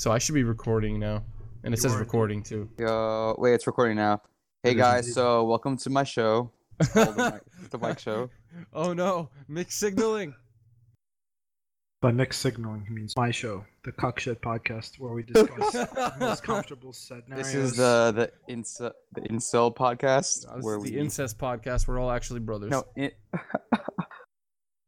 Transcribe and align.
so 0.00 0.10
I 0.10 0.16
should 0.18 0.34
be 0.34 0.44
recording 0.44 0.98
now, 0.98 1.22
and 1.62 1.74
it 1.74 1.76
You 1.76 1.82
says 1.82 1.92
are 1.94 1.98
recording 1.98 2.42
too. 2.42 2.70
Yo, 2.78 3.34
wait, 3.36 3.52
it's 3.52 3.66
recording 3.66 3.98
now. 3.98 4.22
Hey 4.62 4.72
guys, 4.72 5.12
so 5.12 5.44
welcome 5.44 5.76
to 5.76 5.90
my 5.90 6.04
show. 6.04 6.50
It's 6.80 6.94
the, 6.94 7.14
Mike, 7.14 7.42
the 7.70 7.76
Mike 7.76 7.98
Show. 7.98 8.30
Oh 8.72 8.94
no, 8.94 9.28
mixed 9.46 9.78
signaling. 9.78 10.32
By 12.00 12.12
mixed 12.12 12.40
signaling, 12.40 12.86
he 12.88 12.94
means 12.94 13.14
my 13.14 13.30
show, 13.30 13.66
the 13.84 13.92
Cockshed 13.92 14.40
podcast, 14.40 14.98
where 14.98 15.12
we 15.12 15.22
discuss 15.22 15.72
the 15.72 16.14
most 16.18 16.44
comfortable 16.44 16.94
scenarios. 16.94 17.28
This 17.36 17.54
is 17.54 17.76
the 17.76 18.32
the 18.46 18.54
incel 18.54 18.92
the 19.12 19.20
incel 19.20 19.76
podcast 19.76 20.48
Uh, 20.48 20.56
This 20.56 20.64
where 20.64 20.78
is 20.78 20.84
the 20.84 20.98
incest 20.98 21.36
podcast. 21.36 21.86
We're 21.86 21.98
all 22.00 22.10
actually 22.10 22.40
brothers. 22.40 22.70
no 22.70 22.84
in, 22.96 23.10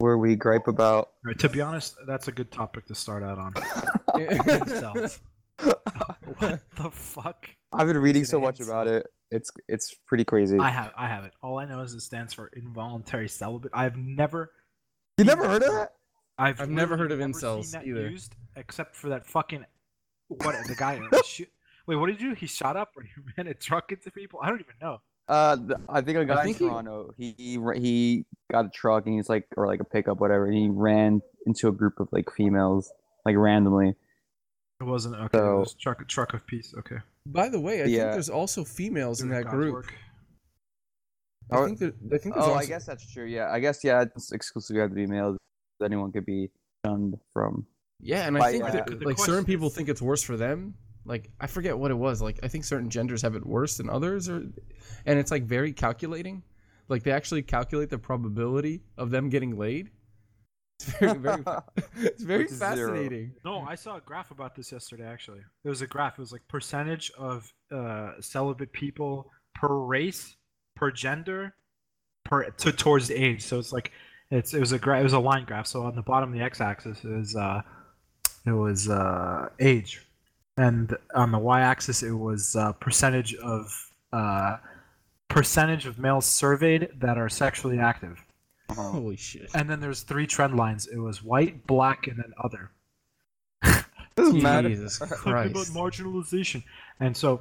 where 0.02 0.18
we 0.18 0.34
gripe 0.34 0.66
about. 0.66 1.10
Right, 1.24 1.38
to 1.38 1.48
be 1.48 1.60
honest, 1.60 1.94
that's 2.08 2.26
a 2.26 2.32
good 2.32 2.50
topic 2.50 2.86
to 2.86 2.94
start 2.94 3.22
out 3.22 3.38
on. 3.38 3.54
What 6.38 6.60
the 6.76 6.90
fuck? 6.90 7.48
I've 7.72 7.86
been 7.86 7.98
reading 7.98 8.24
so 8.24 8.40
much 8.40 8.58
about 8.58 8.88
it. 8.88 9.06
It's 9.30 9.52
it's 9.68 9.94
pretty 10.06 10.24
crazy. 10.24 10.58
I 10.58 10.70
have, 10.70 10.90
I 10.96 11.06
have 11.06 11.24
it. 11.24 11.34
All 11.40 11.58
I 11.58 11.66
know 11.66 11.80
is 11.82 11.94
it 11.94 12.00
stands 12.00 12.34
for 12.34 12.50
involuntary 12.56 13.28
celibate. 13.28 13.70
I've 13.72 13.96
never, 13.96 14.50
you 15.18 15.24
never 15.24 15.46
heard 15.46 15.62
of 15.62 15.72
that? 15.72 15.92
I've, 16.36 16.60
I've 16.60 16.68
never 16.68 16.96
heard 16.96 17.12
of 17.12 17.20
never 17.20 17.32
incels 17.32 17.66
seen 17.66 17.72
that 17.72 17.86
either. 17.86 18.08
Used 18.08 18.34
except 18.56 18.96
for 18.96 19.08
that 19.10 19.24
fucking 19.26 19.64
what 20.28 20.56
the 20.66 20.74
guy. 20.74 21.00
shoot, 21.24 21.48
wait, 21.86 21.96
what 21.96 22.06
did 22.06 22.16
he 22.18 22.24
do? 22.24 22.34
He 22.34 22.46
shot 22.46 22.76
up 22.76 22.90
or 22.96 23.02
he 23.04 23.10
ran 23.36 23.46
a 23.46 23.54
truck 23.54 23.92
into 23.92 24.10
people? 24.10 24.40
I 24.42 24.48
don't 24.48 24.60
even 24.60 24.74
know. 24.80 25.00
Uh, 25.32 25.56
th- 25.56 25.78
I 25.88 26.00
think 26.02 26.18
a 26.18 26.24
guy 26.26 26.44
think 26.44 26.60
in 26.60 26.68
Toronto. 26.68 27.14
He 27.16 27.34
he, 27.38 27.58
he 27.80 28.24
got 28.50 28.66
a 28.66 28.68
truck 28.68 29.06
and 29.06 29.14
he's 29.16 29.28
like 29.30 29.46
or 29.56 29.66
like 29.66 29.80
a 29.80 29.84
pickup 29.84 30.20
whatever. 30.20 30.44
And 30.46 30.54
he 30.54 30.68
ran 30.68 31.22
into 31.46 31.68
a 31.68 31.72
group 31.72 32.00
of 32.00 32.08
like 32.12 32.30
females 32.36 32.92
like 33.24 33.36
randomly. 33.36 33.94
It 34.80 34.84
wasn't 34.84 35.14
okay. 35.16 35.38
So- 35.38 35.56
it 35.56 35.60
was 35.60 35.74
truck, 35.74 36.06
truck 36.08 36.34
of 36.34 36.46
peace. 36.46 36.74
Okay. 36.78 36.96
By 37.24 37.48
the 37.48 37.60
way, 37.60 37.82
I 37.82 37.86
Yeah. 37.86 38.02
think 38.02 38.12
there's 38.12 38.28
also 38.30 38.62
females 38.64 39.20
in 39.22 39.28
that 39.30 39.44
God's 39.44 39.54
group. 39.54 39.72
work. 39.74 39.94
I 41.50 41.56
Oh, 41.58 41.66
think 41.66 41.78
there, 41.78 41.92
I 42.12 42.18
think 42.18 42.34
there's 42.34 42.46
Oh, 42.46 42.52
also, 42.52 42.54
I 42.54 42.64
guess 42.66 42.86
that's 42.86 43.10
true. 43.12 43.24
Yeah, 43.24 43.48
I 43.50 43.60
guess 43.60 43.82
yeah. 43.84 44.02
It's 44.02 44.32
exclusively 44.32 44.80
have 44.80 44.90
to 44.90 44.94
be 44.96 45.06
males. 45.06 45.36
Anyone 45.82 46.12
could 46.12 46.26
be 46.26 46.50
shunned 46.84 47.18
from. 47.32 47.66
Yeah, 48.00 48.26
and 48.26 48.36
I 48.38 48.50
think 48.52 48.64
yeah. 48.64 48.70
that, 48.72 48.86
The- 48.86 48.96
the 48.96 49.04
like 49.06 49.18
certain 49.18 49.44
people 49.44 49.70
think 49.70 49.88
it's 49.88 50.02
worse 50.02 50.22
for 50.22 50.36
them. 50.36 50.74
Like 51.04 51.30
I 51.40 51.46
forget 51.46 51.76
what 51.76 51.90
it 51.90 51.94
was. 51.98 52.22
Like 52.22 52.38
I 52.42 52.48
think 52.48 52.64
certain 52.64 52.90
genders 52.90 53.22
have 53.22 53.34
it 53.34 53.44
worse 53.44 53.76
than 53.76 53.90
others, 53.90 54.28
or 54.28 54.36
and 55.06 55.18
it's 55.18 55.30
like 55.30 55.44
very 55.44 55.72
calculating. 55.72 56.42
Like 56.88 57.02
they 57.02 57.10
actually 57.12 57.42
calculate 57.42 57.90
the 57.90 57.98
probability 57.98 58.82
of 58.96 59.10
them 59.10 59.28
getting 59.28 59.56
laid. 59.56 59.90
It's 60.80 60.92
very 60.98 61.18
very 61.18 61.42
it's 61.96 62.22
very 62.22 62.42
Which 62.44 62.52
is 62.52 62.58
zero. 62.58 62.76
fascinating. 62.92 63.32
No, 63.44 63.60
I 63.60 63.74
saw 63.74 63.96
a 63.96 64.00
graph 64.00 64.30
about 64.30 64.54
this 64.54 64.70
yesterday. 64.70 65.04
Actually, 65.04 65.40
it 65.64 65.68
was 65.68 65.82
a 65.82 65.86
graph. 65.86 66.14
It 66.18 66.20
was 66.20 66.32
like 66.32 66.46
percentage 66.48 67.10
of 67.18 67.52
uh, 67.74 68.12
celibate 68.20 68.72
people 68.72 69.30
per 69.54 69.74
race, 69.74 70.36
per 70.76 70.90
gender, 70.90 71.54
per 72.24 72.48
to 72.50 72.72
towards 72.72 73.10
age. 73.10 73.42
So 73.42 73.58
it's 73.58 73.72
like 73.72 73.90
it's 74.30 74.54
it 74.54 74.60
was 74.60 74.70
a 74.72 74.78
gra- 74.78 75.00
it 75.00 75.04
was 75.04 75.12
a 75.14 75.18
line 75.18 75.44
graph. 75.44 75.66
So 75.66 75.82
on 75.82 75.96
the 75.96 76.02
bottom 76.02 76.32
of 76.32 76.38
the 76.38 76.44
x-axis 76.44 77.04
is 77.04 77.34
uh, 77.36 77.62
it 78.46 78.52
was 78.52 78.88
uh, 78.88 79.48
age, 79.60 80.00
and 80.56 80.96
on 81.14 81.32
the 81.32 81.38
y-axis 81.38 82.02
it 82.02 82.12
was 82.12 82.56
uh, 82.56 82.72
percentage 82.72 83.34
of 83.36 83.90
uh, 84.12 84.56
percentage 85.28 85.86
of 85.86 85.98
males 85.98 86.26
surveyed 86.26 86.90
that 87.00 87.16
are 87.16 87.28
sexually 87.28 87.78
active. 87.78 88.22
Uh-huh. 88.68 88.82
Holy 88.82 89.16
shit! 89.16 89.50
And 89.54 89.68
then 89.68 89.80
there's 89.80 90.02
three 90.02 90.26
trend 90.26 90.56
lines. 90.56 90.86
It 90.86 90.98
was 90.98 91.22
white, 91.22 91.66
black, 91.66 92.06
and 92.06 92.18
then 92.18 92.32
other. 92.42 92.70
Doesn't 94.16 94.42
matter. 94.42 94.68
Jesus 94.68 94.98
talking 94.98 95.32
about 95.32 95.66
marginalization 95.66 96.62
and 97.02 97.16
so 97.16 97.40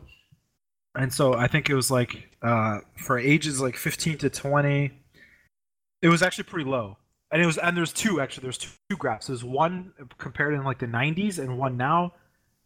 and 0.96 1.14
so 1.14 1.34
i 1.34 1.48
think 1.48 1.70
it 1.70 1.76
was 1.76 1.90
like 1.90 2.30
uh 2.42 2.80
for 2.98 3.18
ages 3.18 3.62
like 3.62 3.76
15 3.78 4.18
to 4.20 4.30
20 4.30 4.92
it 6.02 6.10
was 6.10 6.22
actually 6.22 6.44
pretty 6.44 6.70
low 6.70 6.98
and 7.32 7.42
it 7.42 7.46
was 7.46 7.58
and 7.58 7.78
there's 7.78 7.94
two 7.94 8.20
actually 8.20 8.44
there's 8.44 8.58
two, 8.58 8.70
two 8.90 8.98
graphs 8.98 9.28
there's 9.28 9.44
one 9.44 9.94
compared 10.18 10.54
in 10.54 10.64
like 10.64 10.80
the 10.80 10.88
90s 10.88 11.40
and 11.40 11.58
one 11.58 11.78
now 11.78 12.14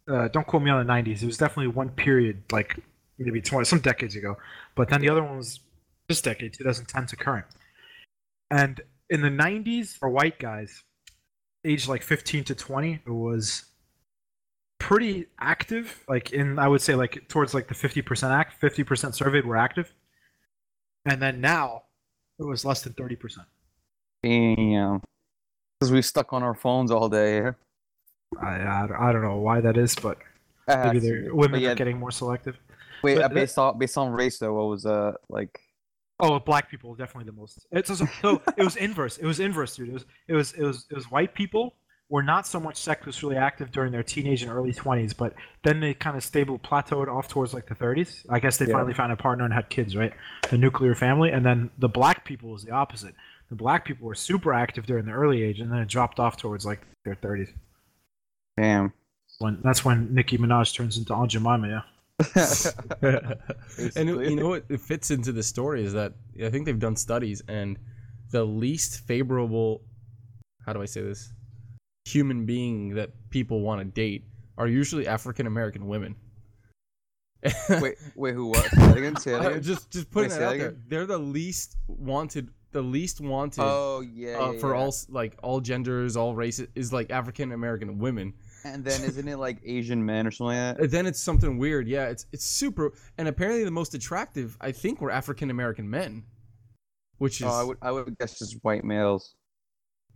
uh, 0.08 0.28
don't 0.28 0.46
quote 0.46 0.62
me 0.62 0.70
on 0.70 0.86
the 0.86 0.92
90s 0.92 1.22
it 1.22 1.26
was 1.26 1.36
definitely 1.36 1.68
one 1.68 1.90
period 1.90 2.42
like 2.52 2.78
maybe 3.18 3.40
20 3.40 3.64
some 3.64 3.80
decades 3.80 4.16
ago. 4.16 4.36
But 4.74 4.88
then 4.88 5.00
the 5.00 5.08
other 5.08 5.22
one 5.22 5.36
was 5.36 5.60
this 6.08 6.20
decade 6.20 6.52
2010 6.52 7.06
to 7.06 7.16
current. 7.16 7.46
And 8.50 8.80
in 9.10 9.22
the 9.22 9.28
90s 9.28 9.96
for 9.96 10.08
white 10.08 10.38
guys 10.38 10.82
aged 11.64 11.88
like 11.88 12.02
15 12.02 12.44
to 12.44 12.54
20 12.54 13.00
it 13.06 13.10
was 13.10 13.64
pretty 14.78 15.26
active. 15.40 16.04
Like 16.08 16.32
in 16.32 16.58
i 16.58 16.68
would 16.68 16.80
say 16.80 16.94
like 16.94 17.28
towards 17.28 17.54
like 17.54 17.68
the 17.68 17.74
50% 17.74 18.30
act 18.30 18.60
50% 18.60 19.14
surveyed 19.14 19.46
were 19.46 19.56
active. 19.56 19.92
And 21.04 21.22
then 21.22 21.40
now 21.40 21.82
it 22.38 22.44
was 22.44 22.64
less 22.64 22.82
than 22.82 22.92
30% 22.94 23.38
Damn. 24.22 25.02
Because 25.78 25.92
we 25.92 26.02
stuck 26.02 26.32
on 26.32 26.42
our 26.42 26.54
phones 26.54 26.90
all 26.90 27.08
day. 27.08 27.50
I, 28.40 28.46
I, 28.56 29.08
I 29.08 29.12
don't 29.12 29.22
know 29.22 29.36
why 29.36 29.60
that 29.60 29.76
is 29.76 29.94
but 29.94 30.18
That 30.66 30.86
maybe 30.94 30.98
they're 31.00 31.34
women 31.34 31.60
yeah, 31.60 31.70
are 31.70 31.74
getting 31.74 31.98
more 31.98 32.10
selective. 32.10 32.58
Wait, 33.02 33.16
but 33.16 33.24
uh, 33.24 33.28
based 33.28 33.58
on 33.58 33.78
based 33.78 33.96
on 33.98 34.12
race 34.12 34.38
though, 34.38 34.54
what 34.54 34.68
was 34.68 34.86
uh 34.86 35.12
like? 35.28 35.60
oh 36.18 36.38
black 36.38 36.70
people 36.70 36.94
definitely 36.94 37.30
the 37.30 37.36
most. 37.36 37.66
It's 37.70 37.90
also, 37.90 38.06
so 38.22 38.42
it 38.56 38.64
was 38.64 38.76
inverse 38.76 39.18
it 39.18 39.26
was 39.26 39.38
inverse 39.38 39.76
dude. 39.76 39.88
It 39.90 39.92
was 39.92 40.04
it 40.28 40.32
was 40.34 40.52
it 40.54 40.62
was 40.62 40.86
it 40.90 40.94
was 40.94 41.10
white 41.10 41.34
people 41.34 41.74
were 42.08 42.22
not 42.22 42.46
so 42.46 42.58
much 42.60 42.76
sexually 42.76 43.36
active 43.36 43.70
during 43.72 43.90
their 43.92 44.02
teenage 44.02 44.42
and 44.42 44.50
early 44.52 44.72
20s 44.72 45.14
but 45.16 45.34
then 45.64 45.80
they 45.80 45.92
kind 45.92 46.16
of 46.16 46.22
stable 46.22 46.56
plateaued 46.56 47.08
off 47.08 47.26
towards 47.26 47.52
like 47.52 47.66
the 47.66 47.74
30s 47.74 48.24
i 48.30 48.38
guess 48.38 48.58
they 48.58 48.64
Yeah. 48.66 48.74
finally 48.74 48.94
found 48.94 49.10
a 49.10 49.16
partner 49.16 49.44
and 49.44 49.52
had 49.52 49.68
kids 49.70 49.96
right? 49.96 50.12
The 50.48 50.56
nuclear 50.56 50.94
family 50.94 51.30
and 51.32 51.44
then 51.44 51.68
the 51.78 51.88
black 51.88 52.24
people 52.24 52.50
was 52.50 52.62
the 52.64 52.70
opposite. 52.70 53.14
The 53.50 53.56
black 53.56 53.84
people 53.84 54.06
were 54.06 54.14
super 54.14 54.52
active 54.54 54.86
during 54.86 55.04
the 55.04 55.12
early 55.12 55.42
age 55.42 55.58
and 55.60 55.70
then 55.70 55.80
it 55.80 55.88
dropped 55.88 56.18
off 56.20 56.36
towards 56.36 56.64
like 56.64 56.80
their 57.04 57.16
30s 57.16 57.48
Damn. 58.56 58.92
when 59.38 59.60
that's 59.62 59.84
when 59.84 60.14
nicki 60.14 60.38
minaj 60.38 60.74
turns 60.74 60.96
into 60.96 61.12
aunt 61.12 61.30
jemima 61.30 61.68
yeah 61.68 61.82
and 63.96 64.08
you 64.08 64.36
know 64.36 64.48
what 64.48 64.64
it 64.70 64.80
fits 64.80 65.10
into 65.10 65.32
the 65.32 65.42
story 65.42 65.84
is 65.84 65.92
that 65.92 66.14
I 66.42 66.48
think 66.48 66.64
they've 66.64 66.78
done 66.78 66.96
studies 66.96 67.42
and 67.48 67.78
the 68.30 68.44
least 68.44 69.06
favorable 69.06 69.82
how 70.64 70.72
do 70.72 70.80
I 70.82 70.86
say 70.86 71.02
this 71.02 71.32
human 72.06 72.46
being 72.46 72.94
that 72.94 73.10
people 73.30 73.60
want 73.60 73.80
to 73.80 73.84
date 73.84 74.24
are 74.56 74.66
usually 74.66 75.06
African 75.06 75.46
American 75.46 75.86
women. 75.86 76.16
wait, 77.80 77.96
wait, 78.16 78.34
who 78.34 78.46
was? 78.46 78.64
Say 78.70 78.76
that 78.80 78.96
again. 78.96 79.16
Say 79.16 79.30
that 79.32 79.46
again. 79.46 79.62
just 79.62 79.90
just 79.90 80.10
putting 80.10 80.30
Wait, 80.30 80.38
that 80.38 80.40
say 80.40 80.44
out 80.46 80.50
that 80.52 80.58
there. 80.58 80.68
again? 80.68 80.82
They're 80.88 81.06
the 81.06 81.18
least 81.18 81.76
wanted 81.86 82.48
the 82.72 82.82
least 82.82 83.20
wanted 83.20 83.62
Oh 83.62 84.00
yeah. 84.00 84.38
uh, 84.38 84.52
yeah, 84.52 84.58
for 84.58 84.74
yeah. 84.74 84.80
all 84.80 84.94
like 85.08 85.36
all 85.42 85.60
genders, 85.60 86.16
all 86.16 86.34
races 86.34 86.68
is 86.74 86.92
like 86.92 87.10
African 87.10 87.52
American 87.52 87.98
women. 87.98 88.32
And 88.74 88.84
then 88.84 89.02
isn't 89.04 89.26
it 89.28 89.36
like 89.38 89.58
Asian 89.64 90.04
men 90.04 90.26
or 90.26 90.30
something 90.30 90.56
like 90.56 90.76
that? 90.76 90.82
And 90.82 90.90
then 90.90 91.06
it's 91.06 91.20
something 91.20 91.58
weird. 91.58 91.86
Yeah, 91.88 92.06
it's 92.08 92.26
it's 92.32 92.44
super 92.44 92.92
and 93.18 93.28
apparently 93.28 93.64
the 93.64 93.70
most 93.70 93.94
attractive 93.94 94.56
I 94.60 94.72
think 94.72 95.00
were 95.00 95.10
African 95.10 95.50
American 95.50 95.88
men. 95.88 96.24
Which 97.18 97.40
is 97.40 97.46
Oh, 97.46 97.50
I 97.50 97.62
would 97.62 97.78
I 97.82 97.90
would 97.92 98.18
guess 98.18 98.38
just 98.38 98.56
white 98.62 98.84
males. 98.84 99.34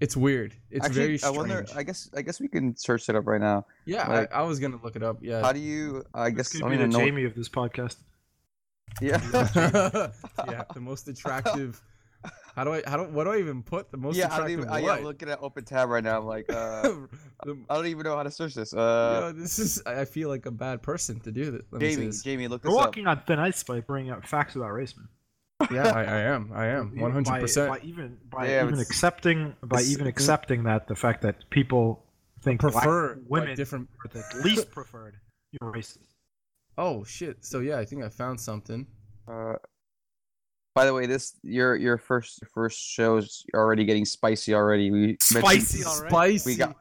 it's 0.01 0.17
weird. 0.17 0.55
It's 0.71 0.85
Actually, 0.87 1.17
very 1.19 1.23
I 1.25 1.31
wonder. 1.31 1.67
I 1.75 1.83
guess 1.83 2.11
I 2.17 2.23
guess 2.23 2.41
we 2.41 2.49
can 2.49 2.77
search 2.77 3.09
it 3.09 3.17
up 3.17 3.27
right 3.27 3.41
now. 3.41 3.67
yeah, 3.87 4.09
like- 4.09 4.35
I, 4.35 4.41
I 4.41 4.43
was 4.43 4.59
gonna 4.61 4.81
look 4.83 4.97
it 4.97 5.03
up. 5.03 5.19
Yeah. 5.23 5.41
How 5.43 5.53
do 5.53 5.61
you? 5.61 6.05
I 6.15 6.31
this 6.31 6.37
guess 6.37 6.49
I 6.49 6.53
could 6.53 6.61
don't 6.61 6.71
be 6.71 6.77
the 6.77 6.83
even 6.85 6.91
know. 6.93 6.99
jamie 7.05 7.25
of 7.25 7.35
this 7.35 7.49
podcast 7.49 7.97
Yeah. 9.01 9.21
yeah, 10.49 10.65
the 10.75 10.81
most 10.81 11.09
attractive. 11.09 11.81
How 12.57 12.65
do 12.65 12.75
I? 12.75 12.83
How 12.87 12.97
do? 12.97 13.05
What 13.05 13.25
do 13.25 13.31
I 13.33 13.39
even 13.39 13.63
put? 13.63 13.91
The 13.91 13.97
most 13.97 14.17
yeah, 14.17 14.27
I 14.27 14.29
don't 14.29 14.37
attractive. 14.51 14.59
even. 14.61 14.69
I, 14.71 14.79
yeah, 14.79 14.85
what? 14.85 14.99
I'm 14.99 15.05
looking 15.05 15.29
at 15.31 15.39
open 15.43 15.65
tab 15.65 15.89
right 15.89 16.03
now. 16.05 16.19
I'm 16.19 16.27
like, 16.27 16.47
uh, 16.53 16.83
The- 17.45 17.59
I 17.71 17.75
don't 17.75 17.87
even 17.87 18.03
know 18.05 18.17
how 18.17 18.23
to 18.23 18.31
search 18.31 18.55
this. 18.55 18.73
yo, 18.73 18.79
Uh, 18.81 19.33
this 19.33 19.59
is. 19.59 19.83
I 19.87 20.01
I 20.01 20.05
feel 20.05 20.29
like 20.29 20.47
a 20.47 20.51
bad 20.51 20.83
person 20.83 21.21
to 21.21 21.33
do 21.33 21.51
this. 21.51 21.63
Let 21.71 21.81
me 21.81 21.91
Jamie, 21.95 22.07
this. 22.07 22.23
Jamie, 22.23 22.49
look 22.49 22.65
You're 22.65 22.73
this 22.73 22.81
up. 22.81 22.87
walking 22.89 23.07
on 23.07 23.23
thin 23.27 23.39
ice 23.39 23.63
by 23.63 23.81
bringing 23.81 24.11
up 24.13 24.27
facts 24.27 24.57
about 24.57 24.73
race, 24.73 24.95
man. 24.97 25.09
Yeah, 25.71 25.89
I, 25.89 26.01
I 26.05 26.21
am. 26.23 26.51
I 26.55 26.67
am. 26.67 26.99
One 26.99 27.13
hundred 27.13 27.41
percent. 27.41 27.69
By 27.71 27.79
even 27.87 28.19
by 28.31 28.49
Yeah, 28.49 28.65
even 28.67 28.79
accepting 28.81 29.55
by 29.63 29.83
even 29.83 30.07
accepting 30.07 30.63
that 30.65 30.89
the 30.89 30.97
fact 30.97 31.23
that 31.23 31.49
people 31.51 32.05
think 32.43 32.61
black 32.61 32.73
Prefer 32.73 33.09
like, 33.17 33.25
women 33.29 33.57
different. 33.57 33.89
are 34.05 34.09
the 34.13 34.43
least 34.43 34.71
preferred, 34.71 35.17
you're 35.53 35.71
racist. 35.73 35.99
Oh 36.79 37.05
shit! 37.05 37.45
So 37.45 37.61
yeah, 37.61 37.79
I 37.79 37.85
think 37.85 38.03
I 38.03 38.09
found 38.09 38.41
something. 38.41 38.87
Uh, 39.29 39.57
by 40.75 40.85
the 40.87 40.95
way, 40.95 41.07
this 41.07 41.35
your 41.43 41.77
your 41.77 41.99
first 41.99 42.41
first 42.55 42.79
show 42.79 43.17
is 43.17 43.45
already 43.55 43.85
getting 43.85 44.05
spicy 44.05 44.55
already. 44.55 44.91
We 44.91 44.99
mentioned- 45.01 45.23
Spicy 45.23 45.85
already. 45.85 46.09
Spicy. 46.39 46.51
We 46.51 46.57
got- 46.57 46.77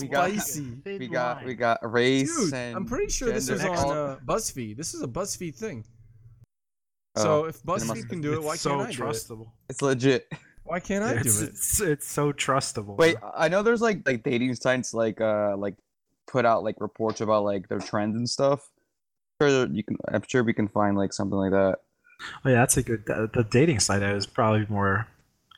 We 0.00 0.08
got- 0.08 0.30
Spicy. 0.30 0.82
We 0.98 1.06
got 1.08 1.44
we 1.44 1.54
got 1.54 1.92
race 1.92 2.34
Dude, 2.34 2.54
and 2.54 2.76
I'm 2.76 2.86
pretty 2.86 3.12
sure 3.12 3.30
this 3.30 3.50
is 3.50 3.62
Next- 3.62 3.82
on 3.84 3.96
uh, 3.96 4.16
BuzzFeed. 4.24 4.76
This 4.76 4.94
is 4.94 5.02
a 5.02 5.06
BuzzFeed 5.06 5.54
thing. 5.54 5.84
Oh, 7.16 7.22
so 7.22 7.44
if 7.44 7.56
it 7.56 7.64
must 7.66 7.86
BuzzFeed 7.86 8.08
can 8.08 8.20
do 8.22 8.32
it, 8.34 8.42
why 8.42 8.56
so 8.56 8.70
can't 8.70 8.82
I 8.88 8.92
do 8.92 8.92
it? 8.92 9.06
trustable. 9.06 9.52
It's 9.68 9.82
legit. 9.82 10.32
Why 10.64 10.80
can't 10.80 11.04
I 11.04 11.12
do 11.12 11.18
it? 11.18 11.24
it's 11.50 11.80
it's 11.80 12.08
so 12.08 12.32
trustable. 12.32 12.96
Wait, 12.96 13.16
I 13.36 13.48
know 13.48 13.62
there's 13.62 13.82
like 13.82 14.00
like 14.06 14.22
dating 14.22 14.54
sites 14.54 14.92
like 14.94 15.20
uh 15.20 15.56
like 15.58 15.76
put 16.26 16.44
out 16.46 16.64
like 16.64 16.76
reports 16.80 17.20
about 17.20 17.44
like 17.44 17.68
their 17.68 17.78
trends 17.78 18.16
and 18.16 18.28
stuff. 18.28 18.68
Sure, 19.40 19.66
you 19.66 19.84
can. 19.84 19.96
I'm 20.08 20.22
sure 20.26 20.42
we 20.42 20.54
can 20.54 20.68
find 20.68 20.96
like 20.96 21.12
something 21.12 21.36
like 21.38 21.52
that. 21.52 21.80
Oh, 22.44 22.48
yeah, 22.48 22.54
that's 22.56 22.76
a 22.76 22.82
good. 22.82 23.04
The, 23.06 23.30
the 23.32 23.44
dating 23.44 23.80
site 23.80 24.02
is 24.02 24.26
probably 24.26 24.66
more 24.68 25.06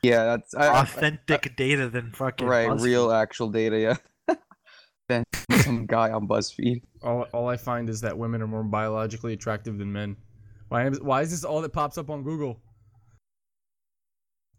Yeah, 0.02 0.24
that's 0.24 0.54
I, 0.54 0.66
I- 0.66 0.80
authentic 0.82 1.56
data 1.56 1.88
than 1.88 2.12
fucking 2.12 2.46
right. 2.46 2.68
BuzzFeed. 2.68 2.82
Real 2.82 3.12
actual 3.12 3.50
data. 3.50 3.78
Yeah. 3.78 3.96
Than 5.08 5.24
some 5.62 5.86
guy 5.86 6.10
on 6.10 6.28
BuzzFeed. 6.28 6.82
All, 7.02 7.22
all 7.32 7.48
I 7.48 7.56
find 7.56 7.88
is 7.88 8.02
that 8.02 8.18
women 8.18 8.42
are 8.42 8.46
more 8.46 8.62
biologically 8.62 9.32
attractive 9.32 9.78
than 9.78 9.90
men. 9.90 10.16
Why, 10.68 10.86
is- 10.86 11.00
why 11.00 11.22
is 11.22 11.30
this 11.30 11.44
all 11.44 11.62
that 11.62 11.72
pops 11.72 11.96
up 11.96 12.10
on 12.10 12.22
Google? 12.22 12.60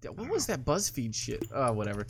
Yeah, 0.03 0.09
What 0.11 0.29
was 0.29 0.47
that 0.47 0.65
BuzzFeed 0.65 1.13
shit? 1.13 1.43
Oh, 1.53 1.71
whatever. 1.73 2.07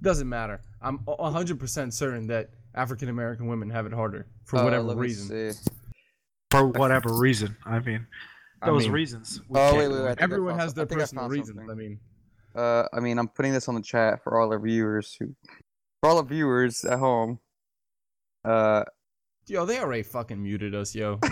Doesn't 0.00 0.28
matter. 0.28 0.60
I'm 0.80 1.00
a- 1.06 1.16
100% 1.16 1.92
certain 1.92 2.26
that 2.28 2.50
African 2.74 3.08
American 3.10 3.46
women 3.46 3.68
have 3.70 3.84
it 3.86 3.92
harder 3.92 4.26
for 4.46 4.58
Uh, 4.60 4.64
whatever 4.64 4.84
let 4.84 4.96
me 4.96 5.02
reason. 5.02 5.52
see. 5.52 5.60
for 6.50 6.66
whatever 6.68 7.12
reason. 7.12 7.56
I 7.66 7.78
mean, 7.80 8.06
I 8.06 8.31
those 8.66 8.82
mean, 8.84 8.92
reasons. 8.92 9.40
we 9.48 9.58
Oh, 9.58 9.62
can't 9.72 9.76
wait, 9.78 9.88
wait, 9.88 9.94
wait. 9.94 10.02
I 10.04 10.08
think 10.08 10.20
I 10.20 10.24
Everyone 10.24 10.58
has 10.58 10.74
their 10.74 10.84
I 10.84 10.88
think 10.88 11.00
I 11.00 11.02
personal 11.04 11.28
reasons. 11.28 11.56
something. 11.58 11.70
I 11.70 11.74
mean, 11.74 12.00
Uh, 12.54 12.84
I 12.92 13.00
mean, 13.00 13.18
I'm 13.18 13.28
putting 13.28 13.52
this 13.52 13.68
on 13.68 13.74
the 13.74 13.82
chat 13.82 14.22
for 14.22 14.38
all 14.40 14.50
our 14.52 14.58
viewers 14.60 15.16
who, 15.18 15.34
for 16.00 16.10
all 16.10 16.16
the 16.16 16.28
viewers 16.28 16.84
at 16.84 16.98
home. 16.98 17.38
Uh, 18.44 18.84
yo, 19.46 19.64
they 19.64 19.78
already 19.80 20.02
fucking 20.02 20.42
muted 20.42 20.74
us, 20.74 20.94
yo. 20.94 21.18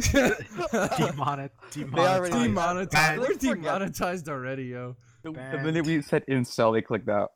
Demonet, 0.00 1.50
already- 1.94 2.30
demonetized. 2.32 2.32
demonetized. 2.32 3.18
We're 3.20 3.34
demonetized 3.54 4.28
already, 4.28 4.64
yo. 4.64 4.96
the, 5.22 5.32
the 5.32 5.58
minute 5.62 5.86
we 5.86 6.02
said 6.02 6.24
incel, 6.28 6.72
they 6.74 6.82
clicked 6.82 7.08
out. 7.08 7.30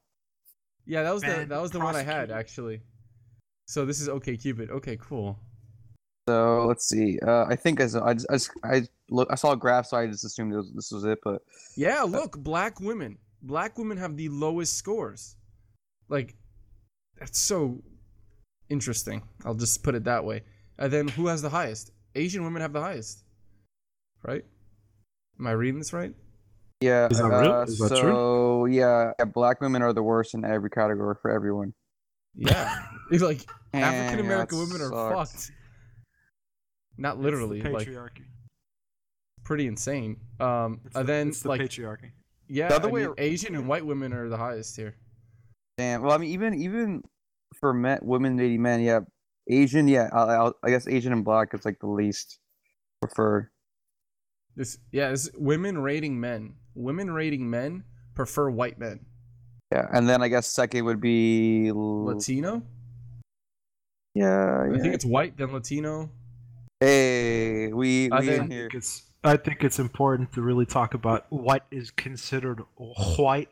Yeah, 0.87 1.03
that 1.05 1.15
was 1.15 1.23
the 1.23 1.47
that 1.49 1.63
was 1.63 1.71
the 1.71 1.81
one 1.81 1.97
I 1.97 2.03
had 2.03 2.31
actually. 2.31 2.83
So 3.67 3.87
this 3.87 4.01
is 4.03 4.09
OkCupid. 4.09 4.69
Okay, 4.71 4.99
cool. 5.01 5.39
So 6.29 6.65
let's 6.67 6.89
see. 6.89 7.19
Uh, 7.27 7.45
I 7.49 7.57
think 7.57 7.81
as 7.81 7.95
I 7.97 8.15
just, 8.15 8.27
I, 8.31 8.35
just, 8.35 8.51
I 8.65 8.83
look, 9.11 9.29
I 9.31 9.35
saw 9.35 9.53
a 9.53 9.57
graph, 9.57 9.87
so 9.87 9.97
I 9.99 10.07
just 10.07 10.25
assumed 10.25 10.53
it 10.53 10.57
was, 10.57 10.73
this 10.75 10.91
was 10.93 11.05
it. 11.05 11.19
But 11.23 11.43
Yeah, 11.77 12.03
look, 12.03 12.39
black 12.39 12.81
women. 12.81 13.19
Black 13.43 13.77
women 13.79 13.99
have 13.99 14.17
the 14.17 14.31
lowest 14.31 14.79
scores. 14.79 15.37
Like, 16.09 16.35
that's 17.19 17.39
so 17.39 17.83
interesting. 18.71 19.23
I'll 19.45 19.55
just 19.55 19.83
put 19.83 19.95
it 19.95 20.05
that 20.05 20.25
way. 20.25 20.43
And 20.79 20.91
then 20.93 21.09
who 21.09 21.27
has 21.27 21.43
the 21.43 21.51
highest? 21.51 21.93
Asian 22.15 22.43
women 22.43 22.63
have 22.63 22.73
the 22.73 22.81
highest. 22.81 23.23
Right? 24.23 24.45
Am 25.39 25.47
I 25.47 25.51
reading 25.53 25.79
this 25.79 25.93
right? 25.93 26.15
yeah, 26.81 27.09
Is 27.11 27.19
that 27.19 27.25
real? 27.29 27.53
uh, 27.53 27.63
Is 27.65 27.79
that 27.79 27.89
so 27.91 28.01
true? 28.01 28.67
yeah, 28.67 29.13
yeah, 29.19 29.25
black 29.27 29.61
women 29.61 29.83
are 29.83 29.93
the 29.93 30.03
worst 30.03 30.35
in 30.35 30.45
every 30.45 30.71
category 30.71 31.15
for 31.21 31.31
everyone. 31.31 31.75
Yeah. 32.35 32.75
It's 33.11 33.23
like 33.31 33.47
African 33.75 34.21
American 34.21 34.59
women 34.59 34.81
are 34.81 34.91
sucks. 34.91 35.47
fucked. 35.47 35.53
Not 36.97 37.17
It's 37.17 37.25
literally, 37.25 37.61
the 37.61 37.71
like 37.71 37.87
patriarchy. 37.89 38.25
pretty 39.45 39.67
insane. 39.67 40.21
Um, 40.41 40.81
It's 40.85 40.95
and 40.97 41.07
the, 41.09 41.13
then 41.13 41.29
it's 41.29 41.41
the 41.43 41.49
like 41.49 41.61
patriarchy. 41.61 42.11
yeah, 42.49 42.69
The 42.69 42.77
other 42.77 42.89
I 42.89 42.93
way 42.93 43.01
mean, 43.03 43.09
ar- 43.11 43.15
Asian 43.19 43.55
and 43.55 43.67
white 43.69 43.85
women 43.85 44.13
are 44.13 44.29
the 44.29 44.37
highest 44.39 44.77
here. 44.77 44.95
Damn. 45.79 46.03
Well, 46.03 46.13
I 46.13 46.19
mean, 46.19 46.31
even 46.31 46.55
even 46.55 47.03
for 47.61 47.73
men, 47.75 47.99
women 48.03 48.37
dating 48.37 48.63
men, 48.63 48.81
yeah, 48.81 49.01
Asian, 49.51 49.89
yeah, 49.89 50.09
I, 50.13 50.19
I, 50.47 50.51
I 50.63 50.71
guess 50.71 50.87
Asian 50.89 51.13
and 51.13 51.25
black 51.25 51.53
is 51.55 51.65
like 51.65 51.79
the 51.81 51.89
least 51.89 52.39
preferred. 53.03 53.51
This 54.57 54.79
yeah, 54.93 55.11
this 55.11 55.31
women 55.37 55.79
rating 55.79 56.21
men. 56.21 56.55
Women 56.77 57.11
rating 57.11 57.51
men 57.51 57.85
prefer 58.15 58.51
white 58.51 58.79
men. 58.79 59.07
Yeah, 59.73 59.87
and 59.93 60.09
then 60.09 60.23
I 60.23 60.29
guess 60.29 60.47
second 60.47 60.85
would 60.85 61.01
be 61.01 61.69
l- 61.71 62.05
Latino? 62.05 62.63
Yeah, 64.15 64.63
I 64.63 64.73
yeah. 64.77 64.79
think 64.83 64.95
it's 64.95 65.05
white 65.05 65.37
then 65.37 65.53
Latino. 65.53 66.11
Hey, 66.85 67.73
we 67.73 68.11
I 68.11 68.21
we 68.21 68.27
think- 68.27 68.45
in 68.45 68.51
here. 68.51 68.63
think 68.69 68.75
it's 68.75 69.03
I 69.23 69.39
think 69.39 69.65
it's 69.65 69.79
important 69.79 70.33
to 70.35 70.43
really 70.43 70.67
talk 70.67 70.93
about 70.93 71.25
what 71.31 71.65
is 71.71 71.91
considered 71.91 72.61
white 73.17 73.49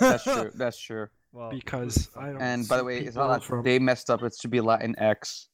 That's 0.00 0.24
true. 0.24 0.50
That's 0.54 0.78
true. 0.78 1.06
Well, 1.32 1.48
because 1.50 2.10
I 2.14 2.26
don't. 2.26 2.42
And 2.42 2.68
by 2.68 2.76
the 2.76 2.84
way, 2.84 2.98
it's 2.98 3.16
not 3.16 3.28
that 3.28 3.42
from 3.42 3.62
they 3.64 3.78
messed 3.78 4.10
up. 4.10 4.22
It 4.22 4.34
should 4.38 4.50
be 4.50 4.60
Latin 4.60 4.94
X. 4.98 5.48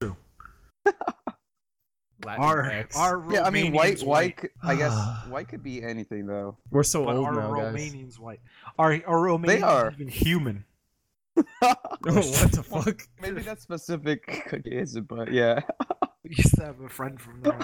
True. 0.00 0.16
Latin 2.24 2.42
our 2.44 2.64
X. 2.68 2.96
our 2.96 3.22
Yeah, 3.32 3.42
I 3.44 3.50
mean, 3.50 3.72
white, 3.72 3.98
Romanians 3.98 4.04
white. 4.06 4.50
I 4.64 4.74
guess 4.74 4.92
white 5.28 5.46
could 5.48 5.62
be 5.62 5.84
anything 5.84 6.26
though. 6.26 6.56
We're 6.72 6.82
so 6.82 7.04
But 7.04 7.14
old 7.16 7.26
are 7.28 7.32
now, 7.34 7.54
guys. 7.54 7.74
Romanians 7.74 8.18
white? 8.18 8.40
Are 8.76 8.92
are 9.06 9.18
Romanians 9.20 9.62
are. 9.62 9.92
even 9.92 10.08
human? 10.08 10.64
Oh, 11.62 11.74
what 12.14 12.52
the 12.52 12.62
fuck? 12.62 13.02
Maybe 13.20 13.42
that's 13.42 13.62
specific 13.62 14.62
is, 14.64 14.98
but 15.00 15.32
yeah. 15.32 15.60
We 16.24 16.30
used 16.36 16.56
to 16.56 16.64
have 16.64 16.80
a 16.80 16.88
friend 16.88 17.20
from 17.20 17.40
there. 17.42 17.58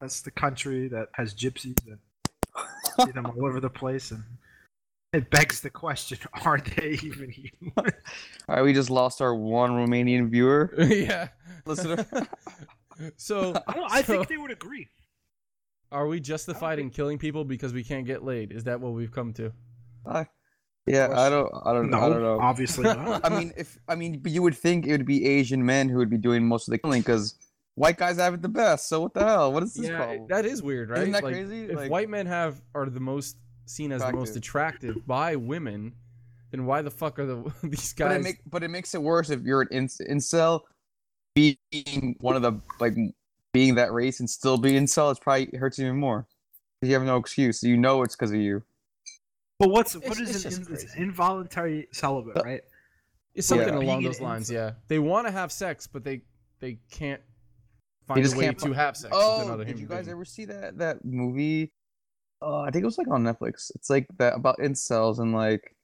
That's 0.00 0.20
the 0.20 0.30
country 0.30 0.88
that 0.88 1.08
has 1.14 1.34
gypsies 1.34 1.76
and 1.86 1.98
see 3.00 3.12
them 3.12 3.26
all 3.26 3.46
over 3.46 3.60
the 3.60 3.70
place, 3.70 4.10
and 4.10 4.22
it 5.14 5.30
begs 5.30 5.60
the 5.62 5.70
question: 5.70 6.18
Are 6.44 6.58
they 6.58 6.98
even 7.02 7.30
human? 7.30 7.72
All 8.48 8.56
right, 8.56 8.62
we 8.62 8.72
just 8.74 8.90
lost 8.90 9.22
our 9.22 9.34
one 9.34 9.70
Romanian 9.70 10.28
viewer. 10.30 10.74
yeah. 10.78 11.28
Listener. 11.64 12.04
so 13.16 13.54
I, 13.66 13.72
don't, 13.72 13.92
I 13.92 14.02
so 14.02 14.12
think 14.14 14.28
they 14.28 14.36
would 14.36 14.50
agree. 14.50 14.88
are 15.90 16.06
we 16.06 16.20
justified 16.20 16.78
in 16.78 16.90
killing 16.90 17.18
people 17.18 17.44
because 17.44 17.72
we 17.72 17.84
can't 17.84 18.06
get 18.06 18.22
laid? 18.22 18.52
Is 18.52 18.64
that 18.64 18.80
what 18.80 18.92
we've 18.92 19.12
come 19.12 19.32
to? 19.34 19.52
I- 20.06 20.26
yeah, 20.86 21.08
I 21.10 21.28
don't, 21.28 21.52
I 21.64 21.72
don't, 21.72 21.90
No, 21.90 21.98
I 22.00 22.08
don't 22.08 22.22
know. 22.22 22.38
obviously 22.40 22.84
not. 22.84 23.24
I 23.24 23.28
mean, 23.28 23.52
if 23.56 23.78
I 23.88 23.94
mean, 23.96 24.18
but 24.20 24.32
you 24.32 24.42
would 24.42 24.56
think 24.56 24.86
it 24.86 24.92
would 24.92 25.06
be 25.06 25.26
Asian 25.26 25.64
men 25.64 25.88
who 25.88 25.98
would 25.98 26.10
be 26.10 26.18
doing 26.18 26.46
most 26.46 26.68
of 26.68 26.72
the 26.72 26.78
killing 26.78 27.00
because 27.02 27.34
white 27.74 27.96
guys 27.98 28.16
have 28.18 28.34
it 28.34 28.42
the 28.42 28.48
best. 28.48 28.88
So 28.88 29.00
what 29.00 29.12
the 29.14 29.24
hell? 29.24 29.52
What 29.52 29.62
is 29.62 29.74
this 29.74 29.86
yeah, 29.88 29.96
problem? 29.96 30.26
that 30.28 30.44
is 30.46 30.62
weird, 30.62 30.90
right? 30.90 31.00
Isn't 31.00 31.12
that 31.12 31.24
like, 31.24 31.34
crazy? 31.34 31.64
If 31.64 31.76
Like- 31.76 31.90
white 31.90 32.08
men 32.08 32.26
have 32.26 32.60
are 32.74 32.88
the 32.88 33.00
most 33.00 33.36
seen 33.66 33.90
as 33.92 34.00
the 34.02 34.12
most 34.12 34.36
attractive 34.36 35.04
by 35.06 35.34
women, 35.36 35.92
then 36.52 36.66
why 36.66 36.82
the 36.82 36.90
fuck 36.90 37.18
are 37.18 37.26
the 37.26 37.52
these 37.64 37.92
But 37.92 38.04
guys? 38.08 38.16
it 38.20 38.22
make, 38.22 38.36
but 38.48 38.62
it 38.62 38.68
makes 38.68 38.94
it 38.94 39.02
worse 39.02 39.28
if 39.30 39.42
you're 39.42 39.62
an 39.62 39.68
inc- 39.72 40.08
incel, 40.08 40.60
being 41.34 42.16
one 42.20 42.36
of 42.36 42.42
the 42.42 42.60
like 42.80 42.94
being 43.52 43.74
that 43.74 43.92
race 43.92 44.20
and 44.20 44.28
still 44.30 44.56
being 44.56 44.84
incel. 44.84 45.10
It's 45.10 45.20
probably 45.20 45.50
hurts 45.58 45.78
even 45.78 45.96
more. 45.96 46.22
'Cause 46.80 46.88
You 46.88 46.94
have 46.94 47.02
no 47.04 47.16
excuse. 47.16 47.62
You 47.62 47.76
know 47.76 48.02
it's 48.02 48.14
because 48.14 48.30
of 48.30 48.36
you. 48.38 48.62
But 49.58 49.70
what's 49.70 49.94
what 49.94 50.04
It's- 50.04 50.18
is 50.30 50.44
it's 50.44 50.56
an 50.56 50.62
it's 50.72 50.84
crazy. 50.84 51.00
involved 51.02 51.52
celibate, 51.92 52.42
right? 52.44 52.62
It's 53.34 53.46
something 53.46 53.68
Yeah. 53.68 53.78
along 53.78 54.02
those 54.02 54.20
lines, 54.20 54.50
yeah. 54.50 54.72
They 54.88 54.98
want 54.98 55.26
to 55.26 55.30
have 55.32 55.50
sex, 55.52 55.86
but 55.86 56.04
they 56.04 56.22
they 56.60 56.78
can't 56.90 57.20
find 58.06 58.22
just 58.22 58.34
a 58.34 58.38
way 58.38 58.44
can't 58.46 58.58
to 58.60 58.72
have 58.72 58.96
sex 58.96 59.12
with 59.12 59.22
Oh, 59.22 59.42
another 59.46 59.64
did 59.64 59.76
human 59.76 59.82
you 59.82 59.88
guys 59.88 60.04
being. 60.06 60.12
ever 60.16 60.24
see 60.24 60.44
that 60.46 60.78
that 60.78 61.04
movie? 61.04 61.72
Uh, 62.42 62.60
I 62.60 62.70
think 62.70 62.82
it 62.82 62.86
was 62.86 62.98
like 62.98 63.08
on 63.08 63.24
Netflix. 63.24 63.70
It's 63.74 63.88
like 63.90 64.06
that 64.18 64.34
about 64.34 64.58
incels 64.58 65.18
and 65.18 65.32
like 65.32 65.74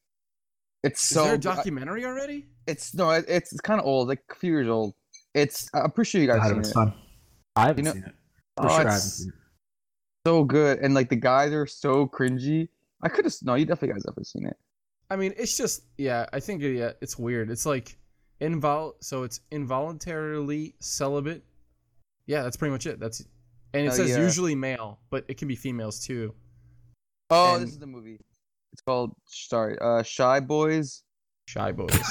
it's 0.82 1.00
so. 1.00 1.20
Is 1.20 1.24
so 1.24 1.24
there 1.24 1.34
a 1.34 1.38
good. 1.38 1.46
I- 1.48 1.54
documentary 1.56 2.04
already? 2.04 2.46
It's 2.66 2.94
no, 2.94 3.10
it- 3.10 3.24
it's 3.28 3.52
it's 3.52 3.60
kind 3.60 3.80
of 3.80 3.86
old, 3.86 4.08
like 4.08 4.22
a 4.30 4.34
few 4.34 4.50
years 4.52 4.68
old. 4.68 4.94
It's 5.34 5.68
I'm 5.74 5.90
pretty 5.92 6.10
sure 6.10 6.20
you 6.20 6.26
guys 6.26 6.38
I 6.40 6.42
seen 6.42 6.48
haven't, 6.48 6.66
it. 6.66 6.72
son. 6.72 6.94
I 7.56 7.60
haven't 7.68 7.78
You 7.78 7.84
know- 7.84 7.92
seen 7.92 8.04
it. 8.04 8.14
Oh, 8.58 8.62
For 8.64 8.68
sure, 8.68 8.70
I 8.70 8.78
haven't 8.82 8.94
it's 8.94 9.04
seen 9.14 9.28
it. 9.28 9.34
so 10.26 10.44
good, 10.44 10.78
and 10.80 10.92
like 10.94 11.08
the 11.08 11.16
guys 11.16 11.52
are 11.52 11.66
so 11.66 12.06
cringy. 12.06 12.68
I 13.02 13.08
could 13.08 13.24
have 13.24 13.34
no, 13.42 13.54
you 13.54 13.64
definitely 13.66 13.94
guys 13.94 14.02
definitely 14.04 14.24
seen 14.24 14.46
it. 14.46 14.56
I 15.10 15.16
mean, 15.16 15.34
it's 15.36 15.56
just 15.56 15.82
yeah. 15.98 16.26
I 16.32 16.40
think 16.40 16.62
yeah, 16.62 16.92
it's 17.00 17.18
weird. 17.18 17.50
It's 17.50 17.66
like 17.66 17.98
invol. 18.40 18.92
So 19.00 19.24
it's 19.24 19.40
involuntarily 19.50 20.74
celibate. 20.80 21.44
Yeah, 22.26 22.42
that's 22.42 22.56
pretty 22.56 22.72
much 22.72 22.86
it. 22.86 23.00
That's 23.00 23.20
and 23.74 23.86
it 23.86 23.92
Oh, 23.92 23.94
says 23.94 24.10
yeah. 24.10 24.18
usually 24.18 24.54
male, 24.54 25.00
but 25.10 25.24
it 25.28 25.36
can 25.38 25.48
be 25.48 25.56
females 25.56 26.00
too. 26.04 26.34
Oh, 27.30 27.54
And- 27.56 27.64
this 27.64 27.70
is 27.72 27.78
the 27.78 27.86
movie. 27.86 28.18
It's 28.72 28.80
called 28.82 29.14
sorry, 29.26 29.76
uh, 29.80 30.02
Shy 30.02 30.40
Boys. 30.40 31.02
Shy 31.46 31.72
boys. 31.72 31.90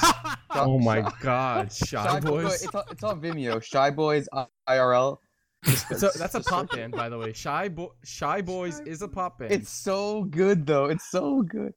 Oh 0.54 0.78
my 0.78 1.10
god, 1.22 1.72
shy, 1.72 2.20
Bo- 2.20 2.42
boys. 2.42 2.62
It's 2.62 2.74
on, 2.74 2.84
it's 2.90 3.02
on 3.02 3.22
Vimeo. 3.22 3.62
Shy 3.62 3.88
Boys 3.90 4.28
IRL. 4.68 5.16
So 5.64 6.10
that's 6.16 6.34
a 6.34 6.40
pop 6.40 6.70
band, 6.70 6.92
by 6.96 7.08
the 7.08 7.18
way. 7.18 7.32
Shy 7.32 7.68
bo- 7.68 7.94
Shy 8.04 8.40
Boys 8.40 8.78
Shy 8.78 8.90
is 8.90 9.02
a 9.02 9.08
pop 9.08 9.38
band. 9.38 9.52
It's 9.52 9.70
so 9.70 10.24
good 10.24 10.66
though. 10.66 10.86
It's 10.86 11.10
so 11.10 11.42
good. 11.42 11.74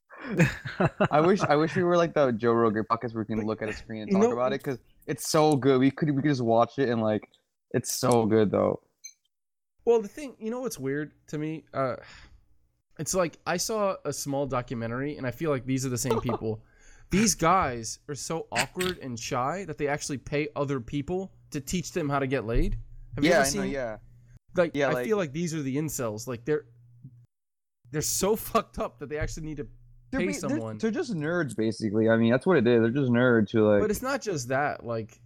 I 1.12 1.22
wish 1.22 1.42
I 1.42 1.56
wish 1.56 1.76
we 1.76 1.84
were 1.84 1.98
like 1.98 2.14
the 2.14 2.32
Joe 2.32 2.54
Rogan 2.54 2.84
podcast 2.90 3.14
where 3.14 3.26
we 3.28 3.36
can 3.36 3.46
look 3.46 3.62
at 3.62 3.70
a 3.70 3.74
screen 3.82 4.04
and 4.04 4.12
talk 4.12 4.22
know- 4.22 4.32
about 4.32 4.54
it 4.54 4.64
because 4.64 4.80
it's 5.06 5.30
so 5.30 5.56
good. 5.56 5.80
We 5.80 5.92
could 5.92 6.10
we 6.12 6.22
could 6.22 6.32
just 6.32 6.42
watch 6.42 6.80
it 6.80 6.90
and 6.90 7.02
like 7.02 7.28
it's 7.72 7.94
so 7.94 8.26
good 8.26 8.52
though. 8.52 8.82
Well, 9.86 10.02
the 10.02 10.08
thing, 10.08 10.36
you 10.40 10.50
know 10.50 10.62
what's 10.62 10.80
weird 10.80 11.12
to 11.28 11.38
me? 11.38 11.66
Uh, 11.72 11.98
it's 12.98 13.14
like 13.14 13.38
I 13.46 13.58
saw 13.58 13.98
a 14.04 14.12
small 14.12 14.48
documentary, 14.48 15.18
and 15.18 15.28
I 15.28 15.32
feel 15.32 15.52
like 15.52 15.66
these 15.66 15.86
are 15.86 15.90
the 15.90 15.98
same 15.98 16.20
people. 16.22 16.64
these 17.12 17.36
guys 17.36 18.00
are 18.10 18.16
so 18.16 18.48
awkward 18.52 18.98
and 18.98 19.20
shy 19.20 19.64
that 19.66 19.78
they 19.78 19.88
actually 19.88 20.18
pay 20.18 20.48
other 20.56 20.80
people 20.80 21.34
to 21.52 21.62
teach 21.62 21.92
them 21.92 22.10
how 22.10 22.18
to 22.18 22.26
get 22.26 22.46
laid. 22.48 22.78
Have 23.16 23.24
you 23.24 23.30
yeah, 23.30 23.36
ever 23.38 23.46
I 23.46 23.50
seen? 23.50 23.62
know. 23.62 23.68
Yeah, 23.68 23.98
Like, 24.56 24.72
Yeah, 24.76 24.90
I 24.90 24.94
like- 24.94 25.06
feel 25.06 25.18
like 25.18 25.32
these 25.34 25.54
are 25.54 25.62
the 25.62 25.76
incels. 25.78 26.28
Like 26.28 26.46
they're 26.46 26.66
they're 27.92 28.02
so 28.02 28.36
fucked 28.50 28.80
up 28.80 29.00
that 29.00 29.10
they 29.10 29.18
actually 29.18 29.46
need 29.48 29.58
to 29.58 29.68
they're, 30.12 30.20
pay 30.20 30.26
ba- 30.28 30.32
they're- 30.34 30.40
someone. 30.50 30.78
They're, 30.78 30.92
just 30.92 31.14
nerds, 31.14 31.56
basically. 31.56 32.10
I 32.10 32.18
mean, 32.18 32.32
that's 32.32 32.46
what 32.46 32.58
it 32.58 32.68
is. 32.68 32.82
They're 32.82 32.90
just 32.90 33.12
nerds 33.12 33.52
who 33.52 33.70
like. 33.72 33.82
but 33.82 33.92
it's 33.92 34.02
not 34.02 34.22
just 34.22 34.50
that. 34.50 34.86
Like, 34.86 35.20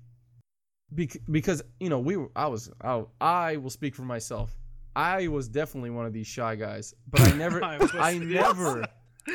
bec- 0.92 1.18
because 1.30 1.62
you 1.80 1.90
know 1.90 2.00
we 2.00 2.18
were, 2.18 2.30
I 2.36 2.48
was 2.48 2.72
I, 2.82 3.04
I 3.20 3.58
will 3.58 3.70
speak 3.70 3.96
for 3.96 4.04
myself. 4.04 4.56
I 4.96 5.28
was 5.28 5.48
definitely 5.48 5.92
one 5.92 6.06
of 6.06 6.14
these 6.14 6.28
shy 6.28 6.56
guys, 6.56 6.94
but 7.10 7.22
I 7.22 7.32
never 7.34 7.64
I 7.74 7.78
was- 7.78 7.96
I 7.96 8.18
never 8.18 8.86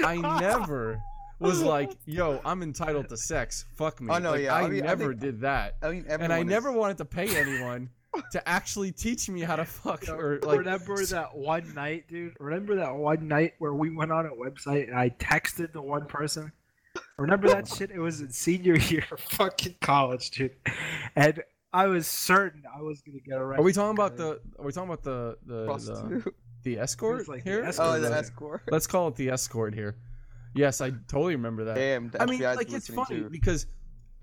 I 0.04 0.16
never 0.40 1.00
was 1.40 1.60
like, 1.62 1.90
yo, 2.06 2.40
I'm 2.44 2.62
entitled 2.62 3.08
to 3.10 3.16
sex. 3.16 3.64
Fuck 3.76 4.00
me. 4.00 4.08
Oh, 4.12 4.18
no, 4.18 4.30
Like, 4.32 4.42
yeah, 4.42 4.54
I, 4.54 4.62
I 4.62 4.68
mean, 4.68 4.82
I 4.84 4.86
never 4.86 5.08
think- 5.08 5.20
did 5.20 5.40
that. 5.42 5.76
I 5.82 5.90
mean, 5.90 6.04
And 6.08 6.22
I 6.22 6.38
everyone 6.40 6.46
never 6.46 6.70
is- 6.70 6.76
wanted 6.76 6.98
to 6.98 7.04
pay 7.04 7.36
anyone 7.36 7.90
to 8.32 8.48
actually 8.48 8.92
teach 8.92 9.28
me 9.28 9.40
how 9.40 9.56
to 9.56 9.64
fuck 9.64 10.06
Yo, 10.06 10.14
or 10.14 10.40
like 10.40 10.58
remember 10.58 11.04
that 11.06 11.34
one 11.36 11.72
night, 11.74 12.08
dude? 12.08 12.34
Remember 12.38 12.76
that 12.76 12.94
one 12.94 13.28
night 13.28 13.54
where 13.58 13.74
we 13.74 13.94
went 13.94 14.12
on 14.12 14.26
a 14.26 14.30
website 14.30 14.88
and 14.88 14.96
I 14.96 15.10
texted 15.10 15.72
the 15.72 15.82
one 15.82 16.06
person? 16.06 16.52
Remember 17.18 17.48
that 17.48 17.68
shit? 17.68 17.90
It 17.90 17.98
was 17.98 18.20
in 18.20 18.30
senior 18.30 18.76
year 18.78 19.04
of 19.10 19.20
fucking 19.20 19.76
college, 19.80 20.30
dude. 20.30 20.54
And 21.16 21.42
I 21.72 21.86
was 21.86 22.06
certain 22.06 22.62
I 22.76 22.82
was 22.82 23.02
gonna 23.02 23.18
get 23.18 23.36
arrested. 23.38 23.60
Are 23.60 23.64
we 23.64 23.72
talking 23.72 23.96
about 23.96 24.16
the 24.16 24.40
are 24.58 24.64
we 24.64 24.72
talking 24.72 24.90
about 24.90 25.02
the 25.02 25.36
the 25.44 25.66
the, 25.66 26.32
the 26.62 26.78
escort 26.78 27.28
like 27.28 27.44
the 27.44 27.50
here? 27.50 27.64
escort. 27.64 27.88
Oh, 27.88 28.00
the 28.00 28.08
the- 28.08 28.16
escort. 28.16 28.62
Let's 28.70 28.86
call 28.86 29.08
it 29.08 29.16
the 29.16 29.30
escort 29.30 29.74
here. 29.74 29.96
Yes, 30.54 30.80
I 30.80 30.90
totally 31.08 31.34
remember 31.34 31.64
that. 31.64 31.74
Damn. 31.74 32.10
the 32.10 32.22
I 32.22 32.26
mean, 32.26 32.40
like 32.40 32.72
it's 32.72 32.88
funny 32.88 33.22
too. 33.22 33.28
because 33.28 33.66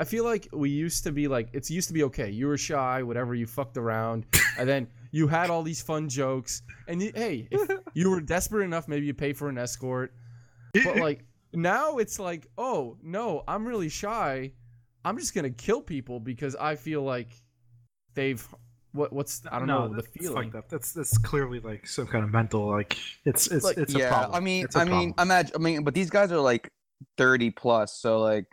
I 0.02 0.04
feel 0.04 0.24
like 0.24 0.50
we 0.52 0.70
used 0.72 1.04
to 1.04 1.12
be 1.12 1.28
like 1.28 1.50
it's 1.54 1.70
used 1.70 1.88
to 1.90 1.94
be 1.94 2.02
okay. 2.06 2.30
You 2.32 2.48
were 2.48 2.58
shy, 2.58 3.04
whatever. 3.04 3.36
You 3.36 3.46
fucked 3.46 3.78
around, 3.78 4.26
and 4.58 4.68
then 4.68 4.88
you 5.12 5.28
had 5.28 5.52
all 5.52 5.62
these 5.62 5.80
fun 5.80 6.10
jokes. 6.10 6.64
And 6.88 7.00
you, 7.04 7.12
hey, 7.14 7.48
if 7.52 7.70
you 7.94 8.10
were 8.10 8.20
desperate 8.20 8.64
enough, 8.66 8.88
maybe 8.88 9.06
you 9.06 9.14
pay 9.14 9.32
for 9.34 9.48
an 9.48 9.60
escort. 9.60 10.12
But 10.84 10.98
like 10.98 11.24
now, 11.54 12.00
it's 12.00 12.18
like, 12.18 12.48
oh 12.58 12.98
no, 13.04 13.44
I'm 13.48 13.64
really 13.68 13.90
shy. 13.90 14.54
I'm 15.06 15.20
just 15.20 15.36
gonna 15.36 15.52
kill 15.52 15.82
people 15.82 16.20
because 16.20 16.56
I 16.56 16.76
feel 16.76 17.04
like 17.04 17.30
they've 18.16 18.44
what 18.94 19.14
what's 19.14 19.44
I 19.52 19.60
don't 19.60 19.68
No, 19.68 19.84
know 19.88 19.90
the 19.90 19.96
that's 20.02 20.08
feeling. 20.18 20.56
up. 20.56 20.68
That's 20.68 20.94
that's 20.94 21.18
clearly 21.20 21.60
like 21.60 21.88
some 21.88 22.08
kind 22.08 22.24
of 22.24 22.32
mental 22.32 22.68
like 22.68 22.98
it's 23.24 23.48
it's 23.52 23.66
Like, 23.66 23.78
it's 23.78 23.94
a 23.94 24.00
yeah, 24.00 24.10
problem. 24.10 24.36
I 24.36 24.40
mean, 24.40 24.66
It's 24.66 24.76
a 24.76 24.80
I 24.80 24.86
mean, 24.86 25.14
imagine. 25.20 25.52
I 25.56 25.60
mean, 25.60 25.84
but 25.84 25.94
these 25.94 26.10
guys 26.10 26.32
are 26.32 26.40
like 26.40 26.70
thirty 27.18 27.52
plus, 27.52 27.94
so 27.94 28.20
like, 28.20 28.46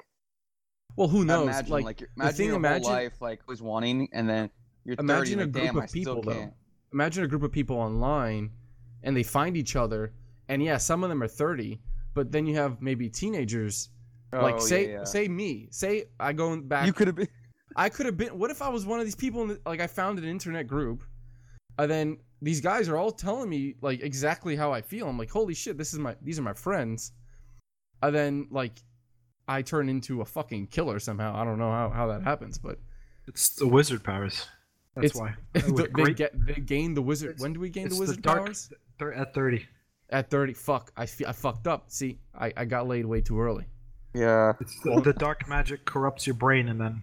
Well, 0.99 1.09
who 1.09 1.25
knows? 1.25 1.45
imagine 1.49 1.71
like, 1.71 1.85
like, 1.85 1.99
the 1.99 2.07
imagine 2.17 2.37
thing, 2.37 2.47
your 2.49 2.57
imagine- 2.57 2.83
whole 2.85 2.93
life 2.93 3.21
like 3.21 3.41
was 3.49 3.63
wanting, 3.63 4.09
and 4.13 4.29
then 4.29 4.51
you're 4.85 4.97
Imagine 4.99 5.39
30, 5.39 5.43
a 5.61 5.63
like, 5.63 5.73
group 5.73 5.85
of 5.85 5.93
people, 5.93 6.23
though. 6.23 6.33
can't. 6.33 6.55
imagine 6.93 7.25
a 7.25 7.29
group 7.29 7.43
of 7.43 7.53
people 7.53 7.77
online 7.77 8.51
and 9.03 9.17
they 9.17 9.23
find 9.23 9.57
each 9.57 9.77
other 9.77 10.13
and 10.49 10.63
yeah 10.63 10.77
some 10.79 11.03
of 11.05 11.09
them 11.11 11.23
are 11.23 11.29
30 11.29 11.79
but 12.15 12.33
then 12.33 12.47
you 12.47 12.55
have 12.57 12.81
maybe 12.81 13.09
teenagers 13.11 13.91
like 14.33 14.55
Oh, 14.57 14.59
say 14.59 14.83
yeah, 14.89 14.93
yeah. 14.99 15.05
say 15.05 15.29
me 15.29 15.69
say 15.71 16.07
i 16.19 16.33
go 16.33 16.59
back 16.61 16.87
you 16.87 16.93
could 16.95 17.07
have 17.07 17.17
been. 17.17 17.29
i 17.77 17.89
could 17.91 18.07
have 18.07 18.17
been 18.17 18.31
what 18.39 18.51
if 18.51 18.61
i 18.63 18.69
was 18.71 18.87
one 18.87 18.99
of 18.99 19.05
these 19.05 19.15
people 19.15 19.43
in 19.43 19.49
the, 19.49 19.61
like 19.67 19.81
i 19.81 19.87
found 19.87 20.19
an 20.19 20.25
internet 20.25 20.67
group 20.67 21.05
and 21.79 21.91
then 21.91 22.17
these 22.41 22.61
guys 22.63 22.89
are 22.89 22.97
all 22.97 23.13
telling 23.13 23.49
me 23.51 23.75
like 23.83 24.01
exactly 24.03 24.57
how 24.57 24.73
i 24.73 24.81
feel 24.81 25.07
i'm 25.09 25.19
like 25.19 25.31
holy 25.31 25.55
shit 25.55 25.77
this 25.77 25.93
is 25.93 25.99
my 25.99 26.17
these 26.23 26.39
are 26.39 26.43
my 26.43 26.55
friends 26.55 27.13
and 28.03 28.15
then 28.15 28.49
like 28.51 28.73
i 29.49 29.63
turn 29.63 29.89
into 29.89 30.21
a 30.21 30.25
fucking 30.25 30.67
killer 30.67 30.99
somehow 30.99 31.35
i 31.35 31.45
don't 31.45 31.59
know 31.59 31.71
how, 31.71 31.91
how 31.91 32.07
that 32.07 32.23
happens 32.23 32.59
but 32.59 32.79
it's 33.29 33.51
the 33.51 33.69
wizard 33.69 34.03
powers. 34.03 34.47
That's 34.95 35.15
It's- 35.15 35.21
why. 35.21 35.35
they, 36.05 36.15
get 36.15 36.33
they 36.47 36.55
gain 36.55 36.95
the 36.95 37.03
wizard 37.03 37.31
It's- 37.31 37.43
when 37.43 37.53
do 37.53 37.61
we 37.61 37.69
gain 37.69 37.85
the 37.85 37.91
it's 37.91 38.01
wizard 38.01 38.23
dark, 38.23 38.39
powers 38.47 38.73
thir- 38.99 39.13
at 39.13 39.35
thirty. 39.35 39.67
At 40.11 40.31
30, 40.31 40.55
fuck, 40.55 40.91
I, 40.97 41.03
I 41.03 41.33
fucked 41.33 41.67
up. 41.67 41.91
See, 41.91 42.19
I, 42.35 42.51
I 42.57 42.65
got 42.65 42.89
laid 42.89 43.05
way 43.05 43.21
too 43.21 43.39
early. 43.39 43.67
Yeah. 44.15 44.55
It's 44.59 44.75
the, 44.83 45.03
the 45.03 45.13
dark 45.13 45.47
magic 45.47 45.85
corrupts 45.85 46.27
your 46.27 46.33
brain 46.33 46.71
and 46.71 46.81
then 46.81 47.03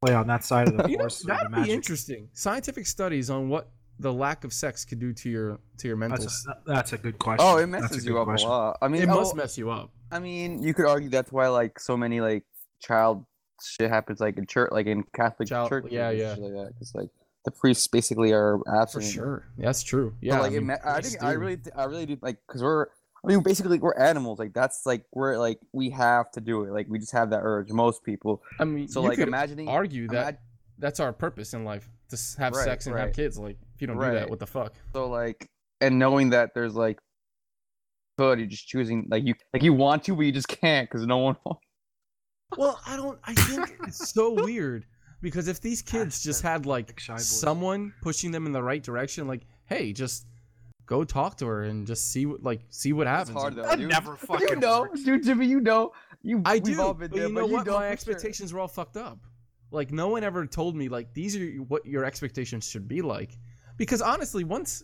play 0.00 0.14
on 0.14 0.28
that 0.28 0.44
side 0.44 0.68
of 0.68 0.76
the 0.76 0.88
You 0.88 0.96
know, 0.96 1.02
force. 1.02 1.24
that'd 1.24 1.50
be 1.50 1.56
magic. 1.56 1.74
interesting. 1.74 2.28
Scientific 2.34 2.86
studies 2.86 3.30
on 3.30 3.48
what 3.48 3.72
the 3.98 4.12
lack 4.12 4.44
of 4.44 4.52
sex 4.52 4.84
could 4.84 5.00
do 5.00 5.12
to 5.12 5.28
your 5.28 5.58
to 5.78 5.88
your 5.88 5.96
mental. 5.96 6.18
That's 6.18 6.46
a, 6.46 6.54
that's 6.64 6.92
a 6.92 6.98
good 6.98 7.16
oh, 7.16 7.24
question. 7.24 7.46
Oh, 7.48 7.56
it 7.56 7.66
messes 7.66 8.06
you 8.06 8.16
up 8.16 8.26
question. 8.26 8.48
a 8.48 8.52
lot. 8.52 8.78
I 8.80 8.86
mean, 8.86 9.02
it 9.02 9.08
oh, 9.08 9.16
must 9.16 9.34
mess 9.34 9.58
you 9.58 9.68
up. 9.68 9.90
I 10.10 10.18
mean, 10.18 10.62
you 10.62 10.74
could 10.74 10.86
argue 10.86 11.08
that's 11.08 11.32
why 11.32 11.48
like 11.48 11.78
so 11.80 11.96
many 11.96 12.20
like 12.20 12.44
child 12.80 13.24
shit 13.62 13.90
happens 13.90 14.20
like 14.20 14.38
in 14.38 14.46
church, 14.46 14.70
like 14.72 14.86
in 14.86 15.04
Catholic 15.14 15.48
Child- 15.48 15.68
church. 15.68 15.86
yeah, 15.90 16.10
yeah. 16.10 16.30
Like 16.38 16.52
that, 16.52 16.90
like 16.94 17.10
the 17.44 17.50
priests 17.50 17.86
basically 17.88 18.32
are 18.32 18.58
absent. 18.72 19.04
For 19.04 19.10
sure. 19.10 19.48
That's 19.58 19.82
true. 19.82 20.14
But, 20.20 20.26
Yeah. 20.26 20.40
like 20.40 20.52
I, 20.52 20.54
mean, 20.56 20.66
ma- 20.66 20.76
I 20.84 21.00
think 21.00 21.22
I 21.22 21.32
really, 21.32 21.58
I 21.76 21.84
really 21.84 22.06
do 22.06 22.18
like 22.22 22.38
because 22.46 22.62
we're. 22.62 22.86
I 23.24 23.26
mean, 23.26 23.42
basically, 23.42 23.80
we're 23.80 23.94
animals. 23.96 24.38
Like 24.38 24.54
that's 24.54 24.86
like 24.86 25.04
we're 25.12 25.36
like 25.38 25.58
we 25.72 25.90
have 25.90 26.30
to 26.32 26.40
do 26.40 26.62
it. 26.64 26.70
Like 26.72 26.86
we 26.88 27.00
just 27.00 27.10
have 27.12 27.30
that 27.30 27.40
urge. 27.42 27.70
Most 27.72 28.04
people. 28.04 28.42
I 28.60 28.64
mean, 28.64 28.86
So 28.86 29.00
like 29.02 29.18
imagining. 29.18 29.68
argue 29.68 30.06
that 30.08 30.34
imag- 30.34 30.38
that's 30.78 31.00
our 31.00 31.12
purpose 31.12 31.52
in 31.52 31.64
life 31.64 31.90
to 32.10 32.18
have 32.38 32.52
Right, 32.54 32.64
sex 32.64 32.86
and 32.86 32.96
have 32.96 33.12
kids. 33.12 33.36
Like, 33.36 33.58
if 33.74 33.80
you 33.80 33.88
don't 33.88 33.96
do 33.98 34.12
that, 34.12 34.30
what 34.30 34.38
the 34.38 34.46
fuck? 34.46 34.74
So 34.92 35.08
like, 35.08 35.48
and 35.80 35.98
knowing 35.98 36.30
that 36.30 36.54
there's 36.54 36.76
like, 36.76 37.00
good, 38.18 38.38
you're 38.38 38.48
just 38.48 38.68
choosing 38.68 39.06
like 39.10 39.24
you 39.24 39.34
like 39.54 39.62
you 39.62 39.72
want 39.72 40.04
to, 40.04 40.14
but 40.14 40.22
you 40.26 40.32
just 40.32 40.48
can't 40.48 40.88
because 40.90 41.06
no 41.06 41.18
one. 41.18 41.36
wants 41.44 41.60
Well, 42.58 42.80
I 42.86 42.96
don't. 42.96 43.18
I 43.24 43.34
think 43.34 43.76
it's 43.86 44.10
so 44.10 44.32
weird 44.32 44.84
because 45.20 45.48
if 45.48 45.60
these 45.60 45.82
kids 45.82 46.22
just 46.22 46.42
had 46.42 46.66
like 46.66 46.88
Like 46.88 47.00
shy 47.00 47.14
boys. 47.14 47.26
someone 47.26 47.92
pushing 48.02 48.30
them 48.30 48.46
in 48.46 48.52
the 48.52 48.62
right 48.62 48.82
direction, 48.82 49.26
like, 49.26 49.42
hey, 49.66 49.92
just 49.92 50.26
go 50.86 51.04
talk 51.04 51.36
to 51.36 51.46
her 51.46 51.64
and 51.64 51.86
just 51.86 52.10
see 52.10 52.24
what 52.24 52.42
like 52.42 52.60
see 52.70 52.92
what 52.94 53.06
It's 53.06 53.16
happens. 53.16 53.36
hard 53.38 53.54
though. 53.54 53.62
That 53.64 53.78
dude. 53.78 53.90
never 53.90 54.16
fucking. 54.16 54.48
you 54.48 54.56
know, 54.56 54.80
works. 54.82 55.02
dude, 55.02 55.24
Jimmy. 55.24 55.46
You 55.46 55.60
know, 55.60 55.92
you. 56.22 56.40
I 56.46 56.58
do, 56.58 56.80
all 56.80 56.94
been 56.94 57.10
but 57.10 57.16
there, 57.18 57.28
you 57.28 57.34
know 57.34 57.46
what? 57.46 57.66
don't 57.66 57.74
My 57.74 57.80
for 57.80 57.84
sure. 57.84 57.92
expectations 58.14 58.52
were 58.54 58.60
all 58.60 58.68
fucked 58.68 58.96
up. 58.96 59.18
Like 59.70 59.92
no 59.92 60.08
one 60.08 60.24
ever 60.24 60.46
told 60.46 60.74
me 60.74 60.88
like 60.88 61.12
these 61.12 61.36
are 61.36 61.46
what 61.68 61.84
your 61.84 62.04
expectations 62.06 62.66
should 62.66 62.88
be 62.88 63.02
like. 63.02 63.36
Because 63.76 64.00
honestly, 64.00 64.42
once 64.44 64.82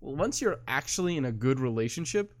once 0.00 0.42
you're 0.42 0.58
actually 0.68 1.16
in 1.16 1.24
a 1.24 1.32
good 1.32 1.58
relationship, 1.58 2.34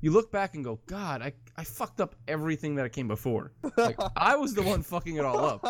you 0.00 0.10
look 0.12 0.30
back 0.32 0.54
and 0.54 0.64
go, 0.64 0.80
God, 0.86 1.22
I 1.22 1.32
I 1.56 1.64
fucked 1.64 2.00
up 2.00 2.14
everything 2.28 2.74
that 2.76 2.92
came 2.92 3.08
before. 3.08 3.52
Like 3.76 3.96
I 4.16 4.36
was 4.36 4.54
the 4.54 4.62
one 4.62 4.82
fucking 4.82 5.16
it 5.16 5.24
all 5.24 5.44
up. 5.44 5.64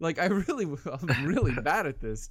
Like 0.00 0.18
I 0.18 0.26
really, 0.26 0.64
I'm 0.86 1.26
really 1.26 1.52
bad 1.62 1.86
at 1.86 2.00
this. 2.00 2.30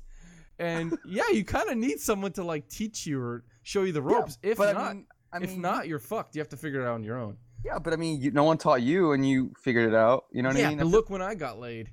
And 0.59 0.97
yeah, 1.05 1.29
you 1.31 1.43
kind 1.43 1.69
of 1.69 1.77
need 1.77 1.99
someone 1.99 2.31
to 2.33 2.43
like 2.43 2.67
teach 2.69 3.05
you 3.05 3.21
or 3.21 3.43
show 3.63 3.83
you 3.83 3.91
the 3.91 4.01
Yeah, 4.01 4.15
ropes. 4.17 4.37
if 4.41 4.57
but 4.57 4.73
not, 4.73 4.81
I 4.85 4.93
mean, 4.93 5.05
I 5.33 5.37
if 5.41 5.51
mean, 5.51 5.61
not, 5.61 5.87
you're 5.87 5.99
fucked. 5.99 6.35
You 6.35 6.39
have 6.41 6.49
to 6.49 6.57
figure 6.57 6.81
it 6.81 6.85
out 6.87 6.93
on 6.95 7.03
your 7.03 7.19
own. 7.19 7.37
yeah, 7.63 7.77
but 7.79 7.93
I 7.93 7.95
mean, 7.97 8.21
you, 8.21 8.31
no 8.31 8.43
one 8.43 8.57
taught 8.57 8.81
you, 8.81 9.11
and 9.11 9.27
you 9.27 9.51
figured 9.61 9.87
it 9.89 9.95
out. 9.95 10.25
You 10.31 10.41
know 10.41 10.49
what 10.49 10.57
yeah, 10.57 10.67
I 10.67 10.69
mean? 10.69 10.77
but 10.79 10.87
look 10.87 11.09
when 11.09 11.21
I 11.21 11.35
got 11.35 11.59
laid. 11.59 11.91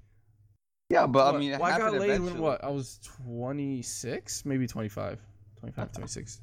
yeah, 0.89 1.07
but 1.07 1.25
What? 1.27 1.35
I 1.35 1.39
mean, 1.39 1.51
well, 1.59 1.65
I 1.65 1.77
got 1.79 1.93
laid 1.95 2.21
when 2.21 2.39
what? 2.39 2.63
I 2.65 2.71
was 2.71 3.01
26, 3.59 4.45
maybe 4.47 4.67
25, 4.67 5.19
25, 5.61 5.93
26. 5.93 6.41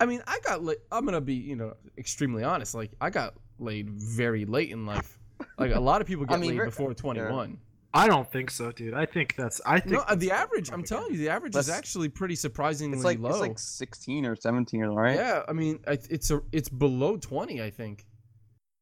I 0.00 0.06
mean, 0.06 0.22
I 0.26 0.38
got 0.44 0.62
laid. 0.64 0.78
I'm 0.92 1.04
gonna 1.04 1.20
be, 1.20 1.34
you 1.34 1.56
know, 1.56 1.74
extremely 1.96 2.44
honest. 2.44 2.74
Like, 2.74 2.92
I 3.00 3.10
got 3.10 3.34
laid 3.58 3.90
very 3.90 4.44
late 4.44 4.70
in 4.70 4.86
life. 4.86 5.18
Like 5.58 5.74
a 5.74 5.80
lot 5.80 6.00
of 6.00 6.06
people 6.06 6.24
I 6.28 6.32
get 6.34 6.40
mean, 6.40 6.56
laid 6.56 6.64
before 6.66 6.94
21. 6.94 7.58
I 7.94 8.06
don't 8.06 8.30
think 8.30 8.50
so, 8.50 8.70
dude. 8.70 8.92
I 8.94 9.06
think 9.06 9.34
that's. 9.34 9.60
I 9.64 9.80
think 9.80 9.92
No, 9.94 10.00
uh, 10.00 10.04
that's 10.10 10.20
the 10.20 10.30
average. 10.30 10.70
I'm 10.70 10.84
telling 10.84 11.12
you, 11.12 11.18
the 11.18 11.30
average 11.30 11.56
is 11.56 11.70
actually 11.70 12.08
pretty 12.10 12.34
surprisingly 12.36 12.96
It's 12.96 13.04
like 13.04 13.18
low. 13.18 13.30
it's 13.30 13.40
like 13.40 13.58
16 13.58 14.26
or 14.26 14.36
17, 14.36 14.82
right? 14.84 15.14
Yeah, 15.16 15.42
I 15.48 15.52
mean, 15.52 15.80
it's 15.86 16.30
a 16.30 16.40
it's 16.52 16.68
below 16.68 17.16
20, 17.16 17.62
I 17.62 17.70
think, 17.70 18.04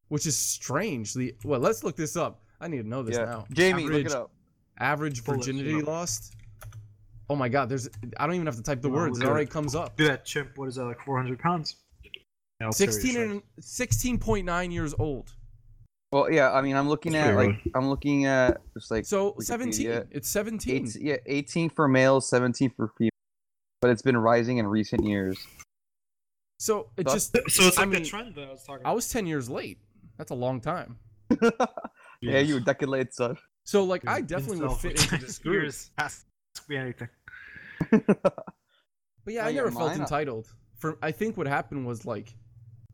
which 0.08 0.26
is 0.26 0.36
strange. 0.36 1.14
The 1.14 1.34
well, 1.44 1.60
let's 1.60 1.84
look 1.84 1.96
this 1.96 2.16
up. 2.16 2.42
I 2.60 2.68
need 2.68 2.82
to 2.82 2.88
know 2.88 3.02
this 3.02 3.16
Yeah. 3.16 3.24
now. 3.26 3.44
Jamie, 3.52 3.84
average, 3.84 4.04
look 4.04 4.12
it 4.12 4.16
up. 4.18 4.30
Average 4.78 5.24
Pull 5.24 5.34
it 5.34 5.36
virginity 5.38 5.80
up. 5.80 5.86
lost. 5.86 6.34
Oh 7.28 7.36
my 7.36 7.48
God, 7.48 7.68
there's. 7.68 7.88
I 8.18 8.26
don't 8.26 8.34
even 8.36 8.46
have 8.46 8.56
to 8.56 8.62
type 8.62 8.80
the 8.82 8.88
Oh, 8.88 8.92
words. 8.92 9.18
It 9.18 9.24
at 9.24 9.28
already 9.28 9.44
it. 9.44 9.50
comes 9.50 9.74
up. 9.74 9.96
Do 9.96 10.06
that 10.06 10.24
chimp. 10.24 10.56
What 10.56 10.68
is 10.68 10.76
that? 10.76 10.84
Like 10.84 11.00
400 11.04 11.38
pounds. 11.38 11.76
Yeah, 12.60 12.66
I'll 12.66 12.72
tell 12.72 12.86
you 12.86 12.92
16 12.92 13.20
and 13.20 13.42
16.9 13.60 14.72
years 14.72 14.94
old. 14.98 15.32
Well, 16.12 16.30
yeah, 16.32 16.52
I 16.52 16.62
mean, 16.62 16.76
I'm 16.76 16.88
looking 16.88 17.12
That's 17.12 17.28
at 17.30 17.34
pretty 17.34 17.52
like 17.52 17.72
I'm 17.74 17.88
looking 17.90 18.26
at 18.26 18.60
just 18.74 18.90
like 18.92 19.04
So 19.04 19.32
Wikipedia. 19.32 19.44
17. 19.44 20.04
It's 20.12 20.28
17. 20.28 20.74
eight, 20.86 20.96
yeah, 21.00 21.16
18 21.26 21.68
for 21.70 21.88
males, 21.88 22.28
17 22.28 22.70
for 22.76 22.92
females, 22.96 23.10
but 23.82 23.90
it's 23.90 24.02
been 24.02 24.16
rising 24.16 24.58
in 24.58 24.66
recent 24.68 25.04
years. 25.04 25.36
So 26.60 26.90
it 26.96 27.08
So- 27.08 27.14
just. 27.14 27.32
So 27.48 27.66
it's 27.66 27.76
I 27.76 27.82
like 27.82 27.90
mean, 27.90 28.02
the 28.04 28.08
trend 28.08 28.34
that 28.36 28.48
I 28.48 28.50
was 28.52 28.62
talking 28.62 28.82
About. 28.82 28.90
I 28.90 28.94
was 28.94 29.08
10 29.10 29.26
years 29.26 29.50
late. 29.50 29.78
That's 30.16 30.30
a 30.30 30.34
long 30.34 30.60
time. 30.60 30.96
yeah, 32.22 32.38
you 32.38 32.54
were 32.54 32.60
decade 32.60 32.88
late, 32.88 33.12
son. 33.12 33.36
So 33.64 33.82
like 33.84 34.06
I 34.08 34.20
definitely 34.20 34.60
would 34.66 34.76
fit 34.78 34.92
into 35.12 35.18
this 35.26 35.38
10 35.38 35.42
group. 35.42 35.62
years. 35.62 35.90
Ask 35.98 36.24
me 36.68 36.76
anything. 36.76 37.08
But 39.24 39.34
yeah, 39.34 39.42
Oh, 39.42 39.46
I 39.46 39.48
yeah, 39.48 39.56
never 39.56 39.70
felt 39.72 39.90
mine, 39.90 39.98
uh, 40.00 40.02
entitled. 40.04 40.46
For 40.76 40.98
I 41.02 41.10
think 41.10 41.36
what 41.36 41.48
happened 41.48 41.84
was 41.86 42.06
like, 42.06 42.32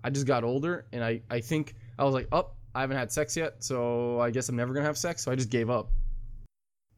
I 0.02 0.08
just 0.10 0.26
got 0.26 0.44
older, 0.44 0.86
and 0.92 1.04
I 1.04 1.20
I 1.30 1.40
think 1.40 1.74
I 1.98 2.04
was 2.04 2.14
like, 2.14 2.26
up, 2.32 2.56
I 2.74 2.80
haven't 2.80 2.96
had 2.96 3.12
sex 3.12 3.36
yet, 3.36 3.62
so 3.62 4.18
I 4.20 4.30
guess 4.30 4.48
I'm 4.48 4.56
never 4.56 4.72
gonna 4.72 4.86
have 4.86 4.96
sex. 4.96 5.22
So 5.22 5.30
I 5.30 5.34
just 5.34 5.50
gave 5.50 5.68
up. 5.68 5.90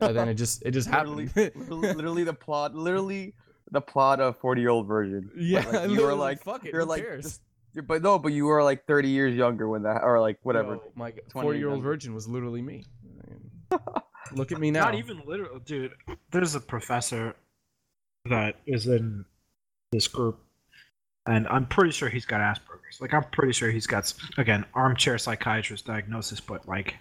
And 0.00 0.17
then 0.17 0.29
it 0.29 0.35
just 0.35 0.62
it 0.64 0.71
just 0.73 0.88
literally, 0.91 1.26
happened. 1.26 1.69
literally, 1.69 1.95
literally 1.95 2.25
the 2.25 2.33
plot, 2.35 2.75
literally 2.76 3.35
the 3.73 3.81
plot 3.81 4.21
of 4.21 4.37
Forty 4.38 4.61
Year 4.61 4.71
Old 4.71 4.87
Virgin. 4.87 5.31
yeah, 5.37 5.69
like, 5.69 5.91
you 5.91 6.03
were 6.07 6.14
like, 6.14 6.43
fuck 6.43 6.64
it. 6.64 6.73
you're 6.73 6.83
who 6.83 6.88
like, 6.88 7.03
cares? 7.03 7.25
just- 7.25 7.41
You're- 7.73 7.87
but 7.87 8.03
no, 8.03 8.19
but 8.21 8.33
you 8.33 8.45
were 8.47 8.62
like 8.62 8.87
30 8.87 9.09
years 9.09 9.35
younger 9.35 9.69
when 9.69 9.83
that, 9.83 10.03
or 10.05 10.21
like 10.21 10.38
whatever. 10.45 10.75
Yo, 10.75 10.83
my 10.95 11.11
20 11.11 11.45
four 11.45 11.55
year 11.55 11.71
old 11.71 11.83
virgin 11.83 12.14
was 12.14 12.29
literally 12.29 12.62
me. 12.62 12.85
Look 14.33 14.53
at 14.53 14.61
me 14.61 14.71
now. 14.71 14.85
Not 14.85 14.95
even 14.95 15.23
literal, 15.26 15.59
dude. 15.59 15.93
There's 16.31 16.55
a 16.55 16.61
professor 16.61 17.35
that 18.26 18.57
is 18.66 18.87
in 18.87 19.25
this 19.93 20.09
group, 20.09 20.38
and 21.26 21.47
I'm 21.49 21.66
pretty 21.66 21.93
sure 21.93 22.09
he's 22.09 22.26
got 22.26 22.40
Asperger's. 22.40 23.00
Like, 23.00 23.14
I'm 23.14 23.25
pretty 23.25 23.52
sure 23.52 23.71
he's 23.71 23.87
got 23.87 24.12
again 24.38 24.64
armchair 24.75 25.19
psychiatrist 25.19 25.87
diagnosis, 25.87 26.40
but 26.40 26.66
like, 26.66 26.95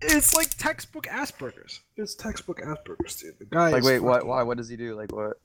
it's 0.00 0.34
like 0.34 0.50
textbook 0.50 1.06
Asperger's. 1.06 1.80
It's 1.96 2.14
textbook 2.14 2.60
Asperger's, 2.60 3.16
dude. 3.16 3.38
The 3.38 3.46
guy 3.46 3.70
Like, 3.70 3.84
wait, 3.84 4.00
what? 4.00 4.26
Why? 4.26 4.42
What 4.42 4.56
does 4.56 4.68
he 4.68 4.76
do? 4.76 4.94
Like, 4.94 5.12
what? 5.12 5.38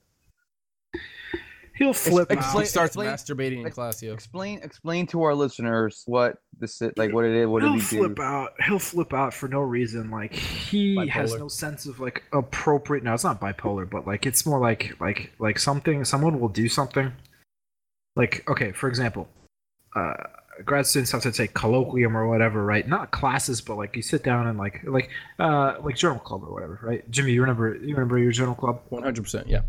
He'll 1.80 1.94
flip 1.94 2.30
Ex- 2.30 2.38
out. 2.38 2.42
he 2.42 2.46
explain- 2.60 2.66
starts 2.66 2.94
explain- 2.94 3.08
masturbating 3.08 3.60
in 3.62 3.66
ex- 3.66 3.74
class, 3.74 4.02
yo. 4.02 4.12
Explain, 4.12 4.60
explain 4.62 5.06
to 5.08 5.22
our 5.22 5.34
listeners 5.34 6.02
what 6.06 6.36
this, 6.58 6.80
is- 6.82 6.92
like, 6.98 7.12
what 7.12 7.24
it 7.24 7.32
is. 7.32 7.46
What 7.48 7.62
did 7.62 7.70
he'll 7.70 7.80
he 7.80 7.80
do? 7.80 7.96
flip 8.04 8.20
out. 8.20 8.52
He'll 8.66 8.78
flip 8.78 9.14
out 9.14 9.32
for 9.32 9.48
no 9.48 9.60
reason. 9.60 10.10
Like 10.10 10.34
he 10.34 11.08
has 11.08 11.34
no 11.34 11.48
sense 11.48 11.86
of 11.86 11.98
like 11.98 12.22
appropriate. 12.34 13.02
No, 13.02 13.14
it's 13.14 13.24
not 13.24 13.40
bipolar, 13.40 13.88
but 13.88 14.06
like 14.06 14.26
it's 14.26 14.44
more 14.44 14.60
like 14.60 14.94
like 15.00 15.32
like 15.38 15.58
something. 15.58 16.04
Someone 16.04 16.38
will 16.38 16.50
do 16.50 16.68
something. 16.68 17.12
Like 18.14 18.44
okay, 18.48 18.72
for 18.72 18.88
example, 18.88 19.26
uh, 19.96 20.12
grad 20.66 20.86
students 20.86 21.10
have 21.12 21.22
to 21.22 21.32
take 21.32 21.54
colloquium 21.54 22.14
or 22.14 22.28
whatever, 22.28 22.62
right? 22.62 22.86
Not 22.86 23.10
classes, 23.10 23.62
but 23.62 23.76
like 23.76 23.96
you 23.96 24.02
sit 24.02 24.22
down 24.22 24.48
and 24.48 24.58
like 24.58 24.82
like 24.84 25.08
uh 25.38 25.76
like 25.82 25.96
journal 25.96 26.18
club 26.18 26.42
or 26.44 26.52
whatever, 26.52 26.78
right? 26.82 27.10
Jimmy, 27.10 27.32
you 27.32 27.40
remember 27.40 27.74
you 27.76 27.94
remember 27.94 28.18
your 28.18 28.32
journal 28.32 28.54
club? 28.54 28.82
One 28.90 29.02
hundred 29.02 29.22
percent, 29.22 29.48
yeah. 29.48 29.62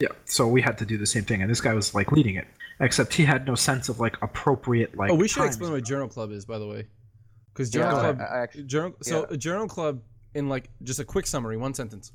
Yeah. 0.00 0.08
So 0.24 0.46
we 0.48 0.62
had 0.62 0.78
to 0.78 0.86
do 0.86 0.96
the 0.98 1.06
same 1.06 1.24
thing, 1.24 1.42
and 1.42 1.50
this 1.50 1.60
guy 1.60 1.74
was 1.74 1.94
like 1.94 2.10
leading 2.12 2.36
it, 2.36 2.46
except 2.80 3.12
he 3.14 3.24
had 3.24 3.46
no 3.46 3.54
sense 3.54 3.88
of 3.88 4.00
like 4.00 4.16
appropriate 4.22 4.96
like. 4.96 5.10
oh, 5.10 5.14
we 5.14 5.28
should 5.28 5.44
explain 5.44 5.72
what 5.72 5.84
journal 5.84 6.08
club 6.08 6.32
is, 6.32 6.44
by 6.44 6.58
the 6.58 6.66
way, 6.66 6.86
because 7.52 7.70
journal 7.70 7.96
I, 7.96 8.00
club 8.00 8.18
I 8.20 8.38
actually, 8.38 8.64
Journal, 8.64 8.96
so 9.02 9.20
Yeah. 9.20 9.34
a 9.34 9.36
journal 9.36 9.68
club, 9.68 10.00
in 10.34 10.48
like 10.48 10.70
just 10.82 11.00
a 11.00 11.04
quick 11.04 11.26
summary, 11.26 11.56
one 11.56 11.74
sentence. 11.74 12.12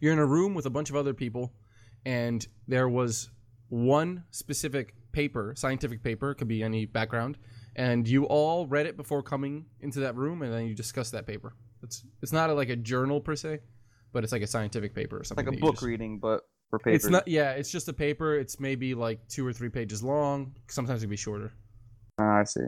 You're 0.00 0.12
in 0.12 0.18
a 0.18 0.26
room 0.26 0.54
with 0.54 0.66
a 0.66 0.70
bunch 0.70 0.90
of 0.90 0.96
other 0.96 1.14
people, 1.14 1.54
and 2.04 2.46
there 2.66 2.88
was 2.88 3.30
one 3.68 4.24
specific 4.32 4.94
paper, 5.12 5.54
scientific 5.56 6.02
paper, 6.02 6.34
could 6.34 6.48
be 6.48 6.62
any 6.62 6.84
background, 6.84 7.38
and 7.76 8.06
you 8.06 8.24
all 8.24 8.66
read 8.66 8.86
it 8.86 8.96
before 8.96 9.22
coming 9.22 9.64
into 9.80 10.00
that 10.00 10.16
room, 10.16 10.42
and 10.42 10.52
then 10.52 10.66
you 10.66 10.74
discuss 10.74 11.10
that 11.12 11.26
paper. 11.26 11.54
It's 11.82 12.04
it's 12.20 12.32
not 12.32 12.50
a, 12.50 12.54
like 12.54 12.68
a 12.68 12.76
journal 12.76 13.20
per 13.20 13.34
se, 13.36 13.60
but 14.12 14.24
it's 14.24 14.32
like 14.32 14.42
a 14.42 14.46
scientific 14.46 14.94
paper 14.94 15.18
or 15.20 15.24
something. 15.24 15.46
like 15.46 15.56
a 15.56 15.58
book 15.58 15.76
just- 15.76 15.84
reading, 15.86 16.18
but 16.18 16.42
for 16.72 16.78
paper. 16.78 16.96
It's 16.96 17.06
not. 17.06 17.28
Yeah, 17.28 17.50
it's 17.50 17.70
just 17.70 17.86
a 17.88 17.92
paper. 17.92 18.38
It's 18.38 18.58
maybe 18.58 18.94
like 18.94 19.28
two 19.28 19.46
or 19.46 19.52
three 19.52 19.68
pages 19.68 20.02
long. 20.02 20.54
Sometimes 20.68 21.02
it 21.02 21.04
can 21.06 21.10
be 21.10 21.16
shorter. 21.16 21.52
Ah, 22.18 22.38
I 22.38 22.44
see. 22.44 22.60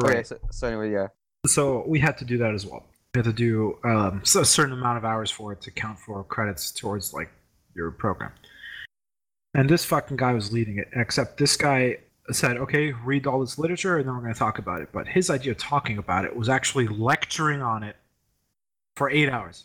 Right. 0.00 0.16
Okay, 0.16 0.22
so, 0.22 0.38
so 0.52 0.68
anyway, 0.68 0.92
yeah. 0.92 1.08
so 1.46 1.84
we 1.86 1.98
had 1.98 2.16
to 2.18 2.24
do 2.24 2.38
that 2.38 2.54
as 2.54 2.64
well. 2.64 2.84
We 3.12 3.18
had 3.18 3.24
to 3.24 3.32
do 3.32 3.78
um, 3.82 4.20
so 4.24 4.40
a 4.40 4.44
certain 4.44 4.72
amount 4.72 4.98
of 4.98 5.04
hours 5.04 5.32
for 5.32 5.52
it 5.52 5.60
to 5.62 5.72
count 5.72 5.98
for 5.98 6.22
credits 6.22 6.70
towards 6.70 7.12
like 7.12 7.30
your 7.74 7.90
program. 7.90 8.30
And 9.54 9.68
this 9.68 9.84
fucking 9.84 10.16
guy 10.16 10.32
was 10.32 10.52
leading 10.52 10.78
it. 10.78 10.88
Except 10.94 11.38
this 11.38 11.56
guy 11.56 11.98
said, 12.30 12.56
"Okay, 12.56 12.92
read 13.04 13.26
all 13.26 13.40
this 13.40 13.58
literature, 13.58 13.98
and 13.98 14.06
then 14.06 14.14
we're 14.14 14.22
going 14.22 14.32
to 14.32 14.38
talk 14.38 14.60
about 14.60 14.80
it." 14.80 14.90
But 14.92 15.08
his 15.08 15.28
idea 15.28 15.52
of 15.52 15.58
talking 15.58 15.98
about 15.98 16.24
it 16.24 16.36
was 16.36 16.48
actually 16.48 16.86
lecturing 16.86 17.62
on 17.62 17.82
it 17.82 17.96
for 18.94 19.10
eight 19.10 19.28
hours. 19.28 19.64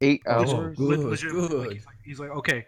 Eight 0.00 0.22
Oh, 0.26 0.32
hours. 0.56 0.76
good. 0.78 0.98
Le- 0.98 1.08
legitimately, 1.08 1.58
like, 1.58 1.72
he's, 1.76 1.86
like, 1.86 1.96
he's 2.04 2.20
like, 2.20 2.30
"Okay, 2.30 2.66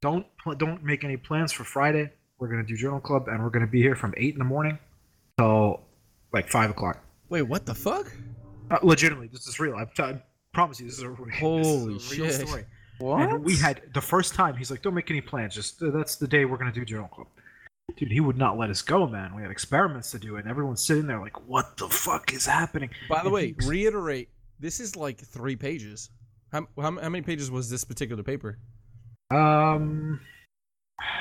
don't 0.00 0.26
don't 0.58 0.82
make 0.82 1.04
any 1.04 1.16
plans 1.16 1.52
for 1.52 1.64
Friday. 1.64 2.10
We're 2.38 2.48
going 2.48 2.64
to 2.64 2.66
do 2.66 2.76
journal 2.76 3.00
club, 3.00 3.28
and 3.28 3.42
we're 3.42 3.50
going 3.50 3.64
to 3.64 3.70
be 3.70 3.82
here 3.82 3.94
from 3.94 4.14
eight 4.16 4.32
in 4.32 4.38
the 4.38 4.44
morning 4.44 4.78
till 5.38 5.80
like 6.32 6.48
five 6.48 6.70
o'clock." 6.70 7.02
Wait, 7.28 7.42
what 7.42 7.66
the 7.66 7.74
fuck? 7.74 8.10
Uh, 8.70 8.78
legitimately, 8.82 9.28
this 9.28 9.46
is 9.46 9.60
real. 9.60 9.74
I, 9.76 9.86
I 10.02 10.22
promise 10.54 10.80
you, 10.80 10.86
this 10.86 10.96
is 10.98 11.04
a, 11.04 11.14
Holy 11.38 11.94
this 11.94 12.10
is 12.12 12.18
a 12.18 12.22
real 12.22 12.30
shit. 12.32 12.48
story. 12.48 12.64
What? 12.98 13.20
And 13.28 13.44
we 13.44 13.56
had 13.56 13.82
the 13.94 14.00
first 14.00 14.34
time. 14.34 14.56
He's 14.56 14.70
like, 14.70 14.82
"Don't 14.82 14.94
make 14.94 15.10
any 15.10 15.20
plans. 15.20 15.54
Just 15.54 15.82
uh, 15.82 15.90
that's 15.90 16.16
the 16.16 16.26
day 16.28 16.44
we're 16.46 16.56
gonna 16.58 16.72
do 16.72 16.84
journal 16.84 17.08
club." 17.08 17.26
Dude, 17.96 18.10
he 18.12 18.20
would 18.20 18.38
not 18.38 18.56
let 18.56 18.70
us 18.70 18.80
go, 18.80 19.06
man. 19.06 19.34
We 19.34 19.42
had 19.42 19.50
experiments 19.50 20.10
to 20.12 20.18
do, 20.18 20.36
and 20.36 20.48
everyone's 20.48 20.82
sitting 20.82 21.06
there 21.06 21.20
like, 21.20 21.46
"What 21.48 21.76
the 21.76 21.88
fuck 21.88 22.32
is 22.32 22.46
happening?" 22.46 22.90
By 23.10 23.18
the 23.18 23.24
And 23.26 23.32
way, 23.34 23.46
he- 23.60 23.68
reiterate. 23.68 24.30
This 24.58 24.80
is 24.80 24.96
like 24.96 25.18
three 25.18 25.56
pages. 25.56 26.08
How, 26.52 26.66
how, 26.76 26.82
how 27.00 27.08
many 27.08 27.22
pages 27.22 27.50
was 27.50 27.70
this 27.70 27.82
particular 27.84 28.22
paper? 28.22 28.58
Um, 29.30 30.20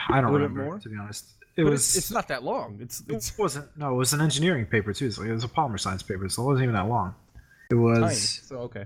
I 0.10 0.20
don't 0.22 0.34
remember 0.34 0.63
more? 0.65 0.80
to 0.80 0.89
be 0.89 0.98
honest. 1.02 1.26
It 1.58 1.63
But 1.63 1.72
was. 1.72 1.88
it's, 1.89 1.98
it's 1.98 2.12
not 2.12 2.28
that 2.28 2.44
long. 2.44 2.80
It's 2.82 3.02
It 3.08 3.32
wasn't. 3.38 3.65
No, 3.78 3.94
it 3.94 3.98
was 3.98 4.13
an 4.13 4.22
engineering 4.22 4.65
paper 4.65 4.94
too. 4.94 5.12
So 5.12 5.24
it 5.24 5.32
was 5.32 5.44
a 5.44 5.48
polymer 5.48 5.80
science 5.80 6.04
paper, 6.04 6.28
so 6.30 6.44
it 6.44 6.46
wasn't 6.46 6.63
even 6.63 6.76
that 6.76 6.88
long. 6.88 7.15
It 7.70 7.76
tiny. 7.76 7.82
was. 7.82 8.41
So 8.46 8.58
okay. 8.60 8.86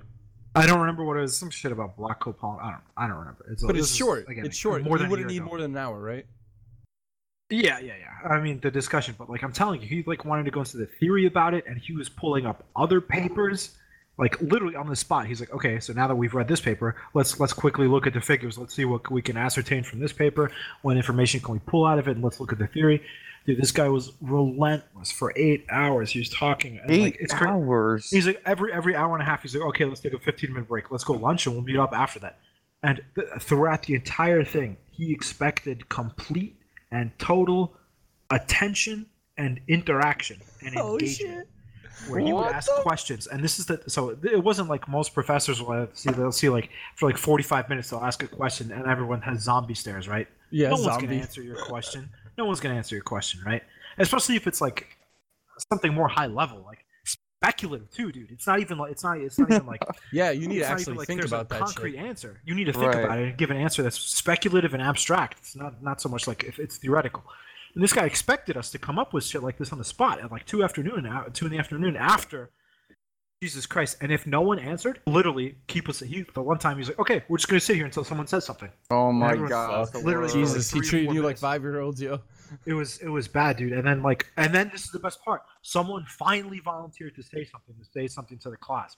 I 0.56 0.66
don't 0.66 0.80
remember 0.80 1.04
what 1.04 1.18
it 1.18 1.22
was. 1.22 1.36
Some 1.36 1.50
shit 1.50 1.72
about 1.72 1.98
block 1.98 2.24
copolymer. 2.24 2.62
I 2.64 2.72
don't. 2.72 2.82
I 2.98 3.08
don't 3.08 3.18
remember. 3.18 3.46
It's, 3.52 3.64
But 3.64 3.76
it's 3.76 3.94
short. 3.94 4.28
again, 4.30 4.46
it's 4.46 4.58
short. 4.58 4.84
More 4.84 4.98
you 5.00 5.10
wouldn't 5.10 5.28
need 5.30 5.38
ago. 5.38 5.46
more 5.46 5.60
than 5.60 5.72
an 5.72 5.78
hour, 5.78 6.00
right? 6.00 6.26
Yeah, 7.52 7.78
yeah, 7.80 7.94
yeah. 8.00 8.30
I 8.30 8.40
mean 8.40 8.60
the 8.62 8.72
discussion, 8.72 9.14
but 9.20 9.30
like 9.30 9.44
I'm 9.44 9.52
telling 9.52 9.82
you, 9.82 9.88
he 9.88 10.04
like 10.08 10.26
wanted 10.26 10.46
to 10.46 10.52
go 10.52 10.62
into 10.62 10.78
the 10.78 10.88
theory 11.00 11.28
about 11.28 11.54
it, 11.54 11.66
and 11.68 11.78
he 11.78 11.94
was 11.94 12.10
pulling 12.10 12.46
up 12.48 12.64
other 12.76 13.00
papers, 13.02 13.78
like 14.18 14.40
literally 14.42 14.76
on 14.76 14.88
the 14.88 14.96
spot. 14.96 15.28
He's 15.28 15.40
like, 15.40 15.54
okay, 15.54 15.80
so 15.80 15.92
now 15.94 16.08
that 16.08 16.16
we've 16.16 16.34
read 16.34 16.48
this 16.48 16.62
paper, 16.62 16.96
let's 17.14 17.40
let's 17.40 17.54
quickly 17.54 17.88
look 17.88 18.08
at 18.08 18.14
the 18.14 18.22
figures. 18.22 18.58
Let's 18.58 18.74
see 18.74 18.86
what 18.86 19.10
we 19.12 19.22
can 19.22 19.38
ascertain 19.38 19.84
from 19.84 20.00
this 20.00 20.14
paper. 20.14 20.52
What 20.82 20.98
information 20.98 21.40
can 21.42 21.54
we 21.54 21.60
pull 21.60 21.86
out 21.86 22.00
of 22.00 22.08
it, 22.08 22.12
and 22.12 22.24
let's 22.24 22.40
look 22.40 22.52
at 22.54 22.60
the 22.60 22.68
theory. 22.68 23.04
Dude, 23.46 23.62
this 23.62 23.72
guy 23.72 23.88
was 23.90 24.14
relentless 24.22 25.12
for 25.12 25.32
eight 25.36 25.66
hours. 25.70 26.10
He 26.12 26.18
was 26.20 26.30
talking, 26.30 26.80
and 26.80 26.90
Eight 26.90 27.02
like 27.02 27.18
it's 27.20 27.34
crazy. 27.34 27.52
hours. 27.52 28.10
He's 28.10 28.26
like 28.26 28.42
every 28.46 28.74
every 28.74 28.96
hour 28.96 29.14
and 29.14 29.22
a 29.22 29.26
half. 29.26 29.42
He's 29.44 29.54
like, 29.56 29.66
okay, 29.70 29.86
let's 29.86 30.00
take 30.02 30.14
a 30.14 30.20
15 30.20 30.52
minute 30.54 30.68
break. 30.68 30.90
Let's 30.90 31.04
go 31.04 31.14
lunch, 31.14 31.46
and 31.46 31.56
we'll 31.56 31.64
meet 31.64 31.78
up 31.78 31.94
after 31.94 32.20
that. 32.20 32.40
And 32.82 33.02
th- 33.16 33.28
throughout 33.42 33.84
the 33.84 33.96
entire 33.96 34.44
thing, 34.44 34.78
he 34.92 35.12
expected 35.12 35.90
complete 35.90 36.58
and 36.92 37.12
total 37.20 37.76
attention 38.32 39.06
and 39.38 39.60
interaction 39.68 40.40
and 40.66 40.76
engagement. 40.76 41.48
Where 42.08 42.20
you 42.20 42.36
would 42.36 42.48
ask 42.48 42.68
the- 42.76 42.82
questions, 42.82 43.28
and 43.28 43.44
this 43.44 43.58
is 43.60 43.66
the 43.66 43.82
so 43.88 44.10
it 44.24 44.44
wasn't 44.44 44.70
like 44.70 44.88
most 44.88 45.14
professors 45.14 45.62
will 45.62 45.88
see 45.94 46.12
they'll 46.12 46.32
see 46.32 46.50
like 46.50 46.70
for 46.96 47.08
like 47.08 47.18
45 47.18 47.70
minutes 47.70 47.90
they'll 47.90 48.00
ask 48.02 48.22
a 48.24 48.28
question 48.28 48.72
and 48.72 48.86
everyone 48.86 49.22
has 49.22 49.42
zombie 49.44 49.74
stares, 49.76 50.08
right? 50.08 50.28
Yeah, 50.52 50.70
no 50.70 50.76
one's 50.76 51.02
gonna 51.02 51.14
answer 51.16 51.42
your 51.42 51.58
question. 51.66 52.10
No 52.38 52.46
one's 52.46 52.60
gonna 52.60 52.76
answer 52.76 52.96
your 52.96 53.04
question, 53.04 53.42
right? 53.46 53.64
Especially 53.98 54.36
if 54.36 54.46
it's 54.48 54.62
like 54.62 54.98
something 55.72 55.94
more 55.94 56.08
high 56.08 56.28
level, 56.28 56.64
like 56.66 56.80
speculative 57.06 57.90
too, 57.92 58.12
dude. 58.12 58.32
It's 58.32 58.48
not 58.48 58.60
even 58.60 58.78
like 58.78 58.92
it's 58.92 59.04
not 59.04 59.18
it's 59.20 59.40
not 59.40 59.52
even 59.52 59.66
like 59.66 59.82
Yeah, 60.12 60.32
you 60.32 60.48
need 60.48 60.60
to 60.60 60.66
actually 60.66 60.82
even 60.84 60.96
like 60.98 61.08
think 61.08 61.24
about 61.26 61.46
a 61.46 61.48
that 61.50 61.60
concrete 61.60 61.92
shit. 61.94 62.00
answer. 62.02 62.42
You 62.46 62.56
need 62.56 62.66
to 62.66 62.74
think 62.74 62.94
Right. 62.94 63.04
about 63.06 63.20
it 63.20 63.28
and 63.30 63.38
give 63.38 63.52
an 63.52 63.58
answer 63.58 63.84
that's 63.84 64.00
speculative 64.00 64.74
and 64.74 64.82
abstract. 64.84 65.38
It's 65.40 65.56
not 65.56 65.82
not 65.82 66.02
so 66.02 66.10
much 66.10 66.28
like 66.28 66.44
if 66.44 66.60
it's 66.60 66.78
theoretical. 66.78 67.24
And 67.76 67.84
this 67.84 67.94
guy 67.94 68.06
expected 68.06 68.56
us 68.56 68.72
to 68.72 68.80
come 68.80 68.98
up 68.98 69.14
with 69.14 69.26
shit 69.26 69.44
like 69.44 69.58
this 69.58 69.72
on 69.72 69.78
the 69.78 69.84
spot 69.84 70.20
at 70.22 70.32
like 70.32 70.46
two 70.46 70.64
afternoon, 70.64 71.08
two 71.34 71.46
in 71.46 71.52
the 71.52 71.58
afternoon 71.58 71.96
after. 71.98 72.52
Jesus 73.44 73.66
Christ! 73.66 73.98
And 74.00 74.14
if 74.14 74.26
no 74.26 74.42
one 74.42 74.60
answered, 74.60 75.02
literally 75.06 75.58
keep 75.68 75.90
us. 75.90 76.00
He 76.00 76.26
the 76.34 76.42
one 76.42 76.58
time 76.58 76.78
he's 76.78 76.88
like, 76.88 77.00
"Okay, 77.00 77.22
we're 77.28 77.38
just 77.38 77.50
gonna 77.50 77.60
sit 77.60 77.76
here 77.76 77.86
until 77.86 78.06
someone 78.06 78.28
says 78.28 78.46
something." 78.46 78.70
oh 78.90 79.12
my 79.12 79.36
god. 79.36 79.94
literally. 79.94 80.32
Jesus. 80.32 80.72
Jesus, 80.72 80.72
he 80.72 80.80
treated 80.80 81.08
four 81.08 81.16
you 81.16 81.22
like 81.22 81.38
five 81.38 81.62
year 81.62 81.82
olds, 81.82 82.02
yo. 82.02 82.22
It 82.66 82.74
was 82.74 82.98
it 83.00 83.10
was 83.10 83.28
bad, 83.28 83.58
dude. 83.58 83.74
And 83.74 83.86
then 83.86 84.02
like 84.02 84.28
and 84.38 84.56
then 84.56 84.70
this 84.72 84.86
is 84.86 84.92
the 84.92 85.00
best 85.00 85.22
part. 85.24 85.42
Someone 85.62 86.06
finally 86.08 86.60
volunteered 86.60 87.14
to 87.16 87.24
say 87.24 87.44
something, 87.44 87.76
to 87.78 87.86
say 87.92 88.08
something 88.08 88.38
to 88.40 88.50
the 88.50 88.58
class. 88.58 88.96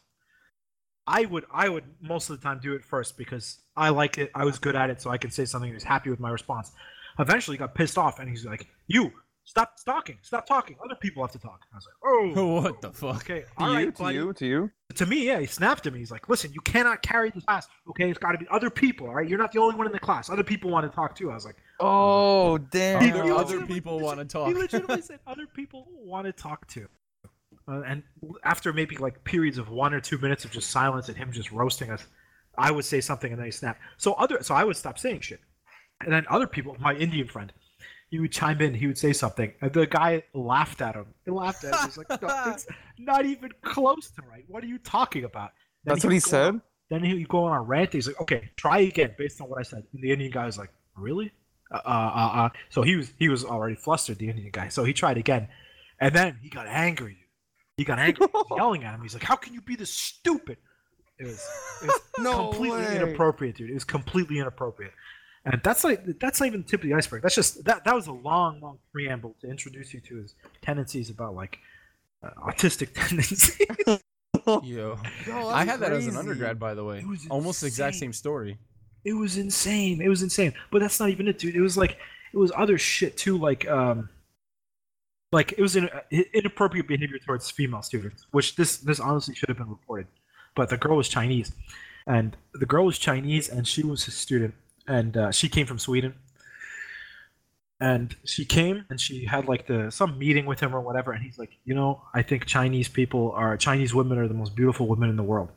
I 1.07 1.25
would 1.25 1.45
I 1.51 1.69
would 1.69 1.85
most 1.99 2.29
of 2.29 2.39
the 2.39 2.43
time 2.43 2.59
do 2.61 2.75
it 2.75 2.85
first 2.85 3.17
because 3.17 3.57
I 3.75 3.89
like 3.89 4.17
it. 4.17 4.29
I 4.35 4.45
was 4.45 4.59
good 4.59 4.75
at 4.75 4.89
it, 4.91 5.01
so 5.01 5.09
I 5.09 5.17
can 5.17 5.31
say 5.31 5.45
something. 5.45 5.69
He 5.69 5.73
was 5.73 5.83
happy 5.83 6.09
with 6.09 6.19
my 6.19 6.29
response. 6.29 6.71
Eventually, 7.19 7.55
he 7.55 7.59
got 7.59 7.73
pissed 7.75 7.97
off, 7.97 8.19
and 8.19 8.29
he's 8.29 8.45
like, 8.45 8.67
"You 8.87 9.11
stop 9.43 9.73
talking, 9.85 10.17
stop 10.21 10.45
talking. 10.45 10.75
Other 10.83 10.95
people 10.95 11.23
have 11.23 11.31
to 11.31 11.39
talk." 11.39 11.61
I 11.73 11.77
was 11.77 11.85
like, 11.87 11.95
"Oh, 12.37 12.53
what 12.61 12.81
the 12.81 12.91
fuck? 12.91 13.15
okay, 13.17 13.41
To 13.41 13.47
all 13.63 13.69
you, 13.69 13.75
right, 13.75 13.95
to 13.95 14.03
buddy." 14.03 14.15
you, 14.15 14.33
to 14.33 14.45
you. 14.45 14.71
To 14.95 15.05
me, 15.05 15.25
yeah, 15.27 15.39
he 15.39 15.45
snapped 15.45 15.85
at 15.87 15.93
me. 15.93 15.99
He's 15.99 16.11
like, 16.11 16.29
"Listen, 16.29 16.51
you 16.53 16.61
cannot 16.61 17.01
carry 17.01 17.29
this 17.31 17.43
class. 17.43 17.67
Okay, 17.89 18.09
it's 18.09 18.19
got 18.19 18.31
to 18.33 18.37
be 18.37 18.47
other 18.51 18.69
people. 18.69 19.07
All 19.07 19.15
right, 19.15 19.27
you're 19.27 19.37
not 19.39 19.51
the 19.51 19.59
only 19.59 19.75
one 19.75 19.85
in 19.87 19.93
the 19.93 19.99
class. 19.99 20.29
Other 20.29 20.43
people 20.43 20.69
want 20.69 20.89
to 20.89 20.95
talk 20.95 21.15
too." 21.15 21.31
I 21.31 21.35
was 21.35 21.45
like. 21.45 21.55
Oh 21.79 22.57
damn. 22.57 23.01
He- 23.03 23.11
Other, 23.11 23.23
he 23.23 23.31
other 23.31 23.65
people 23.67 23.99
want 23.99 24.17
to 24.19 24.25
talk. 24.25 24.47
He 24.47 24.53
legitimately 24.55 25.01
said 25.03 25.19
other 25.27 25.45
people 25.45 25.87
want 25.91 26.25
to 26.25 26.31
talk 26.31 26.65
to. 26.69 26.87
Uh, 27.69 27.81
and 27.81 28.01
after 28.43 28.71
maybe 28.73 28.95
like 28.97 29.23
periods 29.25 29.57
of 29.59 29.69
one 29.69 29.93
or 29.93 29.99
two 29.99 30.17
minutes 30.17 30.43
of 30.45 30.51
just 30.51 30.71
silence 30.71 31.07
and 31.09 31.17
him 31.17 31.31
just 31.31 31.51
roasting 31.51 31.91
us, 31.91 32.07
I 32.57 32.71
would 32.71 32.85
say 32.85 32.99
something 33.01 33.31
and 33.31 33.37
then 33.37 33.45
he 33.45 33.51
snap. 33.51 33.77
So 33.97 34.13
other, 34.13 34.41
so 34.41 34.55
I 34.55 34.63
would 34.63 34.75
stop 34.77 34.97
saying 34.97 35.19
shit, 35.19 35.39
and 36.01 36.11
then 36.13 36.25
other 36.29 36.47
people, 36.47 36.75
my 36.79 36.93
Indian 36.95 37.27
friend, 37.27 37.51
he 38.09 38.19
would 38.19 38.31
chime 38.31 38.61
in. 38.61 38.73
He 38.73 38.87
would 38.87 38.97
say 38.97 39.13
something, 39.13 39.51
and 39.61 39.73
the 39.73 39.85
guy 39.87 40.23
laughed 40.33 40.81
at 40.81 40.95
him. 40.95 41.07
He 41.25 41.31
laughed 41.31 41.63
at 41.63 41.73
him. 41.73 41.85
He's 41.85 41.97
like, 41.97 42.21
no, 42.21 42.29
"It's 42.47 42.67
not 42.99 43.25
even 43.25 43.51
close 43.61 44.09
to 44.11 44.21
right. 44.29 44.45
What 44.47 44.63
are 44.63 44.67
you 44.67 44.77
talking 44.79 45.23
about?" 45.25 45.51
Then 45.83 45.95
That's 45.95 46.03
what 46.05 46.11
he 46.13 46.17
would 46.17 46.23
go 46.31 46.37
on- 46.47 46.53
said. 46.53 46.61
then 46.89 47.03
he 47.03 47.13
would 47.15 47.27
go 47.27 47.43
on 47.45 47.57
a 47.57 47.61
rant. 47.61 47.93
He's 47.93 48.07
like, 48.07 48.21
"Okay, 48.21 48.49
try 48.55 48.79
again 48.79 49.13
based 49.17 49.41
on 49.41 49.49
what 49.49 49.59
I 49.59 49.63
said." 49.63 49.83
And 49.93 50.01
the 50.01 50.11
Indian 50.11 50.31
guy 50.31 50.45
was 50.45 50.57
like, 50.57 50.71
"Really?" 50.95 51.31
Uh, 51.69 51.81
uh, 51.85 51.89
uh, 51.89 52.31
uh. 52.45 52.49
So 52.69 52.81
he 52.81 52.95
was 52.95 53.11
he 53.19 53.27
was 53.27 53.43
already 53.43 53.75
flustered, 53.75 54.19
the 54.19 54.29
Indian 54.29 54.51
guy. 54.51 54.69
So 54.69 54.85
he 54.85 54.93
tried 54.93 55.17
again, 55.17 55.49
and 55.99 56.13
then 56.15 56.37
he 56.41 56.49
got 56.49 56.67
angry. 56.67 57.17
He 57.75 57.83
got 57.83 57.99
angry, 57.99 58.25
He 58.31 58.41
yelling 58.55 58.83
at 58.85 58.95
him. 58.95 59.01
He's 59.01 59.13
like, 59.13 59.23
"How 59.23 59.35
can 59.35 59.53
you 59.53 59.61
be 59.61 59.75
this 59.75 59.93
stupid?" 59.93 60.57
It 61.19 61.25
was, 61.25 61.45
it 61.83 61.87
was 61.87 61.99
No 62.19 62.49
completely 62.51 62.77
way. 62.79 62.95
inappropriate, 62.95 63.55
dude. 63.57 63.69
It 63.71 63.73
was 63.73 63.83
completely 63.83 64.37
inappropriate. 64.39 64.93
And 65.49 65.61
that's 65.63 65.83
like 65.85 66.03
that's 66.19 66.41
not 66.41 66.47
even 66.47 66.61
the 66.63 66.67
tip 66.67 66.81
of 66.83 66.89
the 66.89 66.93
iceberg. 66.95 67.21
That's 67.21 67.35
just 67.35 67.63
that 67.63 67.85
that 67.85 67.95
was 67.95 68.07
a 68.07 68.11
long, 68.11 68.59
long 68.59 68.79
preamble 68.91 69.35
to 69.41 69.47
introduce 69.49 69.93
you 69.93 70.01
to 70.01 70.17
his 70.17 70.35
tendencies 70.61 71.09
about 71.09 71.35
like 71.35 71.57
uh, 72.21 72.31
autistic 72.49 72.89
tendencies. 73.07 73.57
Yo, 74.45 74.61
Yo, 74.63 74.97
I 75.49 75.63
that's 75.65 75.71
had 75.71 75.79
that 75.79 75.93
as 75.93 76.07
an 76.07 76.17
undergrad, 76.17 76.59
by 76.59 76.73
the 76.73 76.83
way. 76.83 76.99
It 76.99 77.07
was 77.07 77.25
Almost 77.29 77.61
the 77.61 77.67
exact 77.67 77.95
same 77.95 78.11
story. 78.13 78.57
it 79.05 79.13
was 79.13 79.37
insane. 79.37 80.01
It 80.01 80.09
was 80.09 80.21
insane. 80.21 80.53
But 80.71 80.79
that's 80.79 80.99
not 80.99 81.09
even 81.09 81.27
it, 81.29 81.39
dude. 81.39 81.55
It 81.55 81.61
was 81.61 81.77
like 81.77 81.97
it 82.33 82.37
was 82.37 82.51
other 82.55 82.77
shit 82.77 83.15
too, 83.17 83.37
like 83.37 83.65
um, 83.69 84.09
like 85.31 85.53
it 85.53 85.61
was 85.61 85.75
in, 85.77 85.89
inappropriate 86.33 86.87
behavior 86.87 87.19
towards 87.25 87.49
female 87.49 87.81
students, 87.81 88.25
which 88.31 88.55
this 88.57 88.77
this 88.77 88.99
honestly 88.99 89.33
should 89.33 89.49
have 89.49 89.57
been 89.57 89.69
reported. 89.69 90.07
But 90.55 90.69
the 90.69 90.77
girl 90.77 90.97
was 90.97 91.07
Chinese, 91.07 91.53
and 92.05 92.35
the 92.53 92.65
girl 92.65 92.85
was 92.85 92.97
Chinese, 92.97 93.47
and 93.49 93.65
she 93.67 93.83
was 93.83 94.03
his 94.05 94.15
student, 94.15 94.53
and 94.87 95.15
uh, 95.17 95.31
she 95.31 95.49
came 95.49 95.65
from 95.65 95.79
Sweden. 95.79 96.15
And 97.79 98.15
she 98.25 98.43
came 98.43 98.85
and 98.89 98.99
she 98.99 99.25
had 99.25 99.47
like 99.47 99.67
the 99.67 99.91
some 99.91 100.17
meeting 100.17 100.47
with 100.47 100.59
him 100.59 100.75
or 100.75 100.81
whatever, 100.81 101.11
and 101.11 101.21
he's 101.23 101.37
like, 101.37 101.51
you 101.63 101.75
know, 101.75 102.01
I 102.11 102.23
think 102.23 102.47
Chinese 102.47 102.87
people 102.87 103.31
are 103.33 103.55
Chinese 103.55 103.93
women 103.93 104.17
are 104.17 104.27
the 104.27 104.33
most 104.33 104.55
beautiful 104.55 104.87
women 104.87 105.09
in 105.11 105.15
the 105.15 105.21
world. 105.23 105.49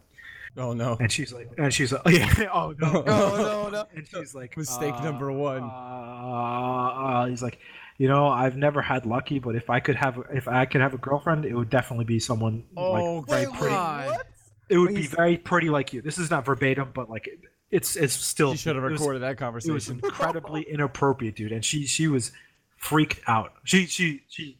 Oh 0.55 0.75
no. 0.75 0.99
And 1.01 1.11
she's 1.11 1.33
like, 1.33 1.49
and 1.57 1.73
she's 1.73 1.93
like, 1.93 2.03
oh 2.05 2.11
yeah, 2.11 2.51
oh 2.53 2.75
no, 2.79 2.93
No, 3.07 3.37
no, 3.37 3.69
no. 3.71 3.87
and 3.95 4.07
she's 4.07 4.35
like, 4.35 4.55
Mistake 4.55 4.93
uh, 4.97 5.03
number 5.05 5.33
one. 5.33 5.63
Uh, 5.63 5.67
uh, 5.67 7.27
he's 7.27 7.43
like, 7.43 7.59
you 7.97 8.07
know, 8.09 8.27
I've 8.29 8.57
never 8.57 8.83
had 8.83 9.07
lucky, 9.07 9.39
but 9.39 9.55
if 9.57 9.71
I 9.71 9.81
could 9.81 9.97
have, 9.97 10.19
if 10.31 10.47
I 10.47 10.67
could 10.67 10.83
have 10.83 10.93
a 10.93 10.99
girlfriend, 10.99 11.47
it 11.47 11.55
would 11.55 11.71
definitely 11.71 12.05
be 12.05 12.19
someone 12.21 12.65
Oh, 12.77 13.25
like 13.29 13.29
very 13.29 13.47
pretty. 13.47 13.75
what? 13.75 14.27
It 14.69 14.77
would 14.77 14.89
Wait, 14.91 14.97
be 14.97 15.07
very 15.07 15.37
pretty 15.39 15.71
like 15.71 15.95
you. 15.95 16.03
This 16.03 16.19
is 16.19 16.31
not 16.31 16.45
verbatim, 16.45 16.91
but 16.95 17.09
like, 17.09 17.29
it's 17.71 17.97
it's 17.97 18.15
still. 18.15 18.53
She 18.53 18.59
should 18.59 18.77
have 18.77 18.85
it 18.85 18.91
was- 18.91 19.01
recorded 19.01 19.23
that 19.23 19.41
It 19.67 19.73
was 19.73 19.89
incredibly 19.91 20.63
inappropriate, 20.63 21.37
dude, 21.37 21.53
and 21.53 21.65
she 21.65 21.87
she 21.87 22.09
was 22.09 22.33
freaked 22.77 23.21
out. 23.27 23.53
She 23.65 23.87
she 23.87 24.23
she 24.29 24.59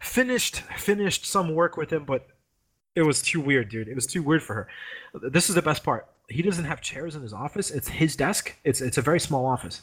finished 0.00 0.56
finished 0.76 1.26
some 1.26 1.54
work 1.54 1.76
with 1.76 1.92
him, 1.92 2.04
but 2.04 2.26
it 2.94 3.02
was 3.02 3.22
too 3.22 3.40
weird, 3.40 3.68
dude. 3.68 3.88
It 3.88 3.94
was 3.94 4.06
too 4.06 4.22
weird 4.22 4.42
for 4.42 4.54
her. 4.54 4.68
This 5.30 5.48
is 5.48 5.54
the 5.54 5.62
best 5.62 5.82
part. 5.82 6.06
He 6.28 6.42
doesn't 6.42 6.64
have 6.64 6.80
chairs 6.80 7.16
in 7.16 7.22
his 7.22 7.32
office. 7.32 7.70
It's 7.70 7.88
his 7.88 8.16
desk. 8.16 8.56
It's 8.64 8.80
it's 8.80 8.98
a 8.98 9.02
very 9.02 9.20
small 9.20 9.44
office. 9.46 9.82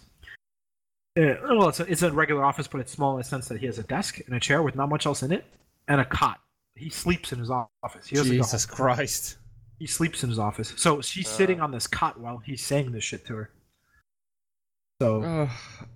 Uh, 1.18 1.36
well, 1.50 1.68
it's 1.70 1.80
a, 1.80 1.84
it's 1.92 2.02
a 2.02 2.12
regular 2.12 2.46
office, 2.46 2.68
but 2.68 2.80
it's 2.80 2.92
small 2.92 3.12
in 3.14 3.18
the 3.18 3.24
sense 3.24 3.48
that 3.48 3.60
he 3.60 3.66
has 3.66 3.78
a 3.78 3.84
desk 3.84 4.20
and 4.26 4.36
a 4.36 4.40
chair 4.40 4.62
with 4.64 4.76
not 4.76 4.90
much 4.90 5.06
else 5.06 5.22
in 5.24 5.32
it, 5.32 5.44
and 5.88 6.00
a 6.00 6.06
cot. 6.06 6.40
He 6.76 6.90
sleeps 6.90 7.34
in 7.34 7.40
his 7.40 7.50
office. 7.50 8.08
He 8.08 8.16
doesn't 8.16 8.32
Jesus. 8.32 8.66
Christ. 8.66 9.38
He 9.80 9.88
sleeps 9.88 10.24
in 10.24 10.30
his 10.30 10.38
office. 10.40 10.74
So 10.78 11.02
she's 11.02 11.28
Uh. 11.28 11.32
sitting 11.32 11.62
on 11.62 11.72
this 11.72 11.88
cot 11.88 12.20
while 12.20 12.38
he's 12.40 12.64
saying 12.64 12.92
this 12.92 13.04
shit 13.04 13.26
to 13.28 13.36
her. 13.36 13.52
So 15.02 15.24
Ugh, 15.24 15.50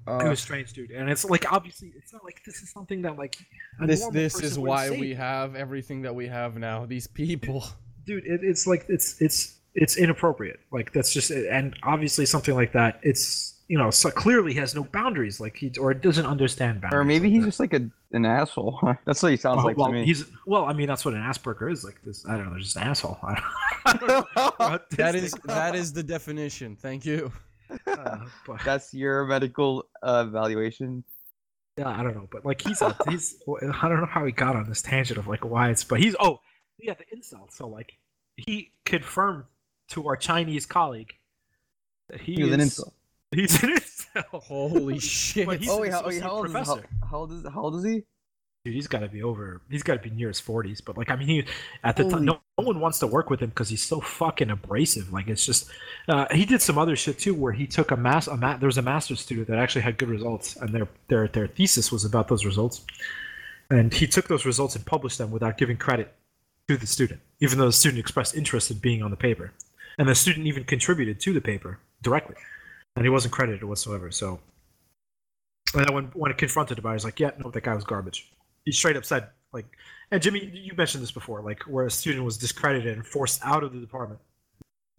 it 0.08 0.26
uh, 0.26 0.30
was 0.30 0.40
strange, 0.40 0.72
dude. 0.72 0.92
And 0.92 1.10
it's 1.10 1.26
like 1.26 1.52
obviously, 1.52 1.92
it's 1.98 2.14
not 2.14 2.24
like 2.24 2.42
this 2.46 2.62
is 2.64 2.72
something 2.72 3.02
that 3.02 3.18
like 3.18 3.36
a 3.82 3.86
this 3.86 4.08
this 4.08 4.42
is 4.42 4.58
why 4.58 4.88
say. 4.88 5.00
we 5.00 5.14
have 5.14 5.56
everything 5.56 6.02
that 6.04 6.16
we 6.16 6.28
have 6.28 6.56
now. 6.56 6.86
These 6.86 7.08
people. 7.08 7.66
dude. 8.06 8.26
It, 8.26 8.42
it's 8.44 8.66
like 8.66 8.86
it's 8.88 9.22
it's 9.22 9.60
it's 9.74 9.98
inappropriate. 9.98 10.62
Like 10.72 10.94
that's 10.94 11.14
just 11.14 11.32
and 11.32 11.76
obviously 11.84 12.26
something 12.26 12.56
like 12.56 12.72
that. 12.74 13.02
It's 13.04 13.53
you 13.68 13.78
know 13.78 13.90
so 13.90 14.10
clearly 14.12 14.54
has 14.56 14.76
no 14.76 14.84
boundaries. 14.84 15.40
Like 15.40 15.56
he 15.56 15.72
or 15.80 15.94
doesn't 15.94 16.26
understand 16.26 16.82
boundaries. 16.82 17.00
Or 17.00 17.04
maybe 17.04 17.28
like 17.28 17.34
he's 17.34 17.42
that. 17.44 17.48
just 17.48 17.60
like 17.60 17.74
a 17.74 17.90
an 18.12 18.26
asshole. 18.26 18.80
That's 19.06 19.22
what 19.24 19.32
he 19.32 19.38
sounds 19.38 19.58
well, 19.58 19.66
like 19.66 19.78
well, 19.78 19.88
to 19.88 19.94
me. 19.94 20.06
he's 20.06 20.26
well. 20.46 20.66
I 20.66 20.74
mean, 20.74 20.88
that's 20.88 21.04
what 21.06 21.14
an 21.14 21.22
Asperger 21.22 21.72
is. 21.72 21.84
Like 21.84 22.02
this. 22.04 22.26
I 22.28 22.36
don't 22.36 22.46
know. 22.46 22.52
They're 22.52 22.60
just 22.60 22.76
an 22.76 22.84
asshole. 22.84 23.18
I 23.24 23.42
don't, 23.98 24.08
know. 24.36 24.80
that 24.92 25.16
is 25.16 25.32
that 25.46 25.76
is 25.76 25.94
the 25.94 26.04
definition. 26.04 26.76
Thank 26.76 27.06
you. 27.06 27.32
Uh, 27.88 28.18
but- 28.46 28.60
That's 28.64 28.94
your 28.94 29.26
medical 29.26 29.86
uh, 30.04 30.26
evaluation. 30.28 31.04
Yeah, 31.76 31.88
I 31.90 32.04
don't 32.04 32.14
know, 32.16 32.28
but 32.32 32.46
like 32.46 32.62
he's 32.62 32.84
a, 32.84 32.96
he's 33.10 33.42
I 33.82 33.90
don't 33.90 34.00
know 34.00 34.06
how 34.06 34.24
he 34.26 34.32
got 34.32 34.56
on 34.56 34.70
this 34.70 34.84
tangent 34.84 35.18
of 35.18 35.26
like 35.28 35.44
why 35.44 35.72
it's 35.72 35.84
but 35.84 36.00
he's 36.00 36.16
oh 36.20 36.40
yeah 36.78 36.94
the 36.94 37.18
incel 37.18 37.52
so 37.52 37.68
like 37.68 37.94
he 38.36 38.70
confirmed 38.86 39.46
to 39.88 40.06
our 40.08 40.16
Chinese 40.16 40.68
colleague 40.68 41.14
that 42.10 42.22
he 42.22 42.36
He 42.36 42.44
was 42.44 42.54
an 42.54 42.60
is- 42.60 42.78
incel. 42.78 42.92
He's 43.34 43.62
an 43.64 43.78
incel. 43.78 44.24
Holy 44.42 45.00
shit. 45.00 45.46
But 45.46 45.60
he's 45.60 45.70
oh 45.70 45.82
wait, 45.82 45.92
how, 45.92 46.06
wait, 46.06 46.22
how 46.22 46.32
old 46.32 46.46
is 46.48 46.54
he? 46.54 46.60
How, 46.60 46.80
how 47.10 47.18
old 47.18 47.32
is 47.32 47.44
how 47.44 47.62
old 47.62 47.76
is 47.76 47.84
he? 47.84 48.04
Dude, 48.66 48.76
he's 48.76 48.88
got 48.88 49.00
to 49.00 49.10
be 49.10 49.22
over. 49.22 49.62
He's 49.70 49.84
got 49.84 50.02
to 50.02 50.10
be 50.10 50.16
near 50.16 50.30
his 50.30 50.40
forties. 50.40 50.80
But 50.80 50.98
like, 50.98 51.10
I 51.10 51.18
mean, 51.18 51.28
he 51.28 51.46
at 51.84 51.98
the 51.98 52.10
time, 52.10 52.24
no, 52.24 52.40
no 52.58 52.66
one 52.66 52.80
wants 52.80 52.98
to 53.00 53.08
work 53.08 53.30
with 53.30 53.42
him 53.42 53.50
because 53.50 53.68
he's 53.68 53.84
so 53.84 54.00
fucking 54.00 54.50
abrasive. 54.50 55.12
Like, 55.12 55.28
it's 55.28 55.46
just. 55.46 55.70
Uh, 56.08 56.28
he 56.32 56.46
did 56.46 56.62
some 56.62 56.78
other 56.78 56.96
shit 56.96 57.20
too, 57.20 57.34
where 57.34 57.52
he 57.52 57.68
took 57.68 57.92
a 57.92 57.98
mass. 57.98 58.28
A 58.28 58.38
ma- 58.38 58.56
there 58.56 58.68
was 58.68 58.78
a 58.78 58.82
master's 58.82 59.20
student 59.20 59.48
that 59.50 59.58
actually 59.58 59.82
had 59.82 59.98
good 59.98 60.08
results, 60.08 60.56
and 60.56 60.70
their 60.74 60.88
their 61.10 61.28
their 61.28 61.48
thesis 61.48 61.92
was 61.92 62.06
about 62.06 62.30
those 62.30 62.46
results. 62.46 62.86
And 63.70 63.94
he 63.94 64.08
took 64.08 64.30
those 64.30 64.46
results 64.46 64.78
and 64.78 64.86
published 64.86 65.18
them 65.18 65.30
without 65.32 65.58
giving 65.58 65.76
credit 65.76 66.14
to 66.70 66.78
the 66.78 66.88
student, 66.88 67.20
even 67.42 67.58
though 67.58 67.66
the 67.66 67.74
student 67.74 68.00
expressed 68.00 68.34
interest 68.34 68.72
in 68.72 68.78
being 68.78 69.04
on 69.04 69.12
the 69.12 69.18
paper, 69.18 69.52
and 69.98 70.08
the 70.08 70.16
student 70.16 70.48
even 70.48 70.64
contributed 70.64 71.20
to 71.22 71.34
the 71.34 71.42
paper 71.42 71.80
directly, 72.02 72.36
and 72.96 73.06
he 73.06 73.10
wasn't 73.10 73.34
credited 73.34 73.64
whatsoever. 73.64 74.12
So. 74.12 74.40
And 75.76 75.86
then 75.86 75.94
when 75.96 76.06
when 76.14 76.32
it 76.32 76.38
confronted 76.38 76.78
about 76.80 76.92
it, 76.92 76.94
he's 76.96 77.06
like, 77.06 77.20
"Yeah, 77.20 77.32
no, 77.44 77.50
that 77.52 77.64
guy 77.64 77.74
was 77.76 77.84
garbage." 77.84 78.32
he 78.66 78.72
straight 78.72 78.96
up 78.96 79.04
said 79.04 79.28
like 79.52 79.66
and 80.10 80.22
jimmy 80.22 80.40
you 80.54 80.72
mentioned 80.78 81.04
this 81.04 81.12
before 81.12 81.42
like 81.42 81.62
where 81.64 81.86
a 81.86 81.92
student 81.92 82.24
was 82.24 82.38
discredited 82.38 82.96
and 82.96 83.06
forced 83.06 83.42
out 83.44 83.62
of 83.62 83.74
the 83.74 83.80
department 83.82 84.22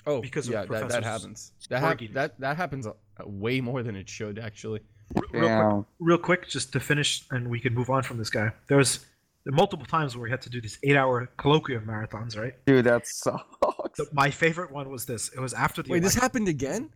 Oh, 0.06 0.20
because 0.20 0.46
of 0.48 0.52
yeah, 0.52 0.66
that, 0.66 0.90
that 0.90 1.02
happens. 1.02 1.52
That, 1.70 1.80
hap- 1.80 2.12
that 2.12 2.38
that 2.38 2.58
happens 2.58 2.86
uh, 2.86 2.92
way 3.24 3.62
more 3.62 3.82
than 3.82 3.96
it 3.96 4.06
should 4.06 4.38
actually. 4.38 4.80
R- 5.16 5.22
real 5.22 5.28
quick 5.30 5.42
Yeah. 5.44 5.82
real 5.98 6.18
quick 6.18 6.46
just 6.46 6.74
to 6.74 6.80
finish 6.80 7.24
and 7.30 7.48
we 7.48 7.58
can 7.58 7.72
move 7.72 7.88
on 7.88 8.02
from 8.02 8.18
this 8.18 8.28
guy 8.28 8.52
there 8.68 8.76
was 8.76 9.06
multiple 9.46 9.86
times 9.86 10.14
where 10.14 10.24
we 10.24 10.30
had 10.30 10.42
to 10.42 10.50
do 10.50 10.60
these 10.60 10.78
eight 10.82 10.96
hour 10.96 11.30
colloquium 11.38 11.86
marathons 11.86 12.36
right 12.38 12.52
Dude, 12.66 12.84
that 12.84 13.06
sucks. 13.06 13.46
so 13.94 14.04
my 14.12 14.28
favorite 14.28 14.70
one 14.70 14.90
was 14.90 15.06
this 15.06 15.30
it 15.34 15.40
was 15.40 15.54
after 15.54 15.82
the 15.82 15.90
Wait, 15.90 16.02
this 16.02 16.14
happened 16.14 16.48
again? 16.48 16.90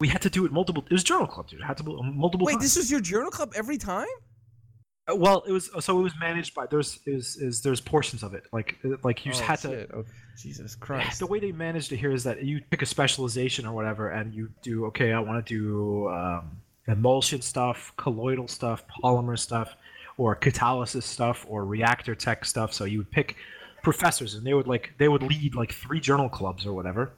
We 0.00 0.08
had 0.08 0.22
to 0.22 0.30
do 0.30 0.44
it 0.44 0.52
multiple 0.52 0.84
it 0.90 0.92
was 0.92 1.04
journal 1.04 1.26
club 1.26 1.48
dude 1.48 1.60
it 1.60 1.64
had 1.64 1.76
to 1.76 1.84
be 1.84 1.96
multiple 2.02 2.46
Wait, 2.46 2.54
times. 2.54 2.64
this 2.64 2.76
was 2.76 2.90
your 2.90 3.00
journal 3.00 3.30
club 3.30 3.52
every 3.54 3.78
time? 3.78 4.08
Uh, 5.10 5.14
well 5.14 5.42
it 5.46 5.52
was 5.52 5.70
so 5.80 5.98
it 5.98 6.02
was 6.02 6.14
managed 6.18 6.54
by 6.54 6.66
there's 6.66 6.98
is 7.06 7.36
is 7.36 7.62
there's 7.62 7.80
portions 7.80 8.22
of 8.22 8.34
it 8.34 8.44
like 8.52 8.78
uh, 8.84 8.96
like 9.04 9.24
you 9.24 9.32
oh, 9.34 9.38
had 9.38 9.58
to 9.60 9.68
shit. 9.68 9.90
Okay. 9.92 10.10
Jesus 10.40 10.74
Christ. 10.74 11.18
The 11.18 11.26
way 11.26 11.38
they 11.38 11.52
managed 11.52 11.92
it 11.92 11.98
here 11.98 12.12
is 12.12 12.24
that 12.24 12.42
you 12.42 12.62
pick 12.70 12.82
a 12.82 12.86
specialization 12.86 13.66
or 13.66 13.74
whatever, 13.74 14.10
and 14.10 14.32
you 14.32 14.50
do 14.62 14.86
okay. 14.86 15.12
I 15.12 15.20
want 15.20 15.44
to 15.44 15.54
do 15.54 16.08
um, 16.08 16.56
emulsion 16.88 17.42
stuff, 17.42 17.92
colloidal 17.96 18.48
stuff, 18.48 18.84
polymer 19.02 19.38
stuff, 19.38 19.76
or 20.16 20.34
catalysis 20.34 21.02
stuff, 21.02 21.44
or 21.48 21.64
reactor 21.64 22.14
tech 22.14 22.44
stuff. 22.44 22.72
So 22.72 22.84
you 22.84 22.98
would 22.98 23.10
pick 23.10 23.36
professors, 23.82 24.34
and 24.34 24.46
they 24.46 24.54
would 24.54 24.66
like 24.66 24.92
they 24.98 25.08
would 25.08 25.22
lead 25.22 25.54
like 25.54 25.72
three 25.72 26.00
journal 26.00 26.28
clubs 26.28 26.66
or 26.66 26.72
whatever, 26.72 27.12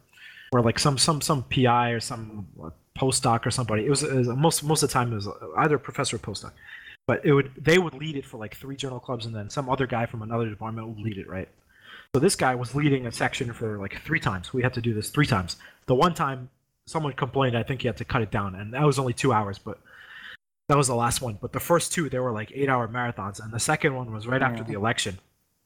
or 0.53 0.61
like 0.61 0.79
some 0.79 0.99
some 0.99 1.21
some 1.21 1.43
PI 1.45 1.91
or 1.91 2.01
some 2.01 2.47
postdoc 2.97 3.47
or 3.47 3.51
somebody. 3.51 3.87
It 3.87 3.91
was, 3.91 4.03
it 4.03 4.15
was 4.15 4.29
most 4.29 4.63
most 4.63 4.83
of 4.83 4.91
the 4.91 4.93
time 4.93 5.13
it 5.13 5.17
was 5.17 5.29
either 5.59 5.77
a 5.77 5.81
professor 5.81 6.17
or 6.17 6.19
postdoc, 6.19 6.53
but 7.07 7.25
it 7.25 7.33
would 7.33 7.51
they 7.57 7.79
would 7.79 7.95
lead 7.95 8.17
it 8.17 8.27
for 8.27 8.37
like 8.37 8.57
three 8.57 8.77
journal 8.77 9.01
clubs, 9.01 9.27
and 9.27 9.35
then 9.35 9.51
some 9.51 9.69
other 9.69 9.87
guy 9.87 10.07
from 10.07 10.23
another 10.23 10.49
department 10.49 10.87
would 10.87 11.01
lead 11.01 11.19
it, 11.19 11.29
right? 11.29 11.49
So 12.15 12.21
this 12.21 12.37
guy 12.37 12.55
was 12.55 12.75
leading 12.75 13.07
a 13.07 13.13
section 13.13 13.53
for 13.55 13.79
like 13.79 14.01
three 14.03 14.21
times. 14.21 14.53
We 14.53 14.63
had 14.63 14.75
to 14.75 14.83
do 14.83 14.93
this 14.93 15.09
three 15.09 15.27
times. 15.27 15.57
The 15.87 15.95
one 15.95 16.13
time 16.13 16.51
someone 16.87 17.15
complained, 17.15 17.57
I 17.57 17.63
think 17.63 17.81
he 17.81 17.89
had 17.89 17.97
to 17.97 18.05
cut 18.05 18.21
it 18.21 18.31
down, 18.31 18.55
and 18.55 18.75
that 18.75 18.85
was 18.85 18.99
only 18.99 19.15
two 19.15 19.33
hours, 19.33 19.59
but 19.59 19.79
that 20.69 20.77
was 20.77 20.89
the 20.89 20.95
last 20.95 21.23
one. 21.23 21.39
But 21.41 21.53
the 21.53 21.61
first 21.61 21.93
two, 21.93 22.11
they 22.11 22.19
were 22.19 22.33
like 22.33 22.53
eight-hour 22.55 22.89
marathons, 22.89 23.43
and 23.43 23.53
the 23.53 23.61
second 23.61 23.95
one 23.95 24.13
was 24.13 24.27
right 24.27 24.43
after 24.43 24.63
the 24.63 24.75
election. 24.75 25.19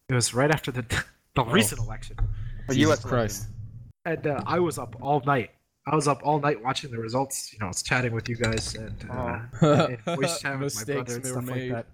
It 0.09 0.15
was 0.15 0.33
right 0.33 0.51
after 0.51 0.71
the 0.71 0.85
the 1.35 1.45
recent 1.45 1.81
election, 1.81 2.17
The 2.69 2.75
Jesus 2.75 3.01
US 3.01 3.05
Christ. 3.05 3.47
And 4.07 4.27
uh, 4.27 4.41
I 4.47 4.61
was 4.61 4.79
up 4.79 4.97
all 5.03 5.21
night. 5.27 5.51
I 5.87 5.95
was 5.95 6.09
up 6.09 6.21
all 6.25 6.41
night 6.41 6.63
watching 6.63 6.91
the 6.91 6.99
results. 6.99 7.53
You 7.53 7.59
know, 7.59 7.67
I 7.67 7.69
was 7.69 7.83
chatting 7.83 8.13
with 8.13 8.29
you 8.29 8.37
guys 8.37 8.75
and 8.75 9.11
uh, 9.11 9.41
and 9.61 10.01
voice 10.17 10.41
chat 10.41 10.59
with 10.59 10.75
my 10.77 10.95
brother 10.95 11.15
and 11.17 11.27
stuff 11.27 11.49
like 11.49 11.71
that. 11.71 11.87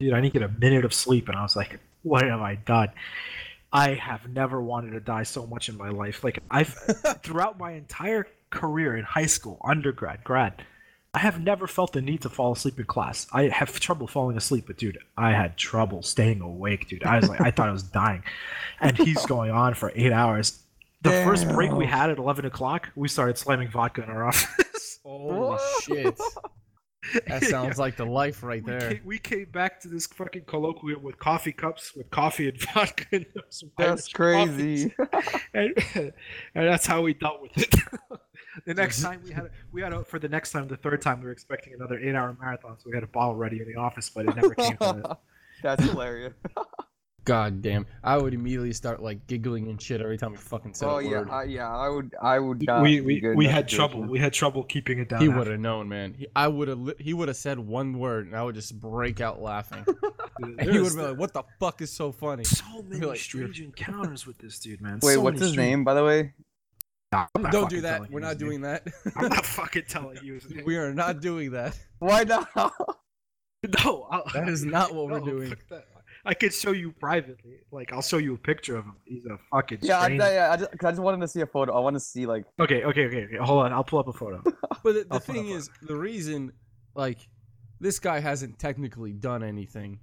Dude, 0.00 0.12
I 0.12 0.20
need 0.20 0.32
to 0.32 0.40
get 0.40 0.50
a 0.50 0.52
minute 0.58 0.84
of 0.84 0.92
sleep, 0.92 1.28
and 1.28 1.36
I 1.36 1.42
was 1.42 1.54
like, 1.54 1.78
"What 2.02 2.24
have 2.24 2.40
I 2.40 2.56
done?" 2.56 2.88
I 3.72 3.94
have 3.94 4.28
never 4.28 4.60
wanted 4.60 4.92
to 4.92 5.00
die 5.00 5.24
so 5.24 5.46
much 5.46 5.68
in 5.68 5.76
my 5.76 5.90
life. 5.90 6.24
Like 6.24 6.40
I've 6.50 6.68
throughout 7.22 7.58
my 7.58 7.72
entire 7.72 8.26
career 8.50 8.96
in 8.96 9.04
high 9.04 9.26
school, 9.26 9.60
undergrad, 9.64 10.24
grad, 10.24 10.64
I 11.12 11.18
have 11.18 11.40
never 11.40 11.66
felt 11.66 11.92
the 11.92 12.00
need 12.00 12.22
to 12.22 12.28
fall 12.28 12.52
asleep 12.52 12.78
in 12.78 12.86
class. 12.86 13.26
I 13.32 13.44
have 13.48 13.78
trouble 13.80 14.06
falling 14.06 14.36
asleep, 14.36 14.64
but 14.66 14.78
dude, 14.78 14.98
I 15.16 15.32
had 15.32 15.56
trouble 15.56 16.02
staying 16.02 16.40
awake, 16.40 16.88
dude. 16.88 17.04
I 17.04 17.18
was 17.18 17.28
like, 17.28 17.40
I 17.40 17.50
thought 17.50 17.68
I 17.68 17.72
was 17.72 17.84
dying, 17.84 18.22
and 18.80 18.96
he's 18.96 19.24
going 19.26 19.50
on 19.50 19.74
for 19.74 19.92
eight 19.94 20.12
hours. 20.12 20.63
The 21.04 21.10
first 21.24 21.48
break 21.48 21.70
we 21.72 21.86
had 21.86 22.10
at 22.10 22.18
eleven 22.18 22.44
o'clock, 22.46 22.88
we 22.96 23.08
started 23.08 23.38
slamming 23.38 23.68
vodka 23.68 24.02
in 24.02 24.08
our 24.10 24.26
office. 24.26 24.98
Holy 25.04 25.58
shit. 25.82 26.18
That 27.26 27.44
sounds 27.50 27.78
like 27.78 27.96
the 27.96 28.06
life 28.06 28.42
right 28.42 28.64
we 28.64 28.70
there. 28.70 28.90
came, 28.94 29.00
we 29.04 29.18
came 29.18 29.44
back 29.52 29.78
to 29.82 29.88
this 29.88 30.06
fucking 30.06 30.42
colloquium 30.44 31.02
with 31.02 31.18
coffee 31.18 31.52
cups, 31.52 31.94
with 31.94 32.10
coffee 32.10 32.48
and 32.48 32.58
vodka. 32.74 33.04
And 33.12 33.26
some 33.50 33.70
That's 33.76 34.08
crazy. 34.08 34.94
and, 35.52 35.74
and 35.94 36.12
that's 36.54 36.86
how 36.86 37.02
we 37.02 37.12
dealt 37.12 37.42
with 37.42 37.58
it. 37.58 37.74
the 38.64 38.72
next 38.72 39.02
time 39.02 39.20
we 39.22 39.32
had 39.32 39.50
we 39.72 39.82
had 39.82 39.92
a, 39.92 40.02
for 40.04 40.18
the 40.18 40.28
next 40.30 40.52
time, 40.52 40.66
the 40.68 40.78
third 40.78 41.02
time, 41.02 41.20
we 41.20 41.26
were 41.26 41.32
expecting 41.32 41.74
another 41.74 41.98
eight-hour 41.98 42.36
marathon, 42.40 42.78
so 42.78 42.84
we 42.88 42.94
had 42.94 43.04
a 43.04 43.08
bottle 43.08 43.34
ready 43.36 43.60
in 43.60 43.66
the 43.68 43.76
office, 43.78 44.08
but 44.08 44.26
it 44.26 44.34
never 44.36 44.54
came 44.54 44.76
to 44.78 45.02
that. 45.04 45.18
That's 45.62 45.84
hilarious. 45.84 46.32
God 47.24 47.62
damn. 47.62 47.86
I 48.02 48.18
would 48.18 48.34
immediately 48.34 48.72
start 48.74 49.02
like 49.02 49.26
giggling 49.26 49.68
and 49.68 49.80
shit 49.80 50.00
every 50.02 50.18
time 50.18 50.32
he 50.32 50.36
fucking 50.36 50.74
said 50.74 50.88
Oh 50.88 50.98
a 50.98 51.02
yeah, 51.02 51.10
word. 51.20 51.30
I, 51.30 51.42
yeah. 51.44 51.74
I 51.74 51.88
would. 51.88 52.14
I 52.20 52.38
would. 52.38 52.62
not 52.66 52.82
we 52.82 53.00
be 53.00 53.00
we, 53.00 53.20
good 53.20 53.36
we 53.36 53.46
had 53.46 53.70
situation. 53.70 53.76
trouble. 53.98 54.10
We 54.10 54.18
had 54.18 54.32
trouble 54.34 54.62
keeping 54.64 54.98
it 54.98 55.08
down. 55.08 55.22
he 55.22 55.28
would 55.28 55.46
have 55.46 55.58
known, 55.60 55.88
man. 55.88 56.14
He, 56.14 56.26
I 56.36 56.48
would 56.48 56.68
have. 56.68 56.78
Li- 56.78 56.94
he 56.98 57.14
would 57.14 57.28
have 57.28 57.36
said 57.38 57.58
one 57.58 57.98
word, 57.98 58.26
and 58.26 58.36
I 58.36 58.42
would 58.42 58.54
just 58.54 58.78
break 58.78 59.20
out 59.20 59.40
laughing. 59.40 59.84
And 60.40 60.60
he 60.62 60.66
would 60.66 60.74
There's 60.74 60.86
have 60.88 60.96
been 60.96 61.10
like, 61.10 61.18
"What 61.18 61.32
the 61.32 61.44
fuck 61.60 61.80
is 61.80 61.92
so 61.92 62.10
funny?" 62.10 62.42
so 62.42 62.82
many 62.88 63.06
like, 63.06 63.20
strange 63.20 63.60
encounters 63.60 64.26
with 64.26 64.36
this 64.38 64.58
dude, 64.58 64.80
man. 64.80 64.98
Wait, 65.00 65.14
So 65.14 65.20
what's 65.20 65.40
his 65.40 65.52
strange- 65.52 65.68
name, 65.70 65.84
by 65.84 65.94
the 65.94 66.02
way? 66.04 66.32
Nah, 67.12 67.26
I'm 67.36 67.42
not 67.42 67.52
Don't 67.52 67.70
do 67.70 67.80
that. 67.82 68.10
We're 68.10 68.18
not 68.18 68.32
his 68.32 68.40
name. 68.40 68.48
doing 68.50 68.60
that. 68.62 68.84
I'm 69.14 69.28
not 69.28 69.46
fucking 69.60 69.84
telling 69.88 70.18
you. 70.24 70.34
His 70.34 70.50
name. 70.50 70.64
we 70.66 70.76
are 70.76 70.92
not 70.92 71.20
doing 71.20 71.52
that. 71.52 71.78
Why 72.00 72.24
not? 72.24 72.48
No, 73.84 74.06
I'll, 74.10 74.24
That 74.34 74.48
is 74.48 74.62
not 74.64 74.92
what 74.94 75.06
we're 75.06 75.20
no, 75.20 75.24
doing. 75.24 75.56
Fuck 76.24 76.30
that. 76.30 76.30
I 76.30 76.34
could 76.34 76.54
show 76.54 76.72
you 76.72 76.92
privately. 76.92 77.58
Like, 77.70 77.92
I'll 77.92 78.02
show 78.02 78.18
you 78.18 78.34
a 78.34 78.38
picture 78.38 78.76
of 78.76 78.84
him. 78.86 78.96
He's 79.04 79.24
a 79.26 79.38
fucking 79.50 79.78
yeah, 79.82 79.98
I, 80.00 80.08
yeah. 80.08 80.50
I 80.52 80.56
just, 80.56 80.70
'cause 80.72 80.84
I 80.86 80.90
just 80.90 81.02
wanted 81.02 81.20
to 81.20 81.28
see 81.28 81.40
a 81.42 81.46
photo. 81.46 81.72
I 81.76 81.80
want 81.80 81.94
to 81.96 82.00
see 82.00 82.26
like. 82.26 82.44
Okay, 82.58 82.82
okay, 82.84 83.06
okay, 83.06 83.24
okay. 83.24 83.36
Hold 83.36 83.64
on. 83.66 83.72
I'll 83.72 83.84
pull 83.84 83.98
up 84.00 84.08
a 84.08 84.12
photo. 84.12 84.42
But 84.82 84.94
the, 84.94 85.06
the 85.12 85.20
thing 85.20 85.50
up 85.50 85.56
is, 85.56 85.70
the 85.80 85.96
reason, 85.96 86.52
like, 86.94 87.18
this 87.80 87.98
guy 87.98 88.20
hasn't 88.20 88.58
technically 88.58 89.12
done 89.12 89.42
anything 89.42 89.98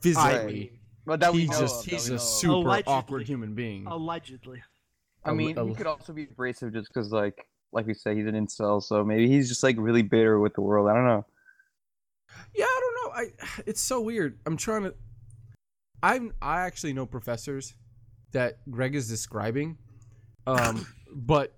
physically. 0.00 0.72
But 1.04 1.20
that 1.20 1.32
we 1.32 1.40
he's 1.42 1.50
know 1.50 1.60
just 1.60 1.84
of, 1.86 1.92
he's 1.92 2.08
a 2.08 2.18
super 2.18 2.52
Allegedly. 2.54 2.92
awkward 2.92 3.26
human 3.28 3.54
being. 3.54 3.86
Allegedly. 3.86 4.62
I 5.24 5.32
mean, 5.32 5.56
a- 5.58 5.66
he 5.66 5.74
could 5.74 5.86
also 5.86 6.12
be 6.12 6.24
abrasive 6.24 6.72
just 6.72 6.88
because, 6.92 7.12
like, 7.12 7.46
like 7.72 7.86
we 7.86 7.94
said, 7.94 8.16
he's 8.16 8.26
an 8.26 8.34
incel. 8.34 8.82
So 8.82 9.04
maybe 9.04 9.28
he's 9.28 9.48
just 9.48 9.62
like 9.62 9.76
really 9.78 10.02
bitter 10.02 10.40
with 10.40 10.54
the 10.54 10.62
world. 10.62 10.88
I 10.88 10.94
don't 10.94 11.04
know. 11.06 11.26
Yeah, 12.54 12.64
I 12.64 12.80
don't 12.80 12.94
know. 12.94 13.12
I 13.44 13.60
it's 13.66 13.80
so 13.80 14.00
weird. 14.00 14.38
I'm 14.46 14.56
trying 14.56 14.84
to. 14.84 14.94
I'm 16.02 16.32
I 16.40 16.62
actually 16.62 16.92
know 16.92 17.06
professors 17.06 17.74
that 18.32 18.58
Greg 18.70 18.94
is 18.94 19.08
describing, 19.08 19.78
um, 20.46 20.86
but 21.12 21.56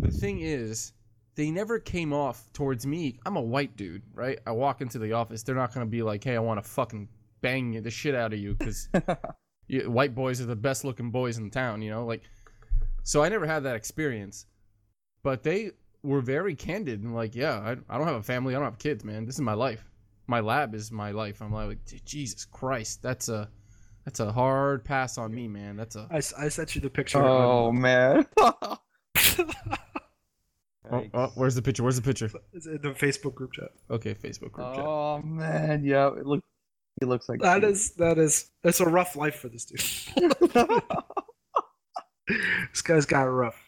the 0.00 0.10
thing 0.10 0.40
is, 0.40 0.92
they 1.34 1.50
never 1.50 1.78
came 1.78 2.12
off 2.12 2.52
towards 2.52 2.86
me. 2.86 3.18
I'm 3.24 3.36
a 3.36 3.42
white 3.42 3.76
dude, 3.76 4.02
right? 4.14 4.38
I 4.46 4.52
walk 4.52 4.80
into 4.80 4.98
the 4.98 5.12
office. 5.12 5.42
They're 5.42 5.54
not 5.54 5.72
gonna 5.72 5.86
be 5.86 6.02
like, 6.02 6.24
"Hey, 6.24 6.36
I 6.36 6.40
want 6.40 6.62
to 6.62 6.68
fucking 6.68 7.08
bang 7.40 7.82
the 7.82 7.90
shit 7.90 8.14
out 8.14 8.32
of 8.32 8.38
you," 8.38 8.54
because 8.54 8.88
white 9.86 10.14
boys 10.14 10.40
are 10.40 10.46
the 10.46 10.56
best 10.56 10.84
looking 10.84 11.10
boys 11.10 11.38
in 11.38 11.50
town. 11.50 11.82
You 11.82 11.90
know, 11.90 12.04
like. 12.04 12.22
So 13.04 13.22
I 13.22 13.30
never 13.30 13.46
had 13.46 13.62
that 13.62 13.74
experience, 13.74 14.44
but 15.22 15.42
they 15.42 15.70
were 16.02 16.20
very 16.20 16.54
candid 16.54 17.02
and 17.02 17.14
like, 17.14 17.34
yeah, 17.34 17.54
I, 17.58 17.70
I 17.88 17.96
don't 17.96 18.06
have 18.06 18.16
a 18.16 18.22
family. 18.22 18.54
I 18.54 18.58
don't 18.58 18.66
have 18.66 18.78
kids, 18.78 19.02
man. 19.02 19.24
This 19.24 19.36
is 19.36 19.40
my 19.40 19.54
life 19.54 19.82
my 20.28 20.40
lab 20.40 20.74
is 20.74 20.92
my 20.92 21.10
life. 21.10 21.40
I'm 21.42 21.52
like, 21.52 21.78
Jesus 22.04 22.44
Christ, 22.44 23.02
that's 23.02 23.28
a 23.28 23.48
that's 24.08 24.20
a 24.20 24.32
hard 24.32 24.86
pass 24.86 25.18
on 25.18 25.34
me, 25.34 25.48
man. 25.48 25.76
That's 25.76 25.94
a 25.94 26.08
I, 26.10 26.16
s- 26.16 26.32
I 26.32 26.48
sent 26.48 26.74
you 26.74 26.80
the 26.80 26.88
picture. 26.88 27.22
Oh 27.22 27.68
um, 27.68 27.78
man. 27.78 28.24
oh, 28.38 28.78
oh, 30.90 31.32
where's 31.34 31.54
the 31.54 31.60
picture? 31.60 31.82
Where's 31.82 31.96
the 31.96 32.02
picture? 32.02 32.30
It's 32.54 32.64
in 32.64 32.80
the 32.80 32.92
Facebook 32.92 33.34
group 33.34 33.52
chat. 33.52 33.68
Okay, 33.90 34.14
Facebook 34.14 34.52
group 34.52 34.74
chat. 34.74 34.82
Oh 34.82 35.20
man, 35.20 35.84
yeah. 35.84 36.06
It 36.06 36.24
look. 36.24 36.42
He 36.98 37.04
looks 37.06 37.28
like 37.28 37.40
That 37.40 37.64
is 37.64 37.90
that 37.96 38.16
is 38.16 38.50
that's 38.62 38.80
a 38.80 38.86
rough 38.86 39.14
life 39.14 39.34
for 39.34 39.50
this 39.50 39.66
dude. 39.66 39.82
this 42.72 42.80
guy's 42.80 43.04
got 43.04 43.26
it 43.26 43.30
rough. 43.30 43.62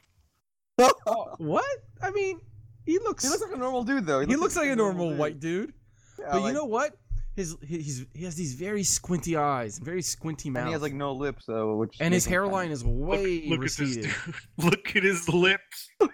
What? 1.37 1.67
I 2.03 2.11
mean, 2.13 2.41
he 2.87 2.99
looks 2.99 3.25
He 3.25 3.29
looks 3.29 3.43
like 3.43 3.53
a 3.55 3.59
normal 3.59 3.85
dude 3.85 4.07
though. 4.07 4.21
he 4.21 4.37
looks 4.37 4.57
like 4.57 4.71
a 4.71 4.77
normal 4.77 5.11
dude. 5.11 5.19
white 5.19 5.39
dude. 5.39 5.75
Yeah, 6.19 6.29
But 6.33 6.45
you 6.45 6.53
know 6.55 6.65
what? 6.65 6.97
His 7.37 7.57
he's 7.65 8.07
he 8.13 8.25
has 8.25 8.35
these 8.35 8.55
very 8.55 8.83
squinty 8.83 9.37
eyes, 9.37 9.79
very 9.79 10.03
squinty 10.03 10.51
mouth, 10.51 10.61
and 10.63 10.69
he 10.69 10.73
has 10.73 10.83
like 10.83 10.93
no 10.95 11.13
lips 11.13 11.45
though, 11.47 11.77
which 11.77 11.97
and 12.01 12.13
his 12.13 12.25
makes 12.25 12.27
him 12.27 12.33
hairline 12.33 12.71
is 12.71 12.85
way 12.85 13.43
look, 13.47 13.51
look 13.51 13.59
at 13.59 13.63
this 13.63 13.79
receded. 13.81 14.11
dude. 14.27 14.35
Look 14.65 14.97
at 14.97 15.03
his 15.05 15.29
lips. 15.29 15.89
Look 16.01 16.13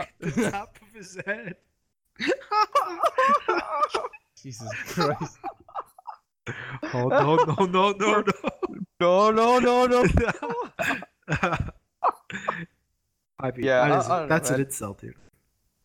at 0.00 0.08
the 0.20 0.50
top 0.50 0.76
of 0.82 0.94
his 0.94 1.18
head. 1.26 1.56
Jesus 4.42 4.68
Christ! 4.88 5.38
Oh 6.94 7.08
no 7.08 7.36
no 7.36 7.66
no 7.66 7.92
no 7.92 8.24
No, 9.00 9.30
no, 9.30 9.58
no, 9.58 9.86
no. 9.86 10.02
no. 10.02 10.08
I 13.38 13.50
mean, 13.52 13.64
Yeah, 13.64 13.88
that 13.88 13.92
I- 13.92 13.98
is- 13.98 14.08
I 14.08 14.18
don't 14.20 14.22
know, 14.22 14.26
that's 14.28 14.50
an 14.50 14.56
man. 14.58 14.66
incel, 14.66 14.98
dude. 15.00 15.14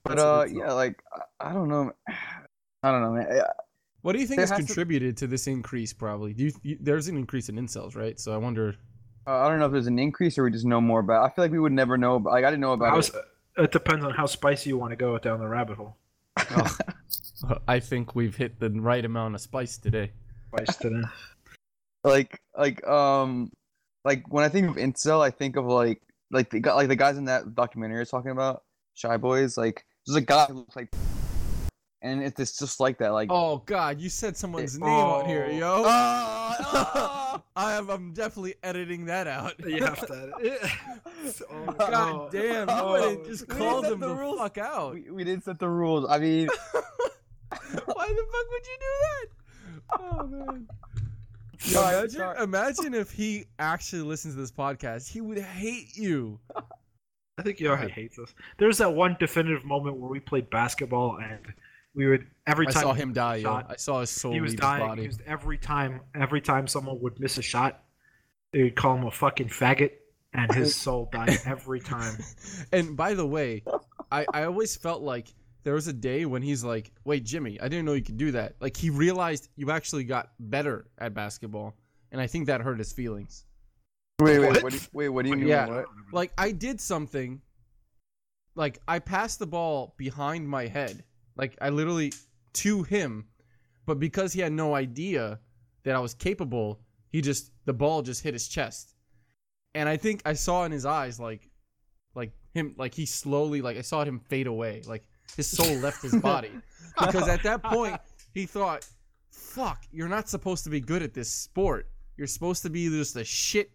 But 0.04 0.18
That's 0.18 0.22
an 0.22 0.28
uh, 0.28 0.42
incel. 0.44 0.58
yeah, 0.68 0.74
like 0.74 1.02
I- 1.40 1.50
I 1.50 1.54
don't 1.54 1.70
know. 1.70 1.92
I 2.84 2.92
don't 2.92 3.02
know, 3.02 3.12
man. 3.14 3.28
Yeah, 3.32 3.48
What 4.06 4.14
do 4.14 4.20
you 4.20 4.28
think 4.28 4.38
There 4.38 4.44
has 4.44 4.52
has 4.52 4.60
to- 4.60 4.66
contributed 4.68 5.18
to 5.18 5.26
this 5.26 5.48
increase? 5.48 5.92
Probably. 5.92 6.32
Do 6.34 6.44
you, 6.44 6.52
you? 6.62 6.78
There's 6.80 7.08
an 7.08 7.18
increase 7.18 7.50
in 7.50 7.56
incels, 7.56 7.96
right? 7.96 8.20
So 8.20 8.36
I 8.36 8.38
wonder. 8.38 8.76
Uh, 9.26 9.38
I 9.40 9.50
don't 9.50 9.58
know 9.58 9.66
if 9.66 9.72
there's 9.72 9.88
an 9.88 9.98
increase 9.98 10.38
or 10.38 10.44
we 10.44 10.52
just 10.52 10.64
know 10.64 10.80
more 10.80 11.00
about. 11.00 11.24
I 11.24 11.34
feel 11.34 11.44
like 11.44 11.52
we 11.52 11.58
would 11.58 11.72
never 11.72 11.98
know. 11.98 12.18
About, 12.18 12.32
like 12.34 12.44
I 12.46 12.52
didn't 12.52 12.62
know 12.62 12.74
about 12.74 12.92
How 12.92 13.00
it. 13.00 13.10
it 13.58 13.72
depends 13.72 14.06
on 14.06 14.12
how 14.14 14.28
spicy 14.28 14.70
you 14.70 14.78
want 14.78 14.92
to 14.92 14.96
go 14.96 15.18
down 15.18 15.40
the 15.40 15.48
rabbit 15.48 15.78
hole. 15.78 15.96
I 17.68 17.80
think 17.80 18.14
we've 18.14 18.36
hit 18.36 18.60
the 18.60 18.70
right 18.70 19.04
amount 19.04 19.34
of 19.34 19.42
spice 19.42 19.78
today. 19.78 20.12
Spice 20.56 20.78
today. 20.78 21.02
Like, 22.04 22.40
like, 22.56 22.86
um, 22.88 23.52
like 24.04 24.32
when 24.32 24.44
I 24.44 24.50
think 24.50 24.70
of 24.70 24.76
incel, 24.76 25.20
I 25.26 25.32
think 25.32 25.56
of 25.56 25.66
like, 25.66 26.04
like 26.30 26.52
the 26.52 26.60
guy- 26.60 26.76
like 26.76 26.88
the 26.88 26.96
guys 26.96 27.18
in 27.18 27.26
that 27.26 27.56
documentary 27.56 27.98
I 27.98 28.02
was 28.02 28.12
talking 28.12 28.30
about, 28.30 28.62
Shy 28.94 29.18
Boys. 29.18 29.58
Like, 29.58 29.84
there's 30.06 30.16
a 30.18 30.22
guy 30.22 30.46
who 30.46 30.54
looks 30.54 30.76
like, 30.76 30.94
and 32.06 32.24
it's 32.24 32.40
it's 32.40 32.58
just 32.60 32.80
like 32.80 32.98
that. 33.00 33.10
Like, 33.14 33.30
Oh 33.32 33.58
God, 33.66 34.00
you 34.00 34.10
said 34.10 34.38
someone's 34.38 34.80
name 34.80 34.90
on 34.90 35.26
here, 35.26 35.48
Oh. 35.50 35.58
yo. 35.58 35.84
Ah, 36.58 37.42
I 37.56 37.74
am. 37.74 37.90
I'm 37.90 38.14
definitely 38.14 38.56
editing 38.64 39.06
that 39.06 39.28
out. 39.28 39.54
You 39.66 39.84
have 39.84 40.06
to. 40.08 40.32
oh, 41.52 41.72
God 41.78 41.92
no. 41.92 42.30
damn, 42.32 42.70
you 42.70 42.76
Oh. 42.76 42.92
would've 42.92 43.26
just 43.26 43.48
We 43.50 43.56
called 43.56 43.86
set 43.86 43.94
him 43.94 44.00
the 44.00 44.08
the 44.10 44.16
rules. 44.16 44.40
fuck 44.40 44.58
out. 44.58 44.94
we, 44.94 45.10
we 45.10 45.24
didn't 45.24 45.44
set 45.44 45.60
the 45.60 45.68
rules. 45.70 46.06
I 46.10 46.20
mean, 46.20 46.48
Why 47.50 48.08
the 48.08 48.26
fuck 48.32 48.48
would 48.52 48.66
you 48.68 48.78
do 48.80 48.94
that? 49.02 49.28
Oh 50.00 50.28
man. 50.28 50.68
Yo, 51.60 51.80
imagine, 51.82 52.10
sorry. 52.12 52.44
imagine 52.44 52.94
if 52.94 53.12
he 53.12 53.46
actually 53.60 54.02
listens 54.04 54.36
to 54.36 54.40
this 54.42 54.52
podcast. 54.52 55.10
He 55.10 55.22
would 55.22 55.40
hate 55.40 55.96
you. 55.98 56.40
I 57.38 57.42
think 57.42 57.58
he 57.60 57.68
already 57.68 57.92
hates 57.92 58.20
us. 58.20 58.34
There's 58.58 58.78
that 58.78 58.94
one 58.94 59.18
definitive 59.20 59.66
moment 59.66 59.98
where 59.98 60.10
we 60.10 60.20
played 60.20 60.50
basketball 60.50 61.18
and 61.18 61.40
we 61.96 62.08
would 62.08 62.28
every 62.46 62.66
time 62.66 62.72
I 62.72 62.74
time 62.74 62.84
saw 62.84 62.94
him 62.94 63.14
die, 63.14 63.36
yo. 63.38 63.44
shot, 63.44 63.68
I 63.70 63.76
saw 63.78 64.02
his 64.02 64.10
soul 64.10 64.34
he 64.34 64.42
was 64.42 64.52
leave 64.52 64.60
dying. 64.60 64.82
his 64.82 64.88
body. 64.90 65.02
He 65.02 65.08
was, 65.08 65.20
every 65.26 65.58
time, 65.58 66.02
every 66.14 66.42
time 66.42 66.68
someone 66.68 67.00
would 67.02 67.20
miss 67.20 67.38
a 67.38 67.42
shot, 67.42 67.84
they 68.52 68.64
would 68.64 68.76
call 68.76 68.96
him 68.98 69.06
a 69.06 69.12
fucking 69.12 69.50
faggot, 69.50 69.92
and 70.34 70.54
his 70.54 70.76
soul 70.86 71.10
died 71.12 71.38
every 71.46 71.80
time. 71.80 72.18
And 72.72 72.96
by 72.98 73.14
the 73.14 73.26
way, 73.26 73.64
I, 74.12 74.26
I 74.34 74.44
always 74.44 74.76
felt 74.76 75.02
like 75.02 75.34
there 75.64 75.74
was 75.74 75.88
a 75.88 75.94
day 75.94 76.26
when 76.26 76.42
he's 76.42 76.64
like, 76.64 76.92
wait, 77.06 77.24
Jimmy, 77.26 77.60
I 77.60 77.68
didn't 77.68 77.86
know 77.86 77.94
you 77.94 78.04
could 78.04 78.18
do 78.18 78.32
that. 78.34 78.56
Like 78.60 78.78
he 78.78 78.90
realized 78.92 79.50
you 79.56 79.72
actually 79.72 80.04
got 80.04 80.30
better 80.40 80.86
at 81.00 81.14
basketball. 81.14 81.76
And 82.12 82.22
I 82.22 82.28
think 82.28 82.46
that 82.48 82.62
hurt 82.62 82.78
his 82.78 82.94
feelings. 82.94 83.46
wait, 84.22 84.40
wait, 84.40 84.48
What? 84.48 84.64
what? 84.64 84.72
do 84.74 84.78
you, 84.78 84.84
wait, 84.94 85.10
what 85.10 85.24
do 85.24 85.30
you 85.32 85.38
mean? 85.38 85.48
Yeah. 85.48 85.68
What? 85.68 85.86
Like 86.12 86.34
I 86.38 86.52
did 86.52 86.80
something 86.80 87.42
like 88.54 88.80
I 88.88 89.00
passed 89.00 89.40
the 89.40 89.48
ball 89.48 89.96
behind 89.98 90.48
my 90.48 90.68
head. 90.68 91.04
Like 91.36 91.58
I 91.62 91.70
literally 91.70 92.14
to 92.54 92.84
him, 92.84 93.26
but 93.86 94.00
because 94.00 94.34
he 94.34 94.42
had 94.42 94.52
no 94.52 94.76
idea 94.76 95.40
that 95.84 95.96
I 95.96 96.00
was 96.00 96.14
capable, 96.14 96.80
he 97.10 97.22
just 97.22 97.52
the 97.66 97.74
ball 97.74 98.02
just 98.02 98.24
hit 98.24 98.34
his 98.34 98.48
chest. 98.48 98.94
And 99.74 99.90
I 99.90 99.98
think 99.98 100.22
I 100.26 100.34
saw 100.34 100.64
in 100.64 100.72
his 100.72 100.86
eyes 100.86 101.20
like 101.20 101.50
like 102.14 102.32
him 102.54 102.76
like 102.78 102.94
he 102.94 103.06
slowly 103.06 103.62
like 103.62 103.78
I 103.78 103.82
saw 103.82 104.04
him 104.04 104.20
fade 104.20 104.48
away. 104.48 104.82
Like 104.88 105.04
his 105.36 105.48
soul 105.48 105.76
left 105.78 106.02
his 106.02 106.16
body. 106.16 106.52
Because 106.98 107.28
at 107.28 107.44
that 107.44 107.62
point 107.62 108.00
he 108.34 108.46
thought, 108.46 108.88
fuck, 109.30 109.84
you're 109.92 110.08
not 110.08 110.30
supposed 110.30 110.64
to 110.64 110.70
be 110.70 110.80
good 110.80 111.04
at 111.04 111.14
this 111.14 111.30
sport. 111.30 111.90
You're 112.16 112.28
supposed 112.28 112.62
to 112.64 112.70
be 112.70 112.88
just 112.88 113.18
a 113.18 113.26
shit 113.26 113.70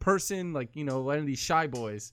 person, 0.00 0.52
like, 0.52 0.74
you 0.74 0.82
know, 0.82 1.02
one 1.02 1.18
of 1.18 1.26
these 1.26 1.38
shy 1.38 1.68
boys. 1.68 2.12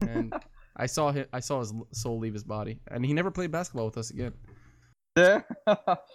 And 0.00 0.32
I 0.78 0.86
saw 0.86 1.10
him. 1.12 1.26
I 1.32 1.40
saw 1.40 1.60
his 1.60 1.72
soul 1.92 2.18
leave 2.18 2.34
his 2.34 2.44
body, 2.44 2.78
and 2.90 3.04
he 3.04 3.12
never 3.12 3.30
played 3.30 3.50
basketball 3.50 3.86
with 3.86 3.98
us 3.98 4.10
again. 4.10 4.32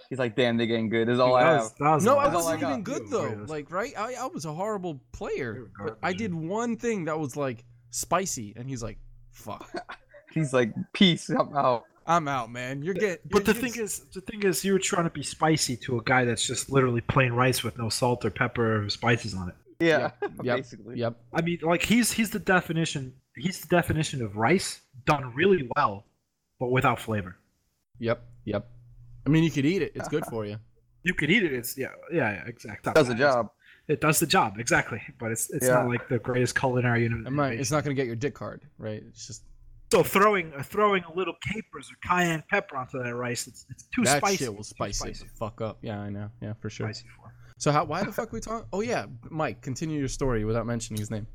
He's 0.10 0.18
like, 0.20 0.36
damn, 0.36 0.56
they're 0.56 0.66
getting 0.68 0.88
good. 0.88 1.08
This 1.10 1.16
is 1.16 1.20
all 1.20 1.36
That 1.36 1.46
I 1.46 1.54
was- 1.58 1.74
have. 1.80 1.96
was 1.96 2.06
No, 2.06 2.18
I 2.18 2.24
That's 2.30 2.36
all 2.36 2.42
I 2.48 2.56
wasn't 2.56 2.62
got. 2.62 2.70
even 2.72 2.84
good 2.84 3.10
though. 3.10 3.46
Like, 3.48 3.70
right? 3.72 3.94
I, 3.98 4.14
I 4.14 4.28
was 4.28 4.46
a 4.46 4.54
horrible 4.54 5.02
player. 5.12 5.70
But 5.84 5.98
I 6.02 6.14
did 6.14 6.34
one 6.34 6.78
thing 6.78 7.06
that 7.06 7.20
was 7.20 7.36
like 7.36 7.66
spicy, 7.90 8.54
and 8.56 8.68
he's 8.70 8.82
like, 8.82 8.98
"Fuck, 9.32 9.70
He's 10.34 10.54
like, 10.54 10.74
peace, 10.94 11.30
I'm 11.30 11.56
out. 11.56 11.84
I'm 12.08 12.28
out, 12.28 12.50
man. 12.52 12.82
You're 12.82 12.94
getting." 12.94 13.18
But 13.30 13.46
the 13.46 13.54
you're- 13.54 13.70
thing 13.70 13.82
is, 13.84 14.00
the 14.14 14.22
thing 14.22 14.44
is, 14.44 14.64
you 14.64 14.74
were 14.74 14.80
trying 14.80 15.04
to 15.06 15.10
be 15.10 15.24
spicy 15.24 15.76
to 15.78 15.98
a 16.00 16.04
guy 16.04 16.24
that's 16.26 16.46
just 16.48 16.72
literally 16.72 17.02
plain 17.02 17.34
rice 17.34 17.62
with 17.64 17.78
no 17.78 17.90
salt 17.90 18.24
or 18.24 18.30
pepper 18.30 18.86
or 18.86 18.90
spices 18.90 19.34
on 19.34 19.50
it. 19.50 19.56
Yeah, 19.80 20.12
Yep. 20.44 20.58
basically. 20.58 20.98
Yep. 21.00 21.18
I 21.34 21.42
mean, 21.42 21.60
like 21.62 21.84
he's 21.84 22.14
he's 22.14 22.30
the 22.30 22.40
definition. 22.40 23.14
He's 23.36 23.62
the 23.62 23.68
definition 23.68 24.22
of 24.22 24.36
rice 24.38 24.82
done 25.06 25.34
really 25.34 25.70
well, 25.76 26.06
but 26.60 26.70
without 26.72 27.00
flavor. 27.00 27.36
Yep. 28.00 28.24
Yep. 28.46 28.68
I 29.26 29.30
mean, 29.30 29.44
you 29.44 29.52
could 29.52 29.66
eat 29.66 29.82
it. 29.82 29.94
It's 29.96 30.08
good 30.10 30.26
for 30.26 30.46
you. 30.46 30.58
You 31.06 31.14
could 31.14 31.30
eat 31.30 31.44
it. 31.44 31.52
It's 31.52 31.78
yeah, 31.78 31.88
yeah, 32.14 32.32
yeah 32.32 32.44
exactly. 32.48 32.94
Does 32.94 33.10
the 33.10 33.14
job. 33.16 33.50
It 33.90 34.00
does 34.00 34.22
the 34.22 34.26
job 34.26 34.58
exactly, 34.58 35.02
but 35.20 35.34
it's 35.34 35.50
it's 35.50 35.66
Yeah. 35.66 35.74
not 35.82 35.90
like 35.90 36.08
the 36.08 36.18
greatest 36.18 36.58
culinary 36.58 37.08
It 37.08 37.12
might, 37.30 37.60
it's 37.60 37.72
not 37.72 37.84
gonna 37.84 37.94
get 37.94 38.08
your 38.08 38.16
dick 38.16 38.38
hard, 38.38 38.62
right? 38.78 39.04
It's 39.10 39.28
just 39.28 39.44
So 39.92 40.02
throwing 40.02 40.54
uh, 40.54 40.64
throwing 40.64 41.04
a 41.04 41.14
little 41.14 41.34
capers 41.42 41.92
or 41.92 41.96
cayenne 42.08 42.42
pepper 42.50 42.78
onto 42.78 43.04
that 43.04 43.14
rice, 43.14 43.48
it's, 43.48 43.66
it's 43.70 43.84
too 43.94 44.04
that 44.06 44.20
spicy. 44.20 44.46
shit 44.46 44.56
will 44.56 44.64
spice 44.64 45.04
it 45.04 45.20
the 45.20 45.26
fuck 45.38 45.60
up. 45.60 45.80
Yeah, 45.82 46.00
I 46.00 46.10
know. 46.10 46.30
Yeah, 46.42 46.54
for 46.62 46.70
sure. 46.70 46.88
Spicy 46.88 47.08
for. 47.18 47.34
So 47.58 47.74
how? 47.74 47.84
Why 47.84 48.02
the 48.04 48.14
fuck 48.14 48.32
we 48.32 48.40
talking? 48.40 48.66
Oh 48.72 48.80
yeah, 48.80 49.08
Mike. 49.30 49.62
Continue 49.62 50.00
your 50.00 50.08
story 50.08 50.46
without 50.46 50.66
mentioning 50.66 51.02
his 51.02 51.12
name. 51.12 51.28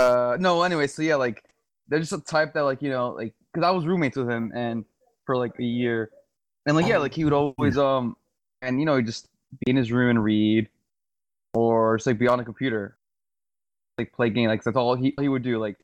Uh, 0.00 0.36
no. 0.40 0.62
Anyway, 0.62 0.86
so 0.86 1.02
yeah, 1.02 1.16
like 1.16 1.44
they're 1.88 2.00
just 2.00 2.12
a 2.12 2.20
type 2.20 2.54
that 2.54 2.62
like 2.62 2.82
you 2.82 2.90
know 2.90 3.10
like 3.10 3.34
because 3.52 3.66
I 3.66 3.70
was 3.70 3.86
roommates 3.86 4.16
with 4.16 4.28
him 4.28 4.52
and 4.54 4.84
for 5.26 5.36
like 5.36 5.52
a 5.58 5.64
year, 5.64 6.10
and 6.66 6.76
like 6.76 6.86
yeah, 6.86 6.98
like 6.98 7.14
he 7.14 7.24
would 7.24 7.32
always 7.32 7.76
um 7.78 8.16
and 8.62 8.78
you 8.80 8.86
know 8.86 8.96
he'd 8.96 9.06
just 9.06 9.28
be 9.64 9.70
in 9.70 9.76
his 9.76 9.90
room 9.92 10.10
and 10.10 10.24
read, 10.24 10.68
or 11.54 11.96
just 11.96 12.06
like 12.06 12.18
be 12.18 12.28
on 12.28 12.40
a 12.40 12.44
computer, 12.44 12.96
like 13.98 14.12
play 14.12 14.30
game. 14.30 14.48
Like 14.48 14.62
that's 14.64 14.76
all 14.76 14.94
he 14.94 15.14
he 15.20 15.28
would 15.28 15.42
do. 15.42 15.58
Like 15.58 15.76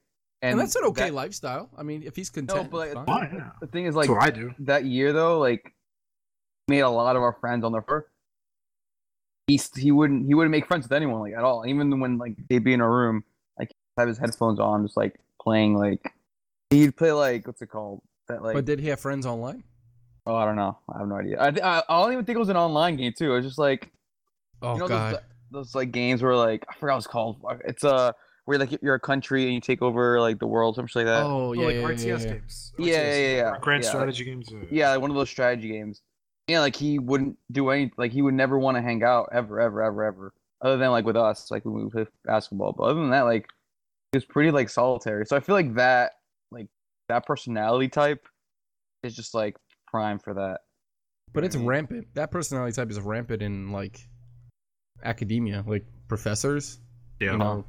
And, 0.43 0.53
and, 0.53 0.61
that's 0.61 0.77
an 0.77 0.85
okay 0.85 1.05
that- 1.07 1.15
lifestyle. 1.15 1.69
I 1.77 1.83
mean, 1.83 2.03
if 2.05 2.17
he's 2.17 2.31
content, 2.31 2.71
but 2.71 2.95
like, 2.95 3.07
fine. 3.07 3.07
Fine. 3.07 3.51
The 3.61 3.67
thing 3.67 3.87
is 3.87 3.95
like 3.95 4.09
what 4.09 4.23
I 4.23 4.31
do. 4.31 4.55
that 4.61 4.85
year 4.85 5.13
though, 5.13 5.39
like 5.39 5.75
made 6.69 6.81
a 6.81 6.91
lot 6.91 7.17
of 7.17 7.23
our 7.23 7.33
friends 7.41 7.65
on 7.65 7.73
the 7.73 7.81
floor. 7.83 8.07
He 9.47 9.61
he 9.77 9.93
wouldn't 9.93 10.27
he 10.27 10.35
wouldn't 10.35 10.51
make 10.51 10.67
friends 10.67 10.85
with 10.85 10.93
anyone 10.93 11.21
like 11.21 11.35
at 11.35 11.45
all. 11.45 11.65
Even 11.67 12.01
when 12.01 12.19
like 12.19 12.37
they'd 12.49 12.65
be 12.65 12.73
in 12.73 12.81
a 12.81 12.89
room, 12.89 13.17
like 13.17 13.25
he'd 13.25 13.36
have 13.97 14.09
his 14.09 14.19
headphones 14.19 14.61
on, 14.61 14.85
just 14.85 14.97
like 14.97 15.19
playing 15.41 15.75
like 15.77 16.13
he'd 16.71 16.97
play 16.97 17.13
like 17.13 17.47
what's 17.47 17.63
it 17.63 17.69
called? 17.69 18.03
That 18.29 18.43
like 18.43 18.55
but 18.55 18.65
did 18.65 18.81
he 18.81 18.89
have 18.89 19.01
friends 19.01 19.27
online? 19.27 19.63
oh 20.27 20.35
I 20.35 20.45
don't 20.45 20.57
know 20.57 20.79
I 20.93 20.99
have 20.99 21.09
no 21.09 21.17
idea. 21.17 21.41
I, 21.41 21.49
I 21.49 21.83
I 21.89 22.03
don't 22.03 22.13
even 22.13 22.25
think 22.25 22.37
it 22.37 22.41
was 22.41 22.49
an 22.49 22.57
online 22.57 22.97
game 22.97 23.13
too. 23.17 23.33
It 23.33 23.37
was 23.37 23.45
just 23.45 23.59
like 23.59 23.91
Oh 24.63 24.75
you 24.75 24.81
know 24.81 24.89
god. 24.89 25.13
those 25.13 25.21
those 25.51 25.75
like 25.75 25.93
games 25.93 26.23
where 26.23 26.35
like 26.35 26.65
I 26.69 26.75
forgot 26.75 26.95
what 26.95 26.99
it's 26.99 27.07
called. 27.07 27.45
It's 27.65 27.85
uh 27.85 28.13
where 28.47 28.59
like 28.59 28.79
you're 28.83 28.95
a 28.95 29.01
country 29.01 29.45
and 29.45 29.55
you 29.55 29.61
take 29.61 29.83
over 29.83 30.21
like 30.21 30.39
the 30.39 30.47
world, 30.47 30.77
something 30.77 31.05
like 31.05 31.07
that. 31.07 31.25
oh 31.27 31.53
yeah, 31.53 31.65
like 31.67 31.77
yeah, 31.77 31.83
RTS 31.83 32.07
yeah, 32.07 32.17
yeah. 32.17 32.33
games. 32.33 32.73
Yeah, 32.79 32.87
yeah, 32.87 33.15
yeah, 33.15 33.37
yeah. 33.37 33.59
Grand 33.61 33.83
Yeah. 33.85 33.89
strategy 33.91 34.25
games. 34.25 34.53
uh, 34.53 34.67
Yeah, 34.71 34.91
like 34.91 35.01
one 35.01 35.11
of 35.11 35.17
those 35.17 35.31
strategy 35.31 35.69
games. 35.69 36.03
Yeah, 36.49 36.61
like 36.61 36.77
he 36.77 37.01
wouldn't 37.01 37.37
do 37.51 37.71
any, 37.71 37.91
like 37.97 38.13
he 38.13 38.23
would 38.23 38.35
never 38.35 38.57
want 38.57 38.77
to 38.77 38.83
hang 38.83 39.03
out 39.03 39.31
ever, 39.33 39.61
ever, 39.61 39.83
ever, 39.83 40.05
ever. 40.05 40.33
Other 40.63 40.77
than 40.77 40.91
like 40.93 41.05
with 41.05 41.17
us, 41.17 41.51
like 41.51 41.65
when 41.65 41.85
we 41.85 41.91
play 41.91 42.07
basketball. 42.25 42.73
But 42.73 42.85
other 42.85 43.01
than 43.01 43.11
that, 43.11 43.23
like 43.23 43.49
he 44.17 44.19
was 44.19 44.25
pretty 44.25 44.51
like 44.51 44.71
solitary. 44.71 45.27
So 45.27 45.37
I 45.37 45.41
feel 45.41 45.55
like 45.55 45.75
that, 45.75 46.13
like 46.51 46.69
that 47.09 47.27
personality 47.27 47.89
type, 47.89 48.27
is 49.03 49.15
just 49.15 49.35
like 49.35 49.57
prime 49.87 50.19
for 50.19 50.33
that. 50.35 50.61
But 51.35 51.45
it's 51.45 51.55
You 51.55 51.61
know 51.61 51.67
what 51.67 51.75
I 51.75 51.77
mean? 51.77 51.89
rampant. 51.89 52.15
That 52.15 52.31
personality 52.31 52.73
type 52.73 52.91
is 52.91 52.99
rampant 52.99 53.43
in 53.43 53.73
like 53.73 54.01
academia, 55.05 55.65
like 55.67 55.85
professors. 56.09 56.79
Yeah. 57.21 57.33
You 57.33 57.39
know, 57.39 57.65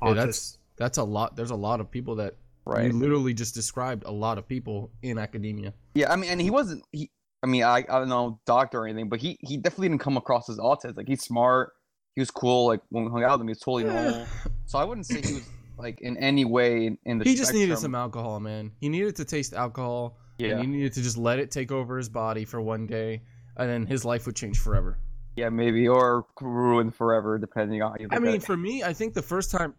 uh-huh. 0.00 0.08
yeah, 0.10 0.14
that's 0.14 0.58
that's 0.76 0.98
a 0.98 1.04
lot. 1.04 1.34
There's 1.34 1.50
a 1.50 1.56
lot 1.56 1.80
of 1.80 1.90
people 1.90 2.14
that 2.16 2.36
right. 2.66 2.86
you 2.86 2.92
literally 2.92 3.34
just 3.34 3.54
described. 3.54 4.04
A 4.06 4.12
lot 4.12 4.38
of 4.38 4.46
people 4.46 4.92
in 5.02 5.18
academia. 5.18 5.74
Yeah, 5.94 6.12
I 6.12 6.16
mean, 6.16 6.30
and 6.30 6.40
he 6.40 6.50
wasn't. 6.50 6.84
He, 6.92 7.10
I 7.42 7.46
mean, 7.46 7.64
I, 7.64 7.78
I 7.78 7.98
don't 7.98 8.08
know 8.08 8.38
doctor 8.46 8.82
or 8.82 8.86
anything, 8.86 9.08
but 9.08 9.20
he 9.20 9.38
he 9.40 9.56
definitely 9.56 9.88
didn't 9.88 10.02
come 10.02 10.16
across 10.16 10.48
as 10.48 10.58
autistic. 10.58 10.98
Like 10.98 11.08
he's 11.08 11.22
smart. 11.22 11.72
He 12.14 12.20
was 12.20 12.30
cool. 12.30 12.66
Like 12.66 12.80
when 12.90 13.06
we 13.06 13.10
hung 13.10 13.24
out 13.24 13.32
with 13.32 13.40
him, 13.40 13.48
he 13.48 13.52
was 13.52 13.58
totally 13.58 13.84
normal. 13.84 14.26
So 14.66 14.78
I 14.78 14.84
wouldn't 14.84 15.06
say 15.06 15.20
he 15.20 15.34
was 15.34 15.48
like 15.80 16.00
in 16.00 16.16
any 16.18 16.44
way 16.44 16.86
in, 16.86 16.98
in 17.04 17.18
the. 17.18 17.24
he 17.24 17.34
just 17.34 17.52
needed 17.54 17.78
some 17.78 17.94
alcohol, 17.94 18.38
man. 18.40 18.72
He 18.80 18.88
needed 18.88 19.16
to 19.16 19.24
taste 19.24 19.52
alcohol, 19.54 20.18
Yeah, 20.38 20.50
and 20.50 20.60
he 20.60 20.66
needed 20.66 20.92
to 20.94 21.02
just 21.02 21.16
let 21.16 21.38
it 21.38 21.50
take 21.50 21.72
over 21.72 21.96
his 21.96 22.08
body 22.08 22.44
for 22.44 22.60
one 22.60 22.86
day, 22.86 23.22
and 23.56 23.68
then 23.68 23.86
his 23.86 24.04
life 24.04 24.26
would 24.26 24.36
change 24.36 24.58
forever. 24.58 24.98
yeah, 25.36 25.48
maybe 25.48 25.88
or 25.88 26.26
ruined 26.40 26.94
forever, 26.94 27.38
depending 27.38 27.82
on. 27.82 27.96
You 28.00 28.08
I 28.10 28.18
mean, 28.18 28.40
for 28.40 28.56
me, 28.56 28.82
I 28.82 28.92
think 28.92 29.14
the 29.14 29.22
first 29.22 29.50
time 29.50 29.74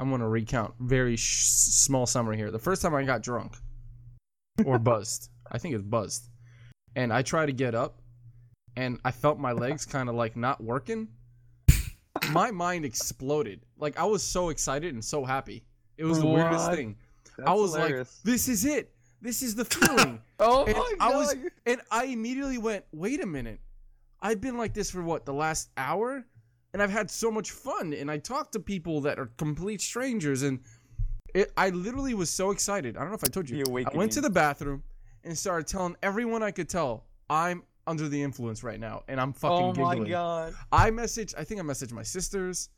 I'm 0.00 0.10
gonna 0.10 0.28
recount 0.28 0.74
very 0.80 1.16
sh- 1.16 1.44
small 1.86 2.06
summary 2.06 2.36
here. 2.36 2.50
The 2.50 2.58
first 2.58 2.82
time 2.82 2.94
I 2.94 3.02
got 3.04 3.22
drunk 3.22 3.56
or 4.64 4.78
buzzed, 4.90 5.28
I 5.52 5.58
think 5.58 5.74
it's 5.74 5.84
buzzed, 5.84 6.28
and 6.96 7.12
I 7.12 7.22
tried 7.22 7.46
to 7.46 7.52
get 7.52 7.74
up, 7.74 8.00
and 8.76 8.98
I 9.04 9.10
felt 9.10 9.38
my 9.38 9.52
legs 9.52 9.84
kind 9.84 10.08
of 10.08 10.14
like 10.14 10.36
not 10.36 10.62
working. 10.62 11.08
My 12.30 12.50
mind 12.52 12.84
exploded. 12.84 13.60
Like 13.84 13.98
I 13.98 14.04
was 14.04 14.22
so 14.22 14.48
excited 14.48 14.94
and 14.94 15.04
so 15.04 15.26
happy. 15.26 15.62
It 15.98 16.04
was 16.06 16.18
the 16.18 16.26
weirdest 16.26 16.72
thing. 16.72 16.96
That's 17.36 17.48
I 17.48 17.52
was 17.52 17.74
hilarious. 17.74 18.20
like, 18.24 18.32
"This 18.32 18.48
is 18.48 18.64
it. 18.64 18.94
This 19.20 19.42
is 19.42 19.54
the 19.54 19.64
feeling." 19.74 20.22
oh 20.38 20.64
and 20.64 20.74
my 20.76 20.94
I 21.00 21.10
god! 21.10 21.16
was- 21.18 21.36
And 21.66 21.80
I 21.90 22.04
immediately 22.04 22.56
went, 22.56 22.86
wait 22.92 23.22
a 23.22 23.26
minute. 23.26 23.60
I've 24.22 24.40
been 24.40 24.56
like 24.56 24.72
this 24.72 24.90
for 24.90 25.02
what, 25.02 25.26
the 25.26 25.34
last 25.34 25.68
hour? 25.76 26.24
And 26.72 26.82
I've 26.82 26.90
had 26.90 27.10
so 27.10 27.30
much 27.30 27.50
fun. 27.50 27.92
And 27.92 28.10
I 28.10 28.16
talked 28.16 28.52
to 28.54 28.58
people 28.60 29.02
that 29.02 29.18
are 29.18 29.26
complete 29.36 29.82
strangers. 29.82 30.42
And 30.42 30.60
it, 31.34 31.52
I 31.58 31.68
literally 31.68 32.14
was 32.14 32.30
so 32.30 32.52
excited. 32.52 32.96
I 32.96 33.00
don't 33.00 33.10
know 33.10 33.16
if 33.16 33.24
I 33.24 33.28
told 33.28 33.50
you. 33.50 33.62
I 33.62 33.94
went 33.94 34.12
to 34.12 34.22
the 34.22 34.30
bathroom 34.30 34.82
and 35.24 35.36
started 35.36 35.66
telling 35.66 35.94
everyone 36.02 36.42
I 36.42 36.52
could 36.52 36.70
tell, 36.70 37.04
I'm 37.28 37.64
under 37.86 38.08
the 38.08 38.22
influence 38.22 38.64
right 38.64 38.80
now. 38.80 39.02
And 39.08 39.20
I'm 39.20 39.32
fucking 39.34 39.82
oh 39.82 39.84
my 39.84 39.98
god! 40.08 40.54
I 40.72 40.90
messaged, 40.90 41.34
I 41.36 41.44
think 41.44 41.60
I 41.60 41.64
messaged 41.64 41.92
my 41.92 42.02
sisters. 42.02 42.70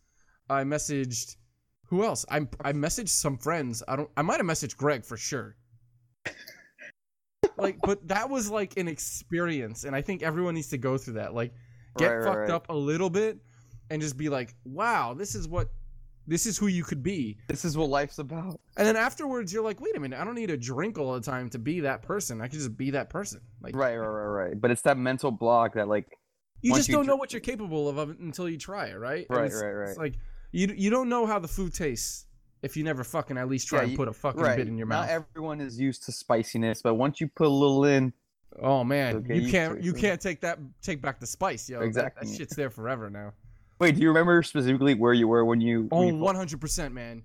I 0.48 0.62
messaged, 0.64 1.36
who 1.86 2.04
else? 2.04 2.24
I, 2.30 2.38
I 2.64 2.72
messaged 2.72 3.08
some 3.08 3.38
friends. 3.38 3.82
I 3.88 3.96
don't, 3.96 4.10
I 4.16 4.22
might 4.22 4.36
have 4.38 4.46
messaged 4.46 4.76
Greg 4.76 5.04
for 5.04 5.16
sure 5.16 5.56
like 7.56 7.78
but 7.82 8.06
that 8.08 8.28
was 8.28 8.50
like 8.50 8.76
an 8.76 8.88
experience 8.88 9.84
and 9.84 9.94
i 9.96 10.02
think 10.02 10.22
everyone 10.22 10.54
needs 10.54 10.68
to 10.68 10.76
go 10.78 10.98
through 10.98 11.14
that 11.14 11.32
like 11.34 11.52
get 11.96 12.08
Right, 12.08 12.16
right, 12.16 12.24
fucked 12.24 12.38
right. 12.40 12.50
up 12.50 12.68
a 12.68 12.74
little 12.74 13.08
bit 13.08 13.38
and 13.90 14.02
just 14.02 14.16
be 14.16 14.28
like 14.28 14.54
wow 14.64 15.14
this 15.14 15.34
is 15.34 15.48
what 15.48 15.68
this 16.26 16.44
is 16.44 16.58
who 16.58 16.66
you 16.66 16.82
could 16.82 17.02
be 17.04 17.38
This 17.48 17.64
is 17.64 17.76
what 17.76 17.88
life's 17.88 18.18
about. 18.18 18.60
and 18.76 18.86
then 18.86 18.96
afterwards 18.96 19.52
you're 19.52 19.62
like 19.62 19.80
wait 19.80 19.96
a 19.96 20.00
minute 20.00 20.20
i 20.20 20.24
don't 20.24 20.34
need 20.34 20.48
to 20.48 20.56
drink 20.56 20.98
all 20.98 21.14
the 21.14 21.20
time 21.20 21.48
to 21.50 21.58
be 21.58 21.80
that 21.80 22.02
person 22.02 22.40
i 22.40 22.48
can 22.48 22.58
just 22.58 22.76
be 22.76 22.90
that 22.90 23.08
person 23.10 23.40
like 23.62 23.74
Right, 23.76 23.96
right, 23.96 24.06
right, 24.06 24.44
right. 24.48 24.60
But 24.60 24.70
it's 24.72 24.82
that 24.82 24.98
mental 24.98 25.30
block 25.30 25.74
that 25.74 25.88
like 25.88 26.06
you 26.62 26.74
just 26.74 26.88
you 26.88 26.94
don't 26.96 27.04
dr- 27.04 27.14
know 27.14 27.16
what 27.16 27.32
you're 27.32 27.40
capable 27.40 27.88
of 27.88 28.10
until 28.10 28.48
you 28.48 28.58
try 28.58 28.86
it 28.86 28.98
right 28.98 29.26
Right, 29.30 29.50
right, 29.52 29.70
right. 29.70 29.88
it's 29.90 29.98
like 29.98 30.14
you 30.52 30.72
you 30.76 30.90
don't 30.90 31.08
know 31.08 31.26
how 31.26 31.38
the 31.38 31.48
food 31.48 31.74
tastes 31.74 32.26
if 32.62 32.76
you 32.76 32.82
never 32.84 33.04
fucking 33.04 33.36
at 33.38 33.48
least 33.48 33.68
try 33.68 33.78
Yeah, 33.80 33.82
and 33.84 33.90
you- 33.92 33.96
put 33.98 34.08
a 34.08 34.12
fucking 34.12 34.40
right. 34.40 34.56
bit 34.56 34.68
in 34.68 34.76
your 34.78 34.86
mouth. 34.86 35.06
Not 35.06 35.10
everyone 35.30 35.60
is 35.60 35.78
used 35.78 36.04
to 36.04 36.12
spiciness, 36.12 36.82
but 36.82 36.94
once 36.94 37.20
you 37.20 37.28
put 37.28 37.46
a 37.46 37.50
little 37.50 37.84
in, 37.84 38.12
oh 38.62 38.82
man 38.84 39.24
you 39.28 39.50
can't 39.50 39.74
take 39.76 39.84
you 39.84 39.92
can't 39.92 40.20
take 40.20 40.40
that 40.40 40.58
take 40.80 41.02
back 41.02 41.20
the 41.20 41.26
spice 41.26 41.68
yo 41.68 41.80
Exactly. 41.80 42.26
that 42.26 42.34
shit's 42.36 42.56
there 42.56 42.70
forever 42.70 43.10
now 43.10 43.32
wait, 43.78 43.94
do 43.96 44.00
you 44.00 44.08
remember 44.08 44.42
specifically 44.42 44.94
where 44.94 45.12
you 45.12 45.28
were 45.28 45.44
when 45.44 45.60
you? 45.60 45.86
Oh, 45.92 46.10
100%, 46.10 46.92
man. 46.92 47.22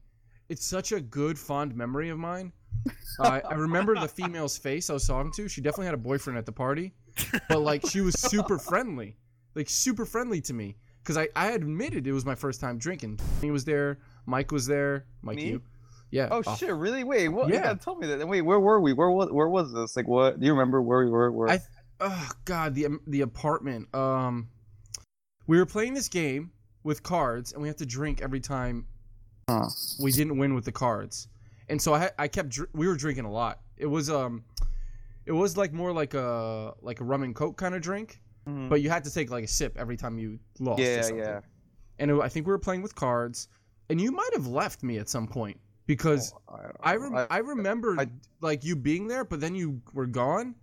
It's 0.49 0.65
such 0.65 0.91
a 0.91 0.99
good, 0.99 1.39
fond 1.39 1.73
memory 1.73 2.09
of 2.09 2.17
mine. 2.19 2.51
I 3.21 3.39
I 3.39 3.53
remember 3.53 3.95
the 3.95 4.09
female's 4.09 4.57
face 4.57 4.89
I 4.89 4.93
was 4.93 5.07
talking 5.07 5.31
to. 5.33 5.47
She 5.47 5.61
definitely 5.61 5.85
had 5.85 5.93
a 5.93 5.97
boyfriend 6.09 6.37
at 6.37 6.45
the 6.45 6.51
party, 6.51 6.93
but 7.47 7.61
like 7.61 7.85
she 7.87 8.01
was 8.01 8.15
super 8.19 8.57
friendly, 8.59 9.15
like 9.55 9.69
super 9.69 10.05
friendly 10.05 10.41
to 10.41 10.53
me. 10.53 10.75
Because 11.03 11.17
I, 11.17 11.29
I 11.35 11.51
admitted 11.51 12.05
it 12.07 12.11
was 12.11 12.25
my 12.25 12.35
first 12.35 12.61
time 12.61 12.77
drinking. 12.77 13.19
He 13.41 13.49
was 13.51 13.65
there. 13.65 13.99
Mike 14.27 14.51
was 14.51 14.67
there. 14.67 15.05
Mike, 15.23 15.37
Me? 15.37 15.47
you. 15.49 15.61
Yeah. 16.11 16.27
Oh 16.29 16.43
uh, 16.45 16.55
shit! 16.55 16.73
Really? 16.73 17.03
Wait, 17.03 17.29
what? 17.29 17.47
You 17.47 17.55
Yeah. 17.55 17.73
tell 17.73 17.95
me 17.95 18.05
that. 18.07 18.27
Wait, 18.27 18.41
where 18.41 18.59
were 18.59 18.79
we? 18.81 18.93
Where 18.93 19.09
was? 19.09 19.29
Where 19.31 19.47
was 19.47 19.73
this? 19.73 19.95
Like, 19.95 20.07
what? 20.07 20.39
Do 20.39 20.45
you 20.45 20.51
remember 20.51 20.81
where 20.81 21.05
we 21.05 21.09
were? 21.11 21.31
Where? 21.31 21.49
I- 21.49 21.59
Oh 22.03 22.29
God, 22.45 22.73
the 22.73 22.87
the 23.07 23.21
apartment. 23.21 23.93
Um, 23.93 24.49
we 25.47 25.57
were 25.57 25.65
playing 25.67 25.93
this 25.93 26.07
game 26.07 26.51
with 26.83 27.03
cards, 27.03 27.53
and 27.53 27.61
we 27.61 27.67
had 27.67 27.77
to 27.77 27.85
drink 27.85 28.21
every 28.21 28.39
time 28.39 28.87
Huh. 29.47 29.67
we 30.01 30.11
didn't 30.11 30.37
win 30.37 30.53
with 30.55 30.65
the 30.65 30.71
cards, 30.71 31.27
and 31.69 31.79
so 31.81 31.93
I 31.93 32.09
I 32.17 32.27
kept 32.27 32.49
dr- 32.49 32.69
we 32.73 32.87
were 32.87 32.95
drinking 32.95 33.25
a 33.25 33.31
lot. 33.31 33.59
It 33.77 33.85
was 33.85 34.09
um, 34.09 34.43
it 35.25 35.31
was 35.31 35.57
like 35.57 35.73
more 35.73 35.91
like 35.93 36.13
a 36.13 36.73
like 36.81 36.99
a 37.01 37.03
rum 37.03 37.23
and 37.23 37.35
coke 37.35 37.57
kind 37.57 37.75
of 37.75 37.81
drink, 37.81 38.20
Mhm. 38.47 38.69
but 38.69 38.81
you 38.81 38.89
had 38.89 39.03
to 39.03 39.13
take 39.13 39.29
like 39.29 39.43
a 39.43 39.47
sip 39.47 39.77
every 39.77 39.97
time 39.97 40.17
you 40.17 40.39
lost. 40.59 40.79
yeah, 40.81 41.01
something. 41.01 41.19
yeah. 41.19 41.41
And 41.99 42.09
it, 42.11 42.19
I 42.19 42.27
think 42.29 42.47
we 42.47 42.51
were 42.51 42.57
playing 42.59 42.81
with 42.81 42.95
cards, 42.95 43.47
and 43.89 44.01
you 44.01 44.11
might 44.11 44.31
have 44.33 44.47
left 44.47 44.81
me 44.83 44.97
at 44.97 45.09
some 45.09 45.27
point 45.27 45.59
because 45.85 46.33
Oh, 46.49 46.55
I, 46.81 46.93
I 46.93 46.95
rem- 46.95 47.27
I, 47.29 47.37
remember 47.37 47.95
I- 47.99 48.07
like 48.41 48.63
you 48.63 48.75
being 48.75 49.07
there, 49.07 49.23
but 49.23 49.39
then 49.39 49.53
you 49.55 49.81
were 49.93 50.07
gone. 50.07 50.55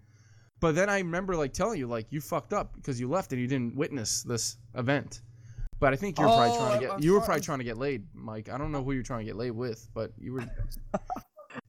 But 0.60 0.74
then 0.74 0.90
I 0.90 0.98
remember 0.98 1.36
like 1.36 1.52
telling 1.52 1.78
you 1.78 1.86
like 1.86 2.06
you 2.10 2.20
fucked 2.20 2.52
up 2.52 2.74
because 2.74 2.98
you 2.98 3.08
left 3.08 3.30
and 3.32 3.40
you 3.40 3.46
didn't 3.46 3.76
witness 3.76 4.24
this 4.24 4.56
event. 4.74 5.22
But 5.78 5.92
I 5.92 5.96
think 5.96 6.18
you 6.18 6.24
were 6.24 6.30
probably 6.30 6.50
Oh, 6.50 6.58
trying 6.58 6.80
to 6.80 6.86
get 6.86 6.94
I'm 6.94 7.00
you 7.02 7.12
were 7.12 7.18
sorry. 7.20 7.26
probably 7.26 7.42
trying 7.42 7.58
to 7.58 7.64
get 7.64 7.78
laid, 7.78 8.02
Mike. 8.12 8.48
I 8.48 8.58
don't 8.58 8.72
know 8.72 8.82
who 8.82 8.90
you're 8.90 9.04
trying 9.04 9.20
to 9.20 9.24
get 9.26 9.36
laid 9.36 9.52
with, 9.52 9.88
but 9.94 10.10
you 10.18 10.32
were. 10.32 10.44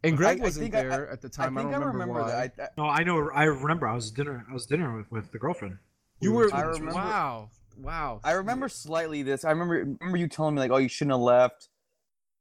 And 0.04 0.16
Greg 0.16 0.40
I 0.40 0.44
wasn't 0.44 0.74
I- 0.74 0.82
there 0.84 1.10
at 1.10 1.22
the 1.22 1.30
time. 1.30 1.58
I, 1.58 1.62
I 1.62 1.64
don't 1.66 1.74
I 1.74 1.78
remember, 1.78 2.00
remember 2.00 2.22
why. 2.22 2.48
that. 2.48 2.60
I, 2.78 2.82
No, 2.82 2.88
I 2.88 3.04
know. 3.04 3.30
I 3.32 3.44
remember. 3.46 3.88
I 3.88 3.94
was 3.96 4.12
dinner. 4.12 4.46
I 4.50 4.54
was 4.54 4.66
dinner 4.66 4.96
with, 4.96 5.12
with 5.12 5.32
the 5.32 5.38
girlfriend. 5.40 5.78
You 6.22 6.32
were. 6.34 6.54
I 6.54 6.62
remember- 6.62 6.94
Wow. 6.94 7.50
Wow. 7.78 8.20
I 8.24 8.32
remember 8.34 8.68
slightly 8.68 9.24
this. 9.24 9.46
I 9.46 9.52
remember 9.52 9.76
remember 10.02 10.18
you 10.18 10.28
telling 10.28 10.56
me 10.56 10.60
like, 10.62 10.72
"Oh, 10.72 10.78
you 10.78 10.90
shouldn't 10.90 11.14
have 11.14 11.22
left," 11.22 11.70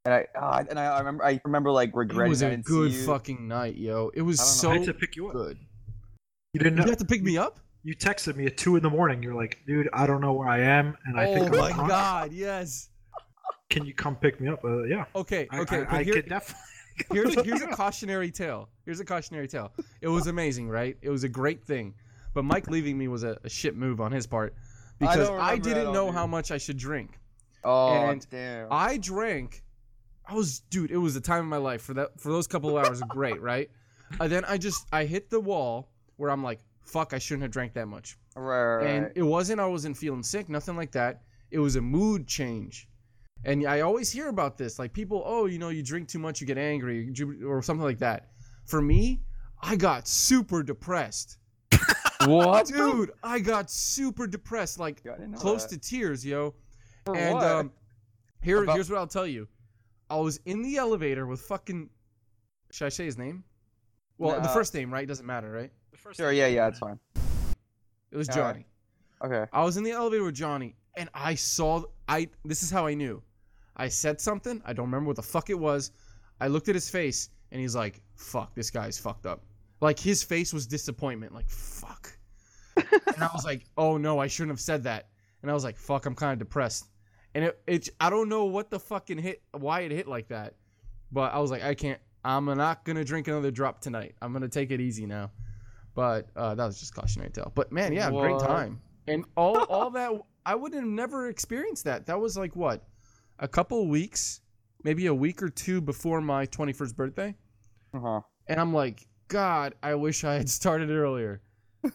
and 0.05 0.13
I 0.15 0.27
ah, 0.37 0.65
and 0.69 0.79
I, 0.79 0.87
I 0.87 0.99
remember 0.99 1.25
I 1.25 1.41
remember 1.45 1.71
like 1.71 1.91
regretting. 1.95 2.33
It 2.33 2.35
regretting 2.35 2.59
was 2.59 2.67
a 2.67 2.97
good 2.97 3.07
fucking 3.07 3.47
night, 3.47 3.77
yo. 3.77 4.11
It 4.15 4.23
was 4.23 4.41
I 4.41 4.45
so 4.45 4.71
I 4.71 4.79
had 4.79 4.87
to 4.87 4.95
pick 4.95 5.15
you 5.15 5.29
up. 5.29 5.35
good. 5.35 5.59
You 6.55 6.59
didn't 6.61 6.79
You 6.79 6.85
know. 6.85 6.91
have 6.91 6.99
to 6.99 7.05
pick 7.05 7.23
me 7.23 7.37
up? 7.39 7.61
You 7.85 7.95
texted 7.95 8.35
me 8.35 8.47
at 8.47 8.57
two 8.57 8.75
in 8.75 8.83
the 8.83 8.91
morning. 8.91 9.23
You're 9.23 9.35
like, 9.37 9.59
dude, 9.67 9.89
I 9.93 10.07
don't 10.09 10.21
know 10.21 10.33
where 10.33 10.49
I 10.49 10.59
am, 10.61 10.97
and 11.05 11.19
I 11.21 11.27
oh 11.27 11.35
think 11.35 11.47
I'm 11.53 11.59
my 11.59 11.73
drunk. 11.73 11.89
god, 11.89 12.33
yes. 12.33 12.89
Can 13.71 13.85
you 13.87 13.95
come 13.95 14.17
pick 14.17 14.41
me 14.41 14.49
up? 14.49 14.65
Uh, 14.65 14.83
yeah. 14.85 15.05
Okay, 15.15 15.47
okay. 15.55 15.83
I, 15.83 15.85
but 15.85 15.93
I 15.93 16.03
here- 16.03 16.15
could 16.15 16.29
definitely. 16.29 16.63
here's 17.13 17.35
here's 17.45 17.63
a 17.63 17.69
cautionary 17.69 18.33
tale. 18.33 18.69
Here's 18.85 18.99
a 18.99 19.05
cautionary 19.05 19.47
tale. 19.47 19.71
It 20.01 20.09
was 20.09 20.27
amazing, 20.27 20.69
right? 20.69 20.97
It 21.01 21.11
was 21.11 21.23
a 21.23 21.29
great 21.29 21.63
thing, 21.63 21.95
but 22.39 22.45
Mike 22.45 22.71
leaving 22.71 22.97
me 22.97 23.09
was 23.09 23.25
a, 23.25 23.37
a 23.43 23.49
shit 23.49 23.77
move 23.77 24.01
on 24.01 24.13
his 24.13 24.25
part 24.25 24.55
because 25.01 25.27
don't 25.27 25.41
I, 25.41 25.59
didn't 25.59 25.93
know 25.93 26.07
all, 26.07 26.13
how 26.13 26.25
much 26.25 26.53
I 26.53 26.59
should 26.59 26.77
drink. 26.77 27.19
Oh 27.65 27.89
and 27.89 28.25
damn! 28.31 28.69
I 28.71 28.97
drank. 28.97 29.65
I 30.25 30.35
was, 30.35 30.61
dude. 30.71 30.93
It 30.93 30.99
was 30.99 31.15
the 31.15 31.21
time 31.21 31.41
of 31.41 31.47
my 31.47 31.57
life 31.57 31.83
for 31.83 31.95
that. 31.95 32.21
For 32.21 32.31
those 32.31 32.47
couple 32.47 32.79
of 32.79 32.87
hours, 32.87 33.03
great, 33.09 33.43
right? 33.43 33.69
And 34.21 34.31
then 34.31 34.45
I 34.45 34.57
just 34.57 34.87
I 34.93 35.05
hit 35.05 35.31
the 35.31 35.41
wall 35.41 35.91
where 36.17 36.31
I'm 36.31 36.45
like, 36.45 36.61
fuck, 36.85 37.13
I 37.13 37.19
shouldn't 37.19 37.43
have 37.43 37.51
drank 37.51 37.73
that 37.73 37.89
much. 37.89 38.17
right, 38.37 38.45
right, 38.45 38.77
right. 38.77 38.87
And 38.87 39.13
it 39.17 39.25
wasn't 39.25 39.59
I 39.59 39.67
wasn't 39.67 39.97
feeling 39.97 40.23
sick, 40.23 40.49
nothing 40.49 40.77
like 40.77 40.93
that. 40.93 41.23
It 41.51 41.59
was 41.59 41.75
a 41.75 41.81
mood 41.81 42.29
change. 42.29 42.89
And 43.47 43.67
I 43.67 43.81
always 43.81 44.13
hear 44.13 44.29
about 44.29 44.57
this. 44.57 44.79
Like 44.79 44.93
people, 44.93 45.25
oh, 45.27 45.47
you 45.47 45.59
know, 45.59 45.71
you 45.71 45.83
drink 45.83 46.07
too 46.07 46.21
much, 46.21 46.41
you 46.41 46.47
get 46.47 46.57
angry, 46.57 47.13
or 47.45 47.63
something 47.63 47.85
like 47.85 47.99
that. 47.99 48.29
For 48.65 48.81
me, 48.81 49.23
I 49.61 49.75
got 49.75 50.07
super 50.07 50.63
depressed. 50.63 51.38
What, 52.29 52.67
Dude, 52.67 53.13
I 53.23 53.39
got 53.41 53.71
super 53.71 54.27
depressed, 54.27 54.79
like 54.79 55.03
I 55.07 55.25
close 55.37 55.67
that. 55.67 55.81
to 55.83 55.89
tears, 55.91 56.25
yo. 56.25 56.55
For 57.05 57.17
and 57.17 57.35
what? 57.35 57.45
um 57.45 57.73
here 58.43 58.63
About- 58.63 58.75
here's 58.75 58.91
what 58.91 58.99
I'll 58.99 59.07
tell 59.07 59.27
you. 59.27 59.49
I 60.11 60.17
was 60.17 60.41
in 60.47 60.63
the 60.63 60.77
elevator 60.77 61.27
with 61.27 61.41
fucking 61.41 61.91
should 62.71 62.87
I 62.87 62.91
say 62.91 63.05
his 63.05 63.17
name? 63.19 63.45
Well, 64.19 64.41
the 64.41 64.49
first 64.49 64.75
name, 64.75 64.93
right? 64.93 65.07
Doesn't 65.07 65.27
matter, 65.27 65.51
right? 65.51 65.71
The 65.93 65.97
first 65.99 66.17
sure, 66.19 66.33
yeah, 66.33 66.47
yeah, 66.49 66.69
it's 66.69 66.79
fine. 66.79 66.99
It 68.11 68.17
was 68.17 68.29
All 68.31 68.37
right. 68.37 68.53
Johnny. 68.55 68.67
Okay. 69.25 69.51
I 69.53 69.65
was 69.65 69.77
in 69.77 69.85
the 69.85 69.91
elevator 69.93 70.25
with 70.25 70.35
Johnny, 70.35 70.77
and 70.97 71.09
I 71.15 71.35
saw. 71.35 71.83
I 72.09 72.29
this 72.45 72.63
is 72.63 72.71
how 72.71 72.87
I 72.87 72.95
knew. 72.95 73.23
I 73.77 73.89
said 73.89 74.21
something. 74.21 74.61
I 74.65 74.73
don't 74.73 74.87
remember 74.87 75.09
what 75.09 75.17
the 75.17 75.23
fuck 75.23 75.51
it 75.51 75.59
was. 75.59 75.93
I 76.41 76.49
looked 76.49 76.69
at 76.69 76.75
his 76.75 76.89
face, 76.91 77.31
and 77.53 77.61
he's 77.61 77.75
like, 77.77 78.01
"Fuck, 78.17 78.55
this 78.55 78.71
guy's 78.71 78.99
fucked 78.99 79.27
up." 79.27 79.45
Like 79.81 79.99
his 79.99 80.23
face 80.23 80.53
was 80.53 80.67
disappointment. 80.67 81.33
Like 81.35 81.49
fuck. 81.49 82.17
And 83.07 83.23
I 83.23 83.31
was 83.33 83.45
like, 83.45 83.65
"Oh 83.77 83.97
no, 83.97 84.19
I 84.19 84.27
shouldn't 84.27 84.53
have 84.53 84.61
said 84.61 84.85
that." 84.85 85.09
And 85.43 85.51
I 85.51 85.55
was 85.55 85.65
like, 85.65 85.77
"Fuck, 85.77 86.07
I'm 86.07 86.15
kind 86.15 86.33
of 86.33 86.39
depressed." 86.39 86.87
And 87.35 87.45
it, 87.45 87.61
it, 87.67 87.89
I 88.01 88.11
don't 88.11 88.29
know 88.29 88.47
what 88.47 88.71
the 88.71 88.79
fucking 88.79 89.19
hit, 89.19 89.43
why 89.53 89.81
it 89.81 89.93
hit 89.93 90.09
like 90.09 90.29
that, 90.29 90.55
but 91.13 91.33
I 91.33 91.39
was 91.39 91.51
like, 91.51 91.63
I 91.63 91.75
can't. 91.75 92.01
I'm 92.25 92.47
not 92.47 92.85
gonna 92.85 93.05
drink 93.05 93.29
another 93.29 93.51
drop 93.51 93.81
tonight. 93.81 94.15
I'm 94.21 94.33
gonna 94.33 94.49
take 94.49 94.71
it 94.71 94.81
easy 94.81 95.07
now. 95.07 95.31
But 95.95 96.29
uh, 96.37 96.55
that 96.55 96.65
was 96.65 96.79
just 96.79 96.95
cautionary 96.95 97.31
tale. 97.31 97.53
But 97.55 97.73
man, 97.73 97.93
yeah, 97.93 98.11
great 98.11 98.39
time. 98.39 98.81
And 99.07 99.25
all 99.37 99.63
all 99.65 99.91
that 99.91 100.13
I 100.49 100.55
would 100.55 100.73
have 100.73 100.85
never 100.85 101.29
experienced 101.29 101.85
that. 101.85 102.07
That 102.07 102.19
was 102.19 102.37
like 102.37 102.57
what? 102.57 102.83
A 103.39 103.47
couple 103.47 103.87
weeks, 103.87 104.41
maybe 104.83 105.05
a 105.07 105.15
week 105.15 105.43
or 105.43 105.51
two 105.51 105.83
before 105.83 106.23
my 106.23 106.47
21st 106.47 106.97
birthday. 106.97 107.35
Uh-huh. 107.93 108.23
And 108.47 108.59
I'm 108.59 108.73
like, 108.73 109.07
God, 109.29 109.75
I 109.83 109.95
wish 109.95 110.25
I 110.25 110.35
had 110.35 110.49
started 110.49 110.91
earlier. 110.91 111.43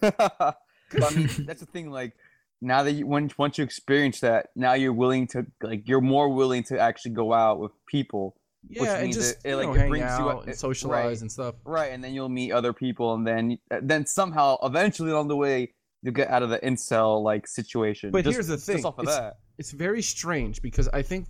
I 1.02 1.10
mean, 1.14 1.28
that's 1.46 1.60
the 1.60 1.66
thing. 1.66 1.90
Like 1.90 2.12
now 2.60 2.82
that 2.82 2.92
you 2.92 3.06
when 3.06 3.30
once 3.38 3.58
you 3.58 3.64
experience 3.64 4.20
that, 4.20 4.46
now 4.56 4.74
you're 4.74 4.92
willing 4.92 5.26
to 5.28 5.46
like 5.62 5.88
you're 5.88 6.00
more 6.00 6.28
willing 6.28 6.62
to 6.64 6.78
actually 6.78 7.12
go 7.12 7.32
out 7.32 7.58
with 7.60 7.72
people, 7.86 8.36
Yeah, 8.68 8.94
and 8.94 9.02
means 9.04 9.16
just 9.16 9.44
it- 9.44 9.50
it, 9.50 9.56
like, 9.56 9.66
know, 9.68 9.74
it 9.74 9.88
brings 9.88 10.18
you 10.18 10.30
out 10.30 10.46
and 10.46 10.54
socialize 10.56 11.04
right. 11.06 11.20
and 11.20 11.30
stuff. 11.32 11.54
right? 11.64 11.92
And 11.92 12.02
then 12.02 12.14
you'll 12.14 12.28
meet 12.28 12.52
other 12.52 12.72
people, 12.72 13.14
and 13.14 13.26
then 13.26 13.58
then 13.82 14.06
somehow 14.06 14.56
eventually 14.62 15.10
along 15.10 15.28
the 15.28 15.36
way 15.36 15.72
you 16.02 16.12
get 16.12 16.28
out 16.30 16.42
of 16.42 16.50
the 16.50 16.58
incel 16.58 17.22
like 17.22 17.46
situation. 17.46 18.10
But 18.10 18.24
Just- 18.24 18.34
here's 18.34 18.46
the 18.48 18.56
thing, 18.58 18.84
of 18.84 18.98
it's- 19.00 19.16
that. 19.16 19.38
It's 19.56 19.70
very 19.70 20.02
strange 20.02 20.60
because 20.62 20.88
I 20.88 21.02
think 21.02 21.26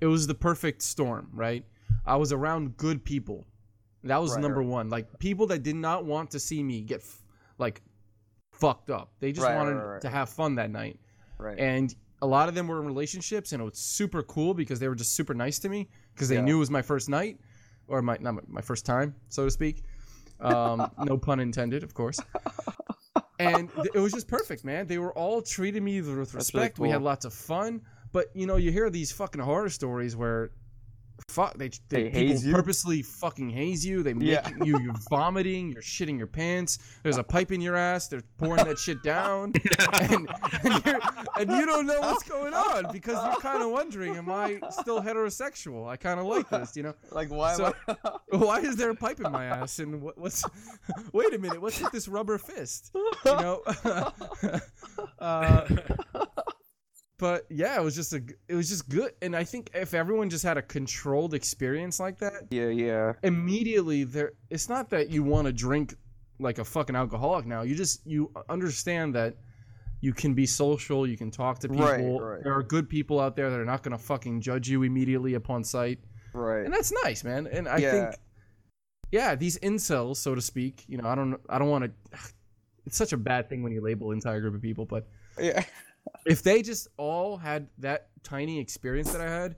it 0.00 0.06
was 0.06 0.26
the 0.26 0.34
perfect 0.34 0.82
storm, 0.82 1.30
right? 1.32 1.64
I 2.04 2.16
was 2.16 2.30
around 2.30 2.76
good 2.76 3.02
people. 3.04 3.46
That 4.04 4.18
was 4.20 4.32
Right, 4.32 4.42
number 4.42 4.60
right. 4.60 4.68
one. 4.68 4.90
Like 4.90 5.18
people 5.18 5.46
that 5.48 5.62
did 5.62 5.74
not 5.74 6.04
want 6.04 6.30
to 6.32 6.38
see 6.38 6.62
me 6.62 6.82
get 6.82 7.00
f- 7.00 7.22
like 7.58 7.80
fucked 8.58 8.90
up. 8.90 9.10
They 9.20 9.32
just 9.32 9.46
Right, 9.46 9.56
wanted 9.56 9.74
right, 9.74 9.84
right. 9.92 10.00
to 10.02 10.08
have 10.08 10.28
fun 10.28 10.54
that 10.56 10.70
night. 10.70 10.98
Right. 11.38 11.58
And 11.58 11.94
a 12.22 12.26
lot 12.26 12.48
of 12.48 12.54
them 12.54 12.66
were 12.68 12.80
in 12.80 12.86
relationships, 12.86 13.52
and 13.52 13.60
it 13.60 13.64
was 13.64 13.78
super 13.78 14.22
cool 14.22 14.54
because 14.54 14.80
they 14.80 14.88
were 14.88 14.94
just 14.94 15.14
super 15.14 15.34
nice 15.34 15.58
to 15.60 15.68
me 15.68 15.88
because 16.14 16.28
they 16.28 16.36
Yeah. 16.36 16.42
knew 16.42 16.56
it 16.56 16.60
was 16.60 16.70
my 16.70 16.82
first 16.82 17.08
night, 17.08 17.38
or 17.88 18.00
my 18.02 18.16
not 18.20 18.34
my, 18.34 18.40
my 18.48 18.60
first 18.60 18.86
time, 18.86 19.14
so 19.28 19.44
to 19.44 19.50
speak. 19.50 19.82
Um, 20.40 20.90
no 21.04 21.16
pun 21.18 21.40
intended, 21.40 21.82
of 21.82 21.92
course. 21.94 22.18
And 23.38 23.70
th- 23.74 23.88
it 23.94 23.98
was 24.00 24.12
just 24.12 24.28
perfect, 24.28 24.64
man. 24.64 24.86
They 24.86 24.98
were 24.98 25.12
all 25.12 25.42
treating 25.42 25.84
me 25.84 26.00
with 26.00 26.08
really 26.10 26.20
respect. 26.32 26.78
We 26.78 26.88
had 26.88 27.02
lots 27.02 27.26
of 27.26 27.34
fun, 27.34 27.82
but 28.12 28.28
you 28.34 28.46
know, 28.46 28.56
you 28.56 28.72
hear 28.72 28.88
these 28.88 29.12
fucking 29.12 29.40
horror 29.42 29.68
stories 29.70 30.16
where. 30.16 30.50
Fuck! 31.28 31.58
They, 31.58 31.68
they, 31.68 31.78
They 31.88 32.04
people 32.04 32.20
haze 32.20 32.46
you? 32.46 32.54
purposely 32.54 33.02
fucking 33.02 33.50
haze 33.50 33.84
you. 33.84 34.02
They 34.02 34.14
make 34.14 34.28
Yeah. 34.28 34.48
you 34.64 34.78
you're 34.80 34.94
vomiting. 35.10 35.72
You're 35.72 35.82
shitting 35.82 36.16
your 36.18 36.26
pants. 36.26 36.78
There's 37.02 37.18
a 37.18 37.24
pipe 37.24 37.52
in 37.52 37.60
your 37.60 37.76
ass. 37.76 38.08
They're 38.08 38.22
pouring 38.38 38.64
that 38.64 38.78
shit 38.78 39.02
down, 39.02 39.52
and, 40.00 40.28
and, 40.62 40.84
you're, 40.86 41.00
and 41.38 41.50
you 41.50 41.66
don't 41.66 41.86
know 41.86 42.00
what's 42.00 42.22
going 42.22 42.54
on 42.54 42.90
because 42.92 43.22
you're 43.24 43.40
kind 43.40 43.62
of 43.62 43.70
wondering, 43.70 44.16
am 44.16 44.30
I 44.30 44.60
still 44.70 45.02
heterosexual? 45.02 45.88
I 45.88 45.96
kind 45.96 46.20
of 46.20 46.26
like 46.26 46.48
this, 46.48 46.76
you 46.76 46.82
know. 46.84 46.94
like 47.10 47.30
why? 47.30 47.54
So- 47.54 47.74
Why 48.30 48.58
is 48.60 48.76
there 48.76 48.90
a 48.90 48.94
pipe 48.94 49.20
in 49.20 49.30
my 49.32 49.44
ass? 49.46 49.78
And 49.78 50.00
what, 50.02 50.18
what's? 50.18 50.44
Wait 51.12 51.32
a 51.34 51.38
minute. 51.38 51.60
What's 51.60 51.80
with 51.80 51.92
this 51.92 52.08
rubber 52.08 52.38
fist? 52.38 52.90
You 52.94 53.12
know. 53.24 53.62
uh, 55.18 55.66
but 57.18 57.46
yeah, 57.50 57.76
it 57.76 57.82
was 57.82 57.94
just 57.94 58.12
a. 58.12 58.22
It 58.48 58.54
was 58.54 58.68
just 58.68 58.88
good, 58.88 59.12
and 59.22 59.34
I 59.34 59.44
think 59.44 59.70
if 59.74 59.94
everyone 59.94 60.28
just 60.30 60.44
had 60.44 60.58
a 60.58 60.62
controlled 60.62 61.34
experience 61.34 61.98
like 62.00 62.18
that, 62.18 62.48
yeah, 62.50 62.68
yeah. 62.68 63.12
immediately 63.22 64.04
there. 64.04 64.32
It's 64.50 64.68
not 64.68 64.90
that 64.90 65.10
you 65.10 65.22
want 65.22 65.46
to 65.46 65.52
drink 65.52 65.94
like 66.38 66.58
a 66.58 66.64
fucking 66.64 66.94
alcoholic 66.96 67.46
now. 67.46 67.62
You 67.62 67.74
just 67.74 68.06
you 68.06 68.30
understand 68.48 69.14
that. 69.14 69.36
You 70.02 70.12
can 70.12 70.34
be 70.34 70.44
social. 70.44 71.06
You 71.06 71.16
can 71.16 71.30
talk 71.30 71.58
to 71.60 71.68
people. 71.70 71.86
Right, 72.20 72.34
right. 72.34 72.44
There 72.44 72.54
are 72.54 72.62
good 72.62 72.86
people 72.88 73.18
out 73.18 73.34
there 73.34 73.48
that 73.50 73.58
are 73.58 73.64
not 73.64 73.82
going 73.82 73.96
to 73.96 74.02
fucking 74.02 74.42
judge 74.42 74.68
you 74.68 74.82
immediately 74.82 75.34
upon 75.34 75.64
sight 75.64 75.98
Right. 76.34 76.66
and 76.66 76.72
that's 76.72 76.92
nice, 77.02 77.24
man. 77.24 77.46
And 77.46 77.66
I 77.66 77.78
Yeah. 77.78 77.90
think, 78.10 78.20
yeah, 79.10 79.34
these 79.34 79.58
incels, 79.60 80.16
so 80.18 80.34
to 80.34 80.42
speak. 80.42 80.84
You 80.86 80.98
know, 80.98 81.08
I 81.08 81.14
don't, 81.14 81.40
I 81.48 81.58
don't 81.58 81.70
want 81.70 81.84
to. 81.84 82.18
It's 82.84 82.96
such 82.98 83.14
a 83.14 83.16
bad 83.16 83.48
thing 83.48 83.62
when 83.62 83.72
you 83.72 83.80
label 83.80 84.12
entire 84.12 84.40
group 84.40 84.54
of 84.54 84.60
people, 84.62 84.84
but 84.84 85.08
Yeah. 85.40 85.64
If 86.26 86.42
they 86.42 86.62
just 86.62 86.88
all 86.96 87.36
had 87.36 87.68
that 87.78 88.08
tiny 88.22 88.58
experience 88.60 89.12
that 89.12 89.20
I 89.20 89.28
had, 89.30 89.56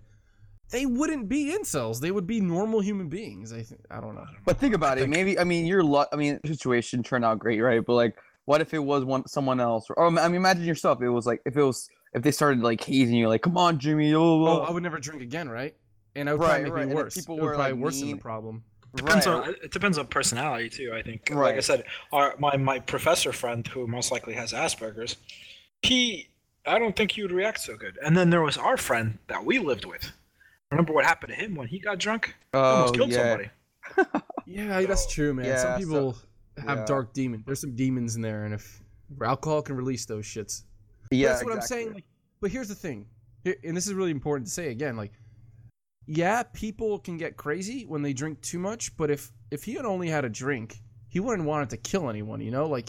they 0.70 0.84
wouldn't 0.86 1.28
be 1.28 1.56
incels. 1.58 2.00
They 2.00 2.10
would 2.10 2.26
be 2.26 2.40
normal 2.40 2.80
human 2.80 3.08
beings. 3.08 3.52
I 3.52 3.62
think. 3.62 3.80
I 3.90 4.00
don't 4.00 4.14
know. 4.14 4.26
But 4.44 4.58
think 4.58 4.74
about 4.74 4.98
it. 4.98 5.08
Maybe 5.08 5.38
I 5.38 5.44
mean 5.44 5.66
your 5.66 5.82
luck. 5.82 6.08
I 6.12 6.16
mean, 6.16 6.38
situation 6.44 7.02
turned 7.02 7.24
out 7.24 7.38
great, 7.38 7.60
right? 7.60 7.84
But 7.84 7.94
like, 7.94 8.16
what 8.44 8.60
if 8.60 8.74
it 8.74 8.78
was 8.78 9.04
one 9.04 9.26
someone 9.26 9.60
else? 9.60 9.86
Or 9.96 10.06
I 10.06 10.10
mean, 10.28 10.34
imagine 10.34 10.64
yourself. 10.64 11.00
It 11.02 11.08
was 11.08 11.26
like 11.26 11.40
if 11.46 11.56
it 11.56 11.62
was 11.62 11.88
if 12.14 12.22
they 12.22 12.30
started 12.30 12.60
like 12.62 12.82
hazing 12.82 13.14
you, 13.14 13.28
like, 13.28 13.42
come 13.42 13.56
on, 13.56 13.78
Jimmy. 13.78 14.14
Oh, 14.14 14.46
Oh, 14.46 14.60
I 14.60 14.70
would 14.70 14.82
never 14.82 14.98
drink 14.98 15.22
again, 15.22 15.48
right? 15.48 15.74
And 16.16 16.28
I 16.28 16.32
would 16.32 16.40
Right, 16.40 16.48
probably 16.48 16.64
make 16.64 16.72
right, 16.74 16.88
me 16.88 16.94
worse. 16.94 17.14
people 17.14 17.36
it 17.36 17.40
would 17.42 17.46
were, 17.48 17.54
probably 17.54 17.72
like, 17.72 17.80
worsen 17.82 18.00
the 18.00 18.12
mean- 18.14 18.18
problem. 18.18 18.64
Depends 18.96 19.26
right. 19.26 19.48
on 19.48 19.54
it 19.62 19.70
depends 19.70 19.98
on 19.98 20.06
personality 20.06 20.70
too. 20.70 20.92
I 20.94 21.02
think. 21.02 21.28
Right. 21.30 21.48
Like 21.50 21.56
I 21.56 21.60
said, 21.60 21.84
our 22.12 22.34
my 22.38 22.56
my 22.56 22.78
professor 22.78 23.32
friend 23.32 23.66
who 23.66 23.86
most 23.86 24.10
likely 24.10 24.32
has 24.34 24.52
Asperger's, 24.54 25.16
he 25.82 26.28
I 26.68 26.78
don't 26.78 26.94
think 26.94 27.12
he 27.12 27.22
would 27.22 27.32
react 27.32 27.60
so 27.60 27.76
good. 27.76 27.98
And 28.04 28.16
then 28.16 28.30
there 28.30 28.42
was 28.42 28.56
our 28.56 28.76
friend 28.76 29.18
that 29.28 29.44
we 29.44 29.58
lived 29.58 29.84
with. 29.84 30.12
Remember 30.70 30.92
what 30.92 31.04
happened 31.04 31.32
to 31.32 31.38
him 31.38 31.54
when 31.54 31.66
he 31.66 31.78
got 31.78 31.98
drunk? 31.98 32.34
Oh, 32.52 32.60
almost 32.60 32.94
killed 32.94 33.10
yeah. 33.10 33.16
somebody. 33.16 33.50
Yeah, 34.48 34.80
that's 34.80 35.04
oh, 35.04 35.10
true, 35.10 35.34
man. 35.34 35.44
Yeah, 35.44 35.58
Some 35.58 35.72
so- 35.72 35.78
people 35.78 36.16
have 36.66 36.78
yeah. 36.78 36.84
dark 36.86 37.12
demons. 37.12 37.44
There's 37.44 37.60
some 37.60 37.76
demons 37.76 38.16
in 38.16 38.22
there, 38.22 38.46
and 38.46 38.54
if 38.54 38.82
alcohol 39.22 39.60
can 39.60 39.76
release 39.76 40.06
those 40.06 40.24
shits, 40.24 40.62
Yeah, 41.10 41.28
that's 41.28 41.44
what 41.44 41.52
I'm 41.52 41.60
saying. 41.60 41.92
Like, 41.92 42.04
but 42.40 42.50
here's 42.50 42.68
the 42.68 42.74
thing, 42.74 43.06
and 43.44 43.76
this 43.76 43.86
is 43.86 43.92
really 43.92 44.10
important 44.10 44.46
to 44.46 44.52
say 44.52 44.70
again. 44.70 44.96
Like, 44.96 45.12
yeah, 46.06 46.42
people 46.42 46.98
can 46.98 47.18
get 47.18 47.36
crazy 47.36 47.84
when 47.84 48.00
they 48.00 48.14
drink 48.14 48.40
too 48.40 48.58
much, 48.58 48.96
but 48.96 49.10
if 49.10 49.30
if 49.50 49.64
he 49.64 49.74
had 49.74 49.84
only 49.84 50.08
had 50.08 50.24
a 50.24 50.30
drink, 50.30 50.80
he 51.08 51.20
wouldn't 51.20 51.46
want 51.46 51.64
it 51.64 51.70
to 51.70 51.76
kill 51.76 52.08
anyone, 52.08 52.40
you 52.40 52.50
know? 52.50 52.66
Like 52.66 52.88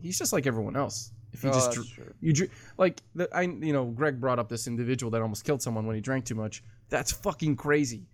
he's 0.00 0.18
just 0.18 0.32
like 0.32 0.46
everyone 0.46 0.76
else. 0.76 1.12
If 1.32 1.44
you 1.44 1.50
Oh, 1.50 1.52
just 1.52 1.72
that's 1.74 1.88
true. 1.90 2.12
you 2.20 2.32
drink 2.32 2.52
like 2.78 3.02
the 3.14 3.28
I 3.34 3.42
you 3.42 3.72
know, 3.72 3.84
Greg 3.86 4.20
brought 4.20 4.38
up 4.38 4.48
this 4.48 4.66
individual 4.66 5.10
that 5.12 5.20
almost 5.22 5.44
killed 5.44 5.60
someone 5.62 5.86
when 5.86 5.94
he 5.94 6.00
drank 6.02 6.24
too 6.24 6.34
much. 6.34 6.62
That's 6.88 7.12
fucking 7.12 7.56
crazy. 7.56 8.06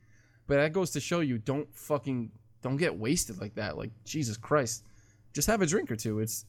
But 0.46 0.56
that 0.56 0.72
goes 0.72 0.90
to 0.90 1.00
show 1.00 1.20
you 1.20 1.38
don't 1.38 1.72
fucking 1.74 2.30
don't 2.62 2.76
get 2.76 2.96
wasted 2.98 3.40
like 3.40 3.54
that. 3.54 3.76
Like 3.76 3.90
Jesus 4.04 4.36
Christ. 4.36 4.84
Just 5.32 5.46
have 5.48 5.62
a 5.62 5.66
drink 5.66 5.90
or 5.90 5.96
two. 5.96 6.18
It's 6.20 6.44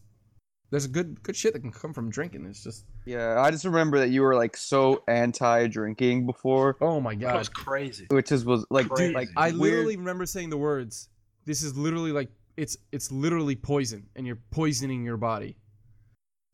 there's 0.72 0.86
a 0.86 0.89
good 0.89 1.22
good 1.24 1.36
shit 1.36 1.53
that 1.53 1.59
can 1.59 1.72
come 1.72 1.93
from 1.93 2.09
drinking. 2.09 2.45
It's 2.45 2.63
just 2.63 2.86
Yeah, 3.05 3.39
I 3.39 3.51
just 3.51 3.63
remember 3.66 3.99
that 3.99 4.09
you 4.09 4.22
were 4.24 4.36
like 4.36 4.57
so 4.57 5.03
anti-drinking 5.07 6.26
before, 6.26 6.76
oh 6.82 6.99
my 6.99 7.16
god, 7.16 7.34
That 7.34 7.38
was 7.39 7.49
crazy. 7.49 8.07
which 8.09 8.32
is 8.32 8.43
was 8.45 8.66
like 8.70 8.89
Crazy. 8.89 9.13
like 9.13 9.30
I 9.38 9.47
weird- 9.49 9.55
literally 9.59 9.97
remember 9.97 10.26
saying 10.26 10.49
the 10.49 10.57
words, 10.57 11.09
"This 11.45 11.61
is 11.61 11.78
literally 11.78 12.11
like 12.11 12.30
it's 12.57 12.78
it's 12.91 13.11
literally 13.11 13.55
poison, 13.55 14.07
and 14.16 14.26
you're 14.26 14.39
poisoning 14.51 15.03
your 15.05 15.18
body." 15.18 15.55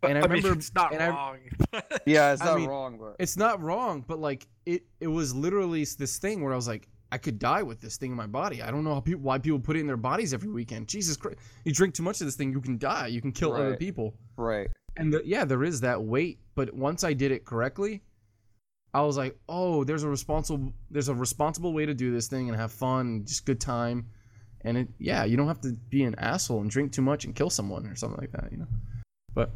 And 0.04 0.18
I 0.18 0.22
I 0.22 0.28
mean, 0.28 0.38
remember, 0.44 0.58
it's 0.60 0.74
not 0.74 0.94
and 0.94 1.04
I- 1.04 1.10
wrong. 1.10 1.38
Yeah, 2.06 2.34
it's 2.34 2.42
I 2.42 2.46
not 2.46 2.58
mean, 2.58 2.70
wrong, 2.70 2.98
but 3.00 3.16
it's 3.20 3.38
not 3.38 3.62
wrong, 3.62 4.04
but 4.08 4.20
like 4.20 4.48
it 4.66 4.84
it 5.00 5.08
was 5.08 5.34
literally 5.36 5.86
this 5.86 6.18
thing 6.18 6.44
where 6.44 6.54
I 6.54 6.56
was 6.56 6.68
like, 6.68 6.88
I 7.12 7.18
could 7.18 7.38
die 7.40 7.62
with 7.62 7.80
this 7.82 7.98
thing 7.98 8.12
in 8.12 8.18
my 8.18 8.26
body. 8.28 8.62
I 8.64 8.72
don't 8.72 8.84
know 8.84 8.94
how 8.94 9.00
people 9.02 9.22
why 9.22 9.38
people 9.38 9.60
put 9.60 9.76
it 9.76 9.80
in 9.82 9.88
their 9.88 9.98
bodies 9.98 10.34
every 10.34 10.50
weekend. 10.50 10.88
Jesus 10.88 11.16
Christ, 11.18 11.38
you 11.66 11.72
drink 11.74 11.94
too 11.94 12.04
much 12.04 12.20
of 12.22 12.28
this 12.28 12.36
thing, 12.36 12.52
you 12.52 12.62
can 12.62 12.78
die. 12.78 13.08
You 13.08 13.22
can 13.22 13.32
kill 13.32 13.54
other 13.54 13.76
people. 13.78 14.16
right. 14.38 14.70
And 14.98 15.14
the, 15.14 15.22
yeah, 15.24 15.46
there 15.46 15.64
is 15.64 15.80
that 15.82 16.04
weight, 16.04 16.40
but 16.54 16.74
once 16.74 17.06
I 17.06 17.14
did 17.14 17.32
it 17.32 17.46
correctly, 17.46 18.02
I 18.94 19.02
was 19.04 19.16
like, 19.16 19.38
oh, 19.48 19.86
there's 19.86 20.04
a 20.04 20.10
responsible 20.10 20.74
there's 20.90 21.08
a 21.08 21.16
responsible 21.16 21.72
way 21.74 21.86
to 21.86 21.94
do 21.94 22.12
this 22.12 22.28
thing 22.28 22.50
and 22.50 22.58
have 22.58 22.72
fun, 22.74 23.06
and 23.08 23.26
just 23.28 23.46
good 23.46 23.62
time. 23.62 24.08
And 24.66 24.78
it 24.78 24.88
yeah, 25.00 25.24
you 25.24 25.38
don't 25.38 25.48
have 25.48 25.62
to 25.62 25.72
be 25.90 26.04
an 26.04 26.16
asshole 26.18 26.60
and 26.62 26.70
drink 26.70 26.92
too 26.92 27.02
much 27.02 27.24
and 27.26 27.34
kill 27.36 27.50
someone 27.50 27.86
or 27.88 27.96
something 27.96 28.20
like 28.20 28.32
that, 28.34 28.52
you 28.52 28.58
know. 28.58 28.68
But 29.34 29.52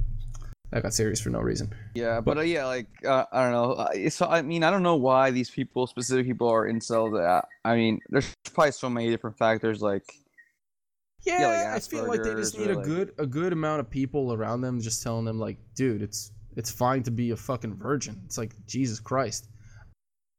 that 0.75 0.83
got 0.83 0.93
serious 0.93 1.21
for 1.21 1.29
no 1.29 1.39
reason. 1.39 1.73
Yeah, 1.93 2.19
but 2.19 2.37
uh, 2.37 2.41
yeah, 2.41 2.65
like 2.65 2.87
uh, 3.05 3.23
I 3.31 3.43
don't 3.43 3.51
know. 3.53 3.71
Uh, 3.73 4.09
so 4.09 4.27
I 4.27 4.41
mean, 4.41 4.61
I 4.63 4.69
don't 4.69 4.83
know 4.83 4.97
why 4.97 5.31
these 5.31 5.49
people, 5.49 5.87
specific 5.87 6.25
people, 6.25 6.49
are 6.49 6.67
incels. 6.69 7.17
Uh, 7.17 7.41
I 7.63 7.75
mean, 7.75 7.99
there's 8.09 8.35
probably 8.53 8.73
so 8.73 8.89
many 8.89 9.09
different 9.09 9.37
factors. 9.37 9.81
Like, 9.81 10.03
Yeah, 11.23 11.47
like 11.47 11.67
I 11.67 11.79
feel 11.79 12.05
like 12.07 12.23
they 12.23 12.33
just 12.35 12.59
need 12.59 12.69
a 12.71 12.75
like- 12.75 12.85
good 12.85 13.11
a 13.17 13.25
good 13.25 13.53
amount 13.53 13.79
of 13.79 13.89
people 13.89 14.33
around 14.33 14.61
them 14.61 14.81
just 14.81 15.01
telling 15.01 15.25
them 15.25 15.39
like, 15.39 15.57
dude, 15.75 16.01
it's 16.01 16.31
it's 16.57 16.69
fine 16.71 17.03
to 17.03 17.11
be 17.11 17.31
a 17.31 17.37
fucking 17.37 17.75
virgin. 17.75 18.21
It's 18.25 18.37
like 18.37 18.53
Jesus 18.67 18.99
Christ. 18.99 19.47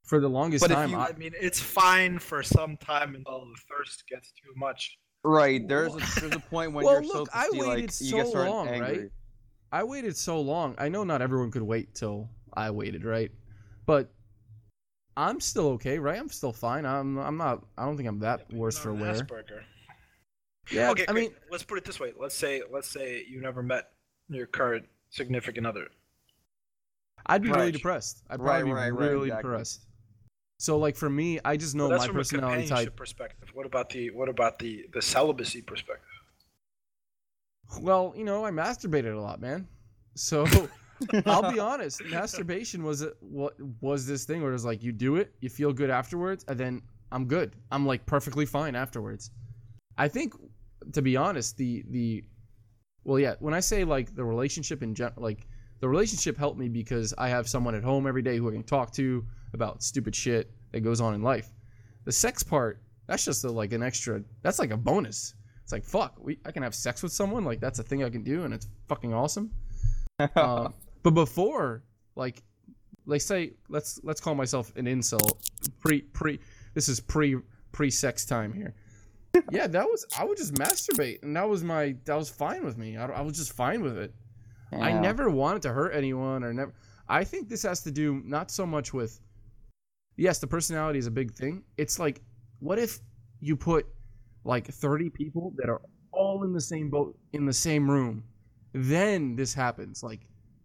For 0.04 0.20
the 0.20 0.28
longest 0.28 0.62
but 0.62 0.72
time, 0.72 0.90
you, 0.90 0.96
I, 0.98 1.08
I 1.08 1.12
mean, 1.14 1.32
it's 1.40 1.58
fine 1.58 2.20
for 2.20 2.40
some 2.42 2.76
time 2.76 3.16
until 3.16 3.40
the 3.40 3.56
thirst 3.68 4.04
gets 4.08 4.30
too 4.32 4.52
much. 4.54 4.96
right? 5.24 5.66
There's 5.66 5.92
a, 5.94 6.20
there's 6.20 6.36
a 6.36 6.38
point 6.38 6.72
when 6.74 6.84
Well, 6.84 7.02
you're 7.02 7.10
so 7.10 7.18
look, 7.20 7.28
I 7.34 7.44
thirsty, 7.46 7.58
waited 7.58 7.80
like 7.80 7.90
so 7.90 8.04
you 8.04 8.12
get 8.12 8.26
started 8.28 8.50
long, 8.50 8.68
angry. 8.68 8.98
right? 8.98 9.10
I 9.72 9.84
waited 9.84 10.16
so 10.16 10.40
long. 10.40 10.74
I 10.78 10.88
know 10.88 11.04
not 11.04 11.22
everyone 11.22 11.50
could 11.50 11.62
wait 11.62 11.94
till 11.94 12.28
I 12.54 12.70
waited, 12.70 13.04
right? 13.04 13.30
But 13.84 14.10
I'm 15.16 15.40
still 15.40 15.68
okay, 15.70 15.98
right? 15.98 16.18
I'm 16.18 16.28
still 16.28 16.52
fine. 16.52 16.84
I'm 16.84 17.18
I'm 17.18 17.36
not. 17.36 17.64
I 17.76 17.84
don't 17.84 17.96
think 17.96 18.08
I'm 18.08 18.20
that 18.20 18.52
worse 18.52 18.78
for 18.78 18.92
wear. 18.92 19.14
Asperger. 19.14 19.62
Yeah, 20.70 20.90
okay, 20.90 21.06
I 21.06 21.12
okay, 21.12 21.20
mean, 21.20 21.30
let's 21.50 21.62
put 21.62 21.78
it 21.78 21.84
this 21.84 22.00
way. 22.00 22.12
Let's 22.18 22.34
say, 22.34 22.62
let's 22.72 22.88
say 22.88 23.24
you 23.28 23.40
never 23.40 23.62
met 23.62 23.90
your 24.28 24.46
current 24.46 24.86
significant 25.10 25.66
other. 25.66 25.88
I'd 27.26 27.42
be 27.42 27.50
really 27.50 27.72
depressed. 27.72 28.22
I'd 28.28 28.40
probably 28.40 28.72
right, 28.72 28.86
be 28.86 28.92
right, 28.92 29.10
really 29.10 29.28
exactly. 29.28 29.50
depressed. 29.50 29.86
So 30.58 30.78
like 30.78 30.96
for 30.96 31.10
me, 31.10 31.38
I 31.44 31.56
just 31.56 31.74
know 31.74 31.88
Well, 31.88 31.98
that's 31.98 32.02
my 32.02 32.06
from 32.08 32.16
personality 32.16 32.64
a 32.64 32.68
type. 32.68 32.96
perspective. 32.96 33.50
What 33.54 33.66
about 33.66 33.90
the 33.90 34.10
what 34.10 34.28
about 34.28 34.58
the 34.58 34.86
the 34.92 35.02
celibacy 35.02 35.62
perspective? 35.62 36.08
Well, 37.80 38.14
you 38.16 38.24
know, 38.24 38.44
I 38.44 38.50
masturbated 38.50 39.14
a 39.14 39.20
lot, 39.20 39.40
man. 39.40 39.66
So 40.14 40.46
I'll 41.26 41.52
be 41.52 41.58
honest, 41.58 42.04
masturbation 42.06 42.82
was 42.82 43.02
a, 43.02 43.12
what 43.20 43.54
was 43.80 44.06
this 44.06 44.24
thing 44.24 44.40
where 44.40 44.50
it 44.50 44.54
was 44.54 44.64
like 44.64 44.82
you 44.82 44.92
do 44.92 45.16
it, 45.16 45.34
you 45.40 45.48
feel 45.48 45.72
good 45.72 45.90
afterwards, 45.90 46.44
and 46.48 46.58
then 46.58 46.82
I'm 47.12 47.26
good. 47.26 47.54
I'm 47.70 47.86
like 47.86 48.06
perfectly 48.06 48.46
fine 48.46 48.74
afterwards. 48.74 49.30
I 49.98 50.08
think, 50.08 50.34
to 50.92 51.02
be 51.02 51.16
honest, 51.16 51.56
the 51.56 51.84
the 51.90 52.24
well, 53.04 53.18
yeah, 53.18 53.34
when 53.38 53.54
I 53.54 53.60
say 53.60 53.84
like 53.84 54.14
the 54.14 54.24
relationship 54.24 54.82
in 54.82 54.94
general, 54.94 55.22
like 55.22 55.46
the 55.80 55.88
relationship 55.88 56.36
helped 56.36 56.58
me 56.58 56.68
because 56.68 57.14
I 57.16 57.28
have 57.28 57.48
someone 57.48 57.74
at 57.74 57.84
home 57.84 58.06
every 58.06 58.22
day 58.22 58.36
who 58.36 58.48
I 58.48 58.52
can 58.52 58.64
talk 58.64 58.92
to 58.94 59.24
about 59.52 59.82
stupid 59.82 60.14
shit 60.14 60.50
that 60.72 60.80
goes 60.80 61.00
on 61.00 61.14
in 61.14 61.22
life. 61.22 61.52
The 62.04 62.12
sex 62.12 62.42
part, 62.42 62.82
that's 63.06 63.24
just 63.24 63.44
a, 63.44 63.50
like 63.50 63.72
an 63.72 63.82
extra. 63.82 64.22
That's 64.42 64.58
like 64.58 64.70
a 64.70 64.76
bonus. 64.76 65.34
It's 65.66 65.72
like 65.72 65.84
fuck, 65.84 66.14
we 66.20 66.38
I 66.46 66.52
can 66.52 66.62
have 66.62 66.76
sex 66.76 67.02
with 67.02 67.10
someone 67.10 67.44
like 67.44 67.58
that's 67.58 67.80
a 67.80 67.82
thing 67.82 68.04
I 68.04 68.08
can 68.08 68.22
do, 68.22 68.44
and 68.44 68.54
it's 68.54 68.68
fucking 68.88 69.12
awesome. 69.12 69.50
Uh, 70.34 70.70
but 71.02 71.10
before, 71.10 71.82
like, 72.14 72.42
let's 73.04 73.26
say 73.26 73.52
let's 73.68 74.00
let's 74.04 74.20
call 74.20 74.36
myself 74.36 74.72
an 74.76 74.86
incel. 74.86 75.36
Pre 75.80 76.02
pre, 76.02 76.38
this 76.72 76.88
is 76.88 77.00
pre 77.00 77.36
pre 77.72 77.90
sex 77.90 78.24
time 78.24 78.52
here. 78.52 78.74
Yeah, 79.50 79.66
that 79.66 79.84
was 79.84 80.06
I 80.16 80.24
would 80.24 80.38
just 80.38 80.54
masturbate, 80.54 81.22
and 81.24 81.36
that 81.36 81.46
was 81.46 81.64
my 81.64 81.96
that 82.04 82.14
was 82.14 82.30
fine 82.30 82.64
with 82.64 82.78
me. 82.78 82.96
I, 82.96 83.06
I 83.06 83.20
was 83.20 83.36
just 83.36 83.52
fine 83.52 83.82
with 83.82 83.98
it. 83.98 84.14
I 84.72 84.92
never 84.92 85.28
wanted 85.28 85.62
to 85.62 85.72
hurt 85.72 85.90
anyone, 85.94 86.44
or 86.44 86.54
never. 86.54 86.72
I 87.08 87.24
think 87.24 87.48
this 87.48 87.64
has 87.64 87.82
to 87.82 87.90
do 87.90 88.22
not 88.24 88.52
so 88.52 88.64
much 88.64 88.94
with. 88.94 89.20
Yes, 90.16 90.38
the 90.38 90.46
personality 90.46 91.00
is 91.00 91.08
a 91.08 91.10
big 91.10 91.34
thing. 91.34 91.64
It's 91.76 91.98
like, 91.98 92.22
what 92.60 92.78
if 92.78 93.00
you 93.40 93.56
put 93.56 93.86
like 94.46 94.66
30 94.68 95.10
people 95.10 95.52
that 95.56 95.68
are 95.68 95.80
all 96.12 96.44
in 96.44 96.52
the 96.52 96.60
same 96.60 96.88
boat 96.90 97.18
in 97.32 97.44
the 97.46 97.52
same 97.52 97.90
room? 97.90 98.24
Then 98.72 99.36
this 99.36 99.52
happens. 99.54 100.02
Like, 100.02 100.20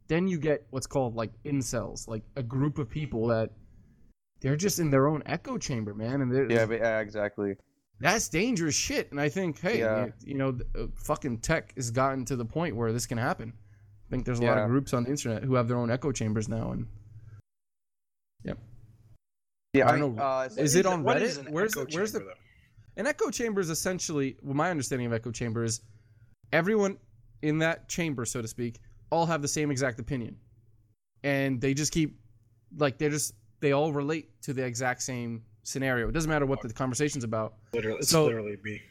then 0.07 0.27
you 0.27 0.37
get 0.39 0.65
what's 0.69 0.87
called 0.87 1.15
like 1.15 1.31
incels, 1.45 2.07
like 2.07 2.23
a 2.35 2.43
group 2.43 2.77
of 2.77 2.89
people 2.89 3.27
that 3.27 3.51
they're 4.41 4.55
just 4.57 4.79
in 4.79 4.89
their 4.89 5.07
own 5.07 5.21
echo 5.25 5.57
chamber, 5.57 5.93
man, 5.93 6.21
and 6.21 6.31
they're, 6.33 6.51
Yeah, 6.51 6.65
but, 6.65 6.79
yeah, 6.79 6.99
exactly. 6.99 7.55
that's 7.99 8.27
dangerous 8.27 8.73
shit. 8.75 9.11
And 9.11 9.21
I 9.21 9.29
think, 9.29 9.59
hey, 9.61 9.79
Yeah. 9.79 10.07
you, 10.25 10.33
know, 10.33 10.57
uh, 10.77 10.87
fucking 10.95 11.39
tech 11.39 11.73
has 11.75 11.91
gotten 11.91 12.25
to 12.25 12.35
the 12.35 12.43
point 12.45 12.75
where 12.75 12.91
this 12.91 13.05
can 13.05 13.17
happen. 13.19 13.53
I 13.55 14.09
think 14.09 14.25
there's 14.25 14.39
a 14.39 14.43
lot 14.43 14.57
of 14.57 14.67
groups 14.67 14.93
on 14.93 15.03
the 15.03 15.09
internet 15.11 15.43
who 15.43 15.53
have 15.55 15.67
their 15.69 15.77
own 15.77 15.89
echo 15.91 16.11
chambers 16.11 16.49
now, 16.49 16.71
and 16.71 16.87
yep. 18.43 18.57
Yeah, 19.73 19.85
I 19.87 19.93
I, 19.93 19.99
don't 19.99 20.09
mean, 20.09 20.15
know. 20.17 20.23
uh, 20.23 20.49
Is 20.57 20.75
it 20.75 20.85
on 20.85 21.03
Reddit? 21.05 21.21
is 21.21 21.37
Where's 21.49 21.73
the- 21.73 21.87
where's 21.93 22.11
the- 22.11 22.19
though? 22.19 22.33
An 22.97 23.07
echo 23.07 23.29
chamber 23.29 23.61
is 23.61 23.69
essentially, 23.69 24.37
well, 24.41 24.53
my 24.55 24.69
understanding 24.69 25.07
of 25.07 25.13
echo 25.13 25.31
chamber 25.31 25.63
is 25.63 25.81
everyone 26.53 26.97
in 27.41 27.57
that 27.59 27.87
chamber, 27.89 28.25
so 28.25 28.41
to 28.41 28.47
speak, 28.47 28.79
all 29.11 29.25
have 29.25 29.41
the 29.41 29.47
same 29.47 29.71
exact 29.71 29.99
opinion, 29.99 30.35
and 31.23 31.59
they 31.61 31.73
just 31.73 31.91
keep, 31.91 32.19
like, 32.77 32.97
they're 32.97 33.09
just 33.09 33.33
they 33.59 33.71
all 33.73 33.93
relate 33.93 34.41
to 34.41 34.53
the 34.53 34.63
exact 34.63 35.01
same 35.03 35.43
scenario. 35.63 36.07
It 36.09 36.13
doesn't 36.13 36.29
matter 36.29 36.45
what 36.47 36.61
the 36.61 36.73
conversation's 36.73 37.23
about. 37.23 37.53
Literally, 37.73 37.99
it's 37.99 38.09
So- 38.09 38.25
literally 38.25 38.57
me. 38.63 38.81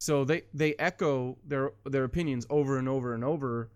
So 0.00 0.24
they 0.24 0.42
they 0.54 0.76
echo 0.78 1.36
their 1.44 1.72
their 1.84 2.04
opinions 2.04 2.46
over 2.50 2.78
and 2.78 2.88
over 2.88 3.14
and 3.14 3.24
over 3.24 3.70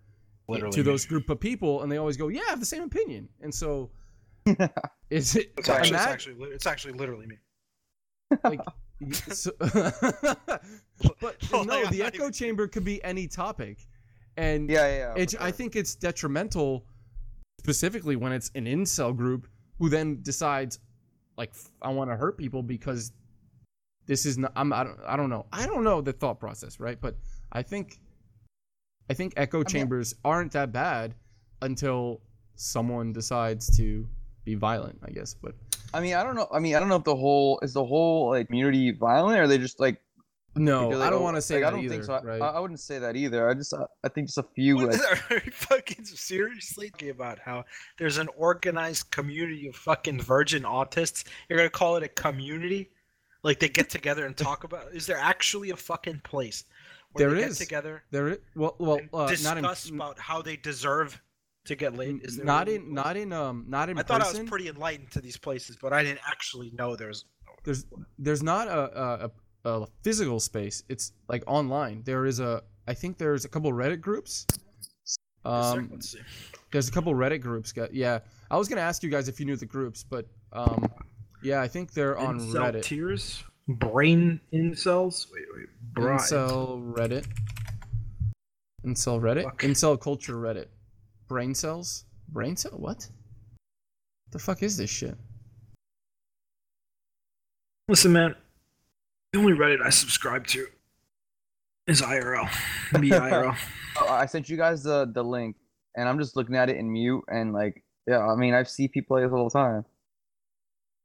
Literally 0.48 0.72
to 0.72 0.78
me. 0.78 0.84
those 0.84 1.04
group 1.04 1.28
of 1.30 1.40
people, 1.40 1.82
and 1.82 1.90
they 1.90 1.96
always 1.96 2.16
go, 2.16 2.28
"Yeah, 2.28 2.42
I 2.46 2.50
have 2.50 2.60
the 2.60 2.66
same 2.66 2.84
opinion." 2.84 3.28
And 3.40 3.52
so, 3.52 3.90
is 5.10 5.34
it? 5.34 5.52
It's 5.58 5.68
actually, 5.68 5.96
it's 5.96 6.06
actually, 6.06 6.34
it's 6.50 6.66
actually 6.66 6.92
literally 6.94 7.26
me. 7.26 7.36
like, 8.44 8.60
y- 8.60 8.72
so, 9.12 9.50
but 9.60 11.36
Well, 11.50 11.64
no, 11.64 11.86
the 11.86 12.02
echo 12.02 12.24
even- 12.24 12.32
chamber 12.32 12.68
could 12.68 12.84
be 12.84 13.02
any 13.04 13.26
topic, 13.26 13.86
and 14.36 14.68
yeah, 14.70 15.14
yeah. 15.16 15.26
for 15.26 15.42
I 15.42 15.50
think 15.50 15.76
it's 15.76 15.94
detrimental, 15.94 16.84
specifically 17.60 18.16
when 18.16 18.32
it's 18.32 18.50
an 18.54 18.66
incel 18.66 19.14
group 19.16 19.48
who 19.78 19.88
then 19.88 20.20
decides, 20.22 20.78
like, 21.36 21.52
I 21.80 21.88
want 21.90 22.10
to 22.10 22.16
hurt 22.16 22.36
people 22.38 22.62
because 22.62 23.12
this 24.06 24.26
is 24.26 24.38
not. 24.38 24.52
I'm. 24.56 24.72
I 24.72 24.84
don't. 24.84 24.98
I 25.06 25.16
don't 25.16 25.30
know. 25.30 25.46
I 25.52 25.66
don't 25.66 25.84
know 25.84 26.00
the 26.00 26.12
thought 26.12 26.38
process, 26.40 26.78
right? 26.80 27.00
But 27.00 27.16
I 27.52 27.62
think, 27.62 28.00
I 29.08 29.14
think 29.14 29.32
echo 29.36 29.62
chambers 29.62 30.14
aren't 30.24 30.52
that 30.52 30.72
bad 30.72 31.14
until 31.62 32.20
someone 32.56 33.12
decides 33.12 33.76
to 33.76 34.06
be 34.44 34.54
violent. 34.54 34.98
I 35.04 35.10
guess, 35.10 35.34
but 35.34 35.54
I 35.94 36.00
mean, 36.00 36.14
I 36.14 36.22
don't 36.22 36.34
know. 36.36 36.48
I 36.52 36.58
mean, 36.58 36.74
I 36.74 36.80
don't 36.80 36.88
know 36.88 36.96
if 36.96 37.04
the 37.04 37.16
whole 37.16 37.58
is 37.62 37.72
the 37.74 37.84
whole 37.84 38.30
like 38.30 38.46
community 38.46 38.90
violent, 38.92 39.38
or 39.38 39.42
are 39.42 39.48
they 39.48 39.58
just 39.58 39.78
like. 39.80 40.00
no, 40.54 40.88
because 40.88 41.02
I 41.02 41.10
don't 41.10 41.20
go- 41.20 41.24
want 41.24 41.36
to 41.36 41.42
say 41.42 41.54
like, 41.56 41.62
that 41.62 41.68
I 41.68 41.70
don't 41.72 41.84
either. 41.84 41.94
think 41.94 42.04
so. 42.04 42.14
I- 42.14 42.22
right? 42.22 42.42
I, 42.42 42.46
I 42.48 42.60
wouldn't 42.60 42.80
say 42.80 42.98
that 42.98 43.16
either. 43.16 43.48
I 43.48 43.54
just, 43.54 43.74
I, 43.74 43.84
I 44.04 44.08
think 44.08 44.28
just 44.28 44.38
a 44.38 44.42
few. 44.54 44.76
What 44.76 44.88
Like. 44.92 45.00
Are 45.30 45.42
you 45.44 45.50
fucking 45.52 46.04
seriously 46.04 46.90
talking 46.90 47.10
about 47.10 47.38
how 47.38 47.64
there's 47.98 48.18
an 48.18 48.28
organized 48.36 49.10
community 49.10 49.68
of 49.68 49.76
fucking 49.76 50.20
virgin 50.20 50.62
autists? 50.62 51.24
You're 51.48 51.58
gonna 51.58 51.70
call 51.70 51.96
it 51.96 52.02
a 52.02 52.08
community? 52.08 52.90
Like 53.42 53.58
they 53.58 53.68
get 53.68 53.90
together 53.90 54.24
and 54.26 54.36
talk 54.36 54.64
about? 54.64 54.92
Is 54.94 55.06
there 55.06 55.18
actually 55.18 55.70
a 55.70 55.76
fucking 55.76 56.20
place 56.24 56.64
where 57.12 57.28
There 57.28 57.36
they 57.38 57.44
is. 57.44 57.58
get 57.58 57.64
together 57.64 58.04
there, 58.10 58.28
is, 58.28 58.38
well, 58.54 58.76
well, 58.78 59.00
uh, 59.12 59.26
discuss 59.26 59.44
not 59.44 59.88
in, 59.88 59.94
about 59.96 60.18
how 60.18 60.40
they 60.42 60.56
deserve 60.56 61.20
to 61.64 61.76
get 61.76 61.96
laid? 61.96 62.24
Is 62.24 62.36
there 62.36 62.44
not 62.44 62.68
in, 62.68 62.92
not 62.92 63.16
in, 63.16 63.32
um, 63.32 63.64
not 63.68 63.88
in 63.88 63.98
I 63.98 64.02
thought 64.02 64.22
I 64.22 64.30
was 64.30 64.40
pretty 64.40 64.68
enlightened 64.68 65.10
to 65.12 65.20
these 65.20 65.36
places, 65.36 65.76
but 65.80 65.92
I 65.92 66.02
didn't 66.02 66.20
actually 66.26 66.72
know 66.72 66.96
there's 66.96 67.24
there's 67.64 67.86
there's 68.18 68.42
not 68.42 68.68
a, 68.68 69.26
a 69.26 69.30
a 69.64 69.86
physical 70.02 70.40
space. 70.40 70.82
It's 70.88 71.12
like 71.28 71.44
online. 71.46 72.02
There 72.04 72.26
is 72.26 72.40
a 72.40 72.62
I 72.86 72.94
think 72.94 73.18
there's 73.18 73.44
a 73.44 73.48
couple 73.48 73.72
Reddit 73.72 74.00
groups. 74.00 74.46
Um, 75.44 75.90
Let's 75.92 76.16
there's 76.72 76.88
a 76.88 76.92
couple 76.92 77.14
Reddit 77.14 77.40
groups. 77.40 77.72
Yeah. 77.92 78.20
I 78.50 78.56
was 78.56 78.68
gonna 78.68 78.80
ask 78.80 79.02
you 79.02 79.10
guys 79.10 79.28
if 79.28 79.40
you 79.40 79.46
knew 79.46 79.56
the 79.56 79.66
groups, 79.66 80.04
but 80.04 80.26
um, 80.52 80.90
yeah, 81.42 81.60
I 81.60 81.68
think 81.68 81.92
they're 81.92 82.18
on 82.18 82.40
Incel 82.40 82.54
Reddit. 82.54 82.82
Tears, 82.82 83.44
brain 83.68 84.40
incels. 84.52 85.26
Wait, 85.32 85.44
wait, 85.56 85.66
bride. 85.94 86.20
Incel 86.20 86.92
Reddit. 86.92 87.26
Incel 88.84 89.20
Reddit. 89.20 89.44
Fuck. 89.44 89.62
Incel 89.62 90.00
culture 90.00 90.34
Reddit. 90.34 90.66
Brain 91.32 91.54
cells. 91.54 92.04
Brain 92.28 92.56
cell. 92.58 92.72
What? 92.76 93.08
The 94.32 94.38
fuck 94.38 94.62
is 94.62 94.76
this 94.76 94.90
shit? 94.90 95.16
Listen, 97.88 98.12
man. 98.12 98.34
The 99.32 99.38
only 99.38 99.54
Reddit 99.54 99.80
I 99.82 99.88
subscribe 99.88 100.46
to 100.48 100.66
is 101.86 102.02
IRL. 102.02 102.50
Me 103.00 103.08
IRL. 103.10 103.56
Oh, 104.00 104.08
I 104.08 104.24
sent 104.24 104.48
you 104.48 104.56
guys 104.56 104.82
the 104.82 105.10
the 105.12 105.22
link, 105.22 105.54
and 105.96 106.08
I'm 106.08 106.18
just 106.18 106.34
looking 106.34 106.56
at 106.56 106.70
it 106.70 106.76
in 106.78 106.90
mute, 106.90 107.22
and 107.28 107.52
like, 107.52 107.82
yeah, 108.06 108.26
I 108.26 108.34
mean, 108.36 108.54
I 108.54 108.62
see 108.62 108.88
people 108.88 109.18
like 109.18 109.26
this 109.26 109.32
all 109.34 109.44
the 109.50 109.58
time. 109.58 109.84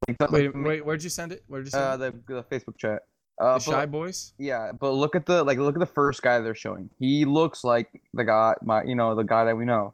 Like, 0.07 0.31
Wait, 0.31 0.55
like, 0.55 0.65
wait. 0.65 0.85
Where'd 0.85 1.03
you 1.03 1.09
send 1.09 1.33
it? 1.33 1.43
Where'd 1.47 1.65
you 1.65 1.71
send 1.71 2.01
Uh, 2.01 2.05
it? 2.05 2.27
the, 2.27 2.33
the 2.35 2.43
Facebook 2.43 2.77
chat. 2.77 3.01
Uh, 3.41 3.57
The 3.59 3.65
but- 3.65 3.71
shy 3.71 3.85
boys. 3.85 4.33
Yeah, 4.37 4.71
but 4.71 4.91
look 4.91 5.15
at 5.17 5.25
the 5.25 5.43
like 5.43 5.57
look 5.57 5.75
at 5.75 5.79
the 5.81 5.85
first 5.85 6.21
guy 6.21 6.39
they're 6.39 6.55
showing. 6.55 6.89
He 6.97 7.25
looks 7.25 7.63
like 7.65 7.89
the 8.13 8.23
guy 8.23 8.53
my 8.61 8.83
you 8.83 8.95
know, 8.95 9.13
the 9.15 9.23
guy 9.23 9.43
that 9.45 9.57
we 9.57 9.65
know. 9.65 9.93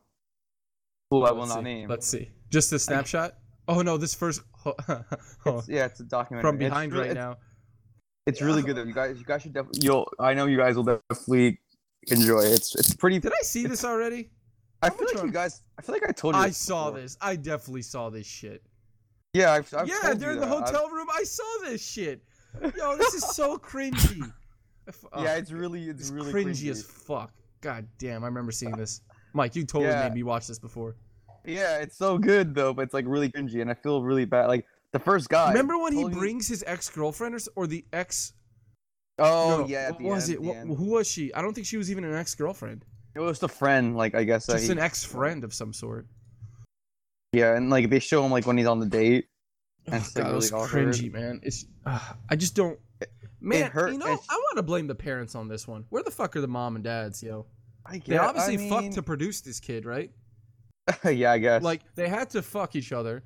Who 1.20 1.24
I 1.26 1.32
will 1.32 1.39
Let's 1.41 1.49
not 1.49 1.57
see. 1.59 1.64
name. 1.64 1.89
Let's 1.89 2.07
see. 2.07 2.30
Just 2.49 2.72
a 2.74 2.80
snapshot. 2.80 3.36
Oh 3.68 3.82
no, 3.82 3.97
this 3.97 4.14
first. 4.14 4.41
Oh, 4.66 5.57
It's, 5.59 5.68
yeah, 5.68 5.86
it's 5.86 5.99
a 5.99 6.03
documentary. 6.03 6.49
from 6.49 6.57
behind 6.57 6.91
really- 6.93 7.03
right 7.09 7.11
it's, 7.11 7.16
now. 7.18 7.38
It's 8.26 8.41
really 8.41 8.61
good 8.61 8.78
though. 8.78 8.84
You 8.84 8.93
guys 8.93 9.18
you 9.20 9.26
guys 9.26 9.41
should 9.41 9.53
definitely 9.53 9.82
you'll 9.84 10.09
I 10.20 10.34
know 10.34 10.45
you 10.45 10.57
guys 10.57 10.76
will 10.78 10.84
definitely 11.09 11.59
enjoy 12.07 12.39
it. 12.39 12.51
It's 12.53 12.76
it's 12.76 12.95
pretty 12.95 13.20
Did 13.20 13.34
I 13.34 13.41
see 13.43 13.68
this 13.68 13.84
already? 13.84 14.32
I 14.82 14.89
feel 14.89 15.07
like 15.14 15.24
you 15.24 15.32
guys 15.32 15.61
I 15.78 15.82
feel 15.82 15.93
like 15.95 16.07
I 16.07 16.11
told 16.14 16.36
you 16.36 16.41
I 16.41 16.49
saw 16.51 16.86
before. 16.89 17.01
this. 17.01 17.18
I 17.22 17.36
definitely 17.36 17.82
saw 17.82 18.09
this 18.09 18.26
shit. 18.26 18.64
Yeah, 19.34 19.51
I've, 19.51 19.74
I've 19.74 19.88
yeah, 19.88 20.14
they're 20.14 20.32
in 20.32 20.39
the 20.39 20.45
that. 20.45 20.53
I've- 20.53 20.66
hotel 20.66 20.89
room. 20.89 21.07
I 21.14 21.24
saw 21.24 21.43
this 21.64 21.86
shit. 21.86 22.22
Yo, 22.78 22.95
this 22.97 23.14
is 23.14 23.24
so 23.36 23.57
cringy. 23.72 24.32
Oh, 25.11 25.24
yeah, 25.24 25.36
it's 25.36 25.51
really 25.51 25.89
it's, 25.89 26.01
it's 26.03 26.09
really 26.11 26.32
cringy 26.32 26.66
cringy. 26.66 26.72
as 26.72 26.84
fuck. 26.84 27.34
God 27.61 27.88
damn, 27.97 28.24
I 28.24 28.28
remember 28.28 28.51
seeing 28.51 28.74
this. 28.74 29.01
Mike, 29.34 29.55
you 29.55 29.66
totally 29.66 29.91
Yeah. 29.91 30.03
made 30.03 30.14
me 30.14 30.24
watch 30.24 30.47
this 30.47 30.59
before. 30.59 30.95
Yeah, 31.46 31.80
it's 31.80 31.98
so 31.98 32.18
good 32.18 32.56
though, 32.56 32.74
but 32.74 32.84
it's 32.84 32.94
like 32.94 33.06
really 33.08 33.30
cringy, 33.30 33.62
and 33.62 33.70
I 33.70 33.74
feel 33.74 34.02
really 34.02 34.26
bad. 34.26 34.48
Like 34.48 34.66
the 34.91 35.00
first 35.00 35.30
guy. 35.30 35.50
Remember 35.50 35.78
when 35.78 35.94
he 35.94 36.08
brings 36.08 36.48
his 36.48 36.64
ex 36.66 36.89
girlfriend 36.89 37.36
or, 37.36 37.39
or 37.56 37.68
the 37.68 37.86
ex? 37.91 38.34
Oh 39.20 39.60
no, 39.60 39.68
yeah, 39.68 39.89
at 39.89 40.02
what 40.02 40.16
was 40.16 40.30
end, 40.30 40.36
it? 40.36 40.41
What, 40.41 40.78
who 40.78 40.86
was 40.86 41.08
she? 41.08 41.34
I 41.34 41.41
don't 41.41 41.54
think 41.54 41.68
she 41.68 41.78
was 41.78 41.91
even 41.91 42.04
an 42.04 42.16
ex 42.16 42.34
girlfriend. 42.36 42.86
It 43.16 43.20
was 43.20 43.39
the 43.39 43.50
friend, 43.50 43.96
like 43.96 44.16
I 44.16 44.24
guess. 44.24 44.48
Just 44.48 44.66
he- 44.66 44.72
an 44.72 44.80
ex 44.80 45.04
friend 45.04 45.44
of 45.44 45.54
some 45.54 45.74
sort. 45.74 46.08
Yeah, 47.34 47.56
and 47.56 47.70
like 47.70 47.89
they 47.89 48.00
show 48.00 48.24
him 48.24 48.32
like 48.32 48.46
when 48.46 48.58
he's 48.58 48.68
on 48.68 48.80
the 48.80 48.86
date. 48.86 49.28
And 49.86 49.96
Oh, 50.16 50.38
it's, 50.38 50.50
God, 50.50 50.72
really 50.72 50.91
cringy, 50.91 51.12
man. 51.12 51.41
It's 51.44 51.66
uh, 51.86 52.00
I 52.30 52.36
just 52.38 52.56
don't. 52.56 52.80
Man, 53.41 53.70
you 53.76 53.98
know, 53.98 54.06
it's- 54.06 54.28
I 54.30 54.36
want 54.36 54.56
to 54.56 54.64
blame 54.64 54.88
the 54.88 54.96
parents 54.96 55.36
on 55.36 55.50
this 55.50 55.68
one. 55.68 55.84
Where 55.89 56.02
the 56.02 56.12
fuck 56.12 56.38
are 56.38 56.41
the 56.41 56.48
mom 56.48 56.76
and 56.76 56.84
dads, 56.86 57.22
yo? 57.22 57.46
I 57.86 57.94
They 57.94 58.00
get- 58.00 58.22
obviously 58.22 58.54
I 58.54 58.58
mean, 58.58 58.70
fucked 58.70 58.94
to 58.94 59.04
produce 59.04 59.41
this 59.41 59.60
kid, 59.60 59.84
right? 59.86 60.10
yeah, 61.05 61.31
I 61.31 61.38
guess. 61.38 61.63
Like 61.63 61.81
they 61.95 62.09
had 62.09 62.29
to 62.31 62.41
fuck 62.41 62.75
each 62.75 62.91
other, 62.91 63.23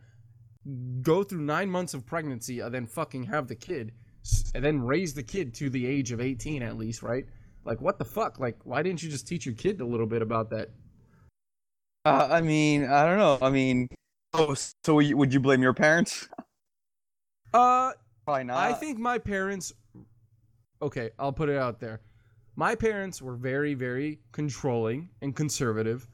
go 1.01 1.23
through 1.23 1.41
nine 1.41 1.69
months 1.69 1.93
of 1.93 2.05
pregnancy, 2.05 2.59
and 2.59 2.73
then 2.73 2.85
fucking 2.85 3.23
have 3.23 3.47
the 3.47 3.55
kid, 3.55 3.93
and 4.53 4.63
then 4.63 4.81
raise 4.81 5.13
the 5.13 5.23
kid 5.23 5.53
to 5.55 5.69
the 5.69 5.85
age 5.85 6.11
of 6.11 6.21
eighteen 6.21 6.61
at 6.61 6.77
least, 6.77 7.01
right? 7.01 7.25
Like 7.65 7.81
what 7.81 7.97
the 7.97 8.05
fuck? 8.05 8.39
Like 8.39 8.57
why 8.63 8.81
didn't 8.83 9.03
you 9.03 9.09
just 9.09 9.27
teach 9.27 9.45
your 9.45 9.55
kid 9.55 9.81
a 9.81 9.85
little 9.85 10.07
bit 10.07 10.21
about 10.21 10.49
that? 10.51 10.69
uh, 12.05 12.27
I 12.31 12.41
mean, 12.41 12.85
I 12.85 13.05
don't 13.05 13.17
know. 13.17 13.37
I 13.41 13.49
mean, 13.49 13.87
oh, 14.33 14.55
so 14.83 14.95
would 14.95 15.05
you, 15.05 15.17
would 15.17 15.33
you 15.33 15.39
blame 15.39 15.61
your 15.61 15.73
parents? 15.73 16.27
Uh, 17.53 17.93
Probably 18.25 18.43
not. 18.43 18.57
I 18.57 18.73
think 18.73 18.99
my 18.99 19.17
parents. 19.17 19.71
Okay, 20.81 21.11
I'll 21.17 21.31
put 21.31 21.47
it 21.47 21.57
out 21.57 21.79
there. 21.79 22.01
My 22.57 22.75
parents 22.75 23.21
were 23.21 23.37
very, 23.37 23.73
very 23.73 24.19
controlling 24.33 25.09
and 25.21 25.33
conservative. 25.33 26.07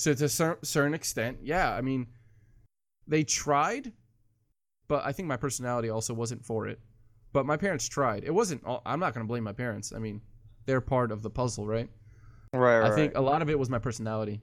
So 0.00 0.14
to 0.14 0.24
a 0.24 0.28
cer- 0.30 0.58
certain 0.62 0.94
extent, 0.94 1.40
yeah. 1.42 1.74
I 1.74 1.82
mean, 1.82 2.06
they 3.06 3.22
tried, 3.22 3.92
but 4.88 5.04
I 5.04 5.12
think 5.12 5.28
my 5.28 5.36
personality 5.36 5.90
also 5.90 6.14
wasn't 6.14 6.42
for 6.42 6.66
it. 6.66 6.80
But 7.34 7.44
my 7.44 7.58
parents 7.58 7.86
tried. 7.86 8.24
It 8.24 8.32
wasn't. 8.32 8.64
all 8.64 8.80
I'm 8.86 8.98
not 8.98 9.12
gonna 9.12 9.26
blame 9.26 9.44
my 9.44 9.52
parents. 9.52 9.92
I 9.94 9.98
mean, 9.98 10.22
they're 10.64 10.80
part 10.80 11.12
of 11.12 11.20
the 11.20 11.28
puzzle, 11.28 11.66
right? 11.66 11.90
Right, 12.54 12.78
right. 12.78 12.90
I 12.90 12.94
think 12.94 13.12
a 13.14 13.20
lot 13.20 13.42
of 13.42 13.50
it 13.50 13.58
was 13.58 13.68
my 13.68 13.78
personality. 13.78 14.40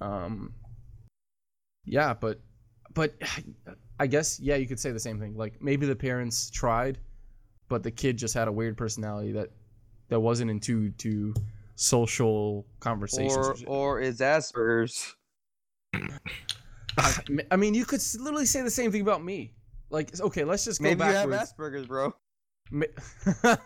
Um. 0.00 0.54
Yeah, 1.84 2.14
but, 2.14 2.38
but, 2.94 3.14
I 3.98 4.06
guess 4.06 4.38
yeah, 4.38 4.54
you 4.54 4.68
could 4.68 4.78
say 4.78 4.92
the 4.92 5.00
same 5.00 5.18
thing. 5.18 5.36
Like 5.36 5.60
maybe 5.60 5.86
the 5.86 5.96
parents 5.96 6.50
tried, 6.50 6.98
but 7.68 7.82
the 7.82 7.90
kid 7.90 8.16
just 8.16 8.32
had 8.32 8.46
a 8.46 8.52
weird 8.52 8.76
personality 8.76 9.32
that 9.32 9.48
that 10.08 10.20
wasn't 10.20 10.52
into 10.52 10.90
to 10.98 11.34
social 11.76 12.66
conversations. 12.80 13.62
or 13.66 13.96
or 13.96 14.00
is 14.00 14.20
Asperger's. 14.20 15.14
I 15.94 17.14
I 17.50 17.56
mean, 17.56 17.74
you 17.74 17.84
could 17.84 18.00
literally 18.18 18.46
say 18.46 18.62
the 18.62 18.70
same 18.70 18.90
thing 18.92 19.02
about 19.02 19.24
me. 19.24 19.54
Like, 19.90 20.18
okay, 20.20 20.44
let's 20.44 20.64
just 20.64 20.80
go 20.80 20.84
Maybe 20.84 21.04
you 21.04 21.10
have. 21.10 21.28
Asperger's, 21.28 21.86
bro. 21.86 22.14
Can 22.72 23.58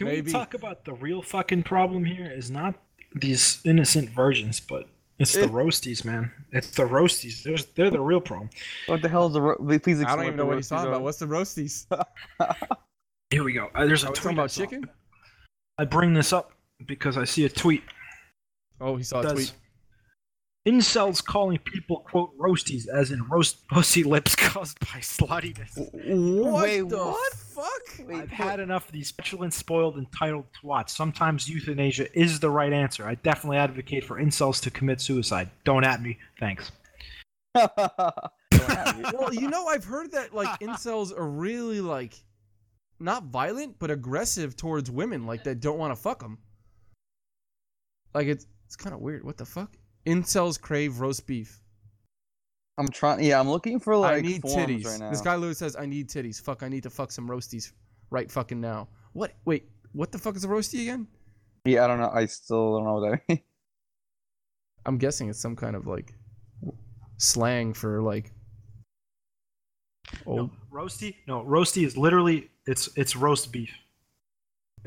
Maybe. 0.00 0.22
we 0.22 0.32
talk 0.32 0.54
about 0.54 0.84
the 0.84 0.94
real 0.94 1.20
fucking 1.22 1.62
problem 1.64 2.04
here? 2.04 2.30
Is 2.30 2.50
not 2.50 2.74
these 3.14 3.60
innocent 3.64 4.08
virgins, 4.10 4.60
but 4.60 4.88
it's 5.18 5.32
the 5.34 5.42
It- 5.44 5.50
roasties, 5.52 6.04
man. 6.04 6.32
It's 6.52 6.70
the 6.70 6.84
roasties. 6.84 7.42
They're, 7.42 7.58
they're 7.74 7.90
the 7.90 8.00
real 8.00 8.20
problem. 8.20 8.48
What 8.86 9.02
the 9.02 9.08
hell 9.08 9.26
is 9.26 9.34
the? 9.34 9.42
Ro- 9.42 9.56
Please 9.56 10.00
explain. 10.00 10.06
I 10.06 10.16
don't 10.16 10.24
even 10.26 10.36
know 10.36 10.46
what 10.46 10.52
the 10.52 10.56
he's 10.58 10.68
talking 10.68 10.88
about. 10.88 11.02
What's 11.02 11.18
the 11.18 11.26
roasties? 11.26 11.86
Here 13.30 13.44
we 13.44 13.52
go. 13.52 13.68
Uh, 13.74 13.84
there's 13.86 14.04
a 14.04 14.08
Are 14.08 14.12
talking 14.12 14.32
about 14.32 14.50
chicken? 14.50 14.88
I 15.78 15.84
bring 15.84 16.14
this 16.14 16.32
up 16.32 16.52
because 16.86 17.16
I 17.16 17.24
see 17.24 17.44
a 17.44 17.48
tweet. 17.48 17.82
Oh, 18.80 18.96
he 18.96 19.02
saw 19.04 19.20
a 19.20 19.32
tweet. 19.32 19.52
incels 20.66 21.24
calling 21.24 21.58
people 21.58 22.00
quote 22.00 22.36
roasties 22.38 22.86
as 22.88 23.10
in 23.10 23.22
roast 23.28 23.66
pussy 23.68 24.02
lips 24.04 24.34
caused 24.36 24.78
by 24.80 24.98
sluttiness. 25.00 25.76
What 25.76 26.62
Wait, 26.64 26.88
the 26.88 26.98
what? 26.98 27.32
fuck? 27.34 28.06
Wait, 28.08 28.16
I've 28.16 28.30
what- 28.30 28.30
had 28.30 28.60
enough 28.60 28.86
of 28.86 28.92
these 28.92 29.12
petulant, 29.12 29.52
spoiled, 29.54 29.96
entitled 29.98 30.46
twats. 30.62 30.90
Sometimes 30.90 31.48
euthanasia 31.48 32.06
is 32.18 32.40
the 32.40 32.50
right 32.50 32.72
answer. 32.72 33.06
I 33.06 33.14
definitely 33.16 33.58
advocate 33.58 34.04
for 34.04 34.20
incels 34.20 34.60
to 34.62 34.70
commit 34.70 35.00
suicide. 35.00 35.50
Don't 35.64 35.84
at 35.84 36.02
me. 36.02 36.18
Thanks. 36.38 36.72
Don't 37.54 37.70
have 37.76 38.98
you. 38.98 39.04
well, 39.18 39.34
you 39.34 39.48
know, 39.48 39.66
I've 39.66 39.84
heard 39.84 40.12
that 40.12 40.34
like 40.34 40.60
incels 40.60 41.16
are 41.16 41.28
really 41.28 41.80
like 41.80 42.14
not 42.98 43.24
violent 43.24 43.78
but 43.78 43.90
aggressive 43.90 44.56
towards 44.56 44.90
women, 44.90 45.26
like 45.26 45.44
that 45.44 45.60
don't 45.60 45.78
want 45.78 45.90
to 45.94 46.00
fuck 46.00 46.20
them. 46.20 46.38
Like 48.14 48.26
it's 48.26 48.46
it's 48.66 48.76
kind 48.76 48.94
of 48.94 49.00
weird. 49.00 49.24
What 49.24 49.36
the 49.36 49.44
fuck? 49.44 49.76
Incels 50.06 50.60
crave 50.60 51.00
roast 51.00 51.26
beef. 51.26 51.60
I'm 52.78 52.88
trying. 52.88 53.22
Yeah, 53.22 53.38
I'm 53.38 53.50
looking 53.50 53.78
for 53.78 53.96
like 53.96 54.18
I 54.18 54.20
need 54.20 54.42
forums 54.42 54.56
titties. 54.70 54.86
right 54.86 55.00
now. 55.00 55.10
This 55.10 55.20
guy 55.20 55.34
literally 55.34 55.54
says, 55.54 55.76
"I 55.76 55.86
need 55.86 56.08
titties." 56.08 56.40
Fuck, 56.40 56.62
I 56.62 56.68
need 56.68 56.82
to 56.84 56.90
fuck 56.90 57.12
some 57.12 57.28
roasties 57.28 57.72
right 58.10 58.30
fucking 58.30 58.60
now. 58.60 58.88
What? 59.12 59.32
Wait, 59.44 59.68
what 59.92 60.12
the 60.12 60.18
fuck 60.18 60.36
is 60.36 60.44
a 60.44 60.48
roasty 60.48 60.82
again? 60.82 61.06
Yeah, 61.66 61.84
I 61.84 61.88
don't 61.88 61.98
know. 62.00 62.10
I 62.12 62.24
still 62.26 62.76
don't 62.76 62.84
know 62.84 62.94
what 62.94 63.10
that 63.10 63.20
means. 63.28 63.40
I'm 64.86 64.96
guessing 64.96 65.28
it's 65.28 65.40
some 65.40 65.56
kind 65.56 65.76
of 65.76 65.86
like 65.86 66.14
slang 67.18 67.74
for 67.74 68.00
like. 68.00 68.32
No, 70.26 70.32
Old. 70.32 70.50
roasty? 70.72 71.16
No, 71.28 71.44
roasty 71.44 71.84
is 71.86 71.96
literally 71.96 72.50
it's 72.66 72.88
it's 72.96 73.14
roast 73.14 73.52
beef. 73.52 73.70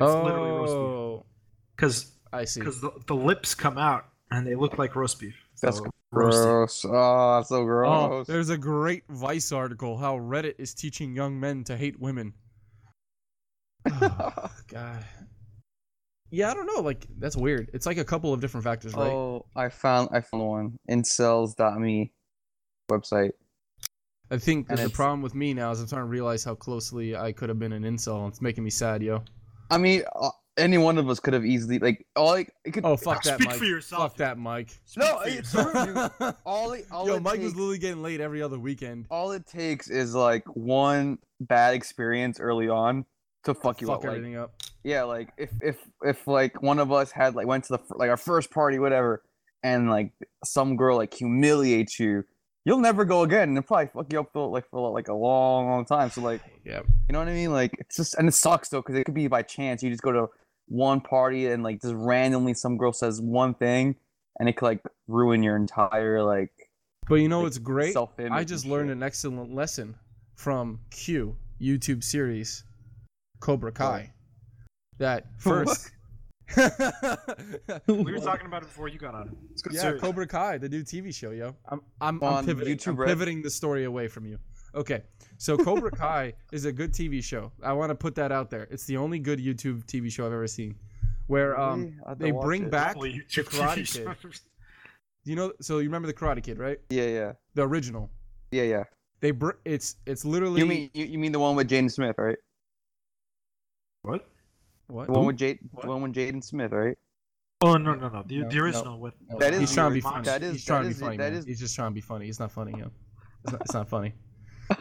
literally 0.00 0.50
roast 0.50 0.72
beef 0.72 0.78
Oh, 0.80 1.26
because 1.76 2.10
I 2.34 2.44
see. 2.44 2.60
because 2.60 2.80
the, 2.80 2.90
the 3.06 3.14
lips 3.14 3.54
come 3.54 3.78
out 3.78 4.06
and 4.30 4.46
they 4.46 4.54
look 4.54 4.78
like 4.78 4.96
roast 4.96 5.20
beef. 5.20 5.34
That's 5.62 5.78
So, 5.78 5.84
roasty. 5.84 5.90
Gross. 6.12 6.84
Oh, 6.84 7.36
that's 7.36 7.48
so 7.48 7.56
Oh, 7.60 7.64
gross. 7.64 8.26
there's 8.26 8.50
a 8.50 8.58
great 8.58 9.04
Vice 9.08 9.52
article 9.52 9.96
how 9.96 10.16
Reddit 10.18 10.54
is 10.58 10.74
teaching 10.74 11.14
young 11.14 11.38
men 11.40 11.64
to 11.64 11.76
hate 11.76 11.98
women. 12.00 12.34
Oh, 13.90 14.48
God. 14.68 15.04
Yeah, 16.30 16.50
I 16.50 16.54
don't 16.54 16.66
know. 16.66 16.80
Like 16.82 17.06
that's 17.18 17.36
weird. 17.36 17.70
It's 17.74 17.86
like 17.86 17.98
a 17.98 18.04
couple 18.04 18.32
of 18.32 18.40
different 18.40 18.64
factors, 18.64 18.94
right? 18.94 19.12
Oh, 19.12 19.46
I 19.54 19.68
found 19.68 20.08
I 20.12 20.20
found 20.20 20.42
one. 20.46 20.78
Incels.me 20.90 22.12
website. 22.90 23.30
I 24.30 24.38
think 24.38 24.68
and 24.68 24.78
that 24.78 24.84
the 24.84 24.90
problem 24.90 25.20
with 25.22 25.34
me 25.34 25.54
now 25.54 25.70
is 25.70 25.80
I'm 25.80 25.86
starting 25.86 26.06
to 26.08 26.10
realize 26.10 26.42
how 26.42 26.54
closely 26.54 27.14
I 27.14 27.30
could 27.32 27.50
have 27.50 27.58
been 27.58 27.72
an 27.72 27.82
incel. 27.84 28.26
It's 28.28 28.40
making 28.40 28.64
me 28.64 28.70
sad, 28.70 29.02
yo. 29.02 29.22
I 29.70 29.78
mean, 29.78 30.02
uh, 30.16 30.30
any 30.56 30.78
one 30.78 30.98
of 30.98 31.08
us 31.10 31.18
could 31.20 31.34
have 31.34 31.44
easily 31.44 31.78
like 31.78 32.06
all 32.16 32.26
like 32.32 32.52
it 32.64 32.72
could. 32.72 32.84
Oh 32.84 32.96
fuck 32.96 33.22
that, 33.24 33.34
Speak 33.36 33.48
Mike. 33.48 33.56
for 33.58 33.64
yourself. 33.64 34.02
Fuck 34.02 34.16
that, 34.18 34.38
Mike. 34.38 34.68
no, 34.96 35.18
for 35.20 35.26
it's 35.28 35.36
yourself. 35.54 35.72
true, 35.72 35.94
dude. 36.26 36.34
All 36.44 36.76
all 36.92 37.06
Yo, 37.08 37.14
it 37.16 37.22
Mike 37.22 37.34
takes, 37.34 37.44
was 37.44 37.56
literally 37.56 37.78
getting 37.78 38.02
laid 38.02 38.20
every 38.20 38.40
other 38.42 38.58
weekend. 38.58 39.06
all 39.10 39.32
it 39.32 39.46
takes 39.46 39.88
is 39.90 40.14
like 40.14 40.44
one 40.56 41.18
bad 41.40 41.74
experience 41.74 42.38
early 42.40 42.68
on 42.68 43.04
to 43.44 43.54
fuck 43.54 43.80
you 43.80 43.88
Fuck 43.88 43.98
up. 43.98 44.04
Like, 44.04 44.16
everything 44.16 44.36
up. 44.36 44.52
yeah, 44.84 45.02
like 45.02 45.30
if 45.36 45.50
if 45.60 45.76
if 46.02 46.26
like 46.26 46.62
one 46.62 46.78
of 46.78 46.92
us 46.92 47.10
had 47.10 47.34
like 47.34 47.46
went 47.46 47.64
to 47.64 47.72
the 47.74 47.80
like 47.96 48.10
our 48.10 48.16
first 48.16 48.50
party, 48.50 48.78
whatever, 48.78 49.22
and 49.62 49.90
like 49.90 50.12
some 50.44 50.76
girl 50.76 50.96
like 50.96 51.12
humiliates 51.12 51.98
you, 51.98 52.24
you'll 52.64 52.78
never 52.78 53.04
go 53.04 53.22
again, 53.22 53.48
and 53.48 53.58
it'll 53.58 53.66
probably 53.66 53.86
fuck 53.88 54.12
you 54.12 54.20
up 54.20 54.30
for 54.32 54.48
like 54.48 54.68
for 54.70 54.88
like 54.92 55.08
a 55.08 55.14
long, 55.14 55.66
long 55.68 55.84
time. 55.84 56.10
So 56.10 56.20
like, 56.22 56.40
Yeah. 56.64 56.80
you 57.08 57.12
know 57.12 57.18
what 57.18 57.28
I 57.28 57.34
mean? 57.34 57.52
Like 57.52 57.74
it's 57.78 57.96
just 57.96 58.14
and 58.14 58.28
it 58.28 58.32
sucks 58.32 58.68
though 58.68 58.80
because 58.80 58.94
it 58.94 59.04
could 59.04 59.14
be 59.14 59.26
by 59.26 59.42
chance 59.42 59.82
you 59.82 59.90
just 59.90 60.02
go 60.02 60.12
to 60.12 60.28
one 60.66 61.00
party 61.00 61.46
and 61.46 61.62
like 61.62 61.80
just 61.80 61.94
randomly 61.94 62.54
some 62.54 62.76
girl 62.76 62.92
says 62.92 63.20
one 63.20 63.54
thing, 63.54 63.96
and 64.38 64.48
it 64.48 64.56
could 64.56 64.66
like 64.66 64.82
ruin 65.08 65.42
your 65.42 65.56
entire 65.56 66.22
like 66.22 66.50
But 67.08 67.16
you 67.16 67.28
know 67.28 67.38
Like, 67.38 67.44
what's 67.44 67.58
great? 67.58 67.96
I 68.18 68.44
just 68.44 68.64
learned 68.66 68.88
shit. 68.90 68.96
an 68.96 69.02
excellent 69.02 69.54
lesson 69.54 69.96
from 70.36 70.80
Q 70.90 71.36
YouTube 71.60 72.02
series 72.02 72.64
Cobra 73.40 73.72
Kai. 73.72 74.12
That 74.98 75.26
first. 75.38 75.90
We 77.86 78.12
were 78.12 78.18
talking 78.18 78.46
about 78.46 78.62
it 78.62 78.66
before 78.66 78.88
you 78.88 78.98
got 78.98 79.14
on. 79.14 79.34
It's 79.50 79.62
good 79.62 79.72
yeah, 79.72 79.80
series. 79.80 80.00
Cobra 80.02 80.26
Kai, 80.26 80.58
the 80.58 80.68
new 80.68 80.82
TV 80.82 81.14
show, 81.14 81.30
yo. 81.30 81.56
I'm 81.68 81.80
I'm, 82.00 82.22
On 82.22 82.34
I'm 82.34 82.46
pivoting. 82.46 82.76
YouTube 82.76 83.00
I'm 83.00 83.06
pivoting 83.06 83.42
the 83.42 83.50
story 83.50 83.84
away 83.84 84.08
from 84.08 84.26
you. 84.26 84.38
Okay, 84.74 85.02
so 85.38 85.56
Cobra 85.56 85.90
Kai 86.04 86.32
is 86.52 86.64
a 86.64 86.72
good 86.72 86.92
TV 86.92 87.22
show. 87.22 87.52
I 87.62 87.72
want 87.72 87.90
to 87.90 87.94
put 87.94 88.14
that 88.16 88.32
out 88.32 88.50
there. 88.50 88.66
It's 88.70 88.84
the 88.86 88.96
only 88.96 89.18
good 89.18 89.38
YouTube 89.38 89.84
TV 89.86 90.10
show 90.10 90.26
I've 90.26 90.32
ever 90.32 90.46
seen, 90.48 90.74
where 91.28 91.58
um 91.60 91.80
Really? 91.84 91.94
I 92.04 92.08
have 92.10 92.18
to 92.18 92.24
they 92.24 92.30
bring 92.32 92.64
it. 92.64 92.70
back 92.70 92.92
Probably 92.92 93.22
the 93.34 93.42
Karate 93.44 93.78
TV 93.82 94.20
Kid. 94.22 94.40
You 95.24 95.36
know, 95.36 95.52
so 95.60 95.78
you 95.78 95.84
remember 95.84 96.06
the 96.06 96.12
Karate 96.14 96.42
Kid, 96.42 96.58
right? 96.58 96.78
Yeah, 96.90 97.04
yeah, 97.06 97.32
The 97.54 97.62
original. 97.62 98.10
yeah, 98.50 98.64
yeah. 98.64 98.84
They 99.20 99.30
br- 99.30 99.52
it's 99.64 99.96
it's 100.06 100.24
literally 100.24 100.60
You 100.60 100.66
mean 100.66 100.90
you, 100.92 101.04
you 101.06 101.18
mean 101.18 101.32
the 101.32 101.38
one 101.38 101.56
with 101.56 101.70
Jaden 101.70 101.90
Smith, 101.90 102.16
right? 102.18 102.36
What? 104.02 104.26
what? 104.88 105.06
The 105.06 105.12
one 105.12 105.26
with 105.26 105.36
Jade, 105.38 105.60
What? 105.70 105.84
the 105.84 105.88
one 105.88 106.02
with 106.02 106.12
Jaden 106.12 106.42
Smith, 106.44 106.72
right? 106.72 106.98
Oh 107.62 107.76
no 107.76 107.94
no 107.94 108.08
no 108.08 108.22
the, 108.26 108.40
No, 108.40 108.48
the 108.50 108.58
original 108.58 108.98
with 109.00 109.14
No, 109.30 109.38
That 109.38 109.54
is 109.54 109.60
he's 109.60 109.72
trying 109.74 109.90
to 109.90 109.94
be 109.94 110.00
funny. 110.02 110.24
That 110.24 110.42
is- 110.42 110.52
he's 110.52 110.64
trying 110.64 110.82
that 110.82 110.88
to 110.88 110.90
is- 110.90 110.98
be 110.98 111.04
funny. 111.04 111.16
that 111.16 111.30
man. 111.32 111.38
is- 111.38 111.44
He's 111.46 111.60
just 111.60 111.74
trying 111.74 111.90
to 111.90 111.94
be 111.94 112.00
funny. 112.02 112.28
It's 112.28 112.40
not 112.40 112.50
funny, 112.52 112.72
yo. 112.78 112.90
It's 113.44 113.52
not, 113.52 113.60
it's 113.62 113.72
not 113.74 113.88
funny. 113.88 114.12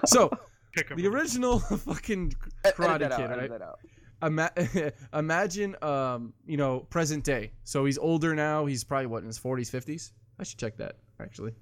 So 0.06 0.30
Pick 0.76 0.92
'em 0.92 0.98
the 0.98 1.08
original 1.08 1.60
fucking 1.88 2.34
Edit 2.64 2.78
Karate 2.78 3.00
that 3.00 3.12
out, 3.12 3.20
Kid, 3.20 3.32
edit 3.32 3.38
right? 3.38 3.50
that 3.50 3.62
out. 3.62 3.80
Ima- 4.24 4.92
imagine, 5.14 5.76
um, 5.84 6.34
you 6.46 6.58
know, 6.58 6.80
present 6.80 7.24
day. 7.24 7.52
So 7.64 7.86
he's 7.86 7.98
older 7.98 8.34
now. 8.34 8.66
He's 8.66 8.84
probably 8.84 9.08
what 9.08 9.20
in 9.22 9.28
his 9.28 9.38
forties, 9.38 9.70
fifties. 9.70 10.14
I 10.40 10.44
should 10.44 10.58
check 10.58 10.78
that 10.78 10.98
actually. 11.20 11.54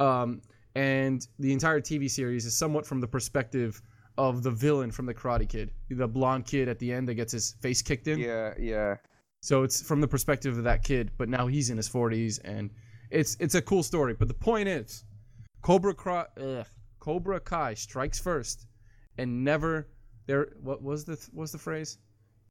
Um, 0.00 0.42
and 0.74 1.26
the 1.38 1.52
entire 1.52 1.80
TV 1.80 2.10
series 2.10 2.44
is 2.46 2.56
somewhat 2.56 2.86
from 2.86 3.00
the 3.00 3.06
perspective 3.06 3.80
of 4.18 4.42
the 4.42 4.50
villain 4.50 4.90
from 4.90 5.06
the 5.06 5.14
Karate 5.14 5.48
Kid, 5.48 5.70
the 5.88 6.06
blonde 6.08 6.44
kid 6.46 6.68
at 6.68 6.78
the 6.78 6.92
end 6.92 7.08
that 7.08 7.14
gets 7.14 7.32
his 7.32 7.52
face 7.60 7.80
kicked 7.80 8.08
in. 8.08 8.18
Yeah, 8.18 8.52
yeah. 8.58 8.96
So 9.40 9.62
it's 9.62 9.82
from 9.82 10.00
the 10.00 10.08
perspective 10.08 10.56
of 10.58 10.64
that 10.64 10.84
kid, 10.84 11.10
but 11.18 11.28
now 11.28 11.46
he's 11.46 11.70
in 11.70 11.76
his 11.76 11.88
40s, 11.88 12.38
and 12.44 12.70
it's 13.10 13.36
it's 13.40 13.54
a 13.54 13.62
cool 13.62 13.82
story. 13.82 14.14
But 14.14 14.28
the 14.28 14.34
point 14.34 14.68
is, 14.68 15.04
Cobra 15.62 15.94
Kai, 15.94 16.26
ugh, 16.40 16.66
Cobra 17.02 17.40
Kai 17.40 17.74
strikes 17.74 18.20
first, 18.20 18.68
and 19.18 19.42
never 19.42 19.88
there. 20.26 20.52
What 20.62 20.82
was 20.82 21.04
the 21.04 21.14
what 21.32 21.42
was 21.42 21.50
the 21.50 21.58
phrase? 21.58 21.98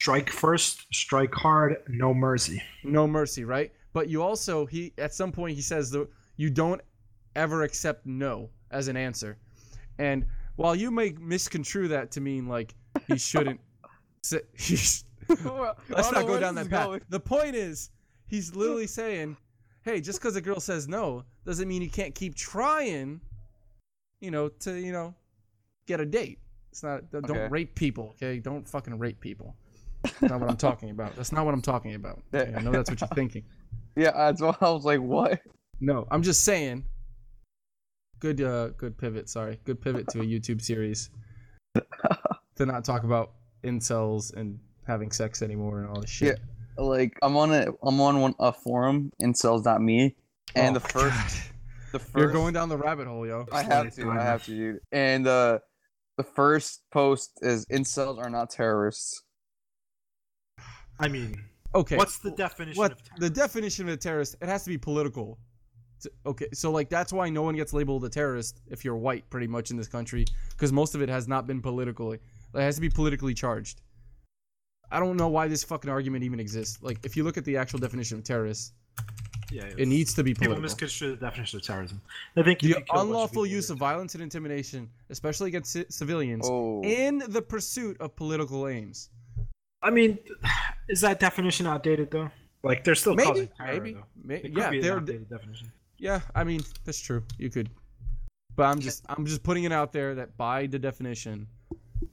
Strike 0.01 0.29
first, 0.29 0.87
strike 0.91 1.33
hard, 1.33 1.77
no 1.87 2.13
mercy. 2.13 2.61
No 2.83 3.07
mercy, 3.07 3.45
right? 3.45 3.71
But 3.93 4.09
you 4.09 4.21
also 4.21 4.65
he 4.65 4.91
at 4.97 5.13
some 5.13 5.31
point 5.31 5.55
he 5.55 5.61
says 5.61 5.89
the 5.89 6.09
you 6.35 6.49
don't 6.49 6.81
ever 7.33 7.63
accept 7.63 8.05
no 8.05 8.49
as 8.71 8.89
an 8.89 8.97
answer, 8.97 9.37
and 9.99 10.25
while 10.57 10.75
you 10.75 10.91
may 10.91 11.13
misconstrue 11.17 11.87
that 11.87 12.11
to 12.11 12.19
mean 12.19 12.49
like 12.49 12.75
he 13.07 13.17
shouldn't. 13.17 13.61
say, 14.21 14.41
he's, 14.53 15.05
Let's 15.29 16.11
not 16.11 16.27
go 16.27 16.41
down 16.41 16.55
that 16.55 16.69
path. 16.69 16.99
The 17.07 17.21
point 17.21 17.55
is, 17.55 17.89
he's 18.27 18.53
literally 18.53 18.87
saying, 18.87 19.37
"Hey, 19.83 20.01
just 20.01 20.19
because 20.19 20.35
a 20.35 20.41
girl 20.41 20.59
says 20.59 20.89
no 20.89 21.23
doesn't 21.45 21.69
mean 21.69 21.81
you 21.81 21.89
can't 21.89 22.13
keep 22.13 22.35
trying, 22.35 23.21
you 24.21 24.31
know, 24.31 24.47
to 24.49 24.79
you 24.79 24.91
know, 24.93 25.13
get 25.87 25.99
a 25.99 26.05
date. 26.05 26.39
It's 26.71 26.83
not. 26.83 27.11
Don't 27.11 27.51
rape 27.51 27.75
people, 27.75 28.15
okay? 28.15 28.39
Don't 28.39 28.67
fucking 28.67 28.97
rape 28.97 29.19
people. 29.19 29.55
That's 30.03 30.21
not 30.21 30.39
what 30.39 30.49
I'm 30.49 30.57
talking 30.57 30.89
about. 30.89 31.15
That's 31.15 31.31
not 31.31 31.45
what 31.45 31.53
I'm 31.53 31.61
talking 31.61 31.95
about. 31.95 32.21
Okay, 32.33 32.53
I 32.55 32.61
know 32.61 32.71
that's 32.71 32.89
what 32.89 33.01
you're 33.01 33.07
thinking. 33.09 33.43
Yeah, 33.93 34.11
that's 34.13 34.41
why 34.41 34.55
I 34.61 34.69
was 34.69 34.85
like, 34.85 35.01
what? 35.01 35.41
No, 35.81 36.07
I'm 36.09 36.23
just 36.23 36.45
saying. 36.45 36.85
Good, 38.19 38.39
uh, 38.39 38.69
good 38.69 38.97
pivot. 38.97 39.27
Sorry, 39.27 39.59
good 39.65 39.81
pivot 39.81 40.07
to 40.11 40.21
a 40.21 40.23
YouTube 40.23 40.61
series 40.61 41.09
to 41.75 42.65
not 42.65 42.85
talk 42.85 43.03
about 43.03 43.33
incels 43.65 44.33
and 44.33 44.59
having 44.87 45.11
sex 45.11 45.41
anymore 45.41 45.79
and 45.79 45.89
all 45.89 45.99
this 45.99 46.09
shit. 46.09 46.39
Yeah, 46.77 46.83
Like 46.83 47.17
I'm 47.21 47.35
on 47.35 47.53
a 47.53 47.67
I'm 47.83 47.99
on 47.99 48.21
one 48.21 48.33
a 48.39 48.53
forum 48.53 49.11
incels.me 49.21 50.15
and 50.55 50.77
Oh, 50.77 50.79
the 50.79 50.87
first. 50.87 51.50
The 51.91 51.99
first 51.99 52.15
You're 52.17 52.31
going 52.31 52.53
down 52.53 52.69
the 52.69 52.77
rabbit 52.77 53.07
hole, 53.07 53.25
yo. 53.25 53.45
I 53.51 53.63
have 53.63 53.93
to 53.95 54.09
I 54.09 54.21
have 54.23 54.43
to 54.45 54.51
dude. 54.51 54.79
And 54.91 55.27
uh 55.27 55.59
the 56.17 56.23
first 56.23 56.83
post 56.91 57.39
is 57.41 57.65
incels 57.67 58.17
are 58.17 58.29
not 58.29 58.49
terrorists. 58.49 59.23
I 60.99 61.07
mean, 61.07 61.41
Okay. 61.73 61.95
what's 61.95 62.17
the 62.19 62.31
definition 62.31 62.77
what 62.77 62.91
of 62.91 63.03
terrorist? 63.03 63.21
the 63.21 63.29
definition 63.29 63.87
of 63.87 63.93
a 63.93 63.97
terrorist? 63.97 64.35
It 64.41 64.47
has 64.47 64.63
to 64.63 64.69
be 64.69 64.77
political. 64.77 65.39
Okay, 66.25 66.47
so 66.53 66.71
like 66.71 66.89
that's 66.89 67.13
why 67.13 67.29
no 67.29 67.43
one 67.43 67.55
gets 67.55 67.73
labeled 67.73 68.03
a 68.05 68.09
terrorist 68.09 68.59
if 68.67 68.83
you're 68.83 68.97
white, 68.97 69.29
pretty 69.29 69.47
much 69.47 69.71
in 69.71 69.77
this 69.77 69.87
country, 69.87 70.25
because 70.51 70.73
most 70.73 70.95
of 70.95 71.01
it 71.01 71.09
has 71.09 71.27
not 71.27 71.45
been 71.47 71.61
politically. 71.61 72.19
It 72.55 72.61
has 72.61 72.75
to 72.75 72.81
be 72.81 72.89
politically 72.89 73.33
charged. 73.33 73.81
I 74.91 74.99
don't 74.99 75.15
know 75.15 75.29
why 75.29 75.47
this 75.47 75.63
fucking 75.63 75.89
argument 75.89 76.23
even 76.23 76.39
exists. 76.39 76.79
Like, 76.81 76.97
if 77.05 77.15
you 77.15 77.23
look 77.23 77.37
at 77.37 77.45
the 77.45 77.55
actual 77.55 77.79
definition 77.79 78.17
of 78.17 78.23
terrorist, 78.25 78.73
Yeah, 79.51 79.65
yeah. 79.67 79.73
it 79.77 79.87
needs 79.87 80.13
to 80.13 80.23
be 80.23 80.31
People 80.33 80.45
political. 80.55 80.61
misconstrue 80.63 81.11
the 81.11 81.17
definition 81.17 81.57
of 81.59 81.63
terrorism. 81.65 82.01
They 82.35 82.43
think 82.43 82.59
The 82.61 82.73
can 82.73 82.73
kill 82.73 82.77
a 82.77 82.85
bunch 82.85 82.99
of 83.01 83.07
unlawful 83.07 83.45
use 83.45 83.69
of 83.69 83.77
violence 83.77 84.15
and 84.15 84.23
intimidation, 84.23 84.89
especially 85.09 85.49
against 85.49 85.73
ci- 85.73 85.85
civilians, 85.89 86.47
Oh 86.49 86.81
in 86.83 87.19
the 87.27 87.41
pursuit 87.41 87.97
of 87.99 88.15
political 88.15 88.67
aims. 88.67 89.09
I 89.81 89.89
mean, 89.89 90.17
is 90.89 91.01
that 91.01 91.19
definition 91.19 91.67
outdated 91.67 92.11
though? 92.11 92.29
Like 92.63 92.83
they're 92.83 92.95
still 92.95 93.15
Maybe, 93.15 93.27
causing 93.27 93.47
terror, 93.57 93.73
maybe, 93.73 93.93
though. 93.93 94.03
may- 94.23 94.35
It 94.35 94.41
could 94.43 94.57
yeah, 94.57 94.69
they're 94.81 94.97
outdated 94.97 95.29
definition. 95.29 95.71
Yeah, 95.97 96.21
I 96.35 96.43
mean 96.43 96.61
that's 96.85 96.99
true. 96.99 97.23
You 97.37 97.49
could, 97.49 97.69
but 98.55 98.63
I'm 98.63 98.79
just 98.79 99.03
I'm 99.09 99.25
just 99.25 99.43
putting 99.43 99.65
it 99.65 99.71
out 99.71 99.91
there 99.91 100.15
that 100.15 100.37
by 100.37 100.65
the 100.67 100.79
definition, 100.79 101.47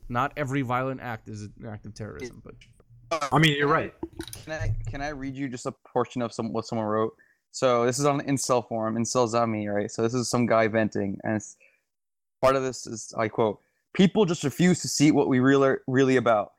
not 0.09 0.33
every 0.37 0.63
violent 0.63 1.01
act 1.01 1.29
is 1.29 1.43
an 1.43 1.53
act 1.71 1.87
of 1.87 1.95
terrorism. 1.95 2.43
But 2.45 2.55
I 3.33 3.39
mean, 3.39 3.57
you're 3.57 3.69
right. 3.69 3.95
Can 4.45 4.53
I 4.55 4.75
can 4.91 5.01
I 5.03 5.09
read 5.11 5.35
you 5.37 5.49
just 5.49 5.67
a 5.67 5.73
portion 5.93 6.21
of 6.23 6.33
some 6.35 6.53
what 6.53 6.67
someone 6.67 6.87
wrote? 6.87 7.15
So 7.51 7.87
this 7.87 7.99
is 7.99 8.05
on 8.05 8.21
an 8.21 8.27
incel 8.27 8.67
forum, 8.67 8.97
incels.me, 8.97 9.69
right? 9.69 9.91
So 9.91 10.03
this 10.03 10.15
is 10.15 10.29
some 10.29 10.47
guy 10.47 10.69
venting, 10.69 11.19
and 11.25 11.37
it's, 11.37 11.57
part 12.41 12.57
of 12.57 12.63
this 12.63 12.87
is 12.87 13.13
I 13.17 13.29
quote: 13.29 13.61
"People 13.95 14.25
just 14.25 14.45
refuse 14.45 14.81
to 14.83 14.89
see 14.89 15.11
what 15.11 15.29
we 15.29 15.41
really 15.41 15.77
really 15.87 16.17
about. 16.17 16.53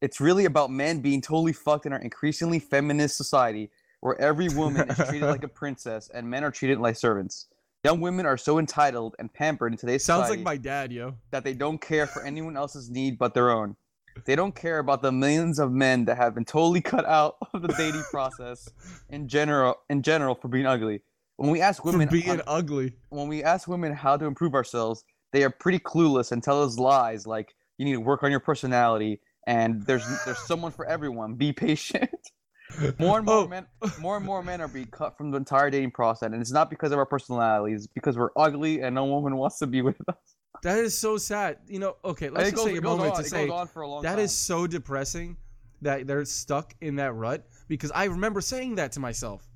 It's 0.00 0.20
really 0.20 0.44
about 0.44 0.70
men 0.70 1.00
being 1.00 1.20
totally 1.20 1.52
fucked 1.52 1.86
in 1.86 1.92
our 1.92 2.00
increasingly 2.00 2.58
feminist 2.58 3.16
society, 3.16 3.70
where 4.00 4.20
every 4.20 4.48
woman 4.50 4.90
is 4.90 4.96
treated 4.96 5.26
like 5.26 5.42
a 5.42 5.48
princess 5.62 6.10
and 6.14 6.28
men 6.28 6.44
are 6.44 6.50
treated 6.50 6.78
like 6.78 6.96
servants. 6.96 7.46
Young 7.84 8.00
women 8.00 8.26
are 8.26 8.36
so 8.36 8.58
entitled 8.58 9.14
and 9.18 9.32
pampered 9.32 9.72
in 9.72 9.78
today's 9.78 10.04
sounds 10.04 10.24
society 10.24 10.38
like 10.38 10.44
my 10.44 10.56
dad, 10.56 10.92
yo. 10.92 11.14
that 11.30 11.44
they 11.44 11.54
don't 11.54 11.80
care 11.80 12.06
for 12.06 12.22
anyone 12.24 12.56
else's 12.56 12.90
need 12.90 13.18
but 13.18 13.32
their 13.32 13.50
own. 13.50 13.76
They 14.24 14.34
don't 14.36 14.54
care 14.54 14.78
about 14.78 15.02
the 15.02 15.12
millions 15.12 15.58
of 15.58 15.70
men 15.72 16.04
that 16.06 16.16
have 16.16 16.34
been 16.34 16.44
totally 16.44 16.80
cut 16.80 17.04
out 17.04 17.36
of 17.54 17.62
the 17.62 17.68
dating 17.68 18.04
process 18.10 18.68
in 19.10 19.28
general 19.28 19.76
in 19.90 20.02
general 20.02 20.34
for 20.34 20.48
being 20.48 20.66
ugly. 20.66 21.02
When 21.36 21.50
we 21.50 21.60
ask 21.60 21.82
For 21.82 21.92
women 21.92 22.08
being 22.08 22.30
on- 22.30 22.42
ugly. 22.46 22.94
when 23.10 23.28
we 23.28 23.42
ask 23.42 23.68
women 23.68 23.92
how 23.92 24.16
to 24.16 24.24
improve 24.24 24.54
ourselves, 24.54 25.04
they 25.32 25.44
are 25.44 25.50
pretty 25.50 25.78
clueless 25.78 26.32
and 26.32 26.42
tell 26.42 26.62
us 26.62 26.78
lies 26.78 27.26
like 27.26 27.54
you 27.78 27.84
need 27.84 27.92
to 27.92 28.00
work 28.00 28.22
on 28.22 28.30
your 28.30 28.40
personality 28.40 29.20
and 29.46 29.82
there's 29.86 30.04
there's 30.24 30.38
someone 30.38 30.72
for 30.72 30.86
everyone. 30.86 31.34
Be 31.34 31.52
patient. 31.52 32.10
More 32.98 33.18
and 33.18 33.26
more 33.26 33.44
Oh. 33.44 33.46
men 33.46 33.66
more 34.00 34.16
and 34.16 34.26
more 34.26 34.42
men 34.42 34.60
are 34.60 34.66
being 34.66 34.86
cut 34.88 35.16
from 35.16 35.30
the 35.30 35.36
entire 35.36 35.70
dating 35.70 35.92
process 35.92 36.32
and 36.32 36.40
it's 36.40 36.50
not 36.50 36.68
because 36.68 36.90
of 36.90 36.98
our 36.98 37.06
personalities, 37.06 37.84
it's 37.84 37.92
because 37.92 38.16
we're 38.18 38.30
ugly 38.36 38.80
and 38.80 38.94
no 38.96 39.04
woman 39.04 39.36
wants 39.36 39.58
to 39.60 39.66
be 39.68 39.82
with 39.82 39.96
us. 40.08 40.16
That 40.62 40.78
is 40.78 40.96
so 40.96 41.16
sad. 41.18 41.58
You 41.68 41.78
know. 41.78 41.96
Okay, 42.04 42.30
let's 42.30 42.48
it 42.48 42.50
just 42.52 42.56
goes, 42.64 42.72
take 42.72 42.78
a 42.78 42.82
moment 42.82 43.10
on, 43.12 43.16
to 43.16 43.26
it 43.26 43.30
say 43.30 43.46
goes 43.46 43.60
on 43.60 43.66
for 43.68 43.82
a 43.82 43.88
long 43.88 44.02
that 44.02 44.16
time. 44.16 44.24
is 44.24 44.32
so 44.36 44.66
depressing 44.66 45.36
that 45.82 46.06
they're 46.06 46.24
stuck 46.24 46.74
in 46.80 46.96
that 46.96 47.12
rut 47.14 47.46
because 47.68 47.90
I 47.92 48.04
remember 48.04 48.40
saying 48.40 48.76
that 48.76 48.92
to 48.92 49.00
myself. 49.00 49.46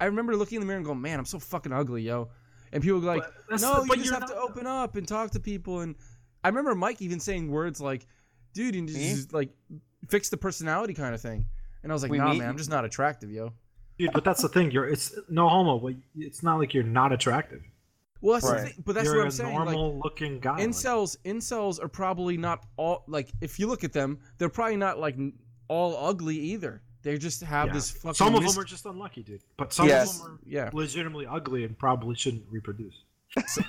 I 0.00 0.06
remember 0.06 0.36
looking 0.36 0.56
in 0.56 0.60
the 0.60 0.66
mirror 0.66 0.76
and 0.78 0.86
going, 0.86 1.00
"Man, 1.00 1.18
I'm 1.18 1.24
so 1.24 1.38
fucking 1.38 1.72
ugly, 1.72 2.02
yo," 2.02 2.30
and 2.72 2.82
people 2.82 3.00
were 3.00 3.06
like. 3.06 3.24
But 3.48 3.60
no, 3.60 3.82
the- 3.82 3.88
you 3.88 3.94
just 3.96 4.04
you're 4.06 4.14
have 4.14 4.28
to 4.28 4.36
open 4.36 4.66
up 4.66 4.96
and 4.96 5.06
talk 5.06 5.32
to 5.32 5.40
people. 5.40 5.80
And 5.80 5.96
I 6.44 6.48
remember 6.48 6.74
Mike 6.74 7.02
even 7.02 7.20
saying 7.20 7.50
words 7.50 7.80
like, 7.80 8.06
"Dude," 8.54 8.74
and 8.76 8.86
Me? 8.86 8.92
just 9.14 9.32
like, 9.32 9.50
fix 10.08 10.28
the 10.28 10.36
personality 10.36 10.94
kind 10.94 11.14
of 11.14 11.20
thing. 11.20 11.46
And 11.82 11.90
I 11.90 11.94
was 11.94 12.02
like, 12.02 12.10
We 12.10 12.18
nah, 12.18 12.30
meet- 12.32 12.38
man, 12.38 12.48
I'm 12.48 12.56
just 12.56 12.70
not 12.70 12.84
attractive, 12.84 13.30
yo. 13.30 13.52
Dude, 13.98 14.12
but 14.12 14.22
that's 14.24 14.42
the 14.42 14.48
thing. 14.48 14.70
You're 14.70 14.86
it's 14.88 15.12
no 15.28 15.48
homo, 15.48 15.78
but 15.78 15.94
it's 16.16 16.42
not 16.44 16.58
like 16.58 16.72
you're 16.74 16.84
not 16.84 17.12
attractive. 17.12 17.62
Well, 18.20 18.34
that's 18.34 18.46
Right. 18.50 18.60
the 18.60 18.66
thing, 18.70 18.82
but 18.84 18.94
that's 18.94 19.04
you're 19.06 19.16
what 19.16 19.22
I'm 19.22 19.28
a 19.28 19.32
saying. 19.32 19.54
Like, 19.54 19.64
normal 19.76 20.00
looking 20.02 20.40
guy. 20.40 20.54
like- 20.58 20.66
incels, 20.68 21.16
incels 21.24 21.82
are 21.82 21.88
probably 21.88 22.36
not 22.36 22.64
all 22.76 23.04
like. 23.06 23.30
If 23.40 23.58
you 23.58 23.66
look 23.68 23.84
at 23.84 23.92
them, 23.92 24.18
they're 24.38 24.48
probably 24.48 24.76
not 24.76 24.98
like 24.98 25.16
all 25.68 25.96
ugly 25.96 26.36
either. 26.36 26.82
They 27.02 27.16
just 27.16 27.40
have 27.42 27.68
Yeah. 27.68 27.72
this 27.74 27.90
fucking. 27.92 28.14
some 28.14 28.34
of 28.34 28.42
mis- 28.42 28.54
them 28.54 28.60
are 28.62 28.64
just 28.66 28.84
unlucky, 28.86 29.22
dude. 29.22 29.42
But 29.56 29.72
some 29.72 29.86
Yes. 29.86 30.18
of 30.18 30.24
them 30.24 30.32
are 30.34 30.38
yeah. 30.44 30.70
legitimately 30.72 31.26
ugly 31.26 31.62
and 31.64 31.78
probably 31.78 32.16
shouldn't 32.16 32.44
reproduce. 32.50 32.94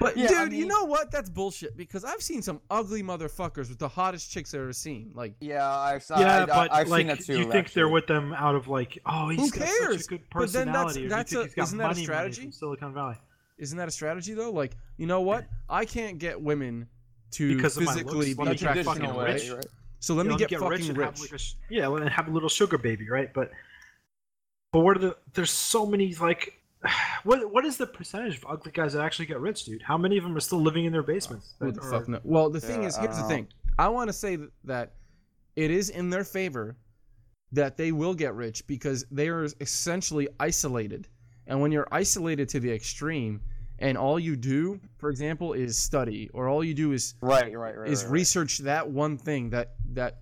But 0.00 0.16
Yeah, 0.16 0.28
dude, 0.28 0.52
I 0.52 0.56
you 0.56 0.66
know 0.66 0.84
what? 0.84 1.10
That's 1.10 1.28
bullshit. 1.28 1.76
Because 1.76 2.04
I've 2.04 2.22
seen 2.22 2.40
some 2.42 2.60
ugly 2.70 3.02
motherfuckers 3.02 3.68
with 3.68 3.78
the 3.78 3.88
hottest 3.88 4.30
chicks 4.30 4.54
I've 4.54 4.60
ever 4.62 4.72
seen. 4.72 5.10
Like, 5.14 5.34
Yeah, 5.40 5.68
I've, 5.68 6.04
yeah, 6.10 6.42
I, 6.42 6.46
but 6.46 6.72
I, 6.72 6.78
have 6.78 6.88
like, 6.88 7.00
seen 7.00 7.06
that 7.08 7.20
too. 7.20 7.38
you 7.38 7.50
think 7.52 7.72
they're 7.72 7.88
with 7.88 8.06
them 8.06 8.32
out 8.32 8.54
of 8.54 8.68
like, 8.68 8.98
oh, 9.06 9.28
he's 9.28 9.40
Who 9.40 9.50
got 9.60 9.68
cares? 9.68 9.96
such 9.96 10.04
a 10.06 10.08
good 10.08 10.22
But 10.32 10.52
then 10.52 10.66
that's- 10.68 10.84
personality, 10.84 10.90
or 10.90 10.94
do 10.94 11.02
you 11.02 11.08
that's 11.10 11.30
think 11.32 11.40
a- 11.40 11.44
he's 11.44 11.54
got 11.54 11.62
isn't 11.64 11.78
that 11.78 11.84
a 11.84 11.86
money, 11.88 11.94
money 11.96 12.04
strategy? 12.04 12.50
Silicon 12.52 12.94
Valley? 12.94 13.16
isn't 13.58 13.76
that 13.76 13.88
a 13.88 13.90
strategy 13.90 14.32
though? 14.32 14.50
Like, 14.50 14.74
you 14.96 15.06
know 15.06 15.20
what? 15.20 15.44
I 15.68 15.84
can't 15.84 16.18
get 16.18 16.40
women 16.40 16.88
to 17.32 17.54
Because 17.56 17.76
of 17.76 17.82
my 17.84 17.92
physically 17.92 18.14
looks, 18.14 18.26
be 18.28 18.34
let 18.34 18.38
me 18.38 18.56
get 18.56 18.60
attracted 18.62 18.82
to 18.84 18.84
fucking 18.90 19.02
me, 19.02 19.08
traditional 19.08 19.52
rich. 19.52 19.64
right? 19.66 19.66
So 19.98 20.14
let 20.14 20.22
You 20.24 20.28
me 20.30 20.34
know, 20.34 20.38
get, 20.38 20.50
rich 20.52 20.60
fucking 20.70 20.88
and 20.88 20.96
rich. 20.98 21.06
have 21.06 21.20
like 21.20 21.32
a 21.40 21.44
yeah, 21.74 21.94
and 21.94 22.08
have 22.08 22.28
a 22.28 22.30
little 22.30 22.48
sugar 22.48 22.78
baby, 22.78 23.08
right? 23.10 23.30
But 23.34 23.50
but 24.72 24.80
what 24.80 24.96
are 24.96 25.00
the? 25.00 25.16
There's 25.34 25.50
so 25.50 25.84
many 25.84 26.14
like. 26.14 26.54
What 27.24 27.52
what 27.52 27.64
is 27.66 27.76
the 27.76 27.86
percentage 27.86 28.38
of 28.38 28.46
ugly 28.48 28.72
guys 28.72 28.94
that 28.94 29.02
actually 29.04 29.26
get 29.26 29.40
rich, 29.40 29.64
dude? 29.64 29.82
How 29.82 29.98
many 29.98 30.16
of 30.16 30.24
them 30.24 30.34
are 30.36 30.40
still 30.40 30.60
living 30.62 30.86
in 30.86 30.92
their 30.92 31.02
basements? 31.02 31.52
Who 31.60 31.66
that 31.66 31.74
the 31.80 31.86
are- 31.86 31.90
fuck 31.90 32.08
no- 32.08 32.20
Well, 32.24 32.48
the 32.48 32.60
thing 32.60 32.82
Yeah, 32.82 32.88
is, 32.88 32.96
here's 32.96 33.16
the 33.16 33.20
don't 33.22 33.28
thing. 33.28 33.48
I 33.78 33.88
want 33.88 34.08
to 34.08 34.12
say 34.14 34.38
that 34.64 34.94
it 35.56 35.70
is 35.70 35.90
in 35.90 36.08
their 36.08 36.24
favor 36.24 36.76
that 37.52 37.76
they 37.76 37.92
will 37.92 38.14
get 38.14 38.34
rich 38.34 38.66
because 38.66 39.04
they 39.10 39.28
are 39.28 39.46
essentially 39.60 40.28
isolated. 40.38 41.08
And 41.46 41.60
when 41.60 41.72
you're 41.72 41.88
isolated 41.92 42.48
to 42.50 42.60
the 42.60 42.72
extreme, 42.72 43.40
and 43.80 43.98
all 43.98 44.18
you 44.20 44.36
do, 44.36 44.78
for 44.98 45.10
example, 45.10 45.52
is 45.52 45.76
study, 45.76 46.30
or 46.32 46.48
all 46.48 46.62
you 46.62 46.74
do 46.74 46.92
is 46.92 47.14
Right, 47.20 47.52
right, 47.56 47.76
right. 47.76 47.90
is 47.90 48.02
right, 48.04 48.08
right. 48.08 48.12
research 48.12 48.58
that 48.58 48.88
one 48.88 49.18
thing 49.18 49.50
that 49.50 49.72
that 49.92 50.20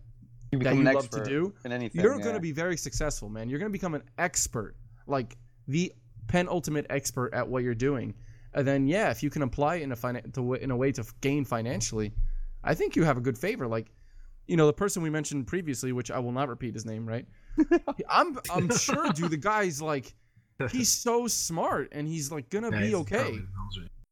You 0.50 0.58
that 0.60 0.74
you 0.74 0.82
love 0.82 1.10
to 1.10 1.22
do, 1.22 1.52
in 1.64 1.70
anything. 1.72 2.00
you're 2.00 2.16
yeah. 2.16 2.22
going 2.22 2.34
to 2.34 2.40
be 2.40 2.52
very 2.52 2.76
successful, 2.76 3.28
man. 3.28 3.48
You're 3.48 3.58
going 3.60 3.70
to 3.70 3.78
become 3.78 3.94
an 3.94 4.04
expert, 4.16 4.74
like 5.06 5.36
the 5.68 5.92
penultimate 6.28 6.86
expert 6.90 7.34
at 7.34 7.48
what 7.48 7.62
you're 7.62 7.74
doing. 7.74 8.14
And 8.54 8.66
then, 8.66 8.86
yeah, 8.86 9.10
if 9.10 9.22
you 9.22 9.30
can 9.30 9.42
apply 9.42 9.76
it 9.76 9.82
in 9.82 9.92
a 9.92 9.96
finan- 9.96 10.32
to, 10.34 10.54
in 10.54 10.70
a 10.70 10.76
way 10.76 10.92
to 10.92 11.04
gain 11.20 11.44
financially, 11.44 12.12
I 12.64 12.74
think 12.74 12.96
you 12.96 13.04
have 13.04 13.16
a 13.16 13.20
good 13.20 13.36
favor. 13.36 13.66
Like, 13.66 13.90
you 14.46 14.56
know, 14.56 14.66
the 14.66 14.72
person 14.72 15.02
we 15.02 15.10
mentioned 15.10 15.46
previously, 15.46 15.92
which 15.92 16.10
I 16.10 16.18
will 16.18 16.32
not 16.32 16.48
repeat 16.48 16.74
his 16.74 16.86
name, 16.86 17.06
right? 17.06 17.26
I'm 18.08 18.38
I'm 18.50 18.70
sure, 18.76 19.12
dude. 19.12 19.30
The 19.30 19.36
guy's 19.36 19.82
like, 19.82 20.14
he's 20.70 20.88
so 20.88 21.26
smart, 21.26 21.90
and 21.92 22.08
he's 22.08 22.32
like 22.32 22.48
gonna 22.48 22.70
Yeah, 22.70 22.80
be 22.80 22.94
okay. 22.96 23.38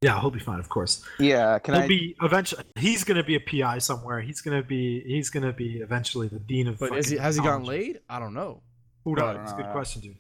Yeah, 0.03 0.21
he'll 0.21 0.31
be 0.31 0.41
fine, 0.41 0.61
of 0.61 0.69
course. 0.69 1.03
Yeah, 1.19 1.59
can 1.59 1.75
he'll 1.75 1.85
I? 1.85 1.89
be 1.89 2.17
eventually. 2.23 2.65
He's 2.79 3.03
gonna 3.03 3.25
be 3.25 3.37
a 3.37 3.41
PI 3.41 3.79
somewhere. 3.79 4.21
He's 4.21 4.43
gonna 4.43 4.63
be. 4.63 5.01
He's 5.07 5.31
gonna 5.31 5.53
be 5.55 5.79
eventually 5.79 6.29
the 6.29 6.39
dean 6.39 6.69
of. 6.69 6.79
But 6.79 6.97
is 6.99 7.09
he, 7.09 7.17
has 7.17 7.37
he 7.37 7.43
gotten 7.43 7.65
laid? 7.65 8.01
I 8.09 8.19
don't 8.19 8.35
know. 8.35 8.63
Who 9.05 9.15
knows? 9.15 9.35
don't 9.35 9.43
It's 9.43 9.53
a 9.53 9.57
good 9.57 9.65
yeah. 9.67 9.73
question, 9.73 10.03
dude. 10.03 10.17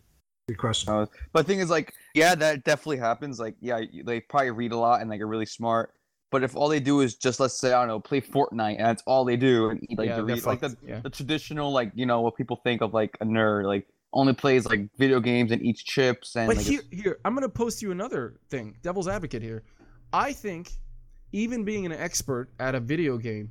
Good 0.49 0.59
question. 0.59 0.93
Uh, 0.93 1.07
but 1.33 1.45
the 1.45 1.53
thing 1.53 1.59
is, 1.59 1.71
like, 1.71 1.93
yeah, 2.15 2.37
that 2.37 2.63
definitely 2.63 2.99
happens. 2.99 3.41
Like, 3.41 3.57
yeah, 3.61 3.81
they 4.05 4.21
probably 4.21 4.53
read 4.53 4.71
a 4.71 4.77
lot 4.77 5.01
and 5.01 5.11
like 5.11 5.21
are 5.21 5.27
really 5.27 5.47
smart. 5.47 5.93
But 6.31 6.45
if 6.45 6.55
all 6.55 6.69
they 6.69 6.79
do 6.79 7.01
is 7.01 7.17
just 7.17 7.41
let's 7.41 7.59
say 7.59 7.73
I 7.73 7.81
don't 7.81 7.89
know, 7.89 7.99
play 7.99 8.21
Fortnite, 8.21 8.77
and 8.77 8.87
that's 8.87 9.03
all 9.07 9.25
they 9.25 9.37
do, 9.37 9.71
and 9.71 9.83
eat 9.91 9.99
like 9.99 10.09
Yeah, 10.09 10.17
the 10.19 10.23
they're 10.23 10.37
read, 10.37 10.45
like 10.45 10.61
the, 10.61 10.77
yeah. 10.87 11.01
the 11.01 11.11
traditional 11.11 11.73
like 11.73 11.91
you 11.95 12.07
know 12.07 12.21
what 12.21 12.37
people 12.37 12.61
think 12.63 12.81
of 12.81 12.95
like 12.95 13.17
a 13.21 13.25
nerd, 13.25 13.65
like 13.65 13.89
only 14.13 14.35
plays 14.35 14.67
like 14.67 14.89
video 14.99 15.19
games 15.19 15.51
and 15.51 15.61
eats 15.63 15.83
chips 15.83 16.37
and 16.37 16.47
But 16.47 16.59
like 16.59 16.67
here, 16.67 16.83
here, 16.93 17.19
I'm 17.25 17.35
gonna 17.35 17.49
post 17.49 17.83
you 17.83 17.91
another 17.91 18.39
thing. 18.49 18.77
Devil's 18.83 19.09
advocate 19.09 19.43
here. 19.43 19.65
I 20.13 20.33
think 20.33 20.71
even 21.33 21.65
being 21.65 21.87
an 21.87 21.93
expert 21.93 22.51
at 22.61 22.77
a 22.77 22.81
video 22.81 23.19
game 23.19 23.51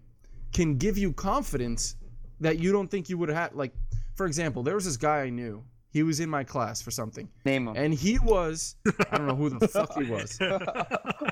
can 0.54 0.78
give 0.78 0.98
you 0.98 1.12
confidence 1.12 1.96
that 2.40 2.60
you 2.60 2.72
don't 2.72 2.90
think 2.90 3.10
you 3.10 3.18
would 3.18 3.30
have. 3.30 3.54
Like, 3.54 3.74
for 4.16 4.26
example, 4.26 4.64
there 4.64 4.76
was 4.76 4.86
this 4.86 4.98
guy 4.98 5.24
I 5.24 5.30
knew. 5.30 5.62
He 5.96 6.04
was 6.04 6.20
in 6.20 6.30
my 6.30 6.44
class 6.44 6.82
for 6.82 6.92
something, 6.92 7.30
name 7.46 7.64
them. 7.66 7.76
and 7.78 7.94
he 7.94 8.20
was 8.20 8.76
I 9.12 9.16
don't 9.18 9.28
know 9.28 9.36
who 9.36 9.50
the 9.50 9.66
fuck 9.76 9.94
he 9.98 10.04
was, 10.04 10.38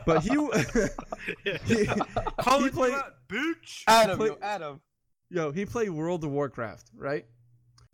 but 0.05 0.23
he 0.23 0.29
he, 1.65 1.85
Calling 2.39 2.63
he 2.63 2.69
played 2.69 2.93
you 2.93 3.03
bitch. 3.55 3.83
Adam, 3.87 4.17
play- 4.17 4.27
yo, 4.29 4.37
Adam. 4.41 4.81
yo 5.29 5.51
he 5.51 5.65
played 5.65 5.89
World 5.89 6.23
of 6.23 6.31
Warcraft, 6.31 6.91
right? 6.95 7.25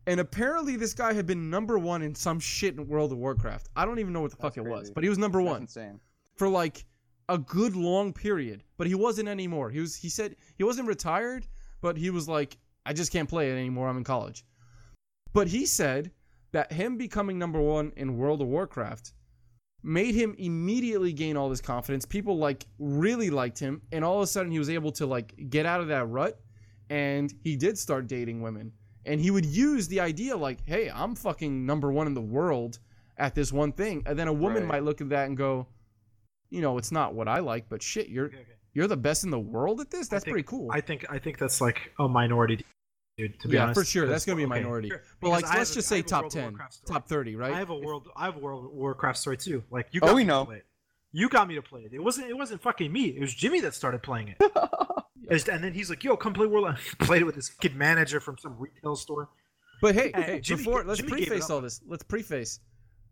And 0.06 0.20
apparently 0.20 0.76
this 0.76 0.94
guy 0.94 1.12
had 1.14 1.26
been 1.26 1.50
number 1.50 1.80
one 1.80 2.04
in 2.04 2.14
some 2.14 2.40
shit 2.40 2.76
in 2.76 2.88
World 2.88 3.12
of 3.12 3.18
Warcraft. 3.18 3.68
I 3.76 3.86
don't 3.86 3.98
even 3.98 4.14
know 4.14 4.22
what 4.22 4.30
the 4.32 4.38
That's 4.40 4.56
fuck 4.56 4.64
it 4.66 4.70
was, 4.70 4.92
but 4.92 5.04
he 5.04 5.10
was 5.10 5.18
number 5.18 5.40
That's 5.42 5.52
one. 5.54 5.62
insane. 5.64 6.00
for 6.36 6.48
like 6.50 6.86
a 7.30 7.40
good 7.40 7.76
long 7.76 8.14
period, 8.14 8.64
but 8.78 8.86
he 8.86 8.94
wasn't 8.94 9.28
anymore. 9.28 9.72
He 9.72 9.80
was 9.80 9.96
he 9.96 10.10
said 10.10 10.36
he 10.56 10.64
wasn't 10.64 10.88
retired, 10.88 11.48
but 11.82 11.98
he 11.98 12.12
was 12.12 12.28
like 12.30 12.58
I 12.86 12.94
just 12.94 13.12
can't 13.12 13.28
play 13.28 13.50
it 13.50 13.56
anymore. 13.56 13.90
I'm 13.90 13.98
in 13.98 14.04
college. 14.04 14.46
But 15.34 15.48
he 15.48 15.66
said 15.66 16.12
that 16.52 16.72
him 16.74 16.98
becoming 16.98 17.38
number 17.38 17.62
1 17.62 17.94
in 17.96 18.18
World 18.18 18.42
of 18.42 18.48
Warcraft 18.48 19.14
made 19.84 20.14
him 20.16 20.36
immediately 20.38 21.14
gain 21.14 21.38
all 21.38 21.50
this 21.50 21.62
confidence. 21.62 22.06
People 22.06 22.38
like 22.38 22.66
really 22.80 23.30
liked 23.30 23.60
him 23.60 23.82
and 23.92 24.04
all 24.04 24.18
of 24.18 24.24
a 24.24 24.28
sudden 24.28 24.52
he 24.52 24.60
was 24.60 24.70
able 24.70 24.92
to 24.94 25.06
like 25.06 25.34
get 25.50 25.66
out 25.66 25.80
of 25.82 25.88
that 25.88 26.06
rut 26.08 26.40
and 26.90 27.34
he 27.44 27.56
did 27.56 27.78
start 27.78 28.08
dating 28.08 28.42
women. 28.42 28.72
And 29.06 29.22
he 29.22 29.32
would 29.32 29.46
use 29.46 29.88
the 29.88 30.02
idea 30.02 30.36
like, 30.36 30.60
"Hey, 30.66 30.90
I'm 30.94 31.16
fucking 31.16 31.66
number 31.66 31.92
1 31.92 32.08
in 32.08 32.14
the 32.14 32.22
world 32.22 32.80
at 33.18 33.34
this 33.36 33.54
one 33.54 33.72
thing." 33.72 34.04
And 34.06 34.20
then 34.20 34.28
a 34.28 34.34
woman 34.34 34.64
Right. 34.64 34.68
might 34.74 34.84
look 34.84 35.00
at 35.02 35.10
that 35.10 35.28
and 35.28 35.38
go, 35.38 35.68
you 36.50 36.62
know, 36.62 36.78
it's 36.78 36.92
not 36.92 37.14
what 37.14 37.28
I 37.28 37.40
like, 37.40 37.70
but 37.70 37.82
shit, 37.82 38.10
you're 38.10 38.26
Okay, 38.26 38.38
okay. 38.38 38.52
you're 38.74 38.88
the 38.88 38.98
best 38.98 39.24
in 39.24 39.30
the 39.30 39.40
world 39.40 39.80
at 39.80 39.90
this. 39.92 40.08
That's 40.10 40.26
think- 40.26 40.34
pretty 40.34 40.48
cool. 40.48 40.70
I 40.74 40.82
think. 40.82 41.06
I 41.10 41.18
think 41.20 41.38
that's 41.38 41.62
like 41.62 41.94
a 42.00 42.08
minority, 42.10 42.66
dude. 43.20 43.40
To 43.42 43.48
be 43.48 43.56
yeah, 43.56 43.64
honest, 43.64 43.80
for 43.80 43.86
sure. 43.86 44.08
That's 44.08 44.26
gonna 44.26 44.38
be 44.38 44.44
a 44.44 44.46
okay. 44.48 44.62
minority. 44.62 44.90
Sure, 44.90 45.04
But 45.22 45.30
like, 45.30 45.44
I 45.46 45.58
let's 45.58 45.70
have 45.70 45.72
a- 45.72 45.74
just 45.76 45.88
say 45.88 46.02
top 46.02 46.22
World 46.24 46.32
ten, 46.32 46.58
top 46.86 47.08
thirty, 47.08 47.36
right? 47.36 47.54
I 47.54 47.58
have 47.60 47.70
a 47.70 47.76
world. 47.76 48.08
I 48.16 48.26
have 48.26 48.36
a 48.38 48.40
World 48.40 48.66
of 48.66 48.72
Warcraft 48.72 49.18
story 49.20 49.38
too. 49.38 49.64
Like 49.70 49.88
you 49.92 50.00
Oh, 50.04 50.08
got 50.08 50.16
we 50.16 50.22
me 50.22 50.26
to 50.26 50.28
know. 50.28 50.46
play 50.46 50.56
it. 50.58 50.66
You 51.12 51.28
got 51.30 51.48
me 51.48 51.56
to 51.56 51.62
play 51.62 51.82
it. 51.82 51.94
It 51.94 52.04
wasn't. 52.04 52.30
It 52.30 52.38
wasn't 52.38 52.62
fucking 52.62 52.92
me. 52.92 53.06
It 53.06 53.20
was 53.22 53.34
Jimmy 53.34 53.60
that 53.62 53.74
started 53.76 54.02
playing 54.04 54.36
it. 54.40 54.52
And 55.32 55.64
then 55.64 55.74
he's 55.76 55.92
like, 55.92 56.04
"Yo, 56.04 56.18
come 56.18 56.34
play 56.34 56.48
World." 56.48 56.66
I 56.66 56.76
played 57.06 57.22
it 57.22 57.26
with 57.26 57.36
this 57.36 57.50
kid 57.50 57.76
manager 57.76 58.20
from 58.20 58.40
some 58.40 58.56
retail 58.58 58.96
store. 58.96 59.30
But 59.80 59.94
hey, 59.94 60.12
Hey, 60.16 60.22
hey, 60.24 60.40
Jimmy 60.40 60.64
before 60.64 60.84
let's 60.84 61.00
Jimmy 61.02 61.12
preface 61.26 61.52
all 61.52 61.62
this. 61.62 61.82
Let's 61.88 62.02
preface. 62.02 62.62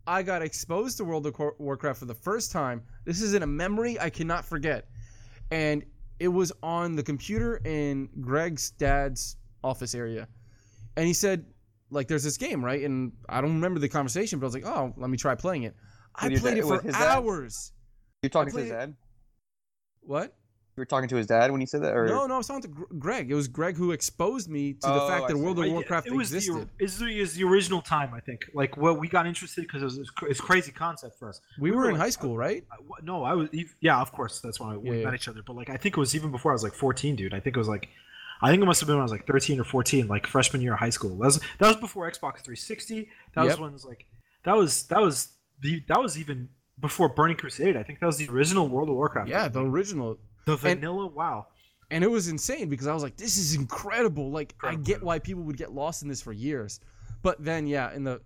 I 0.04 0.24
got 0.24 0.42
exposed 0.42 0.96
to 0.96 1.04
World 1.04 1.26
of 1.26 1.34
Warcraft 1.58 2.00
for 2.00 2.06
the 2.06 2.14
first 2.16 2.50
time. 2.50 2.82
This 3.04 3.22
is 3.22 3.34
in 3.34 3.44
a 3.44 3.46
memory 3.46 4.00
I 4.00 4.10
cannot 4.10 4.44
forget, 4.44 4.88
and 5.52 5.84
it 6.18 6.26
was 6.26 6.50
on 6.60 6.96
the 6.96 7.04
computer 7.04 7.60
in 7.64 8.08
Greg's 8.20 8.70
dad's 8.72 9.36
office 9.64 9.94
area, 9.94 10.28
and 10.96 11.06
he 11.06 11.12
said, 11.12 11.44
like, 11.90 12.08
there's 12.08 12.24
this 12.24 12.36
game, 12.36 12.64
right? 12.64 12.82
And 12.82 13.12
I 13.28 13.40
don't 13.40 13.54
remember 13.54 13.80
the 13.80 13.88
conversation, 13.88 14.38
but 14.38 14.46
I 14.46 14.48
was 14.48 14.54
like, 14.54 14.66
oh, 14.66 14.92
let 14.96 15.10
me 15.10 15.16
try 15.16 15.34
playing 15.34 15.62
it. 15.64 15.74
I 16.14 16.28
played 16.28 16.42
dad- 16.42 16.58
it 16.58 16.62
for 16.62 16.72
with 16.76 16.82
his 16.82 16.94
dad? 16.94 17.08
hours. 17.18 17.72
You're 18.22 18.30
talking 18.30 18.48
to 18.50 18.54
played 18.54 18.64
his 18.64 18.72
it- 18.72 18.76
dad. 18.76 18.94
What? 20.02 20.34
You 20.76 20.80
were 20.82 20.86
talking 20.86 21.08
to 21.08 21.16
his 21.16 21.26
dad 21.26 21.50
when 21.50 21.60
you 21.60 21.66
said 21.66 21.82
that, 21.82 21.92
or 21.96 22.06
No, 22.06 22.26
no, 22.28 22.34
I 22.34 22.36
was 22.38 22.46
talking 22.46 22.62
to 22.62 22.86
Greg. 23.00 23.32
It 23.32 23.34
was 23.34 23.48
Greg 23.48 23.76
who 23.76 23.90
exposed 23.90 24.48
me 24.48 24.74
to 24.74 24.78
the 24.86 24.92
Oh, 25.02 25.08
fact 25.08 25.24
I 25.24 25.26
that 25.28 25.36
see. 25.36 25.42
World 25.42 25.58
of 25.58 25.64
Like, 25.64 25.72
Warcraft 25.72 26.06
it 26.06 26.12
was 26.12 26.32
existed. 26.32 26.68
The, 26.78 26.84
it's 26.84 26.98
the, 26.98 27.06
it's 27.20 27.32
the 27.34 27.42
original 27.44 27.82
time, 27.82 28.14
I 28.14 28.20
think. 28.20 28.42
Like, 28.54 28.76
well, 28.76 28.94
we 28.96 29.08
got 29.08 29.26
interested 29.26 29.62
because 29.62 29.82
it 29.82 29.86
was 29.86 30.10
it's 30.28 30.40
crazy 30.40 30.70
concept 30.70 31.18
for 31.18 31.28
us. 31.30 31.40
we, 31.58 31.70
we 31.72 31.76
were 31.76 31.82
were 31.82 31.88
in 31.88 31.94
like- 31.94 32.02
high 32.02 32.10
school, 32.10 32.36
right? 32.36 32.62
I- 32.70 32.76
wh- 32.88 33.02
no, 33.02 33.24
I 33.24 33.32
was. 33.34 33.48
Yeah, 33.80 34.00
of 34.00 34.12
course. 34.12 34.40
That's 34.40 34.60
why 34.60 34.76
we 34.76 34.88
Yeah, 34.90 35.04
met 35.06 35.10
yeah. 35.10 35.14
each 35.16 35.26
other. 35.26 35.42
But 35.44 35.56
like, 35.56 35.68
I 35.68 35.76
think 35.76 35.96
it 35.96 36.00
was 36.00 36.14
even 36.14 36.30
before 36.30 36.52
I 36.52 36.54
was 36.54 36.62
like 36.62 36.74
14, 36.74 37.16
dude. 37.16 37.34
I 37.34 37.40
think 37.40 37.56
it 37.56 37.58
was 37.58 37.68
like, 37.68 37.88
I 38.40 38.50
think 38.50 38.62
it 38.62 38.66
must 38.66 38.80
have 38.80 38.86
been 38.86 38.96
when 38.96 39.00
I 39.02 39.04
was 39.04 39.12
like 39.12 39.26
13 39.26 39.58
or 39.60 39.64
14, 39.64 40.06
like 40.08 40.26
freshman 40.26 40.62
year 40.62 40.74
of 40.74 40.78
high 40.78 40.90
school. 40.90 41.10
That 41.10 41.24
was 41.26 41.40
that 41.58 41.66
was 41.66 41.76
before 41.76 42.10
Xbox 42.10 42.36
360. 42.44 43.08
That 43.34 43.42
was 43.44 43.50
Yep. 43.52 43.58
when 43.60 43.70
it 43.70 43.72
was 43.72 43.84
like, 43.84 44.06
that 44.44 44.56
was 44.56 44.84
that 44.84 45.00
was 45.00 45.28
the 45.60 45.82
that 45.88 46.00
was 46.00 46.18
even 46.18 46.48
before 46.80 47.08
Burning 47.08 47.36
Crusade. 47.36 47.76
I 47.76 47.82
think 47.82 47.98
that 48.00 48.06
was 48.06 48.16
the 48.18 48.28
original 48.28 48.68
World 48.68 48.88
of 48.88 48.94
Warcraft. 48.94 49.28
Yeah, 49.28 49.48
the 49.48 49.64
original. 49.64 50.18
the 50.44 50.52
and- 50.52 50.60
vanilla. 50.60 51.06
wow. 51.06 51.46
And 51.90 52.04
it 52.04 52.10
was 52.10 52.28
insane 52.28 52.68
because 52.68 52.86
I 52.86 52.92
was 52.92 53.02
like, 53.02 53.16
this 53.16 53.38
is 53.38 53.54
incredible. 53.54 54.30
Like, 54.30 54.54
I 54.62 54.74
get 54.74 55.02
why 55.02 55.18
people 55.20 55.42
would 55.44 55.56
get 55.56 55.72
lost 55.72 56.02
in 56.02 56.08
this 56.08 56.20
for 56.20 56.34
years. 56.34 56.80
But 57.22 57.42
then, 57.42 57.66
yeah, 57.66 57.94
in 57.94 58.04
the. 58.04 58.20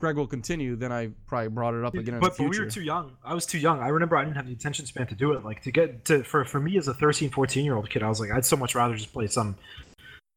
Greg 0.00 0.16
will 0.16 0.26
continue. 0.26 0.76
Then 0.76 0.90
I 0.90 1.10
probably 1.26 1.48
brought 1.48 1.74
it 1.74 1.84
up 1.84 1.94
again 1.94 2.14
in 2.14 2.20
but, 2.20 2.36
but 2.36 2.48
we 2.48 2.58
were 2.58 2.66
too 2.66 2.82
young. 2.82 3.16
I 3.22 3.34
was 3.34 3.46
too 3.46 3.58
young. 3.58 3.80
I 3.80 3.88
remember 3.88 4.16
I 4.16 4.24
didn't 4.24 4.36
have 4.36 4.46
the 4.46 4.52
attention 4.52 4.86
span 4.86 5.06
to 5.08 5.14
do 5.14 5.32
it. 5.32 5.44
Like 5.44 5.62
to 5.62 5.70
get 5.70 6.06
to 6.06 6.24
for 6.24 6.44
for 6.44 6.58
me 6.58 6.78
as 6.78 6.88
a 6.88 6.94
13, 6.94 7.30
14 7.30 7.64
year 7.64 7.76
old 7.76 7.88
kid, 7.88 8.02
I 8.02 8.08
was 8.08 8.18
like, 8.18 8.30
I'd 8.30 8.44
so 8.44 8.56
much 8.56 8.74
rather 8.74 8.94
just 8.94 9.12
play 9.12 9.26
some 9.26 9.56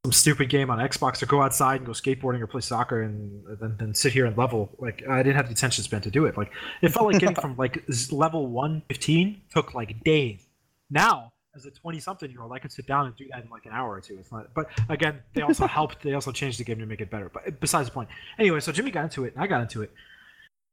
some 0.05 0.11
stupid 0.11 0.49
game 0.49 0.69
on 0.69 0.79
Xbox 0.79 1.23
or 1.23 1.27
go 1.27 1.41
outside 1.41 1.77
and 1.77 1.85
go 1.85 1.93
skateboarding 1.93 2.41
or 2.41 2.47
play 2.47 2.59
soccer 2.59 3.01
and 3.01 3.41
then, 3.59 3.77
then 3.79 3.95
sit 3.95 4.11
here 4.11 4.25
and 4.25 4.37
level. 4.37 4.69
Like 4.77 5.01
I 5.09 5.23
didn't 5.23 5.37
have 5.37 5.47
the 5.47 5.53
attention 5.53 5.83
span 5.85 6.01
to 6.01 6.11
do 6.11 6.25
it. 6.25 6.37
Like 6.37 6.51
it 6.81 6.89
felt 6.89 7.07
like 7.07 7.19
getting 7.19 7.35
from 7.41 7.55
like 7.55 7.83
level 8.11 8.47
115 8.47 9.41
took 9.49 9.73
like 9.73 10.03
days. 10.03 10.45
Now 10.89 11.32
as 11.55 11.65
a 11.65 11.71
20 11.71 11.99
something 11.99 12.31
year 12.31 12.41
old, 12.41 12.51
I 12.51 12.59
could 12.59 12.71
sit 12.71 12.87
down 12.87 13.05
and 13.05 13.15
do 13.15 13.27
that 13.31 13.43
in 13.43 13.49
like 13.49 13.65
an 13.65 13.71
hour 13.71 13.91
or 13.91 14.01
two. 14.01 14.17
It's 14.19 14.31
not, 14.31 14.53
but 14.53 14.69
again, 14.89 15.19
they 15.33 15.41
also 15.43 15.67
helped. 15.67 16.01
They 16.01 16.13
also 16.13 16.31
changed 16.31 16.59
the 16.59 16.63
game 16.63 16.79
to 16.79 16.85
make 16.85 17.01
it 17.01 17.09
better. 17.09 17.29
But 17.29 17.59
besides 17.59 17.89
the 17.89 17.93
point. 17.93 18.09
Anyway, 18.39 18.59
so 18.59 18.71
Jimmy 18.71 18.91
got 18.91 19.05
into 19.05 19.25
it, 19.25 19.33
and 19.33 19.43
I 19.43 19.47
got 19.47 19.61
into 19.61 19.81
it. 19.81 19.91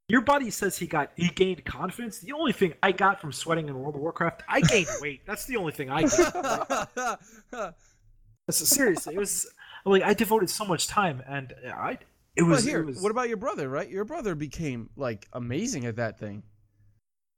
Your 0.09 0.23
buddy 0.23 0.51
says 0.51 0.77
he 0.77 0.87
got 0.87 1.13
he 1.17 1.29
gained 1.29 1.65
confidence. 1.65 2.19
The 2.19 2.33
only 2.33 2.53
thing 2.53 2.75
I 2.83 2.93
got 2.93 3.21
from 3.21 3.33
sweating 3.33 3.69
in 3.69 3.79
World 3.79 3.95
of 3.95 4.01
Warcraft, 4.01 4.43
I 4.49 4.61
gained 4.61 4.89
weight. 5.01 5.21
That's 5.27 5.45
the 5.45 5.57
only 5.57 5.73
thing 5.73 5.91
I 5.91 6.01
gained. 6.01 7.75
Seriously, 8.51 9.15
it 9.15 9.19
was 9.19 9.47
like 9.85 10.03
I 10.03 10.15
devoted 10.15 10.51
so 10.51 10.65
much 10.65 10.89
time, 10.89 11.23
and 11.29 11.55
I 11.73 11.99
it 12.35 12.43
was. 12.43 12.65
here, 12.65 12.81
it 12.81 12.87
was 12.87 13.01
what 13.03 13.13
about 13.13 13.29
your 13.29 13.37
brother? 13.37 13.69
Right, 13.69 13.89
your 13.89 14.05
brother 14.05 14.35
became 14.35 14.91
like 14.97 15.29
amazing 15.33 15.87
at 15.87 15.97
that 15.97 16.19
thing, 16.19 16.43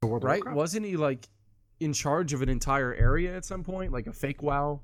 right? 0.02 0.42
Wasn't 0.50 0.86
he 0.86 0.96
like 0.96 1.28
in 1.82 1.92
charge 1.92 2.32
of 2.32 2.42
an 2.42 2.48
entire 2.48 2.94
area 2.94 3.36
at 3.36 3.44
some 3.44 3.64
point, 3.64 3.92
like 3.92 4.06
a 4.06 4.12
fake 4.12 4.42
WoW? 4.42 4.80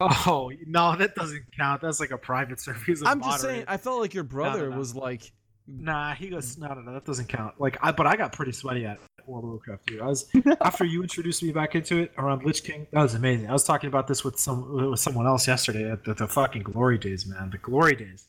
Oh 0.00 0.50
no, 0.66 0.96
that 0.96 1.14
doesn't 1.14 1.44
count. 1.56 1.82
That's 1.82 2.00
like 2.00 2.10
a 2.10 2.18
private 2.18 2.60
server. 2.60 2.80
I'm 3.04 3.22
just 3.22 3.42
saying. 3.42 3.64
I 3.68 3.76
felt 3.76 4.00
like 4.00 4.14
your 4.14 4.24
brother 4.24 4.70
no. 4.70 4.78
was 4.78 4.94
like, 4.94 5.30
Nah, 5.78 6.14
he 6.14 6.28
goes. 6.28 6.58
No, 6.58 6.68
no, 6.68 6.80
no, 6.80 6.92
that 6.92 7.04
doesn't 7.04 7.28
count. 7.28 7.60
Like, 7.60 7.78
I, 7.82 7.92
but 7.92 8.06
I 8.06 8.16
got 8.16 8.32
pretty 8.32 8.52
sweaty 8.52 8.86
at 8.86 8.98
World 9.26 9.44
of 9.44 9.50
Warcraft 9.50 9.86
too. 9.86 10.02
I 10.02 10.06
was 10.06 10.28
after 10.60 10.84
you 10.84 11.02
introduced 11.02 11.42
me 11.42 11.52
back 11.52 11.74
into 11.74 11.98
it 11.98 12.12
around 12.18 12.44
Lich 12.44 12.64
King. 12.64 12.86
That 12.92 13.02
was 13.02 13.14
amazing. 13.14 13.48
I 13.48 13.52
was 13.52 13.64
talking 13.64 13.88
about 13.88 14.08
this 14.08 14.24
with 14.24 14.38
some 14.38 14.90
with 14.90 15.00
someone 15.00 15.26
else 15.26 15.46
yesterday 15.46 15.90
at 15.90 16.04
the, 16.04 16.14
the 16.14 16.26
fucking 16.26 16.62
glory 16.62 16.98
days, 16.98 17.26
man. 17.26 17.50
The 17.50 17.58
glory 17.58 17.94
days. 17.94 18.26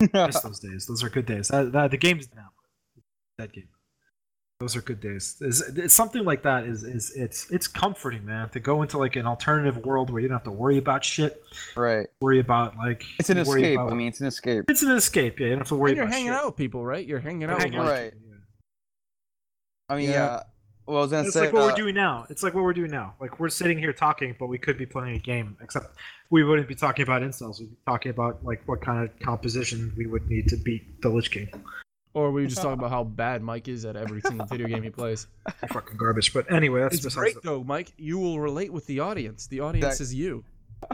I 0.14 0.26
miss 0.26 0.40
those 0.40 0.60
days. 0.60 0.86
Those 0.86 1.04
are 1.04 1.10
good 1.10 1.26
days. 1.26 1.48
That, 1.48 1.72
that, 1.72 1.90
the 1.90 1.98
game's 1.98 2.28
now. 2.34 2.48
That 3.36 3.52
game. 3.52 3.68
Those 4.60 4.76
are 4.76 4.82
good 4.82 5.00
days. 5.00 5.36
It's, 5.40 5.62
it's 5.70 5.94
something 5.94 6.22
like 6.22 6.42
that 6.42 6.64
is 6.64 6.84
is 6.84 7.12
it's 7.16 7.50
it's 7.50 7.66
comforting, 7.66 8.26
man. 8.26 8.50
To 8.50 8.60
go 8.60 8.82
into 8.82 8.98
like 8.98 9.16
an 9.16 9.24
alternative 9.26 9.78
world 9.86 10.10
where 10.10 10.20
you 10.20 10.28
don't 10.28 10.34
have 10.34 10.44
to 10.44 10.50
worry 10.50 10.76
about 10.76 11.02
shit, 11.02 11.42
right. 11.76 12.06
worry 12.20 12.40
about 12.40 12.76
like 12.76 13.02
It's 13.18 13.30
an 13.30 13.38
worry 13.44 13.62
escape. 13.62 13.78
about- 13.78 13.92
I 13.92 13.94
mean, 13.94 14.08
it's 14.08 14.20
an 14.20 14.26
escape. 14.26 14.64
it's 14.68 14.82
an 14.82 14.90
escape. 14.90 15.40
Yeah, 15.40 15.46
you 15.46 15.50
don't 15.52 15.58
have 15.60 15.68
to 15.68 15.76
worry 15.76 15.92
and 15.92 15.96
you're 15.96 16.04
about 16.04 16.12
hanging 16.14 16.32
shit. 16.32 16.36
out 16.36 16.46
with 16.46 16.56
people, 16.56 16.84
right? 16.84 17.06
You're 17.06 17.20
hanging 17.20 17.44
out 17.44 17.58
Hang 17.58 17.70
with 17.72 17.80
out 17.80 17.86
like, 17.86 17.94
with 17.94 18.02
Right. 18.02 18.12
people, 18.12 18.28
yeah. 18.28 19.94
I 19.94 19.96
mean, 19.96 20.10
Yeah. 20.10 20.14
yeah. 20.14 20.42
Well, 20.86 20.98
I 20.98 21.00
was 21.02 21.10
gonna 21.10 21.24
It's 21.24 21.32
say. 21.32 21.40
like 21.40 21.52
what 21.54 21.62
uh, 21.62 21.66
we're 21.68 21.76
doing 21.76 21.94
now. 21.94 22.26
It's 22.28 22.42
like 22.42 22.52
what 22.52 22.64
we're 22.64 22.74
doing 22.74 22.90
now. 22.90 23.14
Like 23.18 23.40
we're 23.40 23.48
sitting 23.48 23.78
here 23.78 23.94
talking, 23.94 24.36
but 24.38 24.48
we 24.48 24.58
could 24.58 24.76
be 24.76 24.84
playing 24.84 25.16
a 25.16 25.20
game. 25.20 25.56
Except 25.62 25.86
we 26.28 26.44
wouldn't 26.44 26.68
be 26.68 26.74
talking 26.74 27.02
about 27.02 27.22
incels. 27.22 27.60
We'd 27.60 27.70
be 27.70 27.76
talking 27.86 28.10
about 28.10 28.44
like 28.44 28.60
what 28.68 28.82
kind 28.82 29.02
of 29.08 29.18
composition 29.20 29.94
we 29.96 30.06
would 30.06 30.28
need 30.28 30.48
to 30.48 30.56
beat 30.58 31.00
the 31.00 31.08
Lich 31.08 31.30
King. 31.30 31.48
Or 32.14 32.30
we 32.30 32.42
were 32.42 32.48
just 32.48 32.60
talking 32.62 32.78
about 32.78 32.90
how 32.90 33.04
bad 33.04 33.42
Mike 33.42 33.68
is 33.68 33.84
at 33.84 33.96
every 33.96 34.20
single 34.20 34.46
video 34.46 34.66
game 34.66 34.82
he 34.82 34.90
plays. 34.90 35.26
Fucking 35.72 35.96
garbage. 35.96 36.32
But 36.32 36.50
anyway, 36.52 36.80
that's 36.80 36.96
It's 36.96 37.04
besides. 37.04 37.32
great 37.34 37.42
though, 37.42 37.62
Mike. 37.64 37.92
You 37.96 38.18
will 38.18 38.40
relate 38.40 38.72
with 38.72 38.86
the 38.86 39.00
audience. 39.00 39.46
The 39.46 39.60
audience 39.60 39.98
That- 39.98 40.02
is 40.02 40.14
you. 40.14 40.44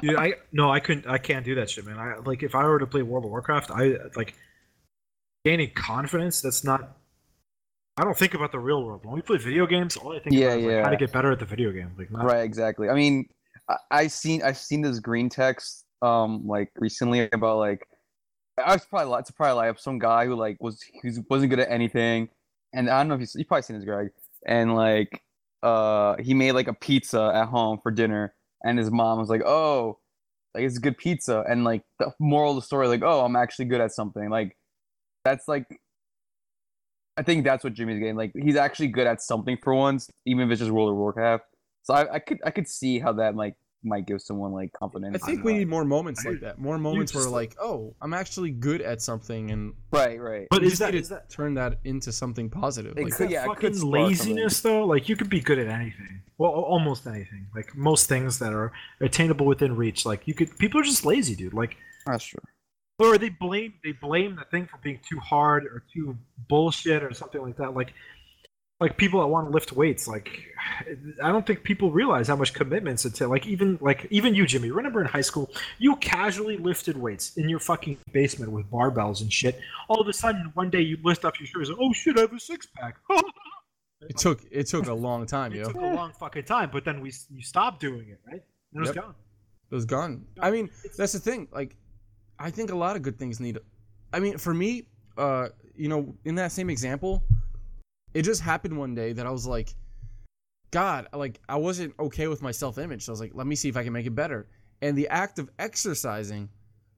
Dude, 0.03 0.17
I 0.17 0.35
no, 0.51 0.69
I 0.71 0.81
couldn't. 0.81 1.07
I 1.07 1.17
can't 1.19 1.45
do 1.45 1.55
that 1.55 1.71
shit, 1.71 1.87
man. 1.87 1.97
I 1.97 2.17
like 2.25 2.43
if 2.43 2.57
I 2.57 2.65
were 2.65 2.81
to 2.81 2.87
play 2.89 3.03
World 3.03 3.25
of 3.25 3.31
Warcraft, 3.31 3.71
I 3.71 3.95
like 4.17 4.35
gaining 5.45 5.71
confidence. 5.75 6.41
That's 6.41 6.65
not. 6.65 6.97
I 7.97 8.03
don't 8.03 8.17
think 8.19 8.35
about 8.35 8.51
the 8.53 8.59
real 8.59 8.85
world. 8.85 9.05
When 9.05 9.15
we 9.15 9.23
play 9.23 9.39
video 9.39 9.65
games, 9.65 9.97
all 9.97 10.13
I 10.15 10.19
think 10.19 10.35
Yeah, 10.35 10.49
about 10.49 10.59
is 10.59 10.67
like, 10.67 10.85
how 10.85 10.91
to 10.91 10.97
get 10.97 11.13
better 11.13 11.31
at 11.31 11.39
the 11.39 11.45
video 11.47 11.71
game. 11.71 11.93
Like, 11.97 12.11
not, 12.11 12.25
Right, 12.27 12.43
exactly. 12.43 12.89
I 12.91 12.95
mean, 12.95 13.29
I, 13.69 13.77
I 13.93 14.07
seen 14.09 14.43
I've 14.43 14.59
seen 14.59 14.83
this 14.83 14.99
green 14.99 15.29
text 15.29 15.85
um 16.03 16.47
like 16.47 16.73
recently 16.77 17.29
about 17.33 17.59
like 17.59 17.87
I 18.59 18.73
was 18.73 18.85
probably 18.87 19.19
it's 19.19 19.31
probably 19.31 19.55
like 19.55 19.79
some 19.79 19.99
guy 19.99 20.27
who 20.27 20.35
like 20.35 20.57
was 20.61 20.83
he 20.83 21.11
wasn't 21.29 21.51
good 21.51 21.61
at 21.61 21.71
anything, 21.71 22.29
and 22.73 22.89
I 22.89 22.99
don't 22.99 23.09
know 23.09 23.15
if 23.15 23.21
you 23.21 23.27
you 23.41 23.45
probably 23.45 23.63
seen 23.63 23.77
this 23.77 23.85
Greg, 23.85 24.11
and 24.47 24.75
like 24.75 25.23
uh 25.63 26.17
he 26.19 26.35
made 26.35 26.53
like 26.53 26.69
a 26.69 26.75
pizza 26.75 27.33
at 27.35 27.49
home 27.49 27.79
for 27.83 27.91
dinner, 27.91 28.35
and 28.65 28.79
his 28.79 28.91
mom 28.91 29.19
was 29.19 29.29
like, 29.29 29.43
oh, 29.45 29.99
like 30.55 30.65
it's 30.65 30.79
a 30.79 30.81
good 30.81 30.97
pizza, 30.99 31.45
and 31.49 31.65
like 31.65 31.83
the 31.99 32.13
moral 32.19 32.53
of 32.53 32.57
the 32.57 32.63
story, 32.63 32.89
like 32.89 33.03
oh, 33.03 33.25
I'm 33.25 33.37
actually 33.37 33.67
good 33.67 33.81
at 33.81 33.93
something, 33.93 34.31
like 34.31 34.57
that's 35.25 35.49
like. 35.49 35.67
I 37.19 37.23
think 37.23 37.45
that's 37.45 37.65
what 37.65 37.73
Jimmy's 37.73 37.99
getting. 37.99 38.17
Like 38.17 38.33
he's 38.35 38.57
actually 38.57 38.89
good 38.89 39.07
at 39.07 39.23
something 39.23 39.57
for 39.63 39.75
once, 39.75 40.11
even 40.27 40.45
if 40.45 40.51
it's 40.51 40.61
just 40.61 40.71
World 40.71 40.91
of 40.91 40.97
Warcraft. 40.97 41.45
So 41.83 41.95
I, 41.95 42.17
I 42.17 42.19
could 42.19 42.39
I 42.45 42.51
could 42.51 42.69
see 42.69 42.99
how 42.99 43.15
that 43.15 43.35
like 43.35 43.55
might 43.87 44.07
give 44.07 44.21
someone 44.21 44.53
like 44.53 44.73
confidence. 44.73 45.23
I 45.23 45.27
think 45.27 45.45
we 45.45 45.53
like- 45.53 45.59
need 45.61 45.69
more 45.69 45.85
moments 45.85 46.25
like 46.25 46.41
that. 46.41 46.59
More 46.59 46.79
moments 46.79 47.15
where 47.15 47.29
like, 47.29 47.55
oh, 47.61 47.95
I'm 48.03 48.13
actually 48.13 48.51
good 48.51 48.83
at 48.83 49.01
something, 49.01 49.51
and 49.51 49.73
right, 49.93 50.21
right. 50.21 50.47
But 50.51 50.63
is 50.63 50.71
just 50.73 50.81
that, 50.81 50.93
need 50.93 51.01
is 51.01 51.09
to 51.09 51.15
that 51.15 51.31
turn 51.31 51.55
that 51.55 51.79
into 51.85 52.13
something 52.13 52.51
positive. 52.51 52.97
It 52.99 53.05
Like, 53.05 53.13
could- 53.15 53.29
that 53.29 53.33
yeah, 53.33 53.45
it 53.45 53.47
fucking 53.47 53.61
could 53.61 53.77
spark 53.77 53.93
something. 53.93 54.03
laziness 54.37 54.61
though 54.61 54.85
like 54.87 55.09
you 55.09 55.17
could 55.17 55.31
be 55.31 55.41
good 55.41 55.59
at 55.59 55.69
anything 55.69 56.21
well 56.39 56.51
almost 56.51 57.07
anything 57.07 57.47
like 57.55 57.75
most 57.77 58.09
things 58.09 58.39
that 58.39 58.53
are 58.53 58.71
attainable 59.01 59.47
within 59.47 59.75
reach 59.75 60.05
like 60.05 60.27
you 60.27 60.35
could 60.35 60.57
people 60.59 60.79
are 60.81 60.85
just 60.85 61.07
lazy 61.07 61.35
dude 61.35 61.55
like 61.55 61.77
That's 62.05 62.25
true. 62.25 62.41
or 62.99 63.17
they 63.17 63.31
blame 63.31 63.73
they 63.83 63.93
blame 63.93 64.37
the 64.37 64.45
thing 64.51 64.67
for 64.67 64.77
being 64.83 65.01
too 65.09 65.19
hard 65.19 65.65
or 65.65 65.83
too 65.95 66.17
bullshit 66.49 67.03
or 67.03 67.15
something 67.15 67.41
like 67.41 67.57
that 67.57 67.75
like 67.75 67.95
like 68.81 68.97
people 68.97 69.21
that 69.21 69.27
want 69.27 69.47
to 69.47 69.51
lift 69.53 69.73
weights 69.73 70.07
like 70.07 70.43
i 71.23 71.33
don't 71.33 71.47
think 71.47 71.63
people 71.63 71.91
realize 71.91 72.29
how 72.29 72.37
much 72.37 72.53
commitments 72.53 73.05
it 73.05 73.11
takes 73.11 73.29
like 73.29 73.47
even 73.47 73.79
like 73.81 74.07
even 74.11 74.35
you 74.35 74.47
jimmy 74.47 74.71
remember 74.71 75.01
in 75.01 75.07
high 75.07 75.21
school 75.21 75.51
you 75.79 75.97
casually 75.97 76.59
lifted 76.59 76.97
weights 76.97 77.37
in 77.37 77.49
your 77.49 77.59
fucking 77.59 77.97
basement 78.13 78.53
with 78.53 78.71
barbells 78.71 79.23
and 79.23 79.33
shit 79.33 79.59
all 79.89 80.01
of 80.01 80.09
a 80.09 80.13
sudden 80.13 80.51
one 80.55 80.69
day 80.69 80.81
you 80.81 80.99
lift 81.03 81.25
up 81.25 81.39
your 81.41 81.47
shoulders 81.47 81.71
oh 81.81 81.93
shit 81.93 82.17
i 82.19 82.21
have 82.23 82.33
a 82.33 82.39
six-pack 82.41 82.97
it 84.03 84.19
took 84.19 84.41
it 84.51 84.67
took 84.67 84.87
a 84.89 84.95
long 84.95 85.25
time, 85.27 85.53
It 85.53 85.59
yo. 85.59 85.65
took 85.65 85.77
a 85.77 85.87
long 85.87 86.13
fucking 86.13 86.45
time, 86.45 86.69
but 86.71 86.85
then 86.85 87.01
we 87.01 87.13
you 87.31 87.43
stopped 87.43 87.81
doing 87.81 88.09
it, 88.11 88.21
right? 88.27 88.43
And 88.73 88.77
it 88.77 88.81
was 88.81 88.89
Yep. 88.91 88.95
gone. 88.97 89.15
It 89.71 89.75
was 89.75 89.85
gone. 89.87 90.27
I 90.41 90.51
mean, 90.51 90.71
that's 90.97 91.13
the 91.13 91.19
thing. 91.19 91.49
Like, 91.51 91.77
I 92.39 92.51
think 92.51 92.71
a 92.71 92.75
lot 92.77 92.95
of 92.95 93.03
good 93.03 93.19
things 93.19 93.41
need. 93.41 93.59
I 94.13 94.21
mean, 94.21 94.37
for 94.37 94.53
me, 94.53 94.87
uh, 95.17 95.49
you 95.75 95.89
know, 95.89 96.15
in 96.27 96.35
that 96.37 96.53
same 96.53 96.69
example, 96.71 97.23
it 98.17 98.23
just 98.23 98.41
happened 98.41 98.77
one 98.79 98.95
day 98.95 99.13
that 99.13 99.27
I 99.27 99.31
was 99.31 99.47
like, 99.47 99.75
God, 100.71 101.09
like 101.13 101.41
I 101.49 101.57
wasn't 101.57 101.95
okay 101.99 102.27
with 102.29 102.43
my 102.43 102.51
self-image. 102.51 103.03
So 103.05 103.11
I 103.11 103.15
was 103.15 103.21
like, 103.21 103.33
let 103.35 103.47
me 103.47 103.55
see 103.55 103.69
if 103.69 103.77
I 103.77 103.85
can 103.85 103.93
make 103.93 104.07
it 104.07 104.15
better. 104.15 104.47
And 104.83 104.97
the 104.97 105.09
act 105.09 105.39
of 105.39 105.51
exercising 105.59 106.49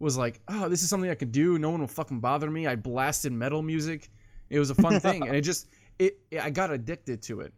was 0.00 0.16
like, 0.16 0.40
oh, 0.48 0.68
this 0.68 0.82
is 0.82 0.88
something 0.88 1.10
I 1.10 1.14
could 1.14 1.32
do. 1.32 1.58
No 1.58 1.70
one 1.70 1.80
will 1.80 1.86
fucking 1.86 2.20
bother 2.20 2.50
me. 2.50 2.66
I 2.66 2.76
blasted 2.76 3.32
metal 3.32 3.62
music. 3.62 4.10
It 4.50 4.58
was 4.58 4.70
a 4.70 4.74
fun 4.74 4.98
thing, 5.00 5.26
and 5.26 5.36
it 5.36 5.42
just 5.42 5.68
it, 5.98 6.18
I 6.40 6.50
got 6.50 6.70
addicted 6.70 7.20
to 7.22 7.40
it. 7.40 7.52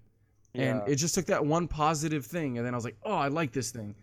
And 0.54 0.80
Yeah. 0.86 0.92
it 0.92 0.96
just 0.96 1.14
took 1.14 1.26
that 1.26 1.44
one 1.44 1.68
positive 1.68 2.26
thing, 2.26 2.58
and 2.58 2.66
then 2.66 2.74
I 2.74 2.76
was 2.76 2.84
like, 2.84 2.96
"Oh, 3.04 3.14
I 3.14 3.28
like 3.28 3.52
this 3.52 3.70
thing." 3.70 3.94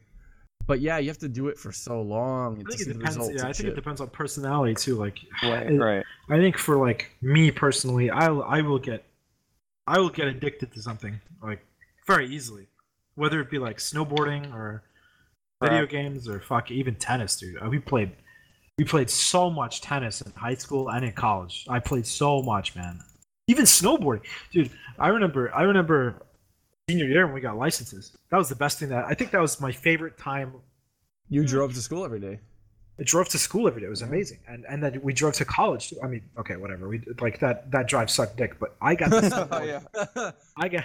But 0.65 0.79
yeah, 0.79 0.97
you 0.97 1.07
have 1.09 1.17
to 1.19 1.27
do 1.27 1.47
it 1.49 1.57
for 1.57 1.71
so 1.71 2.01
long 2.01 2.53
I 2.59 2.63
to 2.63 2.63
think 2.69 2.79
see 2.79 2.83
it 2.83 2.87
the 2.93 2.93
depends. 2.99 3.17
results. 3.17 3.35
Yeah, 3.37 3.43
I 3.43 3.47
and 3.47 3.55
think 3.57 3.69
it 3.69 3.75
depends 3.75 3.99
on 4.01 4.09
personality 4.09 4.75
too. 4.75 4.95
Like, 4.95 5.19
Right, 5.43 5.67
it- 5.69 5.77
right. 5.79 6.03
I 6.29 6.37
think 6.37 6.57
for 6.57 6.77
like 6.77 7.11
me 7.21 7.51
personally, 7.51 8.09
I 8.09 8.27
I 8.27 8.61
will 8.61 8.79
get, 8.79 9.03
I 9.87 9.99
will 9.99 10.09
get 10.09 10.27
addicted 10.27 10.71
to 10.73 10.81
something 10.81 11.19
like 11.41 11.65
very 12.05 12.27
easily, 12.27 12.67
whether 13.15 13.39
it 13.39 13.49
be 13.49 13.57
like 13.59 13.77
snowboarding 13.77 14.53
or 14.53 14.83
video 15.63 15.79
Right. 15.81 15.89
games 15.89 16.27
or 16.27 16.39
fuck 16.39 16.69
even 16.71 16.95
tennis, 16.95 17.37
dude. 17.39 17.61
Uh, 17.61 17.69
We 17.69 17.79
played, 17.79 18.11
we 18.77 18.83
played 18.83 19.09
so 19.09 19.49
much 19.49 19.81
tennis 19.81 20.21
in 20.21 20.31
high 20.33 20.55
school 20.55 20.89
and 20.89 21.05
in 21.05 21.13
college. 21.13 21.65
I 21.69 21.79
played 21.79 22.05
so 22.05 22.41
much, 22.41 22.75
man. 22.75 22.99
Even 23.47 23.63
snowboarding, 23.65 24.25
dude. 24.51 24.71
I 24.99 25.07
remember. 25.07 25.53
I 25.55 25.63
remember 25.63 26.21
senior 26.89 27.05
year 27.05 27.25
when 27.25 27.33
we 27.33 27.41
got 27.41 27.57
licenses. 27.57 28.15
That 28.29 28.37
was 28.37 28.49
the 28.49 28.55
best 28.55 28.79
thing 28.79 28.89
that 28.89 29.05
I 29.05 29.13
think 29.13 29.31
that 29.31 29.41
was 29.41 29.59
my 29.61 29.71
favorite 29.71 30.17
time 30.17 30.53
You 31.29 31.45
drove 31.45 31.73
to 31.73 31.81
school 31.81 32.05
every 32.05 32.19
day. 32.21 32.39
I 32.99 33.03
drove 33.03 33.29
to 33.29 33.37
school 33.37 33.67
every 33.67 33.81
day. 33.81 33.87
It 33.87 33.91
was 33.91 34.01
amazing, 34.01 34.39
and 34.47 34.65
and 34.67 34.81
then 34.81 34.99
we 35.03 35.13
drove 35.13 35.33
to 35.33 35.45
college. 35.45 35.89
Too. 35.89 35.97
I 36.03 36.07
mean, 36.07 36.23
okay, 36.37 36.55
whatever. 36.55 36.87
We 36.87 37.01
like 37.21 37.39
that. 37.39 37.69
That 37.71 37.87
drive 37.87 38.09
sucked 38.09 38.37
dick, 38.37 38.59
but 38.59 38.75
I 38.81 38.95
got 38.95 39.09
to 39.09 39.21
snowboard. 39.21 39.85
Oh, 39.95 40.13
yeah. 40.15 40.31
I 40.57 40.67
got. 40.67 40.83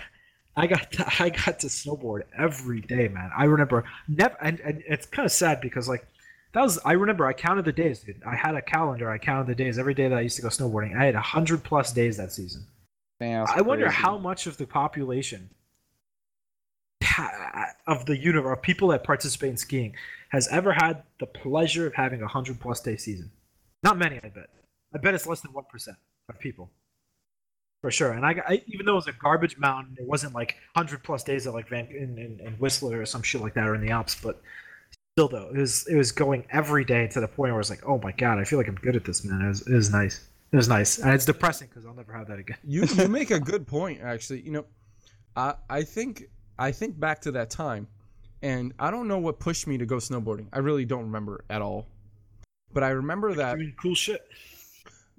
I 0.55 0.67
got 0.67 0.93
to, 0.93 1.07
I 1.19 1.31
got 1.31 1.61
to 1.61 1.69
snowboard 1.69 2.25
every 2.37 2.83
day, 2.83 3.09
man. 3.09 3.31
I 3.35 3.45
remember 3.45 3.85
never, 4.07 4.37
and, 4.43 4.61
and 4.61 4.83
it's 4.87 5.07
kind 5.07 5.25
of 5.25 5.33
sad 5.33 5.63
because 5.63 5.89
like 5.89 6.07
that 6.53 6.61
was. 6.61 6.79
I 6.85 6.93
remember 6.93 7.27
I 7.27 7.33
counted 7.33 7.65
the 7.65 7.73
days, 7.73 8.01
dude. 8.01 8.23
I 8.27 8.37
had 8.37 8.55
a 8.55 8.61
calendar. 8.61 9.11
I 9.11 9.17
counted 9.17 9.47
the 9.47 9.55
days 9.55 9.79
every 9.79 9.95
day 9.95 10.09
that 10.09 10.19
I 10.19 10.21
used 10.21 10.37
to 10.37 10.43
go 10.43 10.49
snowboarding. 10.49 10.95
I 10.95 11.07
had 11.07 11.15
hundred 11.15 11.65
plus 11.65 11.93
days 11.93 12.19
that 12.19 12.33
season. 12.33 12.67
Damn, 13.19 13.47
I 13.47 13.63
wonder 13.63 13.89
how 13.89 14.19
much 14.19 14.47
of 14.47 14.59
the 14.59 14.67
population 14.67 15.49
of 17.87 18.07
the 18.07 18.17
universe 18.17 18.57
of 18.57 18.63
people 18.63 18.89
that 18.89 19.05
participate 19.05 19.51
in 19.51 19.57
skiing 19.57 19.95
has 20.33 20.49
ever 20.49 20.73
had 20.73 21.03
the 21.21 21.27
pleasure 21.27 21.87
of 21.87 21.95
having 21.95 22.23
a 22.23 22.27
hundred 22.27 22.59
plus 22.59 22.81
day 22.81 22.97
season. 22.97 23.31
Not 23.83 23.99
many, 23.99 24.17
I 24.17 24.29
bet. 24.29 24.49
I 24.95 24.99
bet 24.99 25.15
it's 25.15 25.27
less 25.27 25.41
than 25.41 25.53
one 25.53 25.65
percent 25.71 25.97
of 26.29 26.39
people, 26.39 26.71
for 27.83 27.91
sure. 27.91 28.13
And 28.13 28.25
I, 28.25 28.43
I, 28.49 28.63
even 28.67 28.87
though 28.87 28.93
it 28.93 28.97
was 28.97 29.09
a 29.09 29.13
garbage 29.13 29.59
mountain, 29.59 29.97
it 29.99 30.07
wasn't 30.07 30.35
like 30.35 30.57
hundred 30.75 31.03
plus 31.03 31.23
days 31.23 31.47
at 31.47 31.53
like 31.53 31.69
Van 31.69 31.87
in, 31.87 32.19
in, 32.19 32.41
in 32.41 32.55
Whistler 32.55 33.01
or 33.01 33.07
some 33.07 33.23
shit 33.23 33.43
like 33.43 33.55
that 33.55 33.69
or 33.69 33.75
in 33.75 33.81
the 33.81 33.91
Alps, 33.91 34.17
but. 34.21 34.41
Still 35.15 35.29
though, 35.29 35.51
it 35.55 35.59
was 35.59 35.87
it 35.89 35.95
was 35.95 36.11
going 36.11 36.47
every 36.49 36.87
day 36.87 37.07
to 37.09 37.21
the 37.21 37.29
point 37.29 37.51
where 37.51 37.53
I 37.53 37.59
was 37.59 37.69
like, 37.69 37.87
"Oh 37.87 37.99
my 38.03 38.13
god, 38.13 38.39
I 38.39 38.45
feel 38.45 38.59
like 38.59 38.67
I'm 38.67 38.77
good 38.77 38.97
at 38.97 39.05
this, 39.05 39.23
man." 39.27 39.43
It 39.43 39.49
was, 39.49 39.61
it 39.61 39.75
was 39.75 39.91
nice. 39.93 40.27
It 40.53 40.57
was 40.57 40.69
nice, 40.69 41.01
and 41.01 41.13
it's 41.13 41.27
depressing 41.27 41.69
because 41.69 41.85
I'll 41.85 41.93
never 41.93 42.15
have 42.15 42.29
that 42.29 42.39
again. 42.39 42.57
You 42.65 42.87
you 42.87 43.09
make 43.21 43.31
a 43.31 43.39
good 43.39 43.67
point 43.67 44.01
actually. 44.01 44.41
You 44.41 44.53
know, 44.53 44.65
I 45.37 45.53
I 45.69 45.83
think 45.83 46.31
I 46.59 46.73
think 46.73 46.99
back 46.99 47.21
to 47.23 47.33
that 47.33 47.51
time, 47.51 47.89
and 48.43 48.75
I 48.79 48.91
don't 48.91 49.09
know 49.09 49.19
what 49.19 49.39
pushed 49.39 49.67
me 49.67 49.79
to 49.79 49.87
go 49.87 49.97
snowboarding. 49.97 50.49
I 50.53 50.59
really 50.59 50.85
don't 50.85 51.05
remember 51.05 51.45
at 51.49 51.63
all. 51.63 51.87
But 52.73 52.83
I 52.83 52.91
remember 52.91 53.35
that 53.35 53.59
cool 53.81 53.95
shit. 53.95 54.23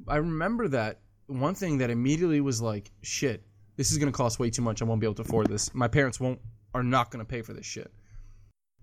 I 0.07 0.17
remember 0.17 0.67
that 0.69 0.99
one 1.27 1.55
thing 1.55 1.77
that 1.77 1.89
immediately 1.89 2.41
was 2.41 2.61
like, 2.61 2.91
shit, 3.01 3.43
this 3.77 3.91
is 3.91 3.97
gonna 3.97 4.11
cost 4.11 4.39
way 4.39 4.49
too 4.49 4.61
much. 4.61 4.81
I 4.81 4.85
won't 4.85 4.99
be 4.99 5.07
able 5.07 5.15
to 5.15 5.21
afford 5.21 5.47
this. 5.47 5.73
My 5.73 5.87
parents 5.87 6.19
won't 6.19 6.39
are 6.73 6.83
not 6.83 7.11
gonna 7.11 7.25
pay 7.25 7.41
for 7.41 7.53
this 7.53 7.65
shit. 7.65 7.91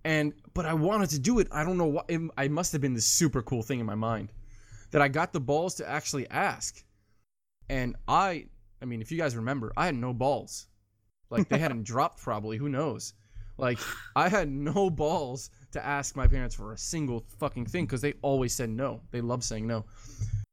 And 0.04 0.32
but 0.54 0.64
I 0.64 0.74
wanted 0.74 1.10
to 1.10 1.18
do 1.18 1.38
it. 1.40 1.48
I 1.52 1.64
don't 1.64 1.76
know 1.76 1.86
why. 1.86 2.02
It, 2.08 2.20
I 2.38 2.48
must 2.48 2.72
have 2.72 2.80
been 2.80 2.94
this 2.94 3.06
super 3.06 3.42
cool 3.42 3.62
thing 3.62 3.80
in 3.80 3.86
my 3.86 3.94
mind 3.94 4.32
that 4.92 5.02
I 5.02 5.08
got 5.08 5.32
the 5.32 5.40
balls 5.40 5.74
to 5.76 5.88
actually 5.88 6.28
ask. 6.30 6.82
And 7.68 7.96
I, 8.08 8.46
I 8.80 8.86
mean, 8.86 9.02
if 9.02 9.12
you 9.12 9.18
guys 9.18 9.36
remember, 9.36 9.72
I 9.76 9.86
had 9.86 9.94
no 9.94 10.12
balls. 10.12 10.66
Like 11.28 11.48
they 11.48 11.58
hadn't 11.58 11.82
dropped 11.84 12.22
probably. 12.22 12.56
Who 12.56 12.68
knows? 12.68 13.12
Like 13.60 13.78
I 14.16 14.28
had 14.28 14.48
no 14.50 14.90
balls 14.90 15.50
to 15.72 15.84
ask 15.84 16.16
my 16.16 16.26
parents 16.26 16.54
for 16.54 16.72
a 16.72 16.78
single 16.78 17.24
fucking 17.38 17.66
thing 17.66 17.86
because 17.86 18.00
they 18.00 18.14
always 18.22 18.54
said 18.54 18.70
no. 18.70 19.00
They 19.10 19.20
love 19.20 19.44
saying 19.44 19.66
no. 19.66 19.84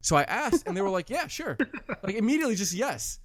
So 0.01 0.15
I 0.15 0.23
asked, 0.23 0.67
and 0.67 0.77
they 0.77 0.81
were 0.81 0.89
like, 0.89 1.09
"Yeah, 1.09 1.27
sure." 1.27 1.57
Like 2.03 2.15
immediately, 2.15 2.55
just 2.55 2.73
yes. 2.73 3.19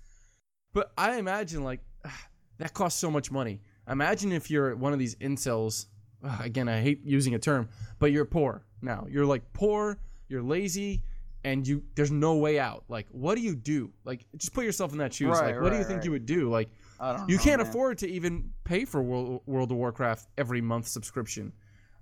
But 0.73 0.93
I 0.97 1.19
imagine 1.19 1.63
like 1.65 1.81
that 2.59 2.75
costs 2.75 3.01
so 3.01 3.11
much 3.11 3.31
money. 3.31 3.61
Imagine 3.89 4.33
if 4.33 4.51
you're 4.51 4.75
one 4.77 4.93
of 4.93 4.99
these 4.99 5.15
incels. 5.17 5.87
ugh, 6.25 6.41
Again, 6.45 6.69
I 6.69 6.81
hate 6.81 7.01
using 7.05 7.35
a 7.35 7.39
term, 7.39 7.69
but 7.99 8.13
you're 8.13 8.25
poor 8.25 8.65
now. 8.81 9.07
You're 9.09 9.27
like 9.27 9.53
poor. 9.53 9.99
You're 10.29 10.43
lazy, 10.43 11.03
and 11.45 11.67
you 11.67 11.83
there's 11.95 12.11
no 12.11 12.37
way 12.37 12.59
out. 12.59 12.85
Like, 12.89 13.07
what 13.11 13.35
do 13.35 13.43
you 13.43 13.55
do? 13.55 13.93
Like, 14.05 14.25
just 14.37 14.55
put 14.55 14.65
yourself 14.65 14.93
in 14.93 14.99
that 14.99 15.13
shoes. 15.13 15.29
Right, 15.29 15.55
like, 15.55 15.63
what 15.63 15.71
do 15.71 15.79
you 15.79 15.85
think 15.85 15.99
right. 15.99 16.05
you 16.07 16.11
would 16.13 16.27
do? 16.27 16.49
Like, 16.49 16.71
I 17.03 17.17
don't 17.17 17.29
you 17.29 17.37
know, 17.37 17.43
can't 17.43 17.61
man. 17.61 17.69
afford 17.69 17.99
to 17.99 18.09
even 18.09 18.51
pay 18.63 18.85
for 18.85 19.03
World, 19.03 19.43
World 19.47 19.73
of 19.73 19.77
Warcraft 19.77 20.29
every 20.39 20.61
month 20.61 20.87
subscription. 20.87 21.53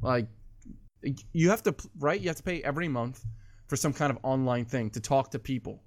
Like 0.03 0.27
you 1.33 1.49
have 1.49 1.63
to 1.63 1.75
right, 1.99 2.21
you 2.21 2.29
have 2.29 2.37
to 2.37 2.43
pay 2.43 2.63
every 2.63 2.87
month 2.87 3.25
for 3.67 3.77
some 3.77 3.95
kind 3.95 4.11
of 4.11 4.19
online 4.23 4.67
thing 4.67 4.91
to 4.91 5.01
talk 5.01 5.31
to 5.31 5.39
people. 5.39 5.83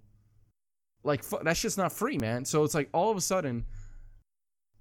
Like 1.04 1.24
that's 1.44 1.62
just 1.62 1.78
not 1.78 1.94
free, 1.94 2.18
man. 2.18 2.44
So 2.44 2.64
it's 2.64 2.74
like 2.74 2.90
all 2.92 3.12
of 3.12 3.18
a 3.18 3.22
sudden 3.22 3.66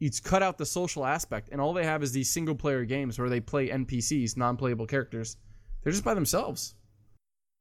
it's 0.00 0.18
cut 0.18 0.42
out 0.42 0.56
the 0.56 0.66
social 0.66 1.04
aspect 1.04 1.50
and 1.52 1.60
all 1.60 1.74
they 1.74 1.84
have 1.84 2.02
is 2.02 2.12
these 2.12 2.30
single 2.30 2.54
player 2.54 2.86
games 2.86 3.18
where 3.18 3.28
they 3.28 3.40
play 3.40 3.68
NPCs, 3.68 4.38
non-playable 4.38 4.86
characters. 4.86 5.36
They're 5.82 5.92
just 5.92 6.04
by 6.04 6.14
themselves. 6.14 6.74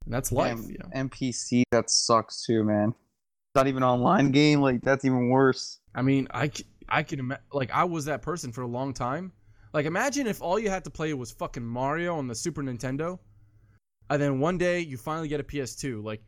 And 0.05 0.13
that's 0.13 0.31
life, 0.31 0.59
you 0.67 0.77
know. 0.79 0.89
NPC 0.95 1.63
that 1.71 1.89
sucks 1.89 2.45
too, 2.45 2.63
man. 2.63 2.95
Not 3.55 3.67
even 3.67 3.83
online 3.83 4.31
game, 4.31 4.61
like 4.61 4.81
that's 4.81 5.03
even 5.03 5.27
worse. 5.29 5.80
I 5.95 6.01
mean, 6.01 6.27
I 6.33 6.47
can 6.47 7.19
imagine, 7.19 7.43
like, 7.51 7.71
I 7.71 7.83
was 7.83 8.05
that 8.05 8.21
person 8.21 8.51
for 8.51 8.61
a 8.61 8.67
long 8.67 8.93
time. 8.93 9.31
Like, 9.73 9.85
imagine 9.85 10.27
if 10.27 10.41
all 10.41 10.59
you 10.59 10.69
had 10.69 10.83
to 10.83 10.89
play 10.89 11.13
was 11.13 11.31
fucking 11.31 11.63
Mario 11.65 12.15
on 12.17 12.27
the 12.27 12.35
Super 12.35 12.61
Nintendo, 12.61 13.19
and 14.09 14.21
then 14.21 14.39
one 14.39 14.57
day 14.57 14.79
you 14.81 14.97
finally 14.97 15.27
get 15.27 15.39
a 15.39 15.43
PS2. 15.43 16.03
Like, 16.03 16.21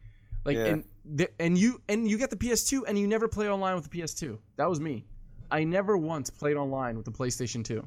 like, 0.45 0.55
Yeah. 0.57 0.65
and 0.65 0.83
the, 1.05 1.29
and 1.39 1.57
you 1.57 1.81
and 1.89 2.07
you 2.09 2.17
get 2.17 2.29
the 2.29 2.35
PS2, 2.37 2.83
and 2.87 2.97
you 2.97 3.07
never 3.07 3.27
play 3.27 3.49
online 3.49 3.75
with 3.75 3.89
the 3.89 3.89
PS2. 3.89 4.37
That 4.57 4.69
was 4.69 4.79
me. 4.79 5.05
I 5.51 5.63
never 5.65 5.97
once 5.97 6.29
played 6.29 6.55
online 6.57 6.95
with 6.95 7.05
the 7.05 7.11
PlayStation 7.11 7.63
2. 7.63 7.85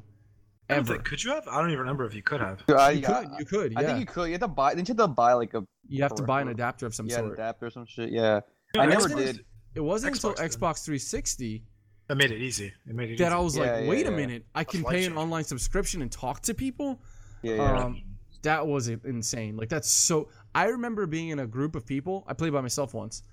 Ever. 0.69 0.93
think- 0.93 1.05
could 1.05 1.23
you 1.23 1.31
have? 1.31 1.47
I 1.47 1.59
don't 1.59 1.69
even 1.69 1.79
remember 1.79 2.05
if 2.05 2.13
you 2.13 2.21
could 2.21 2.41
have. 2.41 2.61
I, 2.69 2.91
You 2.91 3.05
I- 3.07 3.25
could, 3.25 3.39
you 3.39 3.45
could, 3.45 3.71
yeah. 3.73 3.79
I 3.79 3.83
think 3.83 3.99
you 3.99 4.05
could. 4.05 4.25
You 4.27 4.33
have 4.33 4.41
to 4.41 4.47
buy. 4.47 4.75
Didn't 4.75 4.87
you 4.89 4.93
have 4.93 5.07
to 5.09 5.13
buy 5.13 5.33
like 5.33 5.53
a 5.53 5.65
you 5.87 6.03
have 6.03 6.13
to 6.15 6.23
buy 6.23 6.41
an 6.41 6.49
adapter 6.49 6.85
of 6.85 6.93
some 6.93 7.07
yeah, 7.07 7.15
sort. 7.17 7.33
adapter 7.33 7.67
or 7.67 7.69
some 7.69 7.85
shit? 7.85 8.11
Yeah. 8.11 8.41
Yeah, 8.75 8.81
I 8.81 8.85
never 8.85 9.07
Xbox 9.07 9.15
did. 9.17 9.45
It 9.77 9.83
wasn't 9.83 10.15
Xbox 10.15 10.29
until 10.29 10.33
did. 10.33 10.51
Xbox 10.51 10.83
360 10.85 11.63
That 12.07 12.15
made 12.17 12.31
it 12.31 12.41
easy. 12.41 12.73
It 12.87 12.95
made 12.95 13.09
it 13.11 13.13
easy 13.13 13.23
that 13.23 13.27
easy. 13.31 13.35
I 13.35 13.39
was 13.39 13.55
Yeah, 13.55 13.61
like, 13.63 13.83
yeah, 13.83 13.89
wait 13.89 14.07
a 14.07 14.11
minute, 14.11 14.45
I 14.55 14.63
can 14.63 14.83
pay 14.83 15.05
an 15.05 15.17
online 15.17 15.43
subscription 15.43 16.01
and 16.01 16.11
talk 16.11 16.41
to 16.43 16.53
people. 16.53 16.99
Yeah. 17.43 17.55
yeah. 17.55 17.83
Um, 17.83 18.01
that 18.41 18.65
was 18.65 18.87
insane. 18.87 19.55
Like 19.57 19.69
that's 19.69 19.89
so. 19.89 20.29
I 20.55 20.65
remember 20.65 21.05
being 21.05 21.29
in 21.29 21.39
a 21.39 21.47
group 21.47 21.75
of 21.75 21.85
people. 21.85 22.23
I 22.27 22.33
played 22.33 22.53
by 22.53 22.61
myself 22.61 22.93
once, 22.93 23.23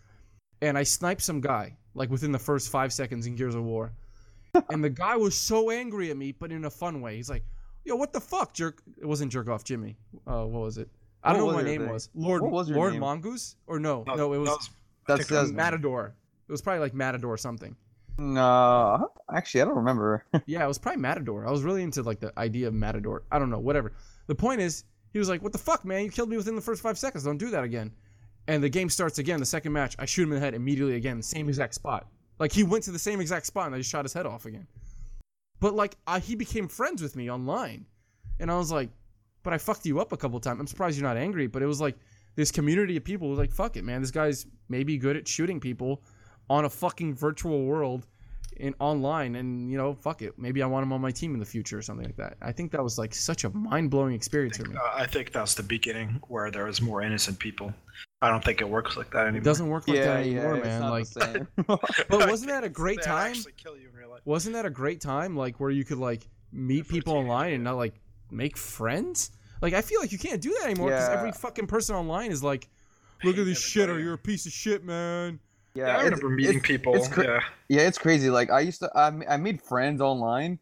and 0.63 0.77
I 0.77 0.83
sniped 0.83 1.23
some 1.23 1.41
guy 1.41 1.77
like 1.95 2.11
within 2.11 2.33
the 2.33 2.39
first 2.39 2.71
five 2.71 2.93
seconds 2.93 3.27
in 3.27 3.37
Gears 3.37 3.55
of 3.55 3.65
War, 3.65 3.93
and 4.71 4.83
the 4.83 4.91
guy 4.91 5.17
was 5.17 5.37
so 5.37 5.71
angry 5.71 6.11
at 6.11 6.17
me, 6.17 6.33
but 6.33 6.51
in 6.53 6.65
a 6.65 6.71
fun 6.71 7.01
way. 7.01 7.17
He's 7.17 7.31
like, 7.31 7.45
"Yo, 7.85 7.95
what 7.97 8.13
the 8.13 8.21
fuck, 8.21 8.55
jerk?" 8.55 8.83
It 9.01 9.07
wasn't 9.07 9.31
jerk 9.33 9.49
off 9.49 9.63
Jimmy. 9.63 9.97
Uh, 10.27 10.45
what 10.45 10.63
was 10.63 10.79
it? 10.79 10.89
I 11.23 11.33
don't 11.33 11.43
What 11.43 11.47
know 11.47 11.47
what 11.47 11.55
my 11.55 11.61
your 11.61 11.79
name 11.79 11.81
thing? 11.87 11.93
was. 11.93 12.09
Lord 12.15 12.43
What 12.43 12.51
was 12.53 12.69
your 12.69 12.77
Lord 12.79 12.93
name? 12.93 13.01
Mongoose 13.01 13.57
or 13.67 13.79
no? 13.79 14.05
No, 14.07 14.15
No, 14.17 14.33
it 14.33 14.39
was, 14.39 14.49
that 14.49 14.57
was- 14.57 14.71
that's 15.07 15.19
think 15.21 15.29
that's 15.31 15.51
Matador. 15.53 16.15
It 16.49 16.53
was 16.53 16.63
probably 16.63 16.81
like 16.81 16.95
Matador 16.95 17.33
or 17.33 17.37
something. 17.37 17.77
Mm, 18.19 18.37
uh, 18.37 18.99
no. 18.99 19.13
Actually, 19.33 19.63
I 19.63 19.65
don't 19.65 19.77
remember. 19.77 20.25
Yeah, 20.47 20.65
it 20.65 20.69
was 20.69 20.79
probably 20.79 21.01
Matador. 21.01 21.47
I 21.47 21.51
was 21.51 21.63
really 21.63 21.83
into 21.83 22.03
like 22.03 22.21
the 22.21 22.33
idea 22.39 22.69
of 22.69 22.75
Matador. 22.75 23.25
I 23.33 23.39
don't 23.39 23.51
know, 23.51 23.59
whatever. 23.59 23.93
The 24.27 24.35
point 24.35 24.61
is, 24.61 24.85
he 25.13 25.19
was 25.19 25.29
like, 25.29 25.43
"What 25.43 25.53
the 25.53 25.59
fuck, 25.59 25.85
man? 25.85 26.05
You 26.05 26.11
killed 26.11 26.29
me 26.29 26.37
within 26.37 26.55
the 26.55 26.61
first 26.61 26.83
five 26.83 26.99
seconds. 26.99 27.25
Don't 27.25 27.39
do 27.39 27.51
that 27.51 27.65
again." 27.65 27.93
And 28.47 28.63
the 28.63 28.69
game 28.69 28.91
starts 28.91 29.19
again. 29.19 29.41
The 29.41 29.47
second 29.47 29.73
match, 29.73 29.97
I 29.99 30.05
shoot 30.05 30.25
him 30.25 30.31
in 30.31 30.35
the 30.35 30.41
head 30.41 30.55
immediately 30.55 30.97
again, 30.97 31.23
same 31.23 31.49
exact 31.49 31.75
spot. 31.75 32.07
Like 32.39 32.53
he 32.53 32.63
went 32.63 32.85
to 32.85 32.91
the 32.91 32.99
same 32.99 33.21
exact 33.21 33.47
spot, 33.47 33.67
and 33.67 33.75
I 33.75 33.79
just 33.79 33.91
shot 33.91 34.05
his 34.05 34.13
head 34.13 34.27
off 34.27 34.45
again. 34.45 34.67
But 35.61 35.75
like, 35.75 35.97
I, 36.07 36.19
he 36.19 36.35
became 36.35 36.69
friends 36.69 37.01
with 37.01 37.17
me 37.17 37.31
online, 37.31 37.87
and 38.39 38.51
I 38.51 38.59
was 38.59 38.71
like, 38.71 38.91
"But 39.43 39.53
I 39.53 39.59
fucked 39.59 39.87
you 39.87 40.01
up 40.01 40.13
a 40.13 40.17
couple 40.17 40.39
times. 40.41 40.61
I'm 40.61 40.67
surprised 40.67 40.99
you're 40.99 41.09
not 41.09 41.17
angry." 41.17 41.47
But 41.47 41.63
it 41.63 41.67
was 41.67 41.81
like 41.81 41.97
this 42.37 42.51
community 42.51 42.97
of 42.97 43.05
people 43.05 43.29
was 43.29 43.39
like, 43.39 43.53
"Fuck 43.53 43.77
it, 43.77 43.85
man. 43.85 44.03
This 44.03 44.11
guy's 44.11 44.47
maybe 44.69 44.99
good 44.99 45.17
at 45.17 45.27
shooting 45.27 45.59
people 45.59 46.03
on 46.51 46.65
a 46.65 46.71
fucking 46.71 47.15
virtual 47.15 47.65
world." 47.65 48.07
in 48.59 48.73
online 48.79 49.35
and 49.35 49.69
you 49.69 49.77
know 49.77 49.95
fuck 49.95 50.23
it 50.23 50.33
maybe 50.39 50.63
i 50.63 50.67
want 50.67 50.85
him 50.85 50.93
on 50.93 51.01
my 51.01 51.11
team 51.11 51.35
in 51.35 51.41
the 51.41 51.45
future 51.45 51.77
or 51.79 51.83
something 51.83 52.07
like 52.07 52.15
that 52.17 52.37
i 52.41 52.53
think 52.53 52.71
that 52.71 52.81
was 52.81 52.97
like 52.97 53.13
such 53.13 53.43
a 53.43 53.51
mind-blowing 53.51 54.15
experience 54.15 54.57
for 54.59 54.69
me 54.69 54.77
Uh, 54.77 54.91
I 54.95 55.07
think 55.07 55.33
that's 55.33 55.55
the 55.55 55.65
beginning 55.65 56.21
where 56.29 56.53
there 56.53 56.67
was 56.67 56.81
more 56.81 57.03
innocent 57.03 57.37
people. 57.41 57.75
I 58.23 58.31
don't 58.31 58.45
think 58.45 58.61
it 58.61 58.69
works 58.69 58.97
like 58.97 59.11
that 59.11 59.23
anymore. 59.27 59.41
it 59.41 59.45
doesn't 59.45 59.69
work 59.69 59.89
like 59.89 59.97
yeah, 59.97 60.05
that 60.05 60.21
anymore 60.21 60.57
yeah. 60.59 60.63
man 60.63 60.81
not 60.83 60.93
like 60.93 61.09
but 62.09 62.31
wasn't 62.31 62.51
that 62.53 62.63
a 62.63 62.69
great 62.69 63.03
time 63.03 63.31
Actually 63.33 63.55
kill 63.57 63.77
you 63.77 63.89
in 63.89 63.95
real 63.97 64.11
life. 64.11 64.21
wasn't 64.25 64.55
that 64.55 64.65
a 64.67 64.71
great 64.71 65.01
time 65.01 65.37
like 65.37 65.59
where 65.59 65.71
you 65.71 65.85
could 65.85 65.99
like 65.99 66.29
meet 66.53 66.87
people 66.87 67.15
online 67.15 67.55
and 67.55 67.65
not 67.65 67.75
like 67.77 67.95
make 68.31 68.57
friends 68.57 69.33
like 69.63 69.75
i 69.75 69.83
feel 69.83 70.01
like 70.01 70.13
you 70.13 70.19
can't 70.19 70.41
do 70.41 70.55
that 70.61 70.67
anymore 70.71 70.91
because 70.91 71.09
Yeah. 71.09 71.19
every 71.19 71.33
fucking 71.33 71.67
person 71.67 71.97
online 71.97 72.31
is 72.31 72.45
like 72.45 72.69
look 73.25 73.37
at 73.37 73.47
this 73.47 73.61
shit 73.61 73.89
or 73.91 73.99
you're 73.99 74.15
a 74.15 74.19
piece 74.19 74.47
of 74.47 74.53
shit 74.53 74.85
man 74.85 75.41
Yeah, 75.75 75.87
I 75.87 75.89
it's- 76.01 76.05
remember 76.05 76.29
meeting 76.31 76.57
it's- 76.57 76.67
people. 76.67 76.95
it's 76.95 77.09
cra- 77.09 77.25
yeah. 77.25 77.41
Yeah, 77.69 77.83
it's 77.89 77.99
crazy. 77.99 78.31
Like 78.31 78.51
I 78.51 78.61
used 78.61 78.81
to, 78.81 78.91
I, 78.95 79.07
I 79.29 79.37
made 79.37 79.61
friends 79.63 80.01
online 80.01 80.59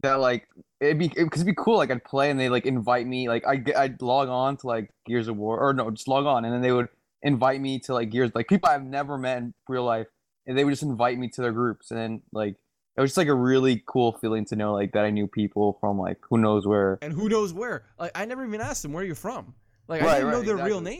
that 0.00 0.14
like 0.20 0.48
it'd 0.80 0.98
be 0.98 1.08
because 1.08 1.40
it'd 1.42 1.46
be 1.46 1.54
cool. 1.56 1.76
Like 1.76 1.90
I'd 1.90 2.04
play 2.04 2.30
and 2.30 2.38
they 2.40 2.48
like 2.48 2.66
invite 2.66 3.06
me. 3.06 3.28
Like 3.28 3.44
I 3.46 3.56
would 3.56 3.74
I'd 3.74 4.02
log 4.02 4.28
on 4.28 4.56
to 4.58 4.66
like 4.66 4.90
Gears 5.06 5.28
of 5.28 5.36
War 5.36 5.58
or 5.60 5.72
no, 5.72 5.90
just 5.90 6.08
log 6.08 6.26
on 6.26 6.44
and 6.44 6.52
then 6.52 6.62
they 6.62 6.72
would 6.72 6.88
invite 7.22 7.60
me 7.60 7.78
to 7.80 7.94
like 7.94 8.10
Gears 8.10 8.30
like 8.34 8.48
people 8.48 8.68
I've 8.68 8.84
never 8.84 9.16
met 9.18 9.38
in 9.38 9.54
real 9.68 9.84
life 9.84 10.06
and 10.46 10.56
they 10.56 10.64
would 10.64 10.70
just 10.72 10.82
invite 10.82 11.18
me 11.18 11.28
to 11.28 11.40
their 11.42 11.52
groups 11.52 11.90
and 11.90 11.98
then 11.98 12.22
like 12.32 12.56
it 12.96 13.00
was 13.00 13.10
just 13.10 13.16
like 13.18 13.28
a 13.28 13.34
really 13.34 13.82
cool 13.86 14.12
feeling 14.20 14.44
to 14.46 14.56
know 14.56 14.72
like 14.74 14.92
that 14.92 15.04
I 15.04 15.10
knew 15.10 15.26
people 15.26 15.76
from 15.80 15.98
like 15.98 16.18
who 16.28 16.38
knows 16.38 16.66
where. 16.66 16.98
and 17.02 17.12
who 17.12 17.28
knows 17.28 17.52
where 17.52 17.84
like 17.98 18.12
i 18.14 18.24
never 18.26 18.44
even 18.46 18.60
asked 18.60 18.82
them 18.82 18.92
where 18.92 19.02
you're 19.02 19.14
from 19.14 19.54
like 19.88 20.02
i 20.02 20.16
didn't 20.18 20.30
know 20.30 20.36
right, 20.38 20.46
their 20.46 20.56
real 20.56 20.78
exactly. 20.78 20.92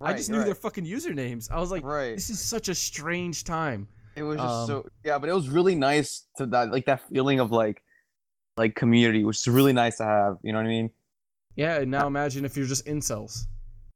Names 0.00 0.10
i 0.14 0.16
just 0.16 0.30
knew 0.30 0.38
right. 0.38 0.44
their 0.46 0.54
fucking 0.54 0.84
usernames 0.84 1.50
i 1.50 1.58
was 1.58 1.70
like 1.70 1.84
right. 1.84 2.14
this 2.14 2.30
is 2.30 2.40
such 2.40 2.68
a 2.68 2.74
strange 2.74 3.44
time 3.44 3.88
It 4.16 4.22
was 4.22 4.36
just 4.38 4.48
Um, 4.48 4.66
so 4.66 4.88
yeah, 5.04 5.18
but 5.18 5.28
it 5.28 5.34
was 5.34 5.48
really 5.48 5.74
nice 5.74 6.26
to 6.38 6.46
that 6.46 6.70
like 6.72 6.86
that 6.86 7.00
feeling 7.10 7.38
of 7.40 7.50
like 7.52 7.82
like 8.56 8.74
community, 8.74 9.22
which 9.24 9.36
is 9.36 9.48
really 9.48 9.74
nice 9.74 9.98
to 9.98 10.04
have. 10.04 10.38
You 10.42 10.52
know 10.52 10.58
what 10.60 10.64
I 10.64 10.76
mean? 10.78 10.88
Yeah, 11.56 11.80
and 11.80 11.90
now 11.90 12.06
imagine 12.06 12.46
if 12.46 12.56
you're 12.56 12.66
just 12.66 12.86
incels 12.86 13.44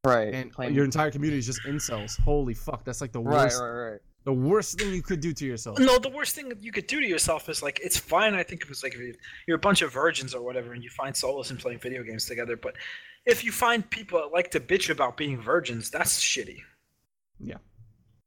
Right. 0.04 0.34
and 0.34 0.52
playing- 0.52 0.74
your 0.74 0.84
entire 0.84 1.10
community 1.10 1.38
is 1.38 1.46
just 1.46 1.62
incels. 1.64 2.20
Holy 2.20 2.52
fuck, 2.52 2.84
that's 2.84 3.00
like 3.00 3.12
the 3.12 3.20
worst, 3.22 3.58
right, 3.58 3.66
right. 3.66 3.90
right. 3.92 4.00
the 4.24 4.34
worst 4.34 4.78
thing 4.78 4.92
you 4.92 5.00
could 5.02 5.20
do 5.20 5.32
to 5.32 5.46
yourself. 5.46 5.78
No, 5.78 5.98
the 5.98 6.10
worst 6.10 6.34
thing 6.34 6.52
you 6.60 6.72
could 6.72 6.86
do 6.86 7.00
to 7.00 7.06
yourself 7.14 7.48
is 7.48 7.62
like 7.62 7.80
it's 7.82 7.96
fine. 7.96 8.34
I 8.34 8.42
think 8.42 8.60
it 8.60 8.68
was 8.68 8.82
like 8.84 8.92
if 8.94 9.00
you- 9.00 9.14
you're 9.46 9.56
a 9.56 9.66
bunch 9.68 9.80
of 9.80 9.90
virgins 9.94 10.34
or 10.34 10.42
whatever, 10.42 10.74
and 10.74 10.84
you 10.84 10.90
find 10.90 11.16
solace 11.16 11.50
in 11.50 11.56
playing 11.56 11.78
video 11.78 12.02
games 12.02 12.26
together. 12.26 12.56
But 12.56 12.74
if 13.26 13.44
you 13.44 13.52
find 13.52 13.88
people 13.88 14.18
that 14.20 14.32
like 14.32 14.50
to 14.52 14.60
bitch 14.60 14.90
about 14.90 15.16
being 15.16 15.40
virgins, 15.40 15.90
that's 15.90 16.20
shitty. 16.20 16.58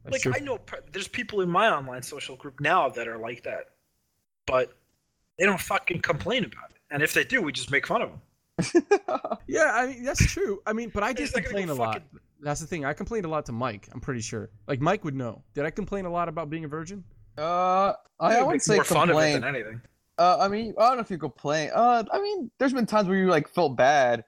That's 0.05 0.11
Like 0.11 0.21
true. 0.23 0.33
I 0.35 0.39
know 0.39 0.59
there's 0.91 1.07
people 1.07 1.39
in 1.41 1.49
my 1.49 1.69
online 1.69 2.01
social 2.01 2.35
group 2.35 2.59
now 2.59 2.89
that 2.89 3.07
are 3.07 3.17
like 3.17 3.43
that, 3.43 3.67
but 4.45 4.73
they 5.39 5.45
don't 5.45 5.61
fucking 5.61 6.01
complain 6.01 6.43
about 6.43 6.71
it. 6.71 6.77
And 6.91 7.01
if 7.01 7.13
they 7.13 7.23
do, 7.23 7.41
we 7.41 7.53
just 7.53 7.71
make 7.71 7.87
fun 7.87 8.01
of 8.01 8.09
them. 8.09 8.83
yeah, 9.47 9.71
I 9.73 9.87
mean 9.87 10.03
that's 10.03 10.25
true. 10.29 10.61
I 10.65 10.73
mean, 10.73 10.91
but 10.93 11.03
I 11.03 11.13
did 11.13 11.23
It's 11.23 11.33
not 11.33 11.43
gonna 11.43 11.47
complain 11.47 11.67
go 11.67 11.73
a 11.73 11.75
lot. 11.75 11.93
fucking- 11.93 12.19
That's 12.41 12.59
the 12.59 12.67
thing. 12.67 12.83
I 12.83 12.91
complained 12.91 13.23
a 13.25 13.29
lot 13.29 13.45
to 13.45 13.53
Mike. 13.53 13.87
I'm 13.93 14.01
pretty 14.01 14.19
sure. 14.19 14.49
Like 14.67 14.81
Mike 14.81 15.05
would 15.05 15.15
know. 15.15 15.41
Did 15.53 15.63
I 15.65 15.69
complain 15.71 16.03
a 16.05 16.09
lot 16.11 16.27
about 16.27 16.49
being 16.49 16.65
a 16.65 16.67
virgin? 16.67 17.05
Uh, 17.37 17.93
I, 18.19 18.27
I 18.27 18.29
Make 18.39 18.45
wouldn't 18.45 18.61
say 18.63 18.75
more 18.75 18.83
fun 18.83 19.03
of 19.03 19.03
it 19.03 19.11
complain. 19.13 19.33
than 19.41 19.55
anything. 19.55 19.81
Uh, 20.19 20.37
I 20.39 20.49
mean, 20.49 20.73
I 20.77 20.87
don't 20.89 20.97
know 20.97 21.01
if 21.01 21.09
you 21.09 21.17
complain. 21.17 21.71
Uh, 21.73 22.03
I 22.11 22.21
mean, 22.21 22.51
there's 22.59 22.73
been 22.73 22.85
times 22.85 23.07
where 23.07 23.17
you 23.17 23.27
like 23.27 23.47
felt 23.47 23.77
bad, 23.77 24.25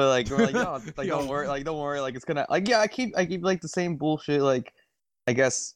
but 0.00 0.08
like 0.08 0.30
we're 0.30 0.46
like, 0.46 0.54
no, 0.54 0.80
like 0.96 1.08
don't 1.08 1.28
worry, 1.28 1.46
like 1.46 1.62
don't 1.62 1.78
worry, 1.78 2.00
like 2.00 2.14
it's 2.14 2.24
gonna, 2.24 2.46
like 2.48 2.66
yeah, 2.66 2.80
I 2.80 2.86
keep, 2.86 3.14
I 3.18 3.26
keep 3.26 3.44
like 3.44 3.60
the 3.60 3.68
same 3.68 3.96
bullshit, 3.96 4.40
like 4.40 4.72
I 5.26 5.34
guess 5.34 5.74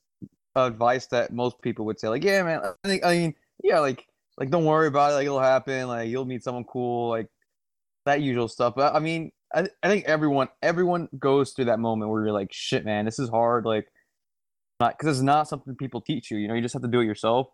advice 0.57 1.07
that 1.09 1.31
most 1.31 1.61
people 1.61 1.85
would 1.85 2.01
say, 2.01 2.09
like 2.09 2.25
yeah, 2.25 2.43
man, 2.43 2.61
I 2.65 2.89
think, 2.89 3.05
I 3.05 3.17
mean, 3.17 3.35
yeah, 3.63 3.81
like 3.81 4.07
like 4.39 4.49
don't 4.49 4.65
worry 4.65 4.87
about 4.87 5.13
it, 5.13 5.17
like 5.17 5.27
it'll 5.27 5.41
happen, 5.41 5.89
like 5.89 6.09
you'll 6.09 6.25
meet 6.25 6.43
someone 6.43 6.65
cool, 6.65 7.11
like 7.11 7.29
that 8.07 8.23
usual 8.23 8.49
stuff. 8.49 8.75
But 8.75 8.95
I 8.95 8.99
mean, 8.99 9.31
I 9.55 9.67
I 9.83 9.89
think 9.89 10.07
everyone 10.07 10.49
everyone 10.63 11.11
goes 11.19 11.53
through 11.53 11.67
that 11.67 11.79
moment 11.79 12.11
where 12.11 12.25
you're 12.25 12.33
like, 12.33 12.51
shit, 12.51 12.87
man, 12.87 13.05
this 13.05 13.19
is 13.19 13.29
hard, 13.29 13.67
like 13.67 13.93
not 14.81 14.97
because 14.97 15.19
it's 15.19 15.23
not 15.23 15.49
something 15.49 15.77
people 15.77 16.01
teach 16.01 16.31
you. 16.31 16.39
You 16.39 16.49
know, 16.49 16.55
you 16.55 16.63
just 16.63 16.73
have 16.73 16.83
to 16.83 16.89
do 16.89 17.01
it 17.01 17.05
yourself. 17.05 17.49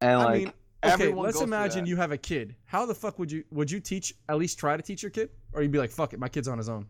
And 0.00 0.20
I 0.20 0.24
like 0.24 0.44
mean, 0.46 0.52
okay, 0.84 0.92
everyone 0.92 1.26
let's 1.26 1.40
imagine 1.40 1.86
you 1.86 1.96
have 1.96 2.12
a 2.12 2.18
kid. 2.18 2.56
How 2.64 2.86
the 2.86 2.94
fuck 2.94 3.18
would 3.18 3.30
you 3.30 3.44
would 3.50 3.70
you 3.70 3.80
teach 3.80 4.14
at 4.28 4.36
least 4.38 4.58
try 4.58 4.76
to 4.76 4.82
teach 4.82 5.02
your 5.02 5.10
kid, 5.10 5.30
or 5.52 5.62
you'd 5.62 5.72
be 5.72 5.78
like, 5.78 5.90
fuck 5.90 6.12
it, 6.12 6.20
my 6.20 6.28
kid's 6.28 6.48
on 6.48 6.58
his 6.58 6.68
own. 6.68 6.86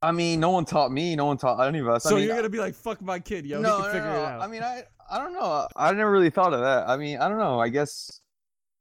I 0.00 0.10
mean, 0.10 0.40
no 0.40 0.50
one 0.50 0.64
taught 0.64 0.90
me, 0.90 1.14
no 1.14 1.26
one 1.26 1.36
taught 1.36 1.60
any 1.64 1.78
of 1.78 1.88
us. 1.88 2.04
I 2.06 2.10
So 2.10 2.16
mean, 2.16 2.26
you're 2.26 2.36
gonna 2.36 2.48
be 2.48 2.58
like, 2.58 2.74
fuck 2.74 3.00
my 3.00 3.20
kid, 3.20 3.46
yo, 3.46 3.60
no, 3.60 3.76
he 3.76 3.82
can 3.82 3.86
no, 3.86 3.92
figure 3.92 4.10
no. 4.10 4.22
it 4.22 4.24
out. 4.24 4.40
I 4.40 4.46
mean, 4.48 4.62
I 4.62 4.82
I 5.10 5.18
don't 5.18 5.32
know. 5.32 5.68
I 5.76 5.92
never 5.92 6.10
really 6.10 6.30
thought 6.30 6.52
of 6.54 6.60
that. 6.60 6.88
I 6.88 6.96
mean, 6.96 7.18
I 7.18 7.28
don't 7.28 7.38
know. 7.38 7.60
I 7.60 7.68
guess. 7.68 8.20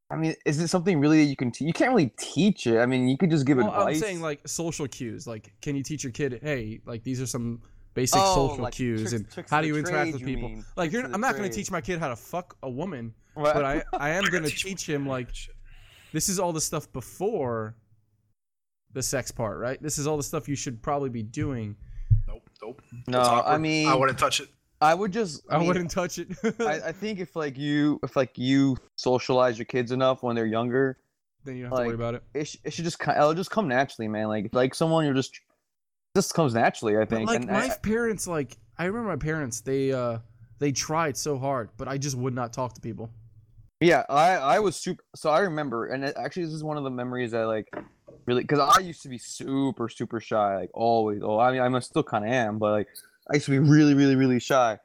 I 0.10 0.18
mean, 0.18 0.36
is 0.46 0.60
it 0.60 0.68
something 0.68 1.00
really 1.00 1.24
that 1.24 1.30
you 1.30 1.36
can? 1.36 1.52
Te- 1.52 1.66
you 1.66 1.74
can't 1.74 1.92
really 1.92 2.14
teach 2.18 2.68
it. 2.68 2.80
I 2.80 2.86
mean, 2.86 3.08
you 3.08 3.18
could 3.18 3.30
just 3.30 3.46
give 3.46 3.58
well, 3.58 3.68
advice. 3.68 3.98
I'm 3.98 4.02
saying 4.02 4.22
like 4.22 4.46
social 4.48 4.88
cues. 4.88 5.28
Like, 5.28 5.54
can 5.62 5.76
you 5.76 5.84
teach 5.84 6.04
your 6.04 6.12
kid, 6.12 6.40
hey, 6.42 6.82
like 6.86 7.04
these 7.04 7.22
are 7.22 7.26
some 7.26 7.62
basic 7.94 8.20
Oh, 8.22 8.48
social 8.50 8.64
like 8.64 8.74
cues 8.74 9.02
tricks- 9.02 9.14
and 9.14 9.30
tricks 9.32 9.52
how 9.52 9.62
do 9.62 9.68
you 9.68 9.78
interact 9.78 10.12
trade, 10.12 10.14
with 10.14 10.24
people? 10.26 10.50
mean. 10.50 10.66
Like, 10.76 10.92
you're, 10.92 11.04
I'm 11.06 11.22
not 11.22 11.36
gonna 11.36 11.50
teach 11.50 11.72
my 11.72 11.82
kid 11.82 12.00
how 12.00 12.08
to 12.10 12.16
fuck 12.16 12.56
a 12.64 12.70
woman, 12.70 13.14
Right. 13.36 13.54
but 13.54 13.66
I 13.66 13.84
I 13.94 14.10
am 14.12 14.24
gonna 14.26 14.48
teach- 14.50 14.64
teach 14.64 14.90
him 14.90 15.08
like 15.08 15.30
this 16.14 16.30
is 16.30 16.40
all 16.40 16.54
the 16.54 16.62
stuff 16.62 16.92
before 16.94 17.76
the 18.94 19.02
sex 19.02 19.32
part, 19.32 19.60
right? 19.60 19.82
This 19.82 19.98
is 19.98 20.08
all 20.08 20.18
the 20.18 20.24
stuff 20.24 20.48
you 20.50 20.56
should 20.56 20.82
probably 20.82 21.10
be 21.10 21.24
doing. 21.24 21.76
Nope, 22.28 22.50
nope. 22.62 22.82
no, 23.08 23.20
I 23.22 23.58
mean, 23.58 23.88
I 23.88 23.96
wouldn't 23.96 24.20
touch 24.20 24.40
it. 24.42 24.50
I 24.82 24.94
would 24.96 25.14
just. 25.14 25.44
I, 25.50 25.58
mean, 25.60 25.68
wouldn't 25.68 25.92
touch 25.92 26.18
it. 26.18 26.28
I, 26.60 26.88
I 26.88 26.92
think 27.02 27.20
if 27.20 27.36
like 27.36 27.58
you, 27.58 28.00
if 28.04 28.16
like 28.16 28.38
you 28.38 28.78
socialize 28.98 29.58
your 29.58 29.66
kids 29.66 29.92
enough 29.92 30.24
when 30.24 30.36
they're 30.36 30.46
younger, 30.48 30.98
then 31.46 31.56
you 31.56 31.64
don't 31.64 31.72
have 31.72 31.80
to 31.82 31.86
worry 31.86 31.96
about 31.96 32.16
it. 32.16 32.24
it, 32.34 32.48
sh- 32.48 32.58
it 32.66 32.74
should 32.74 32.84
just 32.86 32.98
kind, 33.00 33.18
it'll 33.18 33.34
just 33.34 33.52
come 33.52 33.68
naturally, 33.68 34.08
man. 34.08 34.28
Like 34.28 34.50
like 34.54 34.74
someone 34.76 35.06
you're 35.06 35.14
just, 35.14 35.40
just 36.16 36.34
comes 36.34 36.54
naturally. 36.54 36.98
I 36.98 37.06
But 37.06 37.10
think. 37.10 37.28
like 37.28 37.42
and 37.42 37.50
my 37.50 37.66
I, 37.68 37.78
parents, 37.82 38.28
like 38.28 38.58
I 38.78 38.86
remember 38.86 39.10
my 39.10 39.16
parents, 39.18 39.62
they 39.62 39.92
uh 39.92 40.20
they 40.60 40.72
tried 40.72 41.18
so 41.18 41.38
hard, 41.38 41.70
but 41.78 41.88
I 41.88 41.98
just 41.98 42.16
would 42.18 42.34
not 42.34 42.54
talk 42.54 42.74
to 42.74 42.82
people. 42.82 43.10
Yeah, 43.80 44.04
I 44.10 44.36
I 44.36 44.60
was 44.60 44.76
super. 44.76 45.04
So 45.16 45.30
I 45.30 45.40
remember, 45.40 45.88
and 45.88 46.04
it, 46.04 46.16
actually, 46.18 46.46
this 46.46 46.54
is 46.54 46.64
one 46.64 46.78
of 46.78 46.84
the 46.84 46.92
memories 46.92 47.32
that 47.32 47.48
like 47.48 47.68
really 48.28 48.44
because 48.44 48.60
I 48.60 48.82
used 48.82 49.02
to 49.04 49.10
be 49.10 49.18
super 49.18 49.90
super 49.90 50.20
shy, 50.20 50.58
like 50.58 50.70
always. 50.74 51.22
Oh, 51.24 51.40
I 51.40 51.52
mean, 51.52 51.62
I 51.62 51.80
still 51.80 52.04
kind 52.04 52.24
of 52.26 52.32
am, 52.32 52.60
but 52.60 52.72
like 52.72 52.88
I 53.32 53.36
used 53.36 53.46
to 53.48 53.52
be 53.52 53.60
really 53.60 53.94
really 53.94 54.16
really 54.16 54.40
shy. 54.40 54.78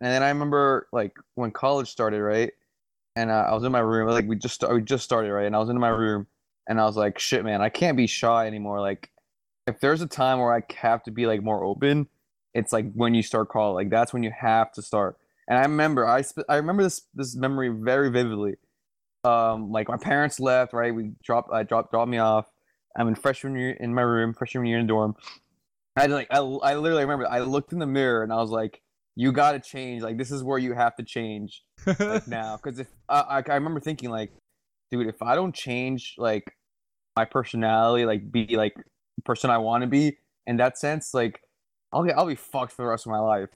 And 0.00 0.12
then 0.12 0.22
I 0.22 0.28
remember 0.28 0.88
like 0.92 1.16
when 1.34 1.50
college 1.50 1.88
started, 1.88 2.22
right? 2.22 2.52
And 3.16 3.30
uh, 3.30 3.46
I 3.48 3.54
was 3.54 3.64
in 3.64 3.72
my 3.72 3.80
room, 3.80 4.08
like 4.08 4.26
we 4.26 4.36
just 4.36 4.62
we 4.70 4.82
just 4.82 5.04
started, 5.04 5.32
right? 5.32 5.46
And 5.46 5.56
I 5.56 5.58
was 5.58 5.68
in 5.68 5.78
my 5.78 5.88
room, 5.88 6.26
and 6.68 6.80
I 6.80 6.84
was 6.84 6.96
like, 6.96 7.18
shit, 7.18 7.44
man, 7.44 7.60
I 7.62 7.68
can't 7.68 7.96
be 7.96 8.06
shy 8.06 8.46
anymore. 8.46 8.80
Like, 8.80 9.10
if 9.66 9.80
there's 9.80 10.02
a 10.02 10.06
time 10.06 10.38
where 10.38 10.54
I 10.54 10.62
have 10.76 11.02
to 11.04 11.10
be 11.10 11.26
like 11.26 11.42
more 11.42 11.64
open, 11.64 12.08
it's 12.54 12.72
like 12.72 12.92
when 12.92 13.14
you 13.14 13.22
start 13.22 13.48
college. 13.48 13.74
Like 13.74 13.90
that's 13.90 14.12
when 14.12 14.22
you 14.22 14.32
have 14.38 14.72
to 14.72 14.82
start. 14.82 15.16
And 15.48 15.58
I 15.58 15.62
remember, 15.62 16.06
I 16.06 16.22
sp- 16.24 16.48
I 16.48 16.56
remember 16.56 16.82
this 16.82 17.02
this 17.14 17.34
memory 17.34 17.68
very 17.68 18.10
vividly. 18.10 18.54
Um, 19.24 19.72
like 19.72 19.88
my 19.88 19.96
parents 19.96 20.38
left, 20.38 20.72
right? 20.72 20.94
We 20.94 21.12
dropped, 21.22 21.50
I 21.52 21.62
dropped, 21.62 21.90
dropped 21.90 22.10
me 22.10 22.18
off. 22.18 22.46
I'm 22.96 23.08
in 23.08 23.14
freshman 23.14 23.56
year 23.56 23.70
in 23.80 23.94
my 23.94 24.02
room, 24.02 24.34
freshman 24.34 24.66
year 24.66 24.78
in 24.78 24.86
dorm. 24.86 25.16
I 25.96 26.06
like, 26.06 26.28
I, 26.30 26.38
I 26.38 26.76
literally 26.76 27.04
remember, 27.04 27.26
I 27.28 27.40
looked 27.40 27.72
in 27.72 27.78
the 27.78 27.86
mirror 27.86 28.22
and 28.22 28.32
I 28.32 28.36
was 28.36 28.50
like, 28.50 28.82
"You 29.16 29.32
got 29.32 29.52
to 29.52 29.60
change. 29.60 30.02
Like 30.02 30.18
this 30.18 30.30
is 30.30 30.42
where 30.42 30.58
you 30.58 30.74
have 30.74 30.94
to 30.96 31.02
change 31.02 31.62
like 31.86 32.28
now." 32.28 32.56
Because 32.62 32.78
if 32.78 32.88
I, 33.08 33.42
I, 33.46 33.54
remember 33.54 33.80
thinking 33.80 34.10
like, 34.10 34.32
dude, 34.90 35.06
if 35.06 35.22
I 35.22 35.34
don't 35.34 35.54
change 35.54 36.14
like 36.18 36.44
my 37.16 37.24
personality, 37.24 38.04
like 38.04 38.30
be 38.30 38.56
like 38.56 38.74
person 39.22 39.50
I 39.50 39.58
want 39.58 39.82
to 39.82 39.86
be 39.86 40.18
in 40.46 40.56
that 40.58 40.78
sense, 40.78 41.14
like 41.14 41.40
I'll 41.92 42.04
get, 42.04 42.16
I'll 42.18 42.26
be 42.26 42.34
fucked 42.34 42.72
for 42.72 42.82
the 42.82 42.88
rest 42.88 43.06
of 43.06 43.12
my 43.12 43.18
life. 43.20 43.48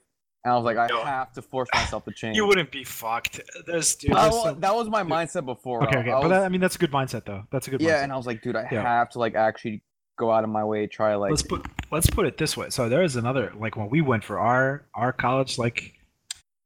And 0.45 0.53
I 0.53 0.55
was 0.55 0.63
like, 0.63 0.77
I 0.77 0.87
No. 0.87 1.03
have 1.03 1.33
to 1.33 1.41
force 1.41 1.67
myself 1.73 2.05
to 2.05 2.11
change. 2.11 2.37
You 2.37 2.47
wouldn't 2.47 2.71
be 2.71 2.85
fucked. 2.85 3.41
There's, 3.67 3.95
dude, 3.95 4.11
there's 4.15 4.31
wa- 4.31 4.43
some- 4.45 4.59
that 4.61 4.73
was 4.73 4.87
my 4.89 5.03
mindset 5.03 5.45
before. 5.45 5.83
Okay, 5.83 5.99
okay, 5.99 6.11
I 6.11 6.13
but 6.13 6.23
was- 6.23 6.29
that, 6.31 6.43
I 6.43 6.49
mean 6.49 6.61
that's 6.61 6.75
a 6.77 6.79
good 6.79 6.91
mindset 6.91 7.25
though. 7.25 7.43
That's 7.51 7.67
a 7.67 7.71
good. 7.71 7.81
yeah, 7.81 7.97
mindset. 7.99 8.03
and 8.03 8.13
I 8.13 8.17
was 8.17 8.25
like, 8.25 8.41
dude, 8.41 8.55
I 8.55 8.67
Yeah. 8.71 8.83
have 8.83 9.09
to 9.11 9.19
like 9.19 9.35
actually 9.35 9.83
go 10.17 10.31
out 10.31 10.43
of 10.45 10.49
my 10.49 10.63
way, 10.63 10.87
try 10.87 11.15
like. 11.15 11.31
let's 11.31 11.43
put 11.43 11.65
let's 11.91 12.09
put 12.09 12.25
it 12.25 12.37
this 12.37 12.55
way. 12.55 12.69
So 12.69 12.87
there 12.89 13.03
is 13.03 13.15
another 13.17 13.51
like 13.59 13.75
when 13.75 13.89
we 13.89 13.99
went 14.01 14.23
for 14.23 14.39
our 14.39 14.85
our 14.93 15.11
college 15.11 15.57
like 15.57 15.93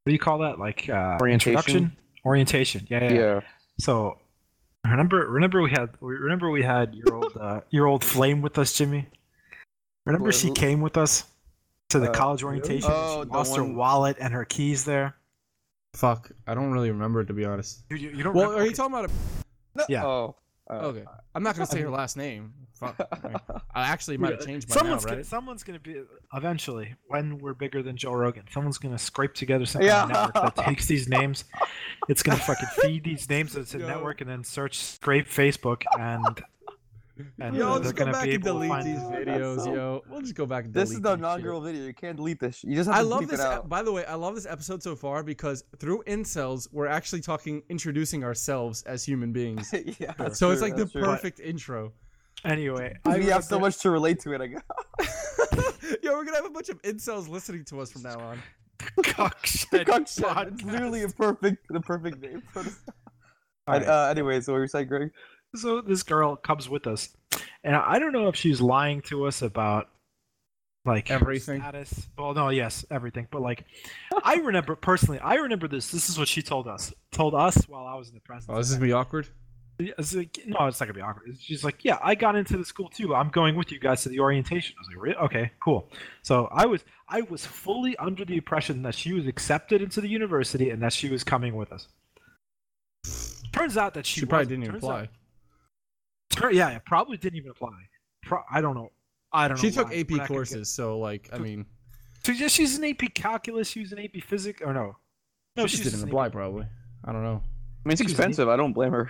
what 0.04 0.10
do 0.10 0.14
you 0.14 0.20
call 0.20 0.40
that 0.40 0.60
like 0.60 0.90
uh, 0.90 1.18
Orientation? 1.22 1.54
introduction 1.54 1.98
orientation 2.26 2.88
yeah, 2.90 3.04
yeah 3.04 3.14
yeah. 3.14 3.40
So 3.80 4.18
remember 4.86 5.28
remember 5.28 5.62
we 5.62 5.72
had 5.72 5.90
remember 6.00 6.50
we 6.50 6.62
had 6.64 6.94
your 6.96 7.16
old 7.16 7.38
uh, 7.40 7.62
your 7.70 7.88
old 7.88 8.04
flame 8.04 8.42
with 8.42 8.58
us, 8.58 8.74
Jimmy. 8.74 9.08
Remember 10.06 10.28
Wait, 10.28 10.36
she 10.36 10.52
came 10.52 10.82
with 10.82 10.98
us 10.98 11.26
to 11.90 12.00
the 12.00 12.10
Uh, 12.10 12.14
college 12.14 12.44
orientation. 12.44 12.90
and 12.92 13.00
Oh, 13.00 13.24
she 13.24 13.30
the 13.30 13.34
lost 13.34 13.56
her 13.56 13.64
wallet 13.64 14.18
and 14.20 14.34
her 14.34 14.44
keys 14.46 14.84
there. 14.84 15.16
Fuck, 15.94 16.32
I 16.48 16.54
don't 16.54 16.72
really 16.72 16.90
remember 16.92 17.22
it 17.22 17.26
to 17.28 17.34
be 17.34 17.46
honest. 17.46 17.88
Dude, 17.90 18.02
you, 18.02 18.10
you 18.10 18.24
don't. 18.24 18.34
Well, 18.34 18.46
remember- 18.50 18.64
are 18.64 18.68
you 18.68 18.74
talking 18.74 18.94
about 18.94 19.10
a 19.10 19.14
No, 19.76 19.86
Yeah. 19.90 20.06
Oh. 20.06 20.36
Uh, 20.70 20.74
Okay, 20.74 21.04
I'm 21.36 21.44
not 21.44 21.56
gonna 21.56 21.66
say 21.66 21.82
her 21.82 21.90
last 21.90 22.18
name. 22.18 22.54
Fuck. 22.74 22.96
I 23.76 23.84
actually 23.88 24.18
might 24.18 24.32
have 24.32 24.40
Dude, 24.40 24.48
changed 24.48 24.70
by 24.70 24.76
someone's 24.76 25.04
now, 25.04 25.10
gonna, 25.10 25.18
right? 25.18 25.26
someone's 25.26 25.64
gonna 25.64 25.80
be 25.80 26.02
eventually 26.34 26.96
when 27.08 27.38
we're 27.38 27.54
bigger 27.54 27.82
than 27.84 27.96
Joe 27.98 28.14
Rogan. 28.14 28.44
Someone's 28.52 28.78
gonna 28.78 28.98
scrape 28.98 29.34
together 29.34 29.66
some 29.66 29.82
kind 29.82 29.88
Yeah. 29.90 30.04
of 30.04 30.10
network 30.34 30.56
that 30.56 30.66
takes 30.66 30.86
these 30.88 31.08
names. 31.08 31.46
It's 32.10 32.24
gonna 32.24 32.38
fucking 32.40 32.70
feed 32.82 33.04
these 33.04 33.30
names 33.30 33.56
as 33.56 33.74
a 33.76 33.80
Yo. 33.80 33.88
network 33.88 34.22
and 34.22 34.30
then 34.30 34.44
search 34.44 34.78
scrape 34.80 35.28
Facebook 35.28 35.84
and 36.00 36.44
and 37.40 37.56
Yo, 37.56 37.78
just 37.80 37.96
they're 37.96 38.06
go 38.06 38.12
back 38.12 38.28
and 38.28 38.44
delete 38.44 38.84
these 38.84 38.98
videos, 39.00 39.66
yo. 39.66 40.02
We'll 40.10 40.22
just 40.22 40.36
go 40.36 40.46
back 40.46 40.66
and 40.66 40.74
delete 40.74 40.88
This 40.88 40.96
is 40.96 41.02
the 41.02 41.10
these 41.10 41.14
shit. 41.14 41.20
inaugural 41.20 41.62
video. 41.62 41.86
You 41.86 41.94
can't 41.94 42.18
delete 42.18 42.40
this. 42.40 42.64
You 42.64 42.76
just 42.76 42.90
have 42.90 43.00
I 43.00 43.02
to 43.04 43.08
love 43.08 43.22
bleep 43.24 43.30
this. 43.30 43.40
it 43.40 43.44
ep- 43.44 43.52
out. 43.52 43.70
By 43.70 43.84
the 43.84 43.92
way, 43.92 44.04
I 44.06 44.16
love 44.16 44.34
this 44.36 44.46
episode 44.48 44.82
so 44.82 44.96
far 44.96 45.22
because 45.24 45.64
through 45.78 46.04
incels, 46.08 46.68
we're 46.72 46.88
actually 46.88 47.22
talking, 47.22 47.62
introducing 47.70 48.24
ourselves 48.24 48.82
as 48.84 49.04
human 49.04 49.32
beings. 49.32 49.72
yeah, 50.00 50.14
that's 50.18 50.40
so 50.40 50.52
it's 50.52 50.62
true, 50.62 50.70
like 50.70 50.78
the 50.78 50.88
true. 50.88 51.04
perfect 51.04 51.40
intro. 51.40 51.94
Anyway, 52.46 52.96
We 53.06 53.26
have 53.28 53.44
so 53.44 53.60
much 53.60 53.78
to 53.80 53.92
relate 53.92 54.20
to 54.22 54.34
it. 54.34 54.42
I 54.42 54.48
guess. 54.48 54.64
yo, 56.04 56.14
we're 56.14 56.26
gonna 56.26 56.38
have 56.38 56.46
a 56.46 56.50
bunch 56.50 56.70
of 56.70 56.82
incels 56.82 57.30
listening 57.30 57.64
to 57.66 57.80
us 57.80 57.92
from 57.92 58.02
now 58.04 58.20
on. 58.20 58.42
Cockshed 59.04 59.68
Cockshed. 59.86 60.22
podcast. 60.22 60.54
It's 60.54 60.64
literally 60.64 61.04
a 61.04 61.10
perfect, 61.10 61.68
the 61.70 61.80
perfect 61.80 62.22
name 62.22 62.42
for 62.52 62.64
this. 62.64 62.80
Alright. 63.70 63.88
Uh, 63.88 64.08
anyway, 64.10 64.42
so 64.42 64.52
what 64.52 64.58
were 64.58 64.64
you 64.64 64.68
saying, 64.68 64.88
Greg? 64.88 65.10
So 65.56 65.82
this 65.82 66.04
girl 66.04 66.36
comes 66.36 66.68
with 66.70 66.88
us, 66.88 67.10
and 67.64 67.76
I 67.76 68.00
don't 68.00 68.12
know 68.14 68.28
if 68.28 68.36
she's 68.36 68.62
lying 68.62 69.02
to 69.04 69.26
us 69.26 69.42
about 69.42 69.90
like 70.86 71.10
Everything. 71.10 71.62
status. 71.62 72.08
Well, 72.18 72.34
no, 72.34 72.50
yes, 72.50 72.86
everything. 72.92 73.28
But 73.32 73.42
like, 73.42 73.64
I 74.24 74.36
remember 74.36 74.76
personally, 74.76 75.20
I 75.20 75.36
remember 75.36 75.68
this. 75.68 75.92
This 75.92 76.10
is 76.10 76.18
what 76.20 76.28
she 76.28 76.42
told 76.42 76.68
us. 76.68 76.94
Told 77.12 77.34
us 77.36 77.56
while 77.70 77.86
I 77.86 77.96
was 77.96 78.10
in 78.10 78.16
the 78.16 78.20
presence. 78.22 78.48
Oh, 78.50 78.58
this 78.58 78.68
is 78.70 78.76
gonna 78.76 78.86
be 78.86 78.92
awkward. 78.94 79.28
It's 79.80 80.14
like, 80.14 80.38
no, 80.46 80.68
it's 80.68 80.80
not 80.80 80.86
gonna 80.88 80.94
be 80.94 81.02
awkward. 81.02 81.36
She's 81.40 81.64
like, 81.64 81.84
yeah, 81.84 81.98
I 82.04 82.14
got 82.16 82.36
into 82.36 82.58
the 82.58 82.66
school 82.66 82.90
too. 82.90 83.16
I'm 83.16 83.30
going 83.30 83.56
with 83.56 83.72
you 83.72 83.80
guys 83.80 84.04
to 84.04 84.10
the 84.10 84.20
orientation. 84.20 84.76
I 84.78 84.82
was 84.82 84.88
like, 84.90 85.02
really? 85.04 85.16
Okay, 85.16 85.52
cool. 85.62 85.90
So 86.22 86.48
I 86.52 86.66
was, 86.68 86.84
I 87.10 87.22
was 87.22 87.44
fully 87.46 87.96
under 87.98 88.24
the 88.24 88.36
impression 88.36 88.84
that 88.84 88.94
she 88.94 89.14
was 89.14 89.26
accepted 89.26 89.82
into 89.82 90.00
the 90.00 90.08
university 90.10 90.70
and 90.70 90.82
that 90.84 90.94
she 90.94 91.10
was 91.10 91.24
coming 91.24 91.56
with 91.56 91.72
us. 91.72 91.88
Turns 93.52 93.78
out 93.78 93.94
that 93.96 94.06
she, 94.06 94.20
She, 94.22 94.26
probably 94.26 94.46
wasn't. 94.46 94.50
didn't 94.50 94.64
even 94.64 94.74
Turns 94.82 94.84
out- 94.92 95.08
apply. 96.38 96.50
Yeah, 96.52 96.70
it 96.70 96.84
probably 96.86 97.18
didn't 97.18 97.38
even 97.38 97.52
apply. 97.52 97.72
Pro- 98.24 98.44
I 98.52 98.62
don't 98.62 98.76
know. 98.76 98.92
I 99.32 99.48
don't 99.48 99.58
know. 99.58 99.62
She 99.62 99.72
took 99.72 99.90
why. 99.90 99.96
AP 99.96 100.12
We're 100.12 100.18
not 100.18 100.28
gonna 100.28 100.38
courses, 100.38 100.70
so 100.70 101.00
like, 101.00 101.30
I 101.34 101.38
mean, 101.40 101.66
get- 102.24 102.26
So 102.26 102.32
yeah, 102.34 102.48
she's 102.48 102.78
an 102.78 102.84
AP 102.86 103.14
calculus. 103.14 103.68
She 103.68 103.80
was 103.82 103.92
an 103.92 104.00
AP 104.00 104.22
physics. 104.24 104.62
Or 104.64 104.74
no? 104.74 104.98
No, 105.56 105.68
she 105.68 105.84
didn't 105.84 106.04
apply. 106.04 106.28
AP 106.28 106.32
Probably. 106.34 106.66
I 107.06 107.12
don't 107.12 107.24
know. 107.24 107.42
I 107.86 107.90
mean, 107.90 107.94
it's 107.94 108.02
She's 108.02 108.12
an- 108.12 108.16
expensive. 108.16 108.48
I 108.50 108.56
don't 108.56 108.74
blame 108.74 108.92
her. 108.92 109.10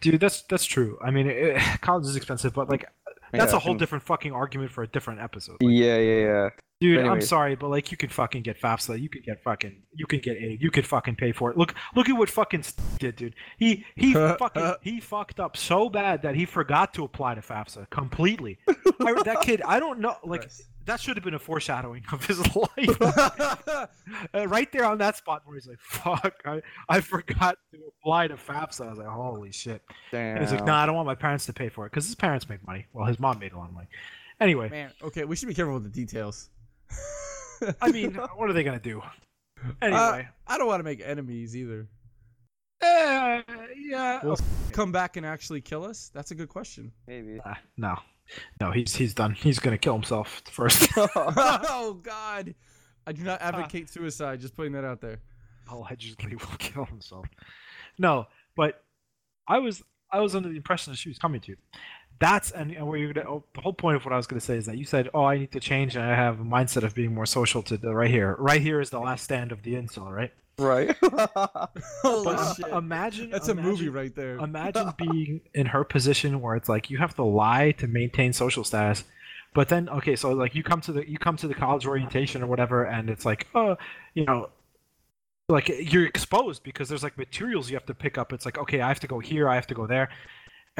Dude, 0.00 0.20
that's 0.20 0.42
that's 0.42 0.64
true. 0.64 0.98
I 1.02 1.10
mean, 1.10 1.26
it, 1.26 1.56
college 1.80 2.06
is 2.06 2.16
expensive, 2.16 2.52
but 2.52 2.68
like, 2.68 2.84
that's 3.32 3.52
Yeah, 3.52 3.56
a 3.56 3.60
whole 3.60 3.72
and- 3.72 3.78
different 3.78 4.04
fucking 4.04 4.32
argument 4.32 4.70
for 4.72 4.82
a 4.82 4.86
different 4.88 5.20
episode. 5.20 5.56
Like, 5.62 5.72
Yeah, 5.74 5.96
yeah, 5.98 6.20
yeah. 6.20 6.48
Dude, 6.80 7.04
I'm 7.04 7.20
sorry, 7.20 7.56
but 7.56 7.68
like 7.68 7.90
you 7.90 7.98
can 7.98 8.08
fucking 8.08 8.42
get 8.42 8.58
FAFSA, 8.58 8.98
you 8.98 9.10
can 9.10 9.20
get 9.20 9.42
fucking, 9.42 9.82
you 9.92 10.06
can 10.06 10.18
get 10.20 10.38
aid, 10.38 10.62
you 10.62 10.70
can 10.70 10.82
fucking 10.82 11.16
pay 11.16 11.30
for 11.30 11.50
it. 11.50 11.58
Look, 11.58 11.74
look 11.94 12.08
at 12.08 12.16
what 12.16 12.30
fucking 12.30 12.64
did, 12.98 13.16
dude. 13.16 13.34
He 13.58 13.84
he 13.96 14.14
fucking 14.14 14.76
he 14.80 14.98
fucked 14.98 15.40
up 15.40 15.58
so 15.58 15.90
bad 15.90 16.22
that 16.22 16.34
he 16.34 16.46
forgot 16.46 16.94
to 16.94 17.04
apply 17.04 17.34
to 17.34 17.42
FAFSA 17.42 17.90
completely. 17.90 18.58
I, 19.00 19.22
that 19.24 19.42
kid, 19.42 19.60
I 19.66 19.78
don't 19.78 19.98
know, 20.00 20.16
like 20.24 20.40
Christ. 20.40 20.62
that 20.86 21.00
should 21.00 21.18
have 21.18 21.24
been 21.24 21.34
a 21.34 21.38
foreshadowing 21.38 22.02
of 22.12 22.24
his 22.24 22.38
life. 22.56 23.02
uh, 23.02 23.86
right 24.48 24.72
there 24.72 24.86
on 24.86 24.96
that 24.98 25.18
spot 25.18 25.42
where 25.44 25.56
he's 25.56 25.66
like, 25.66 25.80
"Fuck, 25.80 26.34
I, 26.46 26.62
I 26.88 27.00
forgot 27.02 27.58
to 27.72 27.78
apply 28.00 28.28
to 28.28 28.36
FAFSA." 28.36 28.86
I 28.86 28.88
was 28.88 28.98
like, 28.98 29.06
"Holy 29.06 29.52
shit!" 29.52 29.82
Damn. 30.12 30.36
And 30.36 30.44
he's 30.44 30.52
like, 30.52 30.64
"No, 30.64 30.72
nah, 30.72 30.82
I 30.82 30.86
don't 30.86 30.94
want 30.94 31.04
my 31.06 31.14
parents 31.14 31.44
to 31.44 31.52
pay 31.52 31.68
for 31.68 31.84
it 31.84 31.90
because 31.90 32.06
his 32.06 32.14
parents 32.14 32.48
make 32.48 32.66
money. 32.66 32.86
Well, 32.94 33.04
his 33.04 33.20
mom 33.20 33.38
made 33.38 33.52
a 33.52 33.58
lot 33.58 33.68
of 33.68 33.74
money. 33.74 33.88
Anyway, 34.40 34.70
Man, 34.70 34.90
okay, 35.02 35.24
we 35.24 35.36
should 35.36 35.48
be 35.48 35.54
careful 35.54 35.74
with 35.74 35.82
the 35.84 35.90
details. 35.90 36.48
I 37.80 37.90
mean, 37.92 38.14
what 38.14 38.48
are 38.48 38.52
they 38.52 38.62
gonna 38.62 38.80
do? 38.80 39.02
Anyway, 39.82 40.28
I 40.46 40.58
don't 40.58 40.66
want 40.66 40.80
to 40.80 40.84
make 40.84 41.02
enemies 41.04 41.56
either. 41.56 41.86
Eh, 42.82 43.42
yeah. 43.76 44.24
Will 44.24 44.38
come 44.72 44.90
back 44.90 45.16
and 45.16 45.26
actually 45.26 45.60
kill 45.60 45.84
us? 45.84 46.10
That's 46.14 46.30
a 46.30 46.34
good 46.34 46.48
question. 46.48 46.92
Maybe. 47.06 47.38
Ah, 47.44 47.58
no, 47.76 47.96
no, 48.60 48.70
he's 48.70 48.94
he's 48.94 49.14
done. 49.14 49.34
He's 49.34 49.58
gonna 49.58 49.78
kill 49.78 49.94
himself 49.94 50.42
first. 50.50 50.88
oh 50.96 52.00
God, 52.02 52.54
I 53.06 53.12
do 53.12 53.22
not 53.22 53.42
advocate 53.42 53.90
suicide. 53.90 54.40
Just 54.40 54.56
putting 54.56 54.72
that 54.72 54.84
out 54.84 55.00
there. 55.00 55.20
Allegedly 55.68 56.36
will 56.36 56.56
kill 56.58 56.86
himself. 56.86 57.26
No, 57.98 58.26
but 58.56 58.82
I 59.46 59.58
was 59.58 59.82
I 60.10 60.20
was 60.20 60.34
under 60.34 60.48
the 60.48 60.56
impression 60.56 60.92
that 60.92 60.96
she 60.96 61.08
was 61.08 61.18
coming 61.18 61.40
to. 61.42 61.56
That's 62.20 62.50
and, 62.50 62.70
and 62.72 62.86
where 62.86 62.98
you're 62.98 63.12
gonna. 63.14 63.28
Oh, 63.28 63.44
the 63.54 63.62
whole 63.62 63.72
point 63.72 63.96
of 63.96 64.04
what 64.04 64.12
I 64.12 64.16
was 64.16 64.26
gonna 64.26 64.40
say 64.40 64.56
is 64.56 64.66
that 64.66 64.76
you 64.76 64.84
said, 64.84 65.08
"Oh, 65.14 65.24
I 65.24 65.38
need 65.38 65.52
to 65.52 65.60
change," 65.60 65.96
and 65.96 66.04
I 66.04 66.14
have 66.14 66.38
a 66.38 66.44
mindset 66.44 66.84
of 66.84 66.94
being 66.94 67.14
more 67.14 67.26
social. 67.26 67.62
To 67.62 67.78
the 67.78 67.94
right 67.94 68.10
here, 68.10 68.36
right 68.38 68.60
here 68.60 68.80
is 68.80 68.90
the 68.90 69.00
last 69.00 69.24
stand 69.24 69.52
of 69.52 69.62
the 69.62 69.74
incel, 69.74 70.10
right? 70.10 70.30
right. 70.58 70.94
Holy 72.02 72.24
But 72.24 72.54
shit. 72.54 72.68
imagine 72.68 73.30
That's 73.30 73.48
a 73.48 73.54
movie 73.54 73.88
right 73.88 74.14
there. 74.14 74.36
Imagine 74.36 74.92
being 74.98 75.40
in 75.54 75.66
her 75.66 75.82
position 75.82 76.40
where 76.40 76.56
it's 76.56 76.68
like 76.68 76.90
you 76.90 76.98
have 76.98 77.14
to 77.16 77.24
lie 77.24 77.72
to 77.72 77.86
maintain 77.86 78.32
social 78.32 78.64
status. 78.64 79.04
But 79.54 79.68
then 79.68 79.88
okay, 79.88 80.14
so 80.14 80.32
like 80.32 80.54
you 80.54 80.62
come 80.62 80.80
to 80.82 80.92
the 80.92 81.10
you 81.10 81.18
come 81.18 81.36
to 81.38 81.48
the 81.48 81.54
college 81.54 81.86
orientation 81.86 82.42
or 82.42 82.46
whatever 82.46 82.84
and 82.84 83.10
it's 83.10 83.24
like, 83.24 83.46
oh, 83.54 83.76
you 84.14 84.24
know, 84.26 84.50
like 85.48 85.68
you're 85.68 86.06
exposed 86.06 86.62
because 86.62 86.88
there's 86.88 87.02
like 87.02 87.18
materials 87.18 87.70
you 87.70 87.76
have 87.76 87.86
to 87.86 87.94
pick 87.94 88.18
up. 88.18 88.32
It's 88.32 88.44
like, 88.44 88.58
okay, 88.58 88.80
I 88.80 88.88
have 88.88 89.00
to 89.00 89.08
go 89.08 89.18
here, 89.18 89.48
I 89.48 89.54
have 89.54 89.66
to 89.68 89.74
go 89.74 89.86
there. 89.86 90.10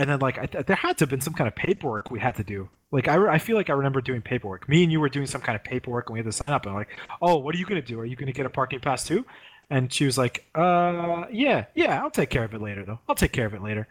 And 0.00 0.08
then 0.08 0.18
like 0.18 0.38
I 0.38 0.46
th- 0.46 0.66
there 0.66 0.76
had 0.76 0.96
to 0.98 1.02
have 1.02 1.10
been 1.10 1.20
some 1.20 1.34
kind 1.34 1.46
of 1.46 1.54
paperwork 1.54 2.10
we 2.10 2.18
had 2.20 2.34
to 2.36 2.44
do. 2.44 2.68
Like 2.90 3.06
I, 3.06 3.14
re- 3.14 3.30
I 3.30 3.38
feel 3.38 3.56
like 3.56 3.68
I 3.70 3.74
remember 3.74 4.00
doing 4.00 4.22
paperwork. 4.22 4.68
Me 4.68 4.82
and 4.82 4.90
you 4.90 4.98
were 4.98 5.08
doing 5.08 5.26
some 5.26 5.40
kind 5.40 5.54
of 5.56 5.62
paperwork 5.62 6.08
and 6.08 6.14
we 6.14 6.18
had 6.20 6.26
to 6.26 6.32
sign 6.32 6.54
up 6.54 6.62
and 6.64 6.70
I'm 6.72 6.76
like, 6.76 6.88
"Oh, 7.20 7.36
what 7.36 7.54
are 7.54 7.58
you 7.58 7.66
going 7.66 7.80
to 7.80 7.86
do? 7.86 8.00
Are 8.00 8.04
you 8.06 8.16
going 8.16 8.26
to 8.26 8.32
get 8.32 8.46
a 8.46 8.50
parking 8.50 8.80
pass 8.80 9.04
too?" 9.04 9.24
And 9.68 9.92
she 9.92 10.04
was 10.06 10.16
like, 10.18 10.46
"Uh, 10.54 11.26
yeah, 11.30 11.66
yeah, 11.74 12.00
I'll 12.02 12.10
take 12.10 12.30
care 12.30 12.44
of 12.44 12.54
it 12.54 12.60
later 12.62 12.84
though. 12.84 12.98
I'll 13.08 13.14
take 13.14 13.32
care 13.32 13.46
of 13.46 13.54
it 13.54 13.62
later." 13.62 13.86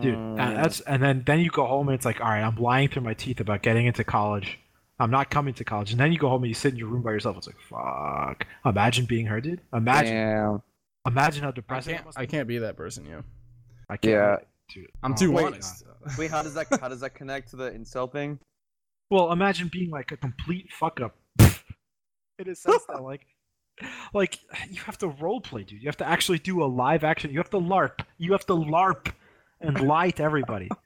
Dude, 0.00 0.14
and 0.14 0.38
Mm. 0.38 0.54
that's 0.62 0.80
and 0.82 1.02
then 1.02 1.24
then 1.26 1.40
you 1.40 1.50
go 1.50 1.66
home 1.66 1.88
and 1.88 1.94
it's 1.96 2.04
like, 2.06 2.20
"All 2.20 2.28
right, 2.28 2.42
I'm 2.42 2.56
lying 2.56 2.88
through 2.88 3.02
my 3.02 3.14
teeth 3.14 3.40
about 3.40 3.62
getting 3.62 3.84
into 3.86 4.04
college. 4.04 4.58
I'm 5.00 5.10
not 5.10 5.28
coming 5.28 5.54
to 5.54 5.64
college." 5.64 5.90
And 5.90 5.98
then 6.00 6.12
you 6.12 6.18
go 6.18 6.28
home 6.28 6.44
and 6.44 6.48
you 6.48 6.54
sit 6.54 6.72
in 6.72 6.78
your 6.78 6.86
room 6.88 7.02
by 7.02 7.10
yourself. 7.10 7.36
It's 7.36 7.48
like, 7.48 7.58
"Fuck." 7.68 8.46
Imagine 8.64 9.06
being 9.06 9.26
her, 9.26 9.40
dude. 9.40 9.60
Imagine 9.74 10.14
Damn. 10.14 10.62
imagine 11.04 11.42
how 11.42 11.48
I 11.48 11.52
depressing 11.52 11.94
it 11.94 11.96
can't. 11.96 12.06
must 12.06 12.18
I 12.18 12.26
can't 12.26 12.46
be 12.46 12.58
that 12.58 12.76
person. 12.76 13.04
Yeah. 13.06 13.22
I 13.90 13.96
can't. 13.96 14.12
Yeah. 14.12 14.36
Dude. 14.68 14.90
I'm 15.02 15.12
Oh 15.12 15.16
too 15.16 15.32
my 15.32 15.44
honest. 15.44 15.84
Wait, 16.18 16.30
how 16.30 16.42
does 16.42 16.54
that 16.54 16.66
how 16.80 16.88
does 16.88 17.00
that 17.00 17.14
connect 17.14 17.50
to 17.50 17.56
the 17.56 17.70
incel 17.70 18.10
thing? 18.10 18.38
Well, 19.10 19.32
imagine 19.32 19.68
being 19.72 19.90
like 19.90 20.12
a 20.12 20.16
complete 20.16 20.70
fuck 20.72 21.00
up. 21.00 21.16
in 22.38 22.48
a 22.48 22.54
sense 22.54 22.84
that 22.88 23.02
like 23.02 23.26
like 24.12 24.40
you 24.68 24.80
have 24.82 24.98
to 24.98 25.08
role 25.08 25.40
play, 25.40 25.64
dude. 25.64 25.80
You 25.80 25.88
have 25.88 25.96
to 25.98 26.06
actually 26.06 26.38
do 26.38 26.62
a 26.62 26.66
live 26.66 27.04
action. 27.04 27.30
You 27.30 27.38
have 27.38 27.50
to 27.50 27.58
LARP. 27.58 28.04
You 28.18 28.32
have 28.32 28.46
to 28.46 28.54
LARP 28.54 29.12
and 29.60 29.80
lie 29.80 30.10
to 30.10 30.22
everybody. 30.22 30.68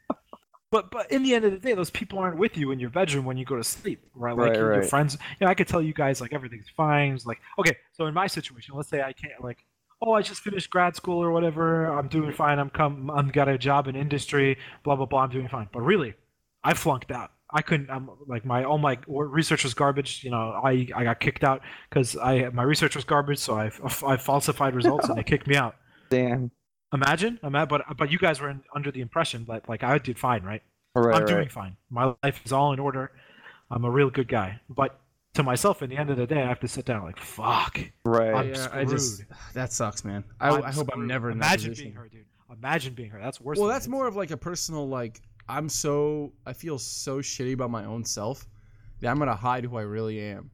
But 0.72 0.90
but 0.90 1.12
in 1.12 1.22
the 1.22 1.34
end 1.34 1.44
of 1.44 1.52
the 1.52 1.58
day, 1.58 1.74
those 1.74 1.90
people 1.90 2.18
aren't 2.18 2.38
with 2.38 2.56
you 2.56 2.70
in 2.70 2.80
your 2.80 2.88
bedroom 2.88 3.26
when 3.26 3.36
you 3.36 3.44
go 3.44 3.56
to 3.56 3.62
sleep, 3.62 4.02
right? 4.14 4.34
Like 4.34 4.52
Right, 4.52 4.58
your 4.58 4.70
right. 4.70 4.88
friends. 4.88 5.18
You 5.38 5.44
know, 5.44 5.50
I 5.50 5.54
could 5.54 5.68
tell 5.68 5.82
you 5.82 5.92
guys 5.92 6.18
like 6.18 6.32
everything's 6.32 6.70
fine. 6.74 7.12
It's 7.12 7.26
like 7.26 7.42
okay, 7.58 7.76
so 7.92 8.06
in 8.06 8.14
my 8.14 8.26
situation, 8.26 8.74
let's 8.74 8.88
say 8.88 9.02
I 9.02 9.12
can't 9.12 9.44
like. 9.44 9.66
Oh, 10.04 10.14
I 10.14 10.22
just 10.22 10.40
finished 10.40 10.68
grad 10.68 10.96
school 10.96 11.22
or 11.22 11.30
whatever. 11.30 11.86
I'm 11.86 12.08
doing 12.08 12.32
fine. 12.32 12.58
I'm 12.58 12.70
come. 12.70 13.08
I'm 13.10 13.28
got 13.28 13.48
a 13.48 13.56
job 13.56 13.86
in 13.86 13.94
industry. 13.94 14.58
Blah 14.82 14.96
blah 14.96 15.06
blah. 15.06 15.22
I'm 15.22 15.30
doing 15.30 15.48
fine. 15.48 15.68
But 15.72 15.82
really, 15.82 16.14
I 16.64 16.74
flunked 16.74 17.12
out. 17.12 17.30
I 17.54 17.62
couldn't. 17.62 17.88
I'm 17.88 18.10
like 18.26 18.44
my 18.44 18.64
all 18.64 18.78
my 18.78 18.98
research 19.06 19.62
was 19.62 19.74
garbage. 19.74 20.24
You 20.24 20.30
know, 20.30 20.60
I 20.64 20.88
I 20.96 21.04
got 21.04 21.20
kicked 21.20 21.44
out 21.44 21.60
because 21.88 22.16
I 22.16 22.48
my 22.48 22.64
research 22.64 22.96
was 22.96 23.04
garbage. 23.04 23.38
So 23.38 23.54
I 23.56 23.70
I 24.04 24.16
falsified 24.16 24.74
results 24.74 25.08
and 25.08 25.16
they 25.16 25.22
kicked 25.22 25.46
me 25.46 25.56
out. 25.56 25.76
Damn. 26.10 26.50
Imagine, 26.92 27.38
imagine. 27.42 27.68
But 27.68 27.96
but 27.96 28.10
you 28.10 28.18
guys 28.18 28.40
were 28.40 28.50
in, 28.50 28.62
under 28.74 28.90
the 28.90 29.00
impression 29.00 29.44
that 29.48 29.68
like 29.68 29.84
I 29.84 29.98
did 29.98 30.18
fine, 30.18 30.42
right? 30.42 30.62
Right, 30.94 31.14
I'm 31.14 31.22
right. 31.22 31.28
doing 31.28 31.48
fine. 31.48 31.76
My 31.90 32.14
life 32.22 32.40
is 32.44 32.52
all 32.52 32.72
in 32.72 32.78
order. 32.78 33.12
I'm 33.70 33.84
a 33.84 33.90
real 33.90 34.10
good 34.10 34.28
guy. 34.28 34.60
But 34.68 34.98
to 35.34 35.42
myself, 35.42 35.82
in 35.82 35.90
the 35.90 35.96
end 35.96 36.10
of 36.10 36.16
the 36.16 36.26
day, 36.26 36.42
I 36.42 36.46
have 36.48 36.60
to 36.60 36.68
sit 36.68 36.84
down 36.84 37.04
like 37.04 37.18
fuck. 37.18 37.78
right. 38.04 38.34
I'm 38.34 38.48
yeah, 38.50 38.68
I 38.72 38.84
just 38.84 39.14
screwed. 39.18 39.28
that 39.54 39.72
sucks, 39.72 40.04
man. 40.04 40.24
I, 40.40 40.50
I'm 40.50 40.64
I 40.64 40.70
hope 40.72 40.88
I'm 40.92 41.06
never 41.06 41.30
in 41.30 41.38
that 41.38 41.46
Imagine 41.46 41.70
position. 41.70 41.84
being 41.90 41.96
her, 41.96 42.08
dude. 42.08 42.24
Imagine 42.58 42.94
being 42.94 43.10
her. 43.10 43.18
That's 43.20 43.40
worse. 43.40 43.58
well, 43.58 43.68
than 43.68 43.74
that's 43.74 43.88
more 43.88 44.06
of 44.06 44.16
like 44.16 44.30
a 44.30 44.36
personal 44.36 44.88
like. 44.88 45.20
I'm 45.48 45.68
so 45.68 46.32
I 46.46 46.52
feel 46.52 46.78
so 46.78 47.18
shitty 47.18 47.54
about 47.54 47.70
my 47.70 47.84
own 47.84 48.04
self 48.04 48.46
that 49.00 49.08
I'm 49.10 49.18
gonna 49.18 49.34
hide 49.34 49.64
who 49.64 49.76
I 49.76 49.82
really 49.82 50.20
am, 50.20 50.50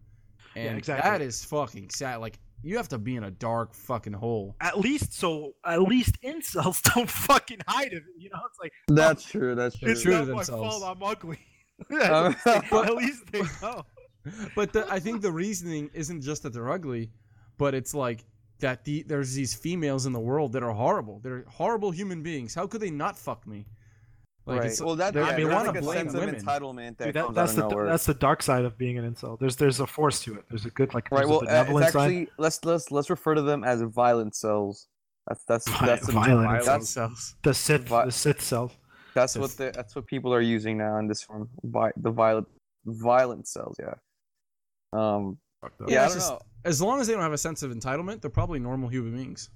and 0.57 0.65
Yeah, 0.65 0.71
exactly. 0.77 1.11
that 1.11 1.21
is 1.21 1.45
fucking 1.45 1.91
sad. 1.91 2.17
Like 2.17 2.39
you 2.63 2.77
have 2.77 2.89
to 2.89 2.99
be 2.99 3.17
in 3.17 3.25
a 3.25 3.31
dark 3.31 3.75
fucking 3.75 4.13
hole. 4.15 4.57
At 4.61 4.79
least 4.79 5.13
so. 5.13 5.55
At 5.65 5.83
least 5.83 6.21
incels 6.23 6.83
don't 6.95 7.09
fucking 7.11 7.59
hide 7.67 7.93
it. 7.93 8.03
You 8.17 8.31
know, 8.31 8.41
it's 8.49 8.59
like 8.61 8.73
That's 8.89 9.25
true. 9.25 9.55
That's 9.55 9.77
true. 9.79 9.91
it's 9.91 10.03
true 10.03 10.13
not 10.19 10.27
to 10.27 10.35
my 10.35 10.43
fault. 10.45 10.83
I'm 10.85 11.03
ugly. 11.03 11.39
yeah, 11.91 12.33
Um, 12.47 12.57
at 12.85 12.95
least 12.95 13.25
they 13.31 13.43
know. 13.63 13.83
But 14.55 14.73
the, 14.73 14.91
I 14.91 14.99
think 15.01 15.21
the 15.23 15.33
reasoning 15.33 15.91
isn't 15.95 16.21
just 16.23 16.43
that 16.43 16.53
they're 16.53 16.71
ugly, 16.71 17.11
but 17.59 17.75
it's 17.75 17.95
like 17.95 18.25
that 18.61 18.85
the, 18.85 19.03
there's 19.05 19.35
these 19.35 19.55
females 19.55 20.07
in 20.07 20.13
the 20.13 20.21
world 20.21 20.53
that 20.53 20.63
are 20.63 20.73
horrible. 20.73 21.21
They're 21.23 21.45
horrible 21.49 21.91
human 21.91 22.23
beings. 22.23 22.55
How 22.55 22.67
could 22.67 22.81
they 22.81 22.91
not 22.91 23.17
fuck 23.19 23.47
me? 23.47 23.67
Like 24.47 24.61
right. 24.63 24.81
well, 24.83 24.97
that 24.97 25.13
they're- 25.13 25.25
yeah, 25.25 25.37
they 25.37 25.43
there's 25.45 25.55
wanna 25.55 25.69
like 25.73 25.79
a 25.79 25.83
blame 25.83 25.99
sense 26.09 26.15
women. 26.15 26.35
of 26.37 26.43
entitlement 26.43 26.97
that 26.97 27.05
Dude, 27.07 27.15
that, 27.15 27.25
comes 27.27 27.35
that's 27.37 27.53
out 27.53 27.57
the 27.57 27.65
of 27.67 27.71
nowhere. 27.71 27.87
that's 27.87 28.07
the 28.07 28.15
dark 28.15 28.43
side 28.43 28.65
of 28.65 28.79
being 28.79 28.97
an 28.97 29.05
incel. 29.15 29.39
There's 29.39 29.57
there's 29.57 29.79
a 29.81 29.87
force 29.87 30.23
to 30.23 30.37
it. 30.37 30.45
There's 30.49 30.65
a 30.65 30.71
good 30.71 30.95
like 30.95 31.11
right. 31.11 31.29
Well, 31.29 31.41
a 31.41 31.43
uh, 31.43 31.47
benevolent 31.65 31.85
it's 31.85 31.93
side. 31.93 32.01
actually 32.05 32.29
let's 32.39 32.65
let's 32.65 32.91
let's 32.91 33.11
refer 33.11 33.35
to 33.35 33.43
them 33.43 33.63
as 33.63 33.83
violent 33.83 34.35
cells. 34.35 34.89
That's 35.27 35.45
that's 35.45 35.69
Vi- 35.69 35.87
that's 35.87 36.07
the- 36.07 36.13
violent 36.13 36.47
violent 36.49 36.65
That's 36.65 36.89
cells. 36.89 37.35
The 37.43 37.53
Sith 37.53 37.83
vi- 37.89 38.07
the 38.07 38.11
Sith 38.13 38.41
self. 38.41 38.79
that's 39.15 39.35
the 39.35 39.41
what 39.41 39.51
the 39.51 39.71
that's 39.75 39.95
what 39.95 40.07
people 40.07 40.33
are 40.33 40.41
using 40.41 40.79
now 40.79 40.97
in 40.97 41.07
this 41.09 41.23
form. 41.23 41.51
Vi- 41.65 41.93
the 41.99 42.11
violent 42.11 42.49
violent 42.87 43.47
cells. 43.47 43.77
Yeah. 43.79 43.95
Um. 44.93 45.39
Yeah. 45.89 46.03
I 46.05 46.07
don't 46.07 46.15
just- 46.15 46.31
know. 46.31 46.41
As 46.65 46.83
long 46.83 47.01
as 47.01 47.07
they 47.07 47.13
don't 47.15 47.23
have 47.23 47.33
a 47.33 47.39
sense 47.39 47.63
of 47.63 47.71
entitlement, 47.71 48.21
they're 48.21 48.31
probably 48.31 48.59
normal 48.59 48.89
human 48.89 49.15
beings. 49.17 49.49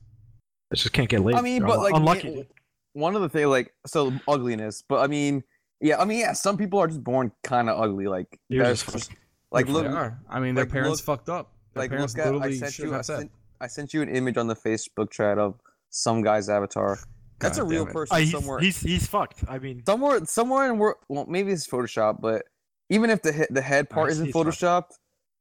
I 0.72 0.76
just 0.76 0.92
can't 0.92 1.08
get 1.08 1.20
laid. 1.20 1.34
I 1.36 1.42
mean, 1.42 1.60
They're 1.60 1.68
but 1.68 1.78
un- 1.78 1.82
like 1.82 1.94
unlucky. 1.94 2.30
me- 2.36 2.48
one 2.94 3.14
of 3.16 3.22
the 3.22 3.28
things, 3.28 3.48
like 3.48 3.74
so 3.86 4.12
ugliness. 4.28 4.82
But 4.88 5.00
I 5.00 5.06
mean, 5.08 5.42
yeah. 5.80 6.00
I 6.00 6.04
mean, 6.04 6.20
yeah. 6.20 6.32
Some 6.32 6.56
people 6.56 6.78
are 6.78 6.86
just 6.86 7.02
born 7.04 7.32
kind 7.42 7.68
of 7.68 7.78
ugly. 7.80 8.06
Like 8.06 8.38
You're 8.48 8.64
there's 8.64 8.82
just 8.82 9.08
fucking- 9.08 9.16
like 9.50 9.66
They 9.66 9.72
look 9.72 9.86
are. 9.86 10.18
I 10.30 10.40
mean, 10.40 10.54
their 10.54 10.64
like, 10.64 10.72
parents 10.72 11.00
look- 11.06 11.18
fucked 11.18 11.28
up. 11.28 11.52
Their 11.74 11.82
like 11.84 11.90
parents 11.90 12.16
look 12.16 12.26
at 12.26 12.42
I 12.42 12.52
sent 12.54 12.78
you 12.78 12.92
I 12.92 12.96
have 12.96 13.04
said. 13.06 13.18
sent, 13.18 13.30
I 13.60 13.66
sent 13.66 13.94
you 13.94 14.02
an 14.02 14.08
image 14.08 14.36
on 14.36 14.46
the 14.46 14.56
Facebook 14.56 15.10
chat 15.10 15.38
of 15.38 15.54
some 15.90 16.22
guy's 16.22 16.48
avatar. 16.48 16.98
That's 17.40 17.58
God 17.58 17.64
a 17.64 17.66
real 17.66 17.86
it. 17.88 17.92
person 17.92 18.14
Ah, 18.16 18.20
he's, 18.20 18.30
somewhere. 18.30 18.60
he's 18.60 18.80
he's 18.80 19.06
fucked. 19.06 19.42
I 19.48 19.58
mean, 19.58 19.82
somewhere 19.84 20.24
somewhere 20.24 20.70
in 20.70 20.78
work. 20.78 20.98
Well, 21.08 21.26
maybe 21.28 21.50
it's 21.52 21.66
Photoshop, 21.66 22.20
but 22.20 22.44
even 22.90 23.10
if 23.10 23.20
the 23.22 23.46
the 23.50 23.60
head 23.62 23.90
part 23.90 24.08
he's- 24.08 24.18
isn't 24.18 24.32
photoshopped, 24.32 24.92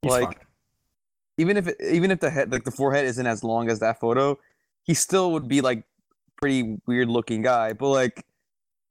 he's 0.01 0.11
like 0.11 0.27
fucked. 0.27 0.45
even 1.37 1.57
if 1.57 1.67
it, 1.67 1.77
even 1.81 2.11
if 2.11 2.19
the 2.19 2.29
head 2.29 2.51
like 2.51 2.63
the 2.63 2.71
forehead 2.71 3.05
isn't 3.05 3.25
as 3.27 3.43
long 3.43 3.69
as 3.69 3.79
that 3.79 3.99
photo, 3.99 4.37
he 4.83 4.93
still 4.93 5.31
would 5.33 5.47
be 5.47 5.61
like 5.61 5.83
pretty 6.37 6.77
weird 6.87 7.07
looking 7.09 7.41
guy. 7.41 7.73
But 7.73 7.89
like, 7.89 8.25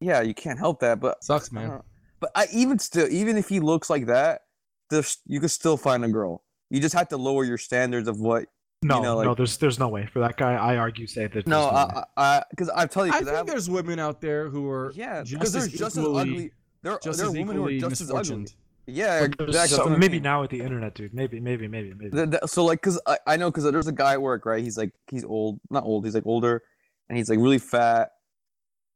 yeah, 0.01 0.21
you 0.23 0.35
can't 0.35 0.59
help 0.59 0.81
that. 0.81 1.01
But 1.01 1.23
Sucks, 1.25 1.51
man. 1.53 1.69
don't. 1.71 1.85
But 2.21 2.31
I 2.35 2.47
even 2.53 2.79
still, 2.79 3.09
even 3.11 3.37
if 3.37 3.49
he 3.49 3.61
looks 3.61 3.89
like 3.91 4.07
that, 4.07 4.43
there's 4.91 5.19
you 5.27 5.41
could 5.41 5.51
still 5.51 5.77
find 5.77 6.05
a 6.05 6.09
girl. 6.09 6.43
You 6.69 6.81
just 6.81 6.95
have 6.95 7.09
to 7.09 7.17
lower 7.17 7.45
your 7.45 7.59
standards 7.59 8.09
of 8.09 8.21
what. 8.21 8.47
No, 8.83 9.03
know, 9.03 9.23
no, 9.23 9.35
there's 9.35 9.59
there's 9.59 9.79
no 9.79 9.89
way 9.89 10.07
for 10.11 10.21
that 10.21 10.39
guy. 10.39 10.55
I 10.55 10.77
argue 10.77 11.07
say 11.07 11.27
that. 11.27 11.47
No, 11.47 11.71
there's 11.71 11.95
way. 11.95 12.03
I, 12.17 12.37
I, 12.39 12.43
because 12.49 12.71
I 12.71 12.87
tell 12.87 13.07
you, 13.07 13.13
I 13.13 13.17
'cause 13.19 13.25
think 13.27 13.37
have- 13.37 13.47
there's 13.47 13.69
women 13.69 13.99
out 13.99 14.23
there 14.23 14.49
who 14.49 14.71
are 14.71 14.91
yeah, 14.95 15.23
because 15.23 15.53
they're 15.53 15.67
just 15.67 15.99
as 15.99 16.05
ugly. 16.07 16.51
There, 16.83 16.99
just 17.03 17.19
there 17.19 17.27
are 17.27 17.31
as 17.31 17.35
women 17.37 17.57
who 17.57 17.65
are 17.67 17.71
equally 17.71 17.91
just 17.91 18.01
as 18.01 18.11
ugly. 18.11 18.47
Misfortuned. 18.87 19.37
Yeah, 19.39 19.47
exactly. 19.47 19.77
so- 19.77 19.85
what 19.85 19.93
I 19.93 19.97
maybe 19.97 20.15
mean. 20.15 20.23
now 20.23 20.41
with 20.43 20.51
the 20.51 20.61
internet, 20.61 20.95
dude. 20.95 21.15
Maybe, 21.15 21.41
maybe, 21.41 21.69
maybe, 21.69 21.95
maybe. 21.95 22.11
The- 22.11 22.27
the- 22.27 22.47
so 22.49 22.65
like, 22.65 22.83
cause 22.83 23.01
I, 23.07 23.19
I 23.27 23.37
know, 23.37 23.51
cause 23.53 23.65
there's 23.71 23.87
a 23.87 23.93
guy 23.93 24.13
at 24.15 24.23
work, 24.23 24.47
right? 24.47 24.63
He's 24.63 24.77
like, 24.79 24.93
he's 25.11 25.25
old, 25.25 25.61
not 25.71 25.85
old, 25.85 26.05
he's 26.05 26.15
like 26.15 26.27
older, 26.27 26.63
and 27.09 27.17
he's 27.19 27.29
like 27.29 27.39
really 27.39 27.59
fat, 27.59 28.11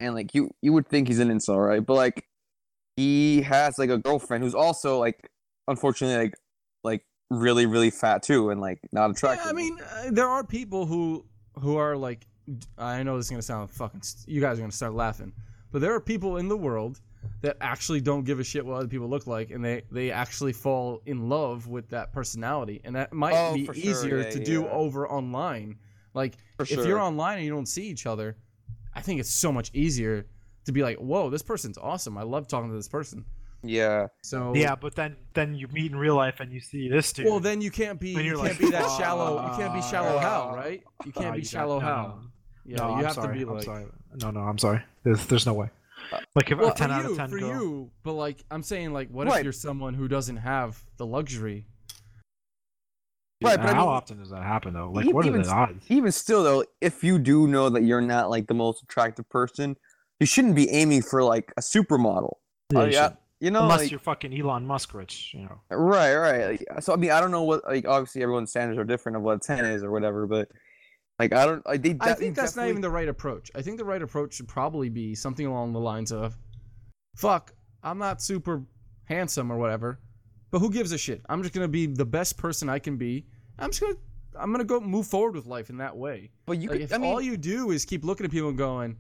and 0.00 0.14
like 0.14 0.34
you, 0.34 0.50
you 0.62 0.72
would 0.72 0.88
think 0.88 1.08
he's 1.08 1.18
an 1.18 1.28
incel, 1.28 1.64
right? 1.64 1.84
But 1.84 1.94
like, 1.94 2.24
he 2.96 3.42
has 3.42 3.78
like 3.78 3.90
a 3.90 3.98
girlfriend 3.98 4.44
who's 4.44 4.54
also 4.54 4.98
like, 4.98 5.30
unfortunately, 5.68 6.16
like, 6.26 6.34
like 6.84 7.04
really, 7.30 7.66
really 7.66 7.90
fat 7.90 8.22
too, 8.22 8.50
and 8.50 8.60
like 8.60 8.78
not 8.92 9.10
attractive. 9.10 9.46
Yeah, 9.46 9.50
I 9.50 9.52
mean, 9.54 9.78
uh, 9.80 10.10
there 10.12 10.28
are 10.28 10.44
people 10.44 10.86
who 10.86 11.24
who 11.60 11.76
are 11.76 11.96
like, 11.96 12.26
I 12.78 13.02
know 13.02 13.16
this 13.16 13.26
is 13.26 13.30
gonna 13.30 13.42
sound 13.42 13.70
fucking. 13.70 14.02
St- 14.02 14.28
you 14.32 14.40
guys 14.40 14.58
are 14.58 14.62
gonna 14.62 14.72
start 14.72 14.94
laughing, 14.94 15.32
but 15.72 15.80
there 15.80 15.92
are 15.94 16.00
people 16.00 16.36
in 16.36 16.48
the 16.48 16.56
world 16.56 17.00
that 17.42 17.56
actually 17.60 18.00
don't 18.00 18.24
give 18.24 18.40
a 18.40 18.44
shit 18.44 18.64
what 18.64 18.76
other 18.76 18.88
people 18.88 19.08
look 19.08 19.26
like, 19.26 19.50
and 19.50 19.64
they 19.64 19.82
they 19.90 20.10
actually 20.10 20.52
fall 20.52 21.02
in 21.06 21.28
love 21.28 21.66
with 21.68 21.88
that 21.90 22.12
personality, 22.12 22.80
and 22.84 22.94
that 22.96 23.12
might 23.12 23.34
Oh, 23.34 23.54
be 23.54 23.66
for 23.66 23.74
sure, 23.74 23.90
easier 23.90 24.18
yeah, 24.22 24.30
to 24.30 24.44
do 24.44 24.66
over 24.68 25.08
online. 25.08 25.76
Like, 26.14 26.34
For 26.56 26.62
if 26.62 26.68
sure. 26.70 26.86
you're 26.86 27.00
online 27.00 27.38
and 27.38 27.44
you 27.44 27.50
don't 27.52 27.66
see 27.66 27.88
each 27.88 28.06
other, 28.06 28.36
I 28.94 29.00
think 29.00 29.18
it's 29.18 29.30
so 29.30 29.50
much 29.50 29.70
easier 29.74 30.26
to 30.64 30.72
be 30.72 30.82
like, 30.82 30.96
whoa, 30.98 31.28
this 31.28 31.42
person's 31.42 31.76
awesome. 31.76 32.16
I 32.16 32.22
love 32.22 32.46
talking 32.46 32.70
to 32.70 32.76
this 32.76 32.88
person. 32.88 33.24
yeah, 33.64 34.06
So 34.22 34.54
yeah, 34.54 34.74
but 34.76 34.94
then 34.94 35.16
then 35.34 35.54
you 35.54 35.66
meet 35.68 35.90
in 35.90 35.98
real 35.98 36.14
life 36.14 36.38
and 36.40 36.52
you 36.52 36.60
see 36.60 36.88
this 36.88 37.12
dude. 37.12 37.26
Well, 37.26 37.40
then 37.40 37.60
you 37.60 37.70
can't 37.70 37.98
be 37.98 38.10
you 38.10 38.22
can't 38.36 38.38
like, 38.38 38.58
be 38.58 38.70
that 38.70 38.88
shallow. 38.96 39.42
You 39.50 39.56
can't 39.58 39.74
be 39.74 39.82
shallow 39.82 40.14
"Fuck." 40.20 40.22
Hal, 40.22 40.54
right? 40.56 40.82
You 41.04 41.12
can't 41.12 41.26
ah, 41.26 41.32
be 41.32 41.38
you 41.38 41.44
got- 41.44 41.50
shallow 41.50 41.80
no, 41.80 41.86
no. 41.86 42.20
Yeah, 42.66 42.76
no, 42.76 42.88
you 42.90 42.94
I'm 42.94 43.04
have 43.04 43.12
sorry. 43.14 43.26
to 43.40 43.44
be 43.44 43.50
I'm 43.50 43.56
like. 43.56 43.64
sorry. 43.64 43.86
No, 44.22 44.30
no, 44.30 44.40
I'm 44.40 44.58
sorry. 44.58 44.82
There's, 45.02 45.26
there's 45.26 45.44
no 45.46 45.52
way. 45.54 45.68
Like 46.34 46.50
if 46.50 46.58
Well, 46.58 46.70
a 46.70 46.74
ten 46.74 46.88
for 46.88 46.94
out 46.94 47.04
you, 47.04 47.10
of 47.12 47.16
ten 47.16 47.30
for 47.30 47.38
girl. 47.38 47.48
you, 47.48 47.90
but 48.02 48.12
like 48.14 48.44
I'm 48.50 48.62
saying, 48.62 48.92
like, 48.92 49.08
what 49.10 49.26
Right. 49.26 49.38
if 49.38 49.44
you're 49.44 49.52
someone 49.52 49.94
who 49.94 50.08
doesn't 50.08 50.36
have 50.38 50.82
the 50.96 51.06
luxury? 51.06 51.66
Right, 53.42 53.56
but 53.58 53.66
I 53.70 53.74
how 53.74 53.80
mean- 53.86 53.88
often 53.94 54.18
does 54.18 54.30
that 54.30 54.42
happen 54.42 54.72
though? 54.74 54.90
Like, 54.90 55.06
E- 55.06 55.12
what 55.12 55.24
are 55.24 55.28
even 55.28 55.42
the 55.42 55.50
odds? 55.50 55.84
Even 55.88 56.10
still, 56.12 56.42
though, 56.42 56.64
if 56.80 57.04
you 57.04 57.18
do 57.18 57.46
know 57.46 57.68
that 57.68 57.82
you're 57.82 58.00
not 58.00 58.30
like 58.30 58.46
the 58.46 58.54
most 58.54 58.82
attractive 58.82 59.28
person, 59.28 59.76
you 60.20 60.26
shouldn't 60.26 60.54
be 60.54 60.70
aiming 60.70 61.02
for 61.02 61.22
like 61.22 61.52
a 61.56 61.60
supermodel. 61.60 62.36
Yeah, 62.72 62.78
Uh, 62.78 62.84
you 62.84 62.92
yeah, 62.92 63.10
you 63.40 63.50
know, 63.50 63.62
Unless 63.62 63.80
like, 63.80 63.90
you're 63.90 64.00
fucking 64.00 64.38
Elon 64.40 64.66
Musk 64.66 64.94
rich, 64.94 65.32
you 65.34 65.42
know. 65.42 65.60
right, 65.70 66.14
right. 66.16 66.46
Like, 66.70 66.82
so 66.82 66.94
I 66.94 66.96
mean, 66.96 67.10
I 67.10 67.20
don't 67.20 67.30
know 67.32 67.42
what 67.42 67.64
like 67.66 67.86
obviously 67.86 68.22
everyone's 68.22 68.50
standards 68.50 68.78
are 68.78 68.84
different 68.84 69.16
of 69.16 69.22
what 69.22 69.42
ten 69.42 69.64
is 69.66 69.82
or 69.82 69.90
whatever, 69.90 70.26
but 70.26 70.48
like 71.18 71.32
I 71.32 71.46
don't. 71.46 71.64
Like, 71.66 71.82
they, 71.82 71.96
I 72.00 72.14
think 72.14 72.34
they 72.34 72.42
that's 72.42 72.56
not 72.56 72.68
even 72.68 72.80
the 72.80 72.90
right 72.90 73.08
approach. 73.08 73.50
I 73.54 73.62
think 73.62 73.78
the 73.78 73.84
right 73.84 74.02
approach 74.02 74.34
should 74.34 74.48
probably 74.48 74.88
be 74.88 75.14
something 75.14 75.46
along 75.46 75.72
the 75.72 75.80
lines 75.80 76.10
of, 76.12 76.36
"Fuck, 77.16 77.52
I'm 77.82 77.98
not 77.98 78.20
super 78.22 78.62
handsome 79.04 79.50
or 79.52 79.56
whatever, 79.58 80.00
but 80.50 80.58
who 80.58 80.70
gives 80.70 80.92
a 80.92 80.98
shit? 80.98 81.22
I'm 81.28 81.42
just 81.42 81.54
gonna 81.54 81.68
be 81.68 81.86
the 81.86 82.04
best 82.04 82.36
person 82.36 82.68
I 82.68 82.78
can 82.78 82.96
be. 82.96 83.26
I'm 83.58 83.70
just 83.70 83.80
gonna, 83.80 83.94
I'm 84.36 84.50
gonna 84.50 84.64
go 84.64 84.80
move 84.80 85.06
forward 85.06 85.34
with 85.34 85.46
life 85.46 85.70
in 85.70 85.76
that 85.78 85.96
way. 85.96 86.30
But 86.46 86.58
you 86.58 86.68
like, 86.68 86.78
could. 86.80 86.84
if 86.86 86.92
I 86.92 86.98
mean, 86.98 87.12
all 87.12 87.20
you 87.20 87.36
do 87.36 87.70
is 87.70 87.84
keep 87.84 88.04
looking 88.04 88.24
at 88.26 88.32
people 88.32 88.48
and 88.48 88.58
going, 88.58 88.96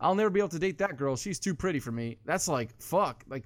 "I'll 0.00 0.14
never 0.14 0.30
be 0.30 0.38
able 0.40 0.50
to 0.50 0.58
date 0.60 0.78
that 0.78 0.96
girl. 0.96 1.16
She's 1.16 1.40
too 1.40 1.54
pretty 1.54 1.80
for 1.80 1.90
me." 1.90 2.18
That's 2.24 2.46
like 2.46 2.70
fuck. 2.80 3.24
Like, 3.28 3.44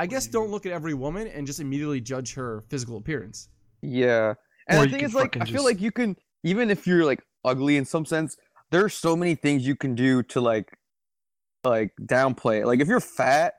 I 0.00 0.06
guess 0.06 0.26
don't 0.26 0.50
look 0.50 0.66
at 0.66 0.72
every 0.72 0.94
woman 0.94 1.28
and 1.28 1.46
just 1.46 1.60
immediately 1.60 2.00
judge 2.00 2.34
her 2.34 2.62
physical 2.62 2.96
appearance. 2.96 3.48
Yeah. 3.82 4.34
And 4.66 4.78
Or 4.78 4.86
the 4.86 4.92
thing 4.92 5.04
is, 5.04 5.14
like, 5.14 5.24
fucking 5.34 5.42
I 5.42 5.44
feel 5.46 5.54
just- 5.54 5.64
like 5.64 5.80
you 5.80 5.90
can, 5.90 6.16
even 6.42 6.70
if 6.70 6.86
you're 6.86 7.04
like 7.04 7.22
ugly 7.44 7.76
in 7.76 7.84
some 7.84 8.04
sense, 8.04 8.36
there 8.70 8.84
are 8.84 8.88
so 8.88 9.16
many 9.16 9.34
things 9.34 9.66
you 9.66 9.76
can 9.76 9.94
do 9.94 10.22
to 10.24 10.40
like, 10.40 10.76
like 11.64 11.92
downplay 12.00 12.60
it. 12.60 12.66
Like, 12.66 12.80
if 12.80 12.88
you're 12.88 13.00
fat 13.00 13.54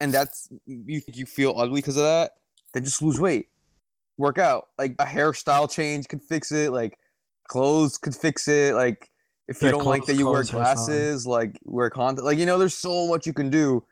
and 0.00 0.12
that's 0.12 0.48
you 0.66 1.00
you 1.06 1.26
feel 1.26 1.54
ugly 1.56 1.80
because 1.80 1.96
of 1.96 2.02
that, 2.02 2.32
then 2.74 2.84
just 2.84 3.02
lose 3.02 3.20
weight, 3.20 3.46
work 4.18 4.38
out. 4.38 4.68
Like 4.78 4.96
a 4.98 5.04
hairstyle 5.04 5.70
change 5.70 6.08
could 6.08 6.22
fix 6.22 6.50
it. 6.52 6.72
Like 6.72 6.98
clothes 7.48 7.98
could 7.98 8.14
fix 8.14 8.48
it. 8.48 8.74
Like 8.74 9.10
if 9.48 9.62
you 9.62 9.68
Yeah, 9.68 9.72
don't 9.72 9.84
like 9.86 10.06
that 10.06 10.14
you 10.14 10.26
wear 10.26 10.44
glasses, 10.44 11.26
like 11.26 11.58
wear 11.64 11.90
contact. 11.90 12.24
Like 12.24 12.38
you 12.38 12.46
know, 12.46 12.58
there's 12.58 12.74
so 12.74 13.06
much 13.08 13.26
you 13.26 13.32
can 13.32 13.50
do 13.50 13.84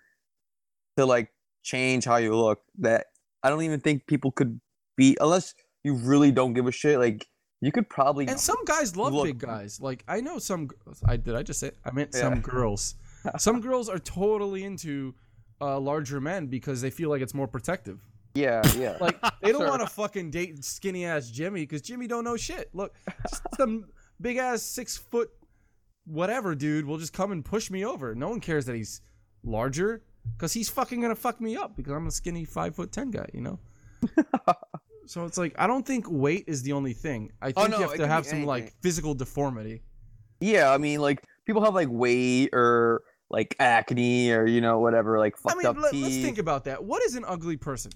to 0.96 1.06
like 1.06 1.32
change 1.62 2.04
how 2.04 2.16
you 2.16 2.34
look 2.34 2.60
that 2.78 3.06
I 3.42 3.50
don't 3.50 3.62
even 3.62 3.80
think 3.80 4.06
people 4.06 4.32
could 4.32 4.60
be 4.96 5.16
unless 5.20 5.54
you 5.84 5.94
really 5.94 6.32
don't 6.32 6.54
give 6.54 6.66
a 6.66 6.72
shit. 6.72 6.98
Like 6.98 7.26
you 7.60 7.70
could 7.72 7.88
probably 7.88 8.26
And 8.28 8.38
some 8.40 8.64
guys 8.64 8.96
love 8.96 9.12
Look- 9.12 9.26
big 9.26 9.38
guys. 9.38 9.80
Like 9.80 10.04
I 10.08 10.20
know 10.20 10.38
some. 10.38 10.68
g- 10.68 10.76
I 11.06 11.16
did. 11.16 11.34
I 11.34 11.42
just 11.42 11.60
say. 11.60 11.70
I 11.84 11.90
meant 11.92 12.14
some 12.14 12.40
girls. 12.40 12.94
Some 13.38 13.60
girls 13.68 13.88
are 13.88 13.98
totally 13.98 14.64
into 14.64 15.14
uh, 15.60 15.78
larger 15.78 16.20
men 16.20 16.46
because 16.46 16.80
they 16.80 16.90
feel 16.90 17.10
like 17.10 17.20
it's 17.22 17.34
more 17.34 17.46
protective. 17.48 18.00
yeah 18.34 18.62
yeah 18.78 18.96
Like 19.00 19.20
they 19.42 19.50
don't 19.52 19.60
Sure. 19.62 19.68
want 19.68 19.82
to 19.82 19.88
fucking 19.88 20.30
date 20.30 20.64
skinny 20.64 21.04
ass 21.04 21.28
Jimmy 21.30 21.62
because 21.62 21.82
Jimmy 21.82 22.06
don't 22.06 22.24
know 22.24 22.36
shit. 22.36 22.70
Look, 22.72 22.94
some 23.56 23.86
big 24.20 24.36
ass 24.38 24.62
six 24.62 24.96
foot 24.96 25.30
whatever 26.06 26.54
dude 26.54 26.86
will 26.86 26.96
just 26.98 27.12
come 27.12 27.30
and 27.32 27.44
push 27.44 27.70
me 27.70 27.84
over. 27.84 28.14
No 28.14 28.28
one 28.30 28.40
cares 28.40 28.64
that 28.66 28.74
he's 28.76 29.00
larger 29.44 30.02
because 30.36 30.52
he's 30.54 30.68
fucking 30.70 31.00
gonna 31.02 31.14
fuck 31.16 31.40
me 31.40 31.56
up 31.56 31.76
because 31.76 31.92
I'm 31.92 32.06
a 32.06 32.10
skinny 32.10 32.44
five 32.46 32.74
foot 32.76 32.90
ten 32.92 33.10
guy. 33.10 33.26
You 33.34 33.42
know. 33.42 33.58
so 35.06 35.24
it's 35.24 35.38
like 35.38 35.54
I 35.58 35.66
don't 35.66 35.86
think 35.86 36.06
weight 36.10 36.44
is 36.46 36.62
the 36.62 36.72
only 36.72 36.92
thing. 36.92 37.30
I 37.42 37.48
Oh, 37.56 37.62
think 37.62 37.70
no, 37.70 37.76
you 37.78 37.82
have 37.88 37.96
to 37.96 38.06
have 38.08 38.24
be 38.24 38.30
some 38.30 38.44
like 38.44 38.72
physical 38.82 39.14
deformity. 39.14 39.82
yeah. 40.40 40.72
I 40.72 40.78
mean, 40.78 41.00
like 41.00 41.22
people 41.46 41.62
have 41.64 41.74
like 41.74 41.88
weight 41.90 42.50
or 42.52 43.02
like 43.30 43.54
acne 43.60 44.30
or 44.32 44.46
you 44.46 44.60
know 44.60 44.78
whatever, 44.80 45.18
like 45.18 45.36
fucked 45.36 45.54
I 45.54 45.58
mean, 45.58 45.66
up 45.66 45.76
let, 45.78 45.92
teeth. 45.92 46.06
us 46.06 46.12
think 46.24 46.38
about 46.38 46.64
that. 46.64 46.82
What 46.82 47.02
is 47.04 47.14
an 47.16 47.24
ugly 47.26 47.56
person? 47.56 47.92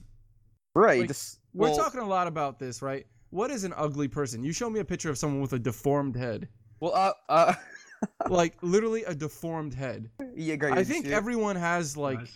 right. 0.75 1.01
like, 1.01 1.09
just, 1.09 1.39
We're 1.53 1.75
talking 1.75 2.01
a 2.01 2.07
lot 2.07 2.27
about 2.27 2.59
this, 2.59 2.83
right? 2.83 3.07
What 3.31 3.51
is 3.51 3.65
an 3.65 3.73
ugly 3.77 4.09
person? 4.09 4.43
You 4.45 4.53
show 4.53 4.69
me 4.71 4.81
a 4.81 4.85
picture 4.85 5.11
of 5.11 5.19
someone 5.19 5.41
with 5.41 5.53
a 5.53 5.59
deformed 5.59 6.17
head. 6.17 6.49
Well, 6.81 6.95
uh, 6.95 7.13
uh, 7.29 7.55
like 8.29 8.55
literally 8.63 9.05
a 9.05 9.15
deformed 9.15 9.75
head. 9.75 10.11
yeah, 10.37 10.57
great. 10.57 10.75
I 10.75 10.85
think 10.85 11.07
everyone 11.07 11.57
has 11.57 11.97
like 11.97 12.19
I 12.21 12.27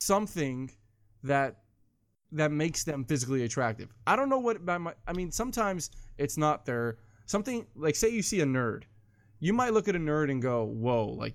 something 0.00 0.70
that 1.22 1.56
that 2.32 2.50
makes 2.52 2.84
them 2.84 3.04
physically 3.04 3.44
attractive. 3.44 3.88
I 4.06 4.16
don't 4.16 4.28
know 4.28 4.38
what 4.38 4.64
by 4.64 4.78
my, 4.78 4.94
I 5.06 5.12
mean 5.12 5.30
sometimes 5.30 5.90
it's 6.18 6.36
not 6.36 6.66
their 6.66 6.98
something 7.26 7.66
like 7.74 7.96
say 7.96 8.08
you 8.08 8.22
see 8.22 8.40
a 8.40 8.46
nerd. 8.46 8.84
You 9.40 9.52
might 9.52 9.72
look 9.72 9.88
at 9.88 9.96
a 9.96 9.98
nerd 9.98 10.30
and 10.30 10.40
go, 10.40 10.64
"Whoa, 10.64 11.06
like 11.06 11.34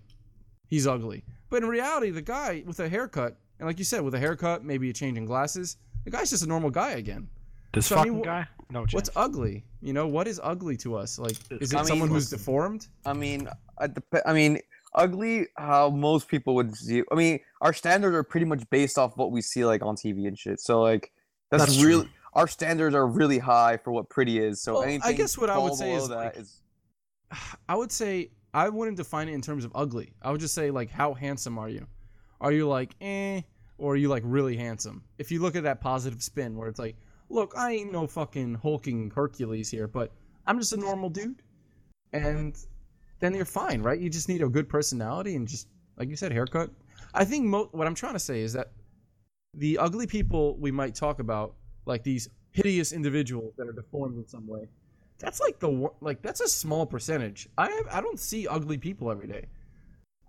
he's 0.67 0.87
ugly." 0.87 1.23
But 1.49 1.63
in 1.63 1.69
reality, 1.69 2.09
the 2.11 2.21
guy 2.21 2.63
with 2.65 2.79
a 2.79 2.89
haircut 2.89 3.37
and 3.59 3.67
like 3.67 3.77
you 3.77 3.85
said 3.85 4.01
with 4.01 4.15
a 4.15 4.19
haircut, 4.19 4.63
maybe 4.65 4.89
a 4.89 4.93
change 4.93 5.17
in 5.19 5.25
glasses, 5.25 5.77
the 6.03 6.09
guy's 6.09 6.31
just 6.31 6.43
a 6.43 6.47
normal 6.47 6.71
guy 6.71 6.91
again. 6.93 7.27
This 7.73 7.85
So, 7.87 7.95
I 7.95 8.03
mean, 8.03 8.13
fucking 8.13 8.23
wh- 8.23 8.25
guy? 8.25 8.47
No 8.71 8.79
chance. 8.81 8.93
What's 8.93 9.09
ugly? 9.15 9.63
You 9.81 9.93
know, 9.93 10.07
what 10.07 10.27
is 10.27 10.39
ugly 10.43 10.77
to 10.77 10.95
us? 10.95 11.19
Like 11.19 11.37
is 11.51 11.71
it 11.71 11.75
I 11.75 11.79
mean, 11.81 11.85
someone 11.87 12.09
who's 12.09 12.29
deformed? 12.29 12.87
I 13.05 13.13
mean, 13.13 13.47
I, 13.77 13.87
dep- 13.87 14.23
I 14.25 14.33
mean, 14.33 14.59
ugly. 14.95 15.47
How 15.57 15.89
most 15.89 16.27
people 16.27 16.55
would 16.55 16.75
see. 16.75 17.03
I 17.11 17.15
mean, 17.15 17.39
our 17.61 17.73
standards 17.73 18.15
are 18.15 18.23
pretty 18.23 18.45
much 18.45 18.67
based 18.69 18.97
off 18.97 19.15
what 19.15 19.31
we 19.31 19.41
see 19.41 19.63
like 19.63 19.83
on 19.83 19.95
TV 19.95 20.27
and 20.27 20.37
shit. 20.37 20.59
So 20.59 20.81
like, 20.81 21.11
that's, 21.51 21.65
That's 21.65 21.83
really 21.83 22.03
true. 22.03 22.11
our 22.33 22.47
standards 22.47 22.95
are 22.95 23.05
really 23.05 23.37
high 23.37 23.77
for 23.77 23.91
what 23.91 24.09
pretty 24.09 24.39
is. 24.39 24.61
So 24.61 24.79
Well, 24.79 24.99
I 25.03 25.13
guess 25.13 25.37
what 25.37 25.49
I 25.49 25.57
would 25.57 25.75
say 25.75 25.93
is, 25.93 26.07
that 26.09 26.15
like, 26.15 26.37
is 26.37 26.61
I 27.69 27.75
would 27.75 27.91
say 27.91 28.31
I 28.53 28.69
wouldn't 28.69 28.97
define 28.97 29.29
it 29.29 29.33
in 29.33 29.41
terms 29.41 29.63
of 29.63 29.71
ugly. 29.75 30.13
I 30.21 30.31
would 30.31 30.41
just 30.41 30.55
say 30.55 30.71
like 30.71 30.89
how 30.89 31.13
handsome 31.13 31.59
are 31.59 31.69
you? 31.69 31.85
Are 32.39 32.51
you 32.51 32.67
like 32.67 32.95
eh 33.01 33.41
or 33.77 33.93
are 33.93 33.97
you 33.97 34.09
like 34.09 34.23
really 34.25 34.57
handsome? 34.57 35.03
If 35.17 35.31
you 35.31 35.41
look 35.41 35.55
at 35.55 35.63
that 35.63 35.81
positive 35.81 36.23
spin 36.23 36.55
where 36.55 36.67
it's 36.67 36.79
like, 36.79 36.95
look, 37.29 37.53
I 37.57 37.73
ain't 37.73 37.91
no 37.91 38.07
fucking 38.07 38.55
hulking 38.55 39.11
Hercules 39.13 39.69
here, 39.69 39.87
but 39.87 40.11
I'm 40.47 40.57
just 40.57 40.73
a 40.73 40.77
normal 40.77 41.09
dude. 41.09 41.41
And 42.13 42.57
then 43.19 43.35
you're 43.35 43.45
fine, 43.45 43.81
right? 43.81 43.99
You 43.99 44.09
just 44.09 44.29
need 44.29 44.41
a 44.41 44.49
good 44.49 44.67
personality 44.67 45.35
and 45.35 45.47
just 45.47 45.67
like 45.97 46.09
you 46.09 46.15
said 46.15 46.31
haircut. 46.31 46.71
I 47.13 47.25
think 47.25 47.45
mo- 47.45 47.69
what 47.71 47.87
I'm 47.87 47.95
trying 47.95 48.13
to 48.13 48.19
say 48.19 48.41
is 48.41 48.53
that 48.53 48.71
the 49.53 49.77
ugly 49.77 50.07
people 50.07 50.57
we 50.57 50.71
might 50.71 50.95
talk 50.95 51.19
about 51.19 51.55
like 51.85 52.03
these 52.03 52.29
hideous 52.51 52.91
individuals 52.91 53.53
that 53.57 53.67
are 53.67 53.73
deformed 53.73 54.17
in 54.17 54.27
some 54.27 54.47
way 54.47 54.67
that's 55.21 55.39
like 55.39 55.59
the 55.59 55.89
like 56.01 56.21
that's 56.21 56.41
a 56.41 56.47
small 56.47 56.85
percentage. 56.85 57.47
I 57.57 57.69
have, 57.69 57.87
I 57.91 58.01
don't 58.01 58.19
see 58.19 58.47
ugly 58.47 58.77
people 58.77 59.11
every 59.11 59.27
day. 59.27 59.45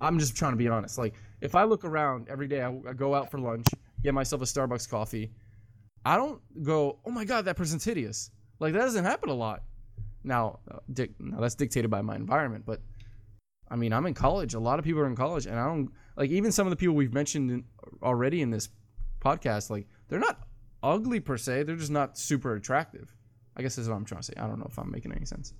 I'm 0.00 0.18
just 0.18 0.36
trying 0.36 0.52
to 0.52 0.56
be 0.56 0.68
honest. 0.68 0.98
Like 0.98 1.14
if 1.40 1.54
I 1.54 1.64
look 1.64 1.84
around 1.84 2.28
every 2.28 2.46
day, 2.46 2.62
I, 2.62 2.68
I 2.88 2.92
go 2.92 3.14
out 3.14 3.30
for 3.30 3.38
lunch, 3.38 3.66
get 4.02 4.14
myself 4.14 4.42
a 4.42 4.44
Starbucks 4.44 4.88
coffee. 4.88 5.30
I 6.04 6.16
don't 6.16 6.40
go, 6.62 6.98
oh 7.06 7.10
my 7.10 7.24
god, 7.24 7.46
that 7.46 7.56
person's 7.56 7.84
hideous. 7.84 8.30
Like 8.60 8.74
that 8.74 8.80
doesn't 8.80 9.04
happen 9.04 9.30
a 9.30 9.34
lot. 9.34 9.62
Now, 10.24 10.58
uh, 10.70 10.78
dic- 10.92 11.18
now 11.18 11.40
that's 11.40 11.54
dictated 11.54 11.90
by 11.90 12.02
my 12.02 12.14
environment, 12.14 12.64
but 12.66 12.80
I 13.70 13.76
mean, 13.76 13.92
I'm 13.92 14.06
in 14.06 14.14
college. 14.14 14.54
A 14.54 14.60
lot 14.60 14.78
of 14.78 14.84
people 14.84 15.00
are 15.00 15.06
in 15.06 15.16
college, 15.16 15.46
and 15.46 15.58
I 15.58 15.66
don't 15.66 15.90
like 16.16 16.30
even 16.30 16.52
some 16.52 16.66
of 16.66 16.70
the 16.70 16.76
people 16.76 16.94
we've 16.94 17.12
mentioned 17.14 17.50
in, 17.50 17.64
already 18.02 18.42
in 18.42 18.50
this 18.50 18.68
podcast. 19.20 19.70
Like 19.70 19.86
they're 20.08 20.18
not 20.20 20.40
ugly 20.82 21.20
per 21.20 21.36
se. 21.36 21.62
They're 21.64 21.76
just 21.76 21.90
not 21.90 22.18
super 22.18 22.54
attractive. 22.54 23.14
I 23.56 23.62
guess 23.62 23.76
is 23.78 23.88
what 23.88 23.96
I'm 23.96 24.04
trying 24.04 24.20
to 24.20 24.26
say. 24.26 24.32
I 24.38 24.46
don't 24.46 24.58
know 24.58 24.66
if 24.70 24.78
I'm 24.78 24.90
making 24.90 25.12
any 25.12 25.26
sense. 25.26 25.52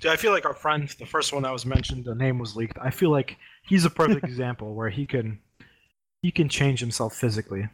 Dude, 0.00 0.10
I 0.10 0.16
feel 0.16 0.32
like 0.32 0.46
our 0.46 0.54
friend, 0.54 0.88
the 0.98 1.04
first 1.06 1.32
one 1.34 1.42
that 1.42 1.52
was 1.52 1.66
mentioned, 1.66 2.04
the 2.06 2.14
name 2.14 2.38
was 2.38 2.56
leaked. 2.56 2.78
I 2.80 2.90
feel 2.90 3.10
like 3.10 3.36
he's 3.68 3.84
a 3.84 3.90
perfect 3.90 4.24
example 4.32 4.74
where 4.74 4.88
he 4.88 5.06
can 5.06 5.38
he 6.22 6.30
can 6.30 6.48
change 6.48 6.80
himself 6.80 7.14
physically. 7.14 7.68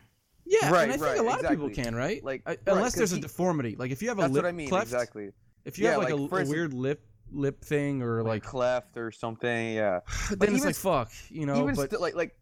Yeah, 0.44 0.70
Right, 0.70 0.82
and 0.82 0.90
I 0.92 0.96
think 0.96 1.02
right, 1.06 1.18
a 1.18 1.22
lot 1.22 1.34
of 1.38 1.44
exactly. 1.44 1.68
people 1.68 1.84
can, 1.84 1.94
right? 1.94 2.22
Like, 2.22 2.42
I- 2.44 2.50
right, 2.50 2.58
unless 2.66 2.92
'cause 2.92 2.94
there's 2.98 3.12
a 3.12 3.16
he- 3.16 3.20
deformity. 3.22 3.76
Like 3.76 3.90
if 3.92 4.02
you 4.02 4.08
have 4.08 4.18
a 4.18 4.22
that's 4.22 4.34
lip 4.34 4.42
what 4.42 4.48
I 4.48 4.52
mean. 4.52 4.68
cleft, 4.68 4.86
Exactly. 4.86 5.30
if 5.64 5.78
you 5.78 5.84
Yeah, 5.84 5.92
have 5.92 6.00
like, 6.00 6.12
like, 6.12 6.20
a, 6.20 6.28
for 6.28 6.40
a 6.40 6.44
weird 6.46 6.74
lip 6.74 7.06
lip 7.32 7.64
thing 7.64 8.02
or 8.02 8.22
like, 8.22 8.42
cleft 8.42 8.96
or 8.96 9.10
something. 9.10 9.74
Yeah. 9.74 10.00
then 10.30 10.38
it's 10.42 10.58
even 10.58 10.66
like 10.66 10.74
fuck, 10.76 11.10
you 11.28 11.46
know. 11.46 11.62
even 11.62 11.74
but 11.74 11.88
still, 11.88 12.00
like 12.00 12.14
like 12.14 12.34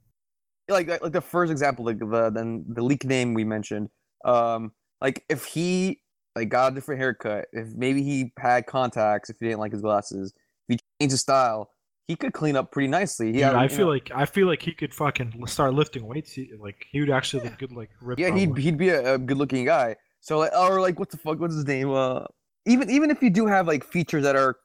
like 0.68 0.88
like 0.88 1.02
like 1.02 1.12
the 1.12 1.20
first 1.20 1.50
example, 1.50 1.84
like 1.84 1.98
the 1.98 2.30
then 2.30 2.64
the 2.68 2.82
leak 2.82 3.04
name 3.04 3.34
we 3.34 3.44
mentioned. 3.44 3.88
Um, 4.24 4.72
like 5.00 5.24
if 5.28 5.44
he 5.44 6.00
like 6.36 6.48
got 6.48 6.72
a 6.72 6.74
different 6.74 7.00
haircut, 7.00 7.46
if 7.52 7.68
maybe 7.74 8.02
he 8.02 8.32
had 8.38 8.66
contacts, 8.66 9.30
if 9.30 9.36
he 9.40 9.46
didn't 9.46 9.60
like 9.60 9.72
his 9.72 9.82
glasses, 9.82 10.32
if 10.68 10.78
he 10.78 10.80
changed 11.00 11.12
his 11.12 11.20
style, 11.20 11.70
he 12.06 12.16
could 12.16 12.32
clean 12.32 12.56
up 12.56 12.72
pretty 12.72 12.88
nicely. 12.88 13.36
Yeah, 13.36 13.58
I 13.58 13.68
feel 13.68 13.86
know- 13.86 13.92
like 13.92 14.10
I 14.14 14.26
feel 14.26 14.46
like 14.46 14.62
he 14.62 14.72
could 14.72 14.94
fucking 14.94 15.46
start 15.46 15.74
lifting 15.74 16.06
weights. 16.06 16.32
He, 16.32 16.50
like 16.58 16.86
he 16.90 17.00
would 17.00 17.10
actually 17.10 17.44
look 17.44 17.58
good, 17.58 17.72
like 17.72 17.90
rip. 18.00 18.18
yeah, 18.18 18.34
he'd 18.34 18.56
he'd 18.56 18.78
be 18.78 18.88
a, 18.90 19.14
a 19.14 19.18
good 19.18 19.36
looking 19.36 19.64
guy. 19.64 19.96
So 20.20 20.38
like 20.38 20.52
or 20.52 20.80
like 20.80 20.98
what 20.98 21.10
the 21.10 21.16
fuck? 21.16 21.40
What's 21.40 21.54
his 21.54 21.66
name? 21.66 21.90
Uh, 21.90 22.24
even 22.66 22.90
even 22.90 23.10
if 23.10 23.22
you 23.22 23.30
do 23.30 23.46
have 23.46 23.66
like 23.66 23.84
features 23.84 24.22
that 24.24 24.36
are 24.36 24.56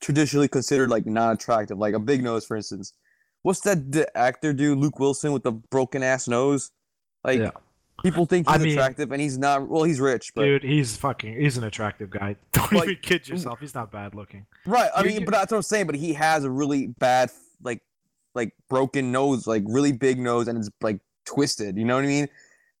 traditionally 0.00 0.48
considered 0.48 0.90
like 0.90 1.06
not 1.06 1.34
attractive, 1.34 1.78
like 1.78 1.94
a 1.94 1.98
big 1.98 2.22
nose, 2.22 2.44
for 2.44 2.56
instance. 2.56 2.92
What's 3.42 3.60
that 3.60 3.92
the 3.92 4.16
actor 4.16 4.52
do? 4.52 4.74
Luke 4.74 4.98
Wilson 4.98 5.32
with 5.32 5.42
the 5.42 5.52
broken 5.52 6.02
ass 6.02 6.28
nose. 6.28 6.70
Like 7.22 7.40
Yeah. 7.40 7.50
People 8.02 8.26
think 8.26 8.48
I 8.50 8.54
he's 8.54 8.62
mean- 8.64 8.72
attractive, 8.72 9.12
and 9.12 9.20
he's 9.22 9.38
not. 9.38 9.68
Well, 9.68 9.84
he's 9.84 10.00
rich, 10.00 10.32
but 10.34 10.42
Dude, 10.42 10.62
he's 10.64 10.96
fucking. 10.96 11.40
He's 11.40 11.56
an 11.56 11.64
attractive 11.64 12.10
guy. 12.10 12.34
Don't 12.52 12.72
Like- 12.72 12.84
even 12.88 12.96
kid 13.02 13.28
yourself. 13.28 13.60
He's 13.60 13.74
not 13.74 13.92
bad 13.92 14.14
looking. 14.16 14.46
right. 14.66 14.90
I 14.96 15.04
mean, 15.04 15.24
but 15.24 15.32
that's 15.32 15.52
what 15.52 15.58
I'm 15.58 15.62
saying. 15.62 15.86
But 15.86 15.94
he 15.94 16.12
has 16.14 16.42
a 16.44 16.50
really 16.50 16.88
bad, 16.88 17.30
like, 17.62 17.82
like 18.34 18.52
broken 18.68 19.12
nose, 19.12 19.46
like 19.46 19.62
really 19.66 19.92
big 19.92 20.18
nose, 20.18 20.48
and 20.48 20.58
it's 20.58 20.68
like 20.82 20.98
twisted. 21.24 21.78
You 21.78 21.84
know 21.84 21.94
what 21.94 22.04
I 22.04 22.08
mean? 22.08 22.28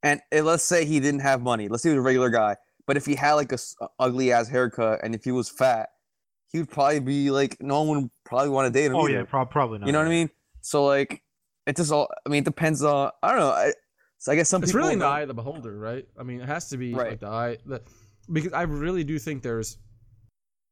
And 0.02 0.20
eh, 0.32 0.42
let's 0.42 0.64
say 0.64 0.84
he 0.84 0.98
didn't 0.98 1.20
have 1.20 1.40
money. 1.42 1.68
Let's 1.68 1.84
say 1.84 1.90
he 1.90 1.94
was 1.96 2.00
a 2.02 2.06
regular 2.06 2.28
guy. 2.28 2.56
But 2.86 2.96
if 2.96 3.06
he 3.06 3.14
had 3.14 3.34
like 3.34 3.52
a, 3.52 3.58
ugly 4.00 4.32
ass 4.32 4.48
haircut, 4.48 4.98
and 5.04 5.14
if 5.14 5.22
he 5.24 5.30
was 5.30 5.48
fat, 5.48 5.90
he 6.54 6.60
would 6.60 6.70
probably 6.70 7.00
be 7.00 7.32
like 7.32 7.56
no 7.60 7.82
one 7.82 8.02
would 8.02 8.10
probably 8.24 8.48
want 8.50 8.72
to 8.72 8.78
date 8.80 8.86
him. 8.86 8.94
Oh 8.94 9.08
either. 9.08 9.18
yeah, 9.18 9.24
prob- 9.24 9.50
probably 9.50 9.80
not. 9.80 9.86
You 9.86 9.92
know 9.92 9.98
what 9.98 10.06
I 10.06 10.10
mean? 10.10 10.30
So 10.60 10.86
like, 10.86 11.20
it 11.66 11.74
just 11.76 11.90
all. 11.90 12.08
I 12.24 12.28
mean, 12.28 12.42
it 12.42 12.44
depends 12.44 12.82
on. 12.84 13.10
I 13.24 13.30
don't 13.32 13.40
know. 13.40 13.50
I, 13.50 13.72
so 14.18 14.30
I 14.30 14.36
guess 14.36 14.48
some 14.48 14.62
it's 14.62 14.70
people. 14.70 14.86
really 14.86 14.96
the 15.00 15.04
eye 15.04 15.22
of 15.22 15.28
the 15.28 15.34
beholder, 15.34 15.76
right? 15.76 16.06
I 16.18 16.22
mean, 16.22 16.40
it 16.40 16.46
has 16.48 16.68
to 16.68 16.76
be 16.76 16.94
Right. 16.94 17.10
like 17.10 17.20
the 17.20 17.26
eye, 17.26 17.58
the, 17.66 17.82
because 18.32 18.52
I 18.52 18.62
really 18.62 19.02
do 19.04 19.18
think 19.18 19.42
there's 19.42 19.76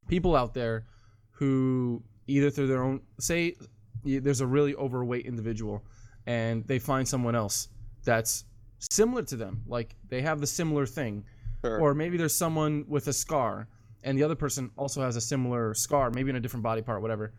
people 0.09 0.36
out 0.36 0.54
there 0.54 0.86
who 1.32 2.02
either 2.28 2.48
through 2.50 2.68
their 2.68 2.82
own 2.82 3.00
say 3.18 3.56
there's 4.04 4.40
a 4.40 4.46
really 4.46 4.74
overweight 4.76 5.26
individual 5.26 5.84
and 6.26 6.64
they 6.66 6.78
find 6.78 7.06
someone 7.06 7.34
else 7.34 7.68
that's 8.04 8.44
similar 8.90 9.22
to 9.24 9.36
them, 9.36 9.62
like 9.66 9.96
they 10.09 10.22
have 10.22 10.40
the 10.40 10.46
similar 10.46 10.86
thing, 10.86 11.24
Sure. 11.64 11.78
or 11.80 11.94
maybe 11.94 12.16
there's 12.16 12.34
someone 12.34 12.84
with 12.88 13.06
a 13.09 13.12
scar 13.12 13.68
and 14.03 14.19
the 14.19 14.23
other 14.23 14.35
person 14.35 14.70
also 14.77 15.03
has 15.03 15.16
a 15.16 15.20
similar 15.20 15.74
scar, 15.74 16.11
maybe 16.11 16.31
in 16.31 16.37
a 16.37 16.41
different 16.41 16.62
body 16.62 16.83
part, 16.83 17.03
whatever. 17.03 17.33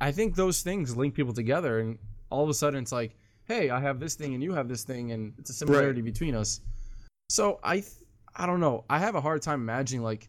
I 0.00 0.12
think 0.12 0.34
those 0.34 0.62
things 0.62 0.96
link 0.96 1.14
people 1.14 1.32
together, 1.32 1.80
and 1.80 1.98
all 2.30 2.42
of 2.42 2.48
a 2.50 2.54
sudden 2.54 2.82
it's 2.82 2.92
like, 2.92 3.16
hey, 3.44 3.70
I 3.70 3.80
have 3.80 4.00
this 4.00 4.14
thing 4.14 4.34
and 4.34 4.42
you 4.42 4.52
have 4.52 4.68
this 4.68 4.84
thing, 4.84 5.12
and 5.12 5.34
it's 5.38 5.50
a 5.50 5.52
similarity 5.52 6.02
between 6.02 6.34
us. 6.34 6.60
So 7.28 7.60
I, 7.62 7.80
th- 7.80 7.92
I 8.34 8.46
don't 8.46 8.60
know. 8.60 8.84
I 8.88 8.98
have 8.98 9.14
a 9.14 9.20
hard 9.20 9.42
time 9.42 9.60
imagining 9.60 10.02
like, 10.02 10.28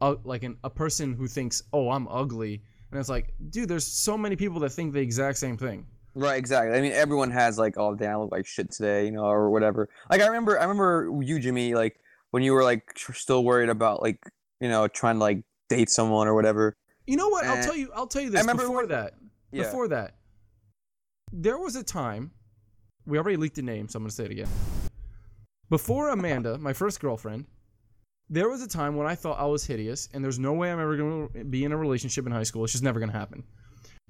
a, 0.00 0.16
like 0.24 0.42
an, 0.42 0.56
a 0.64 0.70
person 0.70 1.12
who 1.12 1.26
thinks, 1.26 1.62
oh, 1.72 1.90
I'm 1.90 2.08
ugly, 2.08 2.62
and 2.90 3.00
it's 3.00 3.08
like, 3.08 3.34
dude, 3.50 3.68
there's 3.68 3.86
so 3.86 4.16
many 4.16 4.36
people 4.36 4.60
that 4.60 4.70
think 4.70 4.92
the 4.92 5.00
exact 5.00 5.38
same 5.38 5.56
thing. 5.56 5.86
Right, 6.16 6.38
exactly. 6.38 6.78
I 6.78 6.80
mean, 6.80 6.92
everyone 6.92 7.30
has 7.32 7.58
like, 7.58 7.74
oh, 7.76 7.94
damn, 7.94 8.12
I 8.12 8.16
look 8.16 8.32
like 8.32 8.46
shit 8.46 8.70
today, 8.70 9.06
you 9.06 9.10
know, 9.10 9.24
or 9.24 9.50
whatever. 9.50 9.88
Like, 10.08 10.20
I 10.20 10.26
remember, 10.26 10.58
I 10.58 10.62
remember 10.62 11.10
you, 11.22 11.40
Jimmy, 11.40 11.74
like 11.74 11.98
when 12.30 12.42
you 12.44 12.52
were 12.52 12.62
like 12.62 12.94
tr- 12.94 13.12
still 13.12 13.42
worried 13.42 13.68
about 13.68 14.00
like, 14.00 14.20
you 14.64 14.70
know, 14.70 14.88
trying 14.88 15.16
to 15.16 15.20
like 15.20 15.42
date 15.68 15.90
someone 15.90 16.26
or 16.26 16.34
whatever. 16.34 16.74
You 17.06 17.18
know 17.18 17.28
what? 17.28 17.44
I'll 17.44 17.58
Eh. 17.58 17.62
tell 17.62 17.76
you. 17.76 17.90
I'll 17.94 18.06
tell 18.06 18.22
you 18.22 18.30
this. 18.30 18.38
I 18.38 18.40
remember 18.40 18.62
before 18.62 18.76
when- 18.78 18.88
that, 18.88 19.12
Yeah. 19.52 19.64
before 19.64 19.88
that, 19.88 20.16
there 21.30 21.58
was 21.58 21.76
a 21.76 21.82
time. 21.84 22.30
We 23.04 23.18
already 23.18 23.36
leaked 23.36 23.56
the 23.56 23.62
name, 23.62 23.88
so 23.88 23.98
I'm 23.98 24.04
gonna 24.04 24.12
say 24.12 24.24
it 24.24 24.30
again. 24.30 24.48
Before 25.68 26.08
Amanda, 26.08 26.56
my 26.56 26.72
first 26.72 26.98
girlfriend, 26.98 27.44
there 28.30 28.48
was 28.48 28.62
a 28.62 28.66
time 28.66 28.96
when 28.96 29.06
I 29.06 29.14
thought 29.14 29.38
I 29.38 29.44
was 29.44 29.66
hideous, 29.66 30.08
and 30.14 30.24
there's 30.24 30.38
no 30.38 30.54
way 30.54 30.72
I'm 30.72 30.80
ever 30.80 30.96
gonna 30.96 31.44
be 31.44 31.64
in 31.64 31.72
a 31.72 31.76
relationship 31.76 32.24
in 32.24 32.32
high 32.32 32.42
school. 32.44 32.64
It's 32.64 32.72
just 32.72 32.82
never 32.84 33.00
gonna 33.00 33.12
happen. 33.12 33.44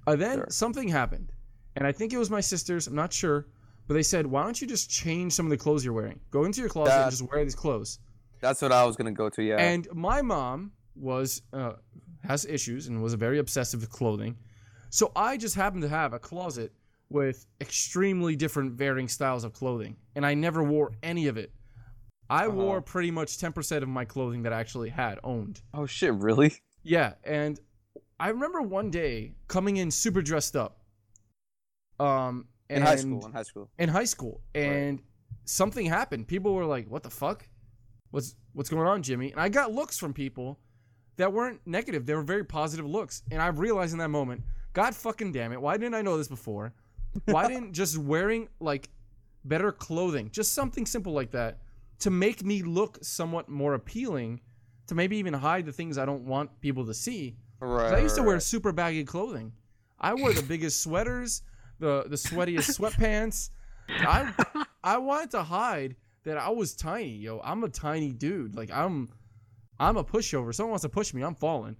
Uh, 0.06 0.14
then 0.14 0.38
Sure. 0.38 0.46
something 0.50 0.86
happened, 0.86 1.32
and 1.74 1.84
I 1.84 1.90
think 1.90 2.12
it 2.12 2.18
was 2.18 2.30
my 2.30 2.40
sisters. 2.40 2.86
I'm 2.86 2.94
not 2.94 3.12
sure, 3.12 3.48
but 3.88 3.94
they 3.94 4.04
said, 4.04 4.26
"Why 4.28 4.44
don't 4.44 4.60
you 4.60 4.68
just 4.68 4.88
change 4.88 5.32
some 5.32 5.46
of 5.46 5.50
the 5.50 5.56
clothes 5.58 5.84
you're 5.84 5.94
wearing? 5.94 6.20
Go 6.30 6.44
into 6.44 6.60
your 6.60 6.70
closet 6.70 6.92
and 6.92 7.10
just 7.10 7.22
wear 7.28 7.42
these 7.42 7.56
clothes." 7.56 7.98
That's 8.46 8.60
what 8.62 8.72
I 8.72 8.84
was 8.84 8.94
gonna 8.96 9.12
go 9.24 9.28
to. 9.30 9.42
Yeah. 9.42 9.56
And 9.56 9.88
my 9.92 10.20
mom 10.22 10.72
was 10.94 11.42
uh, 11.52 11.74
has 12.22 12.44
issues 12.44 12.86
and 12.88 13.02
was 13.02 13.14
very 13.14 13.38
obsessive 13.38 13.80
with 13.80 13.90
clothing, 13.90 14.36
so 14.90 15.10
I 15.16 15.36
just 15.36 15.54
happened 15.54 15.82
to 15.82 15.88
have 15.88 16.12
a 16.12 16.18
closet 16.18 16.70
with 17.10 17.46
extremely 17.60 18.34
different 18.36 18.72
varying 18.72 19.08
styles 19.08 19.44
of 19.44 19.52
clothing, 19.52 19.96
and 20.16 20.24
I 20.24 20.34
never 20.34 20.62
wore 20.62 20.92
any 21.02 21.26
of 21.28 21.36
it. 21.36 21.50
I 22.30 22.46
Uh-huh. 22.46 22.56
wore 22.56 22.80
pretty 22.82 23.10
much 23.10 23.38
ten 23.38 23.52
percent 23.52 23.82
of 23.82 23.88
my 23.88 24.04
clothing 24.04 24.42
that 24.44 24.52
I 24.52 24.60
actually 24.60 24.90
had 24.90 25.18
owned. 25.24 25.60
oh 25.74 25.86
shit, 25.86 26.14
really? 26.14 26.50
Yeah, 26.82 27.14
and 27.24 27.58
I 28.20 28.28
remember 28.28 28.60
one 28.62 28.90
day 28.90 29.34
coming 29.48 29.76
in 29.78 29.90
super 29.90 30.22
dressed 30.22 30.54
up. 30.56 30.72
Um, 32.00 32.46
In 32.68 32.82
high 32.82 32.96
school. 32.96 33.24
In 33.26 33.32
high 33.32 33.42
school. 33.42 33.70
in 33.78 33.88
high 33.88 34.04
school 34.14 34.40
and 34.54 35.00
something 35.44 35.86
happened 35.86 36.26
people 36.26 36.54
were 36.54 36.64
like 36.64 36.86
what 36.88 37.02
the 37.02 37.10
fuck 37.10 37.46
what's 38.14 38.36
what's 38.52 38.70
going 38.70 38.86
on 38.86 39.02
jimmy 39.02 39.30
and 39.32 39.40
i 39.40 39.48
got 39.48 39.72
looks 39.72 39.98
from 39.98 40.12
people 40.12 40.58
that 41.16 41.32
weren't 41.32 41.60
negative 41.66 42.06
they 42.06 42.14
were 42.14 42.22
very 42.22 42.44
positive 42.44 42.86
looks 42.86 43.22
and 43.30 43.42
i 43.42 43.48
realized 43.48 43.92
in 43.92 43.98
that 43.98 44.08
moment 44.08 44.42
god 44.72 44.94
fucking 44.94 45.32
damn 45.32 45.52
it 45.52 45.60
why 45.60 45.76
didn't 45.76 45.94
i 45.94 46.02
know 46.02 46.16
this 46.16 46.28
before 46.28 46.72
why 47.26 47.48
didn't 47.52 47.72
just 47.72 47.98
wearing 47.98 48.48
like 48.60 48.88
better 49.44 49.72
clothing 49.72 50.30
just 50.30 50.54
something 50.54 50.86
simple 50.86 51.12
like 51.12 51.30
that 51.30 51.58
to 51.98 52.10
make 52.10 52.44
me 52.44 52.62
look 52.62 52.98
somewhat 53.02 53.48
more 53.48 53.74
appealing 53.74 54.40
to 54.86 54.94
maybe 54.94 55.16
even 55.16 55.34
hide 55.34 55.66
the 55.66 55.72
things 55.72 55.98
i 55.98 56.04
don't 56.04 56.24
want 56.24 56.60
people 56.60 56.84
to 56.86 56.94
see. 56.94 57.36
Right. 57.60 57.94
I 57.94 57.98
used 58.00 58.16
to 58.16 58.22
wear 58.22 58.38
super 58.40 58.72
baggy 58.72 59.04
clothing. 59.04 59.52
I 59.98 60.12
wore 60.14 60.32
the 60.32 60.42
biggest 60.42 60.82
sweaters, 60.82 61.42
the 61.78 62.04
the 62.06 62.16
sweatiest 62.16 62.78
sweatpants. 62.78 63.50
I 63.88 64.66
I 64.82 64.98
wanted 64.98 65.30
to 65.32 65.42
hide 65.42 65.96
that 66.24 66.36
I 66.36 66.50
was 66.50 66.74
tiny, 66.74 67.16
yo. 67.16 67.40
I'm 67.44 67.64
a 67.64 67.68
tiny 67.68 68.12
dude. 68.12 68.56
Like 68.56 68.70
I'm 68.70 69.08
I'm 69.78 69.96
a 69.96 70.04
pushover. 70.04 70.54
Someone 70.54 70.70
wants 70.70 70.82
to 70.82 70.88
push 70.88 71.14
me, 71.14 71.22
I'm 71.22 71.34
falling. 71.34 71.76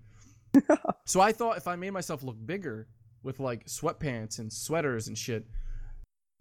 so 1.05 1.21
I 1.21 1.33
thought 1.33 1.57
if 1.57 1.67
I 1.67 1.77
made 1.77 1.91
myself 1.91 2.23
look 2.23 2.37
bigger 2.45 2.87
with 3.23 3.41
like 3.41 3.67
sweatpants 3.67 4.39
and 4.39 4.53
sweaters 4.53 5.09
and 5.09 5.17
shit, 5.19 5.47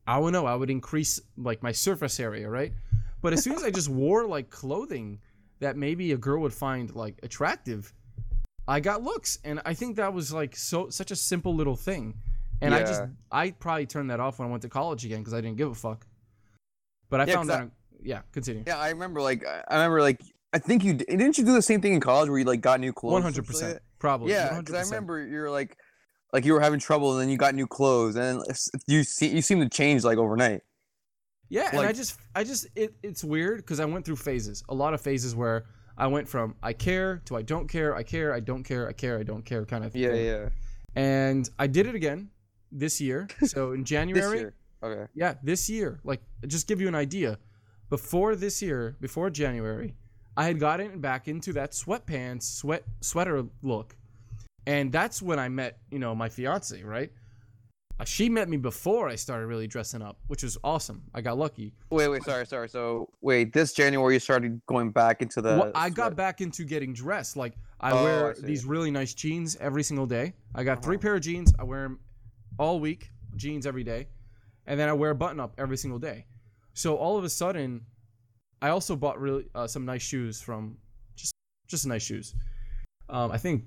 I 0.06 0.20
would 0.20 0.34
know 0.34 0.46
I 0.46 0.56
would 0.56 0.70
increase 0.70 1.20
like 1.38 1.64
my 1.64 1.72
surface 1.72 2.20
area, 2.20 2.50
right? 2.50 2.74
But 3.22 3.34
as 3.34 3.42
soon 3.42 3.54
as 3.56 3.64
I 3.64 3.72
just 3.72 3.90
wore 3.90 4.26
like 4.26 4.50
clothing 4.50 5.20
that 5.60 5.78
maybe 5.78 6.12
a 6.12 6.18
girl 6.18 6.42
would 6.42 6.54
find 6.54 6.94
like 6.94 7.20
attractive, 7.24 7.94
I 8.68 8.80
got 8.80 9.02
looks, 9.02 9.40
and 9.44 9.62
I 9.66 9.74
think 9.74 9.96
that 9.96 10.14
was 10.14 10.34
like 10.34 10.56
so 10.56 10.90
such 10.90 11.12
a 11.12 11.16
simple 11.16 11.56
little 11.56 11.76
thing, 11.76 12.16
and 12.62 12.74
I 12.76 12.84
just 12.84 13.02
I 13.32 13.52
probably 13.52 13.86
turned 13.86 14.10
that 14.10 14.20
off 14.20 14.40
when 14.40 14.48
I 14.48 14.52
went 14.52 14.64
to 14.64 14.70
college 14.70 15.06
again 15.06 15.20
because 15.20 15.34
I 15.34 15.42
didn't 15.42 15.58
give 15.58 15.72
a 15.72 15.76
fuck. 15.76 16.06
But 17.10 17.22
I 17.22 17.26
Yeah, 17.28 17.36
found 17.36 17.50
that 17.50 17.70
yeah, 18.04 18.22
continue. 18.32 18.64
Yeah, 18.68 18.78
I 18.78 18.90
remember. 18.90 19.22
Like, 19.22 19.46
I 19.46 19.76
remember. 19.76 20.02
Like, 20.02 20.22
I 20.54 20.60
think 20.60 20.84
you 20.84 20.94
didn't 20.94 21.38
you 21.38 21.46
do 21.46 21.54
the 21.54 21.62
same 21.62 21.82
thing 21.82 21.94
in 21.94 22.00
college 22.00 22.30
where 22.30 22.38
you 22.40 22.46
like 22.46 22.62
got 22.62 22.80
new 22.80 22.94
clothes. 22.94 23.14
One 23.14 23.22
hundred 23.22 23.46
percent, 23.48 23.80
probably. 24.00 24.32
Yeah, 24.32 24.60
because 24.60 24.76
I 24.76 24.82
remember 24.82 25.26
you're 25.26 25.50
like, 25.50 25.78
like 26.32 26.46
you 26.46 26.54
were 26.54 26.62
having 26.62 26.80
trouble, 26.80 27.14
and 27.14 27.22
then 27.22 27.30
you 27.30 27.38
got 27.38 27.56
new 27.56 27.68
clothes, 27.68 28.16
and 28.16 28.42
you 28.88 29.04
see, 29.04 29.28
you 29.30 29.42
seem 29.42 29.60
to 29.62 29.70
change 29.70 30.04
like 30.04 30.18
overnight. 30.18 30.62
Yeah, 31.50 31.70
and 31.72 31.82
I 31.82 31.92
just, 31.92 32.18
I 32.34 32.44
just, 32.44 32.66
it, 32.76 32.96
it's 33.04 33.24
weird 33.24 33.58
because 33.58 33.80
I 33.80 33.86
went 33.86 34.06
through 34.06 34.16
phases, 34.16 34.64
a 34.70 34.74
lot 34.74 34.96
of 34.96 35.02
phases 35.02 35.36
where 35.36 35.66
I 35.98 36.08
went 36.08 36.28
from 36.28 36.56
I 36.64 36.74
care 36.74 37.22
to 37.26 37.36
I 37.36 37.44
don't 37.44 37.68
care, 37.68 37.96
I 37.96 38.02
care, 38.02 38.34
I 38.34 38.40
don't 38.40 38.64
care, 38.64 38.90
I 38.90 38.94
care, 38.94 39.20
I 39.20 39.24
don't 39.24 39.46
care 39.46 39.64
kind 39.66 39.84
of 39.86 39.96
Yeah, 39.96 40.10
thing. 40.10 40.26
yeah. 40.26 40.50
And 40.96 41.48
I 41.60 41.68
did 41.68 41.86
it 41.86 41.94
again 41.94 42.30
this 42.72 43.00
year. 43.00 43.28
So 43.46 43.74
in 43.74 43.82
This 43.82 43.90
January, 43.90 44.40
year. 44.40 44.56
Okay. 44.82 45.12
yeah, 45.14 45.36
this 45.44 45.70
year, 45.70 46.00
like 46.04 46.22
just 46.48 46.68
give 46.68 46.82
you 46.82 46.88
an 46.88 46.96
idea. 46.96 47.38
Before 47.98 48.36
this 48.36 48.60
year, 48.60 48.98
before 49.02 49.30
January, 49.30 49.94
I 50.36 50.46
had 50.46 50.60
gotten 50.60 51.00
back 51.00 51.28
into 51.28 51.54
that 51.54 51.74
sweatpants, 51.74 52.42
sweat 52.42 52.84
sweater 53.02 53.46
look, 53.62 53.96
and 54.66 54.92
that's 54.92 55.22
when 55.22 55.38
I 55.38 55.48
met, 55.48 55.78
you 55.92 56.00
know, 56.00 56.16
my 56.16 56.28
fiance, 56.28 56.82
right? 56.82 57.12
Uh, 58.00 58.04
She 58.06 58.30
met 58.30 58.50
me 58.50 58.58
before 58.58 59.10
I 59.10 59.16
started 59.16 59.46
really 59.46 59.68
dressing 59.68 60.02
up, 60.02 60.18
which 60.26 60.42
was 60.42 60.58
awesome. 60.64 61.04
I 61.14 61.22
got 61.22 61.38
lucky. 61.38 61.76
Wait, 61.92 62.08
wait, 62.08 62.24
sorry, 62.24 62.48
sorry. 62.48 62.68
So, 62.68 63.10
wait, 63.22 63.54
this 63.54 63.74
January 63.74 64.16
you 64.16 64.20
started 64.20 64.60
going 64.66 64.90
back 64.90 65.22
into 65.22 65.40
the. 65.40 65.50
well, 65.60 65.72
I 65.76 65.92
got 65.92 66.06
sweat- 66.08 66.16
back 66.16 66.42
into 66.42 66.64
getting 66.64 66.94
dressed. 66.94 67.38
Like 67.38 67.54
I 67.80 67.92
Oh, 67.92 68.04
wear 68.04 68.30
I 68.32 68.42
these 68.42 68.66
really 68.66 68.90
nice 68.90 69.14
jeans 69.14 69.56
every 69.58 69.84
single 69.84 70.08
day. 70.08 70.34
I 70.56 70.64
got 70.64 70.82
three 70.82 70.96
Uh-huh. 70.96 71.02
pair 71.04 71.14
of 71.18 71.22
jeans. 71.22 71.54
I 71.60 71.64
wear 71.64 71.84
them 71.84 72.00
all 72.58 72.80
week, 72.80 73.12
jeans 73.36 73.68
every 73.68 73.84
day, 73.84 74.08
and 74.66 74.80
then 74.80 74.90
I 74.90 74.94
wear 74.94 75.12
a 75.12 75.16
button 75.16 75.40
up 75.40 75.54
every 75.60 75.78
single 75.78 76.00
day. 76.00 76.26
So 76.74 76.96
all 76.96 77.18
of 77.18 77.24
a 77.24 77.30
sudden, 77.30 77.82
I 78.62 78.70
also 78.70 78.96
bought 78.96 79.20
really 79.20 79.46
uh, 79.54 79.68
some 79.68 79.86
nice 79.86 80.02
shoes 80.02 80.42
from 80.42 80.78
just 81.16 81.34
just 81.68 81.86
nice 81.88 82.04
shoes. 82.04 82.36
Um, 83.10 83.32
I 83.32 83.38
think, 83.38 83.66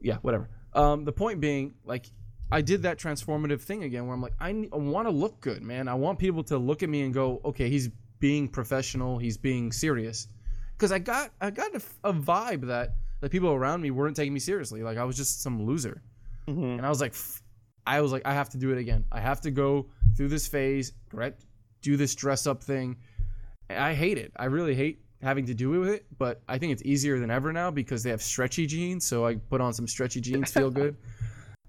yeah, 0.00 0.16
whatever. 0.22 0.48
Um, 0.74 1.04
the 1.04 1.12
point 1.12 1.40
being, 1.40 1.74
like, 1.84 2.06
I 2.50 2.62
did 2.62 2.82
that 2.82 2.98
transformative 2.98 3.60
thing 3.60 3.84
again, 3.84 4.06
where 4.06 4.14
I'm 4.14 4.22
like, 4.22 4.34
I, 4.40 4.50
I 4.72 4.76
want 4.76 5.06
to 5.06 5.10
look 5.12 5.40
good, 5.40 5.62
man. 5.62 5.86
I 5.88 5.94
want 5.94 6.18
people 6.18 6.42
to 6.44 6.58
look 6.58 6.82
at 6.82 6.88
me 6.88 7.02
and 7.02 7.12
go, 7.14 7.40
okay, 7.44 7.68
he's 7.68 7.90
being 8.20 8.48
professional, 8.48 9.18
he's 9.18 9.36
being 9.36 9.72
serious, 9.72 10.28
because 10.76 10.92
I 10.92 10.98
got 10.98 11.30
I 11.40 11.50
got 11.50 11.74
a, 11.74 11.82
a 12.04 12.12
vibe 12.12 12.66
that 12.68 12.94
the 13.20 13.28
people 13.28 13.50
around 13.50 13.82
me 13.82 13.90
weren't 13.90 14.16
taking 14.16 14.32
me 14.34 14.40
seriously. 14.40 14.82
Like 14.82 14.96
I 14.98 15.04
was 15.04 15.16
just 15.16 15.42
some 15.42 15.62
loser, 15.64 16.02
Mhm. 16.48 16.78
and 16.78 16.86
I 16.86 16.88
was 16.88 17.00
like, 17.00 17.12
f- 17.12 17.42
I 17.86 18.00
was 18.00 18.12
like, 18.12 18.22
I 18.24 18.32
have 18.32 18.48
to 18.50 18.58
do 18.58 18.70
it 18.70 18.78
again. 18.78 19.04
I 19.12 19.20
have 19.20 19.40
to 19.42 19.50
go 19.50 19.86
through 20.16 20.28
this 20.28 20.46
phase, 20.46 20.92
correct? 21.10 21.46
Do 21.82 21.96
this 21.96 22.14
dress 22.14 22.46
up 22.46 22.62
thing. 22.62 22.96
I 23.70 23.94
hate 23.94 24.18
it. 24.18 24.32
I 24.36 24.46
really 24.46 24.74
hate 24.74 25.00
having 25.22 25.46
to 25.46 25.54
do 25.54 25.74
it 25.74 25.78
with 25.78 25.88
it, 25.90 26.06
but 26.18 26.42
I 26.48 26.58
think 26.58 26.72
it's 26.72 26.82
easier 26.84 27.18
than 27.18 27.30
ever 27.30 27.52
now 27.52 27.70
because 27.70 28.02
they 28.02 28.10
have 28.10 28.22
stretchy 28.22 28.66
jeans. 28.66 29.06
So 29.06 29.26
I 29.26 29.36
put 29.36 29.60
on 29.60 29.72
some 29.72 29.86
stretchy 29.86 30.20
jeans, 30.20 30.50
feel 30.50 30.70
good. 30.82 30.96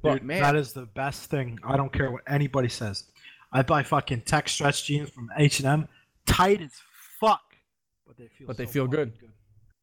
But 0.02 0.14
Dude, 0.19 0.23
man, 0.23 0.41
that 0.41 0.56
is 0.56 0.73
the 0.73 0.85
best 0.88 1.30
thing. 1.30 1.60
I 1.64 1.77
don't 1.77 1.91
care 1.94 2.11
what 2.11 2.23
anybody 2.27 2.68
says. 2.69 3.06
I 3.52 3.61
buy 3.61 3.84
fucking 3.84 4.22
tech 4.22 4.49
stretch 4.49 4.85
jeans 4.85 5.10
from 5.10 5.30
H 5.38 5.60
and 5.60 5.68
M. 5.68 5.88
tight 6.26 6.61
as 6.61 6.72
fuck, 7.19 7.41
but 8.07 8.18
they 8.18 8.27
feel 8.27 8.48
But 8.48 8.57
they 8.57 8.65
so 8.65 8.72
feel 8.72 8.85
fucking 8.85 8.98
good. 8.99 9.19
good. 9.19 9.30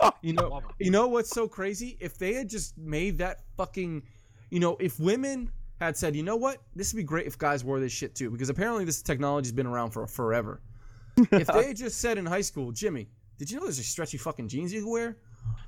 Oh, 0.00 0.12
you 0.22 0.32
know, 0.32 0.62
you 0.78 0.90
know 0.90 1.08
what's 1.08 1.30
so 1.30 1.46
crazy? 1.46 1.96
If 2.00 2.18
they 2.18 2.32
had 2.34 2.48
just 2.48 2.76
made 2.78 3.18
that 3.18 3.40
fucking, 3.56 4.02
you 4.50 4.58
know, 4.58 4.76
if 4.80 4.98
women 4.98 5.50
had 5.86 5.96
said, 5.96 6.14
you 6.14 6.22
know 6.22 6.36
what, 6.36 6.58
this 6.76 6.92
would 6.92 6.98
be 6.98 7.04
great 7.04 7.26
if 7.26 7.38
guys 7.38 7.64
wore 7.64 7.80
this 7.80 7.92
shit 7.92 8.14
too, 8.14 8.30
because 8.30 8.48
apparently 8.48 8.84
this 8.84 9.02
technology's 9.02 9.52
been 9.52 9.66
around 9.66 9.90
for 9.90 10.06
forever. 10.06 10.60
if 11.32 11.46
they 11.48 11.68
had 11.68 11.76
just 11.76 12.00
said 12.00 12.18
in 12.18 12.26
high 12.26 12.40
school, 12.40 12.70
Jimmy, 12.72 13.08
did 13.38 13.50
you 13.50 13.56
know 13.58 13.64
there's 13.64 13.78
a 13.78 13.82
stretchy 13.82 14.18
fucking 14.18 14.48
jeans 14.48 14.72
you 14.72 14.82
can 14.82 14.90
wear? 14.90 15.16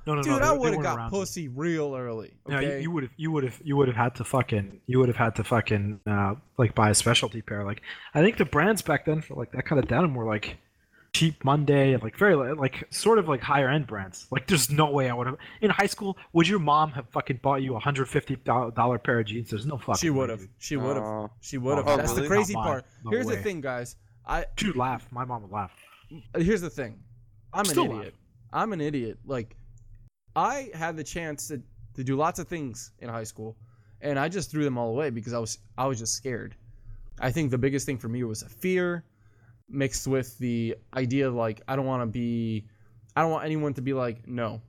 No, 0.05 0.13
no, 0.15 0.21
Dude, 0.21 0.31
no. 0.33 0.39
they- 0.39 0.45
I 0.45 0.51
would 0.51 0.65
have 0.67 0.73
weren't 0.75 0.83
got 0.83 0.97
around. 0.97 1.09
pussy 1.09 1.47
real 1.47 1.95
early. 1.95 2.33
No, 2.47 2.57
Okay. 2.57 2.75
you- 2.77 2.81
you 2.83 2.91
would 2.91 3.03
have, 3.03 3.11
you 3.17 3.31
would 3.31 3.43
have, 3.43 3.59
you 3.63 3.75
would 3.75 3.87
have 3.87 3.97
had 3.97 4.15
to 4.15 4.23
fucking, 4.23 4.79
you 4.85 4.99
would 4.99 5.07
have 5.09 5.17
had 5.17 5.35
to 5.37 5.43
fucking, 5.43 5.99
uh, 6.07 6.35
like 6.57 6.75
buy 6.75 6.89
a 6.91 6.93
specialty 6.93 7.41
pair. 7.41 7.63
Like, 7.65 7.81
I 8.13 8.21
think 8.21 8.37
the 8.37 8.45
brands 8.45 8.81
back 8.83 9.05
then 9.05 9.21
for 9.21 9.33
like 9.35 9.51
that 9.53 9.65
kind 9.65 9.79
of 9.79 9.87
denim 9.87 10.13
were 10.13 10.25
like 10.25 10.57
cheap 11.13 11.43
Monday 11.45 11.95
like 11.97 12.17
very 12.17 12.35
like 12.35 12.83
sort 12.89 13.19
of 13.19 13.27
like 13.27 13.41
higher 13.41 13.69
end 13.69 13.87
brands. 13.87 14.27
Like, 14.31 14.47
there's 14.47 14.69
no 14.69 14.89
way 14.89 15.09
I 15.09 15.13
would 15.13 15.27
have 15.27 15.37
in 15.61 15.69
high 15.69 15.85
school. 15.85 16.17
Would 16.33 16.47
your 16.47 16.59
mom 16.59 16.91
have 16.91 17.07
fucking 17.09 17.39
bought 17.41 17.61
you 17.61 17.75
a 17.75 17.79
hundred 17.79 18.09
fifty 18.09 18.35
dollar 18.35 18.97
pair 18.97 19.19
of 19.19 19.27
jeans? 19.27 19.49
There's 19.49 19.65
no 19.65 19.77
fucking. 19.77 19.95
she 19.95 20.09
would 20.09 20.29
have. 20.29 20.41
She 20.57 20.75
would 20.75 20.95
have. 20.95 21.05
Oh. 21.05 21.31
She 21.41 21.57
would 21.57 21.77
have. 21.77 21.87
Oh, 21.87 21.97
That's 21.97 22.13
the 22.13 22.27
crazy 22.27 22.53
part. 22.53 22.85
No 23.05 23.11
Here's 23.11 23.27
the 23.27 23.37
thing, 23.37 23.61
guys. 23.61 23.95
I 24.25 24.45
She 24.57 24.67
would 24.67 24.75
laugh. 24.75 25.07
My 25.11 25.25
mom 25.25 25.43
would 25.43 25.51
laugh. 25.51 25.71
Mm, 26.11 26.43
here's 26.43 26.61
the 26.61 26.69
thing. 26.69 26.99
I'm 27.53 27.65
an 27.65 27.71
idiot. 27.71 27.91
laughing. 27.91 28.11
I'm 28.51 28.73
an 28.73 28.81
idiot. 28.81 29.19
Like, 29.25 29.55
I 30.35 30.69
had 30.73 30.95
the 30.97 31.03
chance 31.03 31.47
to, 31.49 31.61
to 31.95 32.03
do 32.03 32.15
lots 32.15 32.39
of 32.39 32.47
things 32.47 32.91
in 32.99 33.09
high 33.09 33.23
school, 33.23 33.57
and 34.01 34.17
I 34.17 34.29
just 34.29 34.49
threw 34.49 34.63
them 34.63 34.77
all 34.77 34.89
away 34.89 35.09
because 35.09 35.33
I 35.33 35.39
was 35.39 35.59
I 35.77 35.85
was 35.85 35.99
just 35.99 36.13
scared. 36.13 36.55
I 37.19 37.31
think 37.31 37.51
the 37.51 37.57
biggest 37.57 37.85
thing 37.85 37.99
for 37.99 38.07
me 38.07 38.23
was 38.23 38.41
a 38.41 38.49
fear, 38.49 39.03
mixed 39.69 40.07
with 40.07 40.37
the 40.39 40.75
idea 40.95 41.27
of 41.27 41.33
like 41.33 41.61
I 41.67 41.75
don't 41.75 41.85
want 41.85 42.01
to 42.01 42.07
be, 42.07 42.67
I 43.15 43.21
don't 43.21 43.31
want 43.31 43.45
anyone 43.45 43.73
to 43.75 43.81
be 43.81 43.93
like 43.93 44.27
no, 44.27 44.61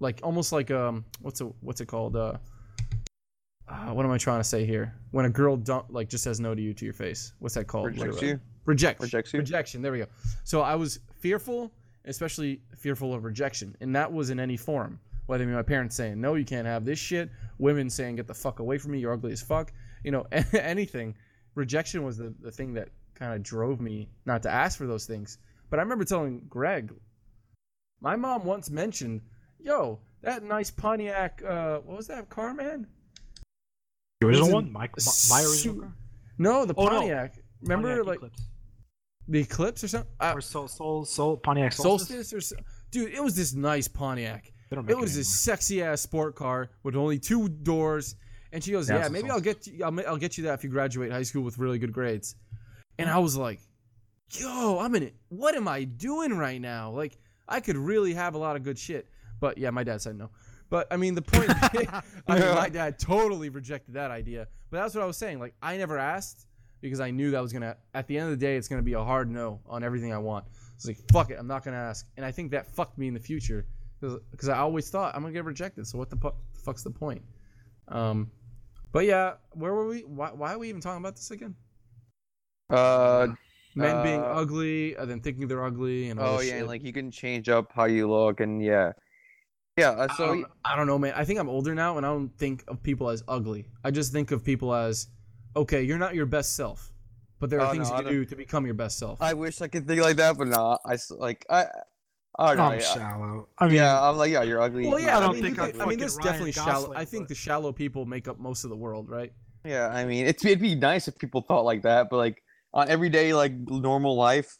like 0.00 0.20
almost 0.22 0.52
like 0.52 0.70
um 0.70 1.04
what's 1.20 1.40
it 1.40 1.52
what's 1.60 1.80
it 1.80 1.86
called 1.86 2.16
uh. 2.16 2.34
Uh, 3.68 3.94
what 3.94 4.04
am 4.04 4.12
I 4.12 4.18
trying 4.18 4.40
to 4.40 4.44
say 4.44 4.66
here? 4.66 4.94
When 5.12 5.24
a 5.24 5.30
girl 5.30 5.56
don't 5.56 5.90
like 5.90 6.08
just 6.08 6.24
says 6.24 6.40
no 6.40 6.54
to 6.54 6.60
you 6.60 6.74
to 6.74 6.84
your 6.84 6.92
face, 6.92 7.32
what's 7.38 7.54
that 7.54 7.68
called? 7.68 7.86
Rejects 7.86 8.16
Whatever. 8.16 8.26
you? 8.26 8.40
Reject. 8.66 9.00
Rejects 9.00 9.32
you? 9.32 9.38
Rejection. 9.38 9.82
There 9.82 9.92
we 9.92 9.98
go. 9.98 10.06
So 10.44 10.60
I 10.60 10.74
was 10.74 11.00
fearful, 11.14 11.72
especially 12.04 12.60
fearful 12.76 13.14
of 13.14 13.24
rejection, 13.24 13.74
and 13.80 13.94
that 13.96 14.12
was 14.12 14.30
in 14.30 14.38
any 14.38 14.56
form. 14.56 15.00
Whether 15.26 15.44
it 15.44 15.46
be 15.46 15.52
my 15.52 15.62
parents 15.62 15.96
saying 15.96 16.20
no, 16.20 16.34
you 16.34 16.44
can't 16.44 16.66
have 16.66 16.84
this 16.84 16.98
shit, 16.98 17.30
women 17.58 17.88
saying 17.88 18.16
get 18.16 18.26
the 18.26 18.34
fuck 18.34 18.58
away 18.58 18.76
from 18.76 18.92
me, 18.92 18.98
you're 18.98 19.12
ugly 19.12 19.32
as 19.32 19.40
fuck, 19.40 19.72
you 20.04 20.10
know, 20.10 20.26
anything. 20.52 21.14
Rejection 21.54 22.02
was 22.02 22.18
the, 22.18 22.34
the 22.40 22.50
thing 22.50 22.74
that 22.74 22.88
kind 23.14 23.34
of 23.34 23.42
drove 23.42 23.80
me 23.80 24.08
not 24.26 24.42
to 24.44 24.50
ask 24.50 24.78
for 24.78 24.86
those 24.86 25.06
things. 25.06 25.38
But 25.70 25.78
I 25.78 25.82
remember 25.82 26.04
telling 26.04 26.42
Greg, 26.48 26.92
my 28.00 28.16
mom 28.16 28.44
once 28.44 28.70
mentioned, 28.70 29.22
"Yo, 29.58 30.00
that 30.22 30.42
nice 30.42 30.70
Pontiac, 30.70 31.42
uh, 31.46 31.78
what 31.78 31.96
was 31.96 32.06
that 32.08 32.28
car, 32.28 32.52
man? 32.54 32.86
The 34.20 34.26
original 34.28 34.50
one, 34.52 34.70
my, 34.72 34.88
my, 34.88 35.12
my 35.30 35.42
original 35.42 35.80
car. 35.82 35.92
No, 36.38 36.64
the 36.64 36.74
Oh, 36.76 36.84
no. 36.84 36.90
Pontiac. 36.90 37.34
Remember, 37.62 37.88
Pontiac 37.88 38.06
like 38.06 38.16
Eclipse. 38.18 38.48
the 39.28 39.40
Eclipse 39.40 39.84
or 39.84 39.88
something? 39.88 40.10
Uh, 40.20 40.32
or 40.34 40.40
Soul, 40.40 40.68
Soul, 40.68 41.04
Soul, 41.04 41.36
Pontiac 41.36 41.72
Solstice. 41.72 42.08
Solstice 42.08 42.32
or 42.32 42.40
so, 42.40 42.56
dude, 42.90 43.12
it 43.12 43.22
was 43.22 43.34
this 43.36 43.54
nice 43.54 43.88
Pontiac. 43.88 44.52
They 44.70 44.76
don't 44.76 44.86
make 44.86 44.96
It 44.96 45.00
was 45.00 45.14
this 45.16 45.28
sexy 45.28 45.82
ass 45.82 46.00
sport 46.00 46.34
car 46.34 46.70
with 46.82 46.96
only 46.96 47.18
two 47.18 47.48
doors, 47.48 48.14
and 48.52 48.62
she 48.64 48.72
goes, 48.72 48.88
Yeah, 48.88 48.98
"Yeah, 49.02 49.08
maybe 49.08 49.30
I'll 49.30 49.40
get 49.40 49.66
you, 49.66 49.84
I'll, 49.84 49.98
I'll 50.08 50.16
get 50.16 50.38
you 50.38 50.44
that 50.44 50.54
if 50.54 50.64
you 50.64 50.70
graduate 50.70 51.10
high 51.12 51.22
school 51.24 51.42
with 51.42 51.58
really 51.58 51.78
good 51.78 51.92
grades." 51.92 52.34
And 52.98 53.08
I 53.08 53.18
was 53.18 53.36
like, 53.36 53.60
"Yo, 54.30 54.78
I'm 54.80 54.94
in 54.94 55.02
it. 55.02 55.14
What 55.28 55.54
am 55.54 55.68
I 55.68 55.84
doing 55.84 56.36
right 56.36 56.60
now? 56.60 56.90
Like, 56.90 57.18
I 57.48 57.60
could 57.60 57.76
really 57.76 58.14
have 58.14 58.34
a 58.34 58.38
lot 58.38 58.56
of 58.56 58.62
good 58.62 58.78
shit." 58.78 59.08
But 59.40 59.58
yeah, 59.58 59.70
my 59.70 59.84
dad 59.84 60.00
said 60.00 60.16
no. 60.16 60.30
But 60.70 60.86
I 60.90 60.96
mean, 60.96 61.14
the 61.14 61.22
point, 61.22 61.50
I 62.28 62.38
mean, 62.38 62.54
my 62.54 62.68
dad 62.68 62.98
totally 62.98 63.50
rejected 63.50 63.94
that 63.94 64.10
idea. 64.10 64.48
But 64.70 64.78
that's 64.80 64.94
what 64.94 65.02
I 65.02 65.06
was 65.06 65.16
saying. 65.16 65.38
Like, 65.38 65.54
I 65.62 65.76
never 65.76 65.98
asked 65.98 66.46
because 66.80 67.00
I 67.00 67.10
knew 67.10 67.30
that 67.32 67.40
was 67.40 67.52
gonna. 67.52 67.76
At 67.94 68.06
the 68.06 68.16
end 68.16 68.26
of 68.26 68.30
the 68.30 68.44
day, 68.44 68.56
it's 68.56 68.68
gonna 68.68 68.82
be 68.82 68.94
a 68.94 69.04
hard 69.04 69.30
no 69.30 69.60
on 69.66 69.82
everything 69.84 70.12
I 70.12 70.18
want. 70.18 70.46
It's 70.74 70.86
like 70.86 70.98
fuck 71.12 71.30
it, 71.30 71.38
I'm 71.38 71.46
not 71.46 71.64
gonna 71.64 71.76
ask. 71.76 72.06
And 72.16 72.24
I 72.26 72.32
think 72.32 72.50
that 72.52 72.66
fucked 72.66 72.98
me 72.98 73.08
in 73.08 73.14
the 73.14 73.20
future 73.20 73.66
because 74.00 74.48
I 74.48 74.58
always 74.58 74.90
thought 74.90 75.14
I'm 75.14 75.22
gonna 75.22 75.32
get 75.32 75.44
rejected. 75.44 75.86
So 75.86 75.98
what 75.98 76.10
the 76.10 76.16
pu- 76.16 76.34
fuck's 76.64 76.82
the 76.82 76.90
point? 76.90 77.22
Um, 77.88 78.30
but 78.92 79.04
yeah, 79.04 79.34
where 79.52 79.72
were 79.72 79.86
we? 79.86 80.00
Why, 80.00 80.32
why 80.32 80.54
are 80.54 80.58
we 80.58 80.68
even 80.68 80.80
talking 80.80 80.98
about 81.02 81.16
this 81.16 81.30
again? 81.30 81.54
Uh, 82.72 83.28
Men 83.74 84.02
being 84.02 84.20
Uh, 84.20 84.24
ugly 84.42 84.94
and 84.96 85.10
then 85.10 85.20
thinking 85.20 85.48
they're 85.48 85.64
ugly 85.64 86.10
and 86.10 86.20
all 86.20 86.34
oh 86.34 86.38
this 86.38 86.46
yeah, 86.48 86.52
shit. 86.52 86.58
and 86.60 86.68
like 86.68 86.82
you 86.82 86.92
can 86.92 87.10
change 87.10 87.48
up 87.48 87.72
how 87.74 87.84
you 87.84 88.10
look, 88.10 88.40
and 88.40 88.62
yeah, 88.62 88.92
yeah. 89.78 89.90
Uh, 89.90 90.08
I 90.10 90.14
so 90.16 90.26
don't, 90.26 90.46
I 90.64 90.76
don't 90.76 90.86
know, 90.86 90.98
man. 90.98 91.14
I 91.16 91.24
think 91.24 91.38
I'm 91.40 91.48
older 91.48 91.74
now, 91.74 91.96
and 91.96 92.04
I 92.04 92.10
don't 92.10 92.28
think 92.36 92.64
of 92.68 92.82
people 92.82 93.08
as 93.08 93.22
ugly. 93.28 93.66
I 93.82 93.90
just 93.90 94.12
think 94.12 94.30
of 94.30 94.44
people 94.44 94.74
as, 94.74 95.08
okay, 95.56 95.82
you're 95.82 95.96
not 95.98 96.14
your 96.14 96.26
best 96.26 96.54
self, 96.54 96.92
but 97.40 97.48
there 97.48 97.60
are 97.62 97.68
Oh, 97.68 97.72
things 97.72 97.88
no, 97.90 97.96
you 97.96 98.02
can 98.02 98.12
do 98.12 98.24
to 98.26 98.36
become 98.36 98.66
your 98.66 98.74
best 98.74 98.98
self. 98.98 99.22
I 99.22 99.32
wish 99.32 99.62
I 99.62 99.68
could 99.68 99.86
think 99.86 100.02
like 100.02 100.16
that, 100.16 100.36
but 100.36 100.48
no, 100.48 100.76
I 100.84 100.98
like 101.10 101.46
I. 101.48 101.66
I 102.38 102.54
don't 102.54 102.60
I'm 102.66 102.78
yeah, 102.78 102.84
shallow. 102.86 103.48
I 103.58 103.66
mean, 103.66 103.76
yeah, 103.76 104.00
I'm 104.08 104.16
like, 104.16 104.30
yeah, 104.32 104.42
you're 104.42 104.60
ugly. 104.62 104.86
well, 104.88 104.98
yeah, 104.98 105.16
I 105.16 105.18
I, 105.18 105.20
don't 105.20 105.34
mean, 105.34 105.42
think 105.42 105.58
I'm 105.58 105.66
could- 105.66 105.74
I 105.74 105.78
mean, 105.80 105.84
fucking 105.84 105.98
there's 105.98 106.16
Ryan 106.16 106.26
definitely 106.26 106.52
shallow. 106.52 106.72
Gosling, 106.72 106.96
I 106.98 107.04
think 107.04 107.22
but- 107.24 107.28
the 107.28 107.34
shallow 107.34 107.72
people 107.72 108.06
make 108.06 108.26
up 108.28 108.38
most 108.38 108.64
of 108.64 108.70
the 108.70 108.76
world, 108.76 109.08
right? 109.10 109.32
Yeah, 109.64 109.88
I 109.88 110.04
mean, 110.06 110.26
it's 110.26 110.42
it'd 110.44 110.58
be 110.60 110.74
nice 110.74 111.08
if 111.08 111.18
people 111.18 111.42
thought 111.42 111.64
like 111.66 111.82
that, 111.82 112.08
but 112.10 112.16
like 112.16 112.42
on 112.74 112.88
everyday 112.88 113.34
like 113.34 113.52
normal 113.52 114.16
life, 114.16 114.58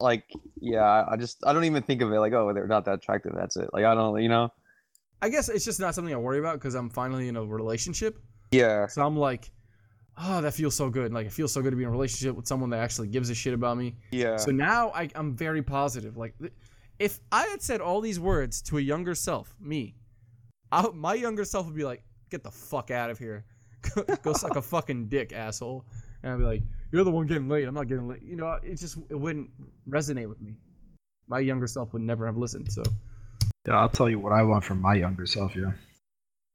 like 0.00 0.24
yeah, 0.60 1.04
I 1.08 1.16
just 1.16 1.38
I 1.46 1.52
don't 1.52 1.64
even 1.64 1.82
think 1.82 2.02
of 2.02 2.12
it 2.12 2.20
like 2.20 2.32
oh 2.32 2.52
they're 2.52 2.66
not 2.66 2.84
that 2.86 2.94
attractive. 2.94 3.32
That's 3.34 3.56
it. 3.56 3.70
Like 3.72 3.84
I 3.84 3.94
don't, 3.94 4.20
you 4.22 4.28
know. 4.28 4.50
I 5.22 5.28
guess 5.28 5.48
it's 5.48 5.64
just 5.64 5.80
not 5.80 5.94
something 5.94 6.12
I 6.12 6.18
worry 6.18 6.38
about 6.38 6.54
because 6.54 6.74
I'm 6.74 6.90
finally 6.90 7.28
in 7.28 7.36
a 7.36 7.44
relationship. 7.44 8.18
Yeah, 8.52 8.86
So 8.86 9.04
I'm 9.04 9.16
like, 9.16 9.50
oh, 10.18 10.40
that 10.40 10.54
feels 10.54 10.74
so 10.74 10.90
good. 10.90 11.12
Like 11.12 11.26
it 11.26 11.32
feels 11.32 11.52
so 11.52 11.62
good 11.62 11.70
to 11.70 11.76
be 11.76 11.82
in 11.82 11.88
a 11.88 11.92
relationship 11.92 12.36
with 12.36 12.46
someone 12.46 12.70
that 12.70 12.80
actually 12.80 13.08
gives 13.08 13.30
a 13.30 13.34
shit 13.34 13.54
about 13.54 13.76
me. 13.76 13.96
yeah. 14.10 14.36
So 14.36 14.50
now 14.50 14.90
I, 14.94 15.08
I'm 15.14 15.34
very 15.34 15.62
positive. 15.62 16.16
Like, 16.16 16.34
if 16.98 17.20
I 17.32 17.46
had 17.46 17.62
said 17.62 17.80
all 17.80 18.00
these 18.00 18.20
words 18.20 18.62
to 18.62 18.78
a 18.78 18.80
younger 18.80 19.14
self, 19.14 19.54
me, 19.60 19.96
I, 20.70 20.86
my 20.94 21.14
younger 21.14 21.44
self 21.44 21.66
would 21.66 21.74
be 21.74 21.84
like, 21.84 22.02
"Get 22.30 22.42
the 22.42 22.50
fuck 22.50 22.90
out 22.90 23.10
of 23.10 23.18
here, 23.18 23.44
go, 23.94 24.02
go 24.22 24.32
suck 24.32 24.56
a 24.56 24.62
fucking 24.62 25.08
dick, 25.08 25.32
asshole." 25.32 25.84
And 26.22 26.32
I'd 26.32 26.38
be 26.38 26.44
like, 26.44 26.62
"You're 26.96 27.04
the 27.04 27.10
one 27.10 27.26
getting 27.26 27.46
late. 27.48 27.68
I'm 27.68 27.74
not 27.74 27.88
getting 27.88 28.08
late." 28.08 28.22
You 28.22 28.36
know, 28.36 28.58
it 28.62 28.76
just 28.78 28.96
it 29.10 29.14
wouldn't 29.14 29.50
resonate 29.86 30.28
with 30.30 30.40
me. 30.40 30.54
My 31.28 31.40
younger 31.40 31.66
self 31.66 31.92
would 31.92 32.00
never 32.02 32.24
have 32.24 32.38
listened. 32.38 32.72
So 32.72 32.82
yeah, 33.68 33.74
I'll 33.78 33.90
tell 33.90 34.08
you 34.08 34.18
what 34.18 34.32
I 34.32 34.42
want 34.42 34.64
from 34.64 34.80
my 34.80 34.94
younger 34.94 35.26
self. 35.26 35.54
Yeah, 35.54 35.72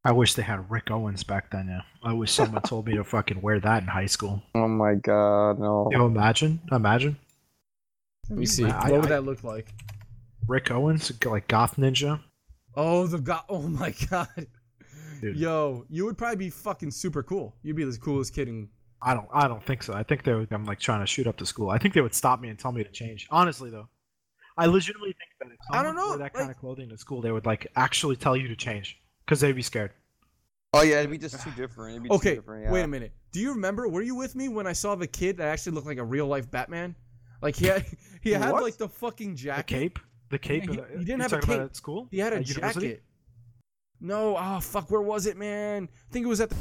I 0.03 0.11
wish 0.13 0.33
they 0.33 0.41
had 0.41 0.69
Rick 0.71 0.89
Owens 0.89 1.23
back 1.23 1.51
then. 1.51 1.67
Yeah, 1.67 1.81
I 2.03 2.13
wish 2.13 2.31
someone 2.31 2.63
told 2.63 2.87
me 2.87 2.95
to 2.95 3.03
fucking 3.03 3.39
wear 3.41 3.59
that 3.59 3.83
in 3.83 3.87
high 3.87 4.07
school. 4.07 4.41
oh 4.55 4.67
my 4.67 4.95
god, 4.95 5.59
no. 5.59 5.89
You 5.91 5.99
know, 5.99 6.07
imagine, 6.07 6.59
imagine 6.71 7.17
let 8.29 8.39
me 8.39 8.45
see. 8.47 8.65
I- 8.65 8.89
what 8.89 9.01
would 9.01 9.05
I- 9.11 9.15
that 9.15 9.23
look 9.25 9.43
like? 9.43 9.73
Rick 10.47 10.71
Owens, 10.71 11.11
like 11.23 11.47
goth 11.47 11.75
ninja. 11.77 12.19
Oh, 12.75 13.05
the 13.05 13.19
god! 13.19 13.43
Oh 13.47 13.61
my 13.67 13.93
god! 14.09 14.47
Dude. 15.21 15.37
Yo, 15.37 15.85
you 15.89 16.05
would 16.05 16.17
probably 16.17 16.37
be 16.37 16.49
fucking 16.49 16.89
super 16.89 17.21
cool. 17.21 17.55
You'd 17.61 17.75
be 17.75 17.83
the 17.83 17.95
coolest 17.97 18.33
kid 18.33 18.47
in 18.47 18.69
I 19.03 19.13
don't, 19.15 19.27
I 19.33 19.47
don't 19.47 19.63
think 19.63 19.81
so. 19.83 19.93
I 19.93 20.03
think 20.03 20.23
they 20.23 20.33
would. 20.33 20.51
I'm 20.51 20.65
like 20.65 20.79
trying 20.79 20.99
to 21.01 21.07
shoot 21.07 21.25
up 21.27 21.37
the 21.37 21.45
school. 21.45 21.69
I 21.69 21.77
think 21.79 21.93
they 21.93 22.01
would 22.01 22.13
stop 22.13 22.39
me 22.39 22.49
and 22.49 22.59
tell 22.59 22.71
me 22.71 22.83
to 22.83 22.91
change. 22.91 23.27
Honestly, 23.31 23.69
though, 23.71 23.87
I 24.57 24.67
legitimately 24.67 25.13
think 25.13 25.29
that 25.39 25.47
if 25.53 25.59
I 25.71 25.81
don't 25.81 25.95
someone 25.95 26.05
wore 26.05 26.17
know, 26.17 26.23
that 26.23 26.33
kind 26.33 26.51
of 26.51 26.57
clothing 26.57 26.89
to 26.89 26.97
school, 26.97 27.21
they 27.21 27.31
would 27.31 27.45
like 27.45 27.67
actually 27.75 28.15
tell 28.15 28.37
you 28.37 28.47
to 28.47 28.55
change 28.55 29.01
because 29.25 29.39
they'd 29.39 29.53
be 29.55 29.61
scared. 29.63 29.91
Oh 30.73 30.83
yeah, 30.83 30.99
it'd 30.99 31.09
be 31.11 31.17
just 31.17 31.41
too 31.41 31.51
different. 31.57 31.91
It'd 31.93 32.03
be 32.03 32.09
too 32.09 32.15
Okay, 32.15 32.35
different, 32.35 32.65
yeah. 32.65 32.71
wait 32.71 32.83
a 32.83 32.87
minute. 32.87 33.11
Do 33.31 33.39
you 33.39 33.49
remember? 33.53 33.87
Were 33.89 34.01
you 34.03 34.15
with 34.15 34.35
me 34.35 34.49
when 34.49 34.67
I 34.67 34.73
saw 34.73 34.93
the 34.95 35.07
kid 35.07 35.37
that 35.37 35.47
actually 35.47 35.73
looked 35.73 35.87
like 35.87 35.97
a 35.97 36.03
real 36.03 36.27
life 36.27 36.49
Batman? 36.51 36.95
Like 37.41 37.55
he 37.55 37.65
had, 37.65 37.85
he 38.21 38.31
had 38.31 38.51
What? 38.51 38.61
like 38.63 38.77
the 38.77 38.87
fucking 38.87 39.31
The 39.31 39.35
jacket. 39.41 39.65
cape, 39.67 39.99
the 40.29 40.37
cape. 40.37 40.69
he- 40.69 40.79
uh, 40.79 40.83
he 40.91 41.05
didn't 41.05 41.07
you 41.07 41.17
have 41.23 41.33
a 41.33 41.35
talking 41.37 41.49
about 41.55 41.61
cape. 41.63 41.69
at 41.71 41.75
school. 41.75 42.07
He 42.11 42.19
had 42.19 42.33
a 42.33 42.35
At 42.37 42.47
university? 42.47 42.87
jacket. 42.89 43.03
No, 43.99 44.35
oh 44.37 44.59
fuck, 44.59 44.91
where 44.91 45.01
was 45.01 45.25
it, 45.25 45.37
man? 45.37 45.89
I 45.91 46.13
think 46.13 46.25
it 46.25 46.29
was 46.29 46.39
at 46.41 46.49
the. 46.51 46.55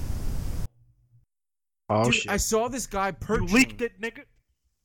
Oh 1.90 2.04
Dude, 2.04 2.14
shit! 2.14 2.30
I 2.30 2.36
saw 2.36 2.68
this 2.68 2.86
guy 2.86 3.08
you 3.08 3.12
perching. 3.14 3.48
leaked 3.52 3.82
it, 3.82 4.00
nigga. 4.00 4.20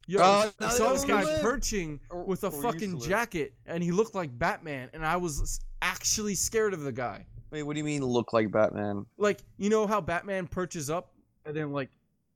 Yo, 0.07 0.19
Oh, 0.21 0.51
I 0.59 0.69
saw 0.69 0.91
this 0.93 1.03
guy 1.05 1.23
no. 1.23 1.39
perching 1.41 1.99
with 2.25 2.43
a 2.43 2.47
or 2.47 2.61
fucking 2.61 2.99
to 2.99 3.07
jacket, 3.07 3.53
and 3.65 3.83
he 3.83 3.91
looked 3.91 4.13
like 4.15 4.37
Batman, 4.37 4.89
and 4.93 5.05
I 5.05 5.17
was 5.17 5.59
actually 5.81 6.35
scared 6.35 6.73
of 6.73 6.81
the 6.81 6.91
guy. 6.91 7.25
Wait, 7.51 7.63
what 7.63 7.73
do 7.73 7.79
you 7.79 7.83
mean 7.83 8.03
look 8.03 8.33
like 8.33 8.51
Batman? 8.51 9.05
Like, 9.17 9.39
you 9.57 9.69
know 9.69 9.87
how 9.87 10.01
Batman 10.01 10.47
perches 10.47 10.89
up, 10.89 11.13
and 11.45 11.55
then 11.55 11.71
like, 11.71 11.89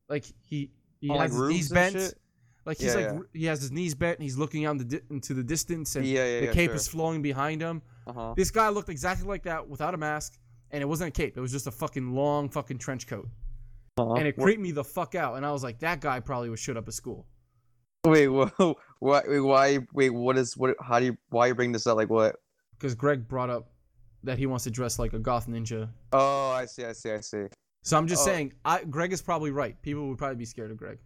like 0.08 0.26
he 0.42 0.72
he 1.00 1.10
On, 1.10 1.20
has 1.20 1.32
like, 1.38 1.50
his 1.52 1.58
knees 1.58 1.70
bent. 1.72 1.94
shit? 1.96 2.14
Like 2.66 2.78
he's 2.78 2.94
Yeah, 2.96 3.02
like 3.12 3.14
yeah. 3.34 3.40
he 3.40 3.46
has 3.46 3.62
his 3.62 3.72
knees 3.72 3.96
bent, 3.96 4.18
and 4.18 4.24
he's 4.24 4.38
looking 4.38 4.66
out 4.66 4.78
the 4.80 4.86
di- 4.86 5.02
into 5.10 5.34
the 5.34 5.44
distance, 5.44 5.96
and 5.96 6.06
Yeah, 6.06 6.26
yeah, 6.26 6.40
the 6.42 6.46
yeah, 6.48 6.54
cape 6.54 6.70
sure. 6.70 6.76
is 6.76 6.88
flowing 6.88 7.22
behind 7.22 7.62
him. 7.62 7.82
Uh 8.08 8.14
huh. 8.14 8.34
This 8.36 8.50
guy 8.52 8.70
looked 8.70 8.90
exactly 8.90 9.28
like 9.28 9.44
that 9.44 9.68
without 9.68 9.94
a 9.94 9.98
mask, 9.98 10.38
and 10.72 10.82
it 10.82 10.86
wasn't 10.86 11.10
a 11.10 11.12
cape. 11.12 11.38
It 11.38 11.42
was 11.42 11.52
just 11.52 11.68
a 11.68 11.72
fucking 11.72 12.14
long 12.14 12.50
fucking 12.50 12.78
trench 12.80 13.06
coat, 13.08 13.28
Uh-huh. 14.00 14.14
and 14.16 14.28
it 14.28 14.38
creeped 14.38 14.62
me 14.62 14.72
the 14.72 14.84
fuck 14.84 15.16
out. 15.16 15.36
And 15.36 15.46
I 15.46 15.52
was 15.52 15.64
like, 15.64 15.80
that 15.80 16.02
guy 16.02 16.20
probably 16.20 16.50
was 16.50 16.60
shut 16.60 16.78
up 16.78 16.88
at 16.88 16.94
school. 16.94 17.26
Wait, 18.06 18.28
wha- 18.30 18.50
why? 19.00 19.22
Wait, 19.28 19.40
why? 19.40 19.80
Wait, 19.94 20.10
what 20.12 20.38
is 20.38 20.56
what? 20.58 20.76
How 20.82 21.00
do 21.00 21.06
you? 21.08 21.18
Why 21.30 21.48
you 21.48 21.56
bring 21.56 21.72
this 21.72 21.86
up? 21.88 21.98
Like 21.98 22.10
what? 22.10 22.38
Because 22.78 22.96
Greg 22.96 23.28
brought 23.28 23.50
up 23.50 23.70
that 24.24 24.38
he 24.38 24.46
wants 24.46 24.64
to 24.66 24.72
dress 24.72 25.00
like 25.00 25.14
a 25.14 25.20
goth 25.20 25.48
ninja. 25.48 25.90
Oh, 26.14 26.50
I 26.52 26.66
see, 26.66 26.86
I 26.86 26.94
see, 26.94 27.12
I 27.12 27.20
see. 27.22 27.46
So 27.84 27.98
I'm 27.98 28.08
just 28.08 28.22
Oh. 28.24 28.26
saying, 28.26 28.54
I 28.66 28.84
Greg 28.84 29.12
is 29.14 29.22
probably 29.22 29.52
right. 29.52 29.82
People 29.82 30.08
would 30.10 30.18
probably 30.18 30.36
be 30.38 30.46
scared 30.46 30.72
of 30.72 30.78
Greg 30.78 30.98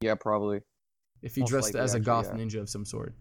Yeah, 0.00 0.14
probably. 0.14 0.60
if 1.22 1.34
he 1.34 1.42
Most 1.42 1.50
dressed 1.50 1.66
likely, 1.68 1.80
as 1.80 1.94
a 1.94 1.98
actually, 1.98 2.04
goth 2.06 2.26
yeah. 2.32 2.44
ninja 2.44 2.60
of 2.60 2.68
some 2.70 2.84
sort. 2.84 3.14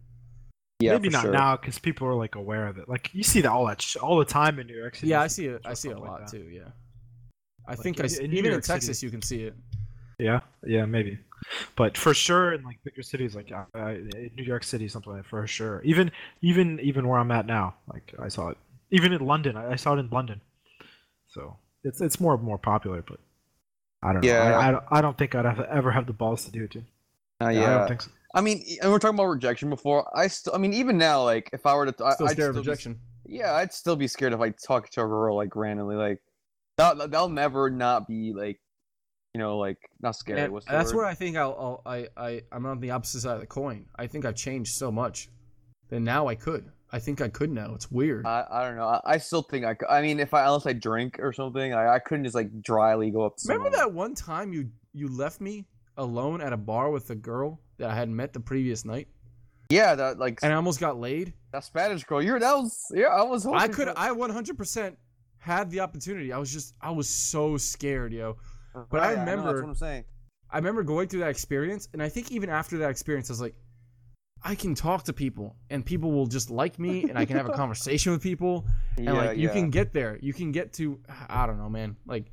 Yeah, 0.81 0.91
Maybe 0.93 1.07
not 1.09 1.21
sure. 1.23 1.31
now 1.31 1.55
because 1.55 1.79
people 1.79 2.07
are 2.07 2.15
like 2.15 2.35
aware 2.35 2.67
of 2.67 2.77
it. 2.77 2.89
Like 2.89 3.13
you 3.13 3.23
see 3.23 3.39
that 3.41 3.51
all 3.51 3.65
that 3.67 3.81
sh- 3.81 3.95
all 3.97 4.17
the 4.19 4.25
time 4.25 4.59
in 4.59 4.67
New 4.67 4.75
York 4.77 4.95
City. 4.95 5.07
Yeah, 5.07 5.21
I 5.21 5.27
see 5.27 5.43
see 5.43 5.47
it. 5.47 5.61
I 5.65 5.73
see 5.73 5.87
it 5.89 5.93
a 5.93 5.95
up 5.95 6.01
like 6.01 6.11
lot 6.21 6.27
too. 6.29 6.49
Yeah, 6.51 6.69
I 7.67 7.71
Like, 7.71 7.79
think 7.79 7.99
I 7.99 8.03
in- 8.03 8.05
s- 8.05 8.17
in 8.17 8.31
even 8.33 8.45
in 8.45 8.51
York 8.51 8.63
City- 8.65 8.75
Texas 8.75 9.03
you 9.03 9.09
can 9.09 9.21
see 9.21 9.43
it. 9.43 9.55
Yeah, 10.19 10.39
yeah, 10.65 10.85
maybe. 10.85 11.19
But 11.75 11.97
for 11.97 12.13
sure, 12.13 12.53
in 12.53 12.63
like 12.63 12.79
bigger 12.83 13.03
cities 13.03 13.35
like 13.35 13.51
uh, 13.51 13.65
New 13.73 14.43
York 14.43 14.63
City, 14.63 14.87
something 14.87 15.11
like 15.13 15.23
that, 15.23 15.29
for 15.29 15.45
sure. 15.45 15.81
Even 15.83 16.11
even 16.41 16.79
even 16.79 17.07
where 17.07 17.19
I'm 17.19 17.31
at 17.31 17.45
now, 17.45 17.75
like 17.91 18.13
I 18.19 18.29
saw 18.29 18.49
it. 18.49 18.57
Even 18.91 19.11
in 19.13 19.25
London, 19.25 19.57
I, 19.57 19.73
I 19.73 19.75
saw 19.75 19.93
it 19.95 19.99
in 19.99 20.09
London. 20.09 20.41
So 21.27 21.57
it's 21.83 22.01
it's 22.01 22.19
more 22.19 22.37
more 22.37 22.57
popular, 22.57 23.01
but 23.01 23.19
I 24.01 24.13
don't 24.13 24.21
know. 24.23 24.27
Yeah. 24.29 24.57
I, 24.57 24.67
I, 24.67 24.71
don't, 24.71 24.83
I 24.91 25.01
don't 25.01 25.17
think 25.17 25.35
I'd 25.35 25.45
have, 25.45 25.59
ever 25.61 25.91
have 25.91 26.05
the 26.07 26.13
balls 26.13 26.45
to 26.45 26.51
do 26.51 26.63
it, 26.63 26.69
dude. 26.71 26.85
Uh, 27.41 27.45
I 27.45 27.51
yeah. 27.51 27.77
don't 27.79 27.87
think 27.87 28.01
so. 28.03 28.11
I 28.33 28.41
mean, 28.41 28.63
and 28.81 28.89
we 28.91 28.95
are 28.95 28.99
talking 28.99 29.15
about 29.15 29.25
rejection 29.27 29.69
before. 29.69 30.09
I 30.17 30.27
still, 30.27 30.53
I 30.53 30.57
mean, 30.57 30.73
even 30.73 30.97
now, 30.97 31.23
like 31.23 31.49
if 31.53 31.65
I 31.65 31.73
were 31.75 31.91
to, 31.91 32.05
I, 32.05 32.13
Still 32.13 32.27
I'd 32.27 32.31
scared 32.33 32.49
of 32.49 32.55
still 32.55 32.63
be- 32.63 32.69
rejection. 32.69 32.99
yeah, 33.25 33.53
I'd 33.53 33.73
still 33.73 33.95
be 33.95 34.07
scared 34.07 34.33
if 34.33 34.39
I 34.39 34.49
talked 34.49 34.93
to 34.93 35.01
a 35.01 35.05
girl 35.07 35.35
like 35.35 35.55
randomly. 35.55 35.95
Like 35.95 36.21
that, 36.77 36.97
that'll 37.11 37.29
never 37.29 37.69
not 37.69 38.07
be 38.07 38.33
like, 38.35 38.59
you 39.33 39.39
know, 39.39 39.57
like 39.57 39.77
not 40.01 40.15
scary. 40.15 40.41
And 40.41 40.53
What's 40.53 40.65
that's 40.65 40.91
word? 40.93 40.97
where 40.99 41.05
I 41.05 41.13
think 41.13 41.37
I'll, 41.37 41.81
I'll 41.85 41.93
I 41.93 42.07
I 42.15 42.41
I'm 42.51 42.65
on 42.65 42.79
the 42.79 42.91
opposite 42.91 43.21
side 43.21 43.35
of 43.35 43.41
the 43.41 43.47
coin. 43.47 43.85
I 43.95 44.07
think 44.07 44.25
I've 44.25 44.35
changed 44.35 44.75
so 44.75 44.91
much 44.91 45.29
that 45.89 45.99
now 45.99 46.27
I 46.27 46.35
could. 46.35 46.69
I 46.91 46.99
think 46.99 47.19
I 47.19 47.27
could 47.27 47.51
now. 47.51 47.73
It's 47.73 47.91
weird. 47.91 48.25
I, 48.25 48.45
I 48.49 48.63
don't 48.65 48.77
know. 48.77 48.87
I, 48.87 49.01
I 49.05 49.17
still 49.17 49.41
think 49.41 49.65
I. 49.65 49.73
cou- 49.73 49.87
I 49.89 50.01
mean, 50.01 50.19
if 50.19 50.33
I 50.33 50.45
unless 50.45 50.65
I 50.65 50.71
drink 50.73 51.17
or 51.19 51.33
something, 51.33 51.73
I, 51.73 51.95
I 51.95 51.99
couldn't 51.99 52.23
just 52.23 52.35
like 52.35 52.61
dryly 52.61 53.11
go 53.11 53.23
up. 53.25 53.35
To 53.37 53.43
Remember 53.49 53.71
someone. 53.71 53.79
that 53.89 53.93
one 53.93 54.15
time 54.15 54.53
you 54.53 54.69
you 54.93 55.07
left 55.09 55.41
me 55.41 55.65
alone 55.97 56.41
at 56.41 56.53
a 56.53 56.57
bar 56.57 56.89
with 56.91 57.09
a 57.09 57.15
girl 57.15 57.59
that 57.77 57.89
I 57.89 57.95
had 57.95 58.07
met 58.09 58.31
the 58.31 58.39
previous 58.39 58.85
night, 58.85 59.07
Yeah, 59.69 59.95
that 59.95 60.19
like 60.19 60.39
and 60.43 60.53
I 60.53 60.55
almost 60.55 60.79
got 60.79 60.97
laid. 60.97 61.33
that 61.51 61.65
Spanish 61.65 62.05
girl. 62.05 62.21
You're 62.21 62.39
that 62.39 62.53
was 62.55 62.79
yeah. 62.93 63.07
I 63.07 63.23
was. 63.23 63.45
I 63.45 63.67
could 63.67 63.89
I 63.97 64.09
100% 64.11 64.95
had 65.45 65.69
the 65.69 65.79
opportunity. 65.79 66.33
I 66.33 66.39
was 66.39 66.51
just 66.51 66.73
I 66.81 66.89
was 66.89 67.07
so 67.07 67.55
scared, 67.57 68.11
yo. 68.13 68.37
Uh, 68.73 68.83
but 68.89 69.01
I 69.01 69.13
Right, 69.13 69.17
know, 69.19 69.25
that's 69.25 69.29
remember- 69.37 69.61
what 69.61 69.69
I'm 69.69 69.75
saying. 69.75 70.05
I 70.49 70.57
remember 70.57 70.83
going 70.83 71.07
through 71.07 71.19
that 71.21 71.29
experience, 71.29 71.87
and 71.93 72.01
I 72.01 72.09
think 72.09 72.31
even 72.31 72.49
after 72.49 72.77
that 72.79 72.89
experience, 72.89 73.29
I 73.29 73.33
was 73.33 73.41
like, 73.41 73.55
I 74.43 74.53
can 74.55 74.73
talk 74.75 75.03
to 75.03 75.13
people, 75.13 75.55
and 75.69 75.85
people 75.85 76.11
will 76.11 76.27
just 76.27 76.49
like 76.49 76.77
me, 76.79 77.03
and 77.09 77.17
I 77.17 77.25
can 77.25 77.35
have 77.37 77.47
a 77.49 77.53
conversation 77.63 78.11
with 78.11 78.21
people, 78.23 78.65
and 78.97 79.05
yeah, 79.05 79.13
like 79.13 79.37
you 79.37 79.47
yeah. 79.47 79.53
can 79.53 79.69
get 79.69 79.91
there. 79.93 80.17
You 80.21 80.33
can 80.33 80.51
get 80.51 80.73
to 80.73 80.99
I 81.29 81.45
don't 81.45 81.57
know, 81.57 81.69
man. 81.69 81.95
Like 82.05 82.25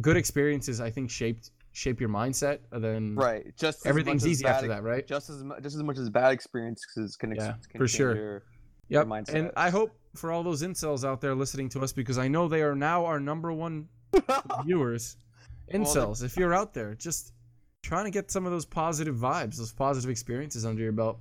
good 0.00 0.16
experiences, 0.16 0.80
I 0.80 0.90
think 0.90 1.10
shaped 1.10 1.50
shape 1.72 2.00
your 2.00 2.08
mindset, 2.08 2.58
and 2.72 2.82
then 2.82 3.14
right. 3.16 3.46
Just 3.58 3.86
everything's 3.86 4.26
easy 4.26 4.44
bad 4.44 4.56
after 4.56 4.68
that, 4.68 4.82
right? 4.82 5.06
Just 5.06 5.28
as 5.30 5.42
just 5.62 5.76
as 5.76 5.82
much 5.82 5.98
as 5.98 6.08
bad 6.10 6.32
experiences 6.32 7.16
can, 7.16 7.34
Yeah, 7.34 7.54
can 7.70 7.78
for 7.78 7.88
sure. 7.88 8.14
Your, 8.16 8.42
Yep. 8.90 9.06
mindset. 9.06 9.34
And 9.34 9.50
I 9.56 9.70
hope 9.70 9.96
for 10.14 10.30
all 10.32 10.42
those 10.42 10.62
incels 10.62 11.04
out 11.04 11.20
there 11.20 11.34
listening 11.34 11.68
to 11.70 11.80
us, 11.80 11.92
because 11.92 12.18
I 12.18 12.28
know 12.28 12.48
they 12.48 12.62
are 12.62 12.74
now 12.74 13.06
our 13.06 13.18
number 13.20 13.52
one 13.52 13.88
viewers. 14.64 15.16
Well, 15.72 15.82
Incels, 15.82 16.22
if 16.24 16.36
you're 16.36 16.52
out 16.52 16.74
there, 16.74 16.94
just 16.96 17.32
trying 17.82 18.04
to 18.04 18.10
get 18.10 18.30
some 18.30 18.44
of 18.44 18.50
those 18.52 18.64
positive 18.66 19.14
vibes, 19.16 19.56
those 19.56 19.72
positive 19.72 20.10
experiences 20.10 20.66
under 20.66 20.82
your 20.82 20.92
belt. 20.92 21.18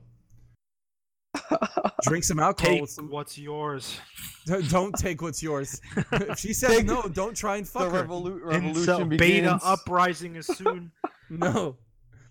Drink 2.04 2.24
some 2.24 2.40
alcohol 2.40 2.72
Take 2.74 2.82
with 2.82 2.90
some. 2.90 3.10
what's 3.10 3.38
yours. 3.38 4.00
Don't 4.70 4.94
take 4.94 5.22
what's 5.22 5.44
yours. 5.44 5.80
if 6.12 6.40
she 6.40 6.54
says 6.54 6.78
Take- 6.78 6.86
no, 6.88 7.04
don't 7.04 7.36
try 7.36 7.58
and 7.58 7.66
the 7.66 7.70
fuck 7.70 7.92
her. 7.92 8.04
revolu- 8.06 8.42
Incel 8.42 8.50
revolution 8.52 9.10
beta 9.10 9.18
begins. 9.20 9.62
uprising 9.64 10.36
is 10.38 10.48
soon. 10.48 10.92
No. 11.30 11.76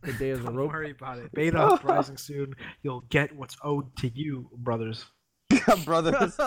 The 0.03 0.13
day 0.15 0.31
of 0.31 0.41
the 0.41 0.47
Don't 0.47 0.57
rope. 0.57 0.73
worry 0.73 0.91
about 0.91 1.19
it. 1.19 1.31
Beta 1.33 1.61
uprising 1.61 2.17
soon. 2.17 2.55
You'll 2.83 3.03
get 3.11 3.35
what's 3.37 3.57
owed 3.63 3.95
to 3.99 4.09
you, 4.09 4.49
brothers. 4.57 5.05
brothers. 5.85 6.39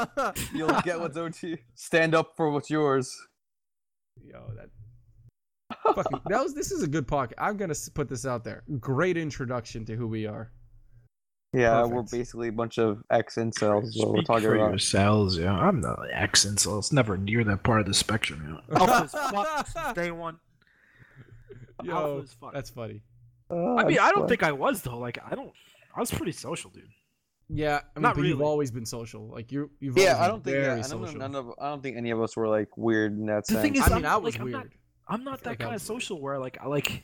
You'll 0.54 0.80
get 0.84 1.00
what's 1.00 1.18
owed 1.18 1.34
to 1.36 1.50
you. 1.50 1.58
Stand 1.76 2.16
up 2.16 2.34
for 2.36 2.50
what's 2.52 2.70
yours. 2.70 3.16
Yo, 4.24 4.40
that. 4.56 4.70
Fucking, 5.96 6.22
that 6.28 6.44
was. 6.44 6.54
This 6.54 6.72
is 6.72 6.84
a 6.84 6.88
good 6.88 7.08
podcast. 7.08 7.34
I'm 7.38 7.58
gonna 7.58 7.76
put 7.94 8.10
this 8.10 8.26
out 8.26 8.44
there. 8.44 8.64
Great 8.80 9.18
introduction 9.18 9.86
to 9.86 9.96
who 9.96 10.08
we 10.08 10.28
are. 10.28 10.52
Yeah, 11.54 11.84
we're 11.86 12.04
basically 12.04 12.48
a 12.48 12.52
bunch 12.52 12.78
of 12.78 13.04
ex 13.10 13.36
incels. 13.36 13.84
Is 13.84 13.98
what 13.98 14.14
we're 14.14 14.22
talking 14.22 14.44
for 14.44 14.56
about. 14.56 14.70
yourselves, 14.70 15.38
yeah. 15.38 15.54
I'm 15.54 15.82
not 15.82 16.00
ex 16.12 16.46
incel. 16.46 16.80
It's 16.80 16.94
never 16.94 17.18
near 17.18 17.44
that 17.44 17.64
part 17.64 17.82
of 17.82 17.88
the 17.88 17.94
spectrum, 17.94 18.42
you 18.46 18.54
know. 18.54 18.62
Alpha 18.80 19.04
as 19.04 19.12
fuck 19.12 19.68
since 19.68 19.94
day 19.94 20.12
one. 20.12 20.40
Yo, 21.84 21.94
Alpha 21.94 22.24
as 22.24 22.34
fuck. 22.34 22.54
that's 22.54 22.70
funny. 22.70 23.02
Oh, 23.50 23.78
I 23.78 23.84
mean, 23.86 24.00
I 24.00 24.12
don't 24.12 24.22
fun. 24.22 24.30
think 24.30 24.44
I 24.44 24.52
was 24.54 24.82
though. 24.82 24.98
Like, 24.98 25.18
I 25.30 25.36
don't. 25.36 25.52
I 25.96 26.00
was 26.00 26.12
pretty 26.12 26.32
social, 26.32 26.70
dude. 26.70 26.88
Yeah, 27.54 27.82
I 27.96 28.00
mean, 28.00 28.04
Not 28.04 28.16
but 28.16 28.24
you've 28.26 28.42
always 28.42 28.72
been 28.72 28.86
social. 28.86 29.28
Like 29.28 29.52
you, 29.52 29.70
you've 29.80 29.98
Yeah, 29.98 30.14
always 30.14 30.16
I 30.18 30.22
been 30.22 30.30
don't 30.30 30.44
think. 30.44 30.56
Yeah, 30.56 30.86
I 30.86 30.88
don't 30.88 31.02
know. 31.20 31.28
None 31.28 31.36
of. 31.36 31.54
I 31.60 31.70
don't 31.70 31.84
think 31.84 31.98
any 31.98 32.12
of 32.12 32.22
us 32.22 32.38
were 32.38 32.48
like 32.48 32.70
weird 32.78 33.12
in 33.18 33.26
that 33.26 33.46
The 33.48 33.54
sense. 33.54 33.62
thing 33.64 33.76
is, 33.76 33.82
I 33.82 33.96
mean, 33.96 34.06
I'm- 34.06 34.14
I 34.14 34.18
was 34.18 34.34
like, 34.36 34.40
I'm 34.42 34.46
weird. 34.46 34.54
not- 34.58 34.68
I'm 35.08 35.24
not 35.26 35.44
that 35.44 35.50
like 35.52 35.60
kind 35.60 35.76
of 35.76 35.82
social 35.82 36.22
where 36.22 36.40
like 36.40 36.58
I 36.62 36.68
like 36.68 37.04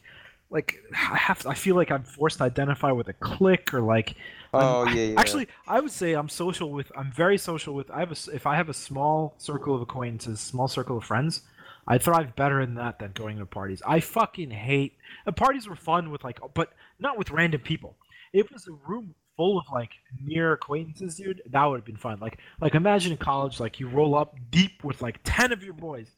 like 0.50 0.78
I 0.94 1.18
have 1.18 1.40
to, 1.40 1.50
I 1.50 1.56
feel 1.56 1.76
like 1.76 1.92
I'm 1.92 2.04
forced 2.04 2.38
to 2.38 2.46
identify 2.46 2.92
with 2.94 3.10
a 3.10 3.14
clique 3.14 3.74
or 3.74 3.82
like 3.82 4.16
oh 4.54 4.86
yeah, 4.88 5.04
yeah. 5.08 5.20
Actually, 5.20 5.50
I 5.68 5.82
would 5.82 5.92
say 5.92 6.14
I'm 6.14 6.30
social 6.30 6.72
with. 6.72 6.90
I'm 6.96 7.12
very 7.12 7.38
social 7.38 7.74
with. 7.74 7.92
I 7.92 8.00
have 8.00 8.10
a. 8.10 8.12
s- 8.12 8.30
If 8.32 8.48
I 8.48 8.56
have 8.56 8.70
a 8.70 8.74
small 8.74 9.36
circle 9.40 9.76
of 9.76 9.82
acquaintances, 9.82 10.40
small 10.40 10.70
circle 10.70 10.96
of 10.98 11.04
friends, 11.04 11.42
I 11.86 11.98
thrive 11.98 12.34
better 12.38 12.62
in 12.62 12.76
that 12.76 13.00
than 13.00 13.12
going 13.12 13.40
to 13.40 13.46
parties. 13.46 13.82
I 13.86 14.00
fucking 14.00 14.52
hate. 14.52 14.94
The 15.26 15.34
parties 15.34 15.68
were 15.68 15.76
fun 15.76 16.10
with 16.12 16.24
like, 16.24 16.40
but 16.54 16.72
not 17.00 17.18
with 17.18 17.30
random 17.32 17.60
people. 17.60 17.98
It 18.32 18.50
was 18.54 18.70
a 18.70 18.72
room 18.72 19.16
full 19.38 19.58
of 19.60 19.66
like 19.72 19.92
near 20.22 20.54
acquaintances, 20.54 21.16
dude, 21.16 21.42
that 21.52 21.64
would 21.66 21.78
have 21.78 21.86
been 21.86 21.96
fun. 21.96 22.18
Like, 22.20 22.40
like 22.60 22.76
imagine 22.76 23.12
in 23.14 23.18
college, 23.18 23.60
like 23.60 23.80
you 23.80 23.88
roll 23.88 24.16
up 24.16 24.36
deep 24.52 24.84
with 24.84 25.02
like 25.02 25.20
ten 25.24 25.52
of 25.54 25.64
your 25.64 25.74
boys. 25.74 26.10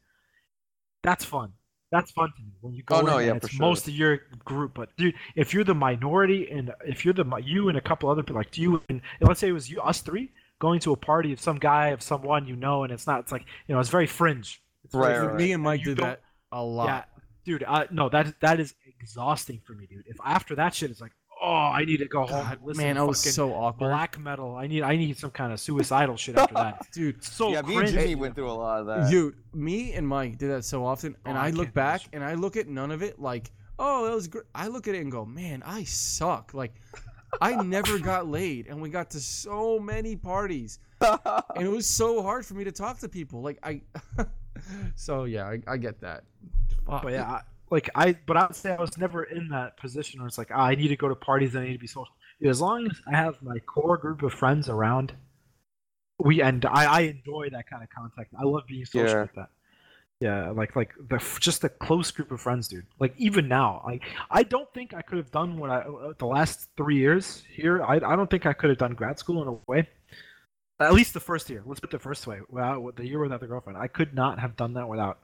That's 1.04 1.24
fun. 1.24 1.54
That's 1.92 2.12
fun 2.12 2.32
to 2.36 2.42
me 2.44 2.52
when 2.62 2.74
you 2.76 2.84
go 2.84 2.96
Oh, 2.96 3.00
in 3.00 3.06
no, 3.08 3.18
and 3.18 3.28
yeah, 3.28 3.34
it's 3.36 3.48
for 3.48 3.54
sure. 3.54 3.66
most 3.68 3.88
of 3.88 3.94
your 3.96 4.20
group. 4.46 4.74
But 4.76 4.96
dude, 4.98 5.16
if 5.36 5.54
you're 5.54 5.64
the 5.64 5.74
minority 5.76 6.50
and 6.52 6.72
if 6.86 7.04
you're 7.04 7.14
the 7.16 7.26
you 7.44 7.70
and 7.70 7.78
a 7.78 7.82
couple 7.82 8.10
other 8.10 8.22
people 8.22 8.36
like 8.36 8.58
you 8.58 8.82
and 8.90 9.02
let's 9.22 9.40
say 9.40 9.48
it 9.50 9.54
was 9.54 9.70
you 9.70 9.82
us 9.82 10.02
three 10.02 10.32
going 10.60 10.80
to 10.82 10.92
a 10.92 10.96
party 10.96 11.34
of 11.34 11.40
some 11.40 11.58
guy 11.58 11.88
of 11.88 12.02
someone 12.04 12.46
you 12.46 12.56
know 12.56 12.84
and 12.84 12.92
it's 12.94 13.08
not 13.08 13.22
it's 13.22 13.32
like 13.32 13.46
you 13.68 13.74
know 13.74 13.80
it's 13.82 13.90
very 13.90 14.06
fringe. 14.08 14.62
It's 14.86 14.94
Right, 14.94 15.16
Dude, 15.16 15.24
right. 15.30 15.36
Me 15.36 15.52
and 15.54 15.64
Mike 15.64 15.80
You 15.80 15.86
did 15.88 15.98
don't- 15.98 16.06
that 16.10 16.22
a 16.52 16.64
lot. 16.64 16.86
Yeah, 16.88 17.04
dude. 17.44 17.64
Uh, 17.68 17.86
no, 17.92 18.08
that 18.10 18.40
that 18.42 18.60
is 18.60 18.76
exhausting 19.00 19.62
for 19.66 19.74
me, 19.74 19.88
dude. 19.88 20.04
If 20.08 20.18
after 20.24 20.56
that 20.56 20.76
shit, 20.76 20.92
it's 20.92 21.02
like, 21.02 21.12
oh, 21.42 21.48
I 21.74 21.86
need 21.86 21.98
to 21.98 22.06
go 22.08 22.22
home 22.22 22.30
God, 22.30 22.60
listen 22.64 22.84
man, 22.84 22.96
to 22.96 23.02
I 23.02 23.04
was 23.06 23.20
so 23.20 23.54
awkward, 23.54 23.88
black 23.88 24.20
metal. 24.20 24.56
I 24.56 24.68
need 24.68 24.84
I 24.84 24.96
need 24.96 25.18
some 25.18 25.32
kind 25.32 25.54
of 25.54 25.60
suicidal 25.60 26.18
shit 26.18 26.38
after 26.38 26.54
that. 26.56 26.88
dude. 26.94 27.18
It's 27.18 27.32
so 27.32 27.52
yeah, 27.52 27.62
me 27.62 27.78
and. 27.78 27.88
Jimmy 27.88 28.16
went 28.16 28.36
through 28.36 28.50
a 28.50 28.54
lot 28.54 28.82
of 28.82 28.86
that. 28.88 29.10
Dude, 29.10 29.36
me 29.54 29.94
and 29.94 30.08
Mike 30.08 30.38
did 30.38 30.50
that 30.52 30.66
so 30.66 30.86
often, 30.86 31.16
and 31.26 31.38
Oh, 31.38 31.42
I 31.42 31.48
I 31.48 31.50
look 31.52 31.74
back 31.74 32.02
imagine. 32.02 32.10
and 32.14 32.24
I 32.24 32.34
look 32.36 32.58
at 32.58 32.68
none 32.68 32.92
of 32.92 33.02
it 33.02 33.20
like, 33.20 33.52
oh, 33.78 34.06
that 34.06 34.14
was 34.16 34.28
great. 34.28 34.46
I 34.54 34.68
look 34.68 34.88
at 34.88 34.96
it 34.96 35.00
and 35.02 35.12
go, 35.12 35.26
man, 35.26 35.64
I 35.66 35.84
suck. 35.86 36.54
Like, 36.54 36.74
I 37.42 37.62
never 37.64 37.98
got 38.00 38.28
laid, 38.28 38.68
and 38.68 38.82
we 38.82 38.90
got 38.90 39.10
to 39.12 39.20
so 39.20 39.80
many 39.80 40.16
parties, 40.16 40.80
and 41.02 41.20
it 41.66 41.70
was 41.70 41.88
so 41.88 42.22
hard 42.22 42.46
for 42.46 42.54
me 42.56 42.64
to 42.66 42.72
talk 42.72 43.00
to 43.00 43.10
people. 43.10 43.42
Like, 43.42 43.60
I, 43.64 43.82
so 44.96 45.24
yeah, 45.26 45.46
I, 45.48 45.60
I 45.68 45.78
get 45.78 46.02
that. 46.02 46.24
Fuck. 46.86 47.04
But 47.04 47.14
yeah, 47.14 47.30
I, 47.30 47.42
like 47.70 47.90
I, 47.96 48.18
but 48.26 48.38
I 48.38 48.48
would 48.48 48.56
say 48.56 48.72
I 48.74 48.80
was 48.82 48.98
never 48.98 49.24
in 49.24 49.50
that 49.50 49.78
position 49.78 50.20
where 50.20 50.28
it's 50.28 50.38
like, 50.38 50.52
ah, 50.54 50.66
I 50.66 50.76
need 50.76 50.88
to 50.90 50.96
go 50.96 51.08
to 51.08 51.16
parties. 51.16 51.56
And 51.56 51.64
I 51.64 51.68
need 51.68 51.74
to 51.74 51.80
be 51.80 51.88
social. 51.88 52.14
As 52.44 52.62
long 52.62 52.86
as 52.86 52.98
I 53.08 53.16
have 53.16 53.42
my 53.42 53.60
core 53.60 53.98
group 53.98 54.24
of 54.24 54.34
friends 54.34 54.70
around, 54.70 55.14
we 56.20 56.42
and 56.42 56.66
I, 56.66 56.86
I 56.86 57.00
enjoy 57.02 57.50
that 57.52 57.70
kind 57.70 57.84
of 57.84 57.90
contact. 57.90 58.34
I 58.40 58.44
love 58.44 58.64
being 58.68 58.86
social 58.86 59.08
Yeah. 59.10 59.22
with 59.22 59.34
that. 59.36 59.50
Yeah, 60.22 60.50
like 60.50 60.76
like 60.76 60.92
the 61.08 61.18
just 61.40 61.64
a 61.64 61.70
close 61.70 62.12
group 62.12 62.30
of 62.32 62.42
friends, 62.42 62.68
dude. 62.68 62.86
Like 63.00 63.14
even 63.18 63.48
now, 63.48 63.82
like 63.86 64.04
I 64.30 64.44
don't 64.44 64.72
think 64.74 64.94
I 64.94 65.02
could 65.02 65.18
have 65.18 65.32
done 65.32 65.58
what 65.58 65.70
I 65.70 65.78
uh, 65.80 66.14
the 66.18 66.26
last 66.26 66.68
three 66.76 66.98
years 66.98 67.44
here. 67.50 67.82
I 67.84 67.96
I 67.96 68.16
don't 68.18 68.30
think 68.30 68.46
I 68.46 68.52
could 68.52 68.70
have 68.70 68.80
done 68.80 68.96
grad 68.96 69.18
school 69.18 69.42
in 69.42 69.48
a 69.48 69.72
way. 69.72 69.88
At 70.82 70.94
least 70.94 71.14
the 71.14 71.22
first 71.22 71.50
year. 71.50 71.62
Let's 71.66 71.80
put 71.80 71.92
the 71.92 72.00
first 72.00 72.28
way. 72.28 72.40
Without 72.50 72.96
the 72.98 73.08
year 73.08 73.20
without 73.20 73.40
the 73.40 73.48
girlfriend, 73.48 73.78
I 73.78 73.88
could 73.88 74.14
not 74.14 74.40
have 74.40 74.58
done 74.58 74.74
that 74.74 74.90
without 74.90 75.20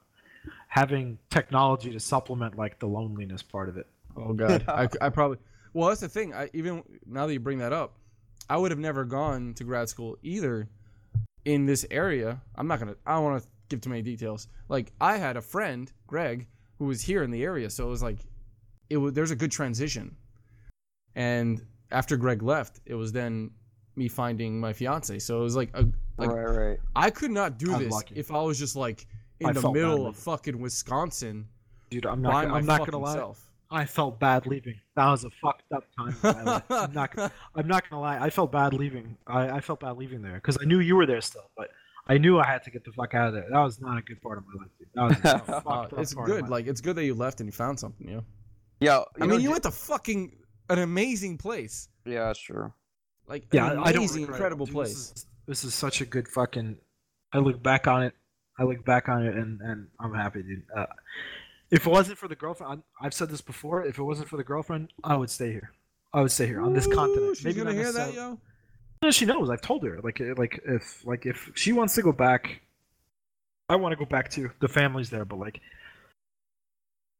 having 0.68 1.18
technology 1.30 1.90
to 1.92 2.00
supplement 2.00 2.56
like 2.56 2.78
the 2.78 2.86
loneliness 2.86 3.42
part 3.42 3.68
of 3.68 3.76
it. 3.76 3.86
Oh 4.16 4.32
god, 4.32 4.64
I, 4.68 4.88
I 5.00 5.08
probably. 5.10 5.38
Well, 5.72 5.88
that's 5.88 6.00
the 6.00 6.08
thing. 6.08 6.34
I 6.34 6.48
even 6.54 6.82
now 7.06 7.26
that 7.26 7.32
you 7.32 7.40
bring 7.40 7.58
that 7.58 7.72
up, 7.72 7.98
I 8.48 8.56
would 8.56 8.70
have 8.70 8.80
never 8.80 9.04
gone 9.04 9.54
to 9.54 9.64
grad 9.64 9.88
school 9.88 10.16
either 10.22 10.68
in 11.44 11.66
this 11.66 11.84
area. 11.90 12.40
I'm 12.54 12.66
not 12.66 12.78
gonna. 12.78 12.96
I 13.06 13.14
don't 13.14 13.24
want 13.24 13.42
to 13.42 13.48
give 13.68 13.80
too 13.80 13.90
many 13.90 14.02
details. 14.02 14.48
Like 14.68 14.92
I 15.00 15.16
had 15.18 15.36
a 15.36 15.42
friend, 15.42 15.90
Greg, 16.06 16.46
who 16.78 16.86
was 16.86 17.02
here 17.02 17.22
in 17.22 17.30
the 17.30 17.42
area, 17.42 17.68
so 17.70 17.86
it 17.86 17.90
was 17.90 18.02
like, 18.02 18.18
it 18.90 18.96
was. 18.96 19.12
There's 19.12 19.30
a 19.32 19.36
good 19.36 19.52
transition. 19.52 20.16
and 21.14 21.62
after 21.92 22.16
Greg 22.16 22.42
left, 22.42 22.80
it 22.84 22.94
was 22.94 23.12
then 23.12 23.50
me 23.94 24.08
finding 24.08 24.58
my 24.60 24.72
fiance. 24.72 25.18
So 25.20 25.40
it 25.40 25.42
was 25.42 25.56
like 25.56 25.70
a 25.74 25.86
like 26.18 26.30
right, 26.30 26.44
right. 26.44 26.78
I 26.94 27.10
could 27.10 27.30
not 27.30 27.58
do 27.58 27.72
I'm 27.74 27.82
this 27.82 27.92
lucky. 27.92 28.14
if 28.16 28.30
I 28.32 28.40
was 28.42 28.58
just 28.58 28.76
like 28.76 29.06
in 29.40 29.46
I 29.48 29.52
the 29.52 29.70
middle 29.72 29.90
badly. 29.96 30.06
of 30.08 30.16
fucking 30.16 30.58
Wisconsin 30.60 31.48
Dude, 31.90 32.06
I'm 32.06 32.22
by 32.22 32.30
not. 32.44 32.48
my 32.48 32.56
I'm 32.58 32.66
not 32.66 32.78
fucking 32.80 32.92
gonna 32.92 33.04
lie. 33.04 33.14
self. 33.14 33.42
I 33.70 33.84
felt 33.84 34.20
bad 34.20 34.46
leaving. 34.46 34.74
That 34.94 35.10
was 35.10 35.24
a 35.24 35.30
fucked 35.42 35.70
up 35.72 35.84
time. 35.98 36.16
in 36.22 36.44
my 36.44 36.52
life. 36.54 36.62
I'm 36.70 36.92
not. 36.92 37.32
I'm 37.54 37.66
not 37.66 37.88
gonna 37.90 38.00
lie. 38.00 38.18
I 38.18 38.30
felt 38.30 38.52
bad 38.52 38.72
leaving. 38.74 39.16
I, 39.26 39.50
I 39.50 39.60
felt 39.60 39.80
bad 39.80 39.96
leaving 39.96 40.22
there 40.22 40.34
because 40.34 40.56
I 40.60 40.64
knew 40.64 40.78
you 40.80 40.94
were 40.96 41.06
there 41.06 41.20
still, 41.20 41.50
but 41.56 41.70
I 42.08 42.18
knew 42.18 42.38
I 42.38 42.46
had 42.46 42.62
to 42.64 42.70
get 42.70 42.84
the 42.84 42.92
fuck 42.92 43.14
out 43.14 43.28
of 43.28 43.34
there. 43.34 43.46
That 43.50 43.58
was 43.58 43.80
not 43.80 43.98
a 43.98 44.02
good 44.02 44.22
part 44.22 44.38
of 44.38 44.44
my 44.46 44.62
life, 44.62 44.70
dude. 44.78 44.88
That 44.94 45.02
was 45.02 45.16
a 45.32 45.38
fucked 45.62 45.66
Uh, 45.66 45.96
up 45.96 45.98
it's 45.98 46.14
part 46.14 46.30
of 46.30 46.36
good. 46.36 46.42
my 46.44 46.48
Like 46.48 46.66
it's 46.68 46.80
good 46.80 46.94
that 46.96 47.04
you 47.04 47.14
left 47.14 47.40
and 47.40 47.48
you 47.48 47.52
found 47.52 47.78
something. 47.80 48.06
You 48.08 48.14
know. 48.16 48.24
Yeah, 48.80 49.02
I 49.20 49.26
know, 49.26 49.32
mean, 49.34 49.40
you 49.40 49.50
went 49.50 49.62
to 49.64 49.70
fucking 49.72 50.36
an 50.70 50.78
amazing 50.78 51.38
place. 51.38 51.88
Yeah, 52.04 52.32
sure. 52.34 52.72
Like 53.26 53.46
yeah, 53.52 53.72
an 53.72 53.78
I 53.80 53.86
don't 53.90 53.96
amazing, 53.96 54.22
regret 54.22 54.28
it. 54.30 54.36
incredible 54.36 54.66
Dude, 54.66 54.74
place. 54.74 54.92
This 54.92 55.12
is, 55.16 55.26
this 55.48 55.64
is 55.64 55.74
such 55.74 56.00
a 56.00 56.06
good 56.06 56.28
fucking. 56.28 56.76
I 57.32 57.38
look 57.38 57.60
back 57.62 57.86
on 57.88 58.04
it. 58.04 58.14
I 58.58 58.64
look 58.64 58.84
back 58.84 59.08
on 59.08 59.26
it, 59.26 59.34
and 59.34 59.60
and 59.60 59.88
I'm 60.00 60.14
happy, 60.14 60.42
dude. 60.42 60.62
Uh, 60.74 60.86
if 61.70 61.86
it 61.86 61.90
wasn't 61.90 62.18
for 62.18 62.28
the 62.28 62.36
girlfriend, 62.36 62.82
I, 63.00 63.06
I've 63.06 63.14
said 63.14 63.28
this 63.28 63.40
before. 63.40 63.84
If 63.84 63.98
it 63.98 64.02
wasn't 64.02 64.28
for 64.28 64.36
the 64.36 64.44
girlfriend, 64.44 64.92
I 65.04 65.16
would 65.16 65.30
stay 65.30 65.50
here. 65.50 65.72
I 66.12 66.22
would 66.22 66.30
stay 66.30 66.46
here 66.46 66.60
on 66.60 66.72
this 66.72 66.86
Ooh, 66.86 66.94
continent. 66.94 67.36
She's 67.36 67.44
Maybe 67.44 67.58
gonna 67.58 67.74
hear 67.74 67.92
that, 67.92 68.14
yo. 68.14 68.38
No, 69.02 69.10
she 69.10 69.26
knows. 69.26 69.50
I've 69.50 69.60
told 69.60 69.84
her. 69.84 70.00
Like, 70.02 70.20
like 70.36 70.60
if 70.64 71.04
like 71.04 71.26
if 71.26 71.50
she 71.54 71.72
wants 71.72 71.94
to 71.96 72.02
go 72.02 72.12
back, 72.12 72.62
I 73.68 73.76
want 73.76 73.92
to 73.92 73.96
go 73.96 74.06
back 74.06 74.30
too. 74.30 74.50
The 74.60 74.68
family's 74.68 75.10
there, 75.10 75.24
but 75.24 75.38
like, 75.38 75.60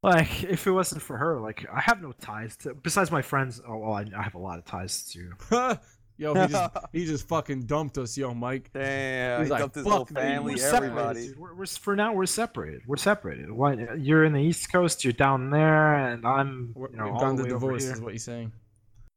like 0.03 0.45
if 0.45 0.67
it 0.67 0.71
wasn't 0.71 1.03
for 1.03 1.19
her, 1.19 1.41
like 1.41 1.67
I 1.73 1.81
have 1.81 2.01
no 2.01 2.13
ties 2.13 2.57
to. 2.59 2.75
Besides 2.75 3.11
my 3.11 3.23
friends, 3.23 3.61
oh 3.67 3.79
well, 3.79 3.93
I, 3.93 4.07
I 4.17 4.23
have 4.23 4.35
a 4.35 4.39
lot 4.39 4.59
of 4.59 4.65
ties 4.65 5.05
to. 5.13 5.79
yo, 6.19 6.35
he 6.35 6.47
just 6.49 6.77
he 6.93 7.05
just 7.07 7.29
fucking 7.29 7.63
dumped 7.67 7.99
us, 7.99 8.17
yo, 8.17 8.33
Mike. 8.35 8.71
Damn, 8.73 9.41
He's 9.41 9.49
he 9.49 9.51
like, 9.53 9.61
dumped 9.61 9.75
his 9.77 9.85
whole 9.87 9.99
"Fuck, 10.01 10.09
dude, 10.09 10.17
family, 10.19 10.55
we're 10.55 10.59
separated, 10.59 10.91
everybody. 10.99 11.33
We're, 11.39 11.55
we're 11.55 11.67
for 11.67 11.97
now 11.97 12.13
we're 12.13 12.27
separated. 12.27 12.83
We're 12.87 12.97
separated. 12.97 13.51
Why 13.51 13.75
you're 13.99 14.25
in 14.25 14.33
the 14.33 14.41
East 14.43 14.71
Coast, 14.73 15.05
you're 15.05 15.13
down 15.13 15.51
there, 15.51 15.95
and 16.09 16.27
I'm 16.27 16.73
We're, 16.75 16.91
you 16.91 16.97
know 16.97 17.05
we've 17.05 17.15
all 17.15 17.21
done 17.21 17.37
the 17.37 17.43
the 17.43 17.49
way 17.49 17.55
over 17.55 17.67
divorce, 17.67 17.85
here. 17.85 17.93
is 17.95 18.01
what 18.01 18.13
you're 18.13 18.19
saying. 18.19 18.53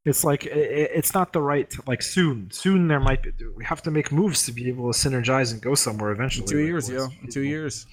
It's 0.06 0.24
like 0.24 0.46
i 0.48 0.50
i- 0.50 0.90
it's 1.00 1.14
not 1.14 1.34
the 1.34 1.42
right 1.42 1.72
like 1.88 2.02
soon. 2.02 2.50
Soon 2.52 2.88
there 2.88 3.00
might 3.02 3.22
be. 3.24 3.32
We 3.56 3.66
have 3.66 3.82
to 3.84 3.92
make 3.92 4.12
moves 4.12 4.46
to 4.46 4.52
be 4.52 4.68
able 4.70 4.92
to 4.92 4.98
synergize 4.98 5.52
and 5.54 5.62
go 5.62 5.76
somewhere 5.76 6.12
eventually. 6.12 6.44
In 6.46 6.50
two 6.50 6.58
like, 6.58 6.66
years, 6.68 6.90
yo. 6.90 7.02
let's- 7.02 7.14
In 7.24 7.30
two 7.30 7.42
years. 7.42 7.86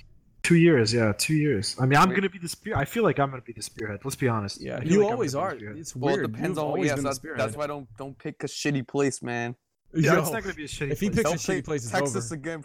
Two 0.47 0.55
years, 0.55 0.95
yeah, 0.95 1.13
two 1.19 1.35
years. 1.35 1.75
I 1.81 1.87
mean, 1.87 1.99
I'm 1.99 2.09
Wait. 2.09 2.15
gonna 2.15 2.31
be 2.31 2.39
the 2.39 2.49
spear. 2.49 2.77
I 2.77 2.85
feel 2.85 3.03
like 3.03 3.19
I'm 3.19 3.31
gonna 3.31 3.43
be 3.43 3.53
the 3.53 3.63
spearhead. 3.63 4.01
Let's 4.05 4.15
be 4.15 4.29
honest. 4.29 4.61
Yeah, 4.61 4.81
you 4.81 5.03
like 5.03 5.11
always 5.11 5.35
are. 5.35 5.51
be 5.51 5.55
the 5.57 5.59
spearhead. 5.61 5.79
It's 5.81 5.97
Well, 5.97 6.15
weird. 6.15 6.25
it 6.25 6.33
depends 6.33 6.49
You've 6.57 6.59
on. 6.59 6.71
always 6.71 6.87
Yeah, 6.89 6.95
been 6.95 7.05
so 7.05 7.09
the 7.15 7.21
that's, 7.21 7.39
that's 7.39 7.57
why 7.57 7.65
I 7.65 7.67
don't 7.67 7.89
don't 7.99 8.17
pick 8.17 8.45
a 8.45 8.47
shitty 8.47 8.87
place, 8.87 9.23
man. 9.23 9.57
Yeah, 9.93 10.13
Yo, 10.15 10.21
it's 10.21 10.31
not 10.31 10.43
gonna 10.45 10.55
be 10.55 10.65
a 10.65 10.69
shitty. 10.69 10.93
if 10.93 11.01
he 11.01 11.11
place. 11.11 11.17
picks 11.17 11.19
a 11.19 11.23
Don't 11.33 11.39
shitty 11.39 11.57
pick 11.57 11.65
place, 11.65 11.83
it's 11.83 11.91
Texas 11.91 12.27
over. 12.27 12.35
again. 12.35 12.65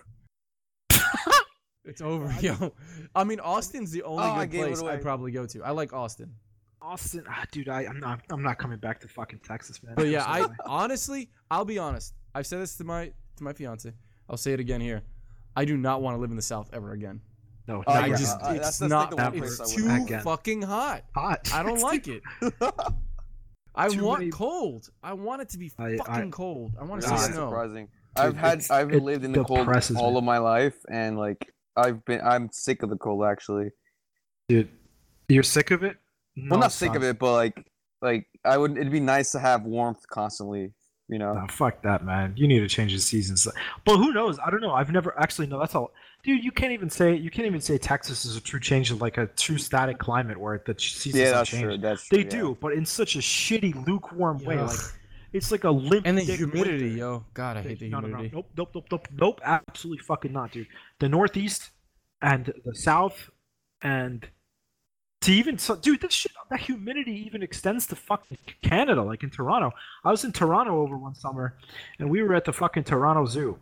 It's 1.84 2.02
over, 2.02 2.32
yo. 2.42 2.74
I 3.16 3.24
mean, 3.24 3.40
Austin's 3.40 3.90
the 3.90 4.04
only 4.04 4.24
Oh, 4.24 4.36
good 4.42 4.52
gave 4.52 4.62
it 4.66 4.78
place. 4.78 4.84
I'd 4.84 5.02
probably 5.02 5.32
go 5.32 5.48
to. 5.48 5.64
I 5.64 5.72
like 5.72 5.94
Austin. 5.94 6.32
Austin, 6.80 7.24
ah, 7.28 7.44
dude, 7.52 7.68
I, 7.70 7.82
I'm 7.86 8.00
not. 8.00 8.22
I'm 8.30 8.44
not 8.44 8.60
coming 8.60 8.78
back 8.78 9.00
to 9.02 9.08
fucking 9.08 9.40
Texas, 9.40 9.82
man. 9.82 9.96
But 9.96 10.06
yeah, 10.08 10.24
I 10.28 10.46
honestly, 10.68 11.32
I'll 11.50 11.66
be 11.66 11.80
honest. 11.80 12.14
I've 12.36 12.46
said 12.46 12.60
this 12.62 12.76
to 12.78 12.84
my 12.84 13.12
to 13.38 13.44
my 13.44 13.54
fiance. 13.54 13.92
I'll 14.30 14.38
say 14.38 14.54
it 14.54 14.60
again 14.60 14.80
here. 14.80 15.02
I 15.56 15.66
do 15.66 15.76
not 15.76 16.04
want 16.04 16.16
to 16.16 16.22
live 16.22 16.30
in 16.30 16.36
the 16.36 16.44
South 16.44 16.70
ever 16.72 16.92
again. 16.92 17.20
No, 17.72 17.84
Oh, 17.88 17.92
I 17.92 18.08
yeah, 18.08 18.16
just 18.18 18.40
uh, 18.42 18.46
uh, 18.48 18.50
it's 18.54 18.60
that's- 18.60 18.80
that's 18.80 18.82
like 18.82 18.90
not 18.90 19.10
the 19.12 19.16
one 19.18 19.44
it's 19.44 19.60
I 19.62 19.76
too 20.16 20.20
fucking 20.24 20.62
hot. 20.64 21.04
hot. 21.16 21.50
I 21.54 21.64
don't 21.64 21.82
like 21.82 22.08
it. 22.08 22.22
I 23.74 23.88
Too 23.88 24.04
want 24.04 24.20
many- 24.20 24.32
cold. 24.32 24.90
I 25.02 25.14
want 25.14 25.42
it 25.42 25.50
to 25.50 25.58
be 25.58 25.72
I- 25.80 25.96
fucking 25.98 26.14
I- 26.28 26.30
cold. 26.30 26.74
I 26.80 26.84
want 26.84 27.02
to 27.04 27.08
God. 27.10 27.18
see 27.20 27.32
snow. 27.32 27.48
surprising. 27.50 27.88
Dude, 28.16 28.26
I've 28.26 28.36
had 28.36 28.66
I've 28.70 28.92
it 28.92 29.02
lived 29.02 29.24
in 29.24 29.32
the 29.32 29.44
cold 29.46 29.68
all 29.96 30.12
me. 30.12 30.18
of 30.18 30.24
my 30.26 30.38
life, 30.40 30.76
and 30.90 31.18
like 31.18 31.54
I've 31.78 32.04
been 32.04 32.20
I'm 32.22 32.50
sick 32.52 32.84
of 32.84 32.90
the 32.90 32.98
cold 32.98 33.24
actually. 33.26 33.70
dude, 34.50 34.68
you're 35.30 35.44
sick 35.44 35.72
of 35.72 35.84
it? 35.84 35.96
Well, 36.36 36.46
No, 36.48 36.58
not 36.60 36.74
sick 36.74 36.94
of 36.96 37.04
it, 37.04 37.18
but 37.18 37.32
like 37.32 37.66
like 38.02 38.28
I 38.44 38.58
would. 38.58 38.78
It'd 38.78 38.92
be 38.92 39.00
nice 39.00 39.32
to 39.32 39.40
have 39.40 39.64
warmth 39.64 40.06
constantly. 40.10 40.74
You 41.08 41.20
know. 41.20 41.34
Nah, 41.34 41.48
fuck 41.48 41.82
that, 41.84 42.04
man. 42.06 42.34
You 42.36 42.48
need 42.50 42.60
to 42.60 42.68
change 42.68 42.94
the 42.94 43.00
seasons. 43.00 43.48
But 43.86 43.98
who 43.98 44.12
knows? 44.12 44.38
I 44.46 44.50
don't 44.50 44.62
know. 44.62 44.74
I've 44.74 44.92
never 44.92 45.18
actually 45.18 45.48
no. 45.48 45.60
That's 45.60 45.76
all, 45.76 45.92
dude. 46.24 46.44
You 46.44 46.52
can't 46.52 46.72
even 46.72 46.90
say 46.90 47.16
you 47.16 47.30
can't 47.32 47.46
even 47.48 47.62
say 47.62 47.78
Texas 47.78 48.26
is 48.26 48.36
a 48.36 48.42
true 48.42 48.60
change 48.60 48.92
of 48.92 49.02
like 49.02 49.18
a 49.18 49.28
true 49.28 49.58
static 49.58 49.98
climate 50.00 50.38
where 50.40 50.62
the 50.66 50.74
ch- 50.74 50.96
seasons 50.96 51.22
Yeah, 51.22 51.32
that's 51.32 51.50
change. 51.50 51.64
true. 51.64 51.78
That's 51.78 52.08
true. 52.08 52.18
They 52.18 52.24
yeah. 52.24 52.30
do, 52.30 52.58
but 52.62 52.74
in 52.74 52.86
such 52.86 53.16
a 53.16 53.20
shitty, 53.20 53.86
lukewarm 53.88 54.44
way. 54.44 54.60
Like 54.62 54.78
it's 55.34 55.52
like 55.52 55.64
a 55.64 55.72
limp. 55.72 56.06
And 56.06 56.18
the 56.18 56.26
dick 56.26 56.38
humidity, 56.38 56.84
winter. 56.86 56.98
yo. 56.98 57.26
God, 57.34 57.58
I 57.58 57.62
hate 57.62 57.80
the 57.80 57.90
no, 57.90 58.00
no, 58.02 58.08
no, 58.08 58.18
humidity. 58.18 58.36
nope, 58.36 58.50
nope, 58.58 58.70
nope, 58.76 58.86
nope, 58.92 59.08
nope. 59.14 59.42
Absolutely 59.46 60.04
fucking 60.04 60.34
not, 60.34 60.52
dude. 60.52 60.68
The 61.00 61.08
Northeast 61.10 61.70
and 62.22 62.54
the 62.66 62.76
South 62.76 63.30
and 63.82 64.28
to 65.22 65.32
even 65.32 65.58
so, 65.58 65.76
dude, 65.76 66.02
that 66.02 66.12
shit, 66.12 66.32
that 66.50 66.60
humidity 66.60 67.24
even 67.28 67.44
extends 67.44 67.86
to 67.88 67.96
fucking 67.96 68.40
Canada, 68.64 69.02
like 69.04 69.24
in 69.24 69.30
Toronto. 69.30 69.72
I 70.04 70.10
was 70.12 70.24
in 70.26 70.32
Toronto 70.32 70.82
over 70.82 70.98
one 70.98 71.14
summer, 71.16 71.56
and 72.00 72.10
we 72.10 72.24
were 72.24 72.34
at 72.34 72.44
the 72.44 72.54
fucking 72.54 72.84
Toronto 72.86 73.26
Zoo, 73.26 73.58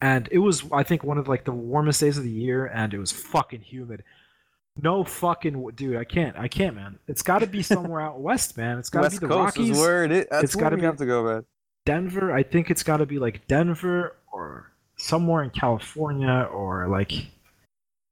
and 0.00 0.28
it 0.30 0.38
was, 0.38 0.64
I 0.72 0.82
think, 0.82 1.02
one 1.04 1.18
of 1.18 1.28
like 1.28 1.44
the 1.44 1.52
warmest 1.52 2.00
days 2.00 2.18
of 2.18 2.24
the 2.24 2.30
year, 2.30 2.66
and 2.66 2.92
it 2.92 2.98
was 2.98 3.12
fucking 3.12 3.62
humid. 3.62 4.02
No 4.82 5.04
fucking 5.04 5.70
dude, 5.74 5.96
I 5.96 6.04
can't, 6.04 6.36
I 6.36 6.48
can't, 6.48 6.76
man. 6.76 6.98
It's 7.08 7.22
got 7.22 7.38
to 7.38 7.46
be 7.46 7.62
somewhere 7.74 8.00
out 8.02 8.20
west, 8.20 8.56
man. 8.58 8.78
It's 8.78 8.90
got 8.90 9.04
to 9.04 9.10
be 9.10 9.16
the 9.18 9.28
Coast 9.28 9.56
Rockies. 9.56 9.70
is 9.70 9.78
where 9.78 10.04
it 10.04 10.12
is. 10.12 10.26
That's 10.30 10.44
It's 10.44 10.56
where 10.56 10.64
gotta 10.64 10.76
be- 10.76 10.82
have 10.82 10.96
to 10.98 11.06
go, 11.06 11.24
man. 11.24 11.44
Denver. 11.86 12.32
I 12.32 12.42
think 12.42 12.70
it's 12.70 12.82
got 12.82 12.98
to 12.98 13.06
be 13.06 13.18
like 13.18 13.46
Denver 13.46 14.16
or 14.32 14.72
somewhere 14.98 15.42
in 15.44 15.50
California 15.50 16.48
or 16.52 16.88
like 16.88 17.12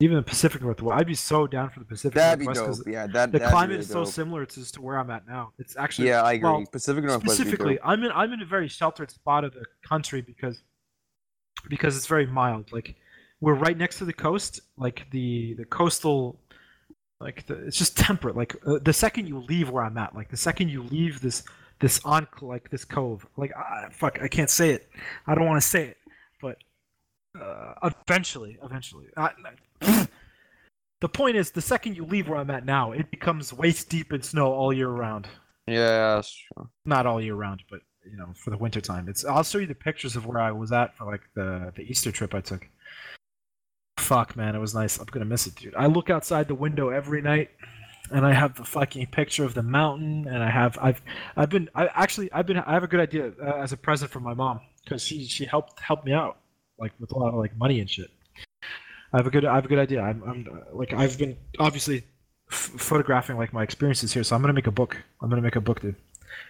even 0.01 0.17
the 0.17 0.23
Pacific 0.23 0.63
Northwest. 0.63 0.99
I'd 1.01 1.07
be 1.07 1.15
so 1.15 1.47
down 1.47 1.71
for 1.71 1.81
the 1.81 1.85
Pacific 1.87 2.15
That'd 2.15 2.39
be 2.41 2.45
Northwest 2.47 2.79
dope. 2.79 2.85
because 2.87 2.93
Yeah, 2.93 3.07
that. 3.09 3.33
the 3.33 3.41
climate 3.41 3.71
really 3.71 3.81
is 3.81 3.89
so 3.89 4.05
dope. 4.05 4.13
similar 4.13 4.47
to, 4.47 4.73
to 4.73 4.81
where 4.83 4.99
I'm 4.99 5.11
at 5.11 5.27
now. 5.27 5.53
It's 5.59 5.77
actually 5.77 6.09
Yeah, 6.09 6.23
I 6.23 6.35
agree. 6.35 6.51
well, 6.51 6.65
Pacific 6.71 7.05
Northwest. 7.05 7.35
specifically. 7.37 7.79
I'm 7.85 8.03
in 8.05 8.11
I'm 8.13 8.33
in 8.33 8.41
a 8.41 8.47
very 8.47 8.69
sheltered 8.69 9.11
spot 9.11 9.45
of 9.45 9.53
the 9.55 9.65
country 9.87 10.21
because 10.21 10.63
because 11.69 11.97
it's 11.97 12.07
very 12.07 12.27
mild. 12.27 12.73
Like 12.73 12.97
we're 13.41 13.55
right 13.55 13.77
next 13.77 13.99
to 13.99 14.05
the 14.05 14.13
coast. 14.13 14.61
Like 14.77 15.07
the 15.11 15.55
the 15.55 15.65
coastal. 15.65 16.39
Like 17.21 17.47
the, 17.47 17.55
it's 17.67 17.79
just 17.79 17.97
temperate. 17.97 18.37
Like 18.37 18.55
uh, 18.67 18.79
the 18.83 18.93
second 18.93 19.29
you 19.29 19.39
leave 19.39 19.71
where 19.71 19.85
I'm 19.85 19.97
at, 19.97 20.15
like 20.15 20.31
the 20.31 20.37
second 20.37 20.69
you 20.69 20.83
leave 20.83 21.21
this 21.21 21.45
this 21.81 22.01
on 22.05 22.27
like 22.43 22.71
this 22.71 22.85
cove, 22.85 23.27
like 23.37 23.53
ah, 23.57 23.87
fuck, 23.91 24.21
I 24.21 24.29
can't 24.29 24.51
say 24.51 24.71
it. 24.71 24.89
I 25.27 25.35
don't 25.35 25.47
want 25.47 25.63
to 25.63 25.67
say 25.67 25.85
it, 25.87 25.97
but 26.41 26.59
uh, 27.41 27.91
eventually, 28.09 28.59
eventually. 28.63 29.07
I, 29.17 29.31
the 31.01 31.09
point 31.09 31.37
is, 31.37 31.51
the 31.51 31.63
second 31.63 31.97
you 31.97 32.05
leave 32.05 32.29
where 32.29 32.39
I'm 32.39 32.51
at 32.51 32.65
now, 32.65 32.93
it 32.93 33.11
becomes 33.11 33.53
waist 33.53 33.89
deep 33.89 34.13
in 34.13 34.23
snow 34.23 34.53
all 34.53 34.73
year 34.73 34.89
round 34.89 35.27
Yeah, 35.67 36.15
that's 36.17 36.35
true. 36.35 36.69
not 36.85 37.07
all 37.07 37.21
year 37.21 37.35
round, 37.35 37.63
but 37.71 37.81
you 38.11 38.17
know, 38.17 38.29
for 38.35 38.51
the 38.51 38.57
winter 38.57 38.81
time. 38.81 39.09
It's 39.09 39.25
I'll 39.25 39.45
show 39.45 39.59
you 39.59 39.67
the 39.67 39.75
pictures 39.75 40.17
of 40.17 40.27
where 40.27 40.41
I 40.41 40.51
was 40.51 40.73
at 40.73 40.97
for 40.97 41.05
like 41.05 41.23
the 41.35 41.73
the 41.77 41.83
Easter 41.83 42.13
trip 42.13 42.35
I 42.35 42.41
took. 42.41 42.69
Fuck 43.99 44.37
man, 44.37 44.55
it 44.55 44.59
was 44.59 44.75
nice. 44.75 44.99
I'm 44.99 45.07
gonna 45.07 45.25
miss 45.25 45.47
it, 45.47 45.55
dude. 45.55 45.75
I 45.75 45.87
look 45.87 46.11
outside 46.11 46.49
the 46.49 46.55
window 46.55 46.89
every 46.91 47.23
night 47.23 47.51
and 48.11 48.27
I 48.27 48.33
have 48.33 48.55
the 48.55 48.65
fucking 48.65 49.07
picture 49.09 49.45
of 49.45 49.55
the 49.55 49.63
mountain 49.63 50.27
and 50.29 50.43
I 50.43 50.51
have 50.51 50.79
I've 50.81 51.01
I've 51.37 51.49
been 51.49 51.69
I 51.75 51.87
actually 51.95 52.31
I've 52.33 52.47
been 52.47 52.59
I 52.59 52.73
have 52.73 52.85
a 52.85 52.87
good 52.87 53.01
idea 53.01 53.33
uh, 53.43 53.57
as 53.57 53.73
a 53.73 53.77
present 53.77 54.11
for 54.11 54.21
my 54.21 54.35
mom 54.35 54.61
cuz 54.87 55.03
she 55.03 55.27
she 55.27 55.45
helped 55.45 55.81
help 55.81 56.05
me 56.05 56.13
out 56.13 56.39
like 56.79 56.93
with 57.01 57.13
a 57.13 57.19
lot 57.19 57.29
of 57.29 57.35
like 57.37 57.57
money 57.57 57.81
and 57.81 57.89
shit. 57.89 58.11
I 59.13 59.17
have 59.19 59.27
a 59.27 59.31
good 59.31 59.45
I 59.45 59.55
have 59.55 59.65
a 59.65 59.69
good 59.69 59.79
idea. 59.79 60.03
I'm, 60.03 60.23
I'm 60.25 60.63
like 60.73 60.93
I've 60.93 61.17
been 61.19 61.37
obviously 61.59 62.05
f- 62.51 62.73
photographing 62.77 63.37
like 63.37 63.53
my 63.53 63.63
experiences 63.63 64.13
here, 64.13 64.25
so 64.25 64.35
I'm 64.37 64.43
gonna 64.43 64.53
make 64.53 64.67
a 64.67 64.73
book. 64.73 64.97
I'm 65.23 65.31
gonna 65.31 65.43
make 65.43 65.57
a 65.57 65.61
book, 65.61 65.81
dude 65.81 65.97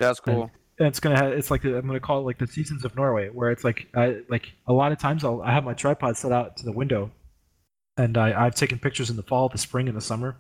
That's 0.01 0.21
cool. 0.21 0.43
and 0.43 0.51
it's 0.79 1.01
gonna 1.01 1.17
have, 1.17 1.33
it's 1.33 1.51
like 1.51 1.63
the, 1.63 1.77
I'm 1.79 1.87
gonna 1.87 2.01
call 2.01 2.21
it 2.21 2.23
like 2.25 2.39
the 2.39 2.47
seasons 2.47 2.85
of 2.85 2.95
Norway, 2.97 3.29
where 3.29 3.51
it's 3.51 3.65
like 3.65 3.87
I 3.95 4.23
like 4.29 4.53
a 4.67 4.73
lot 4.73 4.93
of 4.93 4.99
times 4.99 5.25
I'll 5.25 5.43
I 5.43 5.53
have 5.53 5.65
my 5.65 5.75
tripod 5.75 6.17
set 6.17 6.33
out 6.33 6.57
to 6.59 6.65
the 6.65 6.73
window, 6.73 7.11
and 7.97 8.17
I 8.19 8.47
I've 8.47 8.55
taken 8.55 8.79
pictures 8.79 9.11
in 9.11 9.17
the 9.17 9.23
fall, 9.23 9.49
the 9.49 9.59
spring, 9.59 9.89
and 9.89 9.97
the 9.97 10.01
summer, 10.01 10.37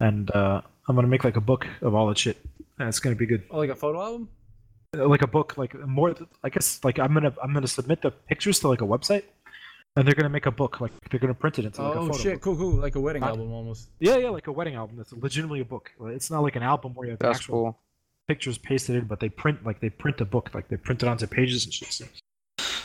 and 0.00 0.30
uh, 0.30 0.60
I'm 0.88 0.94
gonna 0.96 1.08
make 1.08 1.24
like 1.24 1.36
a 1.36 1.40
book 1.40 1.66
of 1.82 1.94
all 1.94 2.06
that 2.08 2.18
shit, 2.18 2.36
and 2.78 2.88
it's 2.88 2.98
gonna 2.98 3.16
be 3.16 3.26
good, 3.26 3.44
Oh, 3.50 3.58
like 3.58 3.70
a 3.70 3.76
photo 3.76 4.02
album? 4.02 4.28
Uh, 4.96 5.06
like 5.08 5.22
a 5.22 5.26
book, 5.26 5.56
like 5.58 5.74
more. 5.86 6.14
I 6.42 6.48
guess 6.48 6.80
like 6.84 6.98
I'm 6.98 7.14
gonna 7.14 7.34
I'm 7.42 7.52
gonna 7.52 7.66
submit 7.68 8.02
the 8.02 8.10
pictures 8.10 8.60
to 8.60 8.68
like 8.68 8.80
a 8.80 8.86
website, 8.86 9.24
and 9.96 10.06
they're 10.06 10.14
gonna 10.14 10.28
make 10.28 10.46
a 10.46 10.50
book, 10.50 10.80
like 10.80 10.92
they're 11.10 11.20
gonna 11.20 11.34
print 11.34 11.58
it 11.58 11.64
into 11.66 11.82
like 11.82 11.96
a 11.96 11.98
Oh 11.98 12.12
shit, 12.12 12.34
book. 12.34 12.42
cool, 12.42 12.56
cool. 12.56 12.72
Like 12.80 12.94
a 12.96 13.00
wedding 13.00 13.20
Not- 13.20 13.30
album 13.30 13.52
almost. 13.52 13.90
Yeah, 14.00 14.16
yeah, 14.16 14.28
like 14.30 14.46
a 14.48 14.52
wedding 14.52 14.74
album. 14.74 14.96
That's 14.96 15.12
legitimately 15.12 15.60
a 15.60 15.64
book. 15.64 15.90
It's 16.06 16.30
not 16.30 16.42
like 16.42 16.56
an 16.56 16.62
album 16.62 16.94
where 16.94 17.06
you 17.06 17.10
have 17.12 17.18
That's 17.20 17.38
actual 17.38 17.54
cool. 17.62 17.78
Pictures 18.28 18.58
pasted 18.58 18.96
in, 18.96 19.04
but 19.04 19.20
they 19.20 19.28
print 19.28 19.64
like 19.64 19.80
they 19.80 19.90
print 19.90 20.20
a 20.20 20.24
book, 20.24 20.50
like 20.54 20.68
they 20.68 20.76
print 20.76 21.02
it 21.02 21.08
onto 21.08 21.26
pages 21.26 21.64
and 21.64 21.72
shit. 21.74 22.08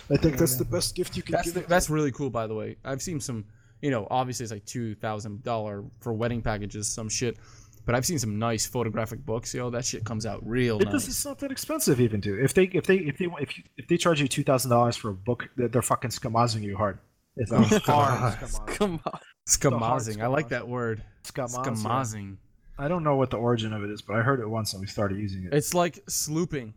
I 0.10 0.18
think 0.18 0.38
that's 0.38 0.56
the 0.58 0.66
best 0.66 0.96
gift 0.96 1.16
you 1.16 1.24
can 1.24 1.34
That's 1.34 1.52
give. 1.52 1.64
the, 1.64 1.70
that's 1.70 1.90
really 1.90 2.12
cool, 2.12 2.30
by 2.30 2.46
the 2.46 2.54
way. 2.54 2.76
I've 2.84 3.02
seen 3.02 3.20
some, 3.22 3.46
you 3.82 3.92
know, 3.92 4.08
obviously 4.12 4.44
it's 4.44 4.52
like 4.52 4.66
two 4.66 4.96
thousand 4.96 5.44
dollar 5.44 5.84
for 6.02 6.14
wedding 6.14 6.42
packages, 6.42 6.88
some 6.88 7.08
shit. 7.10 7.38
But 7.38 7.86
But 7.88 7.96
I've 7.96 8.06
seen 8.06 8.20
some 8.20 8.38
nice 8.38 8.66
photographic 8.68 9.26
books, 9.26 9.54
yo. 9.54 9.70
That 9.70 9.86
shit 9.86 10.04
comes 10.04 10.26
out 10.26 10.46
real 10.46 10.80
It 10.80 10.86
does, 10.86 10.94
nice. 10.94 11.08
it's 11.08 11.26
not 11.26 11.40
that 11.40 11.52
expensive 11.52 12.00
even, 12.00 12.20
dude. 12.20 12.44
If 12.44 12.54
they 12.54 12.66
if 12.66 12.86
they 12.86 12.98
if 12.98 13.18
they 13.18 13.26
if 13.40 13.58
you, 13.58 13.64
if 13.78 13.88
they 13.88 13.98
charge 13.98 14.22
you 14.22 14.28
two 14.28 14.44
thousand 14.44 14.70
dollars 14.70 14.96
for 14.98 15.10
a 15.10 15.14
book, 15.14 15.50
they're, 15.56 15.68
they're 15.68 15.82
fucking 15.82 16.12
skamazing 16.12 16.62
you 16.64 16.76
hard. 16.78 17.00
It's 17.38 17.52
a 17.52 17.62
hard 17.62 18.34
skamaz. 18.34 18.68
Come 18.68 19.00
on. 19.06 19.20
Skamazing. 19.48 20.22
I 20.22 20.28
like 20.28 20.50
that 20.50 20.68
word. 20.68 21.04
Skamaz, 21.24 21.56
yeah. 21.56 21.72
Skamazing. 21.72 22.38
I 22.82 22.88
don't 22.88 23.04
know 23.04 23.16
what 23.16 23.30
the 23.30 23.38
origin 23.38 23.74
of 23.74 23.84
it 23.84 23.92
is, 23.92 24.02
but 24.02 24.16
I 24.16 24.22
heard 24.22 24.40
it 24.40 24.48
once 24.48 24.74
and 24.74 24.82
we 24.82 24.88
started 24.88 25.18
using 25.20 25.46
it. 25.46 25.54
It's 25.54 25.74
like 25.74 26.04
slooping. 26.08 26.74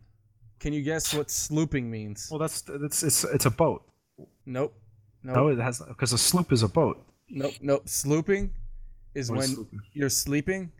Can 0.59 0.71
you 0.71 0.83
guess 0.83 1.13
what 1.13 1.27
slooping 1.27 1.85
means? 1.85 2.27
well, 2.29 2.39
that's 2.39 2.61
that's 2.61 3.01
it's 3.03 3.23
it's 3.23 3.45
a 3.45 3.49
boat. 3.49 3.83
Nope. 4.45 4.73
Nope. 5.23 5.35
No, 5.35 5.47
it 5.47 5.57
has 5.59 5.81
because 5.81 6.13
a 6.13 6.17
sloop 6.17 6.51
is 6.51 6.61
a 6.63 6.67
boat. 6.67 7.03
Nope. 7.29 7.53
Nope. 7.61 7.85
Slooping 7.85 8.51
is 9.15 9.29
What 9.31 9.39
when 9.39 9.49
is 9.49 9.55
slooping? 9.57 9.79
you're 9.93 10.09
sleeping 10.09 10.71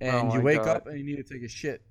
and 0.00 0.30
Oh 0.30 0.34
you 0.36 0.40
wake 0.40 0.58
God. 0.64 0.76
up 0.76 0.86
and 0.86 0.98
you 0.98 1.04
need 1.04 1.16
to 1.16 1.24
take 1.24 1.42
a 1.42 1.48
shit. 1.48 1.82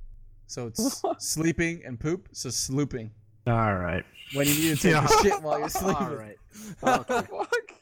So 0.47 0.67
it's 0.67 1.03
sleeping 1.19 1.81
and 1.85 1.99
poop. 1.99 2.29
So 2.31 2.49
slooping. 2.49 3.09
All 3.45 3.75
right. 3.75 4.03
When 4.33 4.47
you 4.47 4.53
need 4.55 4.77
to 4.77 4.81
take 4.83 4.91
Yeah. 4.93 5.05
a 5.05 5.21
shit 5.23 5.41
while 5.41 5.59
you're 5.59 5.69
sleeping. 5.69 5.95
All 6.07 6.15
right. 6.15 6.37
What 6.79 7.07
the 7.07 7.23
fuck? 7.23 7.72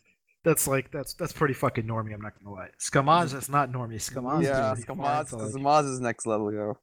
That's 0.44 0.68
like 0.68 0.92
that's 0.92 1.14
that's 1.14 1.34
pretty 1.34 1.54
fucking 1.54 1.86
normy. 1.86 2.14
I'm 2.14 2.22
not 2.22 2.34
gonna 2.42 2.56
lie. 2.56 2.70
Skamaz 2.80 3.36
is 3.36 3.48
not 3.50 3.72
normie. 3.72 3.96
Skamaz 3.96 4.44
Yeah, 4.44 4.74
is 4.74 4.84
pretty 4.84 5.00
Skamaz, 5.00 5.04
far 5.04 5.20
into, 5.22 5.36
like- 5.38 5.54
Skamaz 5.54 5.92
is 5.92 6.00
next 6.00 6.26
level, 6.26 6.52
yo. 6.52 6.78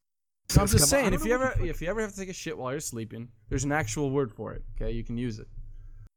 So 0.48 0.60
I'm 0.62 0.66
just 0.68 0.84
Skama- 0.84 0.88
saying, 0.88 1.12
if 1.14 1.24
you 1.24 1.34
ever 1.34 1.48
fuck- 1.48 1.66
if 1.66 1.82
you 1.82 1.88
ever 1.88 2.00
have 2.00 2.12
to 2.12 2.16
take 2.16 2.28
a 2.28 2.32
shit 2.32 2.56
while 2.56 2.70
you're 2.70 2.80
sleeping, 2.80 3.28
there's 3.48 3.64
an 3.64 3.72
actual 3.72 4.10
word 4.10 4.32
for 4.32 4.52
it. 4.54 4.62
Okay, 4.76 4.92
you 4.92 5.02
can 5.02 5.18
use 5.18 5.38
it. 5.40 5.48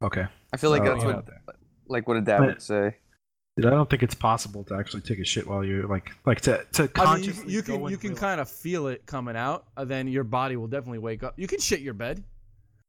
Okay. 0.03 0.25
I 0.53 0.57
feel 0.57 0.69
like 0.69 0.83
that's 0.83 1.03
yeah. 1.03 1.15
what 1.15 1.25
like 1.87 2.07
what 2.07 2.17
a 2.17 2.21
dad 2.21 2.39
But- 2.39 2.47
would 2.47 2.61
say. 2.61 2.95
Dude, 3.57 3.65
I 3.65 3.71
don't 3.71 3.89
think 3.89 4.01
it's 4.01 4.15
possible 4.15 4.63
to 4.65 4.75
actually 4.75 5.01
take 5.01 5.19
a 5.19 5.25
shit 5.25 5.45
while 5.45 5.63
you're 5.63 5.85
like 5.85 6.11
like 6.25 6.39
to 6.41 6.63
to 6.73 6.83
I 6.83 7.15
mean, 7.15 7.23
you, 7.23 7.31
consciously 7.31 7.53
you 7.53 7.61
can 7.61 7.89
you 7.89 7.97
can 7.97 8.15
kind 8.15 8.39
of 8.39 8.49
feel 8.49 8.87
it 8.87 9.05
coming 9.05 9.35
out, 9.35 9.65
and 9.75 9.89
then 9.89 10.07
your 10.07 10.23
body 10.23 10.55
will 10.55 10.67
definitely 10.67 10.99
wake 10.99 11.21
up. 11.21 11.37
You 11.37 11.47
can 11.47 11.59
shit 11.59 11.81
your 11.81 11.93
bed. 11.93 12.23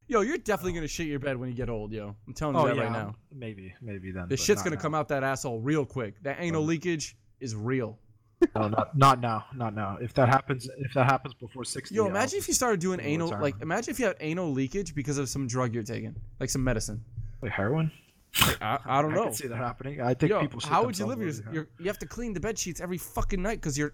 Yo, 0.07 0.21
you're 0.21 0.37
definitely 0.37 0.73
gonna 0.73 0.87
shit 0.87 1.07
your 1.07 1.19
bed 1.19 1.37
when 1.37 1.49
you 1.49 1.55
get 1.55 1.69
old, 1.69 1.91
yo. 1.91 2.15
I'm 2.27 2.33
telling 2.33 2.55
you 2.55 2.61
Oh 2.61 2.67
that 2.67 2.75
yeah, 2.75 2.83
right 2.83 2.91
now. 2.91 3.15
maybe 3.31 3.73
maybe 3.81 4.11
then. 4.11 4.27
The 4.27 4.37
shit's 4.37 4.61
gonna 4.61 4.75
now. 4.75 4.81
come 4.81 4.93
out 4.95 5.07
that 5.09 5.23
asshole 5.23 5.59
real 5.61 5.85
quick. 5.85 6.21
That 6.23 6.37
anal 6.39 6.61
Um, 6.61 6.67
leakage 6.67 7.15
is 7.39 7.55
real. 7.55 7.97
No, 8.57 8.67
not 8.67 8.97
not 8.97 9.21
now, 9.21 9.45
not 9.55 9.73
now. 9.73 9.97
If 10.01 10.13
that 10.15 10.27
happens, 10.27 10.67
if 10.77 10.93
that 10.95 11.05
happens 11.05 11.33
before 11.33 11.63
sixty, 11.63 11.95
Yo, 11.95 12.03
I'll- 12.03 12.09
imagine 12.09 12.37
if 12.39 12.47
you 12.49 12.53
started 12.53 12.81
doing 12.81 12.99
anal 13.01 13.27
retire. 13.29 13.41
like 13.41 13.55
imagine 13.61 13.91
if 13.91 13.99
you 13.99 14.05
had 14.05 14.17
anal 14.19 14.51
leakage 14.51 14.93
because 14.93 15.17
of 15.17 15.29
some 15.29 15.47
drug 15.47 15.73
you're 15.73 15.81
taking, 15.83 16.13
like 16.41 16.49
some 16.49 16.61
medicine. 16.63 17.03
Like 17.41 17.51
heroin. 17.53 17.89
I, 18.61 18.79
I 18.85 19.01
don't 19.01 19.13
know. 19.15 19.21
I 19.21 19.25
can 19.27 19.33
see 19.33 19.47
that 19.47 19.55
happening. 19.57 20.01
I 20.01 20.13
think 20.13 20.31
Yo, 20.31 20.41
people. 20.41 20.59
shit 20.59 20.69
how 20.69 20.83
would 20.85 20.99
you 20.99 21.05
live 21.05 21.21
your. 21.53 21.69
You 21.79 21.87
have 21.87 21.99
to 21.99 22.05
clean 22.05 22.33
the 22.33 22.41
bed 22.41 22.59
sheets 22.59 22.81
every 22.81 22.97
fucking 22.97 23.41
night 23.41 23.61
because 23.61 23.77
your 23.77 23.93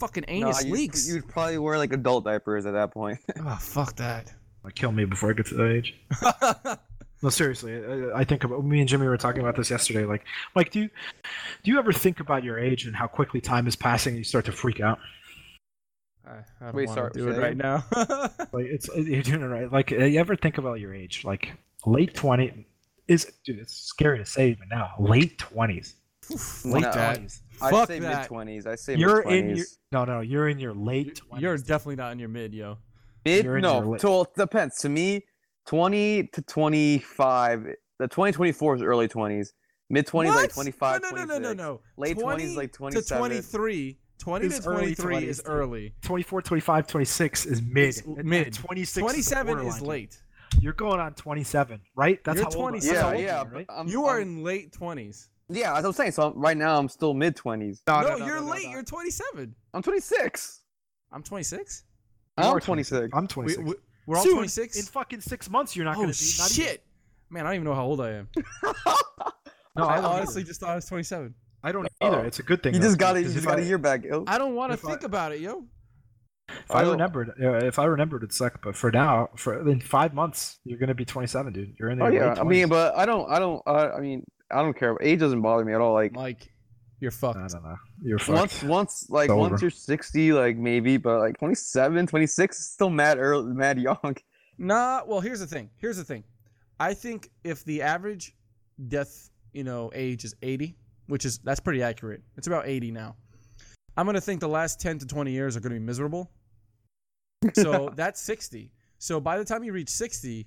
fucking 0.00 0.24
No, 0.26 0.34
anus 0.48 0.64
you'd, 0.64 0.72
leaks. 0.72 1.06
you'd 1.08 1.28
probably 1.28 1.58
wear 1.58 1.78
like 1.78 1.92
adult 1.92 2.24
diapers 2.24 2.66
at 2.66 2.72
that 2.72 2.90
point. 2.92 3.20
Oh 3.38 3.56
fuck 3.60 3.94
that. 3.96 4.32
Like, 4.64 4.74
kill 4.74 4.92
me 4.92 5.04
before 5.04 5.30
I 5.30 5.34
get 5.34 5.46
to 5.46 5.54
that 5.54 5.70
age. 5.70 5.94
No, 7.22 7.30
seriously. 7.30 7.72
I, 7.74 8.18
I 8.20 8.24
think 8.24 8.44
about 8.44 8.66
me 8.66 8.80
and 8.80 8.88
Jimmy 8.88 9.06
were 9.06 9.16
talking 9.16 9.40
about 9.40 9.56
this 9.56 9.70
yesterday. 9.70 10.04
Like, 10.04 10.26
Mike, 10.54 10.70
do 10.72 10.80
you 10.80 10.90
do 11.62 11.70
you 11.70 11.78
ever 11.78 11.90
think 11.90 12.20
about 12.20 12.44
your 12.44 12.58
age 12.58 12.84
and 12.84 12.94
how 12.94 13.06
quickly 13.06 13.40
time 13.40 13.66
is 13.66 13.76
passing 13.76 14.10
and 14.10 14.18
you 14.18 14.24
start 14.24 14.44
to 14.44 14.52
freak 14.52 14.80
out? 14.80 14.98
I, 16.26 16.30
I 16.32 16.42
don't 16.66 16.74
Wait, 16.74 16.86
want 16.88 16.96
sorry, 16.98 17.10
to 17.12 17.18
do 17.18 17.28
it 17.30 17.38
right 17.38 17.56
now. 17.56 17.82
Like, 18.52 18.66
it's 18.66 18.90
you're 18.94 19.22
doing 19.22 19.40
it 19.40 19.46
right. 19.46 19.72
Like, 19.72 19.90
you 19.90 20.20
ever 20.20 20.36
think 20.36 20.58
about 20.58 20.80
your 20.80 20.92
age? 20.94 21.24
Like, 21.24 21.52
late 21.86 22.12
twenty 22.14 22.66
is 23.08 23.32
dude. 23.42 23.58
It's 23.58 23.74
scary 23.74 24.18
to 24.18 24.26
say 24.26 24.50
even 24.50 24.68
now. 24.68 24.90
Late 24.98 25.38
twenties. 25.38 25.94
Fuck 26.22 26.64
No, 26.66 26.80
that. 26.80 27.14
twenties. 27.14 27.42
I 27.62 27.70
Fuck 27.70 27.88
say 27.88 28.00
mid 28.00 28.22
twenties. 28.24 28.66
I 28.66 28.74
say 28.74 28.96
You're 28.96 29.24
mid 29.24 29.32
in 29.34 29.44
your 29.46 29.54
twenties. 29.56 29.78
no, 29.92 30.04
no. 30.04 30.20
You're 30.20 30.48
in 30.50 30.58
your 30.58 30.74
late. 30.74 31.22
20s. 31.32 31.40
You're 31.40 31.56
definitely 31.56 31.96
not 31.96 32.12
in 32.12 32.18
your 32.18 32.28
mid, 32.28 32.52
yo. 32.52 32.76
Mid 33.24 33.44
you're 33.44 33.58
in 33.58 33.64
your 33.64 33.82
no, 33.82 33.90
late- 33.90 34.00
to, 34.02 34.20
it 34.22 34.34
depends. 34.36 34.76
To 34.78 34.88
me, 34.88 35.24
twenty 35.66 36.24
to 36.32 36.42
twenty 36.42 36.98
five. 36.98 37.64
The 37.98 38.08
twenty 38.08 38.32
twenty 38.32 38.52
four 38.52 38.74
is 38.76 38.82
early 38.82 39.08
twenties. 39.08 39.52
Mid 39.90 40.06
twenties 40.06 40.34
like 40.34 40.44
What? 40.44 40.50
25, 40.52 41.02
No, 41.02 41.10
no, 41.10 41.16
no, 41.16 41.24
no, 41.24 41.38
no, 41.38 41.52
no. 41.52 41.80
Late 41.98 42.18
20 42.18 42.44
20s 42.46 42.56
like 42.56 42.72
to 42.72 42.78
27. 42.78 43.18
23. 43.18 43.98
20 44.18 44.46
Is 44.46 44.58
to 44.60 44.68
early 44.70 44.94
23 44.94 45.28
is 45.28 45.42
early. 45.44 45.94
24, 46.02 46.40
25, 46.42 46.86
26 46.86 47.46
is 47.46 47.60
mid. 47.62 47.88
It's 47.88 48.00
And- 48.00 48.18
and 48.18 48.28
mid. 48.28 48.54
26 48.54 49.00
27 49.02 49.58
is, 49.66 49.76
is 49.76 49.82
late. 49.82 50.22
You're 50.60 50.72
going 50.72 51.00
on 51.00 51.12
27, 51.14 51.80
right? 51.96 52.22
That's 52.24 52.36
You're 52.36 52.44
how 52.44 52.56
old, 52.58 52.74
that's 52.74 52.86
27. 52.86 53.02
how 53.02 53.10
Yeah, 53.12 53.18
you 53.18 53.26
yeah. 53.26 53.40
are, 53.42 53.46
right? 53.48 53.66
I'm, 53.68 53.88
You 53.88 54.04
are 54.06 54.18
I'm- 54.18 54.22
in 54.38 54.42
late 54.44 54.72
20s. 54.72 55.28
Yeah, 55.50 55.76
as 55.76 55.84
I'm 55.84 55.92
saying. 55.92 56.12
So 56.12 56.30
I'm, 56.30 56.38
right 56.40 56.56
now, 56.56 56.78
I'm 56.78 56.88
still 56.88 57.12
mid 57.12 57.36
twenties. 57.36 57.82
No, 57.86 58.00
No, 58.00 58.08
no, 58.10 58.16
no, 58.16 58.26
you're 58.26 58.36
no, 58.36 58.46
no, 58.46 58.50
late. 58.52 58.64
no. 58.64 58.70
You're 58.70 58.82
27. 58.84 59.54
I'm 59.74 59.82
26. 59.82 60.62
I'm 61.12 61.22
26. 61.22 61.84
You 62.38 62.44
I'm 62.44 62.56
are 62.56 62.60
26. 62.60 63.10
I'm 63.14 63.26
26. 63.28 63.62
we, 63.62 63.74
we're 64.06 64.16
all 64.16 64.24
Soon, 64.24 64.34
26. 64.34 64.76
In 64.78 64.84
fucking 64.86 65.20
six 65.20 65.48
months, 65.48 65.76
you're 65.76 65.84
not 65.84 65.96
oh 65.96 66.00
going 66.02 66.12
to 66.12 66.18
be. 66.18 66.30
Not 66.38 66.50
shit. 66.50 66.66
Even, 66.66 66.78
Man, 67.30 67.46
I 67.46 67.50
don't 67.50 67.54
even 67.56 67.64
know 67.64 67.74
how 67.74 67.84
old 67.84 68.00
I 68.00 68.10
am. 68.10 68.28
no, 69.76 69.84
I 69.86 69.96
I, 69.98 70.02
honestly 70.02 70.40
Either. 70.42 70.48
just 70.48 70.60
thought 70.60 70.70
I 70.70 70.74
was 70.74 70.86
27. 70.86 71.32
I 71.62 71.72
don't 71.72 71.88
either. 72.02 72.16
Oh. 72.20 72.22
It's 72.22 72.38
a 72.40 72.42
good 72.42 72.62
thing. 72.62 72.74
You 72.74 72.80
though, 72.80 72.86
just 72.88 72.98
got 72.98 73.16
it. 73.16 73.24
You 73.24 73.32
just 73.32 73.46
got 73.46 73.58
I- 73.58 73.62
a 73.62 73.64
year 73.64 73.78
back. 73.78 74.04
yo. 74.04 74.24
I 74.26 74.38
don't 74.38 74.54
want 74.54 74.70
to 74.70 74.74
If 74.74 74.84
I- 74.84 74.90
think 74.90 75.04
about 75.04 75.32
it, 75.32 75.40
yo. 75.40 75.64
If 76.48 76.70
I 76.70 76.80
I 76.80 76.90
remembered, 76.90 77.30
uh, 77.42 77.64
if 77.64 77.78
I 77.78 77.84
remembered, 77.86 78.22
it'd 78.22 78.34
suck. 78.34 78.60
But 78.62 78.76
for 78.76 78.90
now, 78.90 79.30
for 79.34 79.66
in 79.66 79.80
five 79.80 80.12
months, 80.12 80.58
you're 80.64 80.78
going 80.78 80.88
to 80.88 80.94
be 80.94 81.06
27, 81.06 81.52
dude. 81.54 81.74
You're 81.80 81.88
in 81.88 81.98
there. 81.98 82.08
Oh 82.08 82.10
yeah, 82.10 82.34
I 82.38 82.44
mean, 82.44 82.68
but 82.68 82.94
I 82.98 83.06
don't, 83.06 83.30
I 83.30 83.38
don't, 83.38 83.62
uh, 83.66 83.92
I 83.96 84.00
mean, 84.00 84.24
I 84.52 84.60
don't 84.60 84.76
care. 84.78 84.94
Age 85.00 85.20
doesn't 85.20 85.40
bother 85.40 85.64
me 85.64 85.72
at 85.72 85.80
all. 85.80 85.94
Like 85.94 86.12
Mike, 86.12 86.52
you're 87.04 87.10
fucked. 87.10 87.36
I 87.36 87.46
don't 87.46 87.62
know. 87.62 87.76
You're 88.02 88.18
fucked. 88.18 88.38
once, 88.38 88.62
once, 88.62 89.06
like 89.10 89.28
It's 89.28 89.36
once 89.36 89.52
over. 89.52 89.60
you're 89.60 89.70
60, 89.70 90.32
like 90.32 90.56
maybe, 90.56 90.96
but 90.96 91.18
like 91.20 91.38
27, 91.38 92.06
26 92.06 92.58
is 92.58 92.66
still 92.66 92.88
mad 92.90 93.18
early, 93.18 93.52
mad 93.52 93.78
young. 93.78 94.16
Nah, 94.56 95.02
well, 95.06 95.20
here's 95.20 95.40
the 95.40 95.46
thing. 95.46 95.68
Here's 95.76 95.98
the 95.98 96.04
thing. 96.04 96.24
I 96.80 96.94
think 96.94 97.30
if 97.44 97.62
the 97.64 97.82
average 97.82 98.34
death, 98.88 99.30
you 99.52 99.64
know, 99.64 99.90
age 99.94 100.24
is 100.24 100.34
80, 100.42 100.76
which 101.08 101.24
is 101.26 101.38
that's 101.38 101.60
pretty 101.60 101.82
accurate. 101.82 102.22
It's 102.38 102.46
about 102.46 102.66
80 102.66 102.90
now. 102.90 103.16
I'm 103.96 104.06
gonna 104.06 104.20
think 104.20 104.40
the 104.40 104.48
last 104.48 104.80
10 104.80 104.98
to 105.00 105.06
20 105.06 105.30
years 105.30 105.56
are 105.56 105.60
gonna 105.60 105.74
be 105.74 105.80
miserable. 105.80 106.30
So 107.52 107.90
that's 107.96 108.20
60. 108.22 108.72
So 108.98 109.20
by 109.20 109.36
the 109.38 109.44
time 109.44 109.62
you 109.62 109.72
reach 109.72 109.90
60, 109.90 110.46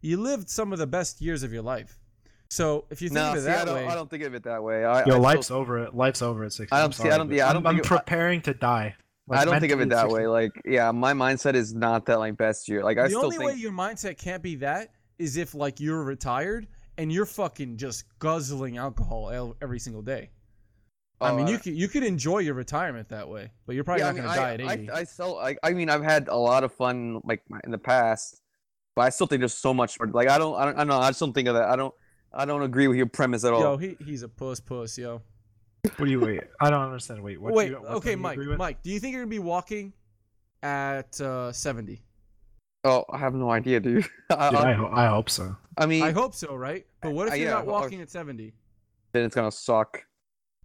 you 0.00 0.16
lived 0.16 0.48
some 0.48 0.72
of 0.72 0.78
the 0.78 0.86
best 0.86 1.20
years 1.20 1.42
of 1.42 1.52
your 1.52 1.62
life. 1.62 1.98
So 2.50 2.86
if 2.90 3.02
you 3.02 3.08
think 3.08 3.16
No, 3.16 3.32
of 3.32 3.36
it 3.38 3.42
see, 3.42 3.48
I 3.48 3.52
that 3.56 3.64
don't, 3.66 3.74
way, 3.74 3.86
I 3.86 3.94
don't 3.94 4.08
think 4.10 4.22
of 4.24 4.34
it 4.34 4.42
that 4.44 4.62
way. 4.62 4.84
I, 4.84 5.04
Yo, 5.04 5.16
I 5.16 5.18
life's 5.18 5.46
still, 5.46 5.58
over. 5.58 5.78
It. 5.84 5.94
Life's 5.94 6.22
over 6.22 6.44
at 6.44 6.52
60. 6.52 6.74
I 6.74 6.80
don't 6.80 6.94
see- 6.94 7.02
I 7.04 7.10
sorry, 7.10 7.18
don't- 7.18 7.32
yeah, 7.32 7.44
I 7.46 7.48
I'm, 7.48 7.54
don't 7.54 7.66
I'm 7.66 7.74
think 7.76 7.84
it- 7.86 7.88
preparing 7.88 8.40
to 8.42 8.54
die. 8.54 8.94
Like, 9.26 9.40
I 9.40 9.44
don't 9.44 9.60
think 9.60 9.72
of 9.74 9.80
it 9.82 9.90
that 9.90 10.04
60. 10.08 10.14
way. 10.14 10.26
Like, 10.26 10.52
yeah, 10.64 10.90
my 10.90 11.12
mindset 11.12 11.54
is 11.54 11.74
not 11.74 12.06
that 12.06 12.18
like 12.18 12.38
best 12.38 12.66
year. 12.66 12.82
Like, 12.82 12.96
I 12.96 13.02
the 13.04 13.08
still 13.10 13.24
only 13.24 13.36
think 13.36 13.50
way 13.50 13.56
your 13.56 13.72
mindset 13.72 14.16
can't 14.16 14.42
be 14.42 14.54
that 14.56 14.88
is 15.18 15.36
if 15.36 15.54
like 15.54 15.78
you're 15.80 16.02
retired 16.02 16.66
and 16.96 17.12
you're 17.12 17.26
fucking 17.26 17.76
just 17.76 18.04
guzzling 18.20 18.78
alcohol 18.78 19.54
every 19.60 19.78
single 19.78 20.00
day. 20.00 20.30
I 21.20 21.34
mean, 21.34 21.46
uh, 21.46 21.50
you 21.50 21.58
could 21.58 21.74
you 21.74 21.88
could 21.88 22.04
enjoy 22.04 22.38
your 22.38 22.54
retirement 22.54 23.08
that 23.10 23.28
way, 23.28 23.50
but 23.66 23.74
you're 23.74 23.84
probably 23.84 24.02
yeah, 24.02 24.08
I 24.08 24.12
not 24.12 24.14
mean, 24.14 24.24
gonna 24.24 24.36
die 24.36 24.48
I, 24.50 24.54
at 24.54 24.60
80. 24.78 24.90
I, 24.90 24.98
I 25.00 25.04
still, 25.04 25.38
I, 25.38 25.56
I 25.62 25.72
mean, 25.72 25.90
I've 25.90 26.04
had 26.04 26.28
a 26.28 26.36
lot 26.36 26.64
of 26.64 26.72
fun 26.72 27.20
like 27.24 27.42
in 27.64 27.70
the 27.72 27.76
past, 27.78 28.40
but 28.96 29.02
I 29.02 29.10
still 29.10 29.26
think 29.26 29.40
there's 29.40 29.52
so 29.52 29.74
much 29.74 29.98
more. 30.00 30.08
Like, 30.08 30.28
I 30.30 30.38
don't, 30.38 30.54
I 30.56 30.64
don't, 30.64 30.74
I 30.74 30.78
don't 30.78 30.86
know. 30.88 30.98
I 31.00 31.08
just 31.10 31.20
don't 31.20 31.34
think 31.34 31.48
of 31.48 31.54
that. 31.54 31.68
I 31.68 31.76
don't, 31.76 31.92
I 32.32 32.44
don't 32.44 32.62
agree 32.62 32.88
with 32.88 32.96
your 32.96 33.06
premise 33.06 33.44
at 33.44 33.52
all. 33.52 33.60
Yo, 33.60 33.76
he 33.76 33.96
he's 34.04 34.22
a 34.22 34.28
puss 34.28 34.60
puss, 34.60 34.98
yo. 34.98 35.22
What 35.96 36.04
do 36.06 36.10
you 36.10 36.20
wait? 36.20 36.42
I 36.60 36.70
don't 36.70 36.82
understand. 36.82 37.22
Wait, 37.22 37.40
what? 37.40 37.50
do 37.50 37.54
Wait, 37.56 37.70
you, 37.70 37.76
what 37.76 37.90
okay, 37.92 38.10
you 38.12 38.16
Mike. 38.18 38.32
agree 38.34 38.48
with? 38.48 38.58
Mike, 38.58 38.82
do 38.82 38.90
you 38.90 39.00
think 39.00 39.12
you're 39.12 39.22
gonna 39.22 39.30
be 39.30 39.38
walking 39.38 39.92
at 40.62 41.20
uh, 41.20 41.52
70? 41.52 42.02
Oh, 42.84 43.04
I 43.12 43.18
have 43.18 43.34
no 43.34 43.50
idea, 43.50 43.80
dude. 43.80 44.04
I, 44.30 44.50
Dude, 44.50 44.58
I, 44.58 44.70
I, 44.70 44.72
ho- 44.74 44.90
I 44.92 45.06
hope 45.06 45.30
so. 45.30 45.56
I 45.76 45.86
mean, 45.86 46.02
I 46.02 46.10
hope 46.12 46.34
so, 46.34 46.54
right? 46.54 46.84
But 47.00 47.12
what 47.12 47.28
if 47.28 47.34
I- 47.34 47.36
you're 47.36 47.48
yeah, 47.48 47.54
not 47.54 47.64
I- 47.64 47.70
walking 47.70 48.00
at 48.00 48.10
70? 48.10 48.52
then 49.12 49.24
it's 49.24 49.34
gonna 49.34 49.50
suck. 49.50 50.02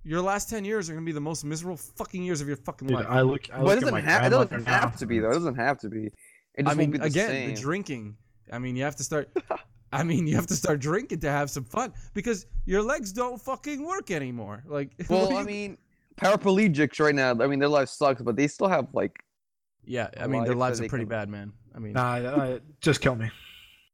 Your 0.03 0.21
last 0.21 0.49
10 0.49 0.65
years 0.65 0.89
are 0.89 0.93
gonna 0.93 1.05
be 1.05 1.11
the 1.13 1.21
most 1.21 1.45
miserable 1.45 1.77
fucking 1.77 2.21
years 2.23 2.41
of 2.41 2.47
your 2.47 2.57
fucking 2.57 2.87
Dude, 2.89 2.97
life. 2.97 3.05
I 3.07 3.21
look. 3.21 3.49
I 3.53 3.57
But 3.57 3.63
look 3.63 3.71
it 3.71 3.77
at 3.77 3.79
doesn't 3.81 3.93
my 3.93 4.01
have. 4.01 4.25
It 4.25 4.29
doesn't 4.31 4.63
now. 4.65 4.79
have 4.79 4.97
to 4.97 5.05
be 5.05 5.19
though. 5.19 5.29
It 5.29 5.33
doesn't 5.35 5.55
have 5.55 5.79
to 5.79 5.89
be. 5.89 6.07
It 6.55 6.63
just 6.65 6.67
I 6.67 6.73
mean, 6.77 6.89
won't 6.89 6.91
be 6.93 6.97
the 6.99 7.05
again, 7.05 7.27
same. 7.29 7.55
the 7.55 7.61
drinking. 7.61 8.17
I 8.51 8.59
mean, 8.59 8.75
you 8.75 8.83
have 8.83 8.95
to 8.97 9.03
start. 9.03 9.29
I 9.93 10.03
mean, 10.03 10.27
you 10.27 10.35
have 10.35 10.47
to 10.47 10.55
start 10.55 10.79
drinking 10.81 11.19
to 11.21 11.29
have 11.29 11.49
some 11.49 11.63
fun 11.63 11.93
because 12.13 12.45
your 12.65 12.81
legs 12.81 13.11
don't 13.13 13.39
fucking 13.39 13.85
work 13.85 14.11
anymore. 14.11 14.63
Like, 14.67 14.89
well, 15.09 15.29
do 15.29 15.37
I 15.37 15.43
mean, 15.43 15.77
paraplegics 16.17 16.99
right 16.99 17.15
now. 17.15 17.31
I 17.31 17.47
mean, 17.47 17.59
their 17.59 17.69
life 17.69 17.89
sucks, 17.89 18.21
but 18.21 18.35
they 18.35 18.47
still 18.47 18.67
have 18.67 18.87
like. 18.93 19.23
yeah, 19.85 20.09
I 20.19 20.27
mean, 20.27 20.43
their 20.43 20.55
lives 20.55 20.81
are 20.81 20.87
pretty 20.87 21.03
can- 21.05 21.09
bad, 21.09 21.29
man. 21.29 21.53
I 21.75 21.79
mean, 21.79 21.93
Nah, 21.93 22.03
I, 22.15 22.59
just 22.81 23.01
kill 23.01 23.15
me. 23.15 23.29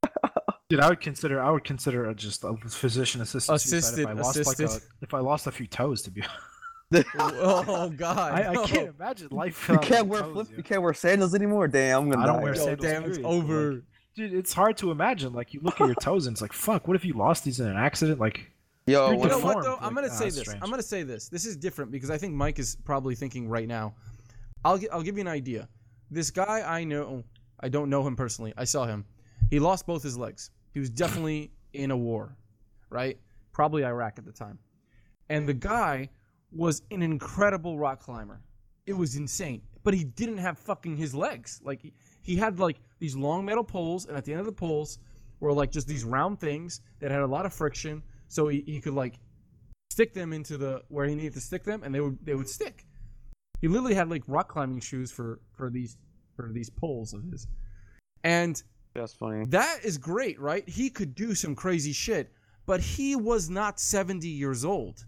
Dude, 0.70 0.80
I 0.82 0.90
would 0.90 1.02
consider. 1.02 1.42
I 1.42 1.50
would 1.50 1.64
consider 1.64 2.10
a, 2.10 2.16
just 2.16 2.44
a 2.44 2.56
physician 2.68 3.22
assistant. 3.22 3.60
suicide 3.62 3.78
Assisted- 3.80 4.02
if 4.02 4.08
I 4.08 4.14
lost 4.14 4.38
like 4.38 4.46
a, 4.60 4.64
assisted. 4.66 4.90
if 5.02 5.14
I 5.14 5.20
lost 5.20 5.48
a 5.48 5.52
few 5.52 5.68
toes 5.68 6.02
to 6.04 6.12
be. 6.12 6.22
Honest. 6.22 6.36
Oh 7.20 7.88
god, 7.96 8.32
I, 8.34 8.48
I 8.50 8.54
no. 8.54 8.66
can't 8.66 8.88
imagine 8.98 9.28
life. 9.30 9.68
You 9.70 9.74
without 9.76 9.88
can't 9.88 10.08
wear 10.08 10.22
toes, 10.22 10.34
flip. 10.34 10.48
yo. 10.50 10.58
You 10.58 10.64
can't 10.64 10.82
wear 10.82 10.94
sandals 10.96 11.36
anymore. 11.36 11.68
Damn, 11.68 12.02
I'm 12.04 12.10
gonna 12.10 12.24
I 12.24 12.26
don't 12.26 12.38
die. 12.38 12.44
wear 12.44 12.56
Yo, 12.56 12.64
sandals, 12.66 12.82
damn, 12.92 13.04
it's 13.04 13.18
period, 13.20 13.26
like, 13.32 13.44
over. 13.44 13.84
Dude, 14.20 14.34
it's 14.34 14.52
hard 14.52 14.76
to 14.78 14.92
imagine. 14.92 15.32
Like 15.32 15.54
you 15.54 15.62
look 15.62 15.80
at 15.80 15.88
your 15.88 15.96
toes 16.02 16.28
and 16.28 16.34
it's 16.34 16.42
like, 16.42 16.52
fuck. 16.52 16.90
What 16.90 16.96
if 16.96 17.06
you 17.06 17.14
lost 17.14 17.46
these 17.46 17.62
in 17.62 17.68
an 17.68 17.78
accident? 17.78 18.20
Like, 18.20 18.52
Yo, 18.86 19.12
You're 19.12 19.22
You 19.22 19.30
know 19.30 19.40
what 19.40 19.64
though? 19.64 19.78
I'm 19.80 19.94
gonna 19.94 20.08
ah, 20.12 20.14
say 20.14 20.26
that's 20.26 20.36
this. 20.36 20.44
strange. 20.44 20.62
I'm 20.62 20.70
gonna 20.70 20.84
say 20.84 21.04
this. 21.04 21.30
This 21.30 21.46
is 21.46 21.56
different 21.56 21.90
because 21.90 22.10
I 22.10 22.18
think 22.18 22.34
Mike 22.34 22.60
is 22.60 22.76
probably 22.84 23.16
thinking 23.16 23.48
right 23.48 23.68
now. 23.68 23.94
I'll 24.66 24.78
I'll 24.92 25.04
give 25.04 25.16
you 25.16 25.22
an 25.22 25.30
idea. 25.30 25.70
This 26.12 26.32
guy 26.32 26.64
I 26.68 26.84
know, 26.84 27.24
I 27.62 27.70
don't 27.70 27.90
know 27.90 28.06
him 28.06 28.18
personally. 28.18 28.54
I 28.58 28.66
saw 28.66 28.86
him. 28.86 29.06
He 29.50 29.60
lost 29.60 29.86
both 29.86 30.04
his 30.04 30.18
legs. 30.18 30.52
He 30.74 30.82
was 30.82 30.90
definitely 30.90 31.52
in 31.72 31.92
a 31.92 31.98
war, 31.98 32.36
right? 32.90 33.18
Probably 33.54 33.86
Iraq 33.86 34.18
at 34.18 34.26
the 34.26 34.34
time. 34.34 34.60
And 35.30 35.48
the 35.48 35.54
guy 35.54 36.10
was 36.52 36.82
an 36.92 37.02
incredible 37.02 37.78
rock 37.78 38.02
climber. 38.02 38.42
It 38.86 38.94
was 38.94 39.16
insane. 39.16 39.62
But 39.84 39.94
he 39.94 40.04
didn't 40.04 40.40
have 40.40 40.58
fucking 40.58 40.98
his 40.98 41.16
legs. 41.16 41.62
Like 41.64 41.94
he, 42.30 42.36
had 42.38 42.60
like 42.60 42.78
these 43.00 43.16
long 43.16 43.46
metal 43.46 43.64
poles, 43.64 44.06
and 44.06 44.16
at 44.18 44.26
the 44.26 44.32
end 44.32 44.40
of 44.40 44.46
the 44.46 44.52
poles 44.52 45.00
were 45.40 45.54
like 45.54 45.72
just 45.72 45.88
these 45.88 46.04
round 46.04 46.40
things 46.40 46.82
that 47.00 47.12
had 47.12 47.22
a 47.22 47.28
lot 47.28 47.46
of 47.46 47.54
friction. 47.54 48.04
So 48.28 48.48
he, 48.48 48.64
he 48.66 48.80
could 48.82 48.94
like 48.94 49.20
stick 49.92 50.14
them 50.14 50.34
into 50.34 50.58
the 50.58 50.84
where 50.90 51.06
he 51.06 51.16
needed 51.16 51.34
to 51.34 51.42
stick 51.42 51.64
them, 51.64 51.84
and 51.84 51.94
they 51.94 52.00
would 52.00 52.18
they 52.24 52.36
would 52.36 52.50
stick. 52.50 52.86
He 53.62 53.68
literally 53.68 53.96
had 53.96 54.10
like 54.10 54.24
rock 54.28 54.50
climbing 54.50 54.80
shoes 54.80 55.12
for 55.12 55.40
for 55.52 55.70
these 55.70 55.98
for 56.36 56.52
these 56.54 56.70
poles 56.70 57.14
of 57.14 57.24
his, 57.24 57.48
and 58.24 58.62
That's 58.94 59.14
funny. 59.14 59.46
that 59.50 59.80
is 59.84 59.98
great, 59.98 60.40
right? 60.40 60.68
He 60.68 60.90
could 60.90 61.16
do 61.16 61.36
some 61.36 61.56
crazy 61.56 61.92
shit, 61.92 62.32
but 62.66 62.80
he 62.80 63.16
was 63.16 63.50
not 63.50 63.80
70 63.80 64.28
years 64.28 64.64
old. 64.64 65.06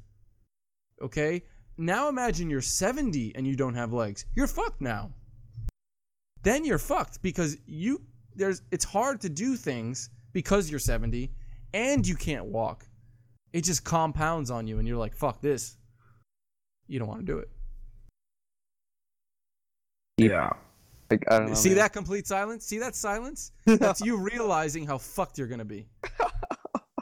Okay? 1.01 1.43
Now 1.77 2.09
imagine 2.09 2.49
you're 2.49 2.61
70 2.61 3.33
and 3.35 3.47
you 3.47 3.55
don't 3.55 3.75
have 3.75 3.93
legs. 3.93 4.25
You're 4.35 4.47
fucked 4.47 4.81
now. 4.81 5.11
Then 6.43 6.65
you're 6.65 6.77
fucked 6.77 7.21
because 7.21 7.57
you 7.65 8.01
there's 8.35 8.61
it's 8.71 8.85
hard 8.85 9.21
to 9.21 9.29
do 9.29 9.55
things 9.55 10.09
because 10.33 10.69
you're 10.69 10.79
70 10.79 11.31
and 11.73 12.07
you 12.07 12.15
can't 12.15 12.45
walk. 12.45 12.87
It 13.53 13.63
just 13.63 13.83
compounds 13.83 14.49
on 14.49 14.67
you 14.67 14.79
and 14.79 14.87
you're 14.87 14.97
like, 14.97 15.15
"Fuck 15.15 15.41
this." 15.41 15.77
You 16.87 16.99
don't 16.99 17.07
want 17.07 17.21
to 17.21 17.25
do 17.25 17.37
it. 17.37 17.49
Yeah. 20.17 20.51
Like, 21.09 21.23
I 21.29 21.39
don't 21.39 21.49
know. 21.49 21.53
See 21.53 21.69
man. 21.69 21.77
that 21.79 21.93
complete 21.93 22.27
silence? 22.27 22.65
See 22.65 22.79
that 22.79 22.95
silence? 22.95 23.51
That's 23.65 24.01
you 24.01 24.17
realizing 24.31 24.85
how 24.85 24.97
fucked 24.97 25.37
you're 25.37 25.47
going 25.47 25.59
to 25.59 25.65
be. 25.65 25.87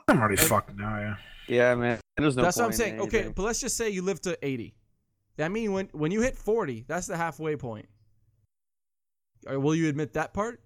I'm 0.08 0.20
already 0.20 0.36
fucked 0.36 0.76
now. 0.76 0.98
Yeah. 0.98 1.16
Yeah, 1.48 1.76
man. 1.76 2.00
No 2.20 2.30
that's 2.30 2.58
what 2.58 2.66
I'm 2.66 2.74
saying. 2.74 3.00
Okay, 3.02 3.32
but 3.34 3.44
let's 3.44 3.60
just 3.60 3.78
say 3.78 3.90
you 3.90 4.02
live 4.02 4.22
to 4.22 4.38
80. 4.46 4.76
That 5.38 5.52
means 5.52 5.70
when 5.70 5.90
when 5.94 6.12
you 6.12 6.22
hit 6.22 6.36
40, 6.36 6.86
that's 6.88 7.08
the 7.08 7.16
halfway 7.18 7.56
point. 7.56 7.88
Uh, 9.50 9.60
Will 9.60 9.76
you 9.76 9.88
admit 9.90 10.14
that 10.14 10.34
part? 10.34 10.62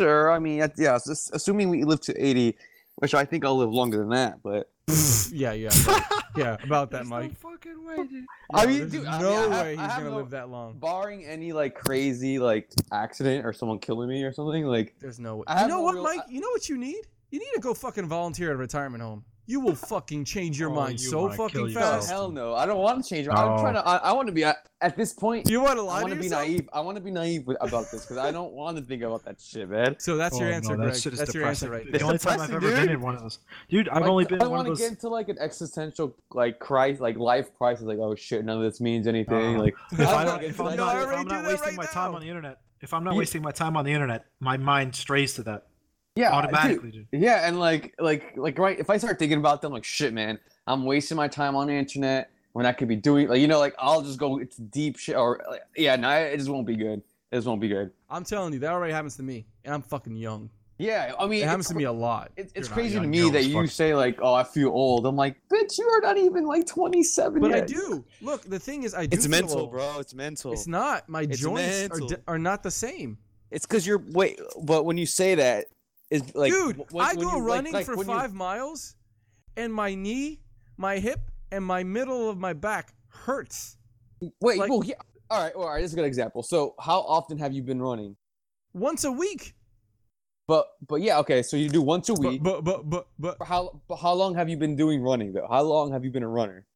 Sure. 0.00 0.30
I 0.30 0.38
mean, 0.38 0.58
yeah. 0.76 0.98
just 1.04 1.34
assuming 1.34 1.70
we 1.70 1.84
live 1.84 2.00
to 2.02 2.14
80, 2.24 2.56
which 2.96 3.14
I 3.14 3.24
think 3.24 3.44
I'll 3.44 3.56
live 3.58 3.70
longer 3.72 3.98
than 3.98 4.10
that, 4.10 4.42
but 4.42 4.70
yeah, 5.32 5.52
yeah, 5.52 5.70
right. 5.86 6.02
yeah. 6.36 6.56
About 6.62 6.90
that, 6.92 6.98
There's 6.98 7.08
Mike. 7.08 7.30
No 7.42 7.50
fucking 7.50 7.84
way, 7.84 7.96
dude. 8.06 8.24
I 8.54 8.62
Yeah, 8.62 8.66
mean, 8.68 8.78
there's 8.78 8.92
dude, 8.92 9.04
I 9.06 9.20
no 9.20 9.40
mean, 9.42 9.50
way 9.50 9.58
I 9.58 9.70
he's 9.70 9.78
have 9.80 9.98
gonna 9.98 10.10
no- 10.10 10.16
live 10.16 10.30
that 10.30 10.48
long. 10.48 10.78
barring 10.78 11.24
any 11.26 11.52
like 11.52 11.74
crazy 11.74 12.38
like 12.38 12.70
accident 12.92 13.44
or 13.44 13.52
someone 13.52 13.78
killing 13.80 14.08
me 14.08 14.22
or 14.22 14.32
something, 14.32 14.64
like 14.64 14.94
There's 15.00 15.18
no 15.20 15.36
way. 15.36 15.44
I 15.46 15.62
You 15.62 15.68
know 15.68 15.76
no 15.78 15.82
what, 15.82 15.94
real- 15.94 16.04
Mike? 16.04 16.20
I- 16.26 16.30
You 16.30 16.40
know 16.40 16.48
what 16.50 16.68
you 16.68 16.78
need? 16.78 17.02
You 17.30 17.38
need 17.40 17.50
to 17.56 17.60
go 17.60 17.74
fucking 17.74 18.06
volunteer 18.06 18.48
at 18.50 18.54
a 18.54 18.56
retirement 18.56 19.02
home. 19.02 19.24
You 19.50 19.60
will 19.60 19.74
fucking 19.74 20.26
change 20.26 20.60
your 20.60 20.68
Oh, 20.68 20.74
mind 20.74 21.00
you 21.00 21.08
so 21.08 21.30
fucking 21.30 21.48
kill 21.48 21.68
yourself. 21.68 21.94
fast. 22.00 22.10
hell 22.10 22.30
no. 22.30 22.54
I 22.54 22.66
don't 22.66 22.80
want 22.80 23.02
to 23.02 23.08
change. 23.08 23.26
I'm 23.28 23.34
Oh. 23.38 23.58
trying 23.62 23.72
to. 23.74 23.80
I, 23.88 23.96
I 23.96 24.12
want 24.12 24.26
to 24.28 24.32
be 24.32 24.44
at, 24.44 24.58
at 24.82 24.94
this 24.94 25.14
point. 25.14 25.48
You 25.48 25.62
want 25.62 25.76
to 25.78 25.82
lie 25.82 26.00
I 26.00 26.02
want 26.02 26.10
to 26.12 26.16
to 26.16 26.22
be 26.22 26.28
naive. 26.28 26.68
I 26.70 26.80
want 26.80 26.96
to 26.98 27.02
be 27.02 27.10
naive 27.10 27.46
with, 27.46 27.56
about 27.62 27.90
this 27.90 28.02
because 28.02 28.18
I 28.18 28.30
don't 28.30 28.52
want 28.52 28.76
to 28.76 28.82
think 28.84 29.02
about 29.02 29.24
that 29.24 29.40
shit, 29.40 29.70
man. 29.70 29.96
So 29.98 30.18
that's 30.18 30.38
your 30.38 30.50
Oh, 30.50 30.52
answer, 30.52 30.72
no, 30.76 30.82
Greg. 30.82 30.92
that 30.92 31.00
shit 31.00 31.14
is 31.14 31.18
That's 31.20 31.32
your 31.34 31.46
answer 31.46 31.64
depressing. 31.64 31.90
right 31.92 31.98
The 31.98 32.04
only 32.04 32.18
time 32.18 32.40
I've 32.40 32.50
depressing, 32.50 32.68
ever 32.76 32.80
been 32.86 32.94
in 32.94 33.00
one 33.00 33.14
of 33.14 33.22
those, 33.22 33.38
dude. 33.70 33.88
I've 33.88 34.02
Like, 34.02 34.10
only 34.10 34.26
I 34.26 34.28
been 34.28 34.38
don't 34.38 34.50
want 34.50 34.66
to 34.66 34.70
those. 34.72 34.80
get 34.80 34.90
into 34.90 35.08
like 35.08 35.30
an 35.30 35.38
existential 35.40 36.14
like 36.34 36.58
crisis, 36.58 37.00
like 37.00 37.16
life 37.16 37.48
crisis. 37.56 37.86
Like, 37.86 37.98
oh 38.00 38.14
shit, 38.14 38.44
none 38.44 38.58
of 38.58 38.62
this 38.64 38.82
means 38.82 39.06
anything. 39.06 39.56
Uh, 39.56 39.58
like, 39.62 39.74
If, 39.92 40.00
I 40.00 40.04
I 40.12 40.24
don't 40.26 40.40
don't, 40.42 40.44
if 40.50 40.60
I'm 40.60 40.66
that 40.66 40.76
No, 40.76 40.84
not, 40.84 40.94
I 40.96 41.00
if 41.00 41.08
I'm 41.20 41.26
not 41.26 41.44
wasting 41.46 41.68
right 41.68 41.76
my 41.78 41.84
now. 41.84 41.90
time 41.90 42.14
on 42.14 42.20
the 42.20 42.28
internet, 42.28 42.58
if 42.82 42.92
I'm 42.92 43.02
not 43.02 43.16
wasting 43.16 43.40
my 43.40 43.50
time 43.52 43.78
on 43.78 43.86
the 43.86 43.92
internet, 43.94 44.26
my 44.40 44.58
mind 44.58 44.94
strays 44.94 45.32
to 45.36 45.42
that 45.44 45.68
yeah, 46.18 46.32
automatically, 46.32 46.90
dude. 46.90 47.10
dude. 47.10 47.22
Yeah, 47.22 47.46
and 47.48 47.58
like, 47.60 47.94
like, 47.98 48.36
like, 48.36 48.58
right. 48.58 48.78
If 48.78 48.90
I 48.90 48.96
start 48.98 49.18
thinking 49.18 49.38
about 49.38 49.62
them, 49.62 49.72
like, 49.72 49.84
shit, 49.84 50.12
man, 50.12 50.38
I'm 50.66 50.84
wasting 50.84 51.16
my 51.16 51.28
time 51.28 51.54
on 51.56 51.66
the 51.68 51.72
internet 51.74 52.30
when 52.52 52.66
I 52.66 52.72
could 52.72 52.88
be 52.88 52.96
doing, 52.96 53.28
like, 53.28 53.40
you 53.40 53.46
know, 53.46 53.58
like, 53.58 53.74
I'll 53.78 54.02
just 54.02 54.18
go 54.18 54.38
into 54.38 54.62
deep 54.62 54.98
shit, 54.98 55.16
or 55.16 55.40
like, 55.50 55.62
yeah, 55.76 55.96
no, 55.96 56.10
it 56.10 56.36
just 56.36 56.50
won't 56.50 56.66
be 56.66 56.76
good. 56.76 57.02
It 57.30 57.36
just 57.36 57.46
won't 57.46 57.60
be 57.60 57.68
good. 57.68 57.90
I'm 58.10 58.24
telling 58.24 58.52
you, 58.52 58.58
that 58.60 58.72
already 58.72 58.92
happens 58.92 59.16
to 59.16 59.22
me, 59.22 59.46
and 59.64 59.72
I'm 59.74 59.82
fucking 59.82 60.16
young. 60.16 60.50
Yeah, 60.80 61.12
I 61.18 61.26
mean, 61.26 61.42
It 61.42 61.48
happens 61.48 61.66
to 61.68 61.74
me 61.74 61.84
a 61.84 61.92
lot. 61.92 62.30
It's, 62.36 62.52
it's 62.54 62.68
You're 62.68 62.70
not 62.70 62.74
crazy 62.74 63.00
to 63.00 63.06
me 63.06 63.30
that 63.30 63.44
you 63.46 63.66
say 63.66 63.96
like, 63.96 64.20
"Oh, 64.22 64.32
I 64.32 64.44
feel 64.44 64.68
old." 64.68 65.06
I'm 65.06 65.16
like, 65.16 65.36
"Bitch, 65.52 65.76
you 65.76 65.84
are 65.88 66.00
not 66.00 66.16
even 66.16 66.46
like 66.46 66.68
27 66.68 67.40
But 67.40 67.52
I 67.52 67.62
do. 67.62 68.04
Look, 68.22 68.42
the 68.42 68.60
thing 68.60 68.84
is, 68.84 68.94
I 68.94 69.06
do. 69.06 69.14
It's 69.16 69.26
feel 69.26 69.30
mental, 69.32 69.58
old. 69.58 69.72
bro. 69.72 69.98
It's 69.98 70.14
mental. 70.14 70.52
It's 70.52 70.68
not. 70.68 71.08
My 71.08 71.22
It's 71.22 71.40
joints 71.40 71.86
are, 71.86 71.88
mental. 71.98 72.08
di- 72.10 72.22
are 72.28 72.38
not 72.38 72.62
the 72.62 72.70
same. 72.70 73.18
It's 73.50 73.66
because 73.66 73.88
you're 73.88 74.02
wait. 74.12 74.38
But 74.62 74.84
when 74.84 74.96
you 74.96 75.06
say 75.06 75.34
that, 75.34 75.66
is 76.10 76.34
like 76.34 76.52
Dude, 76.52 76.84
when- 76.90 77.04
I 77.04 77.14
go 77.14 77.36
you, 77.36 77.42
running 77.42 77.72
like 77.72 77.86
for 77.86 77.96
when 77.96 78.08
you- 78.08 78.14
five 78.14 78.34
miles, 78.34 78.96
and 79.56 79.72
my 79.72 79.94
knee, 79.94 80.40
my 80.76 80.98
hip, 80.98 81.30
and 81.50 81.64
my 81.64 81.82
middle 81.84 82.28
of 82.30 82.38
my 82.38 82.52
back 82.52 82.94
hurts 83.08 83.76
Wait, 84.40 84.58
like- 84.58 84.70
well, 84.70 84.84
yeah. 84.84 84.94
All 85.30 85.42
right, 85.42 85.54
all 85.54 85.68
right. 85.68 85.82
This 85.82 85.90
is 85.90 85.92
a 85.92 85.96
good 85.96 86.06
example. 86.06 86.42
So, 86.42 86.74
how 86.80 87.00
often 87.00 87.36
have 87.38 87.52
you 87.52 87.62
been 87.62 87.80
running? 87.82 88.16
once 88.74 89.04
a 89.04 89.10
week. 89.12 89.54
But, 90.46 90.66
but 90.86 90.96
yeah, 91.02 91.18
okay. 91.18 91.42
So 91.42 91.56
you 91.56 91.68
do 91.68 91.82
once 91.82 92.08
a 92.08 92.14
week. 92.14 92.42
but 92.42 92.62
but 92.62 92.88
but, 92.88 93.08
but 93.18 93.36
For 93.38 93.44
how, 93.44 93.82
but 93.88 93.96
how 93.96 94.14
long 94.14 94.34
have 94.36 94.48
you 94.48 94.56
been 94.56 94.76
doing 94.76 95.02
running 95.02 95.32
though? 95.32 95.46
How 95.48 95.62
long 95.62 95.92
have 95.92 96.04
you 96.04 96.10
been 96.10 96.22
a 96.22 96.28
runner? 96.28 96.66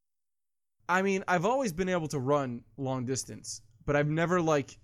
I 0.88 1.00
mean, 1.02 1.22
I've 1.28 1.46
always 1.46 1.72
been 1.72 1.88
able 1.88 2.08
to 2.08 2.18
run 2.18 2.62
long 2.76 3.04
distance, 3.06 3.62
but 3.86 3.94
I've 3.96 4.08
never 4.08 4.42
like, 4.42 4.78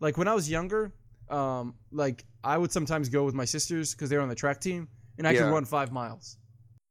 like 0.00 0.18
when 0.18 0.28
I 0.28 0.34
was 0.34 0.50
younger, 0.50 0.92
um, 1.30 1.74
like 1.92 2.24
I 2.42 2.58
would 2.58 2.72
sometimes 2.72 3.08
go 3.08 3.24
with 3.24 3.34
my 3.34 3.44
sisters 3.44 3.94
because 3.94 4.10
they're 4.10 4.20
on 4.20 4.28
the 4.28 4.34
track 4.34 4.60
team, 4.60 4.88
and 5.18 5.26
I 5.26 5.32
Yeah. 5.32 5.42
could 5.42 5.52
run 5.52 5.64
five 5.64 5.92
miles. 5.92 6.38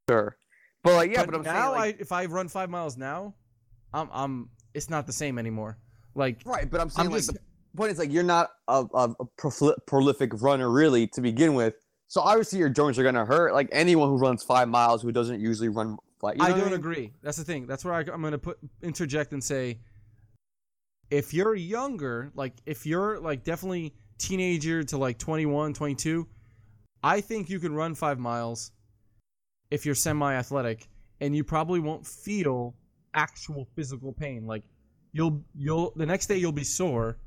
Sure. 0.09 0.35
But 0.83 0.95
like, 0.95 1.11
yeah, 1.11 1.25
but, 1.25 1.31
but, 1.31 1.35
I'm 1.37 1.43
now, 1.43 1.71
saying 1.71 1.71
like, 1.71 1.95
I 1.95 2.01
if 2.01 2.11
I 2.11 2.25
run 2.25 2.47
five 2.47 2.69
miles 2.69 2.97
now, 2.97 3.35
I'm 3.93 4.09
I'm 4.11 4.49
it's 4.73 4.89
not 4.89 5.05
the 5.07 5.13
same 5.13 5.37
anymore. 5.37 5.77
Like 6.15 6.41
right. 6.45 6.69
But 6.69 6.81
I'm 6.81 6.89
saying 6.89 7.09
like 7.09 7.19
just- 7.19 7.33
the 7.33 7.77
point 7.77 7.91
is 7.91 7.99
like 7.99 8.11
you're 8.11 8.23
not 8.23 8.49
a, 8.67 8.85
a, 8.93 9.09
a 9.19 9.25
proli- 9.39 9.77
prolific 9.87 10.41
runner 10.41 10.69
really 10.69 11.07
to 11.07 11.21
begin 11.21 11.53
with. 11.55 11.75
So 12.07 12.21
obviously 12.21 12.59
your 12.59 12.69
joints 12.69 12.99
are 12.99 13.03
gonna 13.03 13.25
hurt. 13.25 13.53
Like 13.53 13.69
anyone 13.71 14.09
who 14.09 14.17
runs 14.17 14.43
five 14.43 14.67
miles 14.67 15.01
who 15.01 15.11
doesn't 15.11 15.39
usually 15.39 15.69
run 15.69 15.97
like 16.21 16.37
you 16.37 16.43
know 16.43 16.45
I 16.45 16.49
don't 16.51 16.65
mean? 16.65 16.73
agree. 16.73 17.13
That's 17.21 17.37
the 17.37 17.43
thing. 17.43 17.65
That's 17.67 17.83
where 17.83 17.93
I, 17.93 17.99
I'm 17.99 18.21
going 18.21 18.31
to 18.31 18.37
put 18.37 18.57
interject 18.81 19.33
and 19.33 19.43
say, 19.43 19.79
if 21.09 21.33
you're 21.33 21.53
younger, 21.55 22.31
like 22.33 22.53
if 22.65 22.85
you're 22.85 23.19
like 23.19 23.43
definitely 23.43 23.93
teenager 24.17 24.83
to 24.83 24.97
like 24.97 25.17
21, 25.17 25.73
22, 25.73 26.27
I 27.03 27.21
think 27.21 27.49
you 27.49 27.59
can 27.59 27.73
run 27.73 27.95
five 27.95 28.19
miles 28.19 28.71
if 29.71 29.85
you're 29.85 29.95
semi-athletic, 29.95 30.87
and 31.21 31.35
you 31.35 31.43
probably 31.43 31.79
won't 31.79 32.05
feel 32.05 32.75
actual 33.13 33.67
physical 33.75 34.13
pain. 34.13 34.45
Like 34.45 34.63
you'll 35.11 35.43
you'll 35.55 35.93
the 35.95 36.05
next 36.05 36.27
day 36.27 36.37
you'll 36.37 36.51
be 36.51 36.63
sore, 36.63 37.17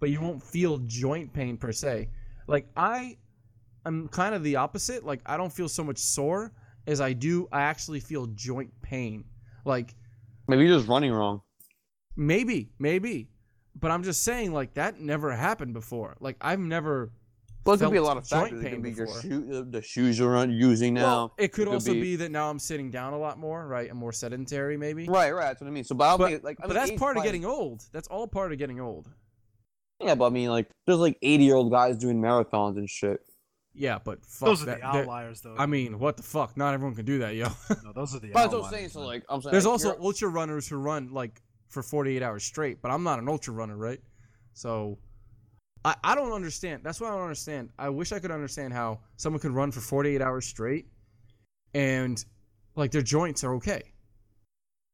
but 0.00 0.10
you 0.10 0.20
won't 0.20 0.42
feel 0.42 0.78
joint 0.86 1.32
pain 1.32 1.56
per 1.56 1.72
se. 1.72 2.08
Like 2.46 2.68
I, 2.76 3.16
I'm 3.84 4.08
kind 4.08 4.34
of 4.34 4.42
the 4.42 4.56
opposite. 4.56 5.04
Like 5.04 5.20
I 5.26 5.36
don't 5.36 5.52
feel 5.52 5.68
so 5.68 5.82
much 5.84 5.98
sore 5.98 6.52
as 6.86 7.00
I 7.00 7.12
do. 7.12 7.48
I 7.52 7.62
actually 7.62 8.00
feel 8.00 8.26
joint 8.28 8.70
pain. 8.82 9.24
Like 9.64 9.94
Maybe 10.46 10.66
you're 10.66 10.76
just 10.76 10.88
running 10.88 11.12
wrong. 11.12 11.40
maybe, 12.16 12.70
maybe, 12.78 13.30
but 13.78 13.90
I'm 13.90 14.02
just 14.02 14.22
saying 14.22 14.52
like 14.52 14.74
that 14.74 15.00
never 15.00 15.32
happened 15.32 15.72
before. 15.74 16.16
Like 16.20 16.36
I've 16.40 16.60
never. 16.60 17.10
Well, 17.64 17.76
it 17.76 17.78
could 17.78 17.92
be 17.92 17.96
a 17.96 18.02
lot 18.02 18.18
of 18.18 18.28
joint 18.28 18.50
factors. 18.50 18.60
It 18.60 18.64
pain 18.64 18.72
could 18.74 18.82
be 18.82 18.90
your 18.90 19.06
before. 19.06 19.22
shoe, 19.22 19.48
uh, 19.66 19.70
the 19.70 19.80
shoes 19.80 20.18
you're 20.18 20.36
on, 20.36 20.50
using 20.50 20.92
now. 20.92 21.02
Well, 21.02 21.34
it 21.38 21.52
could 21.52 21.62
It 21.62 21.64
could 21.64 21.68
also 21.68 21.92
be- 21.94 22.00
be... 22.02 22.16
that 22.16 22.30
now 22.30 22.50
I'm 22.50 22.58
sitting 22.58 22.90
down 22.90 23.14
a 23.14 23.18
lot 23.18 23.38
more, 23.38 23.66
right? 23.66 23.90
I'm 23.90 23.96
more 23.96 24.12
sedentary, 24.12 24.76
maybe. 24.76 25.06
Right, 25.08 25.30
right. 25.32 25.44
That's 25.46 25.62
what 25.62 25.68
I 25.68 25.70
mean. 25.70 25.84
So, 25.84 25.94
but 25.94 26.04
I 26.04 26.08
don't 26.10 26.18
But, 26.18 26.30
think, 26.30 26.44
like, 26.44 26.58
I 26.60 26.66
but 26.66 26.76
mean, 26.76 26.86
that's 26.86 27.00
part 27.00 27.16
of 27.16 27.22
plays- 27.22 27.28
getting 27.32 27.46
old. 27.46 27.84
That's 27.90 28.06
all 28.08 28.28
part 28.28 28.52
of 28.52 28.58
getting 28.58 28.80
old. 28.80 29.08
Yeah, 29.98 30.14
but 30.14 30.26
I 30.26 30.28
mean, 30.28 30.50
like, 30.50 30.68
there's 30.86 30.98
like 30.98 31.16
80 31.22 31.44
year 31.44 31.54
old 31.54 31.70
guys 31.72 31.96
doing 31.96 32.20
marathons 32.20 32.76
and 32.76 32.88
shit. 32.90 33.20
Yeah, 33.72 33.98
but 34.04 34.22
fuck 34.26 34.46
Those 34.50 34.62
are 34.64 34.66
that. 34.66 34.80
the 34.80 34.86
outliers, 34.86 35.40
though. 35.40 35.54
I 35.58 35.64
mean, 35.64 35.98
what 35.98 36.18
the 36.18 36.22
fuck? 36.22 36.58
Not 36.58 36.74
everyone 36.74 36.94
can 36.94 37.06
do 37.06 37.20
that, 37.20 37.34
yo. 37.34 37.48
no, 37.82 37.92
those 37.94 38.14
are 38.14 38.18
the 38.20 38.30
But 38.30 38.40
outliers. 38.44 38.60
what 38.62 38.66
I'm 38.66 38.72
saying. 38.74 38.88
So, 38.90 39.00
like, 39.00 39.24
I'm 39.30 39.40
saying 39.40 39.52
There's 39.52 39.64
like, 39.64 39.72
also 39.72 39.88
you're- 39.94 40.04
ultra 40.04 40.28
runners 40.28 40.68
who 40.68 40.76
run 40.76 41.08
like 41.14 41.40
for 41.68 41.82
48 41.82 42.22
hours 42.22 42.44
straight, 42.44 42.80
but 42.82 42.90
I'm 42.90 43.02
not 43.02 43.18
an 43.18 43.28
ultra 43.28 43.52
runner, 43.52 43.76
right? 43.76 44.00
So 44.52 44.98
I, 45.84 45.94
I 46.04 46.14
don't 46.14 46.32
understand. 46.32 46.82
That's 46.84 47.00
what 47.00 47.08
I 47.10 47.14
don't 47.14 47.22
understand. 47.22 47.70
I 47.78 47.88
wish 47.88 48.12
I 48.12 48.18
could 48.18 48.30
understand 48.30 48.72
how 48.72 49.00
someone 49.16 49.40
could 49.40 49.50
run 49.52 49.70
for 49.72 49.80
48 49.80 50.22
hours 50.22 50.46
straight 50.46 50.86
and 51.74 52.24
like 52.76 52.90
their 52.90 53.02
joints 53.02 53.44
are 53.44 53.54
okay. 53.56 53.82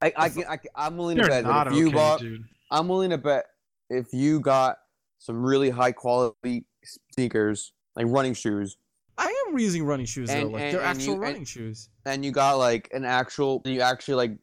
I, 0.03 0.13
I 0.17 0.29
can, 0.31 0.45
I 0.49 0.57
can, 0.57 0.71
I'm 0.75 0.97
willing 0.97 1.17
to 1.19 1.23
They're 1.23 1.31
bet 1.31 1.45
not 1.45 1.65
that 1.65 1.73
if 1.73 1.79
you 1.79 1.87
okay, 1.89 1.95
bought, 1.95 2.21
dude. 2.21 2.43
I'm 2.71 2.89
willing 2.89 3.11
to 3.11 3.19
bet 3.19 3.45
if 3.91 4.13
you 4.13 4.41
got 4.41 4.79
some 5.19 5.43
really 5.45 5.69
high 5.69 5.93
quality 5.93 6.65
sneakers, 7.13 7.73
like 7.97 8.07
running 8.09 8.33
shoes, 8.33 8.79
I 9.19 9.31
am 9.49 9.59
using 9.59 9.85
running 9.85 10.07
shoes 10.07 10.31
though. 10.31 10.47
Like 10.47 10.63
and- 10.63 10.75
they're 10.75 10.81
and 10.81 10.97
actual 10.99 11.15
you- 11.17 11.21
running 11.21 11.37
and- 11.39 11.49
shoes. 11.49 11.91
and 12.07 12.25
you 12.25 12.33
got 12.33 12.55
like 12.55 12.89
an 12.95 13.05
actual, 13.05 13.61
you 13.67 13.83
actually 13.83 14.15
like, 14.15 14.39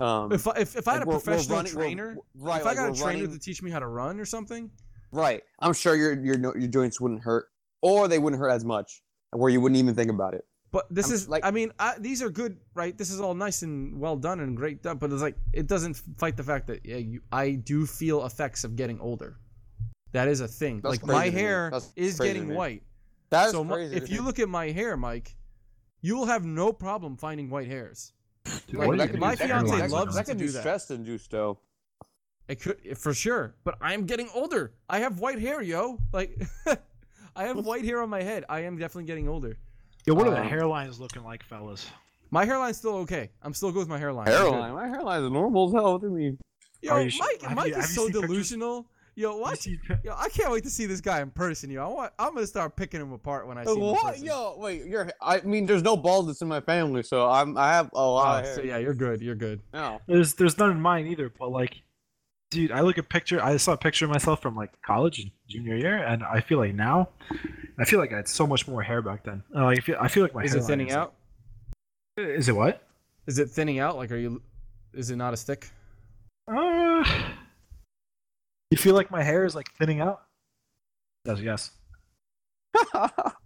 um, 0.00 0.32
If 0.32 0.46
I, 0.48 0.52
if, 0.58 0.76
if 0.76 0.88
I 0.88 0.94
had 0.94 1.02
a 1.02 1.06
professional 1.06 1.56
running- 1.58 1.72
trainer, 1.72 2.16
right? 2.34 2.60
if 2.60 2.66
I 2.66 2.74
got 2.74 2.90
a 2.90 2.94
trainer 2.94 3.22
running- 3.24 3.30
to 3.32 3.38
teach 3.38 3.62
me 3.62 3.70
how 3.70 3.78
to 3.78 3.86
run 3.86 4.18
or 4.20 4.24
something, 4.24 4.70
right, 5.12 5.42
I'm 5.60 5.72
sure 5.72 5.94
your 5.94 6.12
your 6.24 6.36
your 6.58 6.68
joints 6.68 7.00
wouldn't 7.00 7.22
hurt, 7.22 7.46
or 7.82 8.08
they 8.08 8.18
wouldn't 8.18 8.40
hurt 8.40 8.50
as 8.50 8.64
much, 8.64 9.02
where 9.30 9.50
you 9.50 9.60
wouldn't 9.60 9.78
even 9.78 9.94
think 9.94 10.10
about 10.10 10.34
it. 10.34 10.44
But 10.72 10.86
this 10.92 11.08
I'm 11.08 11.14
is 11.14 11.28
like- 11.28 11.44
I 11.44 11.52
mean, 11.52 11.70
I, 11.78 11.94
these 11.98 12.20
are 12.20 12.30
good, 12.30 12.58
right? 12.74 12.98
This 12.98 13.10
is 13.10 13.20
all 13.20 13.34
nice 13.34 13.62
and 13.62 14.00
well 14.00 14.16
done 14.16 14.40
and 14.40 14.56
great 14.56 14.82
done, 14.82 14.98
but 14.98 15.12
it's 15.12 15.22
like 15.22 15.36
it 15.52 15.68
doesn't 15.68 15.94
fight 16.18 16.36
the 16.36 16.42
fact 16.42 16.66
that 16.66 16.84
yeah, 16.84 16.96
you, 16.96 17.20
I 17.30 17.52
do 17.52 17.86
feel 17.86 18.26
effects 18.26 18.64
of 18.64 18.74
getting 18.74 18.98
older. 19.00 19.38
That 20.10 20.26
is 20.26 20.40
a 20.40 20.48
thing. 20.48 20.80
Like 20.82 21.04
my 21.06 21.28
hair 21.28 21.70
is 21.96 22.16
crazy 22.16 22.34
getting 22.34 22.54
white. 22.54 22.82
That's 23.30 23.52
so 23.52 23.62
my- 23.62 23.78
if 23.80 24.10
you 24.10 24.22
look 24.22 24.40
at 24.40 24.48
my 24.48 24.70
hair, 24.70 24.96
Mike, 24.96 25.36
you 26.02 26.16
will 26.16 26.26
have 26.26 26.44
no 26.44 26.72
problem 26.72 27.16
finding 27.16 27.48
white 27.50 27.68
hairs. 27.68 28.12
Dude, 28.44 28.78
Like, 28.78 28.90
that 28.90 28.92
you 28.96 28.98
could- 29.08 29.12
do 29.14 29.18
my 29.20 29.36
fiance 29.36 29.70
hairlines 29.72 29.78
that, 29.78 29.90
loves 29.90 30.14
now? 30.14 30.20
that 30.20 30.26
to 30.26 30.32
could 30.32 30.38
do 30.38 30.46
be 30.46 30.50
that. 30.52 30.60
stress 30.60 30.90
induced 30.90 31.30
though. 31.30 31.58
It 32.48 32.60
could 32.60 32.98
for 32.98 33.14
sure, 33.14 33.54
but 33.64 33.76
I 33.80 33.94
am 33.94 34.04
getting 34.04 34.28
older. 34.34 34.72
I 34.88 34.98
have 34.98 35.18
white 35.18 35.38
hair, 35.40 35.62
yo. 35.62 35.98
Like 36.12 36.42
I 37.36 37.44
have 37.44 37.64
white 37.64 37.84
hair 37.84 38.02
on 38.02 38.10
my 38.10 38.22
head. 38.22 38.44
I 38.48 38.60
am 38.60 38.76
definitely 38.76 39.04
getting 39.04 39.28
older. 39.28 39.56
Yo, 40.06 40.12
what 40.14 40.26
are 40.26 40.30
the 40.30 40.40
Um, 40.42 40.48
hairlines 40.48 40.98
looking 41.00 41.24
like, 41.24 41.42
fellas? 41.42 41.86
My 42.30 42.44
hairline's 42.44 42.76
still 42.76 42.96
okay. 42.96 43.30
I'm 43.42 43.54
still 43.54 43.70
good 43.72 43.78
with 43.80 43.88
my 43.88 43.98
hairline. 43.98 44.26
Hairline, 44.26 44.74
my 44.74 44.88
hairline 44.88 45.22
is 45.24 45.30
normal 45.30 45.68
as 45.68 45.72
hell. 45.74 45.92
What 45.92 46.02
do 46.02 46.08
you 46.08 46.12
mean? 46.12 46.38
Yo, 46.82 46.92
Are 46.92 47.02
you 47.02 47.08
sure? 47.10 47.24
Mike, 47.26 47.42
Have 47.42 47.56
Mike 47.56 47.68
you- 47.72 47.76
is 47.78 47.94
so 47.94 48.08
delusional. 48.10 48.82
pictures? 48.82 48.93
Delusional. 49.16 49.32
Yo, 49.32 49.36
You 49.36 49.40
what? 49.42 49.58
see- 49.58 49.78
Yo, 50.04 50.14
I 50.16 50.28
can't 50.28 50.50
wait 50.52 50.64
to 50.64 50.70
see 50.70 50.86
this 50.86 51.00
guy 51.00 51.20
in 51.20 51.30
person. 51.30 51.70
Yo, 51.70 51.84
I 51.84 51.88
want, 51.88 52.12
I'm 52.18 52.34
gonna 52.34 52.46
start 52.46 52.76
picking 52.76 53.00
him 53.00 53.12
apart 53.12 53.46
when 53.46 53.58
I 53.58 53.64
see 53.64 53.72
him 53.72 53.80
What? 53.80 54.02
person. 54.12 54.24
Yo, 54.26 54.56
wait, 54.58 54.84
you're. 54.86 55.08
I 55.22 55.40
mean, 55.40 55.66
there's 55.66 55.82
no 55.82 55.96
baldness 55.96 56.42
in 56.42 56.48
my 56.48 56.60
family, 56.60 57.02
so 57.02 57.28
I'm. 57.30 57.56
I 57.56 57.68
have 57.72 57.90
a 57.92 58.02
lot 58.02 58.36
Oh, 58.36 58.38
of 58.40 58.44
hair. 58.44 58.54
so 58.56 58.62
yeah, 58.62 58.78
you're 58.78 58.94
good. 58.94 59.20
You're 59.22 59.34
good. 59.34 59.60
No. 59.72 60.00
There's 60.06 60.34
there's 60.34 60.58
none 60.58 60.70
in 60.70 60.80
mine 60.80 61.06
either, 61.06 61.32
but 61.38 61.50
like, 61.50 61.82
dude, 62.50 62.72
I 62.72 62.80
look 62.80 62.98
at 62.98 63.08
picture. 63.08 63.42
I 63.42 63.56
saw 63.56 63.72
a 63.72 63.76
picture 63.76 64.04
of 64.04 64.10
myself 64.10 64.40
from 64.42 64.56
like 64.56 64.70
college 64.82 65.18
and 65.20 65.30
junior 65.48 65.76
year, 65.76 65.96
and 65.98 66.22
I 66.24 66.40
feel 66.40 66.58
like 66.58 66.74
now, 66.74 67.08
I 67.78 67.84
feel 67.84 67.98
like 68.00 68.12
I 68.12 68.16
had 68.16 68.28
so 68.28 68.46
much 68.46 68.66
more 68.68 68.82
hair 68.82 69.02
back 69.02 69.24
then. 69.24 69.42
Uh, 69.54 69.66
I 69.66 69.76
feel 69.76 69.96
I 70.00 70.08
feel 70.08 70.22
like 70.22 70.34
my 70.34 70.40
hair 70.42 70.46
Is 70.48 70.54
it 70.56 70.62
thinning 70.66 70.88
is, 70.88 70.94
out? 70.94 71.14
Like, 72.16 72.26
is 72.28 72.48
it 72.48 72.56
what? 72.56 72.82
Is 73.26 73.38
it 73.38 73.48
thinning 73.50 73.78
out? 73.78 73.96
Like, 73.96 74.10
are 74.12 74.16
you? 74.16 74.42
Is 74.92 75.10
it 75.10 75.16
not 75.16 75.34
a 75.34 75.36
stick? 75.36 75.70
Uh, 76.46 77.02
you 78.74 78.82
feel 78.82 78.94
like 78.94 79.10
my 79.10 79.22
hair 79.22 79.44
is 79.44 79.54
like 79.54 79.72
thinning 79.78 80.00
out? 80.00 80.22
Does 81.24 81.40
yes. 81.40 81.70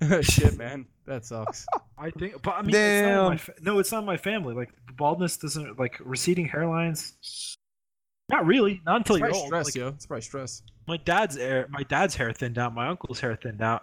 Shit, 0.23 0.57
man, 0.57 0.87
that 1.07 1.25
sucks. 1.25 1.67
I 1.99 2.11
think, 2.11 2.41
but 2.43 2.55
I 2.55 2.63
mean, 2.63 2.75
it's 2.75 3.03
not 3.03 3.11
in 3.11 3.17
my 3.25 3.29
Damn. 3.31 3.39
fa- 3.39 3.53
no, 3.61 3.79
it's 3.79 3.93
not 3.93 4.05
my 4.05 4.17
family. 4.17 4.55
Like 4.55 4.71
baldness 4.97 5.37
doesn't 5.37 5.79
like 5.79 5.99
receding 6.05 6.49
hairlines. 6.49 7.13
Not 8.31 8.47
really. 8.47 8.81
Not 8.87 8.97
until 8.99 9.17
It's 9.17 9.21
you're 9.21 9.29
probably 9.29 9.41
old. 9.41 9.47
stress, 9.49 9.67
Like, 9.67 9.75
yo. 9.75 9.89
It's 9.89 10.07
probably 10.07 10.23
stress. 10.23 10.63
my 10.87 10.97
dad's 10.99 11.37
hair, 11.37 11.67
my 11.71 11.83
dad's 11.85 12.15
hair 12.15 12.33
thinned 12.33 12.59
out. 12.59 12.75
My 12.75 12.89
uncle's 12.89 13.21
hair 13.21 13.37
thinned 13.37 13.63
out. 13.63 13.83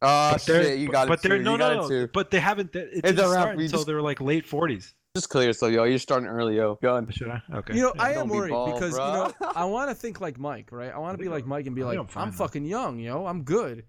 Oh 0.00 0.32
But 0.32 0.42
they're- 0.46 0.62
shit, 0.64 0.78
you 0.78 0.86
but- 0.86 0.92
got 0.92 1.06
it 1.06 1.08
but 1.10 1.22
they're 1.22 1.38
too. 1.38 1.42
no, 1.44 1.52
you 1.52 1.58
no, 1.58 1.68
got 1.68 1.76
no. 1.76 1.84
it 1.84 1.88
too. 1.88 2.10
But 2.12 2.30
they 2.30 2.40
haven't. 2.40 2.74
It 2.74 2.88
It's 2.92 3.02
didn't 3.02 3.18
a 3.24 3.28
start 3.30 3.56
We 3.56 3.64
until 3.64 3.78
just- 3.80 3.86
they 3.86 3.94
were 3.94 4.02
like 4.02 4.20
late 4.20 4.46
forties. 4.46 4.94
Just 5.14 5.30
clear 5.30 5.46
yourself, 5.46 5.72
yo. 5.72 5.84
You're 5.84 5.98
starting 5.98 6.28
early, 6.28 6.56
yo. 6.56 6.78
Gun. 6.82 7.10
Should 7.10 7.28
I? 7.28 7.42
Okay. 7.54 7.74
You 7.74 7.82
know, 7.82 7.92
Yeah. 7.96 8.02
I 8.02 8.12
don't 8.12 8.22
am 8.22 8.28
be 8.28 8.34
worried 8.34 8.50
bald, 8.50 8.74
because 8.74 8.92
you 8.92 8.98
know 8.98 9.32
I 9.56 9.64
want 9.64 9.90
to 9.90 9.94
think 9.94 10.20
like 10.20 10.38
Mike, 10.38 10.70
right? 10.70 10.92
I 10.92 10.98
want 10.98 11.16
to 11.18 11.22
be 11.22 11.28
like 11.28 11.46
Mike 11.46 11.66
and 11.66 11.74
be 11.74 11.82
I 11.82 11.86
like, 11.86 11.94
I'm 11.96 12.02
I'm, 12.02 12.06
fine, 12.08 12.30
though. 12.30 12.36
fucking 12.36 12.64
young, 12.64 12.98
yo. 12.98 13.26
I'm 13.26 13.42
good. 13.42 13.84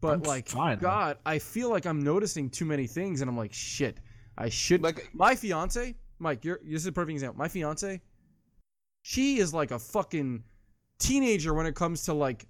But 0.00 0.14
I'm 0.14 0.22
like, 0.22 0.48
fine, 0.48 0.78
though. 0.78 0.82
God, 0.88 1.18
I 1.24 1.38
feel 1.38 1.70
like 1.70 1.86
I'm 1.86 2.00
noticing 2.02 2.50
too 2.50 2.64
many 2.66 2.86
things, 2.86 3.20
and 3.22 3.30
I'm 3.30 3.36
like, 3.36 3.52
shit. 3.52 3.98
I 4.36 4.50
should. 4.50 4.82
Like, 4.82 5.08
my 5.14 5.34
fiance, 5.34 5.94
Mike, 6.18 6.44
you're 6.44 6.60
this 6.62 6.82
is 6.82 6.86
a 6.86 6.92
perfect 6.92 7.12
example. 7.14 7.38
My 7.38 7.48
fiance, 7.48 8.02
she 9.02 9.38
is 9.38 9.54
like 9.54 9.70
a 9.70 9.78
fucking 9.78 10.42
teenager 10.98 11.54
when 11.54 11.64
it 11.66 11.74
comes 11.74 12.04
to 12.04 12.12
like 12.12 12.46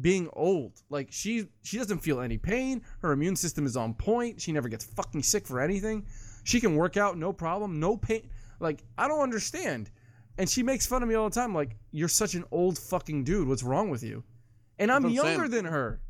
being 0.00 0.28
old. 0.32 0.82
Like 0.90 1.08
she 1.12 1.46
she 1.62 1.78
doesn't 1.78 1.98
feel 2.00 2.20
any 2.20 2.38
pain. 2.38 2.82
Her 3.00 3.12
immune 3.12 3.36
system 3.36 3.64
is 3.66 3.76
on 3.76 3.94
point. 3.94 4.40
She 4.40 4.50
never 4.50 4.68
gets 4.68 4.84
fucking 4.84 5.22
sick 5.22 5.46
for 5.46 5.60
anything. 5.60 6.06
She 6.44 6.60
can 6.60 6.76
work 6.76 6.96
out 6.96 7.18
no 7.18 7.32
problem, 7.32 7.80
no 7.80 7.96
pain. 7.96 8.28
Like 8.60 8.84
I 8.96 9.08
don't 9.08 9.20
understand. 9.20 9.90
And 10.38 10.48
she 10.48 10.62
makes 10.62 10.86
fun 10.86 11.02
of 11.02 11.08
me 11.08 11.14
all 11.14 11.28
the 11.28 11.34
time 11.34 11.54
like 11.54 11.76
you're 11.92 12.08
such 12.08 12.34
an 12.34 12.44
old 12.50 12.78
fucking 12.78 13.24
dude. 13.24 13.48
What's 13.48 13.62
wrong 13.62 13.90
with 13.90 14.02
you? 14.02 14.22
And 14.78 14.90
I'm 14.90 15.04
I'm 15.06 15.10
younger 15.12 15.42
saying. 15.42 15.50
than 15.50 15.64
her. 15.66 16.00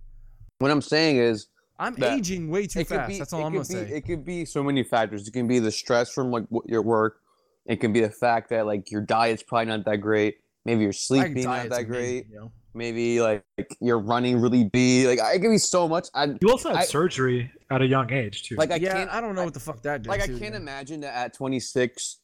what 0.59 0.71
I'm 0.71 0.81
saying 0.83 1.17
is, 1.19 1.49
I'm 1.79 2.01
aging 2.03 2.49
way 2.49 2.67
too 2.67 2.85
fast. 2.85 3.09
be. 3.09 3.19
That's 3.19 3.33
all 3.33 3.41
it 3.41 3.45
I'm 3.47 3.53
could 3.53 3.69
gonna 3.69 3.85
be, 3.85 3.91
say. 3.91 3.97
It 3.97 4.01
could 4.07 4.25
be 4.25 4.45
so 4.45 4.63
many 4.63 4.83
factors. 4.83 5.27
It 5.29 5.33
can 5.33 5.47
be 5.49 5.59
the 5.59 5.71
stress 5.73 6.11
from 6.13 6.31
like 6.31 6.45
what- 6.49 6.69
your 6.69 6.83
work. 6.83 7.21
It 7.67 7.77
can 7.81 7.93
be 7.93 8.01
the 8.01 8.11
fact 8.11 8.51
that 8.51 8.65
like 8.67 8.91
your 8.91 9.01
diet's 9.01 9.43
probably 9.43 9.67
not 9.67 9.85
that 9.85 9.97
great. 9.99 10.37
Maybe 10.65 10.83
your 10.83 10.93
sleep 10.93 11.23
My 11.23 11.29
being 11.29 11.47
not 11.47 11.57
diet's 11.69 11.77
that 11.77 11.85
amazing, 11.87 11.93
great. 11.93 12.27
yo. 12.33 12.53
Maybe 12.75 13.21
like, 13.21 13.45
like 13.57 13.77
you're 13.81 13.99
running 14.01 14.41
really 14.41 14.65
big. 14.65 15.07
Like 15.07 15.21
I 15.21 15.39
give 15.39 15.53
you 15.53 15.59
so 15.59 15.87
much. 15.89 16.09
I 16.15 16.25
You 16.41 16.51
also 16.51 16.71
had 16.71 16.79
I- 16.79 16.85
surgery 16.85 17.51
at 17.71 17.81
a 17.81 17.87
young 17.87 18.13
age 18.13 18.43
too. 18.43 18.57
like 18.57 18.71
I 18.73 18.77
yeah, 18.77 18.93
can't. 18.95 19.11
I 19.11 19.21
don't 19.21 19.35
know 19.35 19.45
what 19.45 19.55
the 19.55 19.61
fuck 19.61 19.81
that 19.83 20.03
did. 20.03 20.09
like 20.09 20.21
I 20.23 20.27
can't 20.27 20.41
man. 20.41 20.55
imagine 20.57 21.01
that 21.01 21.15
at 21.15 21.35
26 21.35 22.19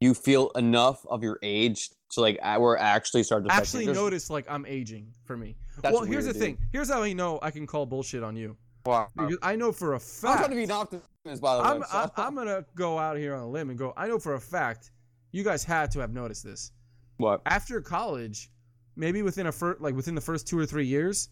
you 0.00 0.14
feel 0.14 0.50
enough 0.56 1.06
of 1.06 1.22
your 1.22 1.38
age 1.42 1.90
to 2.10 2.20
like 2.20 2.38
a- 2.42 2.58
where 2.58 2.76
actually 2.76 3.22
start 3.22 3.44
to 3.46 3.52
actually 3.52 3.84
There's- 3.86 3.96
notice 3.96 4.28
like 4.30 4.44
I'm 4.50 4.66
aging 4.66 5.06
for 5.24 5.36
me. 5.36 5.56
That's 5.80 5.94
well, 5.94 6.02
here's 6.04 6.26
the 6.26 6.32
dude. 6.32 6.42
thing. 6.42 6.58
Here's 6.72 6.90
how 6.90 7.02
I 7.02 7.12
know 7.12 7.38
I 7.40 7.50
can 7.50 7.66
call 7.66 7.86
bullshit 7.86 8.22
on 8.22 8.36
you. 8.36 8.56
Wow. 8.84 9.08
Because 9.16 9.38
I 9.42 9.54
know 9.54 9.70
for 9.70 9.92
a 9.92 9.96
I'm 9.96 10.00
fact. 10.00 10.38
trying 10.38 10.50
to 10.50 10.56
be 10.56 10.64
an 10.64 10.70
optimist, 10.72 11.40
by 11.40 11.56
the 11.56 11.62
way. 11.62 11.68
I'm, 11.68 11.82
so- 11.84 12.10
I, 12.16 12.26
I'm 12.26 12.34
gonna 12.34 12.64
go 12.74 12.98
out 12.98 13.16
here 13.16 13.34
on 13.36 13.42
a 13.42 13.48
limb 13.48 13.70
and 13.70 13.78
go. 13.78 13.92
I 13.96 14.08
know 14.08 14.18
for 14.18 14.34
a 14.34 14.40
fact 14.40 14.90
you 15.30 15.44
guys 15.44 15.62
had 15.62 15.90
to 15.92 16.00
have 16.00 16.12
noticed 16.12 16.42
this 16.44 16.72
what? 17.18 17.40
after 17.46 17.80
college, 17.80 18.50
maybe 18.96 19.22
within 19.22 19.46
a 19.46 19.52
first, 19.52 19.80
like 19.80 19.94
within 19.94 20.14
the 20.14 20.20
first 20.20 20.46
two 20.46 20.58
or 20.58 20.66
three 20.66 20.86
years. 20.86 21.28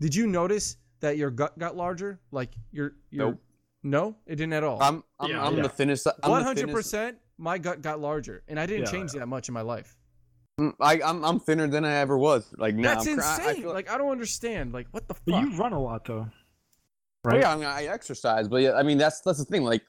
Did 0.00 0.14
you 0.14 0.26
notice 0.26 0.76
that 1.00 1.16
your 1.16 1.30
gut 1.30 1.58
got 1.58 1.76
larger? 1.76 2.20
Like 2.30 2.50
your 2.72 2.94
your 3.10 3.26
Nope. 3.32 3.42
no, 3.82 4.16
it 4.26 4.36
didn't 4.36 4.52
at 4.54 4.64
all. 4.64 4.82
I'm 4.82 5.02
I'm, 5.18 5.30
Yeah, 5.30 5.44
I'm 5.44 5.56
yeah. 5.56 5.62
the 5.62 5.68
thinnest. 5.68 6.06
One 6.24 6.42
hundred 6.42 6.70
percent, 6.70 7.18
my 7.38 7.58
gut 7.58 7.82
got 7.82 8.00
larger, 8.00 8.42
and 8.48 8.58
I 8.58 8.66
didn't 8.66 8.84
Yeah, 8.86 8.90
change 8.92 9.12
that 9.12 9.26
much 9.26 9.48
in 9.48 9.54
my 9.54 9.62
life. 9.62 9.96
Mm, 10.60 10.74
I, 10.80 11.00
I'm 11.02 11.24
I'm 11.24 11.40
thinner 11.40 11.66
than 11.68 11.84
I 11.84 11.96
ever 11.96 12.18
was. 12.18 12.52
Like 12.58 12.74
now, 12.74 12.94
That's 12.94 13.06
I'm 13.06 13.16
cr- 13.16 13.22
I- 13.22 13.38
I 13.46 13.50
insane. 13.50 13.66
like 13.68 13.90
I 13.90 13.98
don't 13.98 14.10
understand. 14.10 14.72
Like 14.72 14.88
what 14.90 15.08
the 15.08 15.14
fuck? 15.14 15.24
but 15.26 15.40
you 15.42 15.56
run 15.56 15.72
a 15.72 15.80
lot 15.80 16.04
though, 16.04 16.28
Oh, 16.28 17.28
right? 17.30 17.40
yeah, 17.40 17.52
I 17.52 17.56
mean, 17.56 17.64
I 17.64 17.84
exercise, 17.84 18.48
but 18.48 18.62
yeah, 18.62 18.72
I 18.72 18.82
mean, 18.82 18.98
that's 18.98 19.20
that's 19.20 19.38
the 19.38 19.44
thing. 19.44 19.62
Like, 19.64 19.82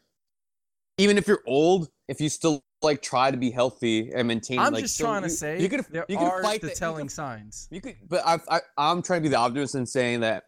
even 0.98 1.18
if 1.18 1.27
you're 1.27 1.43
old, 1.45 1.89
if 2.07 2.19
you 2.22 2.27
still 2.30 2.61
like 2.83 3.01
try 3.01 3.31
to 3.31 3.37
be 3.37 3.51
healthy 3.51 4.11
and 4.13 4.27
maintain, 4.27 4.59
I'm 4.59 4.73
like, 4.73 4.83
just 4.83 4.95
still- 4.95 5.07
trying 5.07 5.23
to 5.23 5.29
say 5.29 5.61
you 5.61 5.69
could 5.69 5.85
there 5.91 6.05
you 6.07 6.17
could 6.17 6.23
are 6.23 6.41
fight 6.43 6.61
the 6.61 6.67
the- 6.67 6.73
you 6.73 6.77
telling 6.77 7.05
could- 7.05 7.11
signs. 7.11 7.67
You 7.71 7.81
could, 7.81 7.95
but 8.07 8.21
I, 8.25 8.39
I 8.49 8.61
I'm 8.77 9.01
trying 9.01 9.19
to 9.21 9.23
be 9.23 9.29
the 9.29 9.37
optimist 9.37 9.75
in 9.75 9.85
saying 9.85 10.21
that 10.21 10.45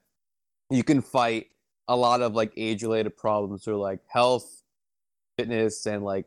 you 0.69 0.83
can 0.83 1.01
fight 1.01 1.47
a 1.87 1.95
lot 1.95 2.21
of 2.21 2.33
like 2.33 2.53
age-related 2.57 3.15
problems 3.17 3.67
or 3.67 3.75
like 3.75 3.99
health, 4.07 4.63
fitness, 5.37 5.85
and 5.85 6.03
like 6.03 6.25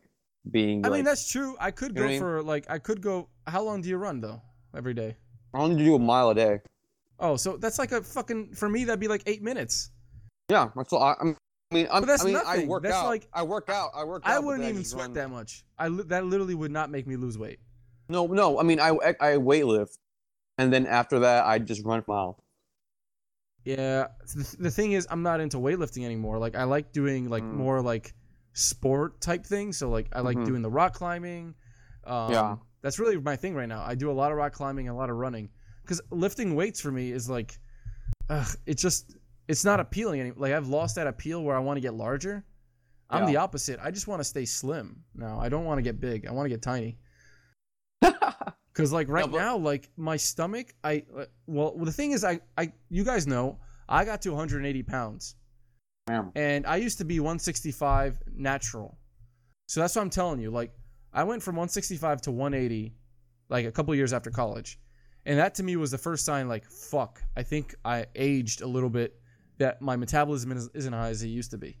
being. 0.51 0.85
I 0.85 0.89
like, 0.89 0.99
mean, 0.99 1.05
that's 1.05 1.29
true. 1.29 1.55
I 1.59 1.71
could 1.71 1.95
go 1.95 2.07
mean? 2.07 2.19
for 2.19 2.41
like 2.41 2.69
I 2.69 2.77
could 2.79 3.01
go. 3.01 3.27
How 3.47 3.61
long 3.63 3.81
do 3.81 3.89
you 3.89 3.97
run 3.97 4.21
though? 4.21 4.41
Every 4.75 4.93
day. 4.93 5.15
I 5.53 5.59
only 5.59 5.83
do 5.83 5.95
a 5.95 5.99
mile 5.99 6.29
a 6.29 6.35
day. 6.35 6.59
Oh, 7.19 7.35
so 7.35 7.57
that's 7.57 7.79
like 7.79 7.91
a 7.91 8.01
fucking 8.03 8.53
for 8.53 8.69
me. 8.69 8.83
That'd 8.83 8.99
be 8.99 9.07
like 9.07 9.23
eight 9.25 9.41
minutes. 9.41 9.89
Yeah, 10.49 10.69
that's 10.75 10.93
all. 10.93 11.01
I, 11.01 11.15
I'm, 11.19 11.35
I 11.71 11.75
mean, 11.75 11.87
I'm, 11.91 12.01
But 12.01 12.07
that's 12.07 12.23
I 12.23 12.25
mean, 12.25 12.35
I 12.37 12.39
nothing. 12.43 12.67
work 12.67 12.83
That's 12.83 12.95
out. 12.95 13.07
like- 13.07 13.27
I 13.33 13.43
work 13.43 13.69
out. 13.69 13.91
I 13.93 14.03
work 14.05 14.23
out. 14.25 14.31
I 14.31 14.39
wouldn't 14.39 14.67
even 14.67 14.83
sweat 14.85 15.01
run. 15.07 15.13
that 15.13 15.29
much. 15.29 15.65
I 15.77 15.89
li- 15.89 16.03
that 16.07 16.25
literally 16.25 16.55
would 16.55 16.71
not 16.71 16.89
make 16.89 17.05
me 17.07 17.17
lose 17.17 17.37
weight. 17.37 17.59
No, 18.09 18.25
no. 18.25 18.57
I 18.59 18.63
mean, 18.63 18.79
I 18.79 18.89
I 18.89 19.31
weightlift, 19.35 19.97
and 20.57 20.71
then 20.71 20.85
after 20.85 21.19
that, 21.19 21.45
I 21.45 21.59
just 21.59 21.83
run 21.83 21.99
a 21.99 22.03
mile. 22.07 22.41
Yeah. 23.65 24.07
The, 24.33 24.55
the 24.59 24.71
thing 24.71 24.93
is, 24.93 25.05
I'm 25.09 25.23
not 25.23 25.41
into 25.41 25.57
weightlifting 25.57 26.05
anymore. 26.05 26.37
Like 26.37 26.55
I 26.55 26.63
like 26.63 26.93
doing 26.93 27.27
like 27.29 27.43
Mm. 27.43 27.53
more 27.53 27.81
like 27.81 28.13
sport 28.53 29.19
type 29.19 29.45
things. 29.45 29.77
So 29.77 29.89
like 29.89 30.07
I 30.13 30.21
like 30.21 30.37
Mhm. 30.37 30.45
doing 30.45 30.61
the 30.61 30.69
rock 30.69 30.93
climbing. 30.93 31.53
Um, 32.05 32.31
Yeah. 32.31 32.55
That's 32.81 32.97
really 32.99 33.17
my 33.19 33.35
thing 33.35 33.55
right 33.55 33.67
now. 33.67 33.83
I 33.85 33.95
do 33.95 34.09
a 34.09 34.13
lot 34.13 34.31
of 34.31 34.37
rock 34.37 34.53
climbing, 34.53 34.87
and 34.87 34.95
a 34.95 34.97
lot 34.97 35.09
of 35.09 35.17
running, 35.17 35.49
because 35.81 35.99
lifting 36.11 36.55
weights 36.55 36.79
for 36.79 36.91
me 36.91 37.11
is 37.11 37.29
like, 37.29 37.59
ugh, 38.29 38.47
it 38.65 38.75
just 38.77 39.16
it's 39.47 39.63
not 39.65 39.79
appealing 39.79 40.19
anymore. 40.19 40.37
Like 40.39 40.53
I've 40.53 40.67
lost 40.67 40.95
that 40.95 41.07
appeal 41.07 41.43
where 41.43 41.55
I 41.55 41.59
want 41.59 41.77
to 41.77 41.81
get 41.81 41.93
larger. 41.93 42.43
I'm 43.09 43.23
Yeah. 43.23 43.29
the 43.29 43.35
opposite. 43.37 43.79
I 43.81 43.91
just 43.91 44.07
want 44.07 44.19
to 44.19 44.23
stay 44.25 44.45
slim 44.45 45.03
now. 45.15 45.39
I 45.39 45.47
don't 45.49 45.63
want 45.65 45.77
to 45.77 45.81
get 45.81 45.99
big. 45.99 46.27
I 46.27 46.31
want 46.31 46.45
to 46.45 46.49
get 46.49 46.61
tiny. 46.61 46.97
Cause 48.73 48.91
like 48.91 49.07
right 49.09 49.29
but- 49.29 49.37
now, 49.37 49.57
like 49.57 49.89
my 49.97 50.17
stomach, 50.17 50.67
I 50.83 51.03
uh, 51.17 51.25
well, 51.47 51.75
the 51.77 51.91
thing 51.91 52.11
is, 52.11 52.23
I, 52.23 52.39
I, 52.57 52.71
you 52.89 53.03
guys 53.03 53.25
know, 53.25 53.59
I 53.89 54.05
got 54.05 54.21
to 54.23 54.29
180 54.29 54.83
pounds, 54.83 55.35
Damn. 56.05 56.31
and 56.35 56.65
I 56.67 56.75
used 56.75 56.99
to 56.99 57.05
be 57.05 57.19
165 57.19 58.21
natural. 58.35 58.97
So 59.67 59.79
that's 59.79 59.95
what 59.95 60.03
I'm 60.03 60.09
telling 60.11 60.39
you. 60.39 60.51
Like, 60.51 60.71
I 61.11 61.23
went 61.23 61.41
from 61.41 61.55
165 61.55 62.21
to 62.23 62.31
180, 62.31 62.93
like 63.49 63.65
a 63.65 63.71
couple 63.71 63.95
years 63.95 64.13
after 64.13 64.29
college, 64.29 64.79
and 65.25 65.39
that 65.39 65.55
to 65.55 65.63
me 65.63 65.75
was 65.75 65.89
the 65.89 65.97
first 65.97 66.23
sign. 66.23 66.47
Like, 66.47 66.69
fuck, 66.69 67.23
I 67.35 67.41
think 67.41 67.73
I 67.83 68.05
aged 68.15 68.61
a 68.61 68.67
little 68.67 68.89
bit 68.91 69.19
that 69.57 69.81
my 69.81 69.95
metabolism 69.95 70.51
is, 70.51 70.69
isn't 70.73 70.93
high 70.93 71.09
as 71.09 71.23
it 71.23 71.27
used 71.27 71.51
to 71.51 71.57
be. 71.57 71.77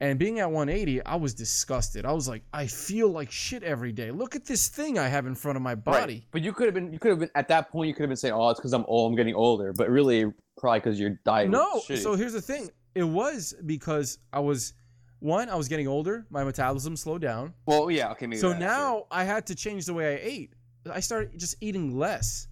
And 0.00 0.16
being 0.18 0.38
at 0.38 0.50
180, 0.50 1.04
I 1.04 1.16
was 1.16 1.34
disgusted. 1.34 2.06
I 2.06 2.12
was 2.12 2.28
like, 2.28 2.44
I 2.52 2.68
feel 2.68 3.08
like 3.08 3.32
shit 3.32 3.64
every 3.64 3.90
day. 3.90 4.12
Look 4.12 4.36
at 4.36 4.44
this 4.44 4.68
thing 4.68 4.96
I 4.96 5.08
have 5.08 5.26
in 5.26 5.34
front 5.34 5.56
of 5.56 5.62
my 5.62 5.74
body. 5.74 6.14
Right. 6.14 6.24
But 6.30 6.42
you 6.42 6.52
could 6.52 6.66
have 6.66 6.74
been, 6.74 6.92
you 6.92 7.00
could 7.00 7.10
have 7.10 7.18
been 7.18 7.30
at 7.34 7.48
that 7.48 7.70
point. 7.70 7.88
You 7.88 7.94
could 7.94 8.02
have 8.02 8.10
been 8.10 8.16
saying, 8.16 8.32
"Oh, 8.32 8.48
it's 8.50 8.60
because 8.60 8.72
I'm 8.72 8.84
old. 8.86 9.10
I'm 9.10 9.16
getting 9.16 9.34
older." 9.34 9.72
But 9.72 9.90
really, 9.90 10.26
probably 10.56 10.78
because 10.78 11.00
your 11.00 11.18
diet. 11.24 11.50
No, 11.50 11.80
so 11.80 12.14
here's 12.14 12.32
the 12.32 12.40
thing. 12.40 12.70
It 12.94 13.02
was 13.02 13.54
because 13.66 14.18
I 14.32 14.38
was 14.38 14.72
one, 15.20 15.48
I 15.48 15.56
was 15.56 15.68
getting 15.68 15.88
older, 15.88 16.26
my 16.30 16.44
metabolism 16.44 16.96
slowed 16.96 17.22
down. 17.22 17.54
well, 17.66 17.90
yeah, 17.90 18.10
okay, 18.12 18.26
maybe. 18.26 18.40
so 18.40 18.50
that, 18.50 18.60
now 18.60 18.90
sure. 18.90 19.06
I 19.10 19.24
had 19.24 19.46
to 19.46 19.54
change 19.54 19.86
the 19.86 19.94
way 19.94 20.14
I 20.14 20.20
ate. 20.22 20.52
I 20.90 21.00
started 21.00 21.38
just 21.38 21.56
eating 21.60 21.96
less. 21.96 22.47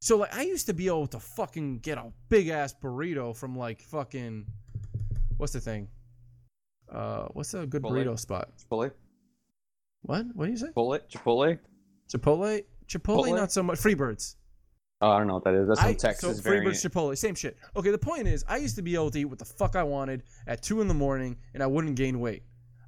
So 0.00 0.16
like 0.18 0.34
I 0.34 0.42
used 0.42 0.66
to 0.66 0.74
be 0.74 0.86
able 0.86 1.06
to 1.08 1.18
fucking 1.20 1.80
get 1.80 1.98
a 1.98 2.12
big 2.28 2.48
ass 2.48 2.74
burrito 2.80 3.36
from 3.36 3.56
like 3.56 3.82
fucking 3.82 4.46
what's 5.36 5.52
the 5.52 5.60
thing? 5.60 5.88
Uh 6.92 7.26
what's 7.32 7.54
a 7.54 7.66
good 7.66 7.82
Chipotle? 7.82 8.04
burrito 8.04 8.18
spot? 8.18 8.50
Chipotle, 8.58 8.92
What? 10.02 10.26
What 10.34 10.44
do 10.46 10.50
you 10.52 10.56
say? 10.56 10.68
Chipotle, 10.68 11.00
Chipotle. 11.10 11.58
Chipotle? 12.12 12.64
Chipotle, 12.86 13.24
Chipotle? 13.26 13.36
not 13.36 13.52
so 13.52 13.62
much. 13.62 13.78
Freebirds. 13.78 14.36
Oh, 15.00 15.10
I 15.10 15.18
don't 15.18 15.28
know 15.28 15.34
what 15.34 15.44
that 15.44 15.54
is. 15.54 15.68
That's 15.68 15.80
some 15.80 15.90
I, 15.90 15.92
Texas 15.94 16.36
so 16.38 16.42
variant. 16.42 16.66
Freebirds, 16.66 16.88
Chipotle, 16.90 17.16
same 17.18 17.34
shit. 17.34 17.56
Okay, 17.76 17.90
the 17.90 17.98
point 17.98 18.26
is, 18.26 18.44
I 18.48 18.56
used 18.56 18.74
to 18.76 18.82
be 18.82 18.94
able 18.94 19.10
to 19.12 19.20
eat 19.20 19.26
what 19.26 19.38
the 19.38 19.44
fuck 19.44 19.76
I 19.76 19.82
wanted 19.84 20.24
at 20.48 20.62
two 20.62 20.80
in 20.80 20.88
the 20.88 20.94
morning, 20.94 21.36
and 21.54 21.62
I 21.62 21.66
wouldn't 21.68 21.94
gain 21.94 22.18
weight. 22.18 22.42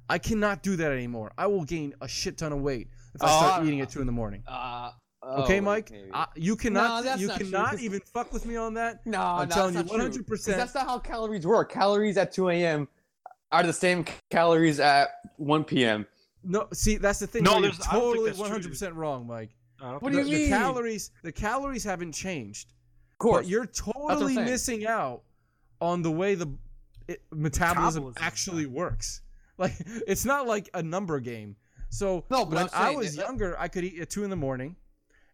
I 0.09 0.17
cannot 0.17 0.61
do 0.61 0.75
that 0.75 0.91
anymore. 0.91 1.31
I 1.37 1.47
will 1.47 1.63
gain 1.63 1.93
a 2.01 2.07
shit 2.09 2.37
ton 2.37 2.51
of 2.51 2.59
weight 2.59 2.89
if 3.15 3.23
I 3.23 3.27
start 3.27 3.61
Oh, 3.61 3.65
eating 3.65 3.79
at 3.79 3.89
two 3.89 4.01
in 4.01 4.07
the 4.07 4.11
morning. 4.11 4.43
Uh, 4.45 4.91
Oh, 5.23 5.43
okay, 5.43 5.59
oh, 5.59 5.61
Mike. 5.63 5.91
I, 6.13 6.25
you 6.35 6.55
cannot, 6.55 7.03
that's 7.03 7.21
you 7.21 7.29
cannot 7.29 7.71
true, 7.71 7.79
even 7.81 7.99
fuck 7.99 8.33
with 8.33 8.45
me 8.45 8.55
on 8.55 8.73
that. 8.73 9.05
no, 9.05 9.21
I'm 9.21 9.49
no, 9.49 9.55
telling 9.55 9.73
that's 9.75 9.91
you, 9.91 9.97
not 9.97 10.11
100%. 10.11 10.27
'Cause 10.27 10.45
That's 10.45 10.73
not 10.73 10.85
how 10.87 10.97
calories 10.99 11.45
work. 11.45 11.71
Calories 11.71 12.17
at 12.17 12.31
2 12.31 12.49
a.m. 12.49 12.87
are 13.51 13.61
the 13.63 13.73
same 13.73 14.03
calories 14.31 14.79
at 14.79 15.09
1 15.37 15.63
p.m. 15.65 16.07
No, 16.43 16.67
see, 16.73 16.97
that's 16.97 17.19
the 17.19 17.27
thing. 17.27 17.43
No, 17.43 17.51
No, 17.51 17.59
you're 17.59 17.71
there's- 17.71 17.87
I 17.87 17.93
don't 17.93 18.13
think 18.13 18.15
totally 18.25 18.31
100 18.41 18.69
percent 18.69 18.95
wrong, 18.95 19.27
Mike. 19.27 19.51
What 19.79 20.11
do 20.11 20.17
you 20.17 20.23
the, 20.23 20.23
that's- 20.23 20.29
the 20.29 20.37
mean? 20.37 20.49
calories, 20.49 21.11
the 21.23 21.31
calories 21.31 21.83
haven't 21.83 22.13
changed, 22.13 22.73
Of 23.11 23.17
course. 23.19 23.37
but 23.43 23.47
you're 23.47 23.67
totally 23.67 24.35
missing 24.37 24.87
out 24.87 25.21
on 25.81 26.01
the 26.01 26.11
way 26.11 26.33
the 26.35 26.47
it, 27.07 27.21
metabolism 27.31 28.05
Metabolism, 28.05 28.13
actually 28.17 28.63
yeah. 28.63 28.69
works. 28.69 29.21
Like, 29.57 29.73
it's 30.07 30.25
not 30.25 30.47
like 30.47 30.69
a 30.73 30.81
number 30.81 31.19
game. 31.19 31.55
So 31.89 32.23
No, 32.31 32.45
but 32.45 32.49
when 32.55 32.57
I'm 32.63 32.69
I 32.73 32.85
saying 32.87 32.97
was 32.97 33.15
younger, 33.15 33.55
I 33.59 33.67
could 33.67 33.83
eat 33.83 33.99
at 33.99 34.09
two 34.09 34.23
in 34.23 34.31
the 34.31 34.35
morning, 34.35 34.75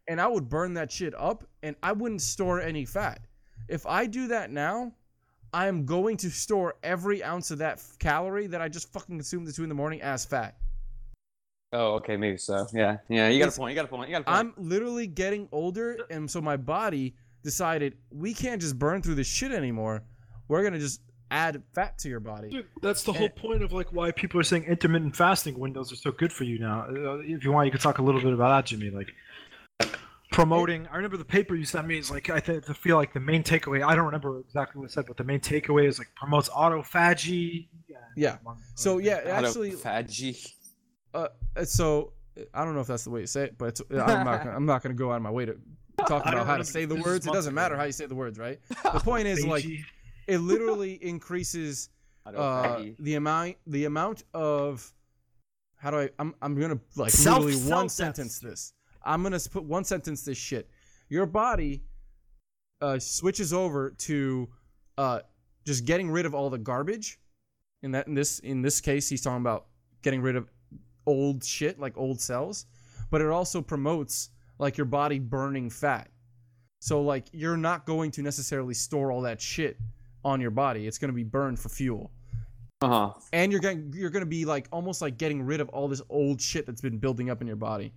and 0.07 0.19
I 0.21 0.27
would 0.27 0.49
burn 0.49 0.73
that 0.75 0.91
shit 0.91 1.13
up, 1.17 1.43
and 1.63 1.75
I 1.83 1.91
wouldn't 1.91 2.21
store 2.21 2.61
any 2.61 2.85
fat. 2.85 3.21
If 3.67 3.85
I 3.85 4.05
do 4.05 4.27
that 4.29 4.51
now, 4.51 4.93
I 5.53 5.67
am 5.67 5.85
going 5.85 6.17
to 6.17 6.29
store 6.29 6.75
every 6.83 7.23
ounce 7.23 7.51
of 7.51 7.57
that 7.59 7.77
f- 7.77 7.97
calorie 7.99 8.47
that 8.47 8.61
I 8.61 8.69
just 8.69 8.91
fucking 8.93 9.17
consumed 9.17 9.47
at 9.47 9.55
two 9.55 9.63
in 9.63 9.69
the 9.69 9.75
morning 9.75 10.01
as 10.01 10.25
fat. 10.25 10.57
Oh, 11.73 11.95
okay, 11.95 12.15
maybe 12.15 12.37
so. 12.37 12.65
Yeah, 12.73 12.97
yeah. 13.09 13.27
You 13.27 13.39
got 13.39 13.45
It's- 13.47 13.57
a 13.57 13.59
point. 13.59 13.71
You 13.71 13.75
got 13.75 13.85
a 13.85 13.87
point. 13.89 14.09
You 14.09 14.15
got 14.15 14.21
a 14.21 14.25
point. 14.25 14.37
I'm 14.37 14.53
literally 14.57 15.07
getting 15.07 15.49
older, 15.51 15.97
and 16.09 16.29
so 16.29 16.39
my 16.41 16.55
body 16.57 17.15
decided 17.43 17.97
we 18.11 18.33
can't 18.33 18.61
just 18.61 18.77
burn 18.79 19.01
through 19.01 19.15
this 19.15 19.27
shit 19.27 19.51
anymore. 19.51 20.03
We're 20.47 20.63
gonna 20.63 20.79
just 20.79 21.01
add 21.29 21.61
fat 21.75 21.97
to 21.99 22.09
your 22.09 22.21
body. 22.21 22.49
Dude, 22.49 22.67
that's 22.81 23.03
the 23.03 23.11
And- 23.11 23.19
whole 23.19 23.29
point 23.29 23.63
of 23.63 23.73
like 23.73 23.91
why 23.91 24.11
people 24.11 24.39
are 24.39 24.43
saying 24.43 24.63
intermittent 24.63 25.15
fasting 25.15 25.59
windows 25.59 25.91
are 25.91 25.97
so 25.97 26.11
good 26.11 26.31
for 26.31 26.45
you 26.45 26.57
now. 26.57 26.85
Uh, 26.89 27.17
If 27.17 27.43
you 27.43 27.51
want, 27.51 27.65
you 27.65 27.71
could 27.71 27.81
talk 27.81 27.97
a 27.97 28.01
little 28.01 28.21
bit 28.21 28.33
about 28.33 28.49
that, 28.49 28.65
Jimmy. 28.67 28.89
Like 28.89 29.09
promoting. 30.37 30.87
I 30.87 30.95
remember 30.95 31.17
the 31.17 31.25
paper 31.25 31.55
you 31.55 31.65
sent 31.65 31.87
me 31.87 31.97
is 31.97 32.11
like 32.11 32.29
I 32.29 32.39
th- 32.39 32.63
I 32.69 32.73
feel 32.73 32.95
like 32.95 33.13
the 33.13 33.19
main 33.19 33.43
takeaway. 33.43 33.85
I 33.85 33.95
don't 33.95 34.05
remember 34.05 34.39
exactly 34.39 34.79
what 34.79 34.89
it 34.89 34.93
said, 34.93 35.05
but 35.07 35.17
the 35.17 35.23
main 35.23 35.39
takeaway 35.39 35.87
is 35.87 35.97
like 35.97 36.13
promotes 36.15 36.49
autophagy. 36.49 37.67
Yeah. 37.87 37.97
Yeah. 38.15 38.37
So 38.75 38.99
yeah, 38.99 39.17
things. 39.17 39.29
actually, 39.29 39.71
Autophagy. 39.71 40.53
uh, 41.13 41.27
so 41.63 42.13
I 42.53 42.63
don't 42.63 42.75
know 42.75 42.81
if 42.81 42.87
that's 42.87 43.03
the 43.03 43.09
way 43.09 43.21
to 43.21 43.27
say 43.27 43.45
it, 43.45 43.57
but 43.57 43.69
it's, 43.69 43.81
I'm 43.91 44.25
not 44.25 44.43
gonna, 44.43 44.55
I'm 44.55 44.65
not 44.65 44.83
gonna 44.83 44.95
go 44.95 45.11
out 45.11 45.15
of 45.15 45.23
my 45.23 45.31
way 45.31 45.45
to 45.45 45.57
talk 46.07 46.25
about 46.25 46.45
how 46.45 46.57
to 46.57 46.63
say 46.63 46.85
the 46.85 46.95
words. 46.95 47.25
It 47.25 47.33
doesn't 47.33 47.53
matter 47.53 47.75
how 47.75 47.83
you 47.83 47.91
say 47.91 48.05
the 48.05 48.15
words, 48.15 48.37
right? 48.37 48.59
The 48.83 48.99
point 48.99 49.27
is 49.27 49.45
like 49.45 49.65
it 50.27 50.37
literally 50.37 50.93
increases 51.03 51.89
uh, 52.25 52.83
the 52.99 53.15
amount 53.15 53.55
the 53.65 53.85
amount 53.85 54.23
of 54.33 54.93
how 55.77 55.89
do 55.91 55.99
I 55.99 56.09
I'm 56.19 56.35
I'm 56.41 56.59
gonna 56.59 56.79
like 56.95 57.17
literally 57.17 57.55
one 57.55 57.89
sentence 57.89 58.39
this. 58.39 58.73
I'm 59.07 59.23
gonna 59.23 59.39
put 59.39 59.63
one 59.63 59.83
sentence 59.83 60.23
this 60.23 60.37
shit. 60.37 60.69
Your 61.09 61.25
body 61.25 61.83
uh, 62.81 62.99
switches 62.99 63.53
over 63.53 63.91
to 63.91 64.49
uh, 64.97 65.19
just 65.65 65.85
getting 65.85 66.09
rid 66.09 66.25
of 66.25 66.35
all 66.35 66.49
the 66.49 66.57
garbage. 66.57 67.19
In 67.83 67.91
that 67.91 68.07
in 68.07 68.13
this 68.13 68.39
in 68.39 68.61
this 68.61 68.81
case, 68.81 69.07
he's 69.07 69.21
talking 69.21 69.41
about 69.41 69.67
getting 70.01 70.21
rid 70.21 70.35
of 70.35 70.47
old 71.05 71.43
shit 71.43 71.79
like 71.79 71.97
old 71.97 72.19
cells, 72.19 72.65
but 73.09 73.21
it 73.21 73.27
also 73.27 73.61
promotes 73.61 74.29
like 74.59 74.77
your 74.77 74.85
body 74.85 75.19
burning 75.19 75.69
fat. 75.69 76.09
So 76.79 77.01
like 77.01 77.27
you're 77.31 77.57
not 77.57 77.85
going 77.85 78.11
to 78.11 78.21
necessarily 78.21 78.73
store 78.73 79.11
all 79.11 79.21
that 79.21 79.41
shit 79.41 79.77
on 80.23 80.41
your 80.41 80.51
body. 80.51 80.87
It's 80.87 80.97
going 80.97 81.09
to 81.09 81.15
be 81.15 81.23
burned 81.23 81.59
for 81.59 81.69
fuel. 81.69 82.11
Uh 82.81 82.87
huh. 82.87 83.13
And 83.33 83.51
you're 83.51 83.61
going 83.61 83.93
you're 83.95 84.09
going 84.09 84.21
to 84.21 84.29
be 84.29 84.45
like 84.45 84.67
almost 84.71 85.01
like 85.01 85.17
getting 85.17 85.41
rid 85.41 85.61
of 85.61 85.69
all 85.69 85.87
this 85.87 86.01
old 86.09 86.41
shit 86.41 86.65
that's 86.65 86.81
been 86.81 86.97
building 86.97 87.29
up 87.29 87.41
in 87.41 87.47
your 87.47 87.55
body. 87.55 87.93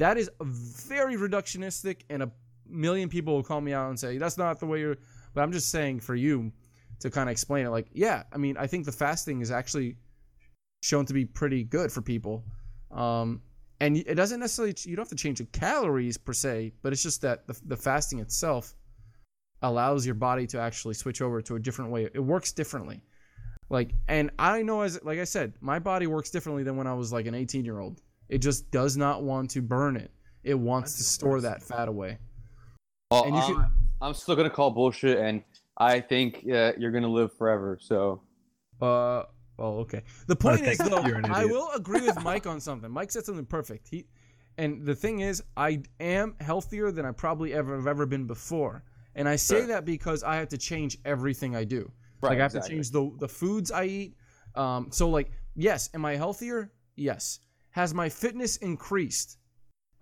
That 0.00 0.16
is 0.16 0.30
very 0.40 1.16
reductionistic 1.16 2.04
and 2.08 2.22
a 2.22 2.30
million 2.66 3.10
people 3.10 3.34
will 3.34 3.42
call 3.42 3.60
me 3.60 3.74
out 3.74 3.90
and 3.90 4.00
say 4.00 4.16
that's 4.16 4.38
not 4.38 4.58
the 4.58 4.64
way 4.64 4.80
you're 4.80 4.96
but 5.34 5.42
I'm 5.42 5.52
just 5.52 5.68
saying 5.68 6.00
for 6.00 6.14
you 6.14 6.52
to 7.00 7.10
kind 7.10 7.28
of 7.28 7.32
explain 7.32 7.66
it 7.66 7.68
like 7.68 7.88
yeah, 7.92 8.22
I 8.32 8.38
mean 8.38 8.56
I 8.56 8.66
think 8.66 8.86
the 8.86 8.92
fasting 8.92 9.42
is 9.42 9.50
actually 9.50 9.96
shown 10.82 11.04
to 11.04 11.12
be 11.12 11.26
pretty 11.26 11.64
good 11.64 11.92
for 11.92 12.00
people. 12.00 12.44
Um 12.90 13.42
and 13.78 13.98
it 13.98 14.14
doesn't 14.14 14.40
necessarily 14.40 14.74
you 14.84 14.96
don't 14.96 15.04
have 15.04 15.10
to 15.10 15.22
change 15.22 15.36
the 15.36 15.44
calories 15.44 16.16
per 16.16 16.32
se, 16.32 16.72
but 16.80 16.94
it's 16.94 17.02
just 17.02 17.20
that 17.20 17.46
the, 17.46 17.60
the 17.66 17.76
fasting 17.76 18.20
itself 18.20 18.74
allows 19.60 20.06
your 20.06 20.14
body 20.14 20.46
to 20.46 20.58
actually 20.58 20.94
switch 20.94 21.20
over 21.20 21.42
to 21.42 21.56
a 21.56 21.60
different 21.60 21.90
way. 21.90 22.08
It 22.14 22.20
works 22.20 22.52
differently. 22.52 23.02
Like, 23.68 23.92
and 24.08 24.30
I 24.38 24.62
know 24.62 24.80
as 24.80 24.98
like 25.04 25.18
I 25.18 25.24
said, 25.24 25.52
my 25.60 25.78
body 25.78 26.06
works 26.06 26.30
differently 26.30 26.62
than 26.62 26.78
when 26.78 26.86
I 26.86 26.94
was 26.94 27.12
like 27.12 27.26
an 27.26 27.34
18 27.34 27.66
year 27.66 27.80
old. 27.80 28.00
It 28.30 28.38
just 28.38 28.70
does 28.70 28.96
not 28.96 29.22
want 29.22 29.50
to 29.50 29.60
burn 29.60 29.96
it. 29.96 30.10
It 30.44 30.54
wants 30.54 30.96
to 30.96 31.02
store 31.02 31.32
worst. 31.32 31.42
that 31.42 31.62
fat 31.62 31.88
away. 31.88 32.18
Well, 33.10 33.24
And 33.24 33.34
you 33.34 33.40
I'm, 33.42 33.48
should- 33.48 33.64
I'm 34.00 34.14
still 34.14 34.36
gonna 34.36 34.48
call 34.48 34.70
bullshit, 34.70 35.18
and 35.18 35.42
I 35.76 36.00
think 36.00 36.46
uh, 36.50 36.72
you're 36.78 36.92
gonna 36.92 37.08
live 37.08 37.36
forever. 37.36 37.76
So 37.80 38.22
Uh, 38.80 39.24
oh, 39.58 39.80
okay. 39.80 40.02
The 40.26 40.36
point 40.36 40.62
is 40.62 40.78
though, 40.78 41.02
I 41.24 41.44
will 41.44 41.70
agree 41.72 42.00
with 42.00 42.22
Mike 42.22 42.46
on 42.46 42.60
something. 42.60 42.90
Mike 42.90 43.10
said 43.10 43.24
something 43.26 43.44
perfect. 43.44 43.88
He, 43.88 44.06
and 44.58 44.86
the 44.86 44.94
thing 44.94 45.20
is, 45.20 45.42
I 45.56 45.82
am 45.98 46.36
healthier 46.40 46.90
than 46.92 47.04
I 47.04 47.12
probably 47.12 47.52
ever 47.52 47.76
have 47.76 47.86
ever 47.86 48.06
been 48.06 48.26
before. 48.26 48.84
And 49.16 49.28
I 49.28 49.36
say 49.36 49.58
Sure. 49.58 49.66
that 49.68 49.84
because 49.84 50.22
I 50.22 50.36
have 50.36 50.48
to 50.50 50.58
change 50.58 50.96
everything 51.04 51.56
I 51.56 51.64
do. 51.64 51.90
right, 52.22 52.30
like 52.30 52.38
I 52.38 52.42
have 52.42 52.52
exactly. 52.54 52.68
to 52.68 52.74
change 52.76 52.90
the 52.92 53.10
the 53.18 53.28
foods 53.28 53.70
I 53.72 53.84
eat. 53.86 54.16
Um, 54.54 54.88
so 54.92 55.10
like, 55.10 55.30
yes, 55.56 55.90
am 55.94 56.04
I 56.04 56.14
healthier? 56.16 56.72
Yes. 56.96 57.40
Has 57.70 57.94
my 57.94 58.08
fitness 58.08 58.56
increased? 58.56 59.38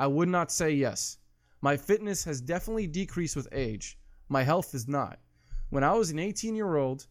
I 0.00 0.06
would 0.06 0.28
not 0.28 0.50
say 0.50 0.70
yes. 0.70 1.18
My 1.60 1.76
fitness 1.76 2.24
has 2.24 2.40
definitely 2.40 2.86
decreased 2.86 3.36
with 3.36 3.48
age. 3.52 3.98
My 4.28 4.42
health 4.42 4.74
is 4.74 4.88
not. 4.88 5.18
When 5.70 5.84
I 5.84 5.92
was 5.92 6.10
an 6.10 6.18
18 6.18 6.54
year 6.54 6.76
old 6.76 7.06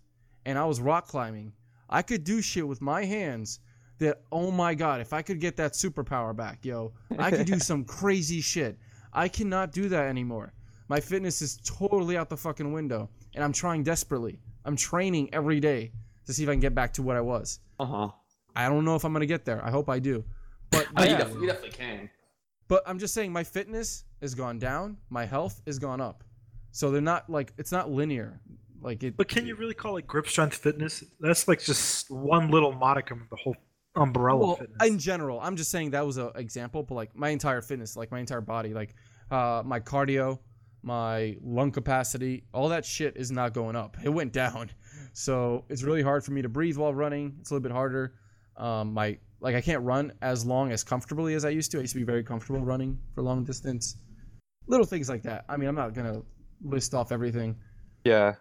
and 0.46 0.58
I 0.58 0.66
was 0.66 0.82
rock 0.82 1.08
climbing, 1.08 1.54
I 1.90 2.02
could 2.02 2.24
do 2.24 2.42
shit 2.42 2.68
with 2.68 2.82
my 2.82 3.06
hands 3.06 3.60
that 4.00 4.22
oh 4.32 4.52
my 4.52 4.74
god, 4.74 5.02
if 5.02 5.14
I 5.14 5.22
could 5.22 5.40
get 5.40 5.58
that 5.58 5.74
superpower 5.74 6.36
back, 6.36 6.66
yo, 6.66 6.94
I 7.18 7.30
could 7.30 7.46
do 7.46 7.60
some 7.70 7.84
crazy 7.84 8.42
shit. 8.42 8.78
I 9.14 9.28
cannot 9.28 9.72
do 9.72 9.90
that 9.90 10.08
anymore. 10.08 10.54
My 10.88 11.00
fitness 11.00 11.42
is 11.42 11.60
totally 11.64 12.18
out 12.18 12.30
the 12.30 12.38
fucking 12.38 12.72
window, 12.72 13.10
and 13.36 13.44
I'm 13.44 13.54
trying 13.54 13.84
desperately. 13.84 14.40
I'm 14.66 14.76
training 14.76 15.34
every 15.34 15.60
day 15.60 15.92
to 16.26 16.34
see 16.34 16.44
if 16.44 16.50
I 16.50 16.54
can 16.54 16.60
get 16.62 16.76
back 16.76 16.94
to 16.94 17.04
what 17.04 17.16
I 17.16 17.22
was. 17.22 17.60
Uh 17.80 17.86
huh. 17.86 18.10
I 18.56 18.70
don't 18.70 18.86
know 18.86 18.96
if 18.96 19.04
I'm 19.04 19.14
gonna 19.14 19.26
get 19.26 19.46
there. 19.46 19.64
I 19.64 19.70
hope 19.72 19.90
I 19.90 20.00
do. 20.00 20.24
But 20.72 20.88
Oh, 20.96 21.04
you, 21.04 21.10
definitely, 21.10 21.42
you 21.42 21.48
definitely 21.48 21.72
can. 21.78 22.10
but 22.68 22.84
I'm 22.86 23.00
just 23.00 23.14
saying 23.14 23.32
my 23.32 23.44
fitness 23.44 24.04
has 24.22 24.36
gone 24.36 24.60
down, 24.60 24.98
my 25.10 25.26
health 25.26 25.62
has 25.66 25.80
gone 25.80 26.02
up. 26.02 26.24
So 26.72 26.92
they're 26.92 27.02
not 27.02 27.30
like 27.30 27.54
it's 27.58 27.72
not 27.72 27.90
linear. 27.92 28.42
Like 28.82 29.04
it 29.04 29.18
But 29.18 29.28
can 29.28 29.46
you 29.48 29.56
really 29.56 29.74
call 29.74 29.98
it 29.98 30.06
grip 30.06 30.28
strength 30.28 30.56
fitness? 30.58 31.04
That's 31.20 31.48
like 31.48 31.62
just 31.64 32.12
one 32.12 32.52
little 32.52 32.72
modicum 32.74 33.22
of 33.22 33.30
the 33.30 33.36
whole 33.38 33.56
umbrella 33.96 34.40
well, 34.40 34.56
fitness. 34.58 34.88
in 34.88 35.00
general, 35.00 35.40
I'm 35.42 35.56
just 35.56 35.72
saying 35.72 35.92
that 35.92 36.06
was 36.06 36.18
an 36.18 36.30
example, 36.36 36.84
but 36.84 36.94
like 36.96 37.16
my 37.16 37.30
entire 37.30 37.62
fitness, 37.62 37.96
like 37.98 38.12
my 38.12 38.20
entire 38.20 38.42
body, 38.42 38.74
like 38.76 38.94
uh, 39.32 39.64
my 39.66 39.80
cardio, 39.80 40.38
my 40.84 41.36
lung 41.42 41.72
capacity, 41.72 42.44
all 42.54 42.70
that 42.70 42.86
shit 42.86 43.18
is 43.18 43.32
not 43.32 43.54
going 43.54 43.76
up. 43.76 43.98
It 44.04 44.10
went 44.10 44.34
down. 44.34 44.70
So 45.14 45.66
it's 45.68 45.82
really 45.82 46.04
hard 46.04 46.24
for 46.24 46.30
me 46.32 46.44
to 46.44 46.50
breathe 46.50 46.78
while 46.78 46.94
running. 46.94 47.38
It's 47.42 47.50
a 47.50 47.56
little 47.56 47.64
bit 47.64 47.72
harder. 47.72 48.14
Um, 48.56 48.94
my 48.94 49.18
like 49.40 49.56
I 49.56 49.62
can't 49.62 49.84
run 49.84 50.14
as 50.22 50.46
long 50.46 50.72
as 50.72 50.84
comfortably 50.84 51.34
as 51.36 51.46
I 51.46 51.50
used 51.50 51.72
to. 51.72 51.78
I 51.78 51.82
used 51.82 51.94
to 51.94 52.00
be 52.00 52.06
very 52.06 52.24
comfortable 52.24 52.62
running 52.62 52.98
for 53.14 53.22
long 53.22 53.44
distance. 53.44 53.98
Little 54.68 54.86
things 54.86 55.10
like 55.10 55.24
that. 55.24 55.46
I 55.48 55.58
mean, 55.58 55.70
I'm 55.70 55.76
not 55.76 55.94
gonna 55.94 56.22
list 56.64 56.94
off 56.94 57.12
everything. 57.12 57.56
Yeah. 58.04 58.36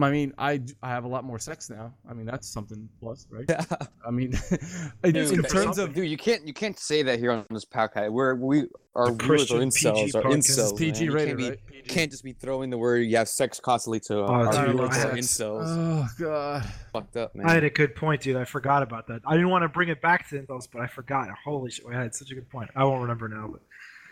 I 0.00 0.10
mean, 0.10 0.32
I, 0.38 0.60
I 0.82 0.88
have 0.88 1.04
a 1.04 1.08
lot 1.08 1.24
more 1.24 1.38
sex 1.38 1.68
now. 1.68 1.92
I 2.08 2.14
mean, 2.14 2.24
that's 2.24 2.48
something 2.48 2.88
plus, 3.00 3.26
right? 3.30 3.44
Yeah. 3.48 3.64
I 4.06 4.10
mean, 4.10 4.32
in, 5.04 5.12
Dude, 5.12 5.32
in 5.32 5.42
terms 5.42 5.78
of 5.78 5.94
dude, 5.94 6.08
you 6.08 6.16
can't 6.16 6.46
you 6.46 6.54
can't 6.54 6.78
say 6.78 7.02
that 7.02 7.18
here 7.18 7.30
on 7.30 7.44
this 7.50 7.64
podcast. 7.64 8.10
We're 8.10 8.34
we 8.34 8.64
our 8.94 9.10
The 9.10 9.12
viewers 9.12 9.50
are 9.50 9.58
Christian 9.58 9.68
incels, 9.68 9.94
PG 9.94 10.18
are 10.18 10.22
incels. 10.22 10.78
PG 10.78 10.92
man. 10.92 11.04
You 11.04 11.12
rated, 11.12 11.28
can't 11.28 11.38
be, 11.38 11.48
right? 11.50 11.66
PG. 11.66 11.88
can't 11.88 12.10
just 12.10 12.24
be 12.24 12.32
throwing 12.32 12.70
the 12.70 12.78
word 12.78 12.98
you 12.98 13.16
have 13.16 13.28
sex 13.28 13.60
constantly 13.60 14.00
to 14.00 14.20
uh, 14.20 14.26
Oh, 14.26 14.32
our 14.32 14.52
dude, 14.52 14.76
viewers 14.76 14.96
I 14.96 15.08
are 15.08 15.12
incels. 15.12 15.64
Oh 15.66 16.06
god. 16.18 16.64
Fucked 16.92 17.16
up, 17.16 17.34
man. 17.34 17.46
I 17.46 17.54
had 17.54 17.64
a 17.64 17.70
good 17.70 17.94
point, 17.94 18.22
dude. 18.22 18.36
I 18.36 18.44
forgot 18.44 18.82
about 18.82 19.06
that. 19.08 19.20
I 19.26 19.32
didn't 19.34 19.50
want 19.50 19.62
to 19.62 19.68
bring 19.68 19.88
it 19.88 20.00
back 20.00 20.28
to 20.30 20.42
incels, 20.42 20.68
but 20.72 20.80
I 20.82 20.86
forgot. 20.86 21.28
Holy 21.44 21.70
shit, 21.70 21.84
I 21.92 22.00
had 22.02 22.14
such 22.14 22.30
a 22.30 22.34
good 22.34 22.48
point. 22.50 22.70
I 22.76 22.84
won't 22.84 23.02
remember 23.02 23.28
now, 23.28 23.48
but 23.50 23.60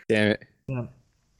Damn 0.09 0.31
it. 0.31 0.43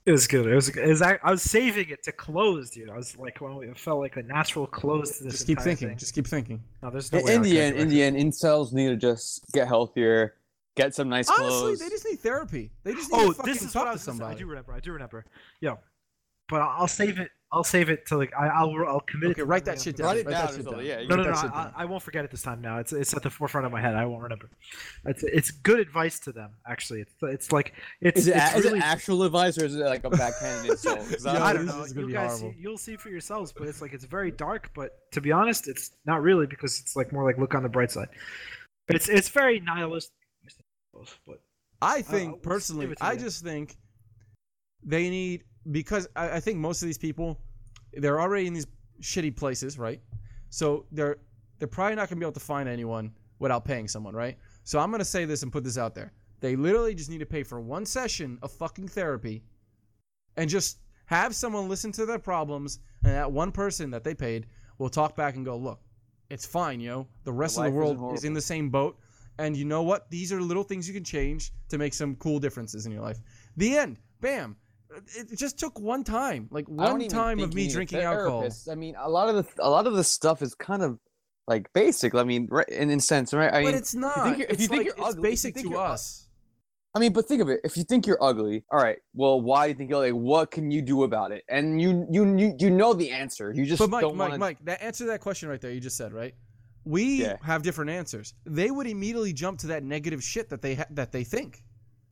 It 0.05 0.11
was 0.11 0.27
good. 0.27 0.47
It 0.47 0.55
was. 0.55 0.69
It 0.69 0.87
was 0.87 1.01
I, 1.01 1.19
I 1.23 1.31
was 1.31 1.41
saving 1.43 1.89
it 1.89 2.03
to 2.03 2.11
close, 2.11 2.69
dude. 2.71 2.89
I 2.89 2.95
was 2.97 3.17
like, 3.17 3.39
well, 3.41 3.61
it 3.61 3.77
felt 3.77 3.99
like 3.99 4.17
a 4.17 4.23
natural 4.23 4.65
close 4.67 5.17
to 5.19 5.23
this. 5.25 5.33
Just 5.33 5.47
keep 5.47 5.59
thinking. 5.59 5.89
thing. 5.89 5.97
Just 5.97 6.15
keep 6.15 6.27
thinking. 6.27 6.63
No, 6.81 6.89
there's 6.89 7.11
no 7.11 7.19
In, 7.19 7.25
way 7.25 7.33
in 7.35 7.37
I'll 7.39 7.43
the 7.43 7.61
end, 7.61 7.75
in 7.77 7.89
the 7.89 8.01
end, 8.03 8.15
incels 8.17 8.73
need 8.73 8.87
to 8.89 8.95
just 8.97 9.43
get 9.53 9.67
healthier, 9.67 10.35
get 10.75 10.95
some 10.95 11.07
nice 11.09 11.29
Honestly, 11.29 11.47
clothes. 11.49 11.79
they 11.79 11.89
just 11.89 12.05
need 12.05 12.19
therapy. 12.19 12.71
They 12.83 12.93
just 12.93 13.11
need 13.11 13.19
Oh, 13.19 13.27
to 13.29 13.33
fucking 13.35 13.53
this 13.53 13.61
is 13.63 13.73
talk 13.73 13.83
what 13.85 13.87
I 13.89 13.91
to 13.91 13.93
was. 13.95 14.05
gonna 14.05 14.15
say. 14.15 14.19
somebody. 14.19 14.35
I 14.35 14.39
do 14.39 14.45
remember. 14.47 14.73
I 14.73 14.79
do 14.79 14.91
remember. 14.91 15.25
Yo, 15.59 15.79
but 16.49 16.61
I'll 16.61 16.81
I'll 16.81 16.87
save 16.87 17.19
it. 17.19 17.29
I'll 17.53 17.65
save 17.65 17.89
it 17.89 18.05
to 18.07 18.15
like 18.17 18.31
I, 18.33 18.47
I'll 18.47 18.73
I'll 18.87 19.01
commit. 19.01 19.31
Okay, 19.31 19.41
it 19.41 19.43
to 19.43 19.45
write 19.45 19.65
that 19.65 19.81
shit 19.81 19.97
down. 19.97 20.07
Write 20.07 20.17
it 20.19 20.25
Write 20.25 20.31
that 20.31 20.47
down. 20.51 20.55
shit 20.55 20.65
down. 20.71 20.85
Yeah, 20.85 20.99
you 21.01 21.07
No, 21.09 21.17
no, 21.17 21.23
no. 21.23 21.31
I. 21.31 21.71
I 21.75 21.85
won't 21.85 22.01
forget 22.01 22.23
it 22.23 22.31
this 22.31 22.41
time. 22.43 22.61
Now 22.61 22.77
it's 22.79 22.93
it's 22.93 23.13
at 23.13 23.23
the 23.23 23.29
forefront 23.29 23.65
of 23.65 23.73
my 23.73 23.81
head. 23.81 23.93
I 23.93 24.05
won't 24.05 24.23
remember. 24.23 24.49
It's 25.05 25.21
it's 25.23 25.51
good 25.51 25.79
advice 25.81 26.17
to 26.21 26.31
them. 26.31 26.51
Actually, 26.65 27.01
it's 27.01 27.13
it's 27.23 27.51
like 27.51 27.73
it's 27.99 28.21
Is 28.21 28.27
it, 28.27 28.35
it's 28.37 28.53
a- 28.53 28.57
is 28.59 28.63
really. 28.65 28.79
it 28.79 28.83
actual 28.85 29.23
advice 29.23 29.57
or 29.57 29.65
is 29.65 29.75
it 29.75 29.79
like 29.83 30.03
a 30.05 30.09
backhanded 30.09 30.71
insult? 30.71 30.99
'Cause 30.99 31.25
Yeah, 31.25 31.43
I 31.43 31.49
I 31.49 31.53
don't 31.53 31.65
know. 31.65 31.85
You 31.93 32.09
guys, 32.11 32.39
see, 32.39 32.55
you'll 32.57 32.77
see 32.77 32.95
for 32.95 33.09
yourselves, 33.09 33.51
but 33.51 33.67
it's 33.67 33.81
like 33.81 33.91
it's 33.91 34.05
very 34.05 34.31
dark. 34.31 34.71
But 34.73 34.91
to 35.11 35.19
be 35.19 35.33
honest, 35.33 35.67
it's 35.67 35.91
not 36.05 36.21
really 36.21 36.47
because 36.47 36.79
it's 36.79 36.95
like 36.95 37.11
more 37.11 37.25
like 37.25 37.37
look 37.37 37.53
on 37.53 37.63
the 37.63 37.69
bright 37.69 37.91
side. 37.91 38.07
But 38.87 38.95
it's 38.95 39.09
it's 39.09 39.27
very 39.27 39.59
nihilistic. 39.59 40.13
But 41.27 41.41
I 41.81 42.01
think 42.01 42.29
uh, 42.29 42.33
give 42.35 42.43
personally, 42.43 42.95
I 43.01 43.15
just 43.17 43.43
think 43.43 43.75
they 44.83 45.09
need 45.09 45.43
because 45.69 46.07
I, 46.15 46.37
I 46.37 46.39
think 46.39 46.57
most 46.57 46.81
of 46.81 46.87
these 46.87 46.97
people 46.97 47.39
they're 47.93 48.21
already 48.21 48.47
in 48.47 48.53
these 48.53 48.67
shitty 49.01 49.35
places, 49.35 49.77
right? 49.77 50.01
So 50.49 50.85
they're 50.91 51.17
they're 51.59 51.67
probably 51.67 51.95
not 51.95 52.09
gonna 52.09 52.19
be 52.19 52.25
able 52.25 52.33
to 52.33 52.39
find 52.39 52.67
anyone 52.67 53.11
without 53.39 53.65
paying 53.65 53.87
someone, 53.87 54.15
right? 54.15 54.37
So 54.63 54.79
I'm 54.79 54.91
gonna 54.91 55.05
say 55.05 55.25
this 55.25 55.43
and 55.43 55.51
put 55.51 55.63
this 55.63 55.77
out 55.77 55.93
there. 55.93 56.13
They 56.39 56.55
literally 56.55 56.95
just 56.95 57.09
need 57.09 57.19
to 57.19 57.25
pay 57.25 57.43
for 57.43 57.61
one 57.61 57.85
session 57.85 58.39
of 58.41 58.51
fucking 58.51 58.87
therapy 58.87 59.43
and 60.37 60.49
just 60.49 60.79
have 61.05 61.35
someone 61.35 61.69
listen 61.69 61.91
to 61.91 62.05
their 62.05 62.19
problems 62.19 62.79
and 63.03 63.13
that 63.13 63.31
one 63.31 63.51
person 63.51 63.91
that 63.91 64.03
they 64.03 64.15
paid 64.15 64.47
will 64.77 64.89
talk 64.89 65.15
back 65.15 65.35
and 65.35 65.45
go, 65.45 65.55
look, 65.55 65.81
it's 66.29 66.45
fine, 66.45 66.79
yo. 66.79 67.07
The 67.25 67.31
rest 67.31 67.57
of 67.57 67.65
the 67.65 67.71
world 67.71 68.15
is 68.15 68.23
in 68.23 68.33
the 68.33 68.41
same 68.41 68.69
boat. 68.69 68.97
And 69.37 69.55
you 69.55 69.65
know 69.65 69.83
what? 69.83 70.09
These 70.09 70.31
are 70.31 70.41
little 70.41 70.63
things 70.63 70.87
you 70.87 70.93
can 70.93 71.03
change 71.03 71.51
to 71.69 71.77
make 71.77 71.93
some 71.93 72.15
cool 72.15 72.39
differences 72.39 72.85
in 72.85 72.91
your 72.91 73.01
life. 73.01 73.19
The 73.57 73.77
end. 73.77 73.97
Bam. 74.21 74.55
It 75.15 75.37
just 75.37 75.57
took 75.57 75.79
one 75.79 76.03
time, 76.03 76.47
like 76.51 76.67
one 76.67 77.07
time 77.07 77.39
of 77.39 77.53
me 77.53 77.67
drinking 77.69 77.99
alcohol. 77.99 78.47
I 78.69 78.75
mean, 78.75 78.95
a 78.99 79.09
lot 79.09 79.29
of 79.29 79.35
the 79.35 79.63
a 79.63 79.69
lot 79.69 79.87
of 79.87 79.93
the 79.93 80.03
stuff 80.03 80.41
is 80.41 80.53
kind 80.55 80.83
of 80.83 80.99
like 81.47 81.71
basic. 81.73 82.13
I 82.15 82.23
mean, 82.23 82.47
right, 82.51 82.67
in 82.67 82.89
in 82.89 82.99
sense, 82.99 83.33
right? 83.33 83.49
I 83.53 83.61
but 83.61 83.65
mean, 83.67 83.75
it's 83.75 83.95
not. 83.95 84.23
think 84.23 84.37
you're- 84.39 84.51
if 84.53 84.59
you 84.61 84.67
think 84.67 84.77
like- 84.79 84.85
you're 84.87 84.95
it's 84.95 85.05
ugly- 85.07 85.11
if 85.11 85.15
you 85.17 85.21
basic 85.31 85.55
think 85.55 85.67
to 85.71 85.77
us. 85.77 86.27
I 86.93 86.99
mean, 86.99 87.13
but 87.13 87.25
think 87.25 87.41
of 87.41 87.47
it. 87.47 87.61
If 87.63 87.77
you 87.77 87.83
think 87.85 88.05
you're 88.05 88.21
ugly, 88.21 88.65
all 88.69 88.77
right. 88.83 88.97
Well, 89.13 89.39
why 89.39 89.67
do 89.67 89.69
you 89.71 89.75
think 89.77 89.89
you're 89.91 89.99
like? 89.99 90.11
What 90.13 90.51
can 90.51 90.71
you 90.71 90.81
do 90.81 91.03
about 91.03 91.31
it? 91.31 91.43
And 91.47 91.81
you 91.81 92.05
you 92.11 92.37
you, 92.37 92.53
you 92.59 92.69
know 92.69 92.93
the 92.93 93.11
answer. 93.11 93.53
You 93.55 93.65
just 93.65 93.79
But 93.79 93.89
Mike, 93.89 94.01
don't 94.01 94.17
Mike, 94.17 94.29
want 94.31 94.39
Mike, 94.41 94.57
that 94.65 94.81
answer 94.83 95.05
that 95.05 95.21
question 95.21 95.47
right 95.47 95.61
there 95.61 95.71
you 95.71 95.79
just 95.79 95.95
said, 95.95 96.11
right? 96.11 96.35
We 96.83 97.21
Yeah. 97.21 97.37
have 97.43 97.61
different 97.63 97.91
answers. 97.91 98.33
They 98.45 98.71
would 98.71 98.87
immediately 98.87 99.31
jump 99.33 99.59
to 99.59 99.67
that 99.67 99.83
negative 99.83 100.21
shit 100.23 100.49
that 100.49 100.61
they 100.61 100.75
ha- 100.75 100.85
that 100.91 101.11
they 101.13 101.23
think. 101.23 101.63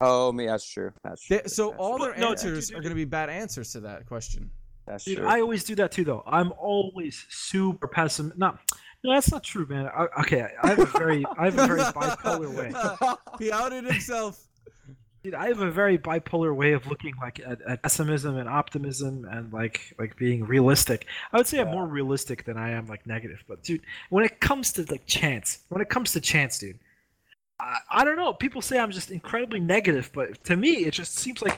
Oh, 0.01 0.31
me. 0.31 0.45
That's 0.47 0.65
true. 0.67 0.91
That's 1.03 1.21
true. 1.23 1.39
They- 1.43 1.49
so 1.49 1.69
that's 1.71 1.79
all 1.79 1.97
true. 1.97 2.05
their 2.07 2.15
No, 2.15 2.19
dude, 2.29 2.29
answers 2.31 2.67
dude, 2.69 2.77
are 2.77 2.81
going 2.81 2.91
to 2.91 2.95
be 2.95 3.05
bad 3.05 3.29
answers 3.29 3.71
to 3.73 3.79
that 3.81 4.05
question. 4.05 4.49
that's 4.85 5.03
dude, 5.05 5.17
true. 5.17 5.27
I 5.27 5.41
always 5.41 5.63
do 5.63 5.75
that 5.75 5.91
too, 5.91 6.03
though. 6.03 6.23
I'm 6.25 6.51
always 6.57 7.25
super 7.29 7.87
pessimistic. 7.87 8.39
No, 8.39 8.57
no, 9.03 9.13
that's 9.13 9.31
not 9.31 9.43
true, 9.43 9.65
man. 9.67 9.87
I, 9.87 10.07
okay, 10.21 10.47
I 10.61 10.69
have 10.69 10.79
a 10.79 10.85
very 10.85 11.25
I 11.37 11.45
have 11.45 11.57
a 11.57 11.67
very 11.67 11.81
bipolar 11.81 12.53
way. 12.53 12.73
he 13.39 13.51
outed 13.51 13.85
himself. 13.85 14.45
Dude, 15.23 15.33
I 15.35 15.47
have 15.47 15.59
a 15.59 15.69
very 15.69 15.97
bipolar 15.97 16.55
way 16.55 16.71
of 16.71 16.87
looking 16.87 17.13
like 17.21 17.41
at, 17.45 17.61
at 17.63 17.83
pessimism 17.83 18.37
and 18.37 18.47
optimism 18.47 19.25
and 19.29 19.51
like 19.51 19.93
like 19.99 20.15
being 20.17 20.45
realistic. 20.45 21.05
I 21.33 21.37
would 21.37 21.47
say 21.47 21.59
I'm 21.59 21.71
more 21.71 21.85
realistic 21.87 22.45
than 22.45 22.57
I 22.57 22.71
am 22.71 22.87
like 22.87 23.05
negative. 23.05 23.43
But 23.47 23.63
dude, 23.63 23.81
when 24.09 24.23
it 24.23 24.39
comes 24.39 24.71
to 24.73 24.85
like 24.89 25.05
chance, 25.07 25.59
when 25.69 25.81
it 25.81 25.89
comes 25.89 26.13
to 26.13 26.21
chance, 26.21 26.57
dude, 26.57 26.79
I, 27.59 27.77
I 27.91 28.05
don't 28.05 28.17
know. 28.17 28.33
People 28.33 28.61
say 28.61 28.79
I'm 28.79 28.91
just 28.91 29.11
incredibly 29.11 29.59
negative, 29.59 30.09
but 30.13 30.43
to 30.45 30.55
me, 30.55 30.85
it 30.85 30.91
just 30.91 31.17
seems 31.17 31.41
like 31.41 31.57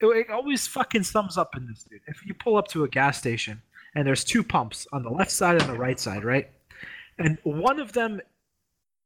it, 0.00 0.06
it 0.06 0.30
always 0.30 0.66
fucking 0.66 1.04
sums 1.04 1.36
up 1.36 1.56
in 1.56 1.66
this, 1.66 1.84
dude. 1.84 2.00
If 2.06 2.24
you 2.26 2.34
pull 2.34 2.56
up 2.56 2.68
to 2.68 2.84
a 2.84 2.88
gas 2.88 3.18
station 3.18 3.62
and 3.94 4.06
there's 4.06 4.24
two 4.24 4.42
pumps 4.42 4.86
on 4.92 5.02
the 5.02 5.10
left 5.10 5.30
side 5.30 5.60
and 5.60 5.68
the 5.68 5.78
right 5.78 5.98
side, 5.98 6.24
right, 6.24 6.50
and 7.18 7.38
one 7.42 7.78
of 7.78 7.92
them 7.92 8.20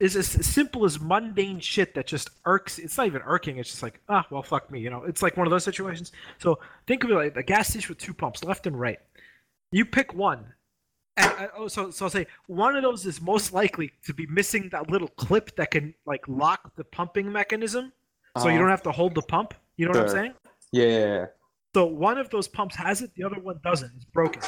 is 0.00 0.16
as 0.16 0.26
simple 0.26 0.84
as 0.84 1.00
mundane 1.00 1.60
shit 1.60 1.94
that 1.94 2.06
just 2.06 2.30
irks. 2.46 2.78
It's 2.78 2.96
not 2.96 3.06
even 3.06 3.22
irking. 3.22 3.58
It's 3.58 3.70
just 3.70 3.82
like 3.82 4.00
ah, 4.08 4.26
well, 4.30 4.42
fuck 4.42 4.70
me. 4.70 4.80
You 4.80 4.90
know, 4.90 5.04
it's 5.04 5.22
like 5.22 5.36
one 5.36 5.46
of 5.46 5.50
those 5.50 5.64
situations. 5.64 6.12
So 6.38 6.58
think 6.86 7.04
of 7.04 7.10
it 7.10 7.14
like 7.14 7.36
a 7.36 7.42
gas 7.42 7.68
station 7.68 7.88
with 7.90 7.98
two 7.98 8.14
pumps, 8.14 8.44
left 8.44 8.66
and 8.66 8.78
right. 8.78 8.98
You 9.70 9.84
pick 9.84 10.14
one, 10.14 10.44
and 11.16 11.30
uh, 11.38 11.48
oh, 11.56 11.68
so 11.68 11.90
so 11.90 12.06
I'll 12.06 12.10
say 12.10 12.26
one 12.46 12.74
of 12.76 12.82
those 12.82 13.06
is 13.06 13.20
most 13.20 13.52
likely 13.52 13.92
to 14.04 14.12
be 14.14 14.26
missing 14.26 14.68
that 14.72 14.90
little 14.90 15.08
clip 15.08 15.54
that 15.56 15.70
can 15.70 15.94
like 16.06 16.22
lock 16.28 16.74
the 16.76 16.84
pumping 16.84 17.30
mechanism, 17.30 17.92
so 18.38 18.44
you 18.44 18.50
Uh-huh. 18.50 18.58
don't 18.60 18.70
have 18.70 18.82
to 18.82 18.92
hold 18.92 19.14
the 19.14 19.22
pump. 19.22 19.54
You 19.76 19.86
know 19.86 19.90
what 19.92 20.00
I'm 20.00 20.06
Sure. 20.08 20.16
saying? 20.16 20.34
yeah, 20.72 20.84
yeah, 20.86 20.98
yeah. 20.98 21.26
So 21.74 21.86
one 21.86 22.18
of 22.18 22.30
those 22.30 22.46
pumps 22.46 22.76
has 22.76 23.02
it, 23.02 23.10
the 23.16 23.24
other 23.24 23.40
one 23.40 23.58
doesn't. 23.64 23.90
It's 23.96 24.04
broken. 24.04 24.42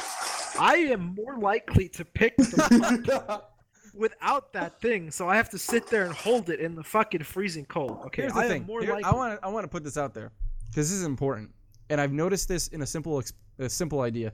I 0.59 0.75
am 0.93 1.13
more 1.15 1.37
likely 1.37 1.89
to 1.89 2.05
pick 2.05 2.35
the 2.37 3.03
pump 3.27 3.43
without 3.93 4.53
that 4.53 4.79
thing, 4.81 5.11
so 5.11 5.27
I 5.29 5.35
have 5.35 5.49
to 5.51 5.57
sit 5.57 5.87
there 5.87 6.05
and 6.05 6.13
hold 6.13 6.49
it 6.49 6.59
in 6.59 6.75
the 6.75 6.83
fucking 6.83 7.23
freezing 7.23 7.65
cold. 7.65 7.99
Okay, 8.07 8.23
Here's 8.23 8.33
the 8.33 8.39
I 8.39 8.47
thing. 8.47 8.61
am 8.61 8.67
more 8.67 8.81
Here- 8.81 8.93
likely. 8.93 9.03
I 9.09 9.13
want 9.13 9.39
to 9.39 9.45
I 9.45 9.49
want 9.49 9.63
to 9.65 9.67
put 9.67 9.83
this 9.83 9.97
out 9.97 10.13
there 10.13 10.31
because 10.69 10.89
this 10.89 10.97
is 10.99 11.03
important, 11.05 11.51
and 11.89 11.99
I've 11.99 12.13
noticed 12.13 12.47
this 12.47 12.67
in 12.69 12.81
a 12.81 12.85
simple 12.87 13.19
ex- 13.19 13.33
a 13.59 13.69
simple 13.69 14.01
idea. 14.01 14.31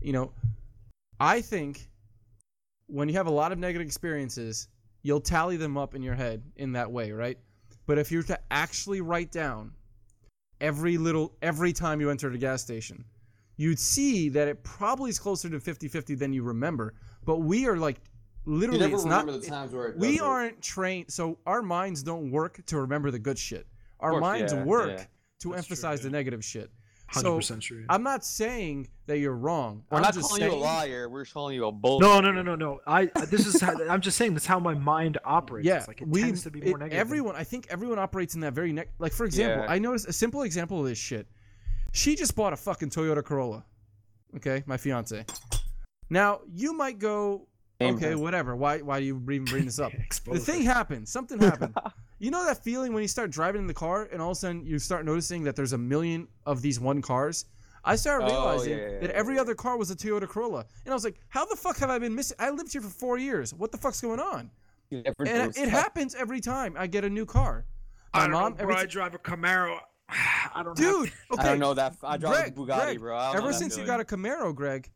You 0.00 0.12
know, 0.12 0.32
I 1.20 1.40
think 1.40 1.88
when 2.86 3.08
you 3.08 3.14
have 3.14 3.26
a 3.26 3.30
lot 3.30 3.52
of 3.52 3.58
negative 3.58 3.86
experiences, 3.86 4.68
you'll 5.02 5.20
tally 5.20 5.56
them 5.56 5.76
up 5.76 5.94
in 5.94 6.02
your 6.02 6.14
head 6.14 6.42
in 6.56 6.72
that 6.72 6.90
way, 6.90 7.12
right? 7.12 7.38
But 7.86 7.98
if 7.98 8.10
you 8.10 8.18
were 8.18 8.24
to 8.24 8.38
actually 8.50 9.00
write 9.00 9.30
down 9.30 9.72
every 10.60 10.98
little 10.98 11.36
every 11.42 11.72
time 11.72 12.00
you 12.00 12.10
entered 12.10 12.34
a 12.34 12.38
gas 12.38 12.62
station, 12.62 13.04
you'd 13.56 13.78
see 13.78 14.28
that 14.30 14.48
it 14.48 14.62
probably 14.62 15.10
is 15.10 15.18
closer 15.18 15.48
to 15.48 15.58
50-50 15.58 16.18
than 16.18 16.32
you 16.32 16.42
remember. 16.42 16.94
But 17.24 17.38
we 17.38 17.66
are 17.66 17.76
like 17.76 18.00
literally 18.46 18.92
it's 18.92 19.04
not 19.04 19.26
the 19.26 19.40
it 19.88 19.98
we 19.98 20.20
aren't 20.20 20.62
trained 20.62 21.10
so 21.10 21.36
our 21.46 21.62
minds 21.62 22.02
don't 22.02 22.30
work 22.30 22.64
to 22.66 22.80
remember 22.80 23.10
the 23.10 23.18
good 23.18 23.36
shit 23.36 23.66
our 23.98 24.12
course, 24.12 24.20
minds 24.20 24.52
yeah, 24.52 24.62
work 24.62 24.88
yeah. 24.88 24.96
to 24.96 25.02
That's 25.02 25.40
true, 25.40 25.54
emphasize 25.54 26.00
the 26.00 26.08
yeah. 26.08 26.12
negative 26.12 26.44
shit 26.44 26.70
Hundred 27.08 27.28
so 27.28 27.36
percent 27.36 27.62
true. 27.62 27.84
i'm 27.88 28.02
not 28.02 28.24
saying 28.24 28.88
that 29.06 29.18
you're 29.18 29.36
wrong 29.36 29.84
We're 29.90 29.98
I'm 29.98 30.02
not 30.02 30.14
just 30.14 30.28
calling 30.28 30.42
you 30.42 30.50
a 30.52 30.56
liar. 30.56 31.08
We're 31.08 31.24
calling 31.24 31.54
you 31.54 31.66
a 31.66 31.70
bull. 31.72 32.00
No, 32.00 32.20
no, 32.20 32.32
no, 32.32 32.42
no, 32.42 32.56
no. 32.56 32.80
I 32.84 33.06
this 33.28 33.46
is 33.46 33.60
how, 33.60 33.74
I'm 33.88 34.00
just 34.00 34.16
saying 34.18 34.34
that's 34.34 34.44
how 34.46 34.58
my 34.58 34.74
mind 34.74 35.16
operates. 35.24 35.66
yeah 35.68 35.76
It's 35.76 35.86
like 35.88 36.02
it 36.02 36.08
we 36.08 36.22
tends 36.22 36.42
to 36.42 36.50
be 36.50 36.58
it- 36.60 36.76
negative. 36.78 36.92
everyone 36.98 37.36
i 37.36 37.44
think 37.44 37.68
everyone 37.70 37.98
operates 38.00 38.34
in 38.34 38.40
that 38.40 38.52
very 38.54 38.72
ne- 38.72 38.86
like 38.98 39.12
for 39.12 39.24
example 39.24 39.64
Yeah. 39.64 39.70
i 39.72 39.78
noticed 39.78 40.08
a 40.08 40.12
simple 40.12 40.42
example 40.42 40.80
of 40.80 40.86
this 40.86 40.98
shit 40.98 41.28
she 41.92 42.16
just 42.16 42.34
bought 42.34 42.52
a 42.52 42.56
fucking 42.56 42.90
toyota 42.90 43.22
corolla 43.24 43.64
okay 44.36 44.64
my 44.66 44.76
fiance 44.76 45.24
now 46.10 46.40
you 46.52 46.72
might 46.72 46.98
go 46.98 47.46
okay 47.80 48.14
whatever 48.16 48.56
why 48.56 48.78
why 48.78 48.98
do 48.98 49.06
you 49.06 49.16
even 49.30 49.44
bring 49.44 49.64
this 49.66 49.78
up 49.78 49.92
the 50.32 50.40
thing 50.40 50.62
happened. 50.62 51.08
Something 51.08 51.38
happened. 51.38 51.74
you 52.18 52.30
know 52.30 52.44
that 52.46 52.62
feeling 52.64 52.92
when 52.92 53.02
you 53.02 53.08
start 53.08 53.30
driving 53.30 53.60
in 53.60 53.66
the 53.66 53.74
car 53.74 54.08
and 54.12 54.20
all 54.22 54.30
of 54.30 54.36
a 54.36 54.40
sudden 54.40 54.64
you 54.64 54.78
start 54.78 55.04
noticing 55.04 55.44
that 55.44 55.56
there's 55.56 55.72
a 55.72 55.78
million 55.78 56.28
of 56.46 56.62
these 56.62 56.80
one 56.80 57.02
cars? 57.02 57.44
I 57.84 57.94
started 57.96 58.26
Oh, 58.26 58.30
realizing 58.30 58.78
yeah, 58.78 58.88
yeah, 58.90 58.98
that 59.00 59.10
every 59.10 59.38
other 59.38 59.54
car 59.54 59.76
was 59.76 59.90
a 59.90 59.96
Toyota 59.96 60.26
Corolla. 60.28 60.64
And 60.84 60.92
I 60.92 60.94
was 60.94 61.04
like, 61.04 61.20
how 61.28 61.44
the 61.44 61.54
fuck 61.54 61.76
have 61.78 61.88
I 61.90 61.98
been 62.00 62.14
missing? 62.14 62.36
I 62.40 62.50
lived 62.50 62.72
here 62.72 62.80
for 62.82 62.88
four 62.88 63.16
years. 63.18 63.54
What 63.54 63.70
the 63.70 63.78
fuck's 63.78 64.00
going 64.00 64.18
on? 64.18 64.50
And 64.90 65.04
noticed 65.18 65.58
it 65.58 65.64
that. 65.66 65.68
happens 65.68 66.14
every 66.14 66.40
time 66.40 66.74
I 66.76 66.86
get 66.88 67.04
a 67.04 67.10
new 67.10 67.26
car. 67.26 67.64
My 68.14 68.20
I 68.20 68.22
don't 68.24 68.32
mom, 68.32 68.52
know, 68.52 68.58
every 68.60 68.74
bro. 68.74 68.82
I 68.82 68.84
ti- 68.86 68.90
drive 68.90 69.14
a 69.14 69.18
Camaro. 69.18 69.78
I 70.08 70.62
don't. 70.64 70.76
dude, 70.76 71.12
okay. 71.32 71.42
I 71.42 71.44
don't 71.44 71.58
know 71.60 71.74
that. 71.74 71.96
I 72.02 72.16
drive 72.16 72.34
Greg, 72.34 72.52
a 72.52 72.60
Bugatti, 72.60 72.84
Greg, 72.84 73.00
bro. 73.00 73.16
I 73.16 73.26
don't 73.32 73.36
ever 73.42 73.48
that 73.52 73.54
since 73.58 73.76
you 73.76 73.84
got 73.84 74.00
a 74.00 74.04
Camaro, 74.04 74.54
Greg, 74.54 74.90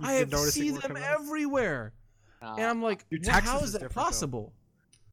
You've 0.00 0.08
I 0.08 0.12
have 0.14 0.30
noticing 0.30 0.62
seen 0.62 0.74
them 0.80 0.92
Camaros? 0.96 1.14
everywhere. 1.20 1.92
Nah. 2.40 2.54
And 2.56 2.64
I'm 2.64 2.82
like, 2.82 3.08
Dude, 3.10 3.26
"Well, 3.26 3.40
how 3.40 3.58
is 3.58 3.64
is 3.64 3.72
that 3.74 3.78
different, 3.80 3.94
though. 3.94 4.00
possible? 4.02 4.52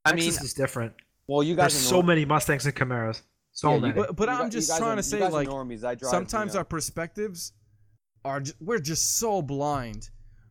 I 0.06 0.14
mean, 0.14 0.26
Texas 0.26 0.46
is 0.46 0.54
different. 0.54 0.94
Well, 1.30 1.44
you 1.44 1.56
guys 1.56 1.74
There's 1.74 1.88
so 1.88 2.02
many 2.02 2.26
Mustangs 2.26 2.66
and 2.66 2.76
Camaros. 2.76 3.22
So 3.52 3.74
yeah, 3.74 3.80
many. 3.80 3.94
But- 3.94 4.16
but 4.16 4.30
I'm 4.30 4.38
gu- 4.40 4.44
you 4.46 4.50
just 4.52 4.78
trying 4.78 4.94
are- 4.94 4.96
to 4.98 5.04
say, 5.04 5.18
you 5.18 5.24
guys 5.24 5.32
are 5.32 5.36
like, 5.36 5.48
normies. 5.48 5.84
I 5.84 5.96
drive, 5.96 6.10
sometimes 6.12 6.50
you 6.50 6.54
know. 6.56 6.60
our 6.60 6.66
perspectives 6.66 7.54
are 8.26 8.40
just, 8.42 8.62
we're 8.62 8.80
just 8.80 9.18
so 9.18 9.42
blind 9.42 10.10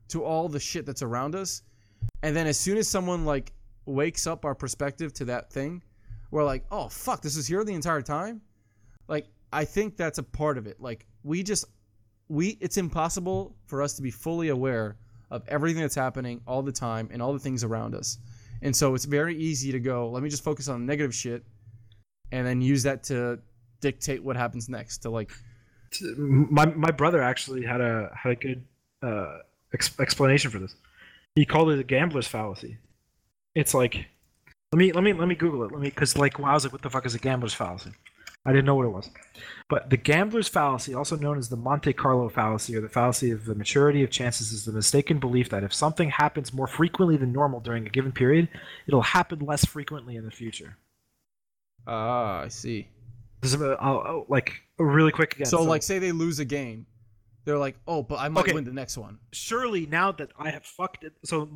to 0.08 0.24
all 0.24 0.48
the 0.48 0.60
shit 0.60 0.86
that's 0.86 1.02
around 1.02 1.34
us. 1.34 1.62
And 2.22 2.34
then 2.36 2.46
as 2.46 2.58
soon 2.58 2.78
as 2.78 2.88
someone 2.88 3.24
like 3.24 3.52
wakes 3.86 4.26
up 4.26 4.44
our 4.44 4.54
perspective 4.54 5.12
to 5.14 5.24
that 5.26 5.52
thing, 5.52 5.82
we're 6.30 6.44
like, 6.44 6.64
"Oh 6.70 6.88
fuck, 6.88 7.22
this 7.22 7.36
is 7.36 7.46
here 7.46 7.64
the 7.64 7.74
entire 7.74 8.02
time?" 8.02 8.40
Like 9.08 9.26
I 9.52 9.64
think 9.64 9.96
that's 9.96 10.18
a 10.18 10.22
part 10.22 10.58
of 10.58 10.66
it. 10.66 10.80
Like 10.80 11.06
we 11.22 11.42
just 11.42 11.64
we 12.28 12.56
it's 12.60 12.76
impossible 12.76 13.56
for 13.66 13.82
us 13.82 13.94
to 13.94 14.02
be 14.02 14.10
fully 14.10 14.48
aware 14.48 14.96
of 15.30 15.42
everything 15.48 15.82
that's 15.82 15.94
happening 15.94 16.40
all 16.46 16.62
the 16.62 16.72
time 16.72 17.08
and 17.12 17.20
all 17.22 17.32
the 17.32 17.38
things 17.38 17.64
around 17.64 17.94
us. 17.94 18.18
And 18.62 18.74
so 18.74 18.94
it's 18.94 19.04
very 19.04 19.36
easy 19.36 19.72
to 19.72 19.80
go, 19.80 20.08
let 20.10 20.22
me 20.22 20.28
just 20.28 20.42
focus 20.42 20.68
on 20.68 20.84
negative 20.84 21.14
shit 21.14 21.44
and 22.32 22.46
then 22.46 22.60
use 22.60 22.82
that 22.82 23.04
to 23.04 23.38
dictate 23.80 24.22
what 24.22 24.36
happens 24.36 24.68
next 24.68 24.98
to 24.98 25.10
like 25.10 25.30
my 26.16 26.66
my 26.66 26.90
brother 26.90 27.22
actually 27.22 27.64
had 27.64 27.80
a 27.80 28.10
had 28.14 28.32
a 28.32 28.34
good 28.34 28.64
uh, 29.02 29.38
ex- 29.72 29.98
explanation 30.00 30.50
for 30.50 30.58
this. 30.58 30.74
He 31.34 31.44
called 31.44 31.70
it 31.70 31.78
a 31.78 31.84
gambler's 31.84 32.26
fallacy. 32.26 32.78
It's 33.54 33.74
like, 33.74 34.06
let 34.72 34.78
me 34.78 34.92
let 34.92 35.02
me 35.02 35.12
let 35.12 35.28
me 35.28 35.34
Google 35.34 35.64
it. 35.64 35.72
Let 35.72 35.80
me 35.80 35.88
because 35.88 36.16
like 36.16 36.38
when 36.38 36.50
I 36.50 36.54
was 36.54 36.64
like, 36.64 36.72
what 36.72 36.82
the 36.82 36.90
fuck 36.90 37.06
is 37.06 37.14
a 37.14 37.18
gambler's 37.18 37.54
fallacy? 37.54 37.92
I 38.46 38.52
didn't 38.52 38.64
know 38.64 38.76
what 38.76 38.86
it 38.86 38.90
was. 38.92 39.10
But 39.68 39.90
the 39.90 39.96
gambler's 39.98 40.48
fallacy, 40.48 40.94
also 40.94 41.16
known 41.16 41.36
as 41.38 41.48
the 41.50 41.56
Monte 41.56 41.92
Carlo 41.92 42.28
fallacy 42.30 42.74
or 42.76 42.80
the 42.80 42.88
fallacy 42.88 43.30
of 43.30 43.44
the 43.44 43.54
maturity 43.54 44.02
of 44.02 44.10
chances, 44.10 44.52
is 44.52 44.64
the 44.64 44.72
mistaken 44.72 45.18
belief 45.18 45.50
that 45.50 45.64
if 45.64 45.74
something 45.74 46.08
happens 46.10 46.52
more 46.54 46.66
frequently 46.66 47.16
than 47.18 47.32
normal 47.32 47.60
during 47.60 47.86
a 47.86 47.90
given 47.90 48.12
period, 48.12 48.48
it'll 48.86 49.02
happen 49.02 49.40
less 49.40 49.64
frequently 49.66 50.16
in 50.16 50.24
the 50.24 50.30
future. 50.30 50.76
ah, 51.86 52.40
I 52.42 52.48
see. 52.48 52.88
This 53.40 53.54
is, 53.54 53.62
uh, 53.62 53.76
I'll- 53.80 54.02
I'll- 54.06 54.26
like 54.28 54.60
really 54.78 55.12
quick 55.12 55.34
again. 55.34 55.46
so, 55.46 55.62
like 55.62 55.82
say 55.82 55.98
they 55.98 56.12
lose 56.12 56.38
a 56.38 56.44
game. 56.44 56.86
They're 57.44 57.58
like, 57.58 57.76
"Oh, 57.86 58.02
but 58.02 58.18
I 58.18 58.28
might 58.28 58.42
Okay. 58.42 58.52
win 58.52 58.64
the 58.64 58.72
next 58.72 58.98
one." 58.98 59.18
surely 59.32 59.86
now 59.86 60.12
that 60.12 60.30
I 60.38 60.50
have 60.50 60.64
fucked 60.64 61.04
it, 61.04 61.12
so 61.24 61.48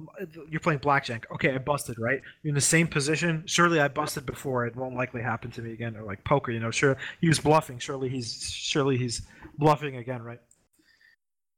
you're 0.49 0.61
playing 0.61 0.81
blackjack. 0.81 1.27
Okay, 1.33 1.55
I 1.55 1.59
busted, 1.59 1.99
right? 1.99 2.21
You're 2.43 2.51
in 2.51 2.55
the 2.55 2.61
same 2.63 2.87
position. 2.87 3.43
Surely 3.47 3.79
I 3.81 3.89
busted 3.89 4.25
before. 4.25 4.65
It 4.67 4.75
won't 4.75 4.95
likely 4.97 5.21
happen 5.23 5.51
to 5.53 5.61
me 5.63 5.73
again. 5.73 5.95
Or 5.97 6.03
like 6.03 6.25
poker, 6.25 6.51
you 6.51 6.61
know. 6.61 6.71
Sure, 6.71 6.97
he 7.21 7.29
was 7.29 7.39
bluffing. 7.41 7.79
Surely 7.79 8.09
he's 8.09 8.43
surely 8.51 8.97
he's 8.97 9.23
bluffing 9.59 9.97
again, 9.97 10.23
right? 10.23 10.41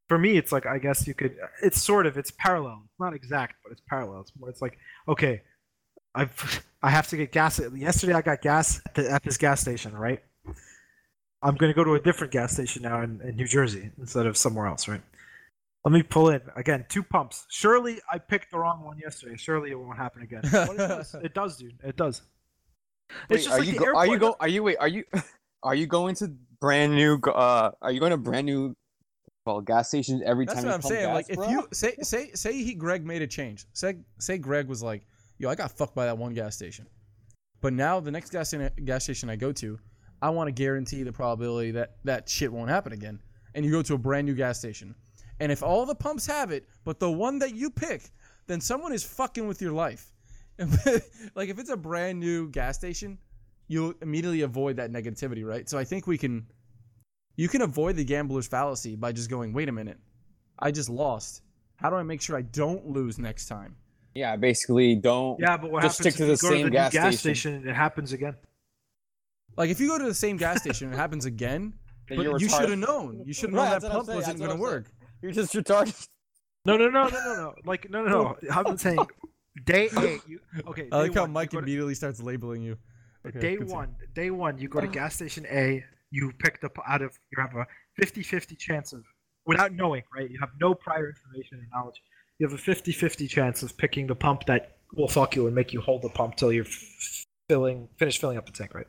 For 0.09 0.18
me, 0.18 0.36
it's 0.36 0.52
like 0.52 0.66
I 0.66 0.78
guess 0.78 1.06
you 1.06 1.14
could. 1.14 1.36
It's 1.62 1.80
sort 1.80 2.06
of. 2.06 2.18
It's 2.18 2.30
parallel. 2.32 2.82
It's 2.86 3.01
not 3.01 3.14
exact, 3.14 3.55
but 3.62 3.72
it's 3.72 3.82
parallel. 3.88 4.20
It's 4.22 4.32
more. 4.38 4.51
It's 4.51 4.60
like 4.62 4.78
okay, 5.09 5.42
I've 6.14 6.64
I 6.82 6.90
have 6.90 7.09
to 7.09 7.16
get 7.16 7.32
gas. 7.32 7.60
Yesterday 7.74 8.12
I 8.14 8.20
got 8.22 8.42
gas 8.42 8.80
at, 8.84 8.94
the, 8.94 9.10
at 9.10 9.22
this 9.22 9.36
gas 9.36 9.60
station, 9.60 9.94
right? 9.96 10.20
I'm 11.45 11.57
going 11.57 11.71
to 11.71 11.77
go 11.77 11.85
to 11.85 11.95
a 11.95 12.01
different 12.01 12.33
gas 12.33 12.55
station 12.55 12.83
now 12.83 13.03
in, 13.03 13.21
in 13.21 13.37
New 13.37 13.47
Jersey 13.47 13.91
instead 13.99 14.27
of 14.27 14.37
somewhere 14.37 14.66
else, 14.66 14.89
right? 14.89 15.03
Let 15.85 15.93
me 15.93 16.03
pull 16.03 16.31
in 16.31 16.41
again. 16.57 16.87
Two 16.89 17.03
pumps. 17.03 17.47
Surely 17.51 18.01
I 18.11 18.19
picked 18.19 18.51
the 18.51 18.59
wrong 18.59 18.83
one 18.83 18.99
yesterday. 18.99 19.37
Surely 19.37 19.71
it 19.71 19.79
won't 19.79 19.99
happen 19.99 20.23
again. 20.23 20.41
But 20.51 20.71
it 20.71 20.79
does. 20.79 21.15
It 21.23 21.35
does, 21.35 21.57
dude. 21.59 21.79
It 21.85 21.97
does. 21.97 22.23
Wait, 23.29 23.47
are 23.47 23.59
like 23.59 23.66
you 23.66 23.73
the 23.75 23.79
go, 23.79 23.95
are 23.95 24.07
you 24.07 24.19
go 24.19 24.37
are 24.41 24.49
you 24.49 24.62
wait 24.62 24.79
are 24.81 24.89
you 24.89 25.05
are 25.62 25.75
you 25.75 25.87
going 25.87 26.15
to 26.16 26.35
brand 26.59 26.95
new 26.95 27.21
uh 27.27 27.71
are 27.83 27.93
you 27.93 28.01
going 28.01 28.12
to 28.12 28.16
brand 28.16 28.47
new 28.47 28.75
well 29.45 29.61
gas 29.61 29.89
stations 29.89 30.23
every 30.25 30.47
That's 30.47 30.62
time 30.62 30.65
what 30.65 30.71
you 30.71 30.75
I'm 30.75 30.81
pump 30.81 30.93
saying. 30.95 31.07
gas, 31.07 31.15
like 31.15 31.27
if 31.29 31.51
you 31.51 31.69
say 31.71 31.97
say 32.01 32.31
say 32.33 32.55
he 32.55 32.75
Greg 32.75 33.05
made 33.05 33.21
a 33.21 33.27
change. 33.27 33.66
Say 33.75 33.97
say 34.19 34.39
Greg 34.39 34.69
was 34.69 34.83
like, 34.83 35.07
"Yo, 35.37 35.51
I 35.51 35.55
got 35.55 35.71
fucked 35.71 35.95
by 35.95 36.07
that 36.07 36.16
one 36.16 36.33
gas 36.33 36.57
station." 36.57 36.87
But 37.61 37.75
now 37.75 38.01
the 38.01 38.11
next 38.11 38.31
gas 38.31 38.55
gas 38.85 39.05
station 39.05 39.29
I 39.29 39.37
go 39.37 39.53
to, 39.53 39.79
I 40.24 40.30
want 40.30 40.48
to 40.48 40.52
guarantee 40.52 41.02
the 41.02 41.12
probability 41.12 41.72
that 41.72 41.96
that 42.05 42.30
shit 42.30 42.51
won't 42.51 42.70
happen 42.70 42.94
again. 42.94 43.20
And 43.55 43.62
you 43.62 43.70
go 43.70 43.82
to 43.82 43.92
a 43.92 43.98
brand 43.98 44.26
new 44.26 44.34
gas 44.34 44.59
station. 44.59 44.94
And 45.38 45.52
if 45.52 45.62
all 45.62 45.84
the 45.84 45.94
pumps 45.94 46.26
have 46.26 46.51
it, 46.51 46.66
but 46.82 46.98
the 46.98 47.10
one 47.10 47.38
that 47.40 47.55
you 47.55 47.68
pick, 47.68 48.10
then 48.46 48.59
someone 48.59 48.94
is 48.94 49.05
fucking 49.05 49.46
with 49.46 49.60
your 49.60 49.72
life. 49.72 50.14
like 51.34 51.51
if 51.51 51.59
it's 51.59 51.68
a 51.68 51.76
brand 51.76 52.20
new 52.20 52.48
gas 52.48 52.78
station, 52.78 53.18
you'll 53.68 53.92
immediately 54.01 54.40
avoid 54.40 54.76
that 54.76 54.90
negativity, 54.90 55.44
right? 55.44 55.68
So 55.68 55.76
I 55.76 55.84
think 55.84 56.06
we 56.06 56.16
can 56.16 56.46
you 57.36 57.48
can 57.48 57.60
avoid 57.60 57.96
the 57.96 58.05
gambler's 58.05 58.46
fallacy 58.46 58.96
by 58.96 59.12
just 59.12 59.28
going, 59.28 59.52
"Wait 59.52 59.68
a 59.68 59.72
minute. 59.72 59.98
I 60.59 60.70
just 60.70 60.88
lost. 60.88 61.42
How 61.76 61.90
do 61.90 61.96
I 61.96 62.02
make 62.02 62.22
sure 62.22 62.34
I 62.34 62.42
don't 62.42 62.88
lose 62.88 63.18
next 63.18 63.46
time?" 63.46 63.76
yeah 64.14 64.36
basically 64.36 64.94
don't 64.94 65.38
Yeah, 65.40 65.56
but 65.56 65.70
what 65.70 65.82
Just 65.82 65.98
happens 65.98 66.14
stick 66.14 66.18
to 66.18 66.22
if 66.22 66.28
you 66.28 66.48
the 66.48 66.55
same 66.55 66.64
to 66.64 66.70
the 66.70 66.70
gas 66.70 66.92
gas 66.92 67.18
station. 67.18 67.18
station? 67.18 67.55
and 67.56 67.68
It 67.68 67.74
happens 67.74 68.12
again. 68.12 68.36
Like 69.56 69.70
if 69.70 69.81
you 69.81 69.89
go 69.89 69.98
to 69.98 70.05
the 70.05 70.14
same 70.14 70.36
gas 70.36 70.60
station 70.60 70.89
and 70.89 70.94
it 70.94 70.98
happens 70.98 71.24
again, 71.24 71.74
but 72.09 72.18
you're 72.18 72.39
you 72.39 72.48
should 72.48 72.68
have 72.68 72.78
known. 72.78 73.22
You 73.24 73.32
should 73.32 73.51
have 73.51 73.55
known 73.55 73.70
that's 73.70 73.85
that 73.85 73.93
pump 73.93 74.09
wasn't 74.09 74.39
going 74.39 74.51
to 74.51 74.56
work. 74.56 74.86
you're 75.22 75.32
just 75.32 75.52
retarded 75.55 76.09
No, 76.64 76.76
no, 76.76 76.89
no, 76.89 77.09
no, 77.09 77.24
no, 77.24 77.35
no. 77.35 77.55
Like 77.64 77.90
no, 77.90 78.05
no, 78.05 78.10
no. 78.10 78.36
I'm 78.51 78.76
saying 78.78 78.98
day 79.64 79.89
eight. 79.98 80.20
You, 80.26 80.40
okay. 80.68 80.89
I 80.90 80.98
like 80.98 81.12
day 81.12 81.14
how 81.14 81.22
one, 81.22 81.32
Mike 81.32 81.52
you 81.52 81.60
to- 81.60 81.64
immediately 81.64 81.94
starts 81.94 82.22
labeling 82.22 82.62
you. 82.62 82.76
Okay, 83.26 83.40
day 83.40 83.56
continue. 83.56 83.74
one 83.74 83.97
day 84.14 84.31
one 84.31 84.59
you 84.59 84.68
go 84.68 84.81
to 84.81 84.86
gas 85.01 85.14
station 85.14 85.47
a 85.51 85.82
you 86.10 86.32
picked 86.39 86.64
up 86.64 86.76
out 86.86 87.02
of 87.02 87.18
you 87.31 87.43
have 87.43 87.55
a 87.56 87.66
50-50 88.02 88.59
chance 88.59 88.93
of 88.93 89.02
without 89.47 89.72
knowing 89.72 90.02
right 90.14 90.31
you 90.31 90.39
have 90.40 90.51
no 90.60 90.74
prior 90.74 91.09
information 91.09 91.59
or 91.59 91.78
knowledge 91.78 91.97
you 92.39 92.47
have 92.47 92.59
a 92.59 92.62
50-50 92.62 93.28
chance 93.28 93.62
of 93.62 93.76
picking 93.78 94.06
the 94.06 94.14
pump 94.14 94.44
that 94.47 94.76
will 94.94 95.09
fuck 95.09 95.35
you 95.35 95.47
and 95.47 95.55
make 95.55 95.72
you 95.72 95.81
hold 95.81 96.02
the 96.02 96.09
pump 96.10 96.36
till 96.36 96.52
you're 96.52 96.66
filling 97.48 97.89
finish 97.97 98.18
filling 98.18 98.36
up 98.36 98.47
the 98.47 98.52
tank 98.52 98.74
right 98.74 98.86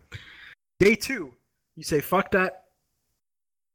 day 0.80 0.96
two 0.96 1.34
you 1.76 1.84
say 1.84 2.02
fuck 2.02 2.32
that 2.32 2.64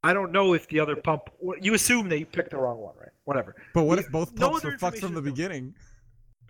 i 0.03 0.13
don't 0.13 0.33
know 0.33 0.55
if 0.55 0.69
the 0.69 0.79
other 0.81 0.97
pump 0.97 1.23
you 1.61 1.75
assume 1.75 2.09
that 2.09 2.19
you 2.19 2.27
picked 2.27 2.51
the 2.51 2.57
wrong 2.57 2.79
one 2.79 2.95
right 2.99 3.09
whatever 3.25 3.55
But 3.75 3.85
what 3.85 3.99
You- 3.99 4.05
if 4.07 4.11
both 4.13 4.35
pumps 4.37 4.59
other 4.59 4.73
were 4.73 4.79
fucked 4.79 4.99
from 4.99 5.15
the 5.15 5.23
beginning? 5.23 5.75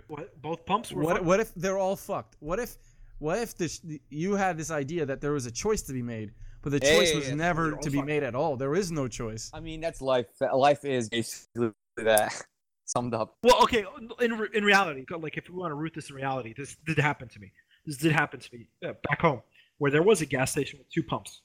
what, 0.09 0.41
both 0.43 0.65
pumps 0.67 0.93
were 0.93 1.03
What 1.03 1.17
fucked? 1.17 1.25
what 1.27 1.41
if 1.41 1.55
they're 1.55 1.79
all 1.79 1.95
fucked? 1.97 2.37
What 2.41 2.59
if 2.59 2.77
what 3.19 3.39
if 3.39 3.57
this 3.57 3.81
you 4.09 4.35
had 4.35 4.57
this 4.57 4.71
idea 4.71 5.05
that 5.07 5.21
there 5.21 5.33
was 5.33 5.47
a 5.47 5.51
choice 5.51 5.83
to 5.83 5.93
be 5.93 6.03
made, 6.03 6.33
but 6.63 6.71
the 6.73 6.81
choice 6.81 7.11
Hey, 7.11 7.17
was 7.17 7.25
it's- 7.27 7.37
never 7.37 7.73
to 7.77 7.91
be 7.91 7.99
fucked. 7.99 8.07
made 8.07 8.23
at 8.23 8.35
all. 8.35 8.57
There 8.57 8.75
is 8.75 8.91
no 8.91 9.07
choice. 9.09 9.51
i 9.53 9.61
mean 9.61 9.81
that's 9.81 10.01
life 10.01 10.27
life 10.55 10.85
is 10.85 11.09
basically 11.11 11.71
that 11.99 12.33
summed 12.87 13.15
up 13.15 13.37
Well, 13.45 13.63
okay. 13.65 13.85
In 14.21 14.33
in 14.55 14.65
reality, 14.65 15.05
like 15.27 15.37
if 15.37 15.49
we 15.51 15.57
want 15.57 15.71
to 15.71 15.75
root 15.77 15.93
this 15.95 16.09
in 16.11 16.17
reality, 16.17 16.55
this 16.57 16.77
did 16.87 16.99
happen 16.99 17.29
to 17.29 17.39
me. 17.39 17.53
This 17.87 17.97
did 17.99 18.13
happen 18.13 18.41
to 18.41 18.49
me 18.57 18.69
uh, 18.85 18.93
back 19.09 19.21
home, 19.21 19.43
where 19.81 19.91
there 19.91 20.03
was 20.03 20.21
a 20.21 20.27
gas 20.27 20.53
station 20.53 20.79
with 20.79 20.91
two 20.91 21.03
pumps, 21.03 21.41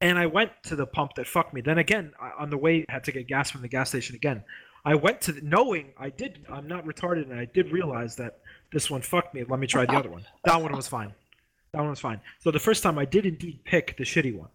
and 0.00 0.18
I 0.18 0.24
went 0.24 0.50
to 0.64 0.74
the 0.74 0.86
pump 0.86 1.12
that 1.16 1.26
fucked 1.26 1.52
me. 1.52 1.60
Then 1.60 1.76
again, 1.76 2.12
I, 2.18 2.30
on 2.42 2.48
the 2.48 2.56
way, 2.56 2.86
had 2.88 3.04
to 3.04 3.12
get 3.12 3.28
gas 3.28 3.50
from 3.50 3.60
the 3.60 3.68
gas 3.68 3.90
station 3.90 4.16
again. 4.16 4.42
I 4.86 4.94
went 4.94 5.20
to 5.22 5.32
the, 5.32 5.42
knowing 5.42 5.92
I 5.98 6.08
did. 6.08 6.46
I'm 6.50 6.66
not 6.66 6.86
retarded, 6.86 7.30
and 7.30 7.38
I 7.38 7.44
did 7.44 7.72
realize 7.72 8.16
that 8.16 8.40
this 8.72 8.90
one 8.90 9.02
fucked 9.02 9.34
me. 9.34 9.44
Let 9.46 9.60
me 9.60 9.66
try 9.66 9.84
the 9.84 9.96
other 9.96 10.10
one. 10.10 10.24
That 10.44 10.60
one 10.62 10.72
was 10.72 10.88
fine. 10.88 11.14
That 11.72 11.80
one 11.80 11.90
was 11.90 12.00
fine. 12.00 12.20
So 12.40 12.50
the 12.50 12.58
first 12.58 12.82
time 12.82 12.98
I 12.98 13.04
did 13.04 13.26
indeed 13.26 13.60
pick 13.64 13.96
the 13.98 14.04
shitty 14.04 14.34
one. 14.34 14.48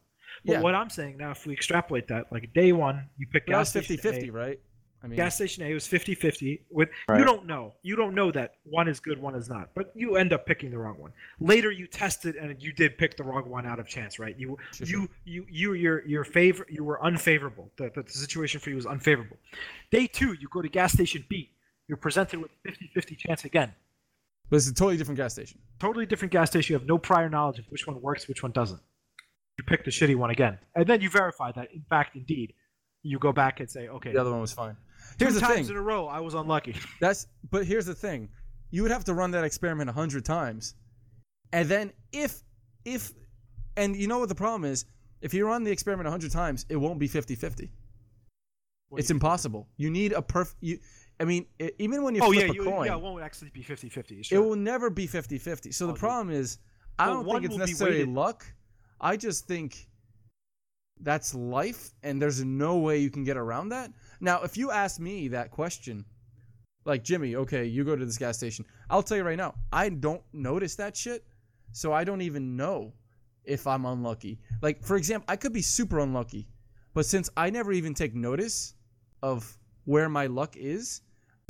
But 0.45 0.53
Yeah. 0.53 0.61
what 0.61 0.73
I'm 0.73 0.89
saying 0.89 1.17
now, 1.17 1.31
if 1.31 1.45
we 1.45 1.53
extrapolate 1.53 2.07
that, 2.07 2.31
like 2.31 2.51
day 2.53 2.71
one, 2.71 3.09
you 3.17 3.27
pick 3.27 3.45
But 3.45 3.51
that 3.51 3.57
gas 3.59 3.75
was 3.75 3.85
station 3.85 3.97
50-50, 3.97 4.31
right? 4.31 4.59
I 5.01 5.07
mean, 5.07 5.15
Gas 5.15 5.35
station 5.35 5.63
A 5.63 5.73
was 5.73 5.87
50-50. 5.87 6.61
With 6.69 6.89
Right. 7.07 7.19
you 7.19 7.25
don't 7.25 7.45
know. 7.45 7.73
You 7.83 7.95
don't 7.95 8.13
know 8.13 8.31
that 8.31 8.55
one 8.63 8.87
is 8.89 8.99
good, 8.99 9.17
one 9.21 9.33
is 9.35 9.47
not. 9.49 9.69
But 9.73 9.91
you 9.95 10.17
end 10.17 10.33
up 10.33 10.45
picking 10.45 10.71
the 10.71 10.77
wrong 10.77 10.97
one. 10.99 11.13
Later 11.39 11.71
you 11.71 11.87
tested 11.87 12.35
and 12.35 12.61
you 12.61 12.73
did 12.73 12.97
pick 12.97 13.15
the 13.15 13.23
wrong 13.23 13.49
one 13.49 13.65
out 13.65 13.79
of 13.79 13.87
chance, 13.87 14.19
right? 14.19 14.35
You 14.37 14.57
Sure, 14.73 14.85
you 14.87 15.09
you 15.23 15.45
you 15.49 15.73
your 15.73 16.05
your 16.05 16.23
favor 16.25 16.65
you 16.69 16.83
were 16.83 17.01
unfavorable. 17.03 17.71
The, 17.77 17.91
the, 17.95 18.03
the 18.03 18.11
situation 18.11 18.59
for 18.59 18.69
you 18.71 18.75
was 18.75 18.85
unfavorable. 18.85 19.37
Day 19.89 20.07
2, 20.07 20.33
you 20.33 20.47
go 20.51 20.61
to 20.61 20.67
gas 20.69 20.91
station 20.93 21.23
B. 21.29 21.51
You're 21.87 21.97
presented 21.97 22.39
with 22.41 22.51
50-50 22.67 23.17
chance 23.17 23.45
again. 23.45 23.73
but 24.49 24.57
it's 24.57 24.67
a 24.67 24.73
totally 24.73 24.97
different 24.97 25.17
gas 25.17 25.33
station. 25.33 25.59
Totally 25.79 26.05
different 26.05 26.31
gas 26.33 26.49
station. 26.49 26.73
You 26.73 26.79
have 26.79 26.87
no 26.87 26.97
prior 26.97 27.29
knowledge 27.29 27.59
of 27.59 27.65
which 27.69 27.87
one 27.87 28.01
works, 28.01 28.27
which 28.27 28.43
one 28.43 28.51
doesn't. 28.51 28.81
You 29.57 29.63
pick 29.63 29.85
the 29.85 29.91
shitty 29.91 30.15
one 30.15 30.29
again. 30.29 30.59
And 30.75 30.85
then 30.85 30.99
you 31.01 31.09
verify 31.09 31.51
that 31.53 31.71
in 31.73 31.83
fact 31.89 32.15
indeed 32.17 32.53
you 33.01 33.17
go 33.17 33.31
back 33.31 33.61
and 33.61 33.69
say, 33.69 33.87
okay, 33.87 34.11
The 34.11 34.19
other 34.19 34.31
one 34.31 34.41
was 34.41 34.51
fine. 34.51 34.75
Two 35.17 35.25
Here's 35.25 35.35
the 35.35 35.39
times 35.41 35.67
thing. 35.67 35.75
in 35.75 35.77
a 35.77 35.81
row 35.81 36.07
I 36.07 36.19
was 36.19 36.33
unlucky. 36.33 36.75
That's 37.01 37.27
but 37.49 37.65
here's 37.65 37.85
the 37.85 37.95
thing. 37.95 38.29
You 38.71 38.83
would 38.83 38.91
have 38.91 39.03
to 39.05 39.13
run 39.13 39.31
that 39.31 39.43
experiment 39.43 39.89
a 39.89 39.93
hundred 39.93 40.25
times. 40.25 40.75
And 41.53 41.67
then 41.67 41.91
if 42.11 42.41
if 42.85 43.11
and 43.77 43.95
you 43.95 44.07
know 44.07 44.19
what 44.19 44.29
the 44.29 44.35
problem 44.35 44.65
is? 44.69 44.85
If 45.21 45.33
you 45.33 45.45
run 45.45 45.63
the 45.63 45.71
experiment 45.71 46.07
a 46.07 46.11
hundred 46.11 46.31
times, 46.31 46.65
it 46.69 46.75
won't 46.77 46.97
be 46.99 47.09
50-50. 47.09 47.69
What 48.89 48.99
It's 48.99 49.09
you 49.09 49.15
impossible. 49.15 49.67
You 49.77 49.89
need 49.89 50.13
a 50.13 50.21
perf 50.21 50.53
you 50.61 50.79
I 51.19 51.25
mean, 51.25 51.45
i 51.59 51.71
even 51.79 52.03
when 52.03 52.15
you 52.15 52.21
Oh 52.23 52.31
flip 52.31 52.45
yeah, 52.45 52.51
a 52.51 52.53
you, 52.53 52.63
coin, 52.63 52.85
yeah, 52.87 52.95
it 52.95 53.01
won't 53.01 53.21
actually 53.23 53.49
be 53.49 53.61
50-50. 53.63 54.31
it 54.31 54.37
will 54.39 54.55
never 54.55 54.89
be 54.89 55.07
50-50. 55.07 55.73
So 55.73 55.85
Oh, 55.85 55.87
the 55.87 55.93
dude. 55.93 55.99
problem 55.99 56.29
is 56.35 56.59
I 56.97 57.07
Well, 57.09 57.23
don't 57.23 57.31
think 57.33 57.45
it's 57.45 57.57
necessarily 57.57 58.05
luck. 58.05 58.45
I 59.01 59.17
just 59.17 59.45
think 59.45 59.87
that's 61.01 61.33
life 61.33 61.91
and 62.03 62.21
there's 62.21 62.43
no 62.43 62.77
way 62.77 62.99
you 62.99 63.09
can 63.09 63.23
get 63.23 63.37
around 63.37 63.69
that. 63.69 63.91
Now, 64.19 64.41
if 64.43 64.57
you 64.57 64.71
ask 64.71 64.99
me 64.99 65.29
that 65.29 65.51
question, 65.51 66.05
like 66.85 67.03
Jimmy, 67.03 67.35
okay, 67.35 67.65
you 67.65 67.83
go 67.83 67.95
to 67.95 68.05
this 68.05 68.17
gas 68.17 68.37
station. 68.37 68.65
I'll 68.89 69.03
tell 69.03 69.17
you 69.17 69.23
right 69.23 69.37
now, 69.37 69.55
I 69.71 69.89
don't 69.89 70.21
notice 70.33 70.75
that 70.75 70.95
shit. 70.95 71.23
So 71.71 71.93
I 71.93 72.03
don't 72.03 72.21
even 72.21 72.55
know 72.55 72.93
if 73.45 73.67
I'm 73.67 73.85
unlucky. 73.85 74.39
Like 74.61 74.83
for 74.83 74.95
example, 74.95 75.25
I 75.27 75.35
could 75.35 75.53
be 75.53 75.61
super 75.61 75.99
unlucky, 75.99 76.47
but 76.93 77.05
since 77.05 77.29
I 77.37 77.49
never 77.49 77.71
even 77.71 77.93
take 77.93 78.15
notice 78.15 78.73
of 79.21 79.57
where 79.85 80.09
my 80.09 80.27
luck 80.27 80.55
is, 80.57 81.01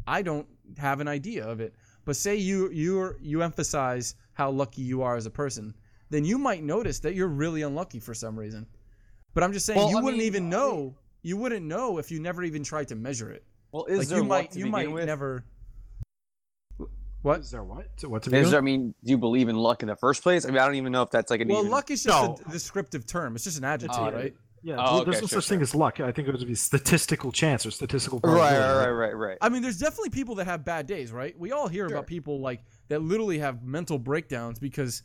I 0.06 0.22
don't 0.22 0.48
have 0.78 1.00
an 1.00 1.08
idea 1.08 1.48
of 1.48 1.62
it. 1.62 1.74
But 2.06 2.16
say 2.16 2.36
you 2.36 2.70
you 2.72 3.16
you 3.22 3.42
emphasize 3.42 4.16
how 4.34 4.50
lucky 4.52 4.82
you 4.82 5.02
are 5.02 5.16
as 5.16 5.26
a 5.26 5.32
person, 5.32 5.74
then 6.10 6.26
you 6.26 6.38
might 6.38 6.64
notice 6.64 7.00
that 7.00 7.16
you're 7.16 7.28
really 7.28 7.62
unlucky 7.62 8.00
for 8.00 8.14
some 8.14 8.38
reason. 8.38 8.66
But 9.34 9.44
I'm 9.44 9.54
just 9.54 9.66
saying 9.66 9.80
Well, 9.80 9.90
you 9.90 10.00
I 10.00 10.02
wouldn't 10.02 10.20
mean, 10.20 10.28
even 10.28 10.50
know. 10.50 10.96
Mean- 11.24 11.30
you 11.30 11.38
wouldn't 11.38 11.66
know 11.66 11.98
if 11.98 12.12
you 12.12 12.20
never 12.20 12.44
even 12.44 12.64
tried 12.64 12.88
to 12.90 12.96
measure 12.96 13.32
it. 13.32 13.44
Well, 13.72 13.86
is 13.86 14.00
like 14.00 14.08
there 14.08 14.18
you 14.20 14.24
luck 14.24 14.30
might 14.30 14.52
to 14.52 14.60
you 14.60 14.66
begin 14.66 14.72
might 14.72 14.92
with? 14.92 15.06
never. 15.06 15.44
What? 17.22 17.42
Is 17.42 17.52
there 17.52 17.64
what? 17.64 17.86
What 18.04 18.24
to 18.24 18.36
Is 18.36 18.52
there, 18.52 18.60
I 18.60 18.62
mean, 18.64 18.94
do 19.04 19.12
you 19.12 19.18
believe 19.18 19.50
in 19.50 19.58
luck 19.58 19.82
in 19.84 19.90
the 19.90 19.96
first 19.98 20.24
place? 20.24 20.46
I 20.46 20.50
mean, 20.50 20.58
I 20.60 20.66
don't 20.66 20.76
even 20.76 20.94
know 20.94 21.02
if 21.02 21.12
that's 21.12 21.30
like 21.30 21.42
an 21.42 21.50
Well, 21.50 21.60
even. 21.60 21.72
luck 21.72 21.92
is 21.92 22.04
just 22.04 22.24
No. 22.24 22.38
a 22.48 22.52
descriptive 22.52 23.06
term. 23.06 23.36
It's 23.36 23.44
just 23.44 23.58
an 23.58 23.66
adjective, 23.66 24.00
Oh, 24.00 24.12
right? 24.12 24.34
Yeah, 24.62 24.76
Oh, 24.78 24.96
well, 24.96 25.06
there's 25.06 25.22
no 25.22 25.28
sure, 25.28 25.42
such 25.42 25.50
thing 25.50 25.62
as 25.62 25.76
luck. 25.76 26.00
I 26.00 26.12
think 26.12 26.28
it 26.28 26.32
would 26.34 26.46
be 26.48 26.56
statistical 26.56 27.32
chance 27.32 27.66
or 27.66 27.72
statistical 27.72 28.20
Right, 28.24 28.32
probability. 28.54 28.78
right, 28.78 28.90
right, 28.92 29.10
right, 29.14 29.14
right. 29.28 29.38
I 29.42 29.50
mean, 29.50 29.62
there's 29.62 29.78
definitely 29.80 30.10
people 30.12 30.36
that 30.36 30.46
have 30.46 30.64
bad 30.66 30.86
days, 30.88 31.12
right? 31.12 31.38
We 31.38 31.52
all 31.52 31.68
hear 31.68 31.88
Sure. 31.90 31.96
about 31.98 32.08
people 32.08 32.40
like 32.42 32.62
that 32.88 33.02
literally 33.02 33.40
have 33.40 33.64
mental 33.64 34.00
breakdowns 34.00 34.60
because 34.60 35.04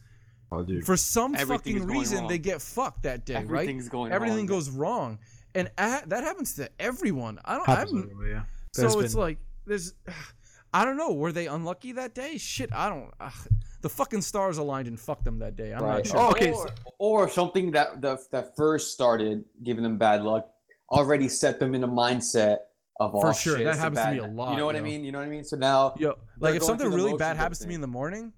Oh, 0.53 0.65
for 0.85 0.97
some 0.97 1.35
Everything 1.35 1.79
fucking 1.81 1.87
reason 1.89 2.19
wrong. 2.21 2.29
they 2.29 2.39
get 2.39 2.63
fucked 2.63 3.03
that 3.05 3.27
day, 3.27 3.35
right? 3.35 3.45
Everything's 3.45 3.89
going 3.89 4.13
Everything 4.13 4.39
wrong. 4.39 4.47
goes 4.47 4.71
wrong, 4.71 5.19
and 5.55 5.69
a- 5.79 6.03
that 6.07 6.25
happens 6.25 6.55
to 6.55 6.71
everyone. 6.79 7.39
I 7.45 7.57
don't. 7.57 7.67
Happens 7.67 8.11
I'm, 8.11 8.29
yeah. 8.29 8.43
so 8.73 8.83
There's 8.83 8.95
it's 8.97 9.15
been- 9.15 9.23
like 9.23 9.39
there's. 9.67 9.95
I 10.73 10.85
don't 10.85 10.97
know. 10.97 11.13
Were 11.13 11.31
they 11.31 11.47
unlucky 11.47 11.93
that 11.93 12.17
day? 12.17 12.37
Shit, 12.37 12.73
I 12.73 12.89
don't. 12.89 13.09
ugh. 13.21 13.33
the 13.81 13.89
fucking 13.89 14.23
stars 14.23 14.59
aligned 14.59 14.89
and 14.89 14.99
fucked 14.99 15.25
them 15.25 15.39
that 15.39 15.55
day. 15.55 15.73
I'm 15.73 15.85
right. 15.85 15.99
not 15.99 16.07
sure. 16.09 16.19
Oh, 16.19 16.31
okay, 16.31 16.51
Or, 16.51 16.69
or 16.99 17.29
something 17.29 17.71
that, 17.71 18.01
that 18.03 18.19
that 18.33 18.57
first 18.57 18.93
started 18.93 19.45
giving 19.63 19.85
them 19.85 19.99
bad 19.99 20.25
luck 20.25 20.49
already 20.91 21.29
set 21.29 21.61
them 21.61 21.77
in 21.77 21.85
a 21.85 21.89
mindset 21.89 22.57
of 22.99 23.13
For 23.13 23.29
oh, 23.29 23.33
sure, 23.33 23.57
shit, 23.57 23.67
that 23.67 23.77
happens 23.77 23.99
to 23.99 24.05
bad 24.05 24.13
me 24.15 24.19
a 24.19 24.27
lot, 24.27 24.51
You 24.51 24.57
know 24.57 24.67
what 24.67 24.75
I 24.75 24.81
mean? 24.81 25.05
You 25.05 25.13
know 25.13 25.19
what 25.19 25.29
I 25.29 25.31
mean? 25.31 25.45
So 25.45 25.57
now, 25.57 25.95
Yo, 25.97 26.15
like 26.41 26.57
if 26.57 26.65
something 26.65 26.91
really 26.91 27.17
bad 27.17 27.33
of 27.33 27.37
happens 27.37 27.61
to 27.61 27.69
me 27.69 27.77
in 27.77 27.81
the 27.81 27.87
morning, 27.87 28.33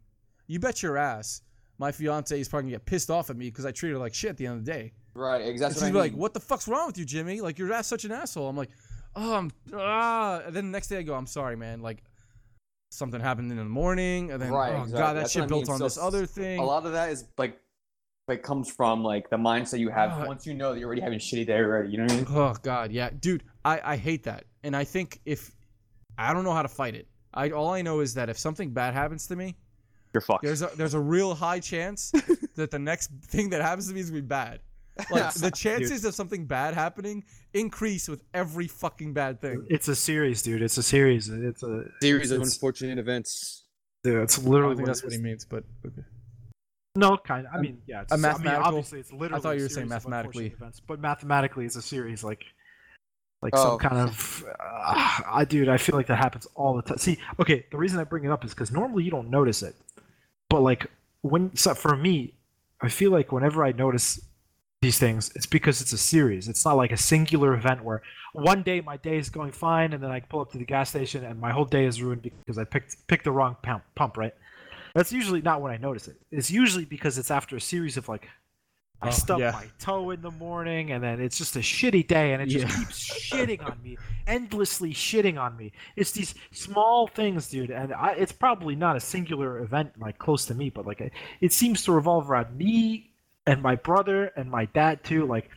you 0.46 0.58
bet 0.58 0.82
your 0.82 0.98
ass 0.98 1.40
my 1.78 1.92
fiance 1.92 2.38
is 2.38 2.48
probably 2.48 2.70
gonna 2.70 2.78
get 2.78 2.86
pissed 2.86 3.10
off 3.10 3.30
at 3.30 3.36
me 3.36 3.46
because 3.46 3.66
I 3.66 3.72
treat 3.72 3.90
her 3.90 3.98
like 3.98 4.14
shit 4.14 4.30
at 4.30 4.36
the 4.36 4.46
end 4.46 4.58
of 4.58 4.64
the 4.64 4.72
day. 4.72 4.92
Right? 5.16 5.40
And 5.40 5.50
Exactly. 5.50 5.74
she's 5.80 5.92
what 5.92 5.98
I 5.98 6.02
like, 6.02 6.12
"What 6.14 6.34
the 6.34 6.40
fuck's 6.40 6.68
wrong 6.68 6.86
with 6.86 6.98
you, 6.98 7.04
Jimmy? 7.04 7.40
Like 7.40 7.58
you're 7.58 7.82
such 7.82 8.04
an 8.04 8.12
asshole." 8.12 8.48
I'm 8.48 8.56
like, 8.56 8.70
"Oh, 9.14 9.34
I'm 9.34 9.50
ah." 9.74 10.42
And 10.46 10.54
then 10.54 10.66
the 10.66 10.70
next 10.72 10.88
day 10.88 10.98
I 10.98 11.02
go, 11.02 11.14
"I'm 11.14 11.26
sorry, 11.26 11.56
man. 11.56 11.80
Like 11.82 12.02
something 12.90 13.20
happened 13.20 13.50
in 13.50 13.56
the 13.58 13.64
morning, 13.64 14.30
and 14.30 14.40
then 14.40 14.50
Right, 14.52 14.72
oh 14.72 14.82
exactly. 14.82 14.98
god, 14.98 15.12
that 15.14 15.20
That's 15.20 15.32
shit 15.32 15.40
what 15.40 15.46
I 15.46 15.48
built 15.48 15.62
mean. 15.66 15.72
on 15.72 15.78
So 15.78 15.84
this 15.84 15.98
other 15.98 16.26
thing." 16.26 16.58
A 16.60 16.64
lot 16.64 16.86
of 16.86 16.92
that 16.92 17.10
is 17.10 17.24
like, 17.36 17.60
like 18.28 18.42
comes 18.42 18.70
from 18.70 19.02
like 19.02 19.28
the 19.30 19.36
mindset 19.36 19.78
you 19.78 19.88
have 19.90 20.12
Uh, 20.12 20.24
once 20.26 20.46
you 20.46 20.54
know 20.54 20.72
that 20.72 20.78
you're 20.80 20.86
already 20.88 21.02
having 21.02 21.16
a 21.16 21.20
shitty 21.20 21.46
day 21.46 21.58
already. 21.58 21.90
You 21.90 21.98
know 21.98 22.04
what 22.04 22.12
I 22.12 22.16
mean? 22.16 22.26
Oh 22.30 22.54
god, 22.62 22.92
yeah, 22.92 23.10
dude, 23.18 23.42
I 23.64 23.80
I 23.92 23.96
hate 23.96 24.24
that, 24.24 24.44
and 24.62 24.76
I 24.76 24.84
think 24.84 25.20
if 25.24 25.54
I 26.18 26.32
don't 26.32 26.44
know 26.44 26.52
how 26.54 26.62
to 26.62 26.68
fight 26.68 26.94
it. 26.94 27.08
I 27.34 27.50
all 27.50 27.68
I 27.74 27.82
know 27.82 28.00
is 28.00 28.14
that 28.14 28.30
if 28.30 28.38
something 28.38 28.70
bad 28.70 28.94
happens 28.94 29.26
to 29.26 29.36
me, 29.36 29.56
You're 30.14 30.22
fucked. 30.22 30.42
there's 30.42 30.62
a 30.62 30.70
there's 30.76 30.94
a 30.94 31.00
real 31.00 31.34
high 31.34 31.60
chance 31.60 32.10
that 32.54 32.70
the 32.70 32.78
next 32.78 33.10
thing 33.26 33.50
that 33.50 33.60
happens 33.60 33.88
to 33.88 33.94
me 33.94 34.00
is 34.00 34.08
gonna 34.08 34.22
be 34.22 34.26
bad. 34.26 34.60
Like 35.10 35.34
the 35.34 35.50
chances 35.50 36.04
of 36.04 36.14
something 36.14 36.46
bad 36.46 36.74
happening 36.74 37.24
increase 37.52 38.08
with 38.08 38.22
every 38.32 38.66
fucking 38.66 39.12
bad 39.12 39.40
thing. 39.40 39.66
It's 39.68 39.88
a 39.88 39.94
series, 39.96 40.40
dude. 40.42 40.62
It's 40.62 40.78
a 40.78 40.82
series. 40.82 41.28
It's 41.28 41.62
a 41.62 41.84
series 42.00 42.30
of 42.30 42.40
unfortunate 42.42 42.98
events. 42.98 43.64
dude, 44.04 44.22
it's 44.22 44.38
I 44.38 44.42
literally 44.42 44.74
don't 44.74 44.76
think 44.76 44.80
what 44.80 44.86
that's 44.88 45.00
it 45.00 45.06
what 45.06 45.12
is. 45.12 45.18
he 45.18 45.22
means, 45.22 45.44
but 45.44 45.64
okay. 45.86 46.02
No, 46.94 47.18
kind 47.18 47.46
of. 47.46 47.52
I 47.54 47.60
mean, 47.60 47.82
yeah. 47.86 48.02
It's, 48.02 48.12
a 48.12 48.14
I 48.14 48.38
mean, 48.38 48.46
obviously, 48.48 49.00
it's 49.00 49.12
literally. 49.12 49.34
I 49.34 49.40
thought 49.42 49.56
you 49.58 49.64
were 49.64 49.68
saying 49.68 49.88
mathematically. 49.88 50.46
Events, 50.46 50.80
but 50.80 50.98
mathematically, 50.98 51.66
it's 51.66 51.76
a 51.76 51.82
series 51.82 52.24
like, 52.24 52.42
like 53.42 53.52
Oh. 53.54 53.62
some 53.62 53.78
kind 53.78 53.98
of. 54.08 54.44
Uh, 54.58 55.20
I 55.30 55.44
dude, 55.46 55.68
I 55.68 55.76
feel 55.76 55.94
like 55.94 56.06
that 56.06 56.16
happens 56.16 56.46
all 56.54 56.74
the 56.74 56.80
time. 56.80 56.96
See, 56.96 57.18
okay, 57.38 57.66
the 57.70 57.76
reason 57.76 57.98
I 58.00 58.04
bring 58.04 58.24
it 58.24 58.30
up 58.30 58.46
is 58.46 58.54
because 58.54 58.72
normally 58.72 59.04
you 59.04 59.10
don't 59.10 59.28
notice 59.28 59.62
it, 59.62 59.74
but 60.48 60.62
like 60.62 60.86
when 61.20 61.54
so 61.54 61.74
for 61.74 61.94
me, 61.96 62.32
I 62.80 62.88
feel 62.88 63.10
like 63.10 63.30
whenever 63.30 63.62
I 63.62 63.72
notice 63.72 64.18
these 64.86 64.98
things, 65.00 65.32
it's 65.34 65.46
because 65.46 65.80
it's 65.82 65.92
a 65.92 65.98
series. 65.98 66.46
It's 66.48 66.64
not 66.64 66.76
like 66.76 66.92
a 66.92 66.96
singular 66.96 67.54
event 67.54 67.82
where 67.82 68.02
one 68.34 68.62
day 68.62 68.80
my 68.80 68.96
day 68.96 69.18
is 69.18 69.28
going 69.28 69.50
fine, 69.50 69.92
and 69.92 70.00
then 70.02 70.12
I 70.12 70.20
pull 70.20 70.40
up 70.40 70.52
to 70.52 70.58
the 70.58 70.64
gas 70.64 70.90
station 70.90 71.24
and 71.24 71.40
my 71.40 71.50
whole 71.50 71.64
day 71.64 71.84
is 71.86 72.00
ruined 72.00 72.22
because 72.22 72.56
I 72.56 72.64
picked 72.64 72.90
picked 73.08 73.24
the 73.24 73.32
wrong 73.32 73.56
pump. 73.62 73.82
Pump, 73.96 74.16
right? 74.16 74.32
That's 74.94 75.12
usually 75.12 75.42
not 75.42 75.60
when 75.60 75.72
I 75.72 75.76
notice 75.76 76.06
it. 76.08 76.16
It's 76.30 76.50
usually 76.50 76.84
because 76.84 77.18
it's 77.18 77.30
after 77.32 77.56
a 77.56 77.60
series 77.60 77.96
of 77.96 78.08
like 78.08 78.28
I 79.02 79.08
Oh, 79.08 79.10
stub 79.10 79.40
yeah. 79.40 79.50
my 79.52 79.66
toe 79.78 80.10
in 80.10 80.22
the 80.22 80.30
morning, 80.30 80.92
and 80.92 81.02
then 81.02 81.20
it's 81.20 81.36
just 81.36 81.56
a 81.56 81.60
shitty 81.60 82.06
day, 82.06 82.32
and 82.32 82.40
it 82.40 82.46
just 82.46 82.66
Yeah. 82.66 82.76
keeps 82.76 82.98
shitting 83.28 83.62
on 83.62 83.82
me, 83.82 83.98
endlessly 84.26 84.92
shitting 84.94 85.36
on 85.38 85.56
me. 85.56 85.72
It's 85.96 86.12
these 86.12 86.34
small 86.52 87.08
things, 87.08 87.50
dude, 87.50 87.70
and 87.70 87.92
I, 87.92 88.12
it's 88.12 88.32
probably 88.32 88.74
not 88.76 88.96
a 88.96 89.00
singular 89.00 89.58
event 89.58 89.90
like 89.98 90.18
close 90.18 90.46
to 90.46 90.54
me, 90.54 90.70
but 90.70 90.86
like 90.86 91.00
it, 91.00 91.12
it 91.40 91.52
seems 91.52 91.82
to 91.84 91.92
revolve 91.92 92.30
around 92.30 92.56
me 92.56 93.10
and 93.46 93.62
my 93.62 93.76
brother 93.76 94.26
and 94.36 94.50
my 94.50 94.64
dad 94.66 95.04
too. 95.04 95.26
Like 95.26 95.50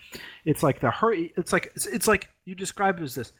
it's 0.45 0.63
like 0.63 0.79
the 0.79 0.91
hurt. 0.91 1.17
It's 1.37 1.51
like 1.53 1.71
it's, 1.75 1.85
it's 1.85 2.07
like 2.07 2.29
you 2.45 2.55
describe 2.55 2.99
it 2.99 3.03
as 3.03 3.15
this. 3.15 3.33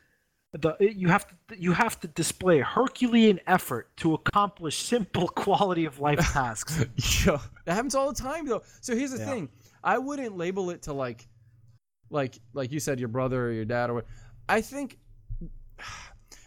The, 0.54 0.76
you 0.80 1.10
have 1.10 1.28
to 1.28 1.36
you 1.62 1.74
have 1.74 2.00
to 2.00 2.08
display 2.08 2.60
Herculean 2.60 3.40
effort 3.46 3.96
to 3.98 4.16
accomplish 4.16 4.80
simple 4.80 5.28
quality 5.46 5.86
of 5.86 6.00
life 6.00 6.20
tasks. 6.34 6.84
Yo, 7.26 7.40
that 7.66 7.74
happens 7.76 7.94
all 7.96 8.12
the 8.12 8.20
time 8.20 8.48
though. 8.48 8.64
So 8.82 8.96
here's 8.96 9.12
the 9.12 9.20
Yeah. 9.20 9.26
thing. 9.26 9.50
I 9.84 9.98
wouldn't 9.98 10.36
label 10.38 10.72
it 10.72 10.82
to 10.84 10.94
like 10.94 11.28
like 12.10 12.40
like 12.54 12.72
you 12.72 12.80
said 12.80 13.00
your 13.00 13.10
brother 13.10 13.48
or 13.48 13.52
your 13.52 13.66
dad 13.66 13.90
or 13.92 13.94
what. 13.96 14.06
I 14.48 14.62
think 14.62 14.98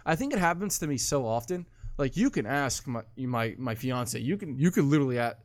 I 0.04 0.16
think 0.16 0.32
it 0.32 0.40
happens 0.40 0.78
to 0.80 0.86
me 0.88 0.98
so 0.98 1.24
often. 1.26 1.66
Like 1.96 2.16
you 2.16 2.30
can 2.30 2.46
ask 2.46 2.86
my 2.88 3.02
my 3.16 3.54
my 3.58 3.74
fiance. 3.76 4.18
You 4.18 4.36
can 4.36 4.58
you 4.58 4.72
can 4.72 4.90
literally 4.90 5.18
at 5.20 5.38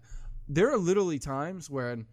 there 0.50 0.72
are 0.72 0.78
literally 0.78 1.20
times 1.20 1.70
when 1.70 2.08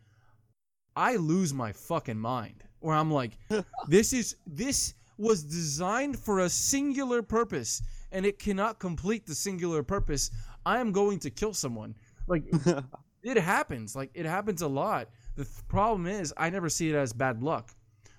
I 0.97 1.16
lose 1.16 1.52
my 1.52 1.73
fucking 1.73 2.18
mind 2.18 2.64
where 2.81 2.94
I'm 2.94 3.10
like 3.10 3.39
this 3.89 4.12
is 4.12 4.36
this 4.47 4.94
was 5.16 5.44
designed 5.44 6.18
for 6.18 6.40
a 6.40 6.48
singular 6.48 7.23
purpose 7.23 7.82
and 8.12 8.24
it 8.26 8.39
cannot 8.39 8.78
complete 8.78 9.26
the 9.26 9.34
singular 9.34 9.82
purpose. 9.82 10.31
I 10.66 10.78
am 10.78 10.92
going 10.92 11.18
to 11.20 11.31
kill 11.31 11.52
someone. 11.52 11.94
Like 12.26 12.44
it 13.23 13.36
happens. 13.36 13.94
Like 13.97 14.10
it 14.14 14.26
happens 14.26 14.62
a 14.62 14.68
lot. 14.68 15.08
The 15.36 15.44
th- 15.44 15.68
problem 15.68 16.06
is 16.06 16.32
I 16.36 16.50
never 16.50 16.68
see 16.68 16.90
it 16.90 16.94
as 16.94 17.12
bad 17.12 17.42
luck. 17.42 17.70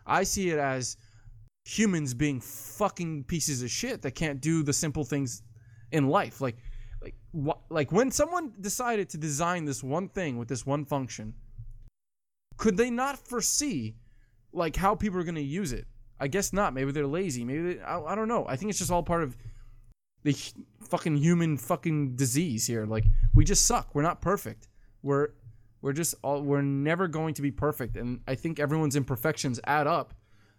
I 0.06 0.24
see 0.24 0.50
it 0.50 0.60
as 0.60 0.98
humans 1.66 2.14
being 2.14 2.40
fucking 2.40 3.24
pieces 3.24 3.64
of 3.64 3.72
shit 3.72 4.02
that 4.04 4.12
can't 4.12 4.40
do 4.42 4.64
the 4.64 4.74
simple 4.74 5.04
things 5.04 5.42
in 5.92 6.08
life. 6.08 6.42
Like 6.42 6.58
like 7.02 7.16
wh- 7.34 7.72
like 7.72 7.92
when 7.92 8.12
someone 8.12 8.54
decided 8.60 9.10
to 9.10 9.18
design 9.18 9.66
this 9.66 9.84
one 9.84 10.10
thing 10.10 10.38
with 10.38 10.48
this 10.48 10.66
one 10.66 10.86
function, 10.86 11.34
could 12.58 12.78
they 12.78 12.90
not 12.90 13.18
foresee 13.18 13.96
like 14.54 14.76
how 14.76 14.96
people 14.96 15.20
are 15.20 15.24
going 15.24 15.36
to 15.36 15.42
use 15.42 15.74
it? 15.74 15.86
I 16.20 16.28
guess 16.28 16.54
not. 16.54 16.74
Maybe 16.74 16.92
they're 16.92 17.08
lazy. 17.08 17.44
Maybe 17.44 17.74
they, 17.74 17.82
I, 17.82 18.00
I 18.00 18.16
don't 18.16 18.28
know. 18.28 18.46
I 18.48 18.56
think 18.56 18.70
it's 18.70 18.80
just 18.80 18.92
all 18.92 19.04
part 19.04 19.24
of 19.24 19.36
the 20.24 20.32
h- 20.32 20.54
fucking 20.90 21.18
human 21.18 21.58
fucking 21.58 22.16
disease 22.16 22.66
here. 22.66 22.86
Like 22.86 23.06
we 23.34 23.44
just 23.44 23.66
suck. 23.66 23.94
We're 23.94 24.02
not 24.02 24.22
perfect. 24.22 24.70
We're 25.04 25.30
we're 25.82 25.94
just 25.94 26.16
all 26.24 26.42
we're 26.42 26.62
never 26.62 27.08
going 27.08 27.34
to 27.36 27.42
be 27.42 27.52
perfect. 27.52 27.98
And 27.98 28.22
I 28.28 28.36
think 28.36 28.60
everyone's 28.60 28.96
imperfections 28.96 29.60
add 29.66 29.88
up 29.88 30.14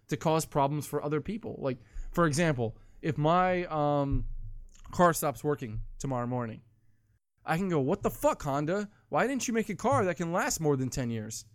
to 0.09 0.17
cause 0.17 0.45
problems 0.45 0.85
for 0.87 1.03
other 1.03 1.21
people. 1.21 1.55
Like 1.59 1.79
for 2.11 2.27
example, 2.27 2.77
if 3.01 3.17
my 3.17 3.65
um 3.65 4.25
car 4.91 5.13
stops 5.13 5.43
working 5.43 5.81
tomorrow 5.99 6.27
morning, 6.27 6.61
I 7.45 7.57
can 7.57 7.67
go, 7.67 7.79
"What 7.79 8.03
the 8.03 8.09
fuck, 8.09 8.43
Honda? 8.43 8.87
Why 9.09 9.25
didn't 9.27 9.47
you 9.47 9.53
make 9.53 9.69
a 9.69 9.75
car 9.75 10.05
that 10.05 10.17
can 10.17 10.31
last 10.31 10.61
more 10.61 10.77
than 10.77 10.89
10 10.89 11.09
years?" 11.09 11.45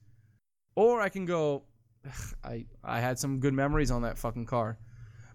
Or 0.75 1.01
I 1.01 1.09
can 1.09 1.25
go, 1.25 1.65
I 2.45 2.67
I 2.83 3.01
had 3.01 3.19
some 3.19 3.41
good 3.41 3.55
memories 3.55 3.91
on 3.91 4.03
that 4.03 4.19
fucking 4.19 4.47
car. 4.47 4.79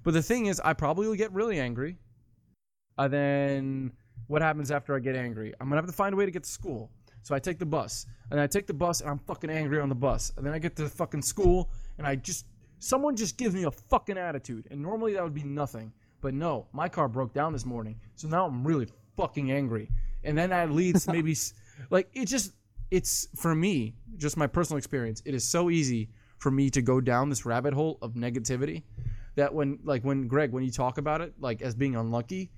But 0.03 0.13
the 0.13 0.21
thing 0.21 0.45
is, 0.45 0.59
I 0.63 0.73
probably 0.73 1.07
will 1.07 1.15
get 1.15 1.31
really 1.33 1.59
angry. 1.59 1.97
And 2.97 3.13
then 3.13 3.91
what 4.27 4.41
happens 4.41 4.71
after 4.71 4.95
I 4.95 4.99
get 4.99 5.15
angry? 5.15 5.53
I'm 5.59 5.67
gonna 5.67 5.81
have 5.81 5.85
to 5.85 5.91
find 5.91 6.13
a 6.13 6.17
way 6.17 6.25
to 6.25 6.31
get 6.31 6.43
to 6.43 6.49
school. 6.49 6.91
So 7.23 7.35
I 7.35 7.39
take 7.39 7.59
the 7.59 7.65
bus, 7.65 8.05
and 8.31 8.39
I 8.39 8.47
take 8.47 8.67
the 8.67 8.73
bus, 8.73 9.01
and 9.01 9.09
I'm 9.09 9.19
fucking 9.19 9.49
angry 9.49 9.81
on 9.81 9.89
the 9.89 9.95
bus. 9.95 10.31
And 10.37 10.45
then 10.45 10.53
I 10.53 10.59
get 10.59 10.75
to 10.77 10.87
fucking 10.87 11.21
school, 11.21 11.69
and 11.97 12.07
I 12.07 12.15
just 12.15 12.45
someone 12.79 13.15
just 13.15 13.37
gives 13.37 13.53
me 13.53 13.63
a 13.63 13.71
fucking 13.71 14.17
attitude. 14.17 14.67
And 14.71 14.81
normally 14.81 15.13
that 15.13 15.23
would 15.23 15.33
be 15.33 15.43
nothing, 15.43 15.91
but 16.21 16.33
no, 16.33 16.67
my 16.73 16.87
car 16.87 17.07
broke 17.07 17.33
down 17.33 17.53
this 17.53 17.65
morning, 17.65 17.99
so 18.15 18.27
now 18.27 18.45
I'm 18.45 18.65
really 18.65 18.87
fucking 19.17 19.51
angry. 19.51 19.89
And 20.23 20.37
then 20.37 20.51
that 20.51 20.71
leads 20.71 21.05
to 21.05 21.11
maybe 21.17 21.35
like 21.89 22.09
it 22.13 22.25
just 22.25 22.53
it's 22.91 23.27
for 23.35 23.53
me, 23.55 23.95
just 24.17 24.37
my 24.37 24.47
personal 24.47 24.77
experience. 24.77 25.21
It 25.25 25.33
is 25.35 25.43
so 25.47 25.69
easy 25.69 26.09
for 26.39 26.51
me 26.51 26.69
to 26.69 26.81
go 26.81 27.01
down 27.01 27.29
this 27.29 27.45
rabbit 27.45 27.73
hole 27.73 27.97
of 28.01 28.13
negativity 28.13 28.83
that 29.35 29.53
when 29.53 29.79
like 29.83 30.03
when 30.03 30.27
Greg 30.27 30.51
when 30.51 30.63
you 30.63 30.71
talk 30.71 30.97
about 30.97 31.21
it 31.21 31.33
like 31.39 31.61
as 31.61 31.75
being 31.75 31.95
unlucky, 31.95 32.51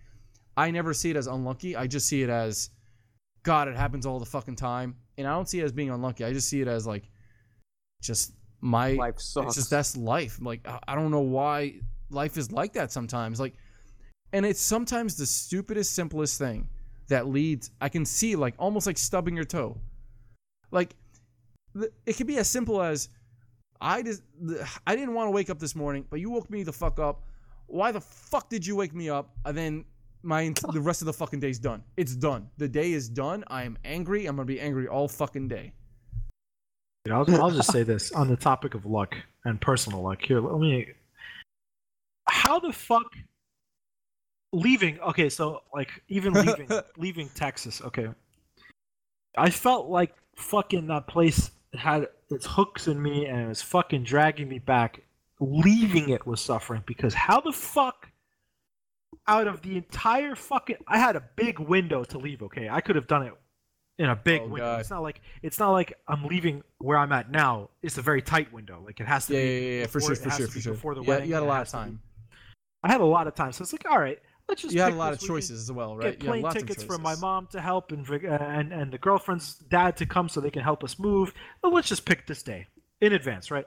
I 0.58 0.72
never 0.72 0.94
see 0.94 1.10
it 1.10 1.16
as 1.16 1.28
unlucky. 1.28 1.76
I 1.76 1.88
just 1.88 2.08
see 2.08 2.22
it 2.22 2.30
as 2.30 2.70
God, 3.44 3.68
it 3.68 3.76
happens 3.78 4.06
all 4.06 4.20
the 4.20 4.26
fucking 4.26 4.56
time. 4.58 4.96
And 5.18 5.26
I 5.28 5.32
don't 5.32 5.48
see 5.50 5.60
it 5.60 5.64
as 5.64 5.72
being 5.72 5.90
unlucky. 5.90 6.24
I 6.26 6.34
just 6.34 6.50
see 6.50 6.62
it 6.62 6.68
as 6.68 6.86
like 6.86 7.10
just 8.02 8.34
my 8.62 8.92
Life 8.94 9.20
sucks. 9.20 9.48
it's 9.48 9.56
just 9.56 9.70
that's 9.70 9.96
life. 9.98 10.40
Like 10.42 10.68
I- 10.68 10.80
I 10.90 10.96
don't 10.96 11.12
know 11.12 11.22
why 11.22 11.80
life 12.10 12.38
is 12.38 12.52
like 12.52 12.74
that 12.74 12.92
sometimes. 12.92 13.40
Like, 13.40 13.56
and 14.34 14.46
it's 14.46 14.62
sometimes 14.62 15.16
the 15.16 15.26
stupidest, 15.26 15.94
simplest 15.96 16.38
thing 16.38 16.68
that 17.08 17.28
leads. 17.28 17.72
I 17.82 17.90
can 17.90 18.06
see 18.06 18.36
like 18.36 18.56
almost 18.60 18.86
like 18.88 18.98
stubbing 18.98 19.36
your 19.36 19.46
toe. 19.46 19.80
Like, 20.72 20.96
it 22.06 22.14
could 22.18 22.28
be 22.28 22.38
as 22.38 22.50
simple 22.50 22.82
as 22.82 23.10
I 23.82 24.02
just 24.02 24.22
I 24.86 24.96
didn't 24.96 25.14
want 25.14 25.28
to 25.28 25.32
wake 25.32 25.50
up 25.50 25.60
this 25.60 25.76
morning, 25.76 26.06
but 26.10 26.20
you 26.20 26.30
woke 26.30 26.50
me 26.50 26.64
the 26.64 26.74
fuck 26.74 27.00
up. 27.00 27.24
Why 27.68 27.92
the 27.92 28.02
fuck 28.02 28.50
did 28.50 28.66
you 28.66 28.76
wake 28.76 28.94
me 28.94 29.10
up? 29.10 29.32
And 29.46 29.58
then 29.58 29.86
my 30.22 30.54
the 30.74 30.82
rest 30.82 31.02
of 31.02 31.06
the 31.06 31.14
fucking 31.14 31.40
day's 31.40 31.60
done. 31.60 31.84
It's 31.96 32.16
done. 32.16 32.50
The 32.58 32.68
day 32.68 32.92
is 32.92 33.08
done. 33.08 33.44
I 33.48 33.64
am 33.64 33.78
angry. 33.86 34.26
I'm 34.26 34.36
gonna 34.36 34.46
be 34.46 34.60
angry 34.60 34.88
all 34.88 35.08
fucking 35.08 35.48
day. 35.48 35.74
Dude, 37.06 37.14
I'll, 37.14 37.42
I'll 37.42 37.52
just 37.52 37.72
say 37.72 37.84
this 37.84 38.12
on 38.12 38.28
the 38.28 38.36
topic 38.36 38.74
of 38.74 38.86
luck 38.86 39.16
and 39.46 39.62
personal 39.62 40.02
luck. 40.02 40.22
Here, 40.22 40.42
let 40.42 40.60
me. 40.60 40.88
How 42.28 42.60
the 42.60 42.74
fuck 42.74 43.08
leaving? 44.52 45.00
Okay, 45.00 45.30
so 45.30 45.62
like 45.74 45.90
even 46.10 46.34
leaving 46.34 46.70
leaving 46.98 47.30
Texas. 47.30 47.82
Okay, 47.82 48.10
I 49.38 49.50
felt 49.50 49.88
like 49.88 50.14
fucking 50.40 50.88
that 50.88 51.08
place 51.08 51.52
had 51.74 52.08
its 52.30 52.46
hooks 52.46 52.88
in 52.88 53.02
me 53.02 53.26
and 53.26 53.42
it 53.42 53.48
was 53.48 53.62
fucking 53.62 54.04
dragging 54.04 54.48
me 54.50 54.60
back. 54.60 55.02
Leaving 55.40 56.10
it 56.10 56.26
was 56.26 56.42
suffering 56.42 56.84
because 56.86 57.14
how 57.14 57.40
the 57.40 57.52
fuck 57.52 58.10
out 59.28 59.48
of 59.48 59.62
the 59.62 59.78
entire 59.78 60.36
fucking 60.36 60.78
I 60.88 60.98
had 60.98 61.16
a 61.16 61.24
big 61.36 61.60
window 61.60 62.04
to 62.06 62.18
leave. 62.18 62.42
Okay, 62.44 62.68
I 62.70 62.82
could 62.82 62.96
have 62.96 63.08
done 63.08 63.24
it 63.24 63.34
in 63.98 64.10
a 64.10 64.16
big 64.16 64.42
Oh, 64.42 64.48
window. 64.48 64.66
God. 64.66 64.80
It's 64.82 64.90
not 64.90 65.02
like 65.04 65.22
it's 65.42 65.60
not 65.60 65.72
like 65.72 65.94
I'm 66.08 66.26
leaving 66.26 66.64
where 66.80 66.98
I'm 66.98 67.12
at 67.12 67.32
now. 67.32 67.70
It's 67.82 67.98
a 67.98 68.02
very 68.02 68.22
tight 68.22 68.52
window. 68.52 68.82
Like 68.86 69.00
it 69.00 69.08
has 69.08 69.28
to 69.28 69.34
Yeah, 69.34 69.40
be. 69.42 69.46
yeah, 69.48 69.60
yeah, 69.60 69.80
yeah, 69.82 69.88
for 69.88 70.02
sure, 70.02 70.16
for 70.16 70.30
sure, 70.32 70.48
for 70.48 70.60
sure. 70.60 70.74
Before 70.74 70.96
the 70.96 71.02
Yeah, 71.04 71.08
wedding, 71.08 71.30
you 71.30 71.34
had 71.36 71.44
a 71.44 71.46
lot 71.46 71.62
of 71.62 71.68
be- 71.68 71.72
time. 71.72 72.02
I 72.84 72.92
had 72.92 73.02
a 73.02 73.06
lot 73.06 73.28
of 73.28 73.36
time, 73.36 73.52
so 73.52 73.62
it's 73.62 73.74
like, 73.74 73.86
all 73.90 74.00
right, 74.00 74.20
let's 74.50 74.62
just. 74.64 74.74
You 74.74 74.82
had 74.82 74.94
a 74.94 74.96
lot 74.96 75.14
of 75.14 75.20
choices 75.20 75.62
as 75.62 75.72
well, 75.72 75.96
right? 75.96 76.20
Get 76.20 76.28
plane 76.28 76.50
tickets 76.52 76.84
for 76.84 76.98
my 76.98 77.16
mom 77.16 77.48
to 77.52 77.62
help 77.62 77.92
and 77.92 78.10
uh, 78.10 78.28
and 78.28 78.74
and 78.74 78.92
the 78.92 78.98
girlfriend's 78.98 79.56
dad 79.56 79.96
to 79.98 80.06
come 80.06 80.28
so 80.28 80.42
they 80.42 80.52
can 80.52 80.64
help 80.64 80.84
us 80.84 81.00
move. 81.00 81.34
But 81.62 81.72
let's 81.72 81.88
just 81.88 82.06
pick 82.06 82.28
this 82.28 82.44
day 82.44 82.68
in 83.00 83.14
advance, 83.14 83.52
right? 83.52 83.66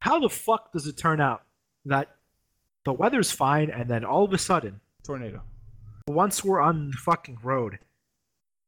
How 0.00 0.18
the 0.18 0.28
fuck 0.28 0.72
does 0.72 0.86
it 0.86 0.96
turn 0.96 1.20
out 1.20 1.42
that 1.84 2.16
the 2.84 2.92
weather's 2.92 3.30
fine 3.30 3.70
and 3.70 3.88
then 3.88 4.04
all 4.04 4.24
of 4.24 4.32
a 4.32 4.38
sudden 4.38 4.80
Tornado. 5.04 5.42
once 6.08 6.42
we're 6.42 6.60
on 6.60 6.90
the 6.90 6.96
fucking 6.96 7.38
road, 7.42 7.78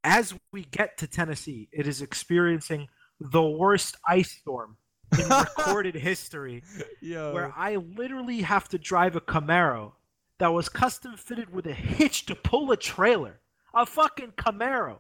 as 0.04 0.34
we 0.52 0.64
get 0.64 0.98
to 0.98 1.06
Tennessee, 1.06 1.68
it 1.72 1.86
is 1.86 2.02
experiencing 2.02 2.88
the 3.18 3.42
worst 3.42 3.96
ice 4.08 4.30
storm 4.30 4.76
in 5.18 5.28
recorded 5.28 5.94
history, 5.94 6.62
Yo. 7.00 7.32
where 7.32 7.52
I 7.56 7.76
literally 7.76 8.42
have 8.42 8.68
to 8.68 8.78
drive 8.78 9.16
a 9.16 9.20
Camaro 9.20 9.92
that 10.38 10.48
was 10.52 10.68
custom 10.68 11.16
fitted 11.16 11.52
with 11.52 11.66
a 11.66 11.72
hitch 11.72 12.26
to 12.26 12.34
pull 12.34 12.70
a 12.72 12.76
trailer, 12.76 13.40
a 13.74 13.86
fucking 13.86 14.32
Camaro 14.36 14.98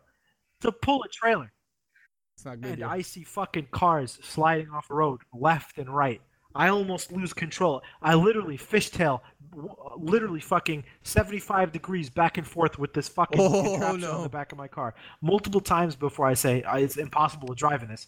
to 0.60 0.72
pull 0.72 1.02
a 1.02 1.08
trailer, 1.08 1.52
it's 2.36 2.44
not 2.44 2.60
good. 2.60 2.70
and 2.72 2.78
yo. 2.80 2.88
I 2.88 3.02
see 3.02 3.22
fucking 3.24 3.68
cars 3.70 4.18
sliding 4.22 4.70
off 4.70 4.88
the 4.88 4.94
road 4.94 5.20
left 5.32 5.78
and 5.78 5.88
right. 5.94 6.20
I 6.56 6.68
almost 6.68 7.10
lose 7.10 7.32
control. 7.32 7.82
I 8.00 8.14
literally 8.14 8.56
fishtail, 8.56 9.20
literally 9.98 10.38
fucking 10.40 10.84
75 11.02 11.72
degrees 11.72 12.08
back 12.10 12.38
and 12.38 12.46
forth 12.46 12.78
with 12.78 12.92
this 12.94 13.08
fucking 13.08 13.40
Oh, 13.40 13.50
contraption 13.62 14.00
no. 14.02 14.12
on 14.18 14.22
the 14.22 14.28
back 14.28 14.52
of 14.52 14.58
my 14.58 14.68
car 14.68 14.94
multiple 15.20 15.60
times 15.60 15.96
before 15.96 16.26
I 16.26 16.34
say 16.34 16.62
it's 16.74 16.96
impossible 16.96 17.48
to 17.48 17.54
drive 17.56 17.82
in 17.82 17.88
this. 17.88 18.06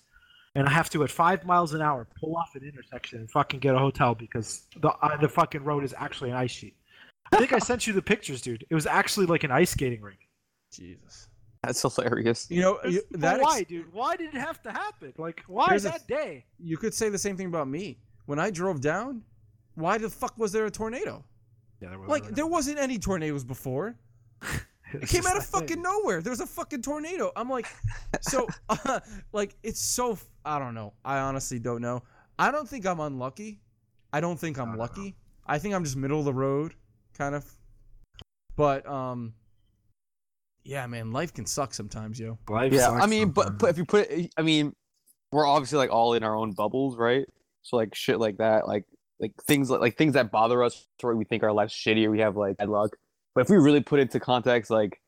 And 0.55 0.67
I 0.67 0.71
have 0.71 0.89
to, 0.91 1.05
at 1.05 1.11
five 1.11 1.45
miles 1.45 1.75
an 1.75 1.83
hour, 1.83 2.07
pull 2.19 2.35
off 2.37 2.55
an 2.55 2.63
intersection 2.65 3.19
and 3.19 3.31
fucking 3.31 3.61
get 3.61 3.75
a 3.75 3.79
hotel 3.79 4.15
because 4.15 4.63
the 4.81 4.89
uh, 4.89 5.17
the 5.19 5.29
fucking 5.29 5.63
road 5.65 5.85
is 5.85 5.93
actually 5.99 6.31
an 6.31 6.37
ice 6.37 6.51
sheet. 6.51 6.75
I 7.33 7.39
think 7.39 7.53
I 7.53 7.59
sent 7.59 7.87
you 7.87 7.93
the 7.93 8.03
pictures, 8.03 8.41
dude. 8.41 8.65
It 8.71 8.75
was 8.75 8.87
actually 8.87 9.27
like 9.27 9.45
an 9.45 9.51
ice 9.51 9.71
skating 9.71 10.01
rink. 10.01 10.29
Jesus. 10.73 11.29
That's 11.63 11.81
hilarious. 11.83 12.47
You 12.51 12.61
know 12.63 12.79
you, 12.89 13.03
But 13.11 13.21
that 13.21 13.41
why, 13.41 13.59
ex- 13.61 13.69
dude? 13.69 13.93
Why 13.93 14.17
did 14.17 14.35
it 14.35 14.39
have 14.39 14.63
to 14.63 14.71
happen? 14.71 15.13
Like, 15.19 15.43
why 15.49 15.71
Here's 15.71 15.83
the 15.83 15.91
that 15.91 16.07
day? 16.07 16.45
you 16.59 16.77
could 16.77 16.95
say 16.95 17.09
the 17.09 17.19
same 17.19 17.37
thing 17.37 17.47
about 17.47 17.67
me. 17.69 17.99
When 18.27 18.39
I 18.39 18.51
drove 18.51 18.81
down, 18.81 19.23
why 19.75 19.99
the 19.99 20.09
fuck 20.11 20.37
was 20.39 20.53
there 20.53 20.67
a 20.67 20.71
tornado? 20.71 21.25
Yeah, 21.81 21.91
there 21.91 21.99
was 21.99 22.09
Like 22.09 22.29
there 22.35 22.47
wasn't 22.47 22.79
any 22.79 22.99
tornadoes 22.99 23.45
before. 23.45 23.97
It 24.93 25.09
came 25.09 25.27
out 25.27 25.37
of 25.37 25.45
fucking 25.45 25.83
nowhere. 25.83 26.23
There 26.23 26.31
was 26.31 26.39
a 26.41 26.47
fucking 26.47 26.81
tornado. 26.83 27.33
I'm 27.35 27.51
like, 27.51 27.67
so, 28.21 28.47
uh, 28.69 29.01
like, 29.33 29.57
it's 29.65 29.81
so. 29.81 30.13
f- 30.13 30.25
I 30.45 30.61
don't 30.61 30.75
know. 30.75 30.93
I 31.05 31.19
honestly 31.19 31.59
don't 31.59 31.83
know. 31.83 32.05
I 32.39 32.53
don't 32.53 32.69
think 32.69 32.87
I'm 32.87 33.01
unlucky. 33.01 33.61
I 34.13 34.21
don't 34.21 34.39
think 34.39 34.59
I'm 34.59 34.67
No, 34.67 34.73
no, 34.73 34.77
no. 34.77 34.83
lucky. 34.85 35.17
I 35.45 35.59
think 35.59 35.75
I'm 35.75 35.83
just 35.83 35.97
middle 35.97 36.21
of 36.21 36.25
the 36.25 36.33
road, 36.33 36.75
kind 37.17 37.35
of. 37.35 37.45
But 38.57 38.87
um, 38.87 39.35
yeah, 40.65 40.87
man, 40.87 41.13
life 41.13 41.33
can 41.33 41.47
suck 41.47 41.75
sometimes, 41.75 42.19
yo. 42.19 42.39
Life 42.49 42.73
Yeah, 42.73 42.87
sucks 42.87 43.05
I 43.05 43.07
mean, 43.07 43.31
but, 43.31 43.59
but 43.59 43.71
if 43.71 43.79
you 43.79 43.85
put 43.85 44.11
it, 44.11 44.31
I 44.37 44.43
mean, 44.43 44.75
we're 45.33 45.47
obviously 45.47 45.79
like 45.79 45.91
all 45.91 46.15
in 46.15 46.23
our 46.23 46.35
own 46.35 46.53
bubbles, 46.53 46.97
right? 46.97 47.27
So 47.63 47.77
like 47.77 47.95
shit 47.95 48.19
like 48.19 48.39
that, 48.39 48.67
like 48.67 48.85
like 49.19 49.33
things 49.47 49.71
like, 49.71 49.81
like 49.81 49.97
things 49.97 50.15
that 50.15 50.31
bother 50.31 50.63
us, 50.63 50.87
or 51.03 51.15
we 51.17 51.25
think 51.25 51.43
our 51.43 51.53
life's 51.53 51.75
shitty, 51.75 52.05
or 52.07 52.11
we 52.11 52.21
have 52.21 52.37
like 52.37 52.57
bad 52.59 52.69
luck. 52.69 52.91
But 53.35 53.43
if 53.43 53.51
we 53.51 53.57
really 53.57 53.81
put 53.81 53.99
it 53.99 54.03
into 54.03 54.21
context, 54.21 54.71
like 54.71 55.01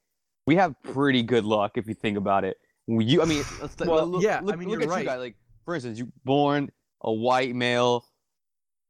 we 0.47 0.57
have 0.57 0.75
pretty 0.83 1.23
good 1.23 1.45
luck 1.45 1.73
if 1.77 1.87
you 1.87 1.95
think 1.95 2.19
about 2.19 2.45
it. 2.45 2.57
You, 2.87 3.21
I 3.21 3.27
mean, 3.27 3.45
let's, 3.61 3.77
Well, 3.79 4.07
look, 4.07 4.23
yeah, 4.23 4.39
I 4.39 4.57
mean, 4.57 4.69
look 4.69 4.81
you're 4.81 4.83
at 4.83 4.89
right. 4.89 5.01
you 5.01 5.07
guys. 5.07 5.19
Like 5.19 5.37
for 5.65 5.75
instance, 5.75 5.99
you 5.99 6.11
born 6.25 6.71
a 7.03 7.13
white 7.13 7.55
male, 7.55 8.05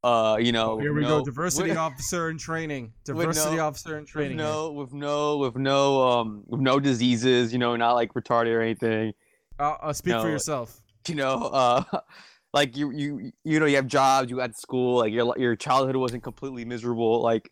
uh, 0.05 0.37
you 0.41 0.53
know, 0.53 0.79
Here 0.79 0.93
we 0.95 1.03
no- 1.03 1.19
go. 1.21 1.25
Diversity 1.25 1.71
with- 1.71 1.79
officer 1.79 2.31
in 2.31 2.39
training. 2.39 2.93
Diversity 3.05 3.57
no- 3.57 3.67
officer 3.67 3.99
in 3.99 4.05
training. 4.05 4.39
here. 4.39 4.47
no, 4.47 4.71
with 4.73 4.93
no, 4.93 5.39
with 5.39 5.57
no, 5.57 6.03
um, 6.09 6.43
with 6.47 6.61
no 6.61 6.79
diseases. 6.81 7.53
You 7.53 7.59
know, 7.59 7.75
not 7.77 7.93
like 7.95 8.15
retarded 8.15 8.55
or 8.55 8.61
anything. 8.61 9.13
Uh, 9.59 9.75
uh, 9.83 9.93
speak 9.93 10.15
for 10.15 10.23
No, 10.25 10.27
yourself. 10.29 10.81
you 11.09 11.17
know, 11.17 11.35
uh, 11.53 11.83
like 12.55 12.77
you 12.77 12.91
you 12.93 13.33
you 13.45 13.59
know 13.59 13.67
you 13.67 13.77
have 13.77 13.87
jobs, 13.89 14.31
you 14.31 14.37
got 14.37 14.57
school, 14.57 14.99
like 14.99 15.13
your 15.13 15.35
your 15.37 15.57
childhood 15.57 15.97
wasn't 15.97 16.23
completely 16.23 16.65
miserable. 16.65 17.21
Like 17.21 17.51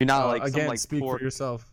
you're 0.00 0.06
not 0.08 0.24
Uh, 0.24 0.28
like 0.28 0.42
again, 0.42 0.62
some 0.62 0.68
like 0.68 0.78
speak 0.80 1.00
poor, 1.02 1.18
for 1.18 1.24
yourself. 1.24 1.70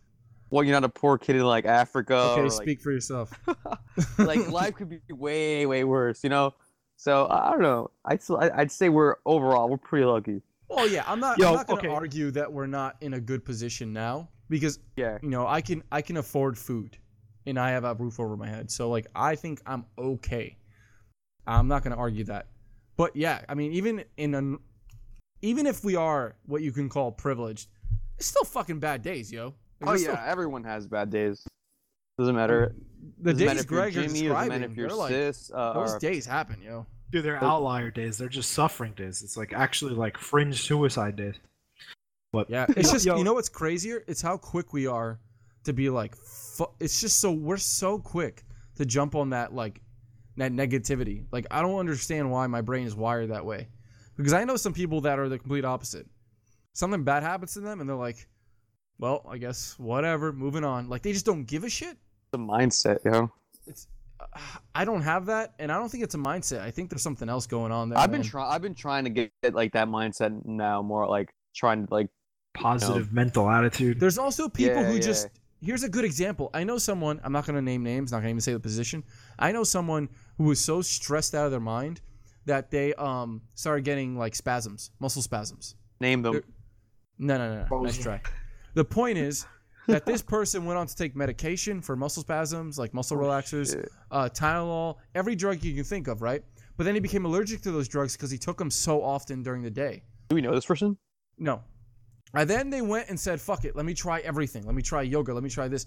well, 0.50 0.62
you're 0.62 0.72
not 0.80 0.84
a 0.84 0.88
poor 0.88 1.18
kid 1.18 1.34
in 1.36 1.42
like 1.44 1.64
Africa. 1.66 2.14
Okay, 2.14 2.40
or, 2.40 2.44
like, 2.44 2.52
speak 2.52 2.80
for 2.80 2.92
yourself. 2.92 3.32
like 4.18 4.48
life 4.48 4.74
could 4.76 4.88
be 4.88 5.00
way 5.10 5.66
way 5.66 5.82
worse, 5.82 6.22
you 6.22 6.30
know. 6.30 6.54
So 6.96 7.26
I 7.26 7.48
I 7.48 7.50
don't 7.52 7.62
know. 7.62 7.90
I'd 8.04 8.22
still, 8.22 8.38
I- 8.38 8.50
I'd 8.54 8.72
say 8.72 8.88
we're 8.88 9.16
overall 9.26 9.68
we're 9.68 9.76
pretty 9.76 10.04
lucky. 10.06 10.42
Well, 10.68 10.88
yeah, 10.88 11.04
I'm 11.06 11.20
not. 11.20 11.38
Yo, 11.38 11.48
I'm 11.48 11.54
not 11.54 11.66
going 11.66 11.80
to 11.82 11.88
okay. 11.88 11.94
argue 11.94 12.30
that 12.32 12.52
we're 12.52 12.66
not 12.66 12.96
in 13.00 13.14
a 13.14 13.20
good 13.20 13.44
position 13.44 13.92
now 13.92 14.28
because 14.48 14.78
Yeah. 14.96 15.18
you 15.22 15.28
know 15.28 15.46
I 15.46 15.60
can 15.60 15.82
I 15.92 16.00
can 16.02 16.16
afford 16.16 16.56
food, 16.58 16.96
and 17.46 17.58
I 17.58 17.70
have 17.70 17.84
a 17.84 17.94
roof 17.94 18.18
over 18.18 18.36
my 18.36 18.48
head. 18.48 18.70
So 18.70 18.88
like 18.90 19.06
I 19.14 19.34
think 19.36 19.60
I'm 19.66 19.84
okay. 19.98 20.56
I'm 21.46 21.68
not 21.68 21.82
going 21.84 21.92
to 21.92 21.98
argue 21.98 22.24
that, 22.24 22.46
but 22.96 23.14
yeah, 23.14 23.42
I 23.48 23.54
mean 23.54 23.72
even 23.72 24.04
in 24.16 24.34
an 24.34 24.58
even 25.42 25.66
if 25.66 25.84
we 25.84 25.94
are 25.96 26.34
what 26.46 26.62
you 26.62 26.72
can 26.72 26.88
call 26.88 27.12
privileged, 27.12 27.68
it's 28.16 28.26
still 28.28 28.44
fucking 28.44 28.78
bad 28.80 29.02
days, 29.02 29.30
yo. 29.30 29.54
Like, 29.80 29.90
Oh 29.90 29.92
yeah, 29.92 29.98
still- 29.98 30.18
everyone 30.24 30.64
has 30.64 30.86
bad 30.86 31.10
days. 31.10 31.46
Doesn't 32.18 32.34
matter. 32.36 32.74
the 33.18 33.32
doesn't 33.32 33.46
days 33.48 33.64
if 33.64 33.70
you're 33.70 33.80
Greg 33.80 33.96
are 33.96 34.02
Jimmy, 34.02 34.06
doesn't 34.06 34.24
describing, 34.26 34.62
if 34.62 34.76
you're 34.76 34.88
they're 34.88 34.96
like 34.96 35.10
cis. 35.10 35.50
Uh, 35.54 35.72
those 35.72 35.94
or- 35.94 35.98
days 35.98 36.26
happen, 36.26 36.60
yo. 36.62 36.86
Dude, 37.10 37.24
they're 37.24 37.42
outlier 37.42 37.90
days. 37.90 38.18
They're 38.18 38.28
just 38.28 38.52
suffering 38.52 38.92
days. 38.94 39.22
It's 39.22 39.36
like 39.36 39.52
actually 39.52 39.94
like 39.94 40.18
fringe 40.18 40.60
suicide 40.62 41.16
days. 41.16 41.34
But 42.32 42.50
Yeah, 42.50 42.66
it's 42.76 42.90
just 42.90 43.06
Yo- 43.06 43.16
you 43.16 43.24
know 43.24 43.34
what's 43.34 43.48
crazier? 43.48 44.02
It's 44.08 44.20
how 44.22 44.36
quick 44.36 44.72
we 44.72 44.86
are 44.86 45.20
to 45.64 45.72
be 45.72 45.90
like. 45.90 46.16
Fu- 46.16 46.70
it's 46.80 47.00
just 47.00 47.20
so 47.20 47.30
we're 47.30 47.56
so 47.56 47.98
quick 47.98 48.44
to 48.76 48.84
jump 48.86 49.14
on 49.14 49.30
that 49.30 49.54
like 49.54 49.80
that 50.36 50.50
negativity. 50.52 51.24
Like 51.30 51.46
I 51.50 51.62
don't 51.62 51.78
understand 51.78 52.30
why 52.30 52.46
my 52.48 52.60
brain 52.60 52.86
is 52.86 52.96
wired 52.96 53.30
that 53.30 53.44
way, 53.44 53.68
because 54.16 54.32
I 54.32 54.44
know 54.44 54.56
some 54.56 54.72
people 54.72 55.02
that 55.02 55.18
are 55.18 55.28
the 55.28 55.38
complete 55.38 55.64
opposite. 55.64 56.06
Something 56.72 57.04
bad 57.04 57.22
happens 57.22 57.54
to 57.54 57.60
them, 57.60 57.80
and 57.80 57.88
they're 57.88 57.94
like, 57.94 58.26
"Well, 58.98 59.24
I 59.30 59.38
guess 59.38 59.78
whatever, 59.78 60.32
moving 60.32 60.64
on." 60.64 60.88
Like 60.88 61.02
they 61.02 61.12
just 61.12 61.26
don't 61.26 61.44
give 61.44 61.62
a 61.62 61.68
shit. 61.68 61.96
The 62.34 62.42
mindset, 62.54 62.98
you 63.04 63.10
know. 63.12 63.30
It's 63.66 63.86
uh, 64.20 64.26
I 64.74 64.84
don't 64.84 65.02
have 65.02 65.26
that, 65.26 65.54
and 65.58 65.70
I 65.72 65.78
don't 65.78 65.88
think 65.88 66.02
it's 66.04 66.14
a 66.14 66.18
mindset. 66.18 66.60
I 66.60 66.70
think 66.70 66.90
there's 66.90 67.02
something 67.02 67.28
else 67.28 67.46
going 67.46 67.72
on 67.72 67.88
there. 67.88 67.98
I've 67.98 68.10
been 68.10 68.22
trying. 68.22 68.50
I've 68.52 68.62
been 68.62 68.74
trying 68.74 69.04
to 69.04 69.10
get 69.10 69.30
like 69.52 69.72
that 69.72 69.88
mindset 69.88 70.44
now. 70.44 70.82
More 70.82 71.06
like 71.08 71.32
trying 71.54 71.86
to 71.86 71.94
like 71.94 72.08
positive 72.54 73.12
mental 73.12 73.48
attitude. 73.48 74.00
There's 74.00 74.18
also 74.18 74.48
people 74.48 74.82
Yeah, 74.82 74.86
who 74.88 74.94
yeah. 74.94 75.00
just 75.00 75.28
here's 75.62 75.82
a 75.84 75.88
good 75.88 76.04
example. 76.04 76.50
I 76.52 76.62
know 76.64 76.78
someone, 76.78 77.20
I'm 77.24 77.32
not 77.32 77.46
going 77.46 77.56
to 77.56 77.62
name 77.62 77.82
names, 77.82 78.12
not 78.12 78.18
going 78.18 78.24
to 78.26 78.30
even 78.30 78.40
say 78.40 78.52
the 78.52 78.60
position. 78.60 79.02
I 79.38 79.50
know 79.52 79.64
someone 79.64 80.08
who 80.36 80.44
was 80.44 80.60
so 80.60 80.82
stressed 80.82 81.34
out 81.34 81.46
of 81.46 81.50
their 81.52 81.60
mind 81.60 82.00
that 82.46 82.70
they 82.70 82.92
um 82.94 83.40
started 83.54 83.84
getting 83.84 84.18
like 84.18 84.34
spasms, 84.34 84.90
muscle 85.00 85.22
spasms. 85.22 85.76
name 86.00 86.22
them. 86.22 86.32
There- 86.34 86.42
No, 87.18 87.38
no, 87.38 87.54
no, 87.54 87.66
no. 87.70 87.82
Nice 87.82 87.98
try. 87.98 88.20
The 88.74 88.84
point 88.84 89.16
is 89.18 89.46
that 89.86 90.06
this 90.06 90.22
person 90.22 90.64
went 90.64 90.78
on 90.78 90.86
to 90.86 90.96
take 90.96 91.14
medication 91.14 91.80
for 91.80 91.96
muscle 91.96 92.22
spasms, 92.22 92.78
like 92.78 92.94
muscle 92.94 93.16
relaxers, 93.16 93.86
uh, 94.10 94.28
Tylenol, 94.32 94.96
every 95.14 95.34
drug 95.34 95.62
you 95.62 95.74
can 95.74 95.84
think 95.84 96.08
of, 96.08 96.22
right? 96.22 96.42
But 96.76 96.84
then 96.84 96.94
he 96.94 97.00
became 97.00 97.24
allergic 97.24 97.60
to 97.62 97.70
those 97.70 97.88
drugs 97.88 98.16
because 98.16 98.30
he 98.30 98.38
took 98.38 98.58
them 98.58 98.70
so 98.70 99.02
often 99.02 99.42
during 99.42 99.62
the 99.62 99.70
day. 99.70 100.02
Do 100.28 100.34
we 100.34 100.40
know 100.40 100.54
this 100.54 100.66
person? 100.66 100.96
No. 101.38 101.62
And 102.34 102.50
then 102.50 102.70
they 102.70 102.82
went 102.82 103.08
and 103.08 103.18
said, 103.18 103.40
fuck 103.40 103.64
it, 103.64 103.76
let 103.76 103.84
me 103.84 103.94
try 103.94 104.20
everything. 104.20 104.64
Let 104.66 104.74
me 104.74 104.82
try 104.82 105.02
yoga. 105.02 105.32
Let 105.32 105.42
me 105.42 105.50
try 105.50 105.68
this. 105.68 105.86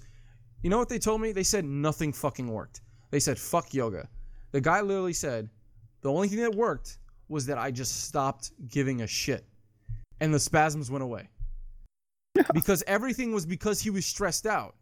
You 0.64 0.69
know 0.69 0.77
what 0.77 0.90
they 0.90 1.00
told 1.00 1.22
me? 1.22 1.32
They 1.32 1.43
said 1.43 1.66
nothing 1.66 2.14
fucking 2.14 2.48
worked. 2.48 2.82
They 3.11 3.19
said, 3.19 3.38
fuck 3.38 3.74
yoga. 3.74 4.08
The 4.51 4.61
guy 4.61 4.82
literally 4.82 5.14
said, 5.14 5.50
the 6.01 6.11
only 6.11 6.27
thing 6.27 6.40
that 6.40 6.56
worked 6.56 7.00
was 7.27 7.45
that 7.48 7.58
I 7.58 7.72
just 7.72 8.06
stopped 8.06 8.51
giving 8.69 9.01
a 9.01 9.08
shit. 9.08 9.45
And 10.22 10.34
the 10.34 10.40
spasms 10.40 10.90
went 10.90 11.03
away. 11.03 11.30
Because 12.53 12.83
everything 12.88 13.32
was 13.33 13.45
because 13.45 13.82
he 13.82 13.90
was 13.90 14.06
stressed 14.06 14.45
out. 14.45 14.75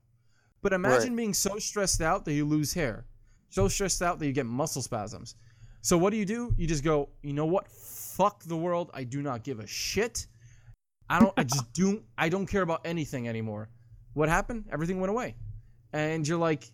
But 0.62 0.74
imagine 0.74 1.10
Right. 1.12 1.18
being 1.18 1.34
so 1.34 1.60
stressed 1.60 2.02
out 2.02 2.26
that 2.26 2.34
you 2.34 2.46
lose 2.46 2.74
hair, 2.74 3.06
so 3.50 3.68
stressed 3.68 4.02
out 4.02 4.20
that 4.20 4.26
you 4.26 4.32
get 4.34 4.46
muscle 4.46 4.82
spasms. 4.82 5.36
So 5.82 5.98
what 5.98 6.10
do 6.10 6.18
you 6.18 6.26
do? 6.26 6.54
You 6.58 6.66
just 6.66 6.84
go, 6.84 7.10
you 7.22 7.34
know 7.34 7.46
what? 7.46 7.68
Fuck 7.68 8.44
the 8.44 8.58
world. 8.58 8.90
I 8.94 9.04
do 9.04 9.22
not 9.22 9.44
give 9.44 9.60
a 9.60 9.68
shit. 9.68 10.26
I 11.10 11.20
don't. 11.20 11.34
I 11.38 11.44
just 11.54 11.72
do. 11.74 12.04
I 12.18 12.30
don't 12.30 12.48
care 12.48 12.64
about 12.64 12.82
anything 12.86 13.28
anymore. 13.28 13.70
What 14.14 14.30
happened? 14.30 14.66
Everything 14.72 15.00
went 15.00 15.12
away, 15.12 15.36
and 15.94 16.28
you're 16.28 16.40
like, 16.40 16.72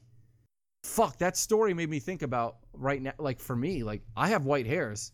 fuck. 0.83 1.17
That 1.17 1.35
story 1.35 1.73
made 1.73 1.89
me 1.89 1.99
think 1.99 2.21
about 2.21 2.57
right 2.73 3.01
now. 3.01 3.13
Like 3.17 3.39
for 3.39 3.55
me, 3.55 3.83
like 3.83 4.01
I 4.15 4.29
have 4.29 4.45
white 4.45 4.67
hairs. 4.67 5.11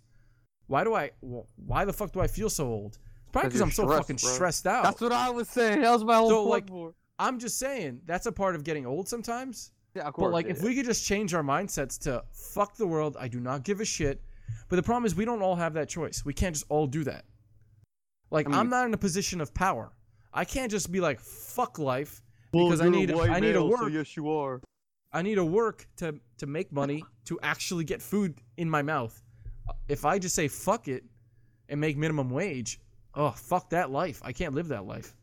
Why 0.68 0.84
do 0.84 0.94
I? 0.94 1.12
Why 1.22 1.86
the 1.86 1.94
fuck 1.94 2.12
do 2.12 2.20
I 2.20 2.28
feel 2.28 2.50
so 2.50 2.68
old? 2.68 3.00
It's 3.28 3.32
probably 3.34 3.50
'Cause 3.50 3.60
because 3.60 3.62
I'm 3.62 3.72
so 3.72 3.84
stressed, 3.84 4.02
fucking 4.02 4.16
bro. 4.22 4.32
stressed 4.34 4.68
out. 4.68 4.84
That's 4.84 5.02
what 5.02 5.12
I 5.12 5.30
was 5.30 5.50
saying. 5.50 5.82
That 5.82 5.92
was 5.92 6.04
my 6.06 6.16
whole 6.16 6.30
So, 6.30 6.38
point. 6.44 6.50
like, 6.50 6.70
for- 6.70 6.94
I'm 7.20 7.40
just 7.40 7.58
saying 7.60 8.02
that's 8.06 8.26
a 8.26 8.32
part 8.32 8.56
of 8.56 8.64
getting 8.64 8.86
old 8.86 9.08
sometimes. 9.10 9.72
yeah, 9.96 10.04
of 10.04 10.14
course. 10.14 10.28
But 10.28 10.32
like, 10.34 10.46
yeah, 10.46 10.52
if 10.54 10.60
yeah. 10.60 10.66
we 10.66 10.76
could 10.76 10.86
just 10.86 11.06
change 11.06 11.34
our 11.34 11.44
mindsets 11.44 11.98
to 12.04 12.24
fuck 12.32 12.76
the 12.78 12.88
world, 12.88 13.18
I 13.20 13.28
do 13.28 13.40
not 13.40 13.64
give 13.64 13.82
a 13.82 13.86
shit. 13.86 14.22
But 14.70 14.78
the 14.78 14.84
problem 14.84 15.06
is, 15.06 15.16
we 15.16 15.26
don't 15.26 15.42
all 15.42 15.56
have 15.56 15.74
that 15.74 15.90
choice. 15.90 16.24
We 16.24 16.34
can't 16.34 16.56
just 16.56 16.66
all 16.70 16.88
do 16.88 17.04
that. 17.04 17.26
Like, 18.32 18.46
I 18.46 18.50
mean- 18.50 18.60
I'm 18.60 18.70
not 18.70 18.86
in 18.86 18.94
a 18.94 18.98
position 18.98 19.42
of 19.42 19.54
power. 19.54 19.92
I 20.34 20.46
can't 20.46 20.72
just 20.72 20.92
be 20.92 21.00
like, 21.02 21.20
fuck 21.20 21.80
life, 21.80 22.22
because 22.52 22.80
I 22.82 22.90
need 22.90 23.12
I 23.12 23.40
need 23.40 23.54
to 23.54 23.64
work. 23.66 23.92
yes, 23.92 24.16
you 24.16 24.30
are. 24.32 24.62
I 25.12 25.22
need 25.22 25.36
to 25.36 25.46
work 25.46 25.88
to 25.98 26.20
to 26.38 26.46
make 26.46 26.72
money 26.72 27.04
to 27.26 27.40
actually 27.42 27.84
get 27.84 28.02
food 28.02 28.40
in 28.58 28.70
my 28.70 28.82
mouth. 28.82 29.22
If 29.90 30.06
I 30.06 30.20
just 30.20 30.36
say 30.36 30.48
fuck 30.48 30.88
it 30.88 31.04
and 31.70 31.82
make 31.82 31.98
minimum 31.98 32.30
wage, 32.30 32.80
oh 33.18 33.32
fuck 33.32 33.70
that 33.72 33.92
life. 33.92 34.22
I 34.24 34.32
can't 34.32 34.54
live 34.56 34.70
that 34.70 34.86
life. 34.86 35.14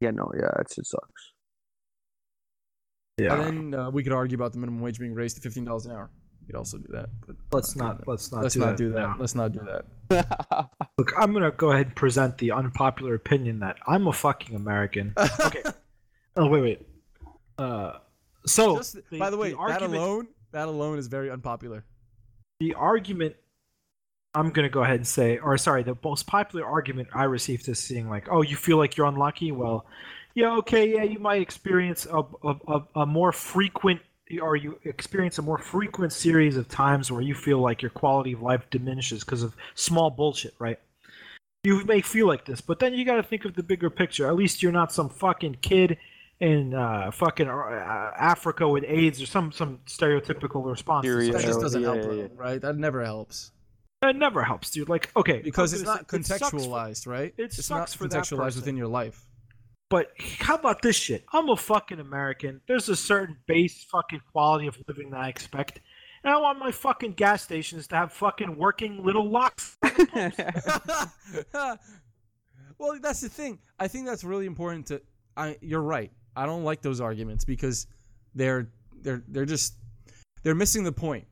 Yeah, 0.00 0.12
no, 0.12 0.30
yeah, 0.34 0.48
it 0.60 0.68
just 0.74 0.90
sucks. 0.90 1.32
Yeah. 3.18 3.34
And 3.34 3.72
then 3.72 3.80
uh, 3.80 3.90
we 3.90 4.02
could 4.02 4.12
argue 4.12 4.36
about 4.36 4.52
the 4.52 4.58
minimum 4.58 4.80
wage 4.80 4.98
being 4.98 5.14
raised 5.14 5.36
to 5.36 5.42
fifteen 5.42 5.64
dollars 5.64 5.86
an 5.86 5.92
hour. 5.92 6.10
We 6.40 6.46
could 6.46 6.56
also 6.56 6.78
do 6.78 6.88
that. 6.90 7.08
But 7.26 7.36
let's 7.50 7.74
not 7.76 8.06
let's 8.06 8.30
not 8.30 8.42
let's 8.42 8.54
do 8.54 8.60
not 8.60 8.66
that 8.66 8.76
do 8.76 8.90
that. 8.92 9.00
now. 9.00 9.16
Let's 9.18 9.34
not 9.34 9.52
do 9.52 9.60
that. 10.10 10.70
Look, 10.98 11.12
I'm 11.18 11.32
gonna 11.32 11.50
go 11.50 11.72
ahead 11.72 11.86
and 11.86 11.96
present 11.96 12.38
the 12.38 12.52
unpopular 12.52 13.14
opinion 13.14 13.58
that 13.60 13.76
I'm 13.86 14.06
a 14.06 14.12
fucking 14.12 14.54
American. 14.54 15.14
Okay. 15.40 15.62
oh 16.36 16.48
wait, 16.48 16.62
wait. 16.62 16.86
Uh, 17.58 17.98
so 18.46 18.76
Just, 18.76 18.98
by 19.18 19.30
the 19.30 19.36
way, 19.38 19.50
that 19.50 19.56
argument, 19.56 19.94
alone, 19.94 20.28
that 20.52 20.68
alone 20.68 20.98
is 20.98 21.06
very 21.06 21.30
unpopular. 21.30 21.84
the 22.60 22.74
argument 22.74 23.34
I'm 24.36 24.50
gonna 24.50 24.68
go 24.68 24.82
ahead 24.82 24.96
and 24.96 25.06
say, 25.06 25.38
or 25.38 25.56
sorry, 25.56 25.82
the 25.82 25.96
most 26.04 26.26
popular 26.26 26.66
argument 26.66 27.08
I 27.14 27.24
received 27.24 27.68
is 27.68 27.78
saying 27.78 28.10
like, 28.10 28.28
"Oh, 28.30 28.42
you 28.42 28.54
feel 28.54 28.76
like 28.76 28.96
you're 28.96 29.06
unlucky." 29.06 29.50
Well, 29.50 29.86
yeah, 30.34 30.54
okay, 30.58 30.94
yeah, 30.94 31.04
you 31.04 31.18
might 31.18 31.40
experience 31.40 32.06
a 32.06 32.22
a, 32.44 32.54
a, 32.68 32.82
a 32.96 33.06
more 33.06 33.32
frequent, 33.32 34.02
or 34.42 34.54
you 34.56 34.78
experience 34.84 35.38
a 35.38 35.42
more 35.42 35.56
frequent 35.56 36.12
series 36.12 36.58
of 36.58 36.68
times 36.68 37.10
where 37.10 37.22
you 37.22 37.34
feel 37.34 37.60
like 37.60 37.80
your 37.80 37.90
quality 37.90 38.32
of 38.32 38.42
life 38.42 38.62
diminishes 38.70 39.24
because 39.24 39.42
of 39.42 39.56
small 39.74 40.10
bullshit, 40.10 40.54
right? 40.58 40.78
You 41.64 41.82
may 41.86 42.02
feel 42.02 42.26
like 42.26 42.44
this, 42.44 42.60
but 42.60 42.78
then 42.78 42.92
you 42.92 43.06
got 43.06 43.16
to 43.16 43.22
think 43.22 43.46
of 43.46 43.54
the 43.54 43.62
bigger 43.62 43.88
picture. 43.88 44.28
At 44.28 44.36
least 44.36 44.62
you're 44.62 44.70
not 44.70 44.92
some 44.92 45.08
fucking 45.08 45.58
kid 45.62 45.96
in 46.40 46.74
uh, 46.74 47.10
fucking 47.10 47.48
uh, 47.48 48.10
Africa 48.18 48.68
with 48.68 48.84
AIDS 48.86 49.22
or 49.22 49.26
some 49.26 49.50
some 49.50 49.78
stereotypical 49.86 50.62
response. 50.62 51.06
That 51.06 51.42
just 51.42 51.60
doesn't 51.60 51.80
yeah, 51.80 51.94
help, 51.94 52.04
yeah, 52.04 52.12
yeah. 52.12 52.26
right? 52.36 52.60
That 52.60 52.76
never 52.76 53.02
helps 53.02 53.52
It 54.02 54.16
never 54.16 54.42
helps, 54.42 54.70
dude. 54.70 54.88
Like, 54.88 55.10
okay, 55.16 55.40
because 55.42 55.72
it's 55.72 55.82
gonna 55.82 56.02
not 56.02 56.10
say- 56.10 56.18
it 56.18 56.26
sucks 56.26 56.50
for- 56.50 56.56
contextualized, 56.58 57.06
right? 57.06 57.34
it 57.36 57.58
it's 57.58 57.70
not 57.70 57.88
for 57.90 58.06
contextualized 58.06 58.38
person. 58.38 58.60
within 58.60 58.76
your 58.76 58.88
life. 58.88 59.26
But 59.88 60.10
how 60.40 60.56
about 60.56 60.82
this 60.82 60.96
shit? 60.96 61.24
I'm 61.32 61.48
a 61.48 61.56
fucking 61.56 62.00
American. 62.00 62.60
There's 62.66 62.88
a 62.88 62.96
certain 62.96 63.36
base 63.46 63.84
fucking 63.84 64.20
quality 64.32 64.66
of 64.66 64.76
living 64.88 65.10
that 65.10 65.20
I 65.20 65.28
expect. 65.28 65.80
And 66.24 66.34
I 66.34 66.38
want 66.38 66.58
my 66.58 66.72
fucking 66.72 67.12
gas 67.12 67.42
stations 67.44 67.86
to 67.88 67.96
have 67.96 68.12
fucking 68.12 68.56
working 68.56 69.04
little 69.04 69.30
locks. 69.30 69.76
well, 72.78 72.98
that's 73.00 73.20
the 73.20 73.28
thing. 73.28 73.60
I 73.78 73.86
think 73.86 74.06
that's 74.06 74.24
really 74.24 74.46
important 74.46 74.86
to. 74.86 75.00
I 75.36 75.56
you're 75.60 75.82
right. 75.82 76.10
I 76.34 76.46
don't 76.46 76.64
like 76.64 76.82
those 76.82 77.00
arguments 77.00 77.44
because 77.44 77.86
they're 78.34 78.68
they're 79.02 79.22
they're 79.28 79.44
just 79.44 79.74
they're 80.42 80.56
missing 80.56 80.82
the 80.82 80.92
point. 80.92 81.26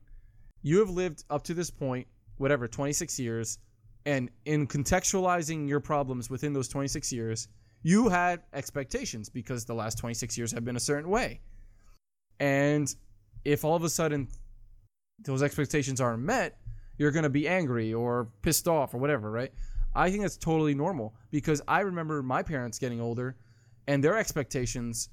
You 0.62 0.78
have 0.78 0.90
lived 0.90 1.24
up 1.28 1.42
to 1.44 1.54
this 1.54 1.70
point, 1.70 2.06
whatever, 2.38 2.68
26 2.68 3.18
years, 3.18 3.58
and 4.06 4.30
in 4.44 4.66
contextualizing 4.66 5.68
your 5.68 5.80
problems 5.80 6.28
within 6.28 6.52
those 6.52 6.68
26 6.68 7.12
years, 7.12 7.48
you 7.82 8.08
had 8.08 8.42
expectations 8.52 9.28
because 9.28 9.64
the 9.64 9.74
last 9.74 9.98
26 9.98 10.36
years 10.36 10.52
have 10.52 10.64
been 10.64 10.76
a 10.76 10.80
certain 10.80 11.10
way. 11.10 11.40
And 12.40 12.94
if 13.44 13.64
all 13.64 13.76
of 13.76 13.84
a 13.84 13.88
sudden 13.88 14.28
those 15.22 15.42
expectations 15.42 16.00
aren't 16.00 16.22
met, 16.22 16.58
you're 16.98 17.10
going 17.10 17.24
to 17.24 17.30
be 17.30 17.48
angry 17.48 17.92
or 17.92 18.28
pissed 18.42 18.68
off 18.68 18.94
or 18.94 18.98
whatever, 18.98 19.30
right? 19.30 19.52
I 19.94 20.10
think 20.10 20.22
that's 20.22 20.36
totally 20.36 20.74
normal 20.74 21.14
because 21.30 21.62
I 21.68 21.80
remember 21.80 22.22
my 22.22 22.42
parents 22.42 22.78
getting 22.78 23.00
older 23.00 23.36
and 23.86 24.02
their 24.02 24.16
expectations 24.16 25.08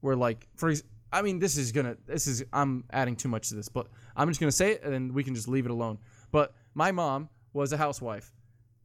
were 0.00 0.16
like 0.16 0.48
for 0.56 0.72
I 1.12 1.22
mean 1.22 1.38
this 1.38 1.58
is 1.58 1.72
going 1.72 1.86
to 1.86 1.98
this 2.06 2.26
is 2.26 2.44
I'm 2.52 2.84
adding 2.92 3.16
too 3.16 3.28
much 3.28 3.50
to 3.50 3.54
this, 3.54 3.68
but 3.68 3.88
I'm 4.16 4.28
just 4.28 4.40
going 4.40 4.48
to 4.48 4.56
say 4.56 4.72
it 4.72 4.84
and 4.84 5.12
we 5.12 5.22
can 5.22 5.34
just 5.34 5.48
leave 5.48 5.66
it 5.66 5.70
alone. 5.70 5.98
But 6.30 6.54
my 6.74 6.92
mom 6.92 7.28
was 7.52 7.72
a 7.72 7.76
housewife. 7.76 8.32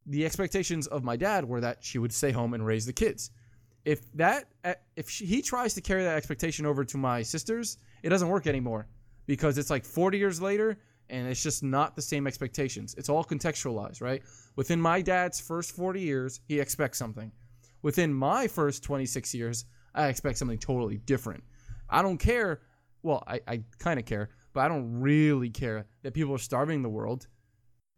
The 0.06 0.25
expectations 0.25 0.88
of 0.88 1.03
my 1.03 1.17
dad 1.17 1.45
were 1.45 1.61
that 1.61 1.83
she 1.83 1.99
would 1.99 2.14
stay 2.14 2.32
home 2.32 2.53
and 2.53 2.66
raise 2.66 2.85
the 2.85 2.93
kids. 2.93 3.32
If 3.85 4.11
that 4.14 4.45
eh, 4.64 4.75
if 4.95 5.09
she, 5.09 5.25
he 5.25 5.41
tries 5.41 5.74
to 5.75 5.82
carry 5.82 6.03
that 6.03 6.17
expectation 6.17 6.66
over 6.66 6.83
to 6.85 6.98
my 6.98 7.22
sisters, 7.22 7.77
it 8.03 8.09
doesn't 8.09 8.27
work 8.27 8.48
anymore 8.48 8.88
because 9.25 9.57
it's 9.57 9.69
like 9.69 9.85
40 9.85 10.17
years 10.17 10.41
later 10.41 10.77
and 11.09 11.27
it's 11.27 11.41
just 11.41 11.64
not 11.64 11.95
the 11.95 12.01
same 12.01 12.27
expectations. 12.27 12.95
It's 12.98 13.09
all 13.09 13.24
contextualized, 13.24 14.01
right? 14.01 14.22
Within 14.56 14.82
my 14.82 15.01
dad's 15.01 15.40
first 15.40 15.72
40 15.72 16.01
years, 16.01 16.41
he 16.48 16.59
expects 16.59 16.98
something. 16.98 17.32
Within 17.82 18.14
my 18.14 18.48
first 18.48 18.83
26 18.83 19.33
years, 19.33 19.66
I 19.95 20.07
expect 20.07 20.38
something 20.38 20.57
totally 20.57 20.98
different. 20.98 21.43
I 21.90 22.01
don't 22.01 22.17
care. 22.17 22.61
Well, 23.03 23.24
I, 23.27 23.40
I 23.48 23.64
kind 23.80 23.99
of 23.99 24.06
care, 24.06 24.30
but 24.53 24.61
I 24.61 24.67
don't 24.67 24.99
really 24.99 25.49
care 25.49 25.85
that 26.03 26.14
people 26.14 26.33
are 26.33 26.40
starving 26.40 26.82
the 26.82 26.90
world. 26.90 27.27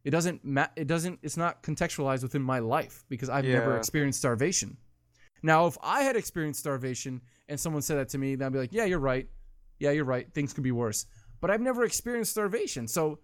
It 0.03 0.11
doesn't 0.11 0.43
ma- 0.45 0.67
it 0.75 0.87
doesn't 0.87 1.19
it's 1.21 1.37
not 1.37 1.61
contextualized 1.61 2.23
within 2.23 2.41
my 2.41 2.59
life 2.59 3.03
because 3.09 3.29
I've 3.29 3.45
never 3.45 3.77
experienced 3.77 4.19
starvation. 4.19 4.77
Now, 5.43 5.67
if 5.67 5.77
I 5.81 6.01
had 6.01 6.15
experienced 6.15 6.59
starvation 6.59 7.21
and 7.47 7.59
someone 7.59 7.81
said 7.81 7.97
that 7.97 8.09
to 8.09 8.17
me, 8.17 8.35
then 8.35 8.47
I'd 8.47 8.53
be 8.53 8.59
like, 8.59 8.73
"Yeah, 8.73 8.85
you're 8.85 8.99
right. 8.99 9.27
Yeah, 9.79 9.91
you're 9.91 10.05
right. 10.05 10.31
Things 10.33 10.53
could 10.53 10.63
be 10.63 10.71
worse." 10.71 11.05
But 11.41 11.49
I've 11.51 11.61
never 11.61 11.83
experienced 11.83 12.31
starvation. 12.31 12.87
So, 12.87 13.19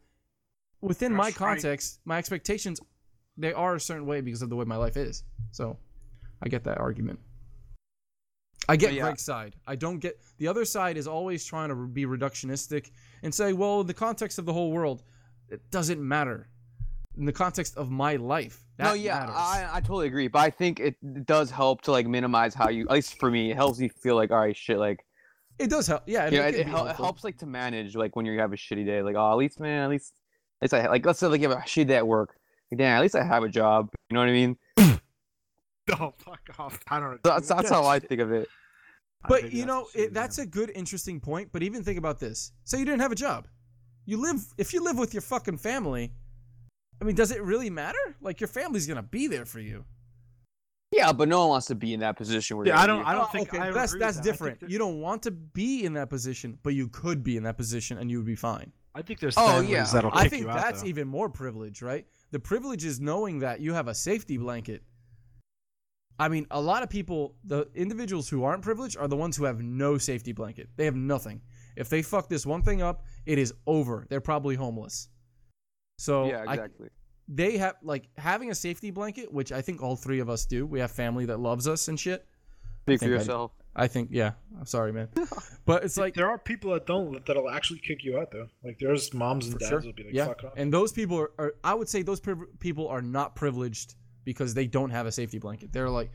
within 0.82 1.14
my 1.14 1.26
That's 1.26 1.40
right. 1.40 1.50
context, 1.50 2.00
my 2.06 2.18
expectations 2.18 2.80
they 3.38 3.52
are 3.52 3.76
a 3.76 3.80
certain 3.82 4.06
way 4.06 4.22
because 4.22 4.42
of 4.42 4.50
the 4.50 4.56
way 4.56 4.64
my 4.64 4.78
life 4.78 4.96
is. 4.96 5.24
So, 5.52 5.78
I 6.42 6.48
get 6.48 6.64
that 6.66 6.78
argument. 6.78 7.20
I 8.68 8.76
get 8.76 8.94
yeah. 8.94 9.04
Greg's 9.04 9.24
side. 9.24 9.56
I 9.68 9.76
don't 9.76 10.00
get 10.00 10.20
the 10.38 10.48
other 10.48 10.66
side 10.66 10.98
is 10.98 11.08
always 11.08 11.46
trying 11.46 11.70
to 11.70 11.76
be 11.76 12.06
reductionistic 12.06 12.92
and 13.24 13.34
say, 13.34 13.54
"Well, 13.54 13.82
in 13.82 13.88
the 13.88 13.94
context 13.94 14.40
of 14.40 14.46
the 14.46 14.54
whole 14.54 14.72
world, 14.72 15.04
it 15.50 15.70
doesn't 15.72 16.06
matter." 16.06 16.48
In 17.18 17.26
the 17.26 17.34
context 17.34 17.78
of 17.78 17.90
my 17.90 18.16
life, 18.16 18.66
that 18.78 18.84
no, 18.86 18.94
yeah, 18.94 19.20
matters. 19.20 19.36
I, 19.38 19.70
I 19.74 19.80
totally 19.80 20.08
agree. 20.08 20.28
But 20.28 20.40
I 20.40 20.50
think 20.50 20.80
it 20.80 21.26
does 21.26 21.50
help 21.50 21.82
to 21.84 21.92
like 21.92 22.08
minimize 22.08 22.54
how 22.54 22.70
you, 22.70 22.84
at 22.84 22.92
least 22.92 23.20
for 23.20 23.32
me, 23.32 23.52
it 23.52 23.56
helps 23.56 23.80
you 23.80 23.90
feel 23.90 24.16
like, 24.16 24.32
all 24.32 24.40
right, 24.40 24.56
shit, 24.56 24.78
like, 24.78 25.06
it 25.58 25.70
does 25.70 25.88
help. 25.88 26.04
Yeah, 26.06 26.26
you 26.30 26.40
know, 26.40 26.46
it, 26.46 26.50
it, 26.50 26.52
can 26.52 26.62
it, 26.62 26.66
be 26.66 26.72
hel- 26.72 26.88
it 26.88 26.96
helps 26.98 27.24
like 27.24 27.38
to 27.38 27.46
manage 27.46 27.96
like 27.96 28.16
when 28.16 28.26
you 28.26 28.38
have 28.40 28.52
a 28.52 28.58
shitty 28.58 28.86
day. 28.86 29.02
Like, 29.02 29.16
oh, 29.16 29.32
at 29.32 29.38
least, 29.38 29.60
man, 29.60 29.84
at 29.84 29.90
least, 29.90 30.14
at 30.62 30.66
least 30.66 30.74
I 30.74 30.90
like, 30.90 31.06
let's 31.06 31.20
say 31.20 31.28
like 31.28 31.42
you 31.42 31.50
have 31.50 31.58
a 31.58 31.62
shitty 31.62 31.88
day 31.88 31.98
at 31.98 32.08
work. 32.08 32.36
Like, 32.72 32.80
damn, 32.80 32.98
at 32.98 33.02
least 33.02 33.16
I 33.16 33.24
have 33.24 33.44
a 33.44 33.50
job. 33.50 33.90
You 34.10 34.16
know 34.16 34.20
what 34.20 34.30
I 34.30 34.34
mean? 34.34 34.58
No, 34.78 34.98
oh, 36.00 36.14
fuck 36.18 36.42
off. 36.60 36.80
I 36.90 37.00
don't 37.00 37.12
know. 37.12 37.18
That's, 37.24 37.48
that's 37.48 37.70
how 37.70 37.86
I 37.86 38.00
think 38.00 38.20
of 38.20 38.32
it. 38.32 38.50
But 39.28 39.54
you 39.54 39.66
know, 39.66 39.82
what 39.82 39.92
she 39.94 40.08
that's 40.08 40.38
a 40.38 40.46
good, 40.46 40.72
interesting 40.76 41.20
point. 41.20 41.50
But 41.52 41.64
even 41.64 41.84
think 41.84 41.98
about 41.98 42.20
this: 42.20 42.52
say 42.64 42.80
you 42.80 42.86
didn't 42.86 43.02
have 43.02 43.12
a 43.12 43.16
job, 43.16 43.48
you 44.06 44.18
live. 44.18 44.46
If 44.58 44.74
you 44.74 44.84
live 44.84 44.98
with 44.98 45.14
your 45.14 45.22
fucking 45.22 45.58
family, 45.58 46.12
I 47.02 47.06
mean, 47.06 47.16
does 47.16 47.32
it 47.32 47.42
really 47.44 47.70
matter? 47.70 47.98
Like 48.22 48.40
your 48.40 48.48
family's 48.48 48.88
gonna 48.88 49.04
be 49.04 49.28
there 49.28 49.46
for 49.46 49.60
you. 49.60 49.86
Yeah, 50.92 51.12
but 51.12 51.28
no 51.28 51.40
one 51.42 51.50
wants 51.50 51.68
to 51.68 51.76
be 51.76 51.94
in 51.94 52.00
that 52.02 52.16
position 52.16 52.56
where 52.58 52.66
Yeah, 52.66 52.76
they're 52.76 52.84
I 52.84 52.88
don't. 52.88 53.06
I 53.06 53.14
don't 53.14 53.24
Oh, 53.24 53.26
think 53.26 53.50
okay, 53.54 53.60
I 53.60 53.72
that's 53.72 53.92
agree 53.92 54.00
that's 54.00 54.18
that. 54.18 54.24
Different. 54.24 54.60
there- 54.62 54.70
You 54.70 54.78
don't 54.78 55.02
want 55.02 55.24
to 55.24 55.32
be 55.32 55.84
in 55.84 55.94
that 55.94 56.10
position, 56.10 56.58
but 56.64 56.74
you 56.74 56.88
could 56.88 57.24
be 57.24 57.36
in 57.38 57.44
that 57.44 57.58
position 57.58 57.98
and 57.98 58.10
you 58.10 58.18
would 58.18 58.26
be 58.26 58.36
fine. 58.36 58.72
I 58.94 59.02
think 59.02 59.20
there's 59.20 59.36
Oh, 59.38 59.60
yeah. 59.60 59.84
that'll 59.92 60.12
kick 60.12 60.20
I 60.22 60.28
think 60.30 60.44
you 60.44 60.50
out, 60.50 60.62
that's 60.62 60.84
though. 60.84 60.88
even 60.88 61.08
more 61.10 61.28
privilege, 61.30 61.82
right? 61.82 62.08
The 62.32 62.40
privilege 62.40 62.86
is 62.86 63.02
knowing 63.02 63.40
that 63.40 63.60
you 63.60 63.74
have 63.74 63.90
a 63.90 63.94
safety 63.96 64.38
blanket. 64.38 64.84
I 66.18 66.30
mean, 66.30 66.48
a 66.50 66.62
lot 66.62 66.82
of 66.82 66.90
people, 66.90 67.36
the 67.44 67.68
individuals 67.76 68.30
who 68.30 68.46
aren't 68.46 68.62
privileged 68.62 68.96
are 68.96 69.10
the 69.10 69.18
ones 69.18 69.36
who 69.36 69.44
have 69.44 69.60
no 69.60 69.98
safety 69.98 70.32
blanket. 70.32 70.70
They 70.78 70.86
have 70.86 70.96
nothing. 70.96 71.42
If 71.76 71.90
they 71.90 72.02
fuck 72.02 72.30
this 72.30 72.46
one 72.46 72.62
thing 72.62 72.82
up, 72.82 73.04
it 73.26 73.38
is 73.38 73.54
over. 73.68 74.06
They're 74.10 74.22
probably 74.22 74.56
homeless. 74.56 75.10
So 75.98 76.28
yeah, 76.28 76.44
I- 76.48 76.54
exactly. 76.54 76.90
they 77.28 77.58
have 77.58 77.76
like 77.82 78.08
having 78.18 78.52
a 78.52 78.56
safety 78.56 78.92
blanket, 78.92 79.32
which 79.34 79.52
I 79.52 79.62
think 79.62 79.82
all 79.82 79.96
three 79.96 80.20
of 80.20 80.30
us 80.30 80.46
do. 80.46 80.66
We 80.66 80.80
have 80.80 80.92
family 80.92 81.26
that 81.26 81.40
loves 81.40 81.68
us 81.68 81.88
and 81.88 82.00
shit. 82.00 82.26
Speak 82.84 83.00
for 83.00 83.06
think 83.06 83.12
I- 83.12 83.16
yourself. 83.20 83.52
I 83.78 83.88
think, 83.88 84.08
yeah. 84.14 84.32
I'm 84.58 84.66
sorry, 84.66 84.94
man, 84.94 85.10
but 85.66 85.84
it's 85.84 85.98
like 85.98 86.14
there 86.14 86.30
are 86.30 86.38
people 86.38 86.72
that 86.72 86.86
don't 86.88 87.26
that'll 87.26 87.50
actually 87.50 87.80
kick 87.80 88.06
you 88.06 88.18
out 88.18 88.32
though. 88.32 88.48
Like 88.64 88.80
there's 88.80 89.14
moms 89.14 89.48
and 89.48 89.60
dads 89.60 89.70
sure. 89.70 89.82
will 89.82 89.92
be 89.92 90.04
like, 90.06 90.14
yeah, 90.14 90.28
"Fuck 90.28 90.46
off." 90.46 90.54
and 90.56 90.74
those 90.74 90.94
people 90.94 91.20
are, 91.20 91.32
are 91.38 91.56
I 91.62 91.74
would 91.74 91.90
say 91.90 92.02
those 92.02 92.22
priv- 92.22 92.58
people 92.60 92.88
are 92.88 93.02
not 93.02 93.36
privileged 93.36 93.96
because 94.24 94.54
they 94.54 94.66
don't 94.66 94.92
have 94.92 95.08
a 95.08 95.12
safety 95.12 95.40
blanket. 95.40 95.74
They're 95.74 95.90
like, 95.90 96.10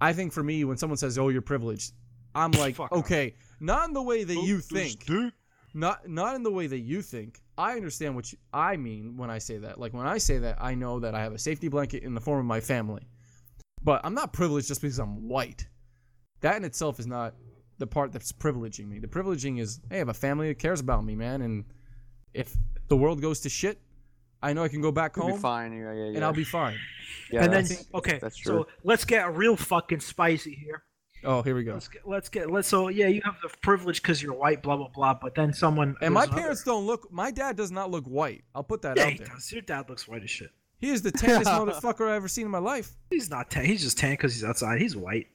I 0.00 0.14
think 0.14 0.32
for 0.32 0.42
me, 0.42 0.64
when 0.64 0.78
someone 0.78 0.96
says, 0.96 1.18
"Oh, 1.18 1.28
you're 1.28 1.42
privileged," 1.42 1.92
I'm 2.34 2.52
like, 2.52 2.76
Fuck 2.76 2.90
off. 2.90 3.00
okay, 3.00 3.34
not 3.60 3.88
in 3.88 3.92
the 3.92 4.02
way 4.02 4.24
that 4.24 4.36
you 4.36 4.58
think, 4.60 5.04
dick. 5.04 5.34
Not 5.74 6.08
not 6.08 6.34
in 6.36 6.42
the 6.42 6.50
way 6.52 6.66
that 6.66 6.78
you 6.78 7.02
think. 7.02 7.40
I 7.56 7.72
understand 7.72 8.14
what 8.14 8.30
you, 8.32 8.38
I 8.52 8.76
mean 8.76 9.16
when 9.16 9.30
I 9.30 9.38
say 9.38 9.58
that. 9.58 9.78
Like 9.80 9.92
when 9.92 10.06
I 10.06 10.18
say 10.18 10.38
that, 10.38 10.58
I 10.60 10.74
know 10.74 11.00
that 11.00 11.14
I 11.14 11.20
have 11.22 11.32
a 11.32 11.38
safety 11.38 11.68
blanket 11.68 12.02
in 12.02 12.14
the 12.14 12.20
form 12.20 12.38
of 12.38 12.46
my 12.46 12.60
family, 12.60 13.02
but 13.82 14.00
I'm 14.04 14.14
not 14.14 14.32
privileged 14.32 14.68
just 14.68 14.80
because 14.80 14.98
I'm 14.98 15.28
white. 15.28 15.66
That 16.40 16.56
in 16.56 16.64
itself 16.64 17.00
is 17.00 17.06
not 17.06 17.34
the 17.78 17.86
part 17.86 18.12
that's 18.12 18.32
privileging 18.32 18.88
me. 18.88 18.98
The 18.98 19.08
privileging 19.08 19.60
is, 19.60 19.80
hey, 19.90 19.96
I 19.96 19.98
have 19.98 20.08
a 20.08 20.14
family 20.14 20.48
that 20.48 20.58
cares 20.58 20.80
about 20.80 21.04
me, 21.04 21.14
man, 21.14 21.42
and 21.42 21.64
if 22.34 22.56
the 22.88 22.96
world 22.96 23.20
goes 23.20 23.40
to 23.40 23.48
shit, 23.48 23.80
I 24.40 24.52
know 24.52 24.62
I 24.62 24.68
can 24.68 24.80
go 24.80 24.92
back 24.92 25.16
You'll 25.16 25.26
home 25.26 25.36
be 25.36 25.40
fine. 25.42 25.72
Yeah, 25.72 25.92
yeah, 25.92 26.04
yeah. 26.04 26.16
and 26.16 26.24
I'll 26.24 26.32
be 26.32 26.44
fine. 26.44 26.76
Yeah, 27.32 27.42
and 27.44 27.52
then 27.52 27.64
that's- 27.64 27.86
okay, 27.94 28.18
that's 28.20 28.36
true. 28.36 28.64
so 28.64 28.66
let's 28.84 29.04
get 29.04 29.34
real 29.34 29.56
fucking 29.56 30.00
spicy 30.00 30.54
here. 30.54 30.82
Oh, 31.24 31.42
here 31.42 31.54
we 31.54 31.64
go. 31.64 31.74
Let's 31.74 31.88
get 31.88 32.08
let's 32.08 32.28
get 32.28 32.50
let's 32.50 32.68
so 32.68 32.88
yeah, 32.88 33.08
you 33.08 33.20
have 33.24 33.36
the 33.42 33.48
privilege 33.62 34.02
because 34.02 34.22
you're 34.22 34.34
white, 34.34 34.62
blah 34.62 34.76
blah 34.76 34.88
blah. 34.88 35.14
But 35.14 35.34
then 35.34 35.52
someone 35.52 35.96
And 36.00 36.14
my 36.14 36.26
parents 36.26 36.62
don't 36.62 36.86
look. 36.86 37.10
My 37.12 37.30
dad 37.30 37.56
does 37.56 37.70
not 37.70 37.90
look 37.90 38.04
white. 38.06 38.44
I'll 38.54 38.62
put 38.62 38.82
that 38.82 38.96
yeah, 38.96 39.04
out 39.04 39.12
he 39.12 39.18
there. 39.18 39.26
does. 39.26 39.50
Your 39.52 39.62
dad 39.62 39.88
looks 39.88 40.06
white 40.06 40.22
as 40.22 40.30
shit. 40.30 40.50
He 40.78 40.90
is 40.90 41.02
the 41.02 41.10
tannest 41.10 41.50
motherfucker 41.50 42.08
I've 42.08 42.16
ever 42.16 42.28
seen 42.28 42.44
in 42.44 42.50
my 42.50 42.58
life. 42.58 42.92
He's 43.10 43.30
not 43.30 43.50
tan. 43.50 43.64
He's 43.64 43.82
just 43.82 43.98
tan 43.98 44.12
because 44.12 44.32
he's 44.32 44.44
outside. 44.44 44.80
He's 44.80 44.96
white. 44.96 45.26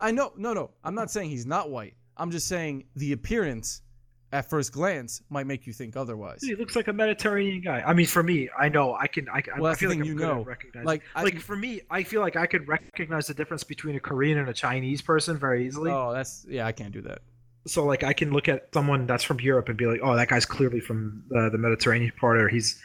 I 0.00 0.10
know. 0.10 0.32
No, 0.36 0.52
no. 0.52 0.70
I'm 0.82 0.94
not 0.94 1.10
saying 1.10 1.30
he's 1.30 1.46
not 1.46 1.70
white. 1.70 1.94
I'm 2.16 2.32
just 2.32 2.48
saying 2.48 2.84
the 2.96 3.12
appearance, 3.12 3.82
at 4.32 4.50
first 4.50 4.72
glance, 4.72 5.22
might 5.30 5.46
make 5.46 5.66
you 5.66 5.72
think 5.72 5.96
otherwise. 5.96 6.42
He 6.42 6.54
looks 6.54 6.76
like 6.76 6.88
a 6.88 6.92
Mediterranean 6.92 7.62
guy. 7.62 7.82
I 7.86 7.94
mean, 7.94 8.06
for 8.06 8.22
me, 8.22 8.48
I 8.58 8.68
know 8.68 8.94
I 8.94 9.06
can. 9.06 9.28
I, 9.28 9.42
Well, 9.58 9.72
I 9.72 9.74
feel 9.74 9.88
like 9.88 9.98
I'm 10.00 10.04
you 10.04 10.14
know. 10.14 10.46
Like, 10.84 11.02
I- 11.14 11.22
like 11.22 11.40
for 11.40 11.56
me, 11.56 11.80
I 11.90 12.02
feel 12.02 12.20
like 12.20 12.36
I 12.36 12.46
could 12.46 12.68
recognize 12.68 13.26
the 13.26 13.34
difference 13.34 13.64
between 13.64 13.96
a 13.96 14.00
Korean 14.00 14.38
and 14.38 14.48
a 14.48 14.52
Chinese 14.52 15.00
person 15.00 15.38
very 15.38 15.66
easily. 15.66 15.90
Oh, 15.90 16.12
that's 16.12 16.44
yeah. 16.48 16.66
I 16.66 16.72
can't 16.72 16.92
do 16.92 17.00
that. 17.02 17.20
So 17.66 17.84
like 17.84 18.02
I 18.04 18.12
can 18.12 18.30
look 18.32 18.48
at 18.48 18.68
someone 18.72 19.06
that's 19.06 19.24
from 19.24 19.40
Europe 19.40 19.68
and 19.68 19.76
be 19.76 19.86
like, 19.86 20.00
oh, 20.02 20.14
that 20.16 20.28
guy's 20.28 20.46
clearly 20.46 20.80
from 20.80 21.24
uh, 21.36 21.48
the 21.50 21.58
Mediterranean 21.58 22.12
part, 22.18 22.38
or 22.38 22.48
he's 22.48 22.80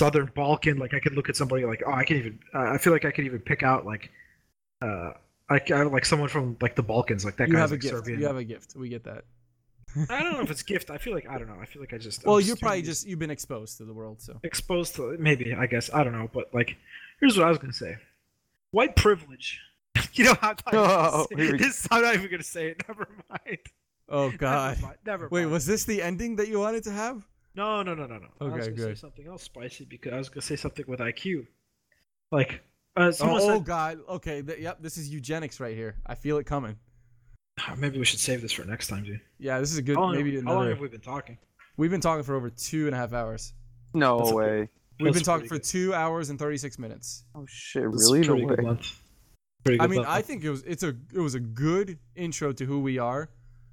Southern 0.00 0.30
Balkan. 0.34 0.78
Like 0.78 0.94
I 0.94 1.00
could 1.00 1.14
look 1.14 1.28
at 1.28 1.36
somebody 1.36 1.64
like, 1.64 1.82
oh, 1.86 1.92
I 1.92 2.04
can 2.04 2.16
even. 2.16 2.38
Uh, 2.54 2.70
I 2.72 2.78
feel 2.78 2.92
like 2.92 3.04
I 3.04 3.10
could 3.10 3.24
even 3.26 3.40
pick 3.40 3.62
out 3.62 3.86
like, 3.86 4.10
uh, 4.82 5.12
like 5.50 5.70
I, 5.70 5.82
like 5.82 6.04
someone 6.04 6.28
from 6.28 6.56
like 6.60 6.76
the 6.76 6.82
Balkans. 6.82 7.24
Like 7.24 7.36
that 7.36 7.48
you 7.48 7.54
guy's 7.54 7.70
like 7.70 7.80
gift. 7.80 7.94
Serbian. 7.94 8.20
You 8.20 8.26
have 8.26 8.36
a 8.36 8.44
gift. 8.44 8.74
We 8.74 8.88
get 8.88 9.04
that. 9.04 9.24
I 10.10 10.22
don't 10.22 10.32
know 10.34 10.40
if 10.40 10.50
it's 10.50 10.62
gift. 10.62 10.90
I 10.90 10.98
feel 10.98 11.12
like 11.14 11.28
I 11.28 11.38
don't 11.38 11.48
know. 11.48 11.58
I 11.60 11.66
feel 11.66 11.80
like 11.82 11.92
I 11.92 11.98
just. 11.98 12.24
Well, 12.26 12.36
I'm 12.36 12.42
you're 12.42 12.56
probably 12.56 12.82
just 12.82 13.06
you've 13.06 13.18
been 13.18 13.30
exposed 13.30 13.78
to 13.78 13.84
the 13.84 13.92
world, 13.94 14.20
so 14.20 14.38
exposed 14.42 14.94
to 14.96 15.16
maybe. 15.18 15.54
I 15.54 15.66
guess 15.66 15.90
I 15.92 16.02
don't 16.04 16.12
know, 16.12 16.28
but 16.32 16.52
like, 16.54 16.76
here's 17.20 17.36
what 17.36 17.46
I 17.46 17.50
was 17.50 17.58
gonna 17.58 17.72
say. 17.72 17.96
White 18.70 18.96
privilege. 18.96 19.60
you 20.14 20.24
know, 20.24 20.34
I'm 20.40 20.56
not, 20.72 20.74
Oh, 20.74 21.26
even 21.32 21.38
here 21.38 21.46
gonna 21.52 21.58
we 21.62 21.64
this, 21.68 21.88
I'm 21.90 22.02
not 22.02 22.14
even 22.14 22.30
gonna 22.30 22.42
say 22.42 22.68
it. 22.68 22.82
Never 22.88 23.08
mind. 23.28 23.58
oh 24.08 24.30
god. 24.30 24.76
Never 24.76 24.82
mind. 24.86 24.98
Never 25.04 25.28
Wait, 25.30 25.40
mind. 25.42 25.52
was 25.52 25.66
this 25.66 25.84
the 25.84 26.00
ending 26.02 26.36
that 26.36 26.48
you 26.48 26.58
wanted 26.58 26.84
to 26.84 26.90
have? 26.92 27.26
No, 27.54 27.82
no, 27.82 27.94
no, 27.94 28.06
no, 28.06 28.16
no. 28.18 28.28
I 28.40 28.44
was 28.44 28.52
Okay, 28.54 28.60
gonna 28.70 28.76
say 28.78 28.84
good. 28.88 28.98
something 28.98 29.26
else 29.26 29.42
spicy 29.42 29.84
because 29.84 30.12
I 30.14 30.16
was 30.16 30.28
gonna 30.30 30.40
say 30.42 30.56
something 30.56 30.86
with 30.88 31.00
IQ. 31.00 31.46
Like, 32.30 32.62
uh, 32.96 33.08
Oh, 33.08 33.10
someone 33.10 33.40
oh 33.42 33.60
god. 33.60 33.98
Okay. 34.08 34.40
Th- 34.42 34.58
yep. 34.58 34.78
This 34.80 34.96
is 34.96 35.10
eugenics 35.10 35.60
right 35.60 35.74
here. 35.76 35.96
I 36.06 36.14
feel 36.14 36.38
it 36.38 36.44
coming. 36.46 36.76
"Ah, 37.60 37.74
maybe 37.78 37.98
we 37.98 38.04
should 38.04 38.18
save 38.20 38.42
this 38.42 38.52
for 38.52 38.64
next 38.64 38.88
time, 38.88 39.04
dude. 39.04 39.20
Yeah, 39.38 39.60
this 39.60 39.70
is 39.72 39.78
a 39.78 39.82
good. 39.82 39.96
How 39.96 40.02
long, 40.02 40.14
maybe 40.14 40.30
how 40.40 40.46
long 40.46 40.56
another. 40.56 40.70
have 40.70 40.80
we 40.80 40.88
been 40.88 41.00
talking? 41.00 41.38
We've 41.76 41.90
been 41.90 42.00
talking 42.00 42.22
for 42.22 42.34
over 42.34 42.50
two 42.50 42.86
and 42.86 42.94
a 42.94 42.98
half 42.98 43.12
hours. 43.12 43.54
no 43.94 44.18
That's 44.18 44.30
a- 44.30 44.34
way. 44.34 44.68
We've 45.00 45.06
That's 45.12 45.18
been 45.18 45.24
talking 45.24 45.46
for 45.46 45.56
pretty 45.56 45.64
two 45.68 45.94
hours 45.94 46.30
and 46.30 46.38
thirty 46.38 46.56
six 46.58 46.78
minutes. 46.78 47.24
Oh 47.34 47.44
shit! 47.48 47.82
That's 47.90 48.08
a 48.08 48.12
Really? 48.14 48.26
No 48.40 48.46
good 48.46 48.58
way. 48.58 48.64
month. 48.64 49.00
Pretty 49.64 49.80
I 49.80 49.86
mean, 49.86 49.96
month. 50.00 50.08
I 50.08 50.22
think 50.22 50.44
it 50.44 50.50
was 50.50 50.62
it's 50.64 50.82
a 50.82 50.94
it 51.14 51.18
was 51.20 51.34
a 51.34 51.40
good 51.40 51.98
intro 52.14 52.52
to 52.52 52.64
who 52.64 52.80
we 52.80 52.98
are. 52.98 53.30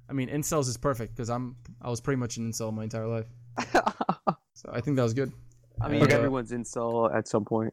I 0.08 0.12
mean, 0.12 0.28
incels 0.28 0.66
is 0.68 0.76
perfect 0.76 1.14
because 1.14 1.30
I'm 1.30 1.56
I 1.80 1.88
was 1.90 2.00
pretty 2.00 2.18
much 2.18 2.36
an 2.36 2.50
incel 2.50 2.72
my 2.72 2.82
entire 2.84 3.06
life, 3.06 3.26
so 4.54 4.70
I 4.72 4.80
think 4.80 4.96
that 4.96 5.02
was 5.04 5.14
good. 5.14 5.32
I 5.80 5.88
mean, 5.88 6.02
Okay. 6.02 6.14
everyone's 6.14 6.50
incel 6.52 7.14
at 7.14 7.28
some 7.28 7.44
point. 7.44 7.72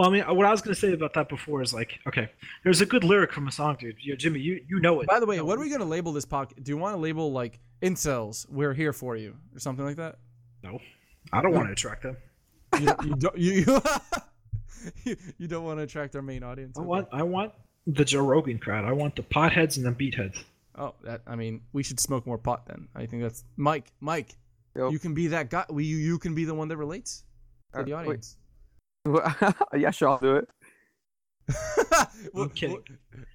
Well, 0.00 0.08
I 0.08 0.12
mean, 0.12 0.22
what 0.34 0.46
I 0.46 0.50
was 0.50 0.62
gonna 0.62 0.74
say 0.74 0.94
about 0.94 1.12
that 1.12 1.28
before 1.28 1.60
is 1.60 1.74
like, 1.74 1.98
okay, 2.06 2.30
there's 2.64 2.80
a 2.80 2.86
good 2.86 3.04
lyric 3.04 3.34
from 3.34 3.46
a 3.48 3.52
song, 3.52 3.76
dude. 3.78 3.96
Yo, 4.00 4.16
Jimmy, 4.16 4.40
you 4.40 4.64
you 4.66 4.80
know 4.80 4.98
it. 5.02 5.06
By 5.06 5.20
the 5.20 5.26
way, 5.26 5.38
what 5.42 5.58
are 5.58 5.60
we 5.60 5.68
gonna 5.68 5.84
label 5.84 6.10
this 6.10 6.24
podcast? 6.24 6.64
Do 6.64 6.72
you 6.72 6.78
want 6.78 6.96
to 6.96 6.98
label 6.98 7.32
like 7.32 7.60
incels? 7.82 8.48
We're 8.48 8.72
here 8.72 8.94
for 8.94 9.14
you 9.14 9.36
or 9.54 9.58
something 9.58 9.84
like 9.84 9.96
that. 9.96 10.16
No, 10.62 10.78
I 11.34 11.42
don't 11.42 11.52
want 11.52 11.66
to 11.66 11.72
attract 11.72 12.02
them. 12.04 12.16
You, 12.80 12.94
you 13.04 13.14
don't 13.16 13.36
you, 13.36 13.52
you 15.04 15.16
you 15.36 15.46
don't 15.46 15.64
want 15.64 15.80
to 15.80 15.82
attract 15.82 16.16
our 16.16 16.22
main 16.22 16.44
audience. 16.44 16.78
I 16.78 16.80
okay. 16.80 16.88
want 16.88 17.08
I 17.12 17.22
want 17.22 17.52
the 17.86 18.06
Joe 18.06 18.22
Rogan 18.22 18.58
crowd. 18.58 18.86
I 18.86 18.92
want 18.92 19.16
the 19.16 19.22
potheads 19.22 19.76
and 19.76 19.84
the 19.84 19.90
beatheads. 19.90 20.42
Oh, 20.78 20.94
that 21.04 21.20
I 21.26 21.36
mean, 21.36 21.60
we 21.74 21.82
should 21.82 22.00
smoke 22.00 22.26
more 22.26 22.38
pot 22.38 22.64
then. 22.66 22.88
I 22.94 23.04
think 23.04 23.22
that's 23.22 23.44
Mike. 23.58 23.92
Mike, 24.00 24.34
Yo. 24.74 24.88
you 24.88 24.98
can 24.98 25.12
be 25.12 25.26
that 25.26 25.50
guy. 25.50 25.66
We, 25.68 25.84
you 25.84 25.98
you 25.98 26.18
can 26.18 26.34
be 26.34 26.46
the 26.46 26.54
one 26.54 26.68
that 26.68 26.78
relates 26.78 27.24
to 27.74 27.80
Uh, 27.80 27.82
the 27.82 28.08
wait. 28.08 28.26
Audience. 29.06 29.54
yeah, 29.76 29.90
sure, 29.90 30.08
I'll 30.08 30.18
do 30.18 30.36
it. 30.36 30.48
Well, 32.34 32.48
kidding. 32.48 32.82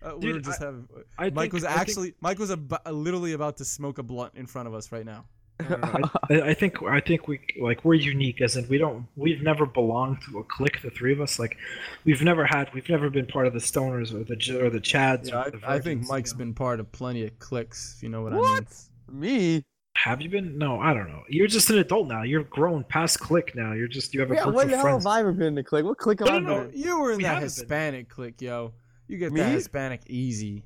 well, 0.02 0.14
uh, 0.14 0.16
we 0.16 0.22
Dude, 0.22 0.36
were 0.36 0.40
just 0.42 0.62
having. 0.62 0.88
I 1.18 1.30
Mike 1.32 1.36
think- 1.36 1.54
was 1.54 1.64
I 1.66 1.70
think- 1.70 1.82
actually 1.82 2.14
Mike 2.22 2.40
was 2.40 2.52
ab- 2.52 2.80
literally 2.90 3.34
about 3.34 3.58
to 3.58 3.66
smoke 3.66 3.98
a 3.98 4.04
blunt 4.04 4.34
in 4.36 4.46
front 4.46 4.68
of 4.68 4.74
us 4.74 4.92
right 4.92 5.06
now. 5.06 5.26
No, 5.70 5.78
no, 5.78 5.92
no. 6.00 6.10
I, 6.30 6.50
I 6.50 6.54
think 6.54 6.84
I 6.84 7.00
think 7.00 7.28
we 7.30 7.40
like 7.62 7.84
we're 7.86 7.94
unique 7.96 8.42
as 8.42 8.58
in 8.58 8.68
we 8.68 8.78
don't 8.78 9.08
we've 9.16 9.42
never 9.42 9.66
belonged 9.66 10.18
to 10.30 10.40
a 10.40 10.44
clique 10.44 10.82
the 10.82 10.90
three 10.90 11.14
of 11.14 11.22
us 11.22 11.40
like 11.40 11.56
we've 12.04 12.22
never 12.22 12.46
had 12.46 12.74
we've 12.74 12.90
never 12.90 13.10
been 13.10 13.26
part 13.26 13.48
of 13.48 13.54
the 13.54 13.60
stoners 13.60 14.14
or 14.14 14.24
the 14.26 14.36
or 14.62 14.70
the 14.70 14.80
chads 14.82 15.30
Yeah, 15.30 15.44
or 15.46 15.52
the 15.52 15.60
I, 15.66 15.76
I 15.76 15.80
think 15.80 16.02
virgins, 16.02 16.10
Mike's 16.10 16.32
you 16.32 16.36
know. 16.36 16.46
been 16.46 16.54
part 16.56 16.80
of 16.82 16.92
plenty 16.92 17.24
of 17.26 17.40
cliques. 17.40 17.96
If 17.98 18.04
you 18.04 18.10
know 18.10 18.24
what, 18.24 18.34
I 18.34 18.36
mean. 18.36 18.44
What? 18.44 18.82
Me? 19.12 19.64
Have 19.98 20.22
you 20.22 20.30
been 20.30 20.58
no 20.58 20.80
I 20.80 20.94
don't 20.94 21.08
know 21.08 21.24
you're 21.30 21.48
just 21.48 21.70
an 21.70 21.78
adult 21.78 22.08
now 22.08 22.24
you're 22.24 22.44
grown 22.44 22.84
past 22.84 23.20
click 23.20 23.56
now 23.56 23.72
you're 23.74 23.88
just 23.88 24.14
you 24.14 24.20
have 24.20 24.30
a 24.32 24.36
Yeah, 24.36 24.44
group 24.44 24.56
when 24.56 24.66
of 24.66 24.72
the 24.72 24.78
hell 24.78 24.98
have 24.98 25.08
I 25.08 25.20
ever 25.22 25.32
been 25.32 25.48
in 25.48 25.56
the 25.56 25.64
clique? 25.64 25.86
What 25.86 25.98
click 25.98 26.20
have 26.20 26.28
No, 26.28 26.34
I 26.36 26.40
no, 26.40 26.62
been 26.66 26.72
no. 26.80 26.86
You 26.86 27.00
were 27.00 27.12
in 27.12 27.18
We 27.18 27.24
that 27.24 27.28
haven't 27.30 27.42
been. 27.42 27.44
Hispanic 27.50 28.10
clique, 28.10 28.42
yo. 28.42 28.74
You 29.08 29.18
get 29.18 29.32
Me? 29.32 29.40
that 29.42 29.52
Hispanic 29.52 30.02
easy. 30.08 30.64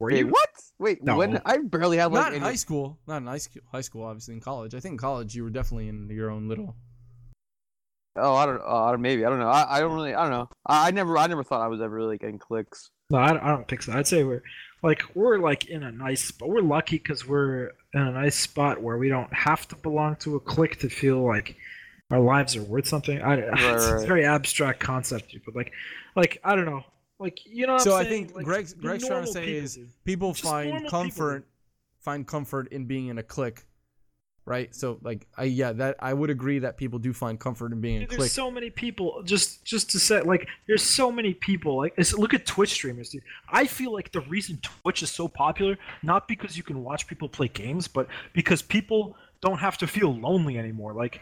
were 0.00 0.10
Wait, 0.10 0.18
you 0.18 0.28
what? 0.28 0.48
Wait, 0.78 1.02
No. 1.04 1.16
when? 1.16 1.40
I 1.44 1.58
barely 1.58 1.98
have 1.98 2.12
like 2.12 2.22
Not 2.22 2.32
in 2.32 2.36
any- 2.36 2.44
high 2.50 2.54
school. 2.56 2.98
Not 3.06 3.18
in 3.18 3.26
high 3.26 3.38
school. 3.38 3.62
High 3.70 3.80
school, 3.80 4.04
obviously. 4.04 4.34
In 4.34 4.40
college, 4.40 4.74
I 4.74 4.80
think 4.80 4.92
in 4.92 4.98
college 4.98 5.34
you 5.34 5.42
were 5.44 5.50
definitely 5.50 5.88
in 5.88 6.08
your 6.08 6.30
own 6.30 6.48
little. 6.48 6.74
Oh, 8.16 8.34
I 8.34 8.46
don't. 8.46 8.60
Uh, 8.64 8.96
maybe 8.98 9.24
I 9.24 9.28
don't 9.28 9.38
know. 9.38 9.48
I, 9.48 9.76
I 9.76 9.80
don't 9.80 9.92
really. 9.94 10.14
I 10.14 10.22
don't 10.22 10.32
know. 10.32 10.48
I, 10.66 10.88
I 10.88 10.90
never. 10.90 11.16
I 11.18 11.26
never 11.26 11.44
thought 11.44 11.60
I 11.60 11.68
was 11.68 11.80
ever 11.80 11.94
really 11.94 12.18
getting 12.18 12.38
clicks. 12.38 12.90
no 13.10 13.18
I, 13.18 13.28
don't- 13.28 13.42
I 13.42 13.48
don't 13.48 13.68
think 13.68 13.82
so 13.82 13.92
I'd 13.92 14.06
say 14.06 14.24
we're 14.24 14.42
like 14.82 15.02
we're 15.14 15.38
like 15.38 15.66
in 15.66 15.82
a 15.82 15.92
nice 15.92 16.30
but 16.30 16.48
we're 16.48 16.62
lucky 16.62 16.98
because 16.98 17.26
we're 17.26 17.72
in 17.94 18.00
a 18.00 18.12
nice 18.12 18.36
spot 18.36 18.82
where 18.82 18.96
we 18.98 19.08
don't 19.08 19.32
have 19.32 19.66
to 19.68 19.76
belong 19.76 20.16
to 20.16 20.36
a 20.36 20.40
clique 20.40 20.78
to 20.80 20.88
feel 20.88 21.24
like 21.24 21.56
our 22.10 22.20
lives 22.20 22.56
are 22.56 22.62
worth 22.62 22.86
something 22.86 23.20
I, 23.20 23.34
it's, 23.66 23.90
it's 23.90 24.02
a 24.02 24.06
very 24.06 24.24
abstract 24.24 24.80
concept 24.80 25.34
but 25.44 25.54
like 25.56 25.72
like 26.16 26.38
I 26.44 26.54
don't 26.56 26.66
know 26.66 26.84
like 27.18 27.40
you 27.46 27.66
know 27.66 27.78
what 27.78 27.82
So 27.82 27.92
I'm 27.92 27.96
I 27.96 28.04
saying? 28.04 28.28
think 28.28 28.34
Like, 28.34 28.44
Greg's 28.44 28.74
Greg's 28.74 29.04
trying 29.06 29.22
to 29.22 29.26
say 29.26 29.40
people, 29.46 29.64
is 29.64 29.74
dude. 29.74 29.90
people 30.04 30.34
Just 30.34 30.56
normal 30.56 30.88
find 30.90 31.00
people. 31.00 31.00
comfort 31.00 31.46
find 32.00 32.26
comfort 32.26 32.68
in 32.72 32.86
being 32.86 33.08
in 33.08 33.18
a 33.18 33.22
clique, 33.22 33.64
right? 34.48 34.74
So 34.74 34.98
like 35.02 35.26
I 35.36 35.44
yeah 35.44 35.72
that 35.72 35.96
I 36.00 36.12
would 36.14 36.30
agree 36.30 36.58
that 36.60 36.76
people 36.76 36.98
do 36.98 37.12
find 37.12 37.38
comfort 37.38 37.72
in 37.72 37.80
being 37.80 37.98
a 37.98 38.00
Dude, 38.00 38.08
clique. 38.08 38.18
there's 38.20 38.32
so 38.32 38.50
many 38.50 38.70
people 38.70 39.22
just 39.24 39.64
just 39.64 39.90
to 39.90 39.98
say 39.98 40.20
like 40.22 40.48
there's 40.66 40.82
so 40.82 41.12
many 41.12 41.34
people 41.34 41.76
like 41.76 41.94
look 42.16 42.34
at 42.34 42.46
twitch 42.46 42.70
streamers 42.70 43.10
dude 43.10 43.22
i 43.50 43.66
feel 43.66 43.92
like 43.92 44.10
the 44.12 44.20
reason 44.22 44.58
twitch 44.62 45.02
is 45.02 45.10
so 45.10 45.28
popular 45.28 45.76
not 46.02 46.26
because 46.26 46.56
you 46.56 46.62
can 46.62 46.82
watch 46.82 47.06
people 47.06 47.28
play 47.28 47.48
games 47.48 47.86
but 47.86 48.08
because 48.32 48.62
people 48.62 49.16
don't 49.40 49.58
have 49.58 49.76
to 49.78 49.86
feel 49.86 50.14
lonely 50.18 50.58
anymore 50.58 50.94
like 50.94 51.20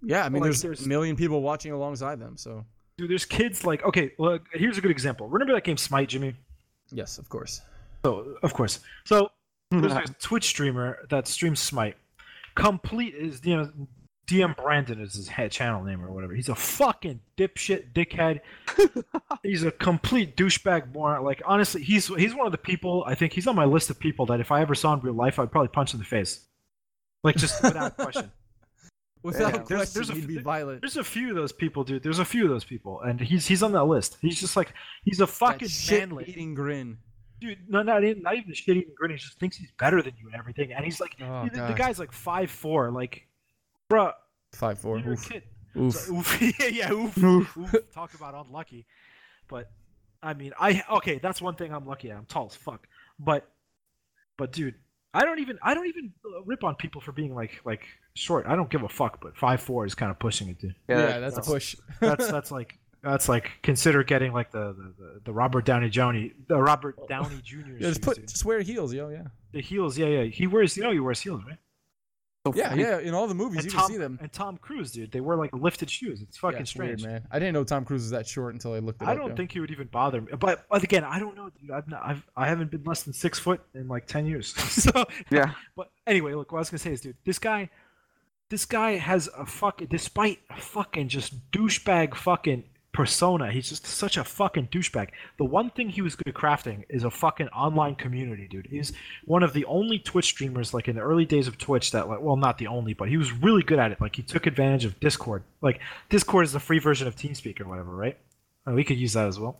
yeah, 0.00 0.24
I 0.24 0.28
mean 0.28 0.42
like, 0.42 0.48
there's, 0.48 0.62
there's- 0.62 0.84
a 0.84 0.88
million 0.88 1.16
people 1.16 1.42
watching 1.42 1.72
alongside 1.72 2.20
them. 2.20 2.36
So 2.36 2.64
dude 2.98 3.10
there's 3.10 3.24
kids 3.24 3.64
like 3.64 3.82
okay 3.84 4.12
look 4.18 4.42
here's 4.52 4.78
a 4.78 4.80
good 4.80 4.90
example 4.92 5.26
remember 5.28 5.54
that 5.54 5.64
game 5.64 5.76
smite 5.76 6.08
jimmy 6.08 6.34
yes, 6.92 7.18
of 7.18 7.28
course. 7.28 7.60
so 8.04 8.36
of 8.42 8.52
course 8.54 8.80
so 9.04 9.28
there's 9.70 9.92
a 9.92 10.04
twitch 10.20 10.44
streamer 10.46 10.98
that 11.10 11.28
streams 11.28 11.60
smite 11.60 11.96
complete 12.58 13.14
is 13.14 13.40
you 13.44 13.56
know 13.56 13.70
DM 14.26 14.54
Brandon 14.56 15.00
is 15.00 15.14
his 15.14 15.28
head 15.28 15.50
channel 15.50 15.82
name 15.82 16.04
or 16.04 16.12
whatever. 16.12 16.34
He's 16.34 16.50
a 16.50 16.54
fucking 16.54 17.20
dipshit, 17.38 17.92
dickhead. 17.94 18.40
he's 19.42 19.64
a 19.64 19.70
complete 19.70 20.36
douchebag 20.36 20.92
moron. 20.92 21.24
Like 21.24 21.40
honestly, 21.46 21.82
he's 21.82 22.08
he's 22.08 22.34
one 22.34 22.44
of 22.46 22.52
the 22.52 22.58
people. 22.58 23.04
I 23.06 23.14
think 23.14 23.32
he's 23.32 23.46
on 23.46 23.56
my 23.56 23.64
list 23.64 23.88
of 23.88 23.98
people 23.98 24.26
that 24.26 24.40
if 24.40 24.52
I 24.52 24.60
ever 24.60 24.74
saw 24.74 24.92
in 24.92 25.00
real 25.00 25.14
life, 25.14 25.38
I'd 25.38 25.50
probably 25.50 25.68
punch 25.68 25.94
in 25.94 25.98
the 25.98 26.04
face. 26.04 26.40
Like 27.24 27.36
just 27.36 27.62
without 27.62 27.96
question. 27.96 28.30
Without 29.24 29.66
There's- 29.66 29.92
question, 29.92 29.92
there's 29.94 30.10
a- 30.10 30.14
he'd 30.14 30.28
be 30.28 30.38
violent. 30.38 30.80
There's 30.80 30.96
a 30.96 31.02
few 31.02 31.30
of 31.30 31.34
those 31.34 31.50
people, 31.50 31.82
dude. 31.82 32.04
There's 32.04 32.20
a 32.20 32.24
few 32.24 32.44
of 32.44 32.50
those 32.50 32.64
people, 32.64 33.00
and 33.00 33.20
he's 33.20 33.48
he's 33.48 33.64
on 33.64 33.72
that 33.72 33.84
list. 33.84 34.16
He's 34.22 34.38
just 34.38 34.56
like 34.56 34.72
he's 35.04 35.20
a 35.20 35.26
fucking 35.26 35.66
shit 35.66 36.08
eating 36.26 36.54
grin. 36.54 36.98
Dude. 37.40 37.58
No, 37.68 37.82
not 37.82 38.04
even 38.04 38.22
not 38.22 38.34
even 38.36 38.48
the 38.48 38.54
shit 38.54 38.76
eating 38.76 38.94
grin. 38.96 39.10
He 39.12 39.16
just 39.16 39.38
thinks 39.38 39.56
he's 39.56 39.70
better 39.78 40.02
than 40.02 40.14
you 40.18 40.26
and 40.26 40.34
everything. 40.36 40.72
And 40.72 40.84
he's 40.84 41.00
like, 41.00 41.16
Oh, 41.20 41.48
the, 41.52 41.62
the 41.68 41.74
guy's 41.74 41.98
like 41.98 42.12
five 42.12 42.50
four, 42.50 42.90
like, 42.90 43.26
bruh, 43.90 44.12
Five 44.52 44.78
four. 44.78 44.98
you're 44.98 45.10
a 45.10 45.12
Oof. 45.12 45.28
kid. 45.28 45.42
Oof. 45.76 45.94
So, 45.94 46.14
oof. 46.16 46.42
yeah, 46.60 46.66
yeah, 46.66 46.92
oof, 46.92 47.16
oof. 47.18 47.56
Talk 47.92 48.14
about 48.14 48.34
unlucky. 48.46 48.86
But 49.48 49.70
I 50.22 50.34
mean, 50.34 50.52
I 50.58 50.82
okay, 50.96 51.18
that's 51.18 51.40
one 51.40 51.54
thing 51.54 51.72
I'm 51.72 51.86
lucky 51.86 52.10
at. 52.10 52.16
I'm 52.16 52.24
tall 52.26 52.46
as 52.46 52.54
fuck. 52.56 52.86
But 53.18 53.48
but 54.36 54.52
dude, 54.52 54.74
I 55.14 55.24
don't 55.24 55.38
even 55.40 55.58
I 55.62 55.74
don't 55.74 55.86
even 55.86 56.12
rip 56.46 56.64
on 56.64 56.74
people 56.74 57.00
for 57.00 57.12
being 57.12 57.34
like 57.34 57.60
like 57.64 57.82
short. 58.14 58.46
I 58.46 58.56
don't 58.56 58.70
give 58.70 58.82
a 58.82 58.88
fuck. 58.88 59.20
But 59.20 59.36
five 59.36 59.60
four 59.60 59.86
is 59.86 59.94
kind 59.94 60.10
of 60.10 60.18
pushing 60.18 60.48
it, 60.48 60.58
dude. 60.58 60.74
Yeah, 60.88 60.96
that's, 61.20 61.36
that's- 61.36 61.48
a 61.48 61.50
push. 61.50 61.76
That's 62.00 62.30
that's 62.30 62.50
like 62.50 62.78
that's 63.10 63.28
like 63.28 63.50
consider 63.62 64.02
getting 64.04 64.32
like 64.32 64.50
the 64.50 64.72
the, 64.74 64.94
the, 64.98 65.20
the 65.24 65.32
Robert 65.32 65.64
Downey 65.64 65.88
Johnny 65.90 66.32
the 66.48 66.56
Robert 66.56 66.96
oh. 67.00 67.06
Downey 67.06 67.40
Jr. 67.42 67.56
Yeah, 67.78 67.88
just 67.88 68.02
put, 68.02 68.26
just 68.26 68.44
wear 68.44 68.60
heels, 68.60 68.92
yo. 68.92 69.08
Yeah. 69.08 69.24
the 69.52 69.60
heels. 69.60 69.96
Yeah, 69.98 70.06
yeah. 70.06 70.22
He 70.24 70.46
wears 70.46 70.76
you 70.76 70.82
know 70.82 70.92
he 70.92 71.00
wears 71.00 71.20
heels, 71.20 71.42
right? 71.46 71.58
So 72.46 72.52
Yeah, 72.54 72.68
funny. 72.70 72.82
yeah. 72.82 72.98
In 73.00 73.14
all 73.14 73.26
the 73.26 73.34
movies, 73.34 73.56
And 73.58 73.64
you 73.66 73.70
Tom, 73.72 73.80
can 73.86 73.90
see 73.90 73.98
them. 73.98 74.18
and 74.22 74.32
Tom 74.32 74.56
Cruise, 74.58 74.92
dude. 74.92 75.10
They 75.10 75.20
wear 75.20 75.36
like 75.36 75.52
lifted 75.52 75.90
shoes. 75.90 76.22
It's 76.22 76.36
fucking 76.38 76.56
Yeah, 76.58 76.60
it's 76.62 76.70
strange. 76.70 77.02
weird, 77.02 77.12
man. 77.14 77.26
I 77.32 77.38
didn't 77.40 77.54
know 77.54 77.64
Tom 77.64 77.84
Cruise 77.84 78.02
was 78.02 78.10
that 78.12 78.26
short 78.28 78.54
until 78.54 78.74
I 78.74 78.78
looked 78.78 79.02
it 79.02 79.08
I 79.08 79.12
up. 79.12 79.18
don't 79.18 79.30
yo. 79.30 79.34
think 79.36 79.52
he 79.52 79.60
would 79.60 79.72
even 79.72 79.88
bother 79.88 80.20
me. 80.20 80.32
But, 80.38 80.64
but 80.70 80.84
again, 80.84 81.02
I 81.02 81.18
don't 81.18 81.34
know, 81.36 81.50
dude. 81.60 81.70
I've 81.72 81.88
not, 81.88 82.02
I've 82.04 82.24
I 82.36 82.46
haven't 82.46 82.70
been 82.70 82.84
less 82.84 83.02
than 83.02 83.12
six 83.12 83.38
foot 83.40 83.60
in 83.74 83.88
like 83.88 84.06
ten 84.06 84.24
years. 84.24 84.54
so 84.70 85.04
Yeah. 85.30 85.52
But 85.76 85.90
anyway, 86.06 86.34
look, 86.34 86.52
what 86.52 86.58
I 86.58 86.60
was 86.60 86.70
gonna 86.70 86.78
say 86.78 86.92
is, 86.92 87.00
dude, 87.00 87.16
this 87.26 87.40
guy, 87.40 87.70
this 88.50 88.64
guy 88.64 88.92
has 88.96 89.28
a 89.36 89.44
fucking, 89.44 89.88
despite 89.88 90.38
fucking 90.58 91.08
just 91.08 91.50
douchebag 91.50 92.14
fucking 92.14 92.64
persona, 92.92 93.50
he's 93.50 93.68
just 93.68 93.86
such 93.86 94.16
a 94.16 94.24
fucking 94.24 94.68
douchebag. 94.68 95.10
The 95.36 95.44
one 95.44 95.70
thing 95.70 95.88
he 95.88 96.02
was 96.02 96.16
good 96.16 96.28
at 96.28 96.34
crafting 96.34 96.84
is 96.88 97.04
a 97.04 97.10
fucking 97.10 97.48
online 97.48 97.94
community, 97.94 98.48
dude. 98.48 98.66
He's 98.66 98.92
one 99.24 99.42
of 99.42 99.52
the 99.52 99.64
only 99.66 99.98
Twitch 99.98 100.26
streamers, 100.26 100.72
like 100.72 100.88
in 100.88 100.96
the 100.96 101.02
early 101.02 101.24
days 101.24 101.46
of 101.46 101.58
Twitch, 101.58 101.90
that 101.92 102.08
like, 102.08 102.20
well, 102.20 102.36
not 102.36 102.58
the 102.58 102.66
only, 102.66 102.94
but 102.94 103.08
he 103.08 103.16
was 103.16 103.32
really 103.32 103.62
good 103.62 103.78
at 103.78 103.92
it. 103.92 104.00
Like 104.00 104.16
he 104.16 104.22
took 104.22 104.46
advantage 104.46 104.84
of 104.84 104.98
Discord. 105.00 105.44
Like 105.60 105.80
Discord 106.08 106.44
is 106.46 106.52
the 106.52 106.60
free 106.60 106.78
version 106.78 107.06
of 107.06 107.14
TeamSpeak 107.14 107.60
or 107.60 107.68
whatever, 107.68 107.94
right? 107.94 108.18
Uh, 108.66 108.72
we 108.72 108.84
could 108.84 108.98
use 108.98 109.12
that 109.12 109.28
as 109.28 109.38
well. 109.38 109.58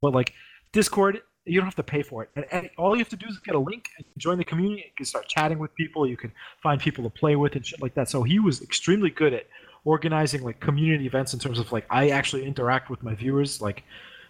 But 0.00 0.14
like 0.14 0.32
Discord, 0.72 1.20
you 1.44 1.58
don't 1.60 1.66
have 1.66 1.76
to 1.76 1.82
pay 1.82 2.02
for 2.02 2.22
it. 2.22 2.30
And, 2.36 2.46
and 2.50 2.70
all 2.78 2.94
you 2.94 3.00
have 3.00 3.08
to 3.10 3.16
do 3.16 3.26
is 3.28 3.38
get 3.38 3.54
a 3.54 3.58
link 3.58 3.86
and 3.96 4.06
join 4.16 4.38
the 4.38 4.44
community. 4.44 4.84
You 4.86 4.92
can 4.96 5.06
start 5.06 5.26
chatting 5.28 5.58
with 5.58 5.74
people. 5.74 6.06
You 6.06 6.16
can 6.16 6.32
find 6.62 6.80
people 6.80 7.04
to 7.04 7.10
play 7.10 7.36
with 7.36 7.56
and 7.56 7.66
shit 7.66 7.82
like 7.82 7.94
that. 7.94 8.08
So 8.08 8.22
he 8.22 8.38
was 8.38 8.62
extremely 8.62 9.10
good 9.10 9.34
at 9.34 9.46
organizing 9.84 10.42
like 10.42 10.60
community 10.60 11.06
events 11.06 11.34
in 11.34 11.40
terms 11.40 11.58
of 11.58 11.72
like 11.72 11.86
I 11.90 12.10
actually 12.10 12.44
interact 12.46 12.90
with 12.90 13.02
my 13.02 13.14
viewers. 13.14 13.60
Like 13.60 13.84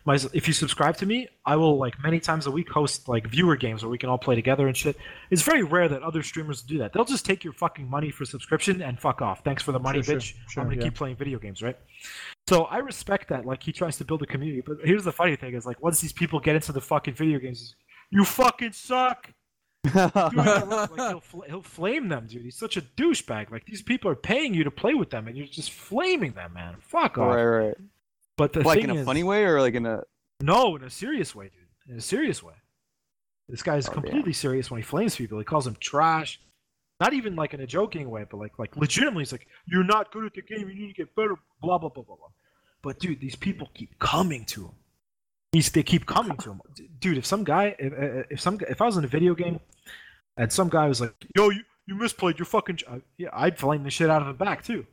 my 0.05 0.19
if 0.33 0.47
you 0.47 0.55
subscribe 0.55 0.97
to 0.99 1.07
me, 1.07 1.29
I 1.45 1.57
will 1.57 1.77
like 1.77 2.03
many 2.03 2.21
times 2.21 2.47
a 2.47 2.51
week 2.51 2.71
host 2.71 3.09
like 3.09 3.27
viewer 3.27 3.57
games 3.57 3.83
where 3.83 3.91
we 3.91 3.99
can 3.99 4.09
all 4.09 4.19
play 4.19 4.35
together 4.35 4.67
and 4.67 4.77
shit. 4.77 4.97
It's 5.31 5.43
very 5.43 5.63
rare 5.63 5.89
that 5.89 6.03
other 6.03 6.23
streamers 6.23 6.63
do 6.63 6.79
that. 6.79 6.93
They'll 6.93 7.05
just 7.05 7.27
take 7.27 7.45
your 7.45 7.53
fucking 7.53 7.89
money 7.89 8.11
for 8.11 8.25
subscription 8.25 8.81
and 8.83 8.99
fuck 8.99 9.21
off. 9.21 9.43
Thanks 9.45 9.63
for 9.63 9.73
the 9.73 9.81
money, 9.81 10.03
Sure, 10.03 10.17
bitch. 10.17 10.23
sure, 10.23 10.41
sure, 10.49 10.63
I'm 10.63 10.69
gonna 10.69 10.81
yeah. 10.81 10.85
keep 10.85 10.95
playing 10.95 11.17
video 11.17 11.39
games, 11.39 11.63
right? 11.63 11.77
So 12.49 12.65
I 12.65 12.79
respect 12.79 13.29
that. 13.29 13.45
Like 13.45 13.63
he 13.63 13.73
tries 13.73 13.99
to 13.99 14.05
build 14.05 14.23
a 14.23 14.27
community, 14.27 14.63
but 14.65 14.79
here's 14.83 15.05
the 15.05 15.13
funny 15.13 15.37
thing: 15.37 15.55
is 15.55 15.67
like 15.67 15.83
once 15.83 16.01
these 16.01 16.13
people 16.13 16.41
get 16.41 16.55
into 16.55 16.73
the 16.73 16.81
fucking 16.81 17.15
video 17.15 17.39
games, 17.39 17.75
you 18.11 18.25
fucking 18.25 18.73
suck. 18.73 19.31
Doing 19.93 20.11
the 20.13 20.67
work, 20.71 20.97
like, 20.99 21.09
he'll, 21.11 21.21
fl- 21.33 21.41
he'll 21.43 21.63
flame 21.63 22.09
them, 22.09 22.27
dude. 22.27 22.43
He's 22.43 22.57
such 22.59 22.77
a 22.77 22.83
douchebag. 22.83 23.51
Like 23.51 23.65
these 23.67 23.83
people 23.83 24.11
are 24.11 24.17
paying 24.17 24.55
you 24.55 24.65
to 24.65 24.71
play 24.71 24.95
with 24.95 25.11
them, 25.11 25.27
and 25.29 25.37
you're 25.37 25.47
just 25.47 25.71
flaming 25.71 26.33
them, 26.33 26.53
man. 26.55 26.77
Fuck 26.81 27.19
off. 27.19 27.35
right, 27.35 27.45
right. 27.45 27.75
But 28.37 28.53
the 28.53 28.61
Like 28.63 28.81
thing 28.81 28.91
in 28.91 28.97
a 28.97 29.01
is, 29.01 29.07
funny 29.07 29.25
way 29.25 29.45
or 29.45 29.61
like 29.61 29.75
in 29.75 29.87
a 29.87 30.03
no, 30.41 30.77
in 30.77 30.85
a 30.85 30.91
serious 30.91 31.35
way, 31.35 31.47
dude. 31.47 31.93
In 31.93 31.99
a 31.99 32.01
serious 32.03 32.43
way. 32.43 32.55
This 33.49 33.63
guy 33.63 33.77
is 33.77 33.89
Oh, 33.89 33.93
damn. 33.95 34.03
completely 34.03 34.33
serious 34.35 34.71
when 34.71 34.79
he 34.79 34.85
flames 34.85 35.17
people. 35.17 35.39
He 35.39 35.45
calls 35.45 35.65
them 35.65 35.77
trash. 35.81 36.39
Not 37.01 37.15
even 37.15 37.35
like 37.37 37.55
in 37.55 37.61
a 37.61 37.67
joking 37.67 38.11
way, 38.11 38.25
but 38.31 38.37
like 38.39 38.59
like 38.59 38.77
legitimately, 38.77 39.23
he's 39.23 39.33
like, 39.33 39.47
"You're 39.67 39.85
not 39.85 40.13
good 40.13 40.25
at 40.25 40.35
the 40.35 40.43
game. 40.43 40.69
You 40.69 40.75
need 40.75 40.89
to 40.89 40.93
get 40.95 41.15
better." 41.15 41.35
Blah 41.63 41.79
blah 41.79 41.89
blah 41.89 42.03
blah 42.03 42.17
blah. 42.17 42.29
But 42.83 42.99
dude, 43.01 43.21
these 43.21 43.37
people 43.37 43.71
keep 43.75 43.99
coming 43.99 44.45
to 44.47 44.67
him. 44.67 44.71
He's 45.53 45.71
they 45.71 45.83
keep 45.83 46.05
coming 46.07 46.37
to 46.39 46.51
him. 46.53 46.61
Dude, 47.01 47.19
if 47.19 47.25
some 47.27 47.43
guy, 47.45 47.75
if, 47.79 47.93
if 48.31 48.41
some, 48.41 48.59
if 48.69 48.83
I 48.83 48.87
was 48.87 48.97
in 48.99 49.05
a 49.05 49.09
video 49.09 49.35
game, 49.35 49.61
and 50.37 50.53
some 50.53 50.69
guy 50.69 50.87
was 50.87 51.01
like, 51.01 51.15
"Yo, 51.37 51.49
you 51.51 51.63
you 51.87 51.95
misplayed. 51.95 52.39
You're 52.39 52.45
fucking," 52.47 52.81
uh, 52.87 52.99
yeah, 53.17 53.31
I'd 53.33 53.59
flame 53.59 53.83
the 53.83 53.91
shit 53.91 54.11
out 54.11 54.21
of 54.23 54.29
him 54.29 54.37
back 54.37 54.63
too. 54.63 54.87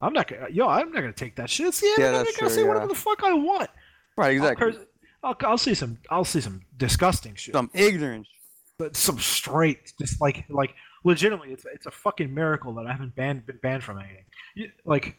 I'm 0.00 0.12
not 0.12 0.26
gonna, 0.26 0.48
yo, 0.50 0.68
I'm 0.68 0.90
not 0.90 1.00
gonna 1.00 1.12
take 1.12 1.36
that 1.36 1.48
shit. 1.48 1.72
See, 1.74 1.94
Yeah, 1.96 2.06
I'm 2.08 2.12
not 2.24 2.26
gonna 2.38 2.50
say 2.50 2.62
yeah. 2.62 2.68
whatever 2.68 2.88
the 2.88 2.94
fuck 2.96 3.22
I 3.22 3.32
want. 3.34 3.70
right, 4.16 4.30
I'll 4.30 4.48
exactly. 4.48 4.72
curse- 4.72 4.86
I'll, 5.22 5.36
I'll 5.42 5.58
see 5.58 5.74
some. 5.74 5.98
I'll 6.10 6.24
see 6.24 6.40
some 6.40 6.62
disgusting 6.76 7.34
shit. 7.36 7.54
Some 7.54 7.70
ignorance. 7.72 8.28
but 8.76 8.96
some 8.96 9.18
straight, 9.20 9.92
just 9.98 10.20
like 10.20 10.44
like 10.50 10.74
legitimately, 11.04 11.52
it's 11.52 11.64
it's 11.72 11.86
a 11.86 11.90
fucking 11.92 12.34
miracle 12.34 12.74
that 12.74 12.86
I 12.86 12.92
haven't 12.92 13.14
banned 13.14 13.46
been 13.46 13.58
banned 13.62 13.84
from 13.84 14.00
anything. 14.00 14.24
You, 14.56 14.70
like, 14.84 15.16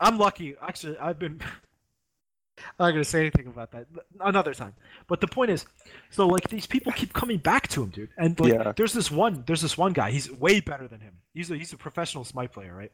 I'm 0.00 0.18
lucky. 0.18 0.56
Actually, 0.60 0.98
I've 0.98 1.20
been. 1.20 1.40
I'm 2.78 2.86
not 2.86 2.90
gonna 2.92 3.04
say 3.04 3.20
anything 3.20 3.46
about 3.46 3.70
that 3.72 3.86
another 4.20 4.54
time. 4.54 4.74
But 5.06 5.20
the 5.20 5.28
point 5.28 5.50
is, 5.50 5.66
so 6.10 6.26
like 6.26 6.48
these 6.48 6.66
people 6.66 6.92
keep 6.92 7.12
coming 7.12 7.38
back 7.38 7.68
to 7.68 7.82
him, 7.82 7.90
dude. 7.90 8.10
And 8.16 8.38
like, 8.40 8.52
Yeah. 8.52 8.72
there's 8.76 8.92
this 8.92 9.10
one, 9.10 9.44
there's 9.46 9.62
this 9.62 9.76
one 9.78 9.92
guy. 9.92 10.10
He's 10.10 10.30
way 10.30 10.60
better 10.60 10.88
than 10.88 11.00
him. 11.00 11.14
He's 11.34 11.50
a 11.50 11.56
he's 11.56 11.72
a 11.72 11.76
professional 11.76 12.24
smite 12.24 12.52
player, 12.52 12.74
right? 12.74 12.92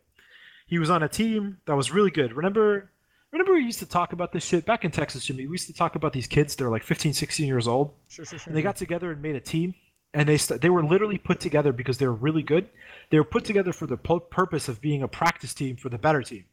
He 0.66 0.78
was 0.78 0.90
on 0.90 1.02
a 1.02 1.08
team 1.08 1.58
that 1.66 1.76
was 1.76 1.90
really 1.90 2.10
good. 2.10 2.32
Remember, 2.32 2.90
remember 3.32 3.52
we 3.54 3.60
used 3.64 3.80
to 3.80 3.86
talk 3.86 4.12
about 4.12 4.32
this 4.32 4.44
shit 4.44 4.64
back 4.64 4.84
in 4.84 4.90
Texas, 4.90 5.24
Jimmy. 5.24 5.46
We 5.46 5.52
used 5.52 5.66
to 5.66 5.74
talk 5.74 5.94
about 5.94 6.12
these 6.12 6.26
kids. 6.26 6.56
They're 6.56 6.70
like 6.70 6.82
15, 6.82 7.12
16 7.12 7.46
years 7.46 7.68
old. 7.68 7.92
Sure, 8.08 8.24
sure, 8.24 8.38
sure. 8.38 8.50
And 8.50 8.56
they 8.56 8.62
got 8.62 8.76
together 8.76 9.10
and 9.12 9.20
made 9.20 9.36
a 9.36 9.40
team, 9.40 9.74
and 10.14 10.26
they 10.28 10.38
st- 10.38 10.60
they 10.62 10.70
were 10.70 10.82
literally 10.82 11.18
put 11.18 11.38
together 11.40 11.72
because 11.72 11.98
they 11.98 12.06
were 12.06 12.14
really 12.14 12.42
good. 12.42 12.68
They 13.10 13.18
were 13.18 13.24
put 13.24 13.44
together 13.44 13.72
for 13.74 13.86
the 13.86 13.96
po- 13.98 14.20
purpose 14.20 14.68
of 14.68 14.80
being 14.80 15.02
a 15.02 15.08
practice 15.08 15.52
team 15.52 15.76
for 15.76 15.90
the 15.90 15.98
better 15.98 16.22
team. 16.22 16.44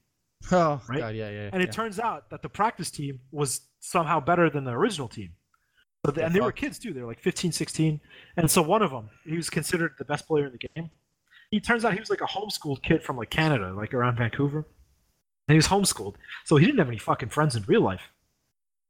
Oh, 0.51 0.81
right? 0.87 0.99
God, 0.99 1.15
yeah, 1.15 1.29
yeah. 1.29 1.49
And 1.53 1.61
it 1.61 1.67
yeah. 1.67 1.71
turns 1.71 1.99
out 1.99 2.29
that 2.29 2.41
the 2.41 2.49
practice 2.49 2.89
team 2.89 3.19
was 3.31 3.61
somehow 3.79 4.19
better 4.19 4.49
than 4.49 4.63
the 4.63 4.71
original 4.71 5.07
team. 5.07 5.31
So 6.05 6.11
the, 6.11 6.25
and 6.25 6.33
they 6.33 6.41
were 6.41 6.51
kids 6.51 6.79
too. 6.79 6.93
They 6.93 7.01
were 7.01 7.07
like 7.07 7.19
15, 7.19 7.51
16. 7.51 7.99
And 8.37 8.49
so 8.49 8.61
one 8.61 8.81
of 8.81 8.91
them, 8.91 9.09
he 9.25 9.35
was 9.35 9.49
considered 9.49 9.93
the 9.99 10.05
best 10.05 10.27
player 10.27 10.47
in 10.47 10.51
the 10.51 10.57
game. 10.57 10.89
He 11.51 11.59
turns 11.59 11.85
out 11.85 11.93
he 11.93 11.99
was 11.99 12.09
like 12.09 12.21
a 12.21 12.25
homeschooled 12.25 12.81
kid 12.81 13.03
from 13.03 13.17
like 13.17 13.29
Canada, 13.29 13.73
like 13.73 13.93
around 13.93 14.17
Vancouver. 14.17 14.65
And 15.47 15.53
he 15.53 15.57
was 15.57 15.67
homeschooled. 15.67 16.15
So 16.45 16.55
he 16.55 16.65
didn't 16.65 16.79
have 16.79 16.87
any 16.87 16.97
fucking 16.97 17.29
friends 17.29 17.55
in 17.55 17.63
real 17.63 17.81
life. 17.81 18.09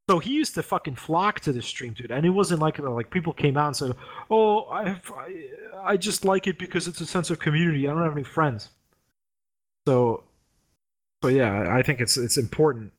So 0.09 0.19
he 0.19 0.31
used 0.31 0.55
to 0.55 0.63
fucking 0.63 0.95
flock 0.95 1.39
to 1.41 1.53
this 1.53 1.65
stream, 1.65 1.93
dude. 1.93 2.11
And 2.11 2.25
it 2.25 2.31
wasn't 2.31 2.61
like 2.61 2.79
uh, 2.79 2.89
like 2.89 3.09
people 3.09 3.33
came 3.33 3.55
out 3.55 3.67
and 3.67 3.75
said, 3.75 3.95
"Oh, 4.29 4.63
I 4.63 4.99
I, 5.15 5.45
I 5.83 5.97
just 5.97 6.25
like 6.25 6.47
it 6.47 6.59
because 6.59 6.87
it's 6.87 7.01
a 7.01 7.05
sense 7.05 7.29
of 7.29 7.39
community. 7.39 7.87
I 7.87 7.93
don't 7.93 8.03
have 8.03 8.11
any 8.11 8.23
friends." 8.23 8.69
So, 9.87 10.23
so 11.23 11.29
yeah, 11.29 11.73
I 11.75 11.81
think 11.81 11.99
it's 12.01 12.17
it's 12.17 12.37
important. 12.37 12.91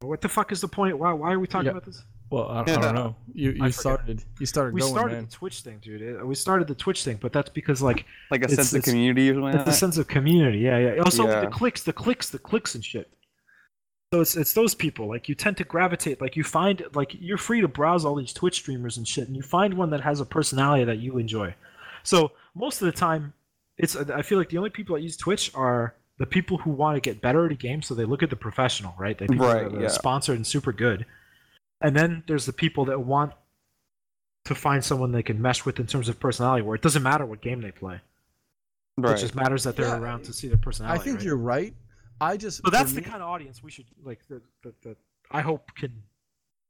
What 0.00 0.20
the 0.22 0.28
fuck 0.28 0.50
is 0.52 0.60
the 0.60 0.68
point? 0.68 0.98
Why 0.98 1.12
why 1.12 1.32
are 1.32 1.38
we 1.38 1.46
talking 1.46 1.66
Yeah. 1.66 1.72
about 1.72 1.84
this? 1.84 2.02
Well, 2.30 2.48
I, 2.48 2.60
I 2.60 2.64
don't 2.64 2.94
know. 2.94 3.16
You 3.34 3.50
I 3.50 3.52
you 3.52 3.58
forget. 3.58 3.74
started 3.74 4.24
you 4.38 4.46
started 4.46 4.72
We 4.74 4.80
going, 4.80 4.92
started 4.92 5.14
man. 5.16 5.24
the 5.26 5.30
Twitch 5.32 5.60
thing, 5.62 5.78
dude. 5.82 6.00
It- 6.00 6.24
we 6.26 6.34
started 6.36 6.68
the 6.68 6.74
Twitch 6.76 7.04
thing, 7.04 7.18
but 7.20 7.32
that's 7.32 7.50
because 7.50 7.82
like 7.82 8.06
Like 8.30 8.42
a 8.42 8.44
It's- 8.44 8.54
sense 8.68 8.72
of 8.72 8.84
community 8.84 9.28
or 9.30 9.34
it's 9.48 9.56
like 9.56 9.64
the 9.64 9.72
sense 9.72 9.98
of 9.98 10.06
community. 10.06 10.58
Yeah, 10.60 10.78
yeah. 10.78 10.94
Oh, 10.98 11.04
also 11.04 11.26
Yeah. 11.26 11.40
the 11.40 11.48
clicks, 11.48 11.82
the 11.82 11.92
clicks, 11.92 12.30
the 12.30 12.38
clicks 12.38 12.74
and 12.76 12.84
shit. 12.84 13.10
So 14.12 14.20
it's 14.20 14.36
it's 14.36 14.52
those 14.54 14.74
people 14.74 15.06
like 15.08 15.28
you 15.28 15.34
tend 15.34 15.56
to 15.58 15.64
gravitate 15.64 16.20
like 16.20 16.34
you 16.36 16.44
find 16.44 16.82
like 16.94 17.14
you're 17.20 17.36
free 17.38 17.60
to 17.60 17.68
browse 17.68 18.04
all 18.04 18.14
these 18.16 18.32
Twitch 18.32 18.54
streamers 18.56 18.96
and 18.96 19.06
shit, 19.06 19.26
and 19.28 19.36
you 19.36 19.42
find 19.42 19.74
one 19.74 19.90
that 19.90 20.00
has 20.00 20.20
a 20.20 20.24
personality 20.24 20.84
that 20.84 20.98
you 20.98 21.18
enjoy. 21.18 21.54
So 22.04 22.32
most 22.54 22.80
of 22.80 22.86
the 22.86 22.92
time, 22.92 23.34
it's 23.76 23.94
I 23.96 24.22
feel 24.22 24.38
like 24.38 24.48
the 24.48 24.58
only 24.58 24.70
people 24.70 24.94
that 24.96 25.02
use 25.02 25.16
Twitch 25.16 25.52
are 25.54 25.94
the 26.20 26.26
people 26.26 26.58
who 26.58 26.70
want 26.70 26.94
to 26.96 27.00
get 27.00 27.20
better 27.20 27.46
at 27.46 27.50
a 27.50 27.56
game, 27.56 27.80
so 27.82 27.94
they 27.94 28.04
look 28.04 28.22
at 28.22 28.30
the 28.30 28.36
professional, 28.36 28.94
right? 28.98 29.18
They 29.18 29.26
people 29.26 29.46
Right, 29.46 29.64
that 29.68 29.74
are 29.78 29.82
yeah. 29.82 29.88
sponsored 29.88 30.36
and 30.36 30.46
super 30.46 30.70
good, 30.72 31.06
and 31.80 31.96
then 31.96 32.22
there's 32.28 32.46
the 32.46 32.52
people 32.52 32.84
that 32.84 33.00
want 33.00 33.32
to 34.44 34.54
find 34.54 34.84
someone 34.84 35.12
they 35.12 35.22
can 35.22 35.40
mesh 35.40 35.64
with 35.64 35.80
in 35.80 35.86
terms 35.86 36.08
of 36.08 36.20
personality, 36.20 36.62
where 36.62 36.74
it 36.76 36.82
doesn't 36.82 37.02
matter 37.02 37.24
what 37.26 37.40
game 37.40 37.60
they 37.62 37.72
play. 37.72 38.00
It 38.98 39.16
just 39.16 39.34
matters 39.34 39.64
that 39.64 39.76
they're 39.76 39.86
Yeah, 39.86 39.98
around 39.98 40.24
to 40.24 40.32
see 40.34 40.46
their 40.48 40.58
personality. 40.58 41.00
I 41.00 41.02
think 41.02 41.16
right? 41.16 41.24
you're 41.24 41.36
right. 41.36 41.74
I 42.20 42.36
just 42.36 42.60
So 42.62 42.70
that's 42.70 42.90
for 42.92 42.96
the 43.00 43.08
kind 43.08 43.22
of 43.22 43.28
audience 43.30 43.62
we 43.62 43.70
should 43.70 43.86
like 44.04 44.20
that. 44.28 44.42
that, 44.62 44.82
that 44.82 44.96
I 45.30 45.40
hope 45.40 45.74
can 45.74 46.02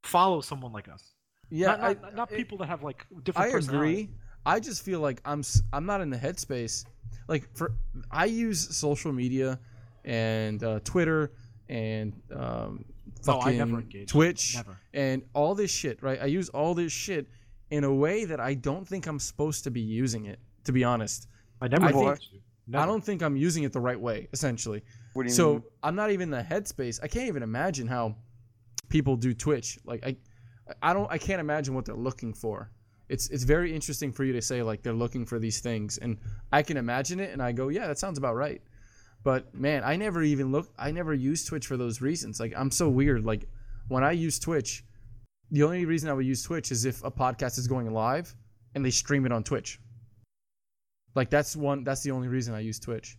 follow 0.05 0.41
someone 0.41 0.73
like 0.73 0.89
us. 0.89 1.15
yeah. 1.51 1.67
not, 1.69 1.81
not, 1.81 2.05
I, 2.05 2.15
not 2.15 2.31
it- 2.33 2.37
people 2.37 2.57
that 2.59 2.67
have 2.69 2.85
like 2.85 3.05
different. 3.25 3.53
I 3.53 3.59
agree. 3.59 4.11
I 4.47 4.61
just 4.61 4.85
feel 4.85 5.01
like 5.01 5.21
I'm 5.25 5.43
I'm 5.73 5.87
not 5.87 6.01
in 6.01 6.09
the 6.09 6.17
headspace. 6.17 6.85
Like 7.29 7.49
for 7.55 7.73
I 8.11 8.27
use 8.27 8.75
social 8.77 9.13
media 9.13 9.59
and 10.05 10.63
uh, 10.63 10.81
Twitter 10.85 11.33
and 11.69 12.13
um, 12.35 12.85
Oh, 13.29 13.39
I 13.41 13.45
fucking 13.45 13.59
never. 13.59 13.83
Twitch 14.07 14.57
Never. 14.57 14.79
and 14.95 15.23
all 15.35 15.55
this 15.55 15.71
shit, 15.71 16.03
right? 16.03 16.19
I 16.23 16.25
use 16.27 16.49
all 16.49 16.73
this 16.75 16.91
shit 16.93 17.27
in 17.71 17.85
a 17.85 17.93
way 17.93 18.25
that 18.25 18.41
I 18.41 18.55
don't 18.55 18.89
think 18.89 19.07
I'm 19.07 19.19
supposed 19.19 19.65
to 19.65 19.71
be 19.71 19.81
using 19.83 20.25
it. 20.25 20.39
To 20.65 20.73
be 20.73 20.85
honest, 20.85 21.29
I 21.61 21.69
never 21.69 21.87
I 21.87 21.93
think- 21.93 22.33
you. 22.33 22.41
I 22.73 22.87
don't 22.87 23.03
think 23.05 23.21
I'm 23.23 23.37
using 23.37 23.65
it 23.65 23.73
the 23.73 23.81
right 23.81 24.01
way. 24.01 24.29
Essentially, 24.33 24.83
What 25.15 25.25
do 25.25 25.29
you 25.29 25.35
so 25.35 25.53
mean? 25.55 25.63
I'm 25.83 25.97
not 25.97 26.13
even 26.13 26.33
in 26.33 26.39
the 26.39 26.43
headspace. 26.55 27.01
I 27.03 27.09
can't 27.09 27.27
even 27.27 27.43
imagine 27.43 27.89
how 27.89 28.15
people 28.89 29.17
do 29.17 29.35
Twitch. 29.35 29.79
Like 29.85 30.07
I, 30.07 30.17
I 30.81 30.93
don't. 30.93 31.11
I 31.11 31.19
can't 31.19 31.41
imagine 31.41 31.75
what 31.75 31.85
they're 31.85 31.97
looking 31.97 32.33
for. 32.33 32.71
It's 33.11 33.29
it's 33.31 33.43
very 33.43 33.75
interesting 33.75 34.13
for 34.13 34.23
you 34.23 34.33
to 34.35 34.41
say 34.41 34.63
like 34.63 34.83
they're 34.83 34.93
looking 34.93 35.27
for 35.27 35.41
these 35.41 35.59
things, 35.59 35.99
and 35.99 36.17
I 36.53 36.63
can 36.63 36.77
imagine 36.77 37.19
it, 37.19 37.33
and 37.33 37.43
I 37.43 37.51
go, 37.51 37.69
yeah, 37.69 37.89
that 37.89 37.99
sounds 37.99 38.19
about 38.19 38.37
right. 38.37 38.63
But 39.25 39.53
man, 39.53 39.83
I 39.85 39.97
never 39.97 40.23
even 40.23 40.53
look. 40.53 40.73
I 40.79 40.93
never 40.93 41.13
use 41.13 41.45
Twitch 41.45 41.67
for 41.67 41.77
those 41.77 42.01
reasons. 42.01 42.39
Like 42.39 42.55
I'm 42.57 42.71
so 42.71 42.89
weird. 42.89 43.25
Like 43.25 43.49
when 43.89 44.05
I 44.05 44.13
use 44.13 44.39
Twitch, 44.39 44.85
the 45.51 45.65
only 45.65 45.85
reason 45.87 46.09
I 46.09 46.13
would 46.13 46.25
use 46.25 46.45
Twitch 46.45 46.71
is 46.71 46.85
if 46.85 47.03
a 47.03 47.11
podcast 47.11 47.59
is 47.59 47.67
going 47.67 47.93
live 47.93 48.33
and 48.77 48.85
they 48.85 48.91
stream 48.91 49.27
it 49.27 49.33
on 49.33 49.43
Twitch. 49.43 49.81
Like 51.17 51.31
that's 51.31 51.57
one. 51.57 51.83
That's 51.83 52.05
the 52.05 52.13
only 52.13 52.29
reason 52.29 52.55
I 52.55 52.61
use 52.61 52.79
Twitch. 52.79 53.19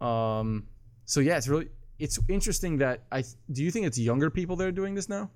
Um. 0.00 0.68
So 1.04 1.18
yeah, 1.18 1.36
it's 1.36 1.48
really 1.48 1.68
it's 1.98 2.20
interesting 2.28 2.78
that 2.78 3.02
I 3.10 3.24
do 3.50 3.64
you 3.64 3.72
think 3.72 3.86
it's 3.86 3.98
younger 3.98 4.30
people 4.30 4.54
that 4.56 4.68
are 4.68 4.72
doing 4.72 4.94
this 4.94 5.08
now, 5.08 5.30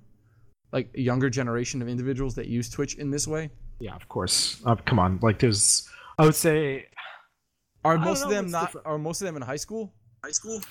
like 0.71 0.89
a 0.95 1.01
younger 1.01 1.29
generation 1.29 1.81
of 1.81 1.87
individuals 1.87 2.35
that 2.35 2.47
use 2.47 2.69
Twitch 2.69 2.95
in 2.95 3.09
this 3.11 3.27
way. 3.27 3.49
Yeah, 3.79 3.95
of 3.95 4.07
course. 4.09 4.61
Uh, 4.65 4.75
come 4.75 4.99
on, 4.99 5.19
like 5.21 5.39
there's. 5.39 5.87
I 6.17 6.25
would 6.25 6.35
say 6.35 6.87
Are 7.85 7.97
most 7.97 8.23
of 8.23 8.29
them 8.29 8.51
not? 8.51 8.67
different. 8.67 8.87
Are 8.87 8.97
most 8.97 9.21
of 9.21 9.25
them 9.25 9.35
in 9.37 9.41
high 9.41 9.55
school? 9.55 9.93
High 10.23 10.31
school. 10.31 10.61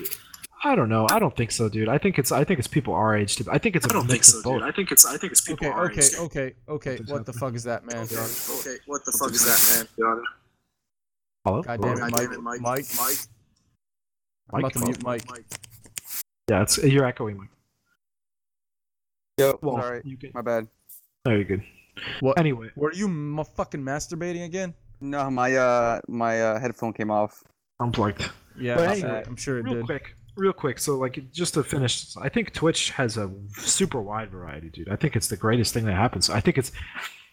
I 0.64 0.74
don't 0.74 0.88
know. 0.88 1.06
I 1.10 1.18
don't 1.20 1.34
think 1.36 1.50
so, 1.52 1.68
dude. 1.68 1.88
I 1.88 1.96
think 1.98 2.18
it's 2.18 2.32
I 2.32 2.44
think 2.44 2.58
it's 2.58 2.68
people 2.68 2.92
our 2.92 3.16
age. 3.16 3.36
To, 3.36 3.50
I 3.50 3.58
think 3.58 3.76
it's 3.76 3.86
a 3.86 3.90
I 3.90 3.92
don't 3.92 4.06
think 4.08 4.24
so, 4.24 4.38
of 4.38 4.44
both. 4.44 4.60
dude. 4.60 4.68
I 4.68 4.72
think 4.72 4.92
it's 4.92 5.06
I 5.06 5.16
think 5.16 5.32
it's 5.32 5.40
people 5.40 5.66
Okay, 5.68 5.74
our 5.74 5.86
okay, 5.86 6.00
age. 6.00 6.14
okay, 6.18 6.54
okay. 6.68 6.96
Something's 6.96 7.10
What 7.12 7.26
the 7.26 7.32
fuck 7.32 7.54
is 7.54 7.64
that, 7.64 7.84
man? 7.86 7.96
Okay, 8.04 8.76
what 8.86 9.04
the 9.04 9.12
fuck 9.18 9.30
is 9.30 9.44
that, 9.46 9.86
man? 9.98 10.22
Hello. 11.44 11.62
God 11.62 11.80
damn 11.80 11.96
it, 11.98 12.40
Mike. 12.42 12.60
Mike. 12.60 12.60
Mike. 12.60 12.84
Mike. 12.98 13.16
I'm 14.52 14.58
about 14.60 14.72
to 14.74 14.78
Mike? 14.80 14.88
mute 14.88 15.04
Mike. 15.28 15.44
Yeah, 16.50 16.62
it's 16.62 16.78
you're 16.78 17.06
echoing. 17.06 17.38
Mike. 17.38 17.48
Yo, 19.38 19.58
Well, 19.62 19.76
sorry, 19.80 20.02
you 20.04 20.16
can. 20.16 20.30
my 20.34 20.42
bad. 20.42 20.66
No, 21.24 21.32
you're 21.32 21.44
good. 21.44 21.62
Well, 22.22 22.34
Anyway, 22.36 22.70
Were 22.76 22.92
you 22.92 23.06
m- 23.06 23.40
fucking 23.56 23.82
masturbating 23.82 24.44
again? 24.44 24.74
No, 25.00 25.30
my 25.30 25.54
uh 25.54 26.00
my 26.08 26.40
uh 26.40 26.58
headphone 26.60 26.92
came 26.92 27.10
off. 27.10 27.42
unplugged. 27.80 28.28
Yeah, 28.58 28.74
But 28.76 28.84
I'm, 28.88 28.90
anyway, 28.92 29.08
sure, 29.08 29.22
I'm 29.26 29.36
sure 29.36 29.58
it 29.58 29.62
real 29.62 29.74
did. 29.74 29.84
quick, 29.86 30.14
real 30.36 30.52
quick. 30.52 30.80
So, 30.80 30.96
like, 30.98 31.30
just 31.32 31.54
to 31.54 31.62
finish, 31.62 32.16
I 32.20 32.28
think 32.28 32.52
Twitch 32.52 32.90
has 32.90 33.16
a 33.16 33.30
super 33.56 34.02
wide 34.02 34.30
variety, 34.32 34.68
dude. 34.70 34.88
I 34.88 34.96
think 34.96 35.14
it's 35.14 35.28
the 35.28 35.36
greatest 35.36 35.72
thing 35.72 35.84
that 35.84 35.94
happens. 35.94 36.28
I 36.28 36.40
think 36.40 36.58
it's, 36.58 36.72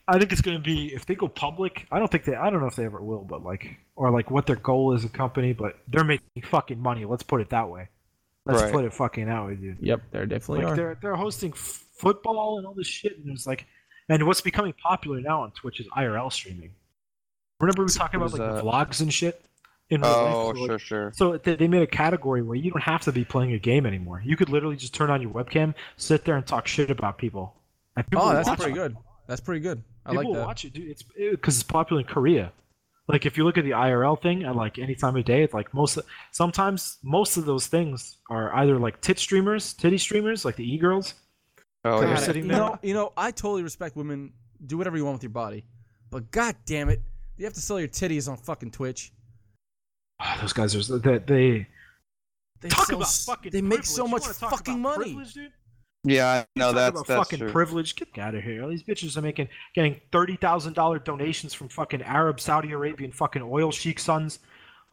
I 0.08 0.20
think 0.20 0.32
it's 0.32 0.42
going 0.42 0.56
to 0.58 0.64
be 0.64 0.94
if 0.94 1.08
they 1.08 1.16
go 1.16 1.28
public. 1.28 1.88
I 1.92 1.98
don't 1.98 2.12
think 2.12 2.26
they. 2.26 2.36
I 2.36 2.52
don't 2.52 2.62
know 2.62 2.68
if 2.68 2.76
they 2.76 2.86
ever 2.86 3.02
will, 3.02 3.24
but 3.24 3.44
like, 3.44 3.76
or 3.96 4.12
like 4.12 4.30
what 4.30 4.46
their 4.46 4.58
goal 4.58 4.94
is, 4.94 5.04
a 5.04 5.10
company, 5.10 5.54
but 5.54 5.80
they're 5.88 6.04
making 6.04 6.44
fucking 6.44 6.80
money. 6.80 7.06
Let's 7.06 7.24
put 7.24 7.42
it 7.42 7.50
that 7.50 7.68
way. 7.70 7.88
Let's 8.46 8.62
Right. 8.62 8.72
put 8.72 8.86
it 8.86 8.94
fucking 8.94 9.26
that 9.26 9.44
way, 9.48 9.56
dude. 9.56 9.78
Yep, 9.82 10.02
there 10.12 10.26
definitely 10.28 10.66
Like 10.66 10.74
are. 10.74 10.76
they're 10.76 10.98
they're 11.02 11.16
hosting 11.16 11.54
f- 11.54 11.85
football 11.96 12.58
and 12.58 12.68
all 12.68 12.74
this 12.74 12.88
shit, 12.88 13.18
and 13.18 13.28
there's 13.28 13.48
like, 13.48 13.66
and 14.10 14.26
what's 14.28 14.42
becoming 14.42 14.74
popular 14.74 15.20
now 15.22 15.42
on 15.44 15.52
Twitch 15.52 15.80
is 15.80 15.88
IRL 15.98 16.32
streaming. 16.32 16.72
Remember 17.60 17.82
we 17.82 17.86
were 17.86 17.90
talking 17.90 18.18
about 18.20 18.34
like 18.34 18.40
There's, 18.42 18.62
vlogs 18.64 19.02
and 19.02 19.14
shit. 19.14 19.42
In 19.90 20.02
real 20.02 20.10
life? 20.10 20.20
Oh, 20.34 20.54
So, 20.54 20.60
like, 20.62 20.68
sure, 20.68 20.80
sure. 20.80 21.12
so 21.16 21.38
they, 21.38 21.56
they 21.56 21.68
made 21.68 21.84
a 21.84 21.88
category 21.88 22.42
where 22.42 22.56
you 22.56 22.72
don't 22.72 22.82
have 22.84 23.02
to 23.04 23.12
be 23.12 23.24
playing 23.24 23.54
a 23.54 23.60
game 23.60 23.86
anymore. 23.86 24.22
You 24.26 24.36
could 24.36 24.50
literally 24.50 24.76
just 24.76 24.96
turn 24.96 25.12
on 25.12 25.22
your 25.22 25.32
webcam, 25.32 25.76
sit 25.98 26.26
there, 26.26 26.36
and 26.36 26.46
talk 26.46 26.68
shit 26.68 26.90
about 26.90 27.18
people. 27.20 27.56
And 27.96 28.06
people 28.10 28.26
Oh, 28.26 28.34
that's 28.34 28.50
pretty 28.50 28.72
it. 28.72 28.76
good. 28.76 28.98
That's 29.28 29.42
pretty 29.42 29.62
good. 29.62 29.84
I 30.06 30.10
People 30.10 30.18
like 30.18 30.28
will 30.28 30.34
that. 30.36 30.46
watch 30.48 30.66
it, 30.66 30.74
dude. 30.74 30.90
It's 30.90 31.04
because 31.04 31.56
it's 31.56 31.64
popular 31.64 32.02
in 32.02 32.08
Korea. 32.08 32.52
Like 33.08 33.28
if 33.28 33.38
you 33.38 33.44
look 33.44 33.58
at 33.60 33.64
the 33.64 33.72
IRL 33.72 34.20
thing 34.20 34.44
at 34.44 34.56
like 34.56 34.80
any 34.80 34.96
time 34.96 35.16
of 35.16 35.24
day, 35.26 35.44
it's 35.44 35.54
like 35.54 35.72
most. 35.74 35.98
Of, 35.98 36.06
sometimes 36.32 36.98
most 37.04 37.38
of 37.38 37.46
those 37.46 37.68
things 37.68 38.18
are 38.32 38.54
either 38.56 38.80
like 38.80 39.02
tit 39.02 39.20
streamers, 39.20 39.74
titty 39.74 40.00
streamers, 40.00 40.46
like 40.46 40.56
the 40.56 40.68
e 40.68 40.78
girls. 40.80 41.14
Oh, 41.88 42.00
They're 42.00 42.10
yeah. 42.10 42.16
sitting 42.16 42.46
you 42.46 42.52
know, 42.52 42.80
you 42.82 42.94
know, 42.96 43.14
I 43.16 43.30
totally 43.32 43.62
respect 43.64 43.96
women. 43.96 44.34
Do 44.66 44.78
whatever 44.78 44.98
you 44.98 45.06
want 45.06 45.16
with 45.16 45.24
your 45.24 45.30
body, 45.30 45.66
but 46.10 46.32
god 46.32 46.56
damn 46.66 46.90
it, 46.90 47.02
you 47.38 47.46
have 47.46 47.54
to 47.54 47.62
sell 47.62 47.80
your 47.80 47.88
titties 47.90 48.28
on 48.30 48.38
fucking 48.38 48.72
Twitch. 48.72 49.12
Ah, 50.20 50.38
those 50.42 50.52
guys 50.54 50.76
are 50.76 50.98
they. 50.98 51.18
they 51.20 51.68
They 52.62 52.70
talk 52.70 52.88
sell 52.88 52.96
about 52.98 53.06
s- 53.08 53.26
fucking. 53.26 53.52
They 53.52 53.62
make 53.62 53.86
so 53.86 54.04
privilege. 54.08 54.26
You 54.26 54.30
much 54.30 54.52
fucking 54.52 54.80
money. 54.80 55.24
Yeah, 56.08 56.46
no, 56.56 56.68
Talk 56.68 56.76
that's 56.76 56.90
about 56.92 57.08
that's 57.08 57.18
fucking 57.20 57.40
true. 57.40 57.52
privilege. 57.52 57.96
Get 57.96 58.18
out 58.20 58.34
of 58.36 58.44
here. 58.44 58.64
All 58.64 58.70
these 58.70 58.84
bitches 58.84 59.18
are 59.18 59.22
making 59.22 59.50
getting 59.74 60.00
thirty 60.12 60.36
thousand 60.38 60.74
dollar 60.74 61.00
donations 61.00 61.54
from 61.54 61.68
fucking 61.68 62.02
Arab, 62.02 62.40
Saudi 62.40 62.72
Arabian 62.72 63.12
fucking 63.12 63.42
oil 63.42 63.72
sheik 63.72 64.00
sons. 64.00 64.40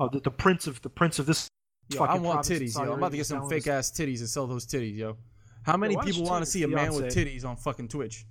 Oh, 0.01 0.09
the, 0.09 0.21
the 0.21 0.31
prince 0.31 0.67
of 0.67 0.83
the 0.83 0.89
prince 0.91 1.19
of 1.19 1.27
this. 1.27 1.49
Yo, 1.89 2.03
I 2.03 2.17
want 2.19 2.41
titties, 2.41 2.75
yo. 2.77 2.83
I'm 2.85 2.99
about 2.99 3.11
to 3.13 3.17
get 3.19 3.27
some 3.27 3.49
fake 3.49 3.67
ass 3.67 3.91
titties 3.91 4.21
and 4.21 4.29
sell 4.29 4.47
those 4.47 4.67
titties, 4.67 4.97
yo. 4.97 5.17
How 5.65 5.77
many 5.77 5.97
why 5.97 6.05
people 6.05 6.25
want 6.25 6.45
to 6.45 6.51
see 6.51 6.63
a 6.63 6.69
man 6.69 6.95
with 6.95 7.15
titties 7.15 7.45
on 7.45 7.57
fucking 7.57 7.89
Twitch? 7.89 8.25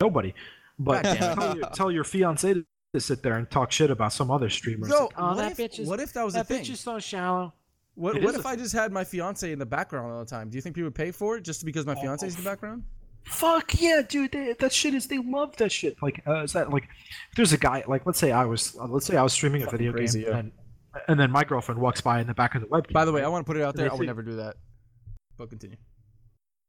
Nobody. 0.00 0.34
But 0.78 1.04
God 1.04 1.18
damn 1.18 1.30
it. 1.32 1.34
tell, 1.34 1.56
your, 1.56 1.70
tell 1.70 1.90
your 1.92 2.04
fiance 2.04 2.54
to 2.54 2.64
to 2.94 3.00
sit 3.00 3.24
there 3.24 3.34
and 3.34 3.50
talk 3.50 3.72
shit 3.72 3.90
about 3.90 4.12
some 4.12 4.30
other 4.30 4.48
streamer. 4.48 4.88
Yo, 4.88 5.06
Like, 5.06 5.12
oh, 5.18 5.26
what, 5.26 5.36
that 5.38 5.52
if, 5.52 5.58
bitch 5.58 5.78
is 5.80 5.88
what 5.88 5.98
if 5.98 6.12
that 6.12 6.24
was 6.24 6.34
that 6.34 6.42
a 6.42 6.44
thing? 6.44 6.62
bitch 6.62 6.70
is 6.70 6.78
so 6.80 7.00
shallow. 7.00 7.52
What, 7.96 8.16
It 8.16 8.22
what 8.22 8.34
is 8.34 8.40
if 8.40 8.46
a 8.46 8.48
I 8.48 8.56
just 8.56 8.72
had 8.72 8.92
my 8.92 9.02
fiance 9.02 9.50
in 9.50 9.58
the 9.58 9.66
background 9.66 10.12
all 10.12 10.20
the 10.20 10.30
time? 10.30 10.48
Do 10.48 10.54
you 10.56 10.62
think 10.62 10.76
people 10.76 10.86
would 10.86 10.94
pay 10.94 11.10
for 11.10 11.36
it 11.36 11.42
just 11.42 11.64
because 11.64 11.86
my 11.86 11.94
Oh, 11.94 12.00
fiance 12.00 12.24
is 12.24 12.36
in 12.36 12.44
the 12.44 12.48
background? 12.48 12.84
Fuck 13.24 13.80
yeah, 13.80 14.02
dude! 14.08 14.30
They, 14.30 14.54
that 14.60 14.72
shit 14.72 14.94
is. 14.94 15.08
They 15.08 15.18
love 15.18 15.56
that 15.56 15.72
shit. 15.72 15.96
Like, 16.02 16.22
uh, 16.26 16.42
is 16.44 16.52
that 16.52 16.70
like? 16.70 16.84
If 16.84 17.36
there's 17.36 17.52
a 17.52 17.58
guy 17.58 17.82
like, 17.88 18.06
let's 18.06 18.18
say 18.18 18.30
I 18.30 18.44
was, 18.44 18.76
uh, 18.78 18.86
let's 18.86 19.06
say 19.06 19.16
I 19.16 19.22
was 19.22 19.32
streaming 19.32 19.62
a 19.62 19.70
video 19.70 19.92
crazy, 19.92 20.20
game, 20.22 20.30
yeah. 20.30 20.38
and 20.38 20.52
and 21.08 21.18
then 21.18 21.30
my 21.32 21.42
girlfriend 21.42 21.80
walks 21.80 22.00
by 22.00 22.20
in 22.20 22.26
the 22.26 22.34
back 22.34 22.54
of 22.54 22.60
the 22.60 22.68
webcam. 22.68 22.92
By 22.92 23.04
the 23.06 23.12
way, 23.12 23.24
I 23.24 23.28
want 23.28 23.44
to 23.44 23.50
put 23.50 23.56
it 23.56 23.62
out 23.64 23.74
there. 23.74 23.88
I 23.88 23.92
would 23.92 23.98
think- 23.98 24.06
never 24.08 24.22
do 24.22 24.36
that. 24.36 24.56
But 25.38 25.48
continue. 25.48 25.78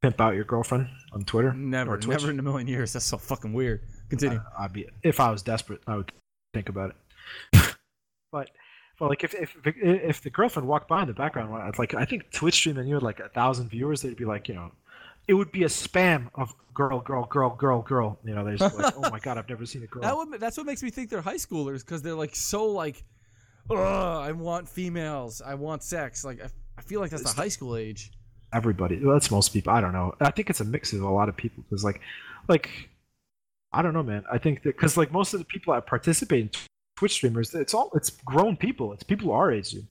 Pimp 0.06 0.20
out 0.20 0.34
your 0.34 0.44
girlfriend 0.44 0.88
on 1.12 1.24
Twitter. 1.24 1.52
Never, 1.52 1.96
never 1.98 2.30
in 2.30 2.38
a 2.38 2.42
million 2.42 2.68
years. 2.68 2.92
That's 2.92 3.04
so 3.04 3.18
fucking 3.18 3.52
weird. 3.52 3.82
Continue. 4.08 4.38
Uh, 4.38 4.62
I'd 4.62 4.72
be 4.72 4.86
if 5.02 5.18
I 5.18 5.30
was 5.30 5.42
desperate, 5.42 5.80
I 5.86 5.96
would 5.96 6.12
think 6.54 6.68
about 6.68 6.90
it. 7.52 7.76
but 8.32 8.50
but 9.00 9.08
like 9.08 9.24
if 9.24 9.34
if 9.34 9.56
if 9.64 10.22
the 10.22 10.30
girlfriend 10.30 10.68
walked 10.68 10.88
by 10.88 11.02
in 11.02 11.08
the 11.08 11.14
background, 11.14 11.52
I'd 11.60 11.78
like 11.78 11.94
I 11.94 12.04
think 12.04 12.30
Twitch 12.30 12.54
stream 12.54 12.78
and 12.78 12.88
you 12.88 12.94
had 12.94 13.02
like 13.02 13.18
a 13.18 13.28
thousand 13.30 13.68
viewers, 13.68 14.02
they'd 14.02 14.16
be 14.16 14.24
like, 14.24 14.48
you 14.48 14.54
know, 14.54 14.70
it 15.26 15.34
would 15.34 15.50
be 15.50 15.64
a 15.64 15.68
spam 15.68 16.30
of 16.36 16.54
girl, 16.72 17.00
girl, 17.00 17.26
girl, 17.26 17.56
girl, 17.56 17.82
girl. 17.82 18.18
You 18.24 18.36
know, 18.36 18.44
they're 18.44 18.56
just 18.56 18.78
like, 18.78 18.94
oh 18.96 19.10
my 19.10 19.18
god, 19.18 19.38
I've 19.38 19.48
never 19.48 19.66
seen 19.66 19.82
a 19.82 19.86
girl. 19.92 20.02
That 20.02 20.16
would, 20.16 20.40
that's 20.40 20.56
what 20.56 20.66
makes 20.66 20.84
me 20.84 20.90
think 20.90 21.10
they're 21.10 21.20
high 21.20 21.34
schoolers 21.34 21.84
because 21.84 22.00
they're 22.00 22.14
like 22.14 22.36
so 22.36 22.66
like, 22.66 23.02
ugh, 23.70 23.76
I 23.76 24.30
want 24.30 24.68
females. 24.68 25.42
I 25.44 25.54
want 25.54 25.82
sex. 25.82 26.24
Like 26.24 26.40
I, 26.40 26.48
I 26.78 26.82
feel 26.82 27.00
like 27.00 27.10
that's 27.10 27.34
the 27.34 27.40
high 27.40 27.48
school 27.48 27.76
age. 27.76 28.12
Everybody, 28.52 29.04
well, 29.04 29.14
that's 29.14 29.30
most 29.30 29.52
people. 29.52 29.72
I 29.72 29.80
don't 29.80 29.92
know. 29.92 30.14
I 30.20 30.30
think 30.30 30.50
it's 30.50 30.60
a 30.60 30.64
mix 30.64 30.92
of 30.92 31.02
a 31.02 31.10
lot 31.10 31.28
of 31.28 31.36
people 31.36 31.64
because 31.68 31.84
like, 31.84 32.00
like, 32.48 32.70
I 33.72 33.82
don't 33.82 33.92
know, 33.92 34.02
man. 34.02 34.24
I 34.30 34.38
think 34.38 34.62
that 34.62 34.76
because 34.76 34.96
like 34.96 35.12
most 35.12 35.34
of 35.34 35.40
the 35.40 35.44
people 35.44 35.74
that 35.74 35.86
participate 35.86 36.40
in 36.40 36.50
Twitch 36.96 37.12
streamers, 37.12 37.54
it's 37.54 37.74
all 37.74 37.90
it's 37.94 38.10
grown 38.10 38.56
people. 38.56 38.92
It's 38.92 39.02
people 39.02 39.32
our 39.32 39.52
age. 39.52 39.70
Dude. 39.70 39.86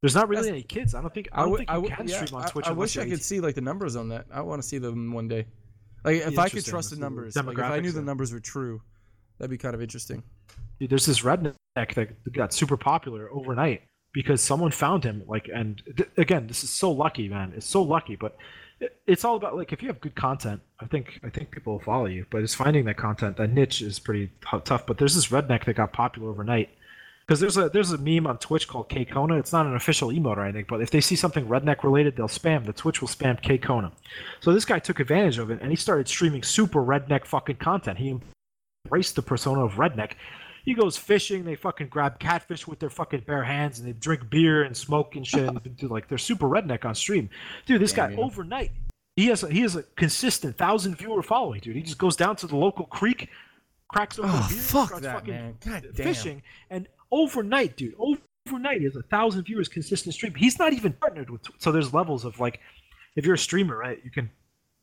There's 0.00 0.14
not 0.14 0.28
really 0.28 0.42
That's- 0.42 0.52
any 0.54 0.62
kids. 0.62 0.94
I 0.94 1.00
don't 1.00 1.12
think. 1.12 1.28
I 1.32 1.42
I 1.42 1.44
don't 1.44 1.56
think 1.56 1.70
I 1.70 1.76
you 1.76 1.88
can 1.88 2.08
yeah, 2.08 2.24
stream 2.24 2.40
on 2.40 2.48
Twitch. 2.48 2.66
I, 2.66 2.70
unless 2.70 2.96
wish 2.96 2.98
I 2.98 3.04
could 3.04 3.14
18. 3.14 3.22
see 3.22 3.40
like 3.40 3.54
the 3.54 3.60
numbers 3.60 3.96
on 3.96 4.08
that. 4.08 4.26
I 4.32 4.40
want 4.40 4.62
to 4.62 4.66
see 4.66 4.78
them 4.78 5.12
one 5.12 5.28
day. 5.28 5.46
Like 6.04 6.16
if 6.16 6.38
I 6.38 6.48
could 6.48 6.64
trust 6.64 6.90
the 6.90 6.96
numbers, 6.96 7.36
like 7.36 7.46
if 7.46 7.64
I 7.64 7.78
knew 7.80 7.92
the 7.92 8.02
numbers 8.02 8.32
were 8.32 8.40
true, 8.40 8.80
that'd 9.38 9.50
be 9.50 9.58
kind 9.58 9.74
of 9.74 9.82
interesting. 9.82 10.22
Dude, 10.80 10.90
there's 10.90 11.06
this 11.06 11.20
redneck 11.20 11.54
that 11.74 12.32
got 12.32 12.52
super 12.52 12.76
popular 12.76 13.32
overnight 13.32 13.82
because 14.12 14.40
someone 14.42 14.70
found 14.70 15.04
him. 15.04 15.22
Like, 15.26 15.48
and 15.52 15.82
th- 15.96 16.10
again, 16.16 16.46
this 16.46 16.64
is 16.64 16.70
so 16.70 16.90
lucky, 16.90 17.28
man. 17.28 17.52
It's 17.56 17.66
so 17.66 17.82
lucky, 17.82 18.16
but 18.16 18.36
it- 18.80 18.96
it's 19.06 19.24
all 19.24 19.36
about 19.36 19.56
like 19.56 19.72
if 19.72 19.80
you 19.82 19.88
have 19.88 20.00
good 20.00 20.14
content, 20.14 20.60
I 20.80 20.86
think 20.86 21.20
I 21.24 21.30
think 21.30 21.50
people 21.50 21.74
will 21.74 21.80
follow 21.80 22.06
you. 22.06 22.26
But 22.30 22.42
it's 22.42 22.54
finding 22.54 22.84
that 22.86 22.96
content, 22.96 23.36
that 23.36 23.52
niche 23.52 23.80
is 23.82 23.98
pretty 23.98 24.26
t- 24.28 24.58
tough. 24.64 24.86
But 24.86 24.98
there's 24.98 25.14
this 25.14 25.28
redneck 25.28 25.64
that 25.64 25.74
got 25.74 25.92
popular 25.92 26.28
overnight 26.30 26.68
because 27.24 27.38
there's 27.38 27.56
a 27.56 27.68
there's 27.68 27.92
a 27.92 27.98
meme 27.98 28.26
on 28.26 28.38
Twitch 28.38 28.66
called 28.66 28.88
KKona. 28.88 29.38
It's 29.38 29.52
not 29.52 29.66
an 29.66 29.76
official 29.76 30.08
emote 30.10 30.36
or 30.36 30.44
anything, 30.44 30.66
but 30.68 30.80
if 30.82 30.90
they 30.90 31.00
see 31.00 31.14
something 31.16 31.46
redneck 31.46 31.84
related, 31.84 32.16
they'll 32.16 32.26
spam. 32.28 32.66
The 32.66 32.72
Twitch 32.72 33.00
will 33.00 33.08
spam 33.08 33.40
KKona. 33.40 33.92
So 34.40 34.52
this 34.52 34.64
guy 34.64 34.80
took 34.80 34.98
advantage 35.00 35.38
of 35.38 35.50
it 35.50 35.60
and 35.62 35.70
he 35.70 35.76
started 35.76 36.08
streaming 36.08 36.42
super 36.42 36.80
redneck 36.82 37.24
fucking 37.24 37.56
content. 37.56 37.98
He 37.98 38.18
embraced 38.84 39.14
the 39.14 39.22
persona 39.22 39.64
of 39.64 39.74
redneck. 39.74 40.12
He 40.64 40.74
goes 40.74 40.96
fishing. 40.96 41.44
They 41.44 41.56
fucking 41.56 41.88
grab 41.88 42.18
catfish 42.18 42.66
with 42.66 42.78
their 42.78 42.90
fucking 42.90 43.24
bare 43.26 43.42
hands, 43.42 43.78
and 43.78 43.88
they 43.88 43.92
drink 43.92 44.30
beer 44.30 44.62
and 44.62 44.76
smoke 44.76 45.16
and 45.16 45.26
shit. 45.26 45.48
and 45.48 45.76
do, 45.76 45.88
like 45.88 46.08
they're 46.08 46.18
super 46.18 46.48
redneck 46.48 46.84
on 46.84 46.94
stream, 46.94 47.28
dude. 47.66 47.80
This 47.80 47.92
Damn, 47.92 48.10
guy 48.10 48.16
yeah. 48.16 48.24
overnight, 48.24 48.70
he 49.16 49.26
has 49.26 49.42
a, 49.42 49.48
he 49.50 49.60
has 49.60 49.76
a 49.76 49.82
consistent 49.96 50.56
thousand 50.56 50.96
viewer 50.96 51.22
following, 51.22 51.60
dude. 51.60 51.76
He 51.76 51.82
just 51.82 51.98
goes 51.98 52.16
down 52.16 52.36
to 52.36 52.46
the 52.46 52.56
local 52.56 52.86
creek, 52.86 53.28
cracks 53.88 54.18
open 54.18 54.30
Oh 54.32 54.46
a 54.46 54.48
beer, 54.48 54.58
fuck 54.58 54.88
starts 54.88 55.04
that 55.04 55.14
fucking 55.14 55.34
man! 55.34 55.56
God 55.64 55.82
damn. 55.82 56.06
fishing, 56.06 56.42
and 56.70 56.88
overnight, 57.10 57.76
dude, 57.76 57.94
overnight 57.98 58.78
he 58.78 58.84
has 58.84 58.96
a 58.96 59.02
thousand 59.02 59.44
viewers 59.44 59.68
consistent 59.68 60.14
stream. 60.14 60.34
He's 60.34 60.58
not 60.58 60.72
even 60.72 60.92
partnered 60.92 61.30
with. 61.30 61.42
So 61.58 61.72
there's 61.72 61.92
levels 61.92 62.24
of 62.24 62.38
like, 62.40 62.60
if 63.16 63.26
you're 63.26 63.34
a 63.34 63.38
streamer, 63.38 63.76
right? 63.76 64.00
You 64.04 64.10
can 64.10 64.30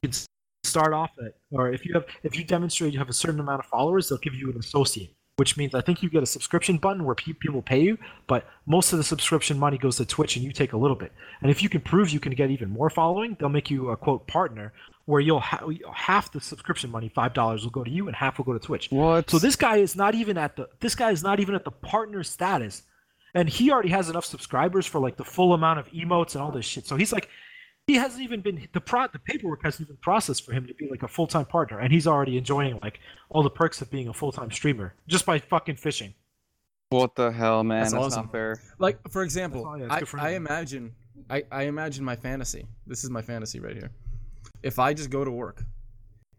you 0.04 0.10
can 0.10 0.20
start 0.64 0.94
off 0.94 1.12
at, 1.26 1.36
or 1.52 1.72
if 1.72 1.86
you 1.86 1.94
have 1.94 2.06
if 2.24 2.38
you 2.38 2.44
demonstrate 2.44 2.94
you 2.94 3.00
have 3.00 3.10
a 3.10 3.14
certain 3.14 3.40
amount 3.40 3.62
of 3.62 3.66
followers, 3.66 4.10
they'll 4.10 4.20
give 4.20 4.36
you 4.36 4.50
an 4.52 4.58
associate, 4.58 5.14
which 5.40 5.56
means 5.56 5.74
I 5.74 5.80
think 5.80 6.04
you 6.04 6.10
get 6.10 6.22
a 6.22 6.26
subscription 6.26 6.78
button 6.78 7.06
where 7.06 7.16
pe- 7.16 7.32
people 7.32 7.62
pay 7.62 7.80
you, 7.82 7.98
but 8.28 8.46
most 8.66 8.92
of 8.92 8.98
the 8.98 9.04
subscription 9.06 9.58
money 9.58 9.78
goes 9.78 9.96
to 9.96 10.06
Twitch 10.06 10.36
and 10.36 10.44
you 10.44 10.52
take 10.52 10.74
a 10.74 10.78
little 10.78 10.98
bit. 10.98 11.14
And 11.42 11.50
if 11.50 11.64
you 11.64 11.70
can 11.70 11.80
prove 11.80 12.10
you 12.10 12.20
can 12.20 12.34
get 12.34 12.52
even 12.52 12.70
more 12.70 12.90
following, 12.90 13.38
they'll 13.40 13.48
make 13.48 13.72
you 13.72 13.90
a 13.90 13.96
quote 13.96 14.28
partner 14.28 14.74
where 15.06 15.22
you'll 15.22 15.40
ha- 15.40 15.66
half 15.94 16.32
the 16.34 16.42
subscription 16.42 16.92
money, 16.92 17.10
five 17.10 17.34
dollars, 17.34 17.64
will 17.64 17.72
go 17.72 17.86
to 17.86 17.90
you 17.90 18.08
and 18.08 18.16
half 18.18 18.38
will 18.38 18.46
go 18.46 18.54
to 18.54 18.60
Twitch. 18.60 18.92
What? 18.92 19.30
So 19.30 19.40
this 19.40 19.56
guy 19.56 19.78
is 19.78 19.96
not 19.96 20.14
even 20.14 20.38
at 20.38 20.58
the 20.58 20.68
this 20.82 20.94
guy 20.94 21.12
is 21.12 21.24
not 21.24 21.40
even 21.40 21.56
at 21.56 21.64
the 21.64 21.72
partner 21.72 22.22
status, 22.22 22.84
and 23.34 23.48
he 23.48 23.72
already 23.72 23.90
has 23.90 24.10
enough 24.10 24.26
subscribers 24.26 24.86
for 24.86 25.00
like 25.00 25.16
the 25.16 25.24
full 25.24 25.54
amount 25.54 25.80
of 25.80 25.88
emotes 25.92 26.36
and 26.36 26.44
all 26.44 26.52
this 26.52 26.66
shit. 26.66 26.86
So 26.86 26.98
he's 26.98 27.14
like, 27.14 27.30
he 27.90 27.96
hasn't 27.96 28.22
even 28.22 28.42
been 28.42 28.68
the 28.72 28.80
pro 28.80 29.08
the 29.08 29.18
paperwork 29.18 29.64
hasn't 29.64 29.88
even 29.88 29.98
processed 29.98 30.46
for 30.46 30.54
him 30.54 30.68
to 30.68 30.76
be 30.76 30.88
like 30.88 31.02
a 31.02 31.08
full 31.08 31.26
time 31.26 31.46
partner, 31.46 31.80
and 31.80 31.92
he's 31.92 32.06
already 32.06 32.38
enjoying 32.38 32.78
like 32.84 33.00
all 33.30 33.42
the 33.42 33.50
perks 33.50 33.82
of 33.82 33.90
being 33.90 34.08
a 34.08 34.14
full 34.14 34.32
time 34.32 34.52
streamer 34.52 34.94
just 35.08 35.26
by 35.26 35.40
fucking 35.40 35.76
fishing. 35.76 36.14
What 36.90 37.16
the 37.16 37.32
hell, 37.32 37.64
man? 37.64 37.80
That's 37.82 37.94
That's, 37.94 38.06
awesome. 38.06 38.26
not 38.26 38.32
fair. 38.32 38.62
Like 38.78 39.00
for 39.10 39.24
example, 39.24 39.66
all- 39.66 39.80
yeah, 39.80 39.88
I, 39.90 40.04
I 40.20 40.30
imagine 40.36 40.94
I, 41.32 41.44
I 41.52 41.64
imagine 41.64 42.06
my 42.06 42.16
fantasy. 42.16 42.68
This 42.86 43.04
is 43.04 43.10
my 43.10 43.24
fantasy 43.24 43.60
right 43.60 43.76
here. 43.76 43.90
If 44.62 44.78
I 44.78 44.94
just 44.94 45.10
go 45.10 45.26
to 45.26 45.32
work 45.32 45.64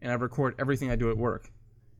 and 0.01 0.09
I 0.09 0.15
record 0.15 0.55
everything 0.57 0.89
I 0.89 0.95
do 0.95 1.09
at 1.11 1.17
work, 1.17 1.51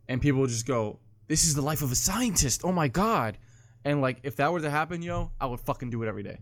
and 0.08 0.22
people 0.22 0.48
just 0.48 0.66
go, 0.66 0.98
"This 1.28 1.44
is 1.44 1.56
the 1.56 1.62
life 1.62 1.82
of 1.82 1.92
a 1.92 1.96
scientist." 1.96 2.62
Oh 2.64 2.72
my 2.72 2.88
god! 2.88 3.38
And 3.84 4.00
like, 4.00 4.20
if 4.24 4.38
that 4.38 4.54
were 4.54 4.62
to 4.62 4.70
happen, 4.70 5.02
yo, 5.02 5.32
I 5.42 5.46
would 5.48 5.60
fucking 5.60 5.90
do 5.90 6.04
it 6.04 6.08
every 6.08 6.24
day. 6.24 6.40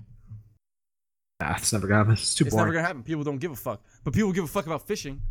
Nah, 1.40 1.56
it's 1.56 1.72
never 1.72 1.88
gonna 1.88 2.00
happen. 2.00 2.14
It's 2.14 2.35
too 2.35 2.45
It's 2.45 2.53
boring. 2.53 2.68
never 2.68 2.74
gonna 2.74 2.88
happen. 2.88 3.03
People 3.03 3.24
don't 3.24 3.38
give 3.38 3.51
a 3.51 3.56
fuck, 3.56 3.82
but 4.03 4.14
people 4.14 4.32
give 4.34 4.43
a 4.43 4.48
fuck 4.48 4.66
about 4.66 4.85
fishing. 4.88 5.22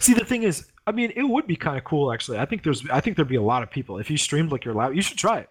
See, 0.00 0.14
the 0.14 0.24
thing 0.24 0.42
is, 0.42 0.66
I 0.86 0.92
mean, 0.92 1.12
it 1.14 1.22
would 1.22 1.46
be 1.46 1.56
kind 1.56 1.76
of 1.76 1.84
cool 1.84 2.12
actually. 2.12 2.38
I 2.38 2.46
think 2.46 2.62
there's, 2.62 2.88
I 2.88 3.00
think 3.00 3.16
there'd 3.16 3.28
be 3.28 3.36
a 3.36 3.42
lot 3.42 3.62
of 3.62 3.70
people 3.70 3.98
if 3.98 4.10
you 4.10 4.16
streamed 4.16 4.52
like 4.52 4.64
your 4.64 4.74
lab. 4.74 4.94
You 4.94 5.02
should 5.02 5.18
try 5.18 5.40
it. 5.40 5.50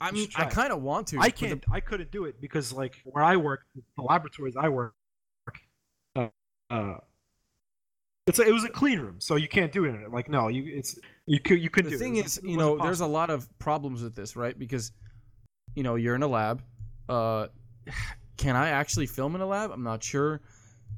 I 0.00 0.10
mean, 0.10 0.28
I 0.34 0.46
kind 0.46 0.72
of 0.72 0.82
want 0.82 1.06
to. 1.08 1.20
I 1.20 1.30
can't. 1.30 1.64
I 1.70 1.78
couldn't 1.78 2.10
do 2.10 2.24
it 2.24 2.40
because 2.40 2.72
like 2.72 3.00
where 3.04 3.22
I 3.22 3.36
work, 3.36 3.62
the 3.96 4.02
laboratories 4.02 4.56
I 4.56 4.68
work, 4.68 4.94
uh, 6.16 6.28
uh 6.70 6.96
it's 8.26 8.38
a, 8.38 8.42
it 8.42 8.52
was 8.52 8.64
a 8.64 8.68
clean 8.68 8.98
room, 8.98 9.16
so 9.18 9.36
you 9.36 9.48
can't 9.48 9.72
do 9.72 9.84
it 9.84 9.90
in 9.90 10.02
it. 10.02 10.10
Like 10.10 10.28
no, 10.28 10.48
you 10.48 10.64
it's 10.66 10.98
you 11.26 11.38
could 11.38 11.60
you 11.60 11.70
could 11.70 11.86
the 11.86 11.90
do 11.90 11.98
thing 11.98 12.16
it. 12.16 12.26
is, 12.26 12.40
you 12.42 12.56
know, 12.56 12.78
there's 12.78 13.00
a 13.00 13.06
lot 13.06 13.30
of 13.30 13.48
problems 13.58 14.02
with 14.02 14.16
this, 14.16 14.34
right? 14.34 14.58
Because, 14.58 14.90
you 15.74 15.84
know, 15.84 15.94
you're 15.94 16.16
in 16.16 16.22
a 16.22 16.28
lab. 16.28 16.62
Uh, 17.08 17.46
can 18.36 18.56
I 18.56 18.70
actually 18.70 19.06
film 19.06 19.34
in 19.34 19.40
a 19.40 19.46
lab? 19.46 19.70
I'm 19.70 19.82
not 19.82 20.02
sure. 20.02 20.40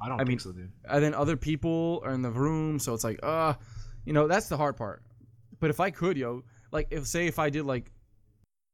I 0.01 0.09
don't 0.09 0.17
I 0.17 0.19
think 0.19 0.29
mean, 0.29 0.39
so, 0.41 0.53
dude. 0.53 0.73
And 0.89 1.03
then 1.05 1.15
other 1.15 1.37
people 1.37 2.03
are 2.05 2.13
in 2.13 2.23
the 2.23 2.31
room, 2.31 2.79
so 2.79 2.95
it's 2.95 3.05
like, 3.05 3.21
uh, 3.23 3.55
you 4.05 4.13
know, 4.13 4.27
that's 4.27 4.49
the 4.49 4.57
hard 4.57 4.77
part. 4.77 5.03
But 5.61 5.71
if 5.71 5.81
I 5.81 5.91
could, 5.91 6.17
yo, 6.17 6.43
like, 6.73 6.89
if 6.91 7.07
say 7.07 7.27
if 7.27 7.39
I 7.39 7.49
did 7.51 7.65
like, 7.65 7.91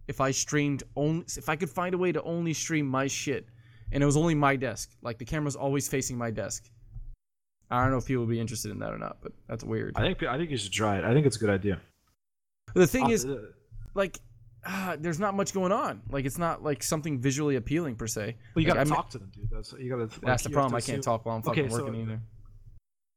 if 0.08 0.20
I 0.20 0.30
streamed 0.30 0.82
only, 0.96 1.24
if 1.36 1.48
I 1.48 1.56
could 1.56 1.70
find 1.70 1.94
a 1.94 1.98
way 1.98 2.10
to 2.12 2.22
only 2.22 2.52
stream 2.54 2.86
my 2.86 3.06
shit, 3.06 3.46
and 3.92 4.02
it 4.02 4.06
was 4.06 4.16
only 4.16 4.34
my 4.34 4.56
desk, 4.56 4.90
like 5.02 5.18
the 5.18 5.24
camera's 5.24 5.56
always 5.56 5.88
facing 5.88 6.16
my 6.16 6.30
desk. 6.30 6.70
I 7.70 7.82
don't 7.82 7.92
know 7.92 7.98
if 7.98 8.06
people 8.06 8.24
would 8.24 8.30
be 8.32 8.40
interested 8.40 8.72
in 8.72 8.78
that 8.80 8.92
or 8.92 8.98
not, 8.98 9.18
but 9.22 9.32
that's 9.46 9.62
weird. 9.62 9.92
I 9.96 10.00
think 10.00 10.22
I 10.24 10.36
think 10.36 10.50
you 10.50 10.56
should 10.56 10.72
try 10.72 10.98
it. 10.98 11.04
I 11.04 11.12
think 11.12 11.26
it's 11.26 11.36
a 11.36 11.38
good 11.40 11.50
idea. 11.50 11.80
The 12.74 12.86
thing 12.86 13.04
Uh, 13.04 13.10
is, 13.10 13.24
uh, 13.26 13.46
like 13.94 14.18
ah, 14.66 14.96
there's 14.98 15.18
not 15.18 15.34
much 15.34 15.52
going 15.54 15.72
on. 15.72 16.02
Like 16.10 16.24
it's 16.24 16.38
not 16.38 16.62
like 16.62 16.82
something 16.82 17.20
visually 17.20 17.56
appealing 17.56 17.96
per 17.96 18.06
se. 18.06 18.36
well, 18.54 18.62
you 18.62 18.68
like, 18.68 18.76
gotta 18.76 18.80
I'm- 18.80 18.88
talk 18.88 19.10
to 19.10 19.18
them, 19.18 19.30
dude. 19.34 19.48
That's 19.50 19.72
you 19.72 19.88
gotta. 19.90 20.04
like, 20.04 20.20
That's 20.22 20.42
the 20.42 20.50
problem. 20.50 20.74
I 20.74 20.80
can't 20.80 21.02
talk 21.02 21.24
while 21.26 21.36
I'm 21.36 21.42
fucking 21.42 21.64
Okay, 21.66 21.72
so- 21.74 21.84
working 21.84 22.00
either. 22.02 22.20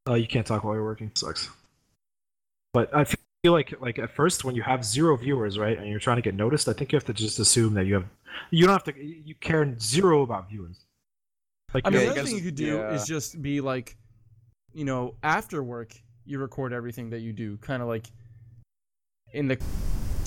Oh, 0.05 0.15
you 0.15 0.27
can't 0.27 0.45
talk 0.45 0.63
while 0.63 0.73
you're 0.73 0.83
working. 0.83 1.11
Sucks. 1.15 1.49
But 2.73 2.93
I 2.95 3.05
feel 3.05 3.51
like 3.51 3.73
like 3.79 3.99
at 3.99 4.09
first 4.11 4.43
when 4.43 4.55
you 4.55 4.61
have 4.63 4.83
zero 4.83 5.15
viewers, 5.15 5.57
right, 5.57 5.77
and 5.77 5.87
you're 5.87 5.99
trying 5.99 6.17
to 6.17 6.21
get 6.21 6.35
noticed, 6.35 6.67
I 6.67 6.73
think 6.73 6.91
you 6.91 6.97
have 6.97 7.05
to 7.05 7.13
just 7.13 7.39
assume 7.39 7.73
that 7.75 7.85
you 7.85 7.93
have 7.95 8.05
you 8.51 8.65
don't 8.65 8.73
have 8.73 8.83
to 8.95 9.01
you 9.03 9.35
care 9.35 9.77
zero 9.79 10.23
about 10.23 10.49
viewers. 10.49 10.85
Like 11.73 11.87
I 11.87 11.89
mean, 11.89 11.99
Yeah, 12.01 12.05
the 12.05 12.11
other 12.19 12.23
thing 12.23 12.35
you 12.37 12.43
could 12.43 12.55
do 12.55 12.65
yeah. 12.77 12.93
is 12.93 13.05
just 13.05 13.41
be 13.41 13.61
like, 13.61 13.95
you 14.73 14.85
know, 14.85 15.15
after 15.23 15.63
work, 15.63 15.93
you 16.25 16.39
record 16.39 16.73
everything 16.73 17.09
that 17.11 17.19
you 17.19 17.31
do, 17.33 17.57
kind 17.57 17.81
of 17.81 17.87
like 17.87 18.07
in 19.33 19.47
the 19.47 19.57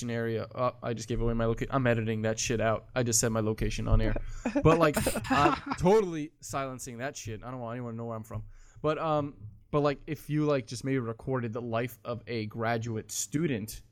area. 0.05 0.47
Oh, 0.55 0.73
I 0.83 0.95
just 0.95 1.09
gave 1.09 1.21
away 1.21 1.35
my 1.35 1.45
location. 1.45 1.73
I'm 1.75 1.87
editing 1.87 2.23
that 2.23 2.39
shit 2.39 2.61
out. 2.61 2.87
I 2.95 3.03
just 3.03 3.21
said 3.21 3.31
my 3.33 3.41
location 3.41 3.89
on 3.89 4.01
air, 4.01 4.17
but 4.63 4.79
like, 4.79 4.97
I'm 5.31 5.57
totally 5.79 6.33
silencing 6.41 6.99
that 6.99 7.17
shit. 7.17 7.43
I 7.45 7.51
don't 7.51 7.61
want 7.61 7.77
anyone 7.77 7.95
to 7.95 7.97
know 7.97 8.07
where 8.07 8.17
I'm 8.17 8.23
from. 8.23 8.43
But 8.83 8.99
um, 8.99 9.35
but 9.71 9.81
like, 9.81 10.01
if 10.07 10.31
you 10.31 10.45
like 10.45 10.67
just 10.67 10.85
maybe 10.85 10.99
recorded 10.99 11.53
the 11.53 11.63
life 11.63 11.99
of 12.05 12.23
a 12.27 12.47
graduate 12.47 13.11
student, 13.11 13.83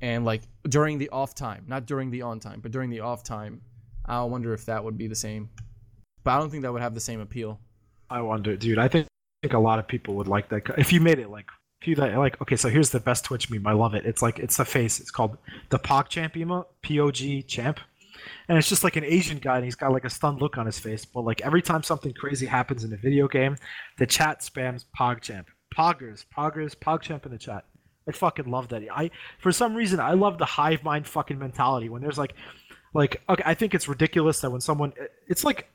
and 0.00 0.24
like 0.24 0.42
during 0.68 0.98
the 0.98 1.08
off 1.10 1.34
time, 1.34 1.64
not 1.66 1.86
during 1.86 2.10
the 2.10 2.22
on 2.22 2.40
time, 2.40 2.60
but 2.60 2.72
during 2.72 2.90
the 2.90 3.00
off 3.00 3.22
time, 3.22 3.60
I 4.04 4.22
wonder 4.24 4.52
if 4.54 4.66
that 4.66 4.82
would 4.82 4.96
be 4.96 5.06
the 5.06 5.14
same. 5.14 5.50
But 6.24 6.32
I 6.32 6.38
don't 6.38 6.50
think 6.50 6.62
that 6.62 6.72
would 6.72 6.82
have 6.82 6.94
the 6.94 7.00
same 7.00 7.20
appeal. 7.20 7.60
I 8.08 8.20
wonder, 8.22 8.56
dude. 8.56 8.78
I 8.78 8.88
think, 8.88 9.06
I 9.06 9.46
think 9.46 9.54
a 9.54 9.58
lot 9.58 9.78
of 9.78 9.86
people 9.86 10.14
would 10.16 10.28
like 10.28 10.48
that. 10.50 10.62
If 10.76 10.92
you 10.92 11.00
made 11.00 11.18
it 11.18 11.30
like, 11.30 11.46
like, 11.86 12.14
like, 12.16 12.40
okay, 12.42 12.56
so 12.56 12.68
here's 12.68 12.90
the 12.90 13.00
best 13.00 13.24
Twitch 13.24 13.50
meme. 13.50 13.66
I 13.66 13.72
love 13.72 13.94
it. 13.94 14.04
It's 14.04 14.22
like 14.22 14.38
it's 14.38 14.58
a 14.58 14.64
face. 14.64 15.00
It's 15.00 15.10
called 15.10 15.38
the 15.70 15.78
PogChamp 15.78 16.34
emote, 16.34 16.66
P 16.82 17.00
O 17.00 17.10
G 17.10 17.42
Champ, 17.42 17.80
and 18.48 18.58
it's 18.58 18.68
just 18.68 18.84
like 18.84 18.96
an 18.96 19.04
Asian 19.04 19.38
guy, 19.38 19.56
and 19.56 19.64
he's 19.64 19.74
got 19.74 19.92
like 19.92 20.04
a 20.04 20.10
stunned 20.10 20.40
look 20.40 20.58
on 20.58 20.66
his 20.66 20.78
face. 20.78 21.04
But 21.04 21.22
like 21.22 21.40
every 21.40 21.62
time 21.62 21.82
something 21.82 22.12
crazy 22.12 22.46
happens 22.46 22.84
in 22.84 22.92
a 22.92 22.96
video 22.96 23.28
game, 23.28 23.56
the 23.98 24.06
chat 24.06 24.40
spams 24.40 24.84
PogChamp, 24.98 25.46
Poggers, 25.76 26.24
Poggers, 26.36 26.76
PogChamp 26.76 27.24
in 27.26 27.32
the 27.32 27.38
chat. 27.38 27.64
I 28.08 28.12
fucking 28.12 28.50
love 28.50 28.68
that. 28.68 28.82
I 28.92 29.10
for 29.38 29.52
some 29.52 29.74
reason 29.74 30.00
I 30.00 30.12
love 30.12 30.38
the 30.38 30.44
hive 30.44 30.82
mind 30.82 31.06
fucking 31.06 31.38
mentality 31.38 31.88
when 31.88 32.02
there's 32.02 32.18
like, 32.18 32.34
like 32.92 33.22
okay, 33.28 33.42
I 33.46 33.54
think 33.54 33.74
it's 33.74 33.88
ridiculous 33.88 34.40
that 34.40 34.50
when 34.50 34.60
someone, 34.60 34.92
it's 35.28 35.44
like 35.44 35.68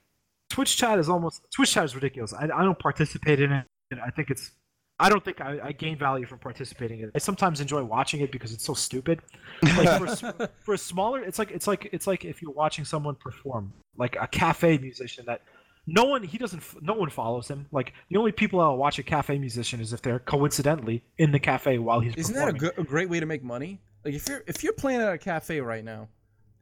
Twitch 0.49 0.75
chat 0.75 0.99
is 0.99 1.07
almost 1.07 1.41
Twitch 1.51 1.71
chat 1.71 1.85
is 1.85 1.95
ridiculous. 1.95 2.33
I, 2.33 2.45
I 2.45 2.63
don't 2.63 2.77
participate 2.77 3.39
in 3.39 3.51
it. 3.51 3.65
I 4.03 4.09
think 4.09 4.31
it's 4.31 4.51
I 4.99 5.09
don't 5.09 5.23
think 5.23 5.41
I, 5.41 5.59
I 5.61 5.71
gain 5.73 5.97
value 5.97 6.25
from 6.25 6.39
participating 6.39 6.99
in 7.01 7.05
it. 7.09 7.11
I 7.15 7.19
sometimes 7.19 7.59
enjoy 7.59 7.83
watching 7.83 8.21
it 8.21 8.31
because 8.31 8.53
it's 8.53 8.63
so 8.63 8.73
stupid. 8.73 9.21
Like 9.61 9.97
for, 9.99 10.05
a 10.05 10.09
s- 10.11 10.49
for 10.63 10.73
a 10.73 10.77
smaller, 10.77 11.21
it's 11.21 11.37
like 11.37 11.51
it's 11.51 11.67
like 11.67 11.89
it's 11.91 12.07
like 12.07 12.23
if 12.23 12.41
you're 12.41 12.51
watching 12.53 12.85
someone 12.85 13.15
perform, 13.15 13.73
like 13.97 14.15
a 14.19 14.27
cafe 14.27 14.77
musician 14.77 15.25
that 15.25 15.41
no 15.87 16.05
one 16.05 16.23
he 16.23 16.37
doesn't 16.37 16.63
no 16.81 16.93
one 16.93 17.09
follows 17.09 17.47
him. 17.49 17.65
Like 17.73 17.93
the 18.09 18.17
only 18.17 18.31
people 18.31 18.59
that'll 18.59 18.77
watch 18.77 18.97
a 18.97 19.03
cafe 19.03 19.37
musician 19.37 19.81
is 19.81 19.91
if 19.91 20.01
they're 20.01 20.19
coincidentally 20.19 21.03
in 21.17 21.31
the 21.31 21.39
cafe 21.39 21.77
while 21.77 21.99
he's 21.99 22.15
Isn't 22.15 22.33
that 22.35 22.53
performing. 22.53 22.59
good, 22.75 22.79
a 22.79 22.83
great 22.83 23.09
way 23.09 23.19
to 23.19 23.25
make 23.25 23.43
money? 23.43 23.81
Like 24.05 24.13
if 24.13 24.29
you're 24.29 24.43
if 24.47 24.63
you're 24.63 24.73
playing 24.73 25.01
at 25.01 25.11
a 25.13 25.17
cafe 25.17 25.59
right 25.59 25.83
now, 25.83 26.07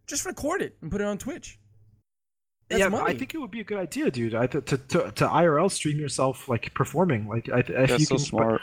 just 0.07 0.25
record 0.25 0.61
it 0.63 0.75
and 0.81 0.91
put 0.91 1.01
it 1.01 1.05
on 1.05 1.17
Twitch. 1.19 1.59
That's 2.73 2.79
yeah, 2.81 2.89
money. 2.89 3.13
I 3.13 3.17
think 3.17 3.33
it 3.33 3.37
would 3.37 3.51
be 3.51 3.61
a 3.61 3.63
good 3.63 3.77
idea, 3.79 4.11
dude. 4.11 4.35
I, 4.35 4.47
to, 4.47 4.61
to 4.61 4.77
to 4.77 5.11
to 5.11 5.27
IRL 5.27 5.71
stream 5.71 5.99
yourself 5.99 6.49
like 6.49 6.73
performing. 6.73 7.27
Like 7.27 7.49
I, 7.49 7.59
if 7.59 7.67
That's 7.67 7.99
you 7.99 8.05
so 8.05 8.15
can, 8.15 8.25
smart. 8.25 8.61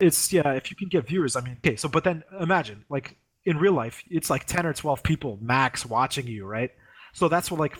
it's 0.00 0.32
yeah 0.32 0.52
if 0.52 0.70
you 0.70 0.76
can 0.76 0.88
get 0.88 1.06
viewers 1.06 1.36
i 1.36 1.40
mean 1.40 1.56
okay 1.58 1.76
so 1.76 1.88
but 1.88 2.04
then 2.04 2.22
imagine 2.40 2.84
like 2.88 3.16
in 3.44 3.56
real 3.58 3.72
life 3.72 4.02
it's 4.10 4.30
like 4.30 4.44
10 4.44 4.66
or 4.66 4.72
12 4.72 5.02
people 5.02 5.38
max 5.40 5.84
watching 5.86 6.26
you 6.26 6.46
right 6.46 6.70
so 7.12 7.28
that's 7.28 7.50
what 7.50 7.58
like 7.58 7.76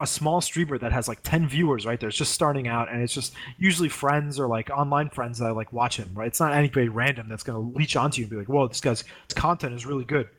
a 0.00 0.06
small 0.06 0.40
streamer 0.40 0.78
that 0.78 0.92
has 0.92 1.08
like 1.08 1.22
10 1.22 1.48
viewers 1.48 1.86
right 1.86 1.98
there 2.00 2.08
it's 2.08 2.18
just 2.18 2.32
starting 2.32 2.68
out 2.68 2.90
and 2.92 3.02
it's 3.02 3.14
just 3.14 3.34
usually 3.58 3.88
friends 3.88 4.38
or 4.38 4.46
like 4.46 4.70
online 4.70 5.08
friends 5.08 5.38
that 5.38 5.54
like 5.54 5.72
watch 5.72 5.96
him 5.96 6.10
right 6.14 6.28
it's 6.28 6.40
not 6.40 6.52
anybody 6.52 6.88
random 6.88 7.28
that's 7.28 7.42
going 7.42 7.72
to 7.72 7.78
leech 7.78 7.96
onto 7.96 8.20
you 8.20 8.24
and 8.24 8.30
be 8.30 8.36
like 8.36 8.48
whoa 8.48 8.68
this 8.68 8.80
guy's 8.80 9.04
content 9.30 9.74
is 9.74 9.86
really 9.86 10.04
good 10.04 10.26
it, 10.26 10.37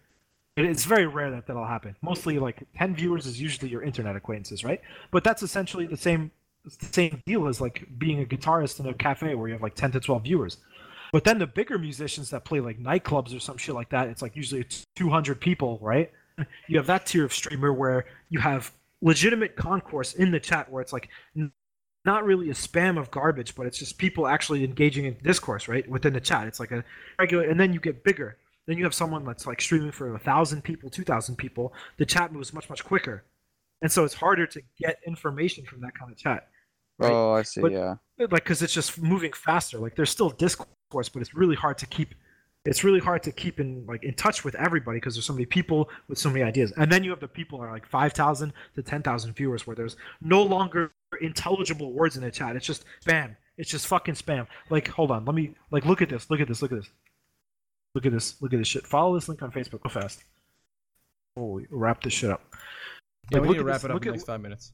it's 0.65 0.85
very 0.85 1.07
rare 1.07 1.31
that 1.31 1.47
that'll 1.47 1.65
happen 1.65 1.95
mostly 2.01 2.39
like 2.39 2.63
10 2.77 2.95
viewers 2.95 3.25
is 3.25 3.41
usually 3.41 3.69
your 3.69 3.83
internet 3.83 4.15
acquaintances 4.15 4.63
right 4.63 4.81
but 5.11 5.23
that's 5.23 5.43
essentially 5.43 5.85
the 5.85 5.97
same 5.97 6.31
the 6.65 6.85
same 6.85 7.23
deal 7.25 7.47
as 7.47 7.61
like 7.61 7.87
being 7.97 8.21
a 8.21 8.25
guitarist 8.25 8.79
in 8.79 8.85
a 8.87 8.93
cafe 8.93 9.35
where 9.35 9.47
you 9.47 9.53
have 9.53 9.61
like 9.61 9.75
10 9.75 9.91
to 9.91 9.99
12 9.99 10.23
viewers 10.23 10.57
but 11.11 11.23
then 11.23 11.39
the 11.39 11.47
bigger 11.47 11.77
musicians 11.77 12.29
that 12.29 12.45
play 12.45 12.59
like 12.59 12.79
nightclubs 12.79 13.35
or 13.35 13.39
some 13.39 13.57
shit 13.57 13.75
like 13.75 13.89
that, 13.89 14.07
it's 14.07 14.21
like 14.21 14.35
usually 14.35 14.61
it's 14.61 14.85
200 14.95 15.39
people, 15.39 15.79
right? 15.81 16.11
You 16.67 16.77
have 16.77 16.87
that 16.87 17.05
tier 17.05 17.25
of 17.25 17.33
streamer 17.33 17.73
where 17.73 18.05
you 18.29 18.39
have 18.39 18.71
legitimate 19.01 19.55
concourse 19.55 20.13
in 20.13 20.31
the 20.31 20.39
chat 20.39 20.71
where 20.71 20.81
it's 20.81 20.93
like 20.93 21.09
not 22.05 22.23
really 22.25 22.49
a 22.49 22.53
spam 22.53 22.97
of 22.97 23.11
garbage, 23.11 23.55
but 23.55 23.65
it's 23.65 23.77
just 23.77 23.97
people 23.97 24.27
actually 24.27 24.63
engaging 24.63 25.05
in 25.05 25.17
discourse, 25.21 25.67
right? 25.67 25.87
Within 25.89 26.13
the 26.13 26.21
chat. 26.21 26.47
It's 26.47 26.59
like 26.59 26.71
a 26.71 26.83
regular, 27.17 27.43
and 27.43 27.59
then 27.59 27.73
you 27.73 27.79
get 27.79 28.03
bigger. 28.03 28.37
Then 28.67 28.77
you 28.77 28.83
have 28.83 28.93
someone 28.93 29.25
that's 29.25 29.47
like 29.47 29.61
streaming 29.61 29.91
for 29.91 30.13
a 30.13 30.19
thousand 30.19 30.63
people, 30.63 30.89
two 30.89 31.03
thousand 31.03 31.37
people. 31.37 31.73
The 31.97 32.05
chat 32.05 32.31
moves 32.31 32.53
much, 32.53 32.69
much 32.69 32.83
quicker. 32.83 33.23
And 33.81 33.91
so 33.91 34.03
it's 34.03 34.13
harder 34.13 34.45
to 34.45 34.61
get 34.77 34.97
information 35.07 35.65
from 35.65 35.81
that 35.81 35.97
kind 35.97 36.11
of 36.11 36.17
chat 36.17 36.47
right? 36.99 37.11
Oh, 37.11 37.31
I 37.31 37.43
see. 37.43 37.61
But- 37.61 37.71
yeah. 37.71 37.95
like 38.19 38.29
because 38.29 38.61
it's 38.61 38.73
just 38.73 39.01
moving 39.01 39.31
faster 39.31 39.79
like 39.79 39.95
there's 39.95 40.09
still 40.09 40.29
discourse 40.29 40.67
but 41.09 41.21
it's 41.21 41.33
really 41.33 41.55
hard 41.55 41.77
to 41.77 41.85
keep 41.85 42.13
it's 42.65 42.83
really 42.83 42.99
hard 42.99 43.23
to 43.23 43.31
keep 43.31 43.59
in 43.59 43.85
like 43.87 44.03
in 44.03 44.13
touch 44.13 44.43
with 44.43 44.53
everybody 44.55 44.97
because 44.97 45.15
there's 45.15 45.25
so 45.25 45.33
many 45.33 45.45
people 45.45 45.89
with 46.09 46.17
so 46.17 46.29
many 46.29 46.43
ideas. 46.43 46.73
And 46.75 46.91
then 46.91 47.05
you 47.05 47.09
have 47.09 47.21
the 47.21 47.27
people 47.27 47.59
that 47.59 47.65
are 47.65 47.71
like 47.71 47.87
5,000 47.87 48.53
to 48.75 48.83
10,000 48.83 49.33
viewers 49.33 49.65
where 49.65 49.77
there's 49.77 49.95
no 50.21 50.43
longer 50.43 50.91
intelligible 51.21 51.93
words 51.93 52.17
in 52.17 52.21
the 52.21 52.29
chat. 52.29 52.57
It's 52.57 52.65
just 52.65 52.83
spam. 53.03 53.35
It's 53.57 53.71
just 53.71 53.87
fucking 53.87 54.15
spam. 54.15 54.45
Like, 54.69 54.89
hold 54.89 55.09
on, 55.09 55.23
let 55.23 55.35
me 55.35 55.55
like 55.71 55.85
look 55.85 56.01
at 56.01 56.09
this. 56.09 56.29
Look 56.29 56.41
at 56.41 56.47
this. 56.49 56.61
Look 56.61 56.73
at 56.73 56.79
this. 56.79 56.89
Look 57.95 58.05
at 58.05 58.11
this. 58.11 58.41
Look 58.41 58.53
at 58.53 58.59
this 58.59 58.67
shit. 58.67 58.85
Follow 58.85 59.15
this 59.15 59.27
link 59.27 59.41
on 59.41 59.51
Facebook. 59.51 59.81
Go 59.81 59.89
fast. 59.89 60.23
Holy, 61.37 61.65
wrap 61.69 62.01
this 62.03 62.13
shit 62.13 62.29
up. 62.29 62.41
Yeah, 63.31 63.39
Like, 63.39 63.41
we 63.41 63.47
look 63.49 63.57
need 63.57 63.59
to 63.59 63.63
wrap 63.65 63.75
this- 63.77 63.83
it 63.85 63.91
up 63.91 63.93
look 63.95 64.03
in 64.03 64.07
the 64.09 64.17
next 64.17 64.25
five 64.25 64.41
minutes. 64.41 64.71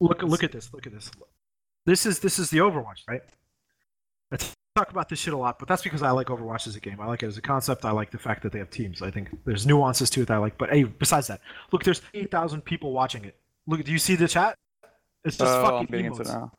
Look 0.00 0.22
look 0.22 0.42
at 0.42 0.52
this. 0.52 0.72
Look 0.72 0.86
at 0.86 0.92
this. 0.92 1.10
This 1.86 2.06
is 2.06 2.18
this 2.20 2.38
is 2.38 2.50
the 2.50 2.58
Overwatch, 2.58 3.02
right? 3.08 3.22
I 4.32 4.36
talk 4.74 4.90
about 4.90 5.08
this 5.08 5.18
shit 5.20 5.32
a 5.32 5.36
lot, 5.36 5.58
but 5.58 5.68
that's 5.68 5.82
because 5.82 6.02
I 6.02 6.10
like 6.10 6.26
Overwatch 6.28 6.66
as 6.66 6.74
a 6.76 6.80
game. 6.80 7.00
I 7.00 7.06
like 7.06 7.22
it 7.22 7.26
as 7.26 7.36
a 7.38 7.42
concept. 7.42 7.84
I 7.84 7.92
like 7.92 8.10
the 8.10 8.18
fact 8.18 8.42
that 8.42 8.52
they 8.52 8.58
have 8.58 8.70
teams. 8.70 9.02
I 9.02 9.10
think 9.10 9.28
there's 9.44 9.66
nuances 9.66 10.10
to 10.10 10.22
it 10.22 10.28
that 10.28 10.34
I 10.34 10.38
like. 10.38 10.58
But 10.58 10.70
hey, 10.70 10.84
besides 10.84 11.28
that, 11.28 11.40
look, 11.70 11.84
there's 11.84 12.02
8,000 12.12 12.62
people 12.62 12.92
watching 12.92 13.24
it. 13.24 13.36
Look, 13.66 13.84
do 13.84 13.92
you 13.92 13.98
see 13.98 14.16
the 14.16 14.26
chat? 14.26 14.56
It's 15.24 15.36
just 15.38 15.50
Oh, 15.52 15.64
I'm 15.64 15.70
fucking 15.70 15.86
getting 15.86 16.06
into 16.06 16.22
it 16.22 16.28
now. 16.28 16.52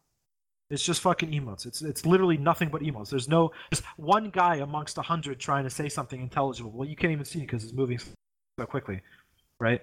It's 0.69 0.83
just 0.83 1.01
fucking 1.01 1.29
emotes. 1.29 1.65
It's 1.65 1.81
it's 1.81 2.05
literally 2.05 2.37
nothing 2.37 2.69
but 2.69 2.81
emotes. 2.81 3.09
There's 3.09 3.29
no 3.29 3.51
just 3.71 3.83
one 3.97 4.31
guy 4.31 4.55
amongst 4.57 4.97
a 4.97 5.01
hundred 5.01 5.39
trying 5.39 5.63
to 5.63 5.69
say 5.69 5.89
something 5.89 6.19
intelligible. 6.19 6.71
Well, 6.71 6.87
you 6.87 6.95
can't 6.95 7.11
even 7.13 7.25
see 7.25 7.39
it 7.39 7.43
because 7.43 7.63
it's 7.63 7.73
moving 7.73 7.99
so 7.99 8.65
quickly, 8.65 9.01
right? 9.59 9.81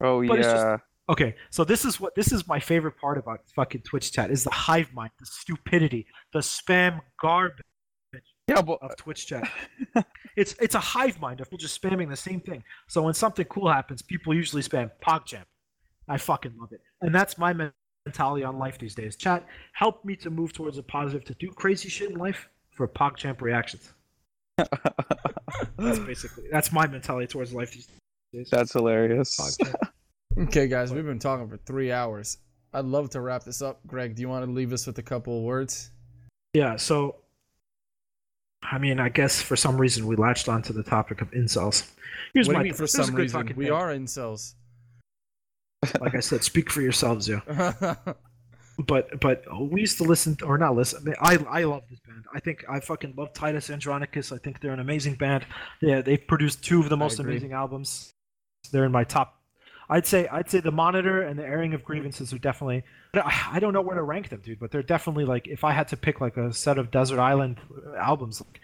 Oh 0.00 0.24
But 0.26 0.38
it's 0.38 0.46
just- 0.48 0.64
yeah. 0.64 0.76
Okay, 1.08 1.36
so 1.50 1.62
this 1.62 1.84
is 1.84 2.00
what 2.00 2.14
this 2.16 2.32
is 2.32 2.48
my 2.48 2.58
favorite 2.58 2.98
part 3.00 3.16
about 3.16 3.40
fucking 3.54 3.82
Twitch 3.82 4.10
chat 4.12 4.30
is 4.30 4.42
the 4.42 4.50
hive 4.50 4.92
mind, 4.92 5.12
the 5.20 5.26
stupidity, 5.26 6.04
the 6.32 6.40
spam 6.40 7.00
garbage 7.20 7.62
Yeah, 8.48 8.60
but 8.62 8.78
of 8.82 8.96
Twitch 8.96 9.26
chat. 9.28 9.48
it's 10.36 10.56
it's 10.60 10.74
a 10.74 10.80
hive 10.80 11.20
mind 11.20 11.40
of 11.40 11.46
people 11.46 11.58
just 11.58 11.80
spamming 11.80 12.08
the 12.08 12.16
same 12.16 12.40
thing. 12.40 12.64
So 12.88 13.02
when 13.02 13.14
something 13.14 13.44
cool 13.46 13.68
happens, 13.68 14.02
people 14.02 14.34
usually 14.34 14.62
spam 14.62 14.90
PogChamp. 15.00 15.44
I 16.08 16.18
fucking 16.18 16.54
love 16.58 16.72
it, 16.72 16.80
and 17.00 17.14
that's 17.14 17.38
my 17.38 17.52
mentality 18.06 18.44
on 18.44 18.58
life 18.58 18.78
these 18.78 18.94
days. 18.94 19.16
Chat 19.16 19.44
help 19.72 20.04
me 20.04 20.16
to 20.16 20.30
move 20.30 20.52
towards 20.52 20.78
a 20.78 20.82
positive, 20.82 21.24
to 21.24 21.34
do 21.34 21.50
crazy 21.50 21.88
shit 21.88 22.10
in 22.10 22.16
life 22.16 22.48
for 22.70 22.88
PogChamp 22.88 23.40
reactions. 23.42 23.92
That's 25.76 25.98
basically 25.98 26.44
that's 26.50 26.72
my 26.72 26.86
mentality 26.86 27.26
towards 27.26 27.52
life 27.52 27.72
these 27.72 27.88
days. 28.32 28.48
that's 28.50 28.72
hilarious. 28.72 29.58
Okay, 30.38 30.68
guys, 30.68 30.92
we've 30.92 31.06
been 31.06 31.18
talking 31.18 31.48
for 31.48 31.56
three 31.56 31.90
hours. 31.90 32.36
I'd 32.74 32.84
love 32.84 33.08
to 33.10 33.22
wrap 33.22 33.42
this 33.44 33.62
up. 33.62 33.80
Greg, 33.86 34.14
do 34.14 34.20
you 34.20 34.28
want 34.28 34.44
to 34.44 34.50
leave 34.50 34.70
us 34.74 34.86
with 34.86 34.98
a 34.98 35.02
couple 35.02 35.38
of 35.38 35.44
words? 35.44 35.92
Yeah, 36.52 36.76
so 36.76 37.16
I 38.62 38.76
mean, 38.76 39.00
I 39.00 39.08
guess 39.08 39.40
for 39.40 39.56
some 39.56 39.78
reason 39.78 40.06
we 40.06 40.14
latched 40.16 40.48
onto 40.50 40.74
the 40.74 40.82
topic 40.82 41.22
of 41.22 41.30
incels. 41.30 41.90
Here's 42.34 42.48
what 42.48 42.54
do 42.54 42.58
my 42.58 42.64
you 42.64 42.64
mean 42.64 42.74
for 42.74 42.82
this 42.82 42.94
is 42.94 43.00
a 43.00 43.04
some 43.04 43.14
reason? 43.14 43.52
We 43.56 43.66
band. 43.70 43.76
are 43.76 43.88
incels. 43.94 44.54
Like 46.00 46.14
I 46.14 46.20
said, 46.20 46.42
speak 46.42 46.70
for 46.70 46.80
yourselves, 46.80 47.28
yeah. 47.28 47.94
But 48.78 49.20
but 49.20 49.44
we 49.70 49.80
used 49.80 49.96
to 49.98 50.04
listen 50.04 50.36
or 50.44 50.58
not 50.58 50.76
listen. 50.76 51.14
I, 51.20 51.38
I 51.48 51.64
love 51.64 51.84
this 51.88 51.98
band. 52.00 52.24
I 52.34 52.40
think 52.40 52.64
I 52.68 52.80
fucking 52.80 53.14
love 53.16 53.32
Titus 53.32 53.70
Andronicus. 53.70 54.32
I 54.32 54.38
think 54.38 54.60
they're 54.60 54.72
an 54.72 54.80
amazing 54.80 55.14
band. 55.14 55.46
Yeah, 55.80 56.02
they've 56.02 56.24
produced 56.26 56.62
two 56.62 56.80
of 56.80 56.90
the 56.90 56.96
most 56.96 57.18
amazing 57.18 57.52
albums. 57.52 58.12
They're 58.72 58.84
in 58.84 58.92
my 58.92 59.04
top. 59.04 59.40
I'd 59.88 60.06
say 60.06 60.28
I'd 60.28 60.50
say 60.50 60.60
the 60.60 60.72
Monitor 60.72 61.22
and 61.22 61.38
the 61.38 61.44
Airing 61.44 61.72
of 61.72 61.84
Grievances 61.84 62.34
are 62.34 62.38
definitely. 62.38 62.82
I, 63.14 63.52
I 63.52 63.60
don't 63.60 63.72
know 63.72 63.80
where 63.80 63.96
to 63.96 64.02
rank 64.02 64.28
them, 64.28 64.42
dude. 64.44 64.58
But 64.58 64.72
they're 64.72 64.82
definitely 64.82 65.24
like 65.24 65.48
if 65.48 65.64
I 65.64 65.72
had 65.72 65.88
to 65.88 65.96
pick 65.96 66.20
like 66.20 66.36
a 66.36 66.52
set 66.52 66.76
of 66.76 66.90
Desert 66.90 67.18
Island 67.18 67.58
albums, 67.98 68.42
like 68.42 68.60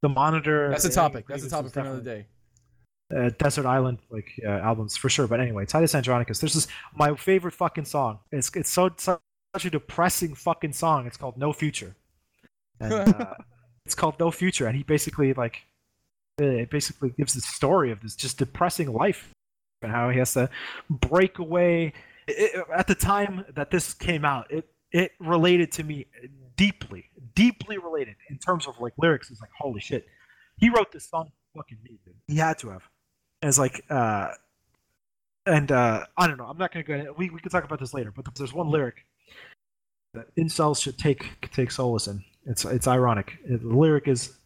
the 0.00 0.08
Monitor. 0.08 0.70
That's 0.70 0.86
a 0.86 0.90
topic. 0.90 1.26
That's 1.28 1.44
a 1.44 1.50
topic 1.50 1.72
for 1.72 1.80
another 1.80 2.00
day. 2.00 2.26
Uh, 3.14 3.30
Desert 3.38 3.66
Island 3.66 3.98
like 4.10 4.40
uh, 4.44 4.48
albums 4.48 4.96
for 4.96 5.08
sure. 5.08 5.26
But 5.26 5.40
anyway, 5.40 5.66
Titus 5.66 5.94
Andronicus. 5.94 6.38
This 6.38 6.54
is 6.54 6.68
my 6.94 7.14
favorite 7.14 7.54
fucking 7.54 7.84
song. 7.84 8.18
It's 8.32 8.50
it's 8.54 8.70
so 8.70 8.90
such 8.98 9.20
a 9.64 9.70
depressing 9.70 10.34
fucking 10.34 10.72
song. 10.72 11.06
It's 11.06 11.16
called 11.16 11.36
No 11.36 11.52
Future. 11.52 11.94
And, 12.78 12.92
uh, 13.14 13.34
it's 13.86 13.94
called 13.94 14.18
No 14.20 14.30
Future, 14.30 14.66
and 14.66 14.76
he 14.76 14.82
basically 14.82 15.32
like 15.34 15.62
uh, 16.40 16.44
it 16.44 16.70
basically 16.70 17.10
gives 17.10 17.34
the 17.34 17.40
story 17.40 17.90
of 17.90 18.00
this 18.00 18.14
just 18.14 18.38
depressing 18.38 18.92
life 18.92 19.30
and 19.82 19.90
how 19.90 20.10
he 20.10 20.18
has 20.18 20.34
to 20.34 20.48
break 20.88 21.38
away. 21.38 21.92
It- 22.28 22.64
at 22.74 22.86
the 22.86 22.94
time 22.94 23.44
that 23.54 23.70
this 23.70 23.94
came 23.94 24.24
out, 24.24 24.50
it 24.50 24.68
it 24.92 25.12
related 25.20 25.72
to 25.72 25.84
me 25.84 26.06
deeply, 26.56 27.06
deeply 27.34 27.78
related 27.78 28.16
in 28.28 28.38
terms 28.38 28.66
of 28.66 28.74
like 28.80 28.92
lyrics. 28.98 29.30
It's 29.30 29.40
like 29.40 29.50
holy 29.58 29.80
shit, 29.80 30.06
he 30.58 30.68
wrote 30.68 30.92
this 30.92 31.08
song 31.08 31.32
fucking 31.56 31.78
me, 31.82 31.98
dude. 32.04 32.14
He 32.28 32.36
had 32.36 32.58
to 32.58 32.70
have. 32.70 32.82
As 33.42 33.58
like 33.58 33.82
uh 33.90 34.32
and 35.46 35.72
uh 35.72 36.04
I 36.16 36.26
don't 36.26 36.36
know, 36.36 36.44
I'm 36.46 36.58
not 36.58 36.72
gonna 36.72 36.82
go 36.82 36.94
into 36.94 37.12
we 37.14 37.30
we 37.30 37.40
could 37.40 37.52
talk 37.52 37.64
about 37.64 37.80
this 37.80 37.94
later, 37.94 38.12
but 38.14 38.26
there's 38.34 38.52
one 38.52 38.68
lyric 38.70 39.06
that 40.14 40.34
incels 40.36 40.82
should 40.82 40.98
take 40.98 41.50
take 41.50 41.70
solace 41.70 42.06
in. 42.06 42.22
It's 42.46 42.64
it's 42.64 42.86
ironic. 42.86 43.38
The 43.48 43.58
lyric 43.62 44.08
is 44.08 44.36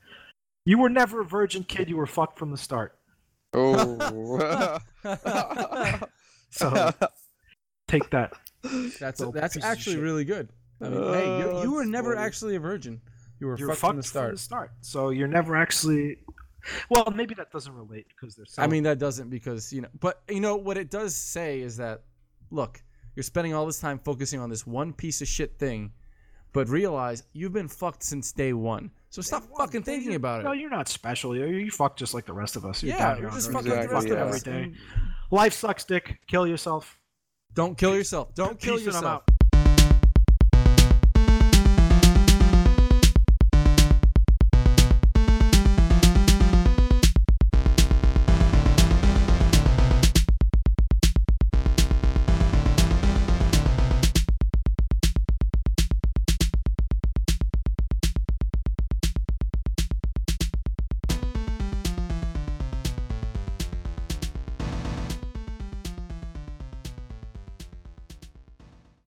You 0.65 0.79
were 0.79 0.89
never 0.91 1.21
a 1.21 1.25
virgin 1.25 1.65
kid, 1.65 1.89
you 1.89 1.97
were 1.97 2.07
fucked 2.07 2.39
from 2.39 2.51
the 2.51 2.57
start. 2.59 2.97
Oh. 3.53 4.79
So 6.51 6.93
take 7.89 8.11
that. 8.11 8.33
that's 9.01 9.19
Little 9.21 9.33
that's 9.33 9.57
actually 9.57 9.97
really 9.97 10.25
good. 10.25 10.51
I 10.81 10.89
mean, 10.89 11.03
hey, 11.03 11.39
you, 11.39 11.63
you 11.63 11.73
were 11.73 11.85
never 11.85 12.15
funny. 12.15 12.27
actually 12.27 12.57
a 12.57 12.61
virgin. 12.61 13.01
You 13.41 13.49
were 13.49 13.59
You're 13.59 13.69
fucked, 13.71 13.81
fucked 13.81 13.91
from 13.91 13.97
the 13.97 14.03
start. 14.05 14.39
start. 14.39 14.73
So 14.81 15.11
you're 15.11 15.29
never 15.29 15.57
actually 15.57 16.19
well, 16.91 17.13
maybe 17.15 17.35
that 17.35 17.51
doesn't 17.51 17.75
relate 17.75 18.07
because 18.09 18.35
there's 18.37 18.55
I 18.59 18.67
mean, 18.67 18.83
that 18.85 18.99
doesn't 18.99 19.31
because 19.31 19.73
you 19.73 19.83
know, 19.83 19.89
but 20.01 20.23
you 20.29 20.41
know 20.41 20.57
what 20.57 20.77
it 20.77 20.91
does 20.91 21.15
say 21.15 21.61
is 21.61 21.77
that 21.79 22.03
look, 22.51 22.83
you're 23.17 23.23
spending 23.23 23.55
all 23.55 23.67
this 23.67 23.81
time 23.81 23.99
focusing 23.99 24.41
on 24.41 24.51
this 24.51 24.67
one 24.67 24.93
piece 24.93 25.21
of 25.23 25.29
shit 25.29 25.59
thing, 25.59 25.93
but 26.53 26.69
realize 26.69 27.25
you've 27.33 27.53
been 27.53 27.69
fucked 27.69 28.03
since 28.03 28.33
day 28.33 28.53
one. 28.53 28.91
So 29.11 29.23
stop 29.23 29.45
fucking 29.57 29.83
thinking 29.85 30.15
about 30.17 30.41
it. 30.41 30.45
No, 30.45 30.53
you're 30.53 30.71
not 30.71 30.89
special. 30.89 31.37
You 31.37 31.47
you 31.47 31.71
fuck 31.71 31.97
just 31.97 32.15
like 32.15 32.27
the 32.27 32.33
rest 32.33 32.57
of 32.57 32.65
us. 32.65 32.83
You're 32.83 32.97
Yeah, 32.97 33.09
down 33.11 33.17
here 33.19 33.29
we're 33.29 33.35
just 33.35 33.53
fucking 33.53 33.71
like 33.71 33.89
the 33.89 33.95
rest 33.95 34.07
Exactly, 34.07 34.11
of 34.13 34.19
yeah. 34.19 34.35
us. 34.35 34.47
every 34.47 34.71
day. 34.73 34.79
Life 35.31 35.53
sucks, 35.55 35.85
dick. 35.85 36.19
Kill 36.27 36.47
yourself. 36.47 36.99
Don't 37.55 37.79
kill 37.79 37.95
yourself. 37.95 38.35
Don't 38.35 38.59
kill 38.59 38.75
Peace 38.77 38.87
and 38.87 38.95
yourself. 38.95 39.23